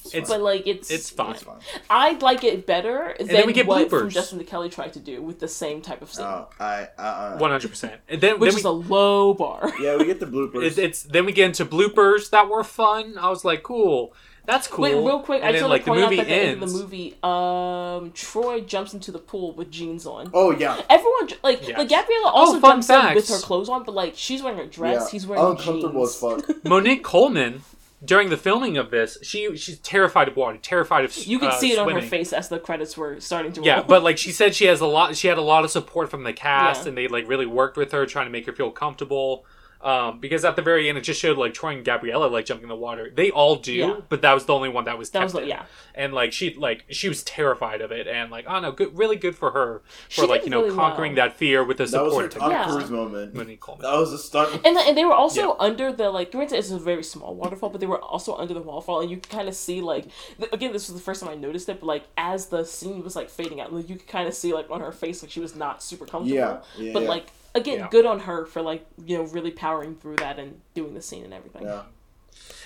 It's- 0.07 0.29
but 0.29 0.41
like 0.41 0.67
it's 0.67 0.91
it's 0.91 1.11
fine. 1.11 1.33
it's 1.33 1.43
fine. 1.43 1.59
I'd 1.91 2.23
like 2.23 2.45
it 2.45 2.67
better 2.67 3.15
than 3.19 3.27
then 3.29 3.47
we 3.47 3.53
get 3.53 3.67
what 3.67 3.89
bloopers. 3.89 4.01
from 4.01 4.11
Justin 4.11 4.39
to 4.39 4.45
Kelly 4.45 4.69
tried 4.69 4.93
to 4.95 5.01
do 5.01 5.23
with 5.23 5.39
the 5.41 5.49
same 5.49 5.81
type 5.83 6.03
of 6.03 6.13
scene, 6.13 6.25
Oh, 6.27 6.49
I, 6.61 6.89
uh, 6.99 7.03
uh, 7.03 7.39
one 7.39 7.51
hundred 7.51 7.69
percent. 7.71 8.01
And 8.09 8.21
then, 8.21 8.39
which 8.39 8.51
then 8.53 8.59
is 8.59 8.65
we, 8.65 8.69
a 8.69 8.73
low 8.73 9.35
bar. 9.35 9.73
yeah, 9.81 9.97
we 9.97 10.05
get 10.05 10.21
the 10.21 10.27
bloopers. 10.27 10.65
it, 10.65 10.79
it's 10.79 11.03
then 11.05 11.25
we 11.27 11.33
get 11.33 11.47
into 11.47 11.65
bloopers 11.65 12.31
that 12.31 12.49
were 12.49 12.65
fun. 12.65 13.17
I 13.19 13.29
was 13.31 13.45
like, 13.45 13.63
cool, 13.63 14.15
that's 14.47 14.67
cool. 14.69 14.83
Wait, 14.85 14.95
real 14.95 15.21
quick, 15.21 15.39
and 15.41 15.49
I 15.49 15.53
then 15.53 15.61
just 15.63 15.71
like 15.71 15.87
want 15.87 16.01
the 16.01 16.07
to 16.07 16.09
point 16.09 16.11
movie 16.11 16.21
out 16.21 16.27
that 16.27 16.33
at 16.33 16.43
the 16.43 16.49
end 16.49 16.63
ends. 16.63 16.75
of 16.75 16.79
the 16.79 16.85
movie, 16.85 17.17
um, 17.23 18.13
Troy 18.13 18.61
jumps 18.61 18.93
into 18.95 19.11
the 19.11 19.19
pool 19.19 19.53
with 19.55 19.71
jeans 19.71 20.07
on. 20.07 20.31
oh 20.35 20.51
yeah, 20.51 20.81
Everyone 20.91 21.29
j- 21.29 21.37
like 21.43 21.67
Yes. 21.67 21.79
like 21.79 21.89
Gabriella 21.89 22.29
also 22.31 22.59
Oh, 22.59 22.61
fun 22.61 22.83
jumps 22.83 22.91
in 22.91 23.15
with 23.15 23.29
her 23.29 23.39
clothes 23.39 23.69
on, 23.69 23.85
but 23.85 23.95
like 23.95 24.13
she's 24.17 24.43
wearing 24.43 24.59
a 24.61 24.67
dress, 24.67 25.05
yeah. 25.07 25.11
he's 25.11 25.27
wearing 25.27 25.45
uncomfortable 25.45 26.07
jeans. 26.07 26.23
as 26.23 26.47
fuck. 26.47 26.65
Monique 26.65 27.03
Coleman 27.03 27.63
during 28.05 28.31
the 28.31 28.37
filming 28.37 28.77
of 28.77 28.91
this, 28.91 29.19
she 29.23 29.57
she's 29.57 29.79
terrified 29.79 30.29
of 30.29 30.37
water, 30.37 30.59
terrified 30.59 31.05
of 31.05 31.17
You 31.17 31.39
could 31.39 31.51
uh, 31.51 31.59
see 31.59 31.73
it 31.73 31.79
on 31.79 31.91
her 31.91 32.03
face 32.03 32.33
as 32.33 32.49
the 32.49 32.59
credits 32.59 32.97
were 32.97 33.21
starting 33.21 33.53
to 33.53 33.61
roll. 33.61 33.67
Yeah, 33.67 33.83
but 33.83 34.03
like 34.03 34.19
she 34.19 34.33
said, 34.33 34.55
she 34.55 34.67
has 34.67 34.81
a 34.81 34.87
lot. 34.87 35.17
She 35.17 35.29
had 35.29 35.39
a 35.39 35.43
lot 35.43 35.65
of 35.65 35.71
support 35.71 36.11
from 36.11 36.25
the 36.25 36.33
cast, 36.33 36.83
Yeah. 36.83 36.89
and 36.89 36.99
they 36.99 37.09
like 37.09 37.29
really 37.29 37.47
worked 37.47 37.77
with 37.77 37.93
her, 37.93 38.07
trying 38.07 38.27
to 38.27 38.31
make 38.33 38.47
her 38.47 38.53
feel 38.53 38.71
comfortable. 38.71 39.45
Um, 39.85 40.19
because 40.19 40.47
at 40.47 40.57
the 40.57 40.63
very 40.63 40.89
end, 40.89 40.97
it 40.97 41.03
just 41.03 41.21
showed 41.21 41.37
like 41.37 41.53
Troy 41.53 41.75
and 41.77 41.85
Gabriella 41.85 42.27
like 42.27 42.47
jumping 42.47 42.63
in 42.65 42.69
the 42.71 42.75
water. 42.77 43.11
They 43.15 43.31
all 43.31 43.57
do, 43.57 43.73
Yeah. 43.75 43.97
but 44.09 44.23
that 44.23 44.33
was 44.33 44.47
the 44.47 44.55
only 44.55 44.71
one 44.71 44.85
that 44.87 44.97
was 44.97 45.11
That 45.11 45.23
was, 45.25 45.35
like, 45.35 45.43
in. 45.43 45.51
yeah. 45.51 45.67
And 45.95 46.15
like 46.15 46.33
she 46.33 46.55
like 46.55 46.87
she 46.89 47.09
was 47.09 47.23
terrified 47.23 47.83
of 47.83 47.93
it, 47.93 48.09
and 48.09 48.31
like 48.31 48.47
oh 48.49 48.59
no, 48.61 48.73
good, 48.73 48.97
really 48.97 49.17
good 49.17 49.37
for 49.37 49.51
her 49.51 49.83
She 50.09 50.23
for 50.23 50.27
like 50.27 50.45
you 50.45 50.51
know 50.51 50.63
really 50.63 50.75
conquering 50.75 51.15
well. 51.15 51.29
that 51.29 51.37
fear 51.37 51.63
with 51.63 51.77
the 51.77 51.85
That 51.85 52.03
was 52.03 52.17
her 52.17 52.31
support. 52.31 52.43
Tom 52.43 52.51
Yeah. 52.51 52.65
Cruise 52.65 52.91
moment. 52.91 53.35
Monique 53.35 53.61
Coleman. 53.61 53.83
That 53.83 53.99
was 53.99 54.13
a 54.13 54.19
stunt. 54.19 54.55
And, 54.65 54.77
and 54.79 54.97
they 54.97 55.05
were 55.05 55.13
also 55.13 55.49
Yeah. 55.49 55.55
under 55.61 55.93
the 55.93 56.11
like 56.11 56.33
granted 56.33 56.57
it's 56.57 56.71
a 56.71 56.79
very 56.79 57.03
small 57.05 57.35
waterfall, 57.35 57.69
but 57.69 57.81
they 57.83 57.87
were 57.87 58.01
also 58.01 58.35
under 58.37 58.55
the 58.55 58.63
waterfall, 58.63 59.03
and 59.03 59.11
you 59.11 59.19
could 59.19 59.29
kind 59.31 59.49
of 59.49 59.55
see 59.55 59.83
like 59.83 60.07
th- 60.39 60.51
again 60.53 60.73
this 60.73 60.89
was 60.89 60.97
the 60.97 61.05
first 61.05 61.21
time 61.23 61.29
I 61.31 61.35
noticed 61.35 61.69
it, 61.69 61.81
but 61.81 61.87
like 61.87 62.05
as 62.17 62.47
the 62.47 62.65
scene 62.65 63.05
was 63.05 63.15
like 63.17 63.29
fading 63.29 63.61
out, 63.61 63.71
like 63.73 63.89
you 63.89 63.97
could 63.97 64.09
kind 64.09 64.27
of 64.29 64.35
see 64.35 64.55
like 64.55 64.71
on 64.71 64.81
her 64.81 64.93
face 64.93 65.23
like 65.23 65.31
she 65.31 65.41
was 65.41 65.55
not 65.55 65.83
super 65.83 66.07
comfortable. 66.07 66.35
Yeah, 66.35 66.61
yeah, 66.79 66.93
but 66.95 67.03
yeah. 67.03 67.09
like 67.11 67.27
again, 67.55 67.79
Yeah. 67.81 67.89
good 67.91 68.07
on 68.07 68.21
her 68.21 68.47
for 68.47 68.63
like 68.63 68.87
you 69.05 69.17
know 69.19 69.25
really 69.25 69.51
powering 69.51 69.97
through 69.97 70.17
that 70.17 70.39
and 70.39 70.61
doing 70.75 70.95
the 70.95 71.03
scene 71.03 71.25
and 71.25 71.33
everything. 71.35 71.63
Yeah. 71.63 71.83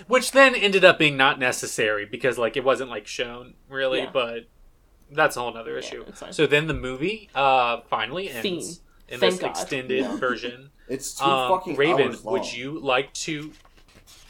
Which 0.07 0.33
then 0.33 0.55
ended 0.55 0.85
up 0.85 0.99
being 0.99 1.17
not 1.17 1.39
necessary 1.39 2.07
because 2.07 2.39
like 2.39 2.57
it 2.57 2.65
wasn't 2.65 2.91
like 2.91 3.07
shown 3.07 3.55
really, 3.69 4.01
Yeah. 4.01 4.11
but 4.13 4.49
that's 5.11 5.37
a 5.37 5.41
whole 5.41 5.57
other 5.57 5.77
issue. 5.79 6.05
So 6.31 6.47
then 6.47 6.67
the 6.67 6.75
movie 6.75 7.29
uh 7.35 7.81
finally 7.89 8.29
ends 8.31 8.43
Fiend. 8.43 8.79
in 9.09 9.21
Thank 9.21 9.33
this 9.35 9.41
God. 9.41 9.51
extended 9.51 10.01
Yeah. 10.01 10.17
version. 10.17 10.71
It's 10.89 11.13
two 11.19 11.25
Um, 11.27 11.51
fucking 11.51 11.77
Raven, 11.77 12.09
hours 12.09 12.25
long. 12.25 12.33
would 12.33 12.51
you 12.51 12.79
like 12.79 13.13
to 13.25 13.53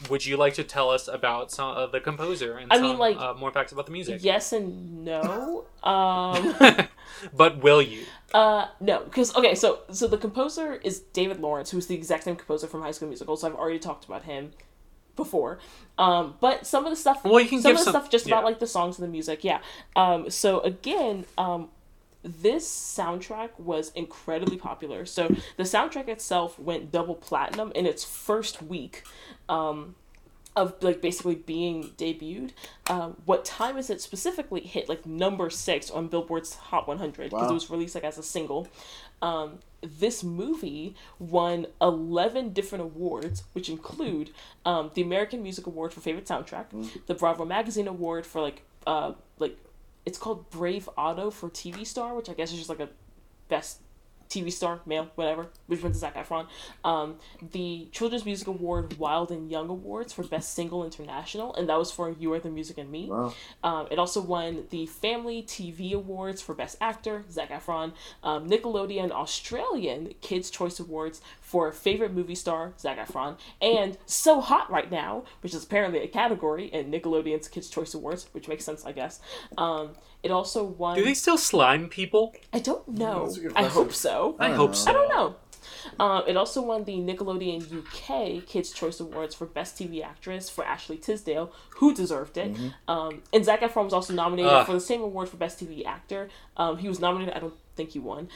would 0.09 0.25
you 0.25 0.35
like 0.37 0.53
to 0.55 0.63
tell 0.63 0.89
us 0.89 1.07
about 1.07 1.51
some 1.51 1.69
of 1.75 1.91
the 1.93 1.99
composer 2.01 2.57
and 2.57 2.71
I 2.71 2.75
some 2.77 2.83
mean, 2.83 2.97
like- 2.97 3.17
uh, 3.17 3.33
more 3.33 3.51
facts 3.51 3.71
about 3.71 3.85
the 3.85 3.91
music? 3.93 4.19
Yes 4.23 4.51
and 4.53 5.03
no. 5.05 5.65
Um, 5.83 6.55
but 7.33 7.59
will 7.63 7.81
you? 7.81 8.03
Uh, 8.33 8.67
no, 8.79 9.03
because 9.03 9.35
okay, 9.35 9.55
so 9.55 9.79
so 9.91 10.07
the 10.07 10.17
composer 10.17 10.75
is 10.83 10.99
David 10.99 11.39
Lawrence, 11.39 11.71
who's 11.71 11.87
the 11.87 11.95
exact 11.95 12.23
same 12.23 12.35
composer 12.35 12.67
from 12.67 12.81
High 12.81 12.91
School 12.91 13.07
Musical. 13.07 13.35
So 13.37 13.47
I've 13.47 13.55
already 13.55 13.79
talked 13.79 14.05
about 14.05 14.23
him 14.23 14.51
before. 15.15 15.59
Um, 15.97 16.35
but 16.39 16.65
some 16.65 16.85
of 16.85 16.91
the 16.91 16.95
stuff, 16.95 17.23
Well, 17.25 17.39
you 17.41 17.49
can 17.49 17.61
some 17.61 17.71
of 17.73 17.77
the 17.79 17.83
some- 17.83 17.93
stuff 17.93 18.09
just 18.09 18.27
yeah. 18.27 18.35
about 18.35 18.45
like 18.45 18.59
the 18.59 18.67
songs 18.67 18.97
and 18.99 19.07
the 19.07 19.11
music, 19.11 19.43
yeah. 19.43 19.59
Um, 19.95 20.29
so 20.29 20.61
again, 20.61 21.25
um, 21.37 21.69
this 22.23 22.67
soundtrack 22.67 23.49
was 23.57 23.91
incredibly 23.95 24.57
popular. 24.57 25.05
So 25.05 25.27
the 25.57 25.63
soundtrack 25.63 26.07
itself 26.07 26.57
went 26.59 26.91
double 26.91 27.15
platinum 27.15 27.71
in 27.75 27.85
its 27.85 28.03
first 28.03 28.61
week. 28.61 29.03
Um, 29.47 29.95
of 30.55 30.75
like 30.81 31.01
basically 31.01 31.35
being 31.35 31.83
debuted. 31.97 32.51
Um, 32.89 33.17
what 33.25 33.45
time 33.45 33.77
is 33.77 33.89
it 33.89 34.01
specifically 34.01 34.61
hit 34.61 34.89
like 34.89 35.05
number 35.05 35.49
six 35.49 35.89
on 35.91 36.07
Billboard's 36.07 36.55
Hot 36.55 36.87
100 36.87 37.29
because 37.29 37.43
Wow. 37.43 37.49
it 37.49 37.53
was 37.53 37.69
released 37.69 37.95
like 37.95 38.03
as 38.03 38.17
a 38.17 38.23
single. 38.23 38.67
Um, 39.21 39.59
this 39.81 40.23
movie 40.23 40.95
won 41.19 41.67
11 41.81 42.51
different 42.53 42.83
awards, 42.83 43.43
which 43.53 43.69
include 43.69 44.31
um, 44.65 44.91
the 44.93 45.01
American 45.01 45.41
Music 45.43 45.67
Award 45.67 45.93
for 45.93 46.01
favorite 46.01 46.25
soundtrack, 46.25 46.65
the 47.05 47.13
Bravo 47.15 47.45
Magazine 47.45 47.87
Award 47.87 48.25
for 48.25 48.41
like 48.41 48.63
uh 48.87 49.13
like 49.37 49.57
it's 50.05 50.17
called 50.17 50.49
Bravo 50.49 50.93
Otto 50.97 51.31
for 51.31 51.49
TV 51.49 51.85
star, 51.85 52.15
which 52.15 52.29
I 52.29 52.33
guess 52.33 52.51
is 52.51 52.57
just 52.57 52.69
like 52.69 52.79
a 52.79 52.89
best 53.49 53.79
TV 54.29 54.51
star, 54.51 54.79
male, 54.85 55.09
whatever, 55.15 55.47
which 55.67 55.81
went 55.81 55.95
to 55.95 55.99
Zac 55.99 56.15
Efron. 56.15 56.47
Um, 56.83 57.15
the 57.51 57.87
Children's 57.91 58.25
Music 58.25 58.47
Award 58.47 58.97
Wild 58.99 59.31
and 59.31 59.49
Young 59.49 59.69
Awards 59.69 60.13
for 60.13 60.23
Best 60.23 60.53
Single 60.53 60.85
International, 60.85 61.53
and 61.55 61.67
that 61.67 61.77
was 61.77 61.91
for 61.91 62.11
You 62.11 62.33
Are 62.33 62.39
the 62.39 62.49
Music 62.49 62.77
and 62.77 62.91
Me. 62.91 63.07
Wow. 63.09 63.33
Um, 63.63 63.87
it 63.89 63.97
also 63.97 64.21
won 64.21 64.65
the 64.69 64.85
Family 64.85 65.41
TV 65.41 65.93
Awards 65.93 66.41
for 66.41 66.53
Best 66.53 66.77
Actor, 66.79 67.25
Zac 67.31 67.49
Efron, 67.49 67.93
um, 68.23 68.47
Nickelodeon 68.47 69.11
Australian 69.11 70.13
Kids' 70.21 70.51
Choice 70.51 70.79
Awards 70.79 71.21
for 71.49 71.71
Favorite 71.71 72.13
Movie 72.13 72.35
Star, 72.35 72.73
Zac 72.77 72.99
Efron, 72.99 73.35
and 73.59 73.97
So 74.05 74.39
Hot 74.39 74.69
Right 74.69 74.91
Now, 74.91 75.23
which 75.41 75.55
is 75.55 75.63
apparently 75.63 75.99
a 76.03 76.07
category 76.07 76.65
in 76.65 76.91
Nickelodeon's 76.91 77.47
Kids' 77.47 77.69
Choice 77.69 77.95
Awards, 77.95 78.27
which 78.33 78.47
makes 78.47 78.63
sense, 78.63 78.85
I 78.85 78.91
guess. 78.91 79.19
Um, 79.57 79.93
it 80.21 80.29
also 80.29 80.63
won. 80.63 80.95
Do 80.95 81.03
they 81.03 81.15
still 81.15 81.39
slime 81.39 81.89
people? 81.89 82.35
I 82.53 82.59
don't 82.59 82.87
know. 82.87 83.25
That's 83.25 83.37
a 83.37 83.41
good 83.41 83.53
I 83.55 83.63
hope 83.63 83.93
so. 83.93 84.35
I 84.39 84.49
don't 84.49 84.57
hope 84.57 84.69
know. 84.69 84.75
so. 84.75 84.89
I 84.91 84.93
don't 84.93 85.09
know. 85.09 85.35
Um, 85.99 86.23
it 86.27 86.37
also 86.37 86.61
won 86.61 86.83
the 86.83 86.97
Nickelodeon 86.97 87.79
UK 87.79 88.45
Kids' 88.45 88.71
Choice 88.71 88.99
Awards 88.99 89.33
for 89.33 89.47
Best 89.47 89.75
TV 89.75 90.03
Actress 90.03 90.51
for 90.51 90.63
Ashley 90.63 90.97
Tisdale, 90.97 91.51
who 91.77 91.95
deserved 91.95 92.37
it. 92.37 92.55
Um, 92.87 93.23
and 93.33 93.43
Zac 93.43 93.61
Efron 93.61 93.85
was 93.85 93.93
also 93.93 94.13
nominated 94.13 94.51
Ugh. 94.51 94.65
for 94.67 94.73
the 94.73 94.79
same 94.79 95.01
award 95.01 95.29
for 95.29 95.37
Best 95.37 95.59
TV 95.59 95.83
Actor. 95.83 96.29
Um, 96.57 96.77
he 96.77 96.87
was 96.87 96.99
nominated. 96.99 97.33
I 97.33 97.39
don't 97.39 97.55
think 97.75 97.91
he 97.91 97.99
won. 97.99 98.29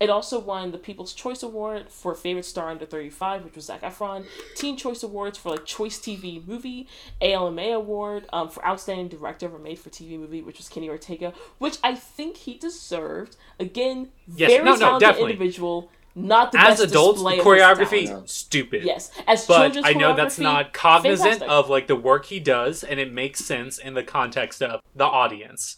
It 0.00 0.08
also 0.08 0.38
won 0.40 0.72
the 0.72 0.78
People's 0.78 1.12
Choice 1.12 1.42
Award 1.42 1.90
for 1.90 2.14
Favorite 2.14 2.46
Star 2.46 2.70
Under 2.70 2.86
35, 2.86 3.44
which 3.44 3.54
was 3.54 3.66
Zac 3.66 3.82
Efron. 3.82 4.24
Teen 4.56 4.76
Choice 4.76 5.02
Awards 5.02 5.36
for 5.36 5.50
like 5.50 5.66
Choice 5.66 5.98
TV 5.98 6.44
Movie. 6.46 6.88
ALMA 7.20 7.62
Award 7.72 8.26
um, 8.32 8.48
for 8.48 8.64
Outstanding 8.66 9.08
Director 9.08 9.44
of 9.46 9.54
a 9.54 9.58
Made 9.58 9.78
for 9.78 9.90
TV 9.90 10.18
Movie, 10.18 10.40
which 10.40 10.56
was 10.56 10.70
Kenny 10.70 10.88
Ortega, 10.88 11.34
which 11.58 11.76
I 11.84 11.94
think 11.94 12.38
he 12.38 12.54
deserved. 12.56 13.36
Again, 13.58 14.08
Yes, 14.34 14.50
very 14.50 14.64
no, 14.64 14.76
talented 14.76 15.06
definitely. 15.06 15.32
individual. 15.32 15.90
Not 16.14 16.50
the 16.52 16.58
As 16.60 16.80
best 16.80 16.90
adults, 16.90 17.18
display 17.18 17.36
the 17.36 17.42
of 17.70 17.78
his 17.78 18.10
choreography 18.10 18.28
stupid. 18.28 18.82
Yes, 18.84 19.10
as 19.28 19.46
But 19.46 19.78
I 19.84 19.92
know 19.92 20.16
that's 20.16 20.38
not 20.40 20.72
cognizant 20.72 21.40
fantastic. 21.40 21.48
of 21.48 21.68
like 21.70 21.86
the 21.86 21.94
work 21.94 22.24
he 22.26 22.40
does, 22.40 22.82
and 22.82 22.98
it 22.98 23.12
makes 23.12 23.44
sense 23.44 23.78
in 23.78 23.94
the 23.94 24.02
context 24.02 24.60
of 24.62 24.80
the 24.96 25.04
audience. 25.04 25.76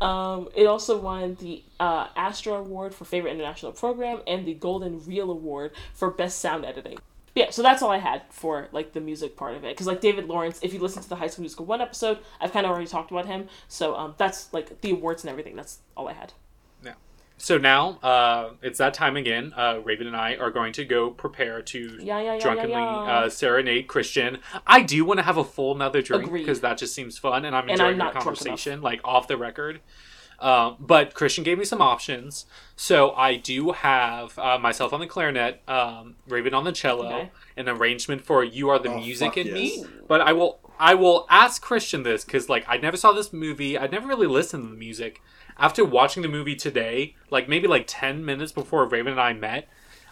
Um, 0.00 0.48
it 0.54 0.66
also 0.66 0.98
won 0.98 1.36
the 1.40 1.62
uh, 1.78 2.08
Astra 2.16 2.54
Award 2.54 2.94
for 2.94 3.04
Favorite 3.04 3.32
International 3.32 3.72
Program 3.72 4.20
and 4.26 4.46
the 4.46 4.54
Golden 4.54 5.04
Reel 5.04 5.30
Award 5.30 5.72
for 5.94 6.10
Best 6.10 6.38
Sound 6.38 6.64
Editing. 6.64 6.98
Yeah, 7.34 7.50
so 7.50 7.62
that's 7.62 7.80
all 7.82 7.90
I 7.90 7.98
had 7.98 8.22
for 8.30 8.68
like 8.72 8.92
the 8.92 9.00
music 9.00 9.36
part 9.36 9.54
of 9.54 9.64
it. 9.64 9.74
Because 9.74 9.86
like 9.86 10.00
David 10.00 10.26
Lawrence, 10.26 10.58
if 10.62 10.72
you 10.72 10.80
listen 10.80 11.02
to 11.02 11.08
the 11.08 11.16
High 11.16 11.28
School 11.28 11.42
Musical 11.42 11.64
one 11.64 11.80
episode, 11.80 12.18
I've 12.40 12.52
kind 12.52 12.66
of 12.66 12.72
already 12.72 12.88
talked 12.88 13.10
about 13.10 13.26
him. 13.26 13.48
So 13.68 13.94
um, 13.94 14.14
that's 14.18 14.52
like 14.52 14.80
the 14.80 14.90
awards 14.90 15.22
and 15.22 15.30
everything. 15.30 15.54
That's 15.54 15.78
all 15.96 16.08
I 16.08 16.14
had. 16.14 16.32
So 17.40 17.56
now 17.56 17.98
uh, 18.02 18.50
it's 18.60 18.78
that 18.78 18.92
time 18.92 19.16
again. 19.16 19.54
Uh, 19.56 19.80
Raven 19.82 20.06
and 20.06 20.14
I 20.14 20.36
are 20.36 20.50
going 20.50 20.74
to 20.74 20.84
go 20.84 21.10
prepare 21.10 21.62
to 21.62 21.98
Yeah, 21.98 22.20
yeah, 22.20 22.34
yeah, 22.34 22.38
drunkenly 22.38 22.72
yeah, 22.72 23.04
yeah. 23.04 23.18
Uh, 23.20 23.30
serenade 23.30 23.86
Christian. 23.88 24.38
I 24.66 24.82
do 24.82 25.06
want 25.06 25.18
to 25.20 25.24
have 25.24 25.38
a 25.38 25.44
full 25.44 25.74
another 25.74 26.02
drink 26.02 26.30
because 26.30 26.60
that 26.60 26.76
just 26.76 26.94
seems 26.94 27.16
fun, 27.16 27.46
and 27.46 27.56
I'm 27.56 27.62
And 27.62 27.70
enjoying 27.72 27.98
I'm 28.00 28.08
the 28.08 28.12
conversation, 28.20 28.82
like 28.82 29.00
off 29.04 29.26
the 29.26 29.38
record. 29.38 29.80
Um, 30.38 30.76
but 30.80 31.12
Christian 31.14 31.42
gave 31.44 31.58
me 31.58 31.64
some 31.66 31.82
options, 31.82 32.46
so 32.74 33.12
I 33.12 33.36
do 33.36 33.72
have 33.72 34.38
uh, 34.38 34.58
myself 34.58 34.92
on 34.94 35.00
the 35.00 35.06
clarinet, 35.06 35.60
um, 35.68 36.16
Raven 36.28 36.54
on 36.54 36.64
the 36.64 36.72
cello, 36.72 37.06
Okay. 37.06 37.30
an 37.58 37.68
arrangement 37.68 38.22
for 38.24 38.42
"You 38.42 38.70
Are 38.70 38.78
the 38.78 38.90
Oh, 38.90 38.96
Music" 39.00 39.36
in 39.36 39.48
yes. 39.48 39.54
me. 39.54 39.84
But 40.08 40.22
I 40.22 40.32
will, 40.32 40.58
I 40.78 40.94
will 40.94 41.26
ask 41.28 41.60
Christian 41.60 42.04
this 42.04 42.24
because, 42.24 42.48
like, 42.48 42.64
I 42.66 42.78
never 42.78 42.96
saw 42.96 43.12
this 43.12 43.34
movie. 43.34 43.78
I 43.78 43.86
never 43.86 44.08
really 44.08 44.26
listened 44.26 44.64
to 44.64 44.70
the 44.70 44.76
music. 44.78 45.20
After 45.60 45.84
watching 45.84 46.22
the 46.22 46.28
movie 46.28 46.56
today, 46.56 47.14
like 47.30 47.46
maybe 47.46 47.68
like 47.68 47.84
ten 47.86 48.24
minutes 48.24 48.50
before 48.50 48.86
Raven 48.86 49.12
and 49.12 49.20
I 49.20 49.34
met, 49.34 49.68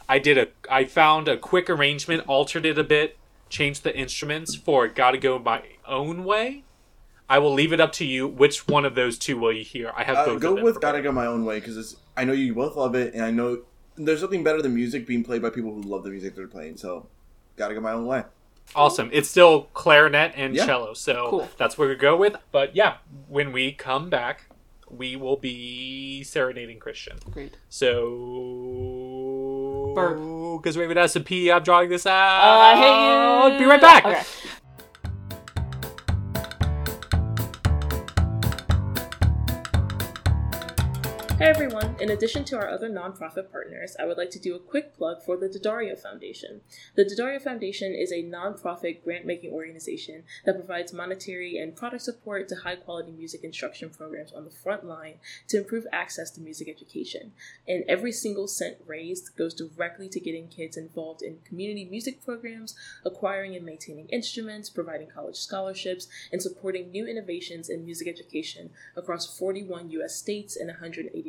I 0.06 0.18
did 0.18 0.36
a, 0.36 0.48
I 0.70 0.84
found 0.84 1.26
a 1.26 1.38
quick 1.38 1.70
arrangement, 1.70 2.24
altered 2.26 2.66
it 2.66 2.78
a 2.78 2.84
bit, 2.84 3.16
changed 3.48 3.82
the 3.82 3.96
instruments 3.96 4.54
for 4.54 4.86
"Gotta 4.88 5.16
Go 5.16 5.38
My 5.38 5.62
Own 5.86 6.24
Way." 6.24 6.64
I 7.30 7.38
will 7.38 7.52
leave 7.52 7.72
it 7.72 7.80
up 7.80 7.92
to 7.92 8.04
you. 8.04 8.26
Which 8.28 8.68
one 8.68 8.84
of 8.84 8.94
those 8.94 9.18
two 9.18 9.38
will 9.38 9.52
you 9.52 9.64
hear? 9.64 9.90
I 9.96 10.02
have 10.04 10.16
Uh, 10.18 10.24
both. 10.26 10.40
go 10.42 10.48
of 10.50 10.54
them 10.56 10.56
Go 10.56 10.64
with 10.64 10.80
"Gotta 10.82 11.00
Go 11.00 11.12
My 11.12 11.24
Own 11.26 11.46
Way" 11.46 11.60
because 11.60 11.96
I 12.14 12.24
know 12.24 12.34
you 12.34 12.54
both 12.54 12.76
love 12.76 12.94
it, 12.94 13.14
and 13.14 13.24
I 13.24 13.30
know 13.30 13.62
there's 13.96 14.20
nothing 14.20 14.44
better 14.44 14.60
than 14.60 14.74
music 14.74 15.06
being 15.06 15.24
played 15.24 15.40
by 15.40 15.48
people 15.48 15.72
who 15.72 15.80
love 15.80 16.04
the 16.04 16.10
music 16.10 16.36
they're 16.36 16.46
playing. 16.46 16.76
So, 16.76 17.06
"Gotta 17.56 17.72
Go 17.72 17.80
My 17.80 17.92
Own 17.92 18.04
Way." 18.06 18.24
Awesome. 18.76 19.08
It's 19.14 19.30
still 19.30 19.62
clarinet 19.72 20.32
and 20.36 20.54
Yeah. 20.54 20.66
cello, 20.66 20.92
so 20.92 21.28
Cool. 21.30 21.48
that's 21.56 21.78
what 21.78 21.88
we 21.88 21.94
go 21.94 22.14
with. 22.16 22.36
But 22.52 22.76
yeah, 22.76 22.96
when 23.26 23.50
we 23.52 23.72
come 23.72 24.10
back, 24.10 24.44
we 24.90 25.16
will 25.16 25.36
be 25.36 26.22
serenading 26.24 26.78
Christian. 26.78 27.18
Great. 27.30 27.56
So, 27.68 28.02
Burp. 29.94 30.18
because 30.62 30.76
Raven 30.76 30.96
has 30.96 31.12
to 31.14 31.20
pee, 31.20 31.50
I'm 31.50 31.62
drawing 31.62 31.88
this 31.90 32.06
out. 32.06 32.40
Uh, 32.40 32.60
I 32.60 32.76
hate 32.76 33.52
you. 33.54 33.58
Be 33.58 33.64
right 33.64 33.80
back. 33.80 34.04
Okay. 34.04 34.22
Hey 41.38 41.46
everyone! 41.46 41.94
In 42.00 42.10
addition 42.10 42.42
to 42.46 42.56
our 42.56 42.68
other 42.68 42.90
nonprofit 42.90 43.52
partners, 43.52 43.94
I 43.96 44.06
would 44.06 44.18
like 44.18 44.30
to 44.30 44.40
do 44.40 44.56
a 44.56 44.58
quick 44.58 44.96
plug 44.96 45.22
for 45.22 45.36
the 45.36 45.48
Daddario 45.48 45.96
Foundation. 45.96 46.62
The 46.96 47.04
Daddario 47.04 47.40
Foundation 47.40 47.94
is 47.94 48.10
a 48.10 48.24
nonprofit 48.24 49.04
grant 49.04 49.24
making 49.24 49.52
organization 49.52 50.24
that 50.44 50.56
provides 50.56 50.92
monetary 50.92 51.56
and 51.56 51.76
product 51.76 52.02
support 52.02 52.48
to 52.48 52.56
high 52.56 52.74
quality 52.74 53.12
music 53.12 53.44
instruction 53.44 53.88
programs 53.88 54.32
on 54.32 54.46
the 54.46 54.50
front 54.50 54.84
line 54.84 55.20
to 55.46 55.58
improve 55.58 55.86
access 55.92 56.32
to 56.32 56.40
music 56.40 56.68
education. 56.68 57.30
And 57.68 57.84
every 57.86 58.10
single 58.10 58.48
cent 58.48 58.78
raised 58.84 59.36
goes 59.36 59.54
directly 59.54 60.08
to 60.08 60.18
getting 60.18 60.48
kids 60.48 60.76
involved 60.76 61.22
in 61.22 61.38
community 61.44 61.84
music 61.84 62.24
programs, 62.24 62.74
acquiring 63.06 63.54
and 63.54 63.64
maintaining 63.64 64.08
instruments, 64.08 64.70
providing 64.70 65.06
college 65.06 65.36
scholarships, 65.36 66.08
and 66.32 66.42
supporting 66.42 66.90
new 66.90 67.06
innovations 67.06 67.68
in 67.68 67.84
music 67.84 68.08
education 68.08 68.70
across 68.96 69.38
41 69.38 69.92
US 69.92 70.16
states 70.16 70.56
and 70.56 70.68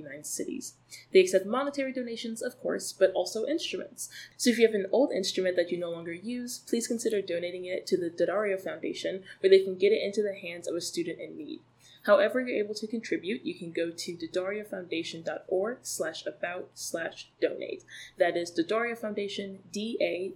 189 0.02 0.24
cities. 0.24 0.74
They 1.14 1.20
accept 1.20 1.46
monetary 1.46 1.94
donations, 1.94 2.42
of 2.42 2.60
course, 2.60 2.92
but 2.94 3.12
also 3.14 3.46
instruments. 3.46 4.10
So 4.38 4.50
if 4.50 4.58
you 4.58 4.66
have 4.66 4.76
an 4.76 4.88
old 4.92 5.12
instrument 5.12 5.56
that 5.56 5.72
you 5.72 5.78
no 5.78 5.92
longer 5.92 6.14
use, 6.14 6.58
please 6.60 6.88
consider 6.88 7.22
donating 7.22 7.66
it 7.66 7.86
to 7.88 7.98
the 7.98 8.10
Daddario 8.10 8.60
Foundation, 8.60 9.24
where 9.40 9.50
they 9.50 9.64
can 9.64 9.78
get 9.78 9.92
it 9.92 10.02
into 10.04 10.22
the 10.22 10.36
hands 10.36 10.68
of 10.68 10.76
a 10.76 10.82
student 10.82 11.20
in 11.20 11.38
need. 11.38 11.60
However 12.04 12.40
you're 12.40 12.64
able 12.64 12.76
to 12.76 12.88
contribute, 12.88 13.44
you 13.46 13.54
can 13.54 13.72
go 13.72 13.92
to 13.92 14.16
daddariofoundation.org 14.16 15.80
slash 15.82 16.26
about 16.26 16.70
slash 16.74 17.30
donate. 17.42 17.84
That 18.18 18.38
is 18.38 18.52
Daddario 18.52 18.98
Foundation, 18.98 19.60
D-A-D-D-A-R-I-O, 19.72 20.34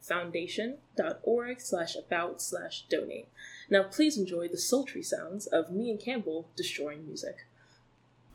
foundation.org 0.00 1.60
slash 1.60 1.96
about 1.96 2.42
slash 2.42 2.84
donate. 2.88 3.28
Now 3.70 3.82
please 3.84 4.16
enjoy 4.16 4.48
the 4.48 4.58
sultry 4.58 5.02
sounds 5.02 5.46
of 5.46 5.70
me 5.70 5.90
and 5.90 6.00
Campbell 6.00 6.48
destroying 6.56 7.06
music. 7.06 7.46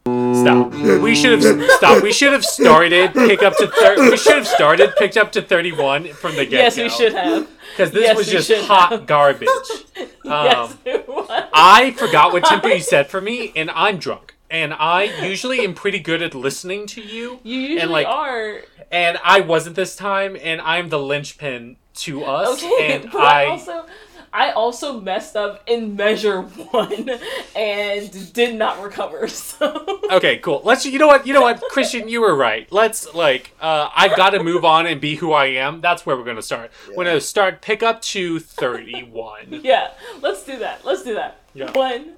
Stop. 0.06 0.74
We 1.02 1.16
should 1.16 1.42
have 1.44 1.64
stopped. 1.72 2.04
We 2.04 2.12
should 2.12 2.34
have 2.34 2.44
started 2.44 3.14
pick 3.14 3.42
up 3.42 3.56
to 3.58 3.68
thir- 3.68 4.10
we 4.12 4.18
should 4.18 4.36
have 4.36 4.48
started 4.48 4.94
picked 4.98 5.16
up 5.16 5.32
to 5.34 5.42
31 5.42 6.10
from 6.14 6.36
the 6.36 6.44
get-go. 6.46 6.58
Yes, 6.58 6.78
we 6.78 6.90
should 6.90 7.14
have. 7.14 7.48
because 7.72 7.92
this 7.92 8.04
Yes, 8.04 8.18
was 8.18 8.28
just 8.28 8.52
hot 8.68 8.92
have. 8.92 9.06
garbage. 9.06 9.48
yes, 9.96 10.16
Um, 10.26 10.78
it 10.84 11.08
was. 11.08 11.28
I 11.54 11.92
forgot 11.92 12.34
what 12.34 12.44
tempo 12.44 12.68
you 12.68 12.82
said 12.82 13.08
for 13.08 13.22
me, 13.22 13.54
and 13.56 13.72
I'm 13.72 13.98
drunk. 13.98 14.36
And 14.52 14.74
I 14.74 15.04
usually 15.26 15.62
am 15.62 15.74
pretty 15.74 16.00
good 16.00 16.22
at 16.22 16.36
listening 16.36 16.86
to 16.88 17.02
you, 17.02 17.40
You 17.44 17.60
usually 17.60 17.80
and 17.80 17.90
like, 17.92 18.06
are. 18.08 18.60
and 18.92 19.18
I 19.24 19.40
wasn't 19.40 19.76
this 19.78 19.96
time, 19.96 20.36
and 20.42 20.60
I'm 20.62 20.90
the 20.90 21.00
linchpin 21.00 21.78
to 21.96 22.26
us. 22.26 22.62
Okay, 22.62 22.94
and 22.94 23.10
but 23.12 23.22
I 23.22 23.44
I, 23.44 23.46
also 23.46 23.86
I 24.34 24.52
also 24.52 25.00
messed 25.00 25.36
up 25.36 25.62
in 25.68 25.96
measure 25.96 26.42
one 26.42 27.12
and 27.56 28.34
did 28.34 28.56
not 28.56 28.82
recover. 28.84 29.28
So 29.44 30.00
okay, 30.12 30.38
cool. 30.38 30.62
Let's. 30.64 30.86
You 30.86 30.98
know 30.98 31.08
what? 31.08 31.28
You 31.28 31.34
know 31.34 31.42
what, 31.42 31.62
Christian, 31.70 32.08
you 32.08 32.22
were 32.22 32.36
right. 32.36 32.70
Let's 32.72 33.14
like. 33.14 33.52
Uh, 33.62 33.90
I've 33.96 34.16
got 34.16 34.32
to 34.32 34.44
move 34.44 34.66
on 34.66 34.88
and 34.88 35.00
be 35.00 35.16
who 35.16 35.32
I 35.32 35.48
am. 35.48 35.82
That's 35.82 36.06
where 36.06 36.18
we're 36.18 36.24
gonna 36.24 36.42
start. 36.42 36.72
We're 36.88 37.04
gonna 37.04 37.22
start 37.22 37.62
pick 37.62 37.84
up 37.84 38.02
to 38.14 38.40
31. 38.40 39.62
yeah, 39.64 39.92
let's 40.22 40.44
do 40.44 40.58
that. 40.60 40.86
Let's 40.86 41.04
do 41.04 41.14
that. 41.16 41.42
Yeah. 41.54 41.72
One, 41.72 42.14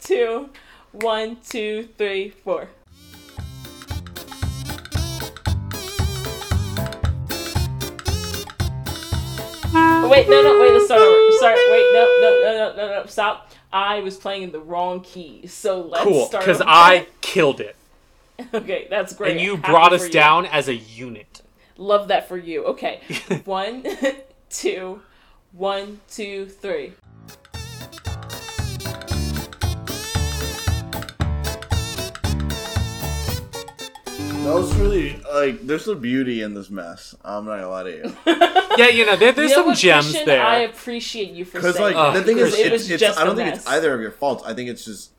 two, 0.00 0.50
one, 0.92 1.38
two, 1.48 1.88
three, 1.98 2.30
four. 2.30 2.68
Wait, 10.08 10.28
no, 10.28 10.42
no, 10.42 10.60
wait, 10.60 10.72
let's 10.72 10.86
start 10.86 11.00
over. 11.00 11.32
Sorry, 11.38 11.54
wait, 11.70 11.90
no, 11.92 12.18
no, 12.20 12.40
no, 12.42 12.52
no, 12.52 12.76
no, 12.76 13.00
no, 13.02 13.06
stop. 13.06 13.50
I 13.72 14.00
was 14.00 14.16
playing 14.16 14.42
in 14.44 14.52
the 14.52 14.60
wrong 14.60 15.00
key, 15.00 15.46
so 15.46 15.82
let's 15.82 16.04
Cool, 16.04 16.26
start 16.26 16.44
because. 16.44 16.62
I 16.64 17.06
killed 17.20 17.60
it, 17.60 17.76
Okay, 18.54 18.86
that's 18.88 19.14
great. 19.14 19.32
and 19.32 19.40
you 19.40 19.56
Happy 19.56 19.72
brought 19.72 19.92
us 19.92 20.06
you. 20.06 20.12
down 20.12 20.46
as 20.46 20.68
a 20.68 20.74
unit. 20.74 21.42
Love 21.76 22.08
that 22.08 22.28
for 22.28 22.36
you. 22.38 22.64
Okay. 22.64 23.00
one, 23.44 23.84
two, 24.50 25.02
one, 25.52 26.00
two, 26.08 26.46
three. 26.46 26.92
That 34.46 34.54
was 34.54 34.74
really 34.76 35.16
like. 35.32 35.66
There's 35.66 35.84
some 35.84 36.00
beauty 36.00 36.42
in 36.42 36.54
this 36.54 36.70
mess. 36.70 37.14
I'm 37.24 37.44
not 37.44 37.56
gonna 37.56 37.68
lie 37.68 37.82
to 37.84 37.90
you. 37.90 38.16
Yeah, 38.76 38.88
you 38.88 39.06
know, 39.06 39.16
there, 39.16 39.32
there's 39.32 39.50
You 39.52 39.56
know 39.56 39.62
some 39.62 39.66
what, 39.68 39.78
gems 39.78 40.04
Christian? 40.04 40.26
there. 40.26 40.44
I 40.44 40.56
appreciate 40.58 41.30
you 41.30 41.46
for 41.46 41.58
Because 41.58 41.76
saying 41.76 41.94
like 41.94 41.96
Ugh, 41.96 42.14
the 42.14 42.22
thing 42.24 42.36
is, 42.36 42.50
because 42.50 42.58
it 42.58 42.66
it's, 42.66 42.72
was 42.72 42.90
it's, 42.90 43.00
just 43.00 43.18
I 43.18 43.24
don't 43.24 43.32
a 43.32 43.36
think 43.36 43.48
mess. 43.48 43.58
it's 43.60 43.66
either 43.68 43.94
of 43.94 44.00
your 44.02 44.10
faults. 44.10 44.44
I 44.44 44.52
think 44.52 44.68
it's 44.68 44.84
just 44.84 45.12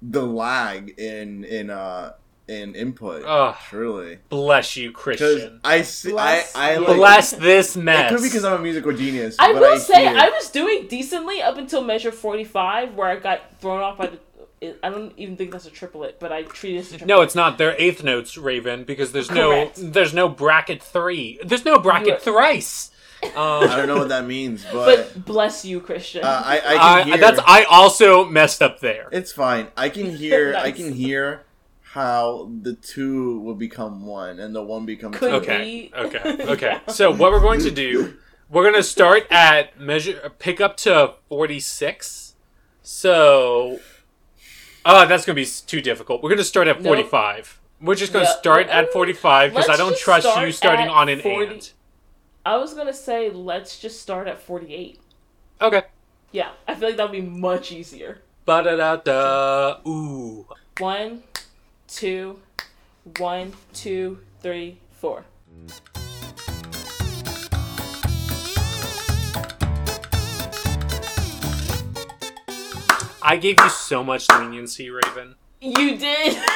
the 0.00 0.24
lag 0.24 0.94
in 0.96 1.42
in 1.42 1.68
uh 1.70 2.12
in 2.46 2.76
input. 2.76 3.24
Ugh. 3.26 3.56
Truly, 3.68 4.18
Bless 4.28 4.76
you, 4.76 4.90
because 4.90 5.02
Christian. 5.18 5.60
I 5.64 5.82
see. 5.82 6.10
Bless 6.12 6.54
I 6.54 6.70
I 6.70 6.74
you. 6.74 6.80
like. 6.86 6.96
Bless 6.96 7.30
this 7.32 7.74
It 7.74 7.82
mess. 7.82 8.10
could 8.12 8.18
be 8.22 8.28
because 8.28 8.44
I'm 8.44 8.60
a 8.60 8.62
musical 8.62 8.92
genius. 8.92 9.34
I 9.40 9.52
but 9.52 9.62
will 9.62 9.78
say 9.80 10.02
hear- 10.08 10.16
I 10.16 10.28
was 10.30 10.48
doing 10.50 10.86
decently 10.86 11.42
up 11.42 11.58
until 11.58 11.82
measure 11.82 12.12
forty-five, 12.12 12.94
where 12.94 13.08
I 13.08 13.16
got 13.16 13.60
thrown 13.60 13.80
off 13.82 13.98
by 13.98 14.06
the. 14.06 14.18
I 14.62 14.90
don't 14.90 15.12
even 15.16 15.36
think 15.36 15.52
that's 15.52 15.64
a 15.66 15.70
triplet, 15.70 16.20
but 16.20 16.32
I 16.32 16.42
treat 16.42 16.76
it 16.76 16.78
as 16.80 16.86
a 16.88 16.90
triplet. 16.90 17.08
No, 17.08 17.22
it's 17.22 17.34
not. 17.34 17.56
They're 17.56 17.74
eighth 17.78 18.04
notes, 18.04 18.36
Raven, 18.36 18.84
because 18.84 19.12
there's 19.12 19.28
Correct. 19.28 19.78
no 19.78 19.90
there's 19.90 20.12
no 20.12 20.28
bracket 20.28 20.82
three. 20.82 21.38
There's 21.44 21.64
no 21.64 21.78
bracket 21.78 22.08
You 22.08 22.14
are- 22.14 22.18
thrice. 22.20 22.90
I 23.22 23.26
Um, 23.36 23.68
don't 23.68 23.86
know 23.88 23.98
what 23.98 24.08
that 24.08 24.24
means, 24.26 24.64
but, 24.72 25.12
But 25.14 25.24
bless 25.26 25.62
you, 25.64 25.80
Christian. 25.80 26.24
uh, 26.24 26.42
I 26.44 26.56
I 26.56 26.60
can 26.60 26.78
I, 26.80 27.02
hear. 27.04 27.16
that's 27.18 27.40
I 27.46 27.64
also 27.64 28.24
messed 28.24 28.62
up 28.62 28.80
there. 28.80 29.08
It's 29.12 29.30
fine. 29.32 29.68
I 29.76 29.88
can 29.90 30.14
hear. 30.16 30.54
I 30.58 30.72
can 30.72 30.92
hear 30.92 31.42
how 31.82 32.50
the 32.62 32.74
two 32.74 33.40
will 33.40 33.54
become 33.54 34.06
one, 34.06 34.38
and 34.40 34.54
the 34.54 34.62
one 34.62 34.86
becomes 34.86 35.16
Could 35.18 35.30
two. 35.30 35.36
Okay, 35.36 35.90
we- 35.94 36.00
okay, 36.00 36.36
okay. 36.52 36.80
So 36.88 37.10
what 37.10 37.32
we're 37.32 37.40
going 37.40 37.60
to 37.60 37.70
do, 37.70 38.14
we're 38.48 38.62
going 38.62 38.74
to 38.74 38.82
start 38.82 39.26
at 39.30 39.78
measure 39.80 40.32
pick 40.38 40.60
up 40.60 40.76
to 40.78 41.14
forty 41.28 41.60
six. 41.60 42.34
So, 42.82 43.80
uh 44.84 45.04
that's 45.06 45.24
going 45.26 45.36
to 45.36 45.42
be 45.42 45.48
too 45.66 45.80
difficult. 45.80 46.22
We're 46.22 46.30
going 46.30 46.38
to 46.38 46.44
start 46.44 46.68
at 46.68 46.76
Nope. 46.80 46.86
forty 46.96 47.02
five. 47.08 47.58
We're 47.80 47.94
just 47.94 48.12
going 48.12 48.24
to 48.24 48.30
Yeah, 48.30 48.38
start 48.38 48.66
let- 48.66 48.86
at 48.86 48.92
forty 48.92 49.12
five 49.12 49.52
because 49.52 49.68
I 49.68 49.76
don't 49.76 49.96
trust 49.96 50.26
start 50.28 50.46
you 50.46 50.52
starting 50.52 50.88
on 50.88 51.08
an 51.08 51.20
40 51.20 51.46
and. 51.52 51.70
I 52.46 52.56
was 52.56 52.72
gonna 52.72 52.94
say 52.94 53.30
let's 53.30 53.78
just 53.78 54.00
start 54.00 54.26
at 54.26 54.40
forty-eight. 54.40 54.98
Okay. 55.60 55.82
Yeah, 56.32 56.50
I 56.66 56.74
feel 56.74 56.88
like 56.88 56.96
that 56.96 57.10
would 57.10 57.12
be 57.12 57.20
much 57.20 57.70
easier. 57.70 58.22
Ba 58.46 58.62
da 58.64 58.76
da 58.76 58.96
da. 58.96 59.80
Ooh. 59.86 60.46
One, 60.78 61.22
two, 61.86 62.38
one, 63.18 63.52
two, 63.74 64.20
three, 64.40 64.78
four. 64.92 65.24
I 73.30 73.36
gave 73.36 73.60
you 73.60 73.68
so 73.68 74.02
much 74.02 74.28
leniency, 74.28 74.90
Raven. 74.90 75.36
You 75.60 75.96
did. 75.96 76.36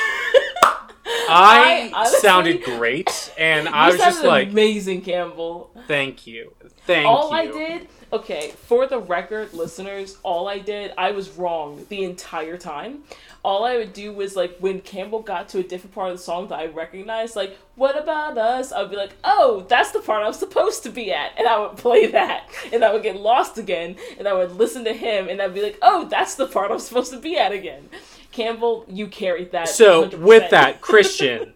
I, 1.07 1.93
honestly- 1.95 2.19
sounded 2.19 2.65
great, 2.65 3.33
and 3.39 3.69
I 3.69 3.91
was 3.91 3.99
just 3.99 4.25
like, 4.25 4.49
amazing, 4.49 5.03
Campbell. 5.03 5.71
"Thank 5.87 6.27
you, 6.27 6.53
thank 6.85 7.07
all 7.07 7.31
you." 7.31 7.37
I 7.37 7.47
did, 7.47 7.89
okay, 8.15 8.53
for 8.67 8.87
the 8.87 8.99
record, 8.99 9.53
listeners, 9.53 10.19
all 10.23 10.49
I 10.49 10.59
did, 10.59 10.93
I 10.97 11.11
was 11.13 11.31
wrong 11.31 11.85
the 11.89 12.05
entire 12.05 12.57
time. 12.57 13.01
All 13.43 13.65
I 13.65 13.77
would 13.77 13.93
do 13.93 14.13
was 14.13 14.37
like 14.37 14.57
when 14.59 14.81
Campbell 14.81 15.21
got 15.21 15.49
to 15.51 15.59
a 15.59 15.63
different 15.63 15.95
part 15.95 16.11
of 16.13 16.17
the 16.17 16.23
song 16.23 16.49
that 16.49 16.59
I 16.59 16.67
recognized, 16.67 17.37
like 17.37 17.59
"What 17.75 17.99
about 18.03 18.39
us?" 18.39 18.73
I'd 18.73 18.89
be 18.91 18.97
like, 18.97 19.17
"Oh, 19.23 19.67
that's 19.69 19.91
the 19.91 20.01
part 20.01 20.25
I'm 20.25 20.33
supposed 20.33 20.83
to 20.85 20.91
be 20.91 21.13
at," 21.13 21.33
and 21.37 21.47
I 21.47 21.59
would 21.59 21.77
play 21.87 22.07
that, 22.07 22.49
and 22.73 22.83
I 22.85 22.93
would 22.93 23.03
get 23.03 23.17
lost 23.17 23.59
again, 23.59 23.97
and 24.19 24.27
I 24.27 24.33
would 24.33 24.53
listen 24.53 24.85
to 24.85 24.95
him, 24.95 25.29
and 25.29 25.43
I'd 25.43 25.53
be 25.53 25.63
like, 25.63 25.79
"Oh, 25.83 26.07
that's 26.07 26.37
the 26.37 26.47
part 26.47 26.71
I'm 26.71 26.79
supposed 26.79 27.13
to 27.13 27.19
be 27.19 27.37
at 27.37 27.53
again." 27.53 27.89
Campbell, 28.33 28.85
you 28.89 29.07
carried 29.09 29.53
that. 29.53 29.69
So 29.69 30.07
100%. 30.09 30.19
with 30.21 30.51
that, 30.51 30.81
Christian, 30.81 31.53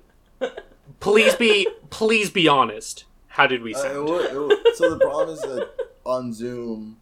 please 1.00 1.34
be 1.34 1.66
please 1.90 2.30
be 2.30 2.46
honest. 2.48 3.04
How 3.28 3.46
did 3.46 3.62
we 3.62 3.74
Uh, 3.74 3.78
it 3.78 3.82
sound? 3.82 4.08
it 4.08 4.34
wa- 4.38 4.72
so 4.74 4.90
the 4.90 4.98
problem 4.98 5.30
is 5.30 5.40
that 5.42 5.68
on 6.08 6.32
Zoom, 6.32 6.96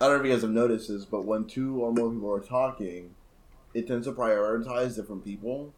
I 0.00 0.06
don't 0.06 0.14
know 0.16 0.20
if 0.20 0.26
you 0.26 0.32
guys 0.32 0.42
have 0.42 0.50
noticed 0.50 0.88
this, 0.88 1.04
but 1.04 1.24
when 1.24 1.46
two 1.46 1.80
or 1.82 1.92
more 1.92 2.10
people 2.10 2.32
are 2.32 2.40
talking, 2.40 3.14
it 3.72 3.86
tends 3.88 4.06
to 4.06 4.12
prioritize 4.12 4.94
different 4.96 5.24
people. 5.24 5.72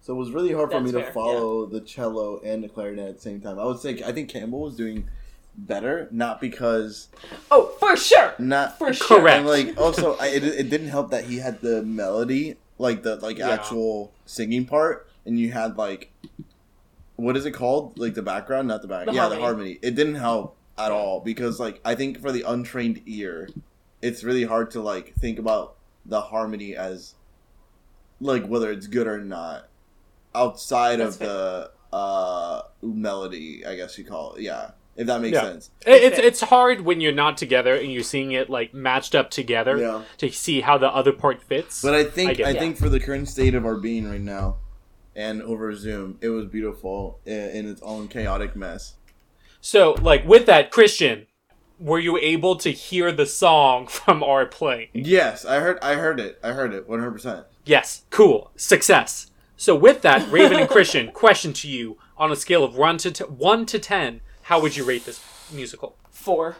So 0.00 0.14
it 0.14 0.16
was 0.16 0.30
really 0.30 0.52
hard 0.52 0.70
for 0.70 0.80
That's 0.80 0.92
me 0.92 0.98
to 1.00 1.04
fair, 1.04 1.12
follow 1.12 1.66
the 1.66 1.80
cello 1.80 2.40
and 2.44 2.62
the 2.62 2.68
clarinet 2.68 3.08
at 3.08 3.16
the 3.16 3.20
same 3.22 3.40
time. 3.40 3.58
I 3.58 3.64
would 3.64 3.80
say 3.80 4.00
I 4.04 4.12
think 4.12 4.28
Campbell 4.28 4.60
was 4.60 4.76
doing 4.76 5.08
better, 5.56 6.06
not 6.12 6.40
because 6.40 7.08
oh, 7.50 7.74
for 7.80 7.96
sure, 7.96 8.34
not 8.38 8.78
for 8.78 8.92
sure. 8.92 9.18
Correct. 9.18 9.38
and 9.38 9.46
like 9.46 9.76
also 9.80 10.14
I, 10.16 10.28
it, 10.28 10.44
it 10.44 10.70
didn't 10.70 10.88
help 10.90 11.10
that 11.10 11.24
he 11.24 11.38
had 11.38 11.60
the 11.60 11.82
melody 11.82 12.56
like 12.78 13.02
the 13.02 13.16
like 13.16 13.38
Yeah. 13.38 13.50
actual 13.50 14.12
singing 14.26 14.64
part 14.66 15.08
and 15.24 15.40
you 15.40 15.50
had 15.50 15.76
like 15.76 16.12
what 17.16 17.36
is 17.36 17.46
it 17.46 17.52
called 17.52 17.98
like 17.98 18.12
the 18.14 18.22
background 18.22 18.68
not 18.68 18.82
the 18.82 18.88
back 18.88 19.06
The 19.06 19.12
yeah 19.14 19.22
harmony. 19.22 19.36
the 19.40 19.42
harmony 19.46 19.78
it 19.82 19.94
didn't 19.94 20.16
help 20.16 20.56
at 20.78 20.92
all 20.92 21.20
because 21.20 21.58
like 21.58 21.80
i 21.84 21.94
think 21.94 22.20
for 22.20 22.30
the 22.32 22.42
untrained 22.42 23.00
ear 23.06 23.48
it's 24.02 24.22
really 24.22 24.44
hard 24.44 24.70
to 24.70 24.80
like 24.80 25.14
think 25.14 25.38
about 25.38 25.76
the 26.04 26.20
harmony 26.20 26.76
as 26.76 27.14
like 28.20 28.46
whether 28.46 28.70
it's 28.70 28.86
good 28.86 29.06
or 29.06 29.18
not 29.18 29.68
outside 30.34 31.00
That's 31.00 31.16
of 31.16 31.20
the 31.20 31.70
uh 31.92 32.62
melody 32.82 33.64
i 33.66 33.74
guess 33.76 33.96
you 33.98 34.04
call 34.04 34.34
it 34.34 34.42
yeah 34.42 34.72
if 34.96 35.06
that 35.06 35.20
makes 35.20 35.34
Yeah. 35.34 35.42
sense 35.42 35.70
It- 35.86 36.02
it's 36.02 36.18
it's 36.18 36.40
hard 36.42 36.82
when 36.82 37.00
you're 37.00 37.12
not 37.12 37.36
together 37.36 37.74
and 37.74 37.92
you're 37.92 38.02
seeing 38.02 38.32
it 38.32 38.48
like 38.50 38.74
matched 38.74 39.14
up 39.14 39.30
together 39.30 39.78
yeah 39.78 40.02
to 40.18 40.30
see 40.30 40.60
how 40.62 40.78
the 40.78 40.88
other 40.88 41.12
part 41.12 41.42
fits. 41.42 41.82
But 41.82 41.94
I 41.94 42.00
I 42.00 42.04
think 42.04 42.36
get 42.38 42.46
I, 42.46 42.50
it. 42.50 42.58
think 42.58 42.76
for 42.78 42.88
the 42.88 42.98
current 43.00 43.28
state 43.28 43.54
of 43.54 43.64
our 43.66 43.76
being 43.76 44.08
right 44.08 44.20
now, 44.20 44.56
and 45.14 45.42
over 45.42 45.74
Zoom, 45.74 46.16
it 46.22 46.28
was 46.30 46.46
beautiful 46.46 47.18
in, 47.26 47.50
in 47.50 47.68
its 47.68 47.82
own 47.82 48.08
chaotic 48.08 48.56
mess. 48.56 48.94
So, 49.66 49.96
like 50.00 50.24
with 50.24 50.46
that, 50.46 50.70
Christian, 50.70 51.26
were 51.80 51.98
you 51.98 52.16
able 52.18 52.54
to 52.54 52.70
hear 52.70 53.10
the 53.10 53.26
song 53.26 53.86
from 53.88 54.22
our 54.22 54.46
playing? 54.46 54.90
Yes, 54.92 55.44
I 55.44 55.58
heard. 55.58 55.80
I 55.82 55.94
heard 55.94 56.20
it. 56.20 56.38
I 56.40 56.52
heard 56.52 56.72
it. 56.72 56.88
One 56.88 57.00
hundred 57.00 57.10
percent. 57.14 57.46
Yes, 57.64 58.04
cool, 58.10 58.52
success. 58.54 59.32
So 59.56 59.74
with 59.74 60.02
that, 60.02 60.30
Raven 60.30 60.60
and 60.60 60.68
Christian, 60.68 61.10
question 61.12 61.52
to 61.54 61.68
you 61.68 61.98
on 62.16 62.30
a 62.30 62.36
scale 62.36 62.62
of 62.62 62.76
one 62.76 62.96
to 62.98 63.10
t- 63.10 63.24
one 63.24 63.66
to 63.66 63.80
ten, 63.80 64.20
how 64.42 64.60
would 64.60 64.76
you 64.76 64.84
rate 64.84 65.04
this 65.04 65.20
musical? 65.52 65.96
Four. 66.12 66.58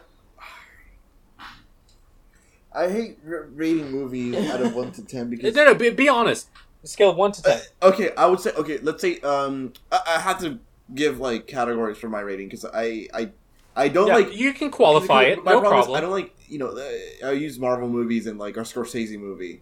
I 2.73 2.89
hate 2.89 3.19
r- 3.25 3.47
rating 3.53 3.89
movies 3.89 4.35
out 4.49 4.59
of 4.59 4.75
one 4.75 4.91
to 4.91 5.01
ten 5.01 5.29
because 5.29 5.55
No, 5.55 5.63
no, 5.63 5.75
be, 5.75 5.91
be 5.91 6.09
honest. 6.09 6.49
A 6.83 6.87
scale 6.87 7.11
of 7.11 7.15
one 7.15 7.31
to 7.31 7.41
ten. 7.41 7.57
Uh, 7.81 7.87
okay, 7.87 8.11
I 8.17 8.25
would 8.25 8.41
say 8.41 8.51
okay. 8.51 8.79
Let's 8.79 9.01
say 9.01 9.21
um, 9.21 9.71
I, 9.93 10.01
I 10.07 10.19
have 10.19 10.39
to 10.41 10.59
give 10.93 11.19
like 11.19 11.47
categories 11.47 11.97
for 11.97 12.09
my 12.09 12.21
rating 12.21 12.47
because 12.47 12.65
I 12.65 13.07
I 13.13 13.31
I 13.75 13.87
don't 13.89 14.07
yeah, 14.07 14.15
like 14.15 14.35
you 14.35 14.53
can 14.53 14.71
qualify 14.71 15.23
it. 15.23 15.43
My 15.43 15.51
No 15.53 15.59
problem, 15.61 15.73
problem. 15.83 15.97
I 15.97 16.01
don't 16.01 16.11
like 16.11 16.33
you 16.47 16.59
know 16.59 16.69
uh, 16.77 17.27
I 17.27 17.31
use 17.33 17.59
Marvel 17.59 17.89
movies 17.89 18.27
and 18.27 18.39
like 18.39 18.57
a 18.57 18.61
Scorsese 18.61 19.19
movie. 19.19 19.61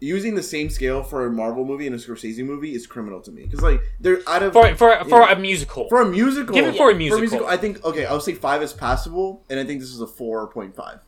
Using 0.00 0.36
the 0.36 0.44
same 0.44 0.70
scale 0.70 1.02
for 1.02 1.26
a 1.26 1.30
Marvel 1.30 1.64
movie 1.64 1.84
and 1.86 1.94
a 1.94 1.98
Scorsese 1.98 2.44
movie 2.44 2.72
is 2.72 2.86
criminal 2.86 3.20
to 3.22 3.32
me 3.32 3.42
because 3.42 3.62
like 3.62 3.80
they're 3.98 4.20
out 4.28 4.42
of 4.44 4.52
for 4.52 4.68
for 4.76 5.02
for 5.04 5.20
Yeah. 5.22 5.32
a 5.32 5.38
musical. 5.38 5.88
For 5.88 6.02
a 6.02 6.06
musical, 6.08 6.54
Give 6.54 6.66
it 6.66 6.76
for 6.76 6.90
a 6.90 6.94
musical. 6.94 7.46
I 7.46 7.56
think 7.56 7.84
okay. 7.84 8.06
I'll 8.06 8.20
say 8.20 8.34
five 8.34 8.62
is 8.62 8.72
passable, 8.72 9.42
and 9.50 9.58
I 9.58 9.64
think 9.64 9.80
this 9.80 9.90
is 9.90 10.00
a 10.00 10.06
four 10.06 10.46
point 10.48 10.76
five. 10.76 11.00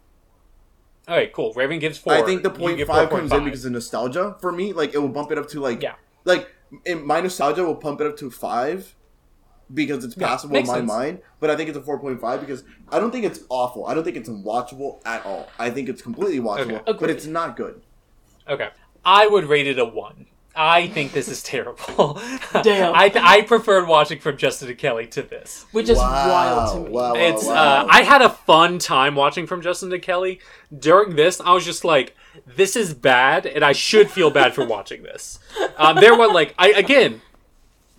All 1.09 1.17
right, 1.17 1.33
cool. 1.33 1.53
Raven 1.55 1.79
gives 1.79 1.99
four. 1.99 2.13
I 2.15 2.23
think 2.23 2.43
the 2.43 2.51
point 2.51 2.85
five 2.87 3.11
comes 3.11 3.33
in 3.33 3.45
because 3.45 3.65
of 3.65 3.73
nostalgia 3.73 4.37
for 4.41 4.51
me. 4.53 4.73
Like 4.73 4.93
it 4.95 4.99
will 4.99 5.09
bump 5.09 5.31
it 5.33 5.39
up 5.39 5.49
to 5.51 5.61
like 5.61 5.83
Yeah. 5.83 5.95
like 6.25 6.49
in 6.85 7.05
my 7.07 7.21
nostalgia 7.21 7.65
will 7.65 7.77
pump 7.77 8.01
it 8.01 8.07
up 8.07 8.17
to 8.19 8.31
five 8.31 8.95
because 9.75 10.05
it's 10.05 10.17
Yeah, 10.17 10.39
in 10.45 10.51
my 10.51 10.63
sense. 10.63 10.87
mind. 10.87 11.21
But 11.41 11.51
I 11.51 11.57
think 11.57 11.69
it's 11.69 11.79
a 11.79 11.83
four 11.83 11.99
point 11.99 12.21
five 12.21 12.41
because 12.41 12.65
I 12.91 12.99
don't 12.99 13.11
think 13.11 13.25
it's 13.25 13.41
awful. 13.49 13.87
I 13.87 13.95
don't 13.95 14.05
think 14.05 14.17
it's 14.17 14.29
watchable 14.29 14.99
at 15.07 15.25
all. 15.25 15.49
I 15.59 15.71
think 15.71 15.89
it's 15.89 16.03
completely 16.03 16.41
watchable, 16.41 16.81
Okay. 16.87 16.99
but 17.01 17.11
it's 17.11 17.27
not 17.27 17.57
good. 17.57 17.81
Okay. 18.49 18.69
I 19.05 19.27
would 19.27 19.45
rate 19.45 19.67
it 19.67 19.79
a 19.79 19.85
one. 19.85 20.27
I 20.57 20.89
think 20.89 21.13
this 21.13 21.29
is 21.29 21.43
terrible. 21.55 22.21
Damn. 22.63 22.93
I 22.95 23.11
I 23.15 23.43
preferred 23.43 23.87
watching 23.87 24.19
from 24.19 24.37
Justin 24.37 24.69
to 24.69 24.75
Kelly 24.75 25.07
to 25.09 25.23
this. 25.23 25.65
Which 25.73 25.89
is 25.89 25.97
wild 25.97 26.75
to 26.75 26.81
me. 26.81 26.91
Wow, 26.91 27.15
wow, 27.15 27.21
It's 27.21 27.47
wow. 27.47 27.53
uh 27.85 27.87
I 27.89 28.03
had 28.03 28.21
a 28.21 28.31
fun 28.31 28.79
time 28.79 29.15
watching 29.15 29.47
from 29.47 29.63
Justin 29.63 29.91
to 29.91 29.99
Kelly. 29.99 30.41
During 30.77 31.15
this, 31.17 31.41
I 31.41 31.53
was 31.53 31.65
just 31.65 31.85
like, 31.85 32.17
this 32.47 32.75
is 32.77 32.95
bad, 32.95 33.47
and 33.47 33.65
I 33.65 33.73
should 33.73 34.11
feel 34.11 34.31
bad 34.31 34.55
for 34.55 34.65
watching 34.65 35.03
this. 35.05 35.39
Um, 35.77 35.97
there 35.97 36.17
were 36.17 36.29
like 36.29 36.55
I 36.59 36.71
again, 36.73 37.23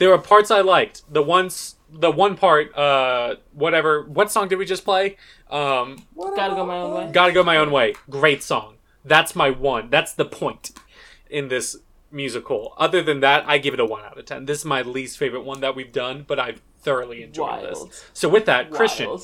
there 0.02 0.10
were 0.10 0.18
parts 0.18 0.50
I 0.50 0.62
liked. 0.62 1.04
The 1.14 1.22
ones 1.22 1.76
the 1.94 2.10
one 2.10 2.36
part, 2.36 2.76
uh 2.76 3.36
whatever 3.54 4.02
what 4.02 4.32
song 4.32 4.48
did 4.48 4.58
we 4.58 4.66
just 4.66 4.84
play? 4.84 5.16
Um 5.50 6.08
Gotta 6.18 6.56
go 6.56 6.66
my 6.66 6.78
own 6.78 6.94
way. 6.96 7.12
Gotta 7.12 7.32
Go 7.34 7.44
My 7.44 7.58
Own 7.58 7.70
Way. 7.72 7.94
Great 8.10 8.42
song. 8.42 8.78
That's 9.06 9.36
my 9.36 9.52
one. 9.52 9.92
That's 9.92 10.14
the 10.14 10.26
point 10.26 10.72
in 11.30 11.50
this 11.50 11.78
musical. 12.12 12.74
Other 12.78 13.04
than 13.04 13.20
that, 13.20 13.44
I 13.48 13.60
give 13.60 13.76
it 13.76 13.80
a 13.80 13.86
1 13.86 14.04
out 14.04 14.18
of 14.18 14.26
10. 14.26 14.46
This 14.46 14.60
is 14.60 14.66
my 14.66 14.82
least 14.82 15.20
favorite 15.20 15.44
one 15.44 15.62
that 15.62 15.76
we've 15.76 15.92
done, 15.92 16.26
but 16.28 16.40
I've 16.40 16.62
thoroughly 16.82 17.22
enjoyed 17.22 17.62
Wild. 17.64 17.92
this. 17.92 18.06
So 18.14 18.28
with 18.28 18.46
that, 18.48 18.72
Christian, 18.72 19.20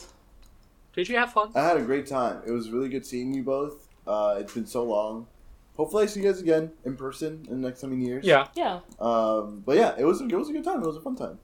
did 0.93 1.09
you 1.09 1.17
have 1.17 1.33
fun? 1.33 1.51
I 1.55 1.63
had 1.63 1.77
a 1.77 1.81
great 1.81 2.05
time. 2.07 2.41
It 2.45 2.51
was 2.51 2.69
really 2.69 2.89
good 2.89 3.05
seeing 3.05 3.33
you 3.33 3.43
both. 3.43 3.87
Uh, 4.05 4.37
it's 4.39 4.53
been 4.53 4.67
so 4.67 4.83
long. 4.83 5.27
Hopefully, 5.77 6.03
I 6.03 6.07
see 6.07 6.21
you 6.21 6.27
guys 6.27 6.41
again 6.41 6.71
in 6.85 6.97
person 6.97 7.45
in 7.49 7.61
the 7.61 7.67
next 7.67 7.81
coming 7.81 8.01
years. 8.01 8.25
Yeah. 8.25 8.47
Yeah. 8.55 8.79
Um, 8.99 9.63
but 9.65 9.77
yeah, 9.77 9.95
it 9.97 10.05
was 10.05 10.21
it 10.21 10.31
was 10.31 10.49
a 10.49 10.53
good 10.53 10.63
time. 10.63 10.81
It 10.81 10.87
was 10.87 10.97
a 10.97 11.01
fun 11.01 11.15
time. 11.15 11.39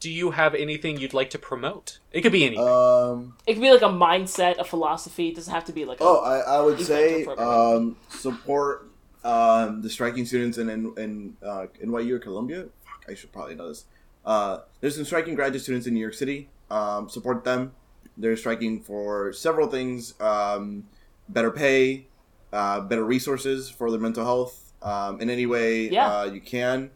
Do 0.00 0.10
you 0.10 0.32
have 0.32 0.54
anything 0.54 0.98
you'd 0.98 1.14
like 1.14 1.30
to 1.30 1.38
promote? 1.38 2.00
It 2.10 2.22
could 2.22 2.32
be 2.32 2.44
anything. 2.44 2.66
Um, 2.66 3.36
It 3.46 3.54
could 3.54 3.62
be 3.62 3.70
like 3.70 3.82
a 3.82 3.84
mindset, 3.84 4.58
a 4.58 4.64
philosophy. 4.64 5.28
It 5.28 5.36
doesn't 5.36 5.54
have 5.54 5.64
to 5.66 5.72
be 5.72 5.84
like 5.84 6.00
a 6.00 6.04
oh, 6.04 6.18
I, 6.18 6.38
I 6.40 6.60
would 6.60 6.80
say 6.80 7.24
um, 7.24 7.96
support 8.08 8.90
um, 9.24 9.80
the 9.80 9.88
striking 9.88 10.26
students 10.26 10.58
in 10.58 10.68
in, 10.68 10.92
in 10.98 11.36
uh, 11.42 11.66
NYU 11.82 12.12
or 12.12 12.18
Columbia. 12.18 12.66
Fuck, 12.84 13.04
I 13.08 13.14
should 13.14 13.32
probably 13.32 13.54
know 13.54 13.68
this. 13.68 13.84
Uh, 14.26 14.58
there's 14.80 14.96
some 14.96 15.04
striking 15.04 15.34
graduate 15.34 15.62
students 15.62 15.86
in 15.86 15.94
New 15.94 16.00
York 16.00 16.14
City. 16.14 16.48
Um, 16.70 17.08
support 17.08 17.44
them. 17.44 17.72
They're 18.16 18.36
striking 18.36 18.80
for 18.80 19.32
several 19.32 19.68
things: 19.68 20.20
um, 20.20 20.84
better 21.28 21.50
pay, 21.52 22.06
uh, 22.52 22.80
better 22.80 23.04
resources 23.04 23.70
for 23.70 23.90
their 23.90 24.00
mental 24.00 24.24
health 24.24 24.72
um, 24.82 25.20
in 25.20 25.30
any 25.30 25.46
way 25.46 25.88
Yeah. 25.88 26.06
uh, 26.20 26.24
you 26.24 26.40
can, 26.40 26.90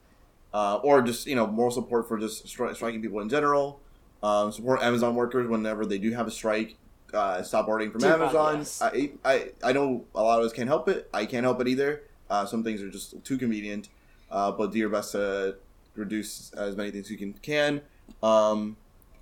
uh, 0.53 0.77
or 0.83 1.03
just 1.03 1.27
you 1.27 1.35
know 1.35 1.47
more 1.47 1.71
support 1.71 2.09
for 2.09 2.19
just 2.19 2.47
stri- 2.47 2.75
striking 2.75 3.01
people 3.03 3.21
in 3.21 3.29
general. 3.29 3.81
Um, 4.23 4.51
support 4.53 4.83
Amazon 4.83 5.15
workers 5.15 5.49
whenever 5.49 5.85
they 5.87 5.99
do 5.99 6.13
have 6.13 6.27
a 6.27 6.31
strike. 6.31 6.77
Uh, 7.15 7.43
stop 7.43 7.69
ordering 7.69 7.91
from 7.93 8.03
Amazon. 8.05 8.59
yes. 8.59 8.83
I, 8.83 9.13
I 9.25 9.51
I 9.63 9.73
know 9.73 10.05
a 10.15 10.23
lot 10.23 10.41
of 10.41 10.45
us 10.47 10.53
can't 10.53 10.69
help 10.69 10.89
it. 10.89 11.09
I 11.15 11.25
can't 11.27 11.45
help 11.45 11.61
it 11.61 11.69
either. 11.69 12.03
Uh, 12.29 12.45
some 12.45 12.65
things 12.65 12.83
are 12.83 12.91
just 12.91 13.23
too 13.25 13.39
convenient. 13.39 13.89
Uh, 14.31 14.51
but 14.51 14.73
do 14.73 14.79
your 14.79 14.89
best 14.89 15.13
to 15.13 15.57
reduce 15.95 16.53
as 16.55 16.77
many 16.77 16.91
things 16.91 17.09
you 17.11 17.17
can 17.17 17.33
can. 17.35 17.81
Um, 18.23 18.77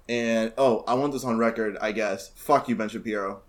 and 0.08 0.52
oh, 0.56 0.82
I 0.88 0.94
want 0.94 1.12
this 1.12 1.24
on 1.24 1.36
record. 1.36 1.76
I 1.80 1.92
guess. 1.92 2.28
Fuck 2.36 2.68
you, 2.70 2.74
Ben 2.76 2.88
Shapiro. 2.88 3.42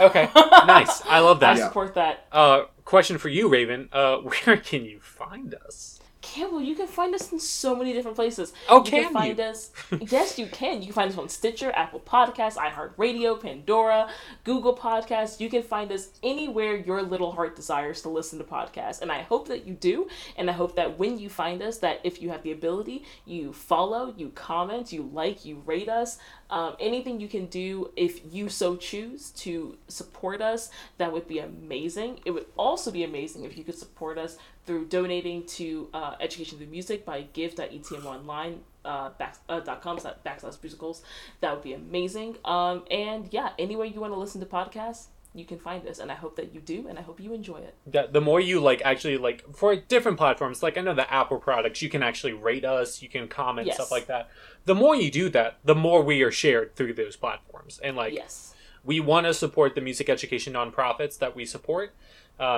Okay. 0.00 0.28
nice. 0.66 1.02
I 1.06 1.20
love 1.20 1.38
I 1.38 1.40
that. 1.40 1.58
Yeah. 1.58 1.66
support 1.68 1.94
that. 1.94 2.26
Uh, 2.32 2.64
question 2.84 3.18
for 3.18 3.28
you, 3.28 3.48
Raven. 3.48 3.88
Uh, 3.92 4.16
where 4.44 4.56
can 4.56 4.84
you 4.84 5.00
find 5.00 5.54
us? 5.66 6.00
Campbell, 6.22 6.62
you 6.62 6.74
can 6.74 6.86
find 6.86 7.14
us 7.14 7.32
in 7.32 7.40
so 7.40 7.74
many 7.76 7.92
different 7.92 8.16
places. 8.16 8.52
Oh, 8.68 8.78
you 8.78 8.90
can 8.90 9.02
can 9.04 9.12
find 9.12 9.38
you? 9.38 9.44
us. 9.44 9.70
Yes, 10.00 10.38
you 10.38 10.46
can. 10.46 10.80
You 10.80 10.86
can 10.86 10.94
find 10.94 11.10
us 11.10 11.18
on 11.18 11.28
Stitcher, 11.28 11.72
Apple 11.74 12.00
Podcasts, 12.00 12.56
iHeartRadio, 12.56 13.40
Pandora, 13.40 14.08
Google 14.44 14.76
Podcasts. 14.76 15.40
You 15.40 15.50
can 15.50 15.62
find 15.62 15.90
us 15.92 16.10
anywhere 16.22 16.76
your 16.76 17.02
little 17.02 17.32
heart 17.32 17.56
desires 17.56 18.02
to 18.02 18.08
listen 18.08 18.38
to 18.38 18.44
podcasts. 18.44 19.02
And 19.02 19.10
I 19.10 19.22
hope 19.22 19.48
that 19.48 19.66
you 19.66 19.74
do. 19.74 20.08
And 20.36 20.48
I 20.48 20.52
hope 20.52 20.76
that 20.76 20.98
when 20.98 21.18
you 21.18 21.28
find 21.28 21.60
us, 21.62 21.78
that 21.78 22.00
if 22.04 22.22
you 22.22 22.30
have 22.30 22.42
the 22.42 22.52
ability, 22.52 23.04
you 23.26 23.52
follow, 23.52 24.14
you 24.16 24.30
comment, 24.30 24.92
you 24.92 25.10
like, 25.12 25.44
you 25.44 25.62
rate 25.66 25.88
us. 25.88 26.18
Um, 26.50 26.76
anything 26.78 27.18
you 27.18 27.28
can 27.28 27.46
do 27.46 27.90
if 27.96 28.20
you 28.32 28.48
so 28.50 28.76
choose 28.76 29.30
to 29.30 29.76
support 29.88 30.42
us, 30.42 30.70
that 30.98 31.12
would 31.12 31.26
be 31.26 31.38
amazing. 31.38 32.20
It 32.26 32.30
would 32.30 32.46
also 32.56 32.90
be 32.90 33.04
amazing 33.04 33.44
if 33.44 33.56
you 33.56 33.64
could 33.64 33.78
support 33.78 34.18
us 34.18 34.36
through 34.66 34.86
donating 34.86 35.44
to 35.46 35.88
uh, 35.92 36.14
Education 36.20 36.58
Through 36.58 36.68
Music 36.68 37.04
by 37.04 37.22
give.etmonline. 37.32 38.58
Uh, 38.84 39.10
back, 39.10 39.36
uh, 39.48 39.60
dot 39.60 39.80
com 39.80 39.96
slash 39.96 40.14
backslash 40.26 40.60
musicals. 40.60 41.02
That 41.40 41.54
would 41.54 41.62
be 41.62 41.72
amazing. 41.72 42.36
Um 42.44 42.82
and 42.90 43.28
yeah 43.30 43.50
anywhere 43.56 43.86
you 43.86 44.00
want 44.00 44.12
to 44.12 44.18
listen 44.18 44.40
to 44.40 44.46
podcasts 44.46 45.06
you 45.34 45.44
can 45.46 45.58
find 45.58 45.86
us 45.86 45.98
and 46.00 46.10
i 46.12 46.14
hope 46.14 46.36
that 46.36 46.52
you 46.52 46.60
do 46.60 46.86
and 46.88 46.98
i 46.98 47.02
hope 47.02 47.18
you 47.20 47.32
enjoy 47.32 47.56
it. 47.58 47.74
That 47.86 48.12
the 48.12 48.20
more 48.20 48.40
you 48.40 48.58
like 48.60 48.82
actually 48.84 49.16
like 49.18 49.44
for 49.54 49.74
different 49.76 50.18
platforms 50.18 50.62
like 50.64 50.76
i 50.76 50.80
know 50.80 50.94
the 50.94 51.10
apple 51.14 51.38
products 51.38 51.80
you 51.80 51.88
can 51.88 52.02
actually 52.02 52.32
rate 52.32 52.64
us 52.64 53.00
you 53.00 53.08
can 53.08 53.28
comment 53.28 53.68
Yes. 53.68 53.76
stuff 53.76 53.90
like 53.92 54.06
that. 54.08 54.28
The 54.64 54.74
more 54.74 54.96
you 54.96 55.10
do 55.12 55.28
that 55.30 55.58
the 55.64 55.76
more 55.76 56.02
we 56.02 56.22
are 56.22 56.32
shared 56.32 56.74
through 56.74 56.94
those 56.94 57.14
platforms. 57.16 57.78
And 57.84 57.96
like 57.96 58.14
yes. 58.14 58.52
we 58.84 58.98
want 58.98 59.26
to 59.26 59.32
support 59.32 59.76
the 59.76 59.80
music 59.80 60.08
education 60.10 60.52
nonprofits 60.54 61.18
that 61.20 61.36
we 61.36 61.44
support 61.46 61.94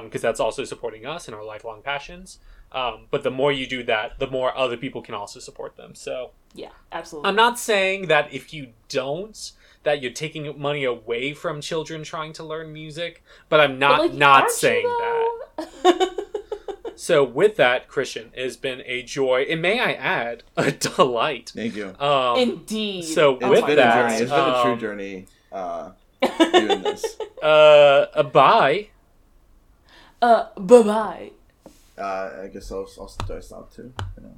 because 0.04 0.22
that's 0.22 0.40
also 0.40 0.64
supporting 0.64 1.04
us 1.04 1.28
and 1.28 1.34
our 1.34 1.44
lifelong 1.44 1.82
passions 1.82 2.38
um, 2.72 3.06
but 3.10 3.22
the 3.22 3.30
more 3.30 3.52
you 3.52 3.66
do 3.66 3.82
that 3.82 4.18
the 4.18 4.26
more 4.26 4.56
other 4.56 4.76
people 4.76 5.02
can 5.02 5.14
also 5.14 5.38
support 5.38 5.76
them 5.76 5.94
so 5.94 6.30
yeah 6.54 6.70
absolutely 6.90 7.28
i'm 7.28 7.36
not 7.36 7.58
saying 7.58 8.06
that 8.08 8.32
if 8.32 8.54
you 8.54 8.68
don't 8.88 9.52
that 9.82 10.00
you're 10.00 10.10
taking 10.12 10.58
money 10.58 10.84
away 10.84 11.34
from 11.34 11.60
children 11.60 12.02
trying 12.02 12.32
to 12.32 12.42
learn 12.42 12.72
music 12.72 13.22
but 13.50 13.60
i'm 13.60 13.78
not 13.78 13.98
But, 13.98 14.10
like, 14.10 14.18
not 14.18 14.40
aren't 14.42 14.48
you, 14.52 14.56
saying 14.56 14.86
that 14.86 16.24
so 16.96 17.24
with 17.24 17.56
that, 17.56 17.88
Christian, 17.88 18.30
it 18.34 18.42
has 18.42 18.56
been 18.56 18.82
a 18.86 19.02
joy, 19.02 19.46
and 19.48 19.60
may 19.60 19.80
I 19.80 19.92
add, 19.92 20.42
a 20.56 20.70
delight. 20.72 21.52
Thank 21.54 21.76
you. 21.76 21.94
Um, 21.98 22.38
indeed 22.38 23.04
so 23.04 23.36
It's 23.36 23.46
with 23.46 23.66
been 23.66 23.76
that, 23.76 23.96
a 23.96 24.00
journey. 24.08 24.22
It's 24.22 24.30
been 24.30 24.40
a 24.40 24.62
true 24.62 24.72
um, 24.72 24.78
journey. 24.78 25.26
Uh, 25.52 25.90
doing 26.52 26.82
this. 26.82 27.16
uh, 27.42 28.06
a 28.14 28.24
bye. 28.24 28.88
Uh 30.24 30.46
bye-bye 30.58 31.30
Uh, 31.98 32.30
I 32.44 32.46
guess 32.52 32.70
I'll, 32.72 32.88
I'll 33.00 33.14
do 33.28 33.36
I 33.36 33.40
stop 33.40 33.72
too. 33.74 33.92
You 34.16 34.22
know. 34.24 34.34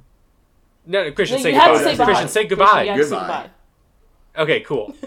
No, 0.93 1.03
no, 1.05 1.11
Christian, 1.11 1.37
No, 1.39 1.43
say 1.43 1.51
you 1.53 1.59
have 1.59 1.71
goodbye. 1.75 1.83
to 1.83 1.89
say 1.89 1.97
bye. 1.97 2.05
Christian, 2.05 2.27
say 2.29 2.45
Christian, 2.47 2.57
goodbye. 2.57 2.83
you 2.83 2.89
have 2.91 2.99
to 2.99 3.03
say 3.05 3.09
Goodbye. 3.15 3.49
goodbye. 4.35 4.43
Okay, 4.43 4.59
cool. 4.61 4.93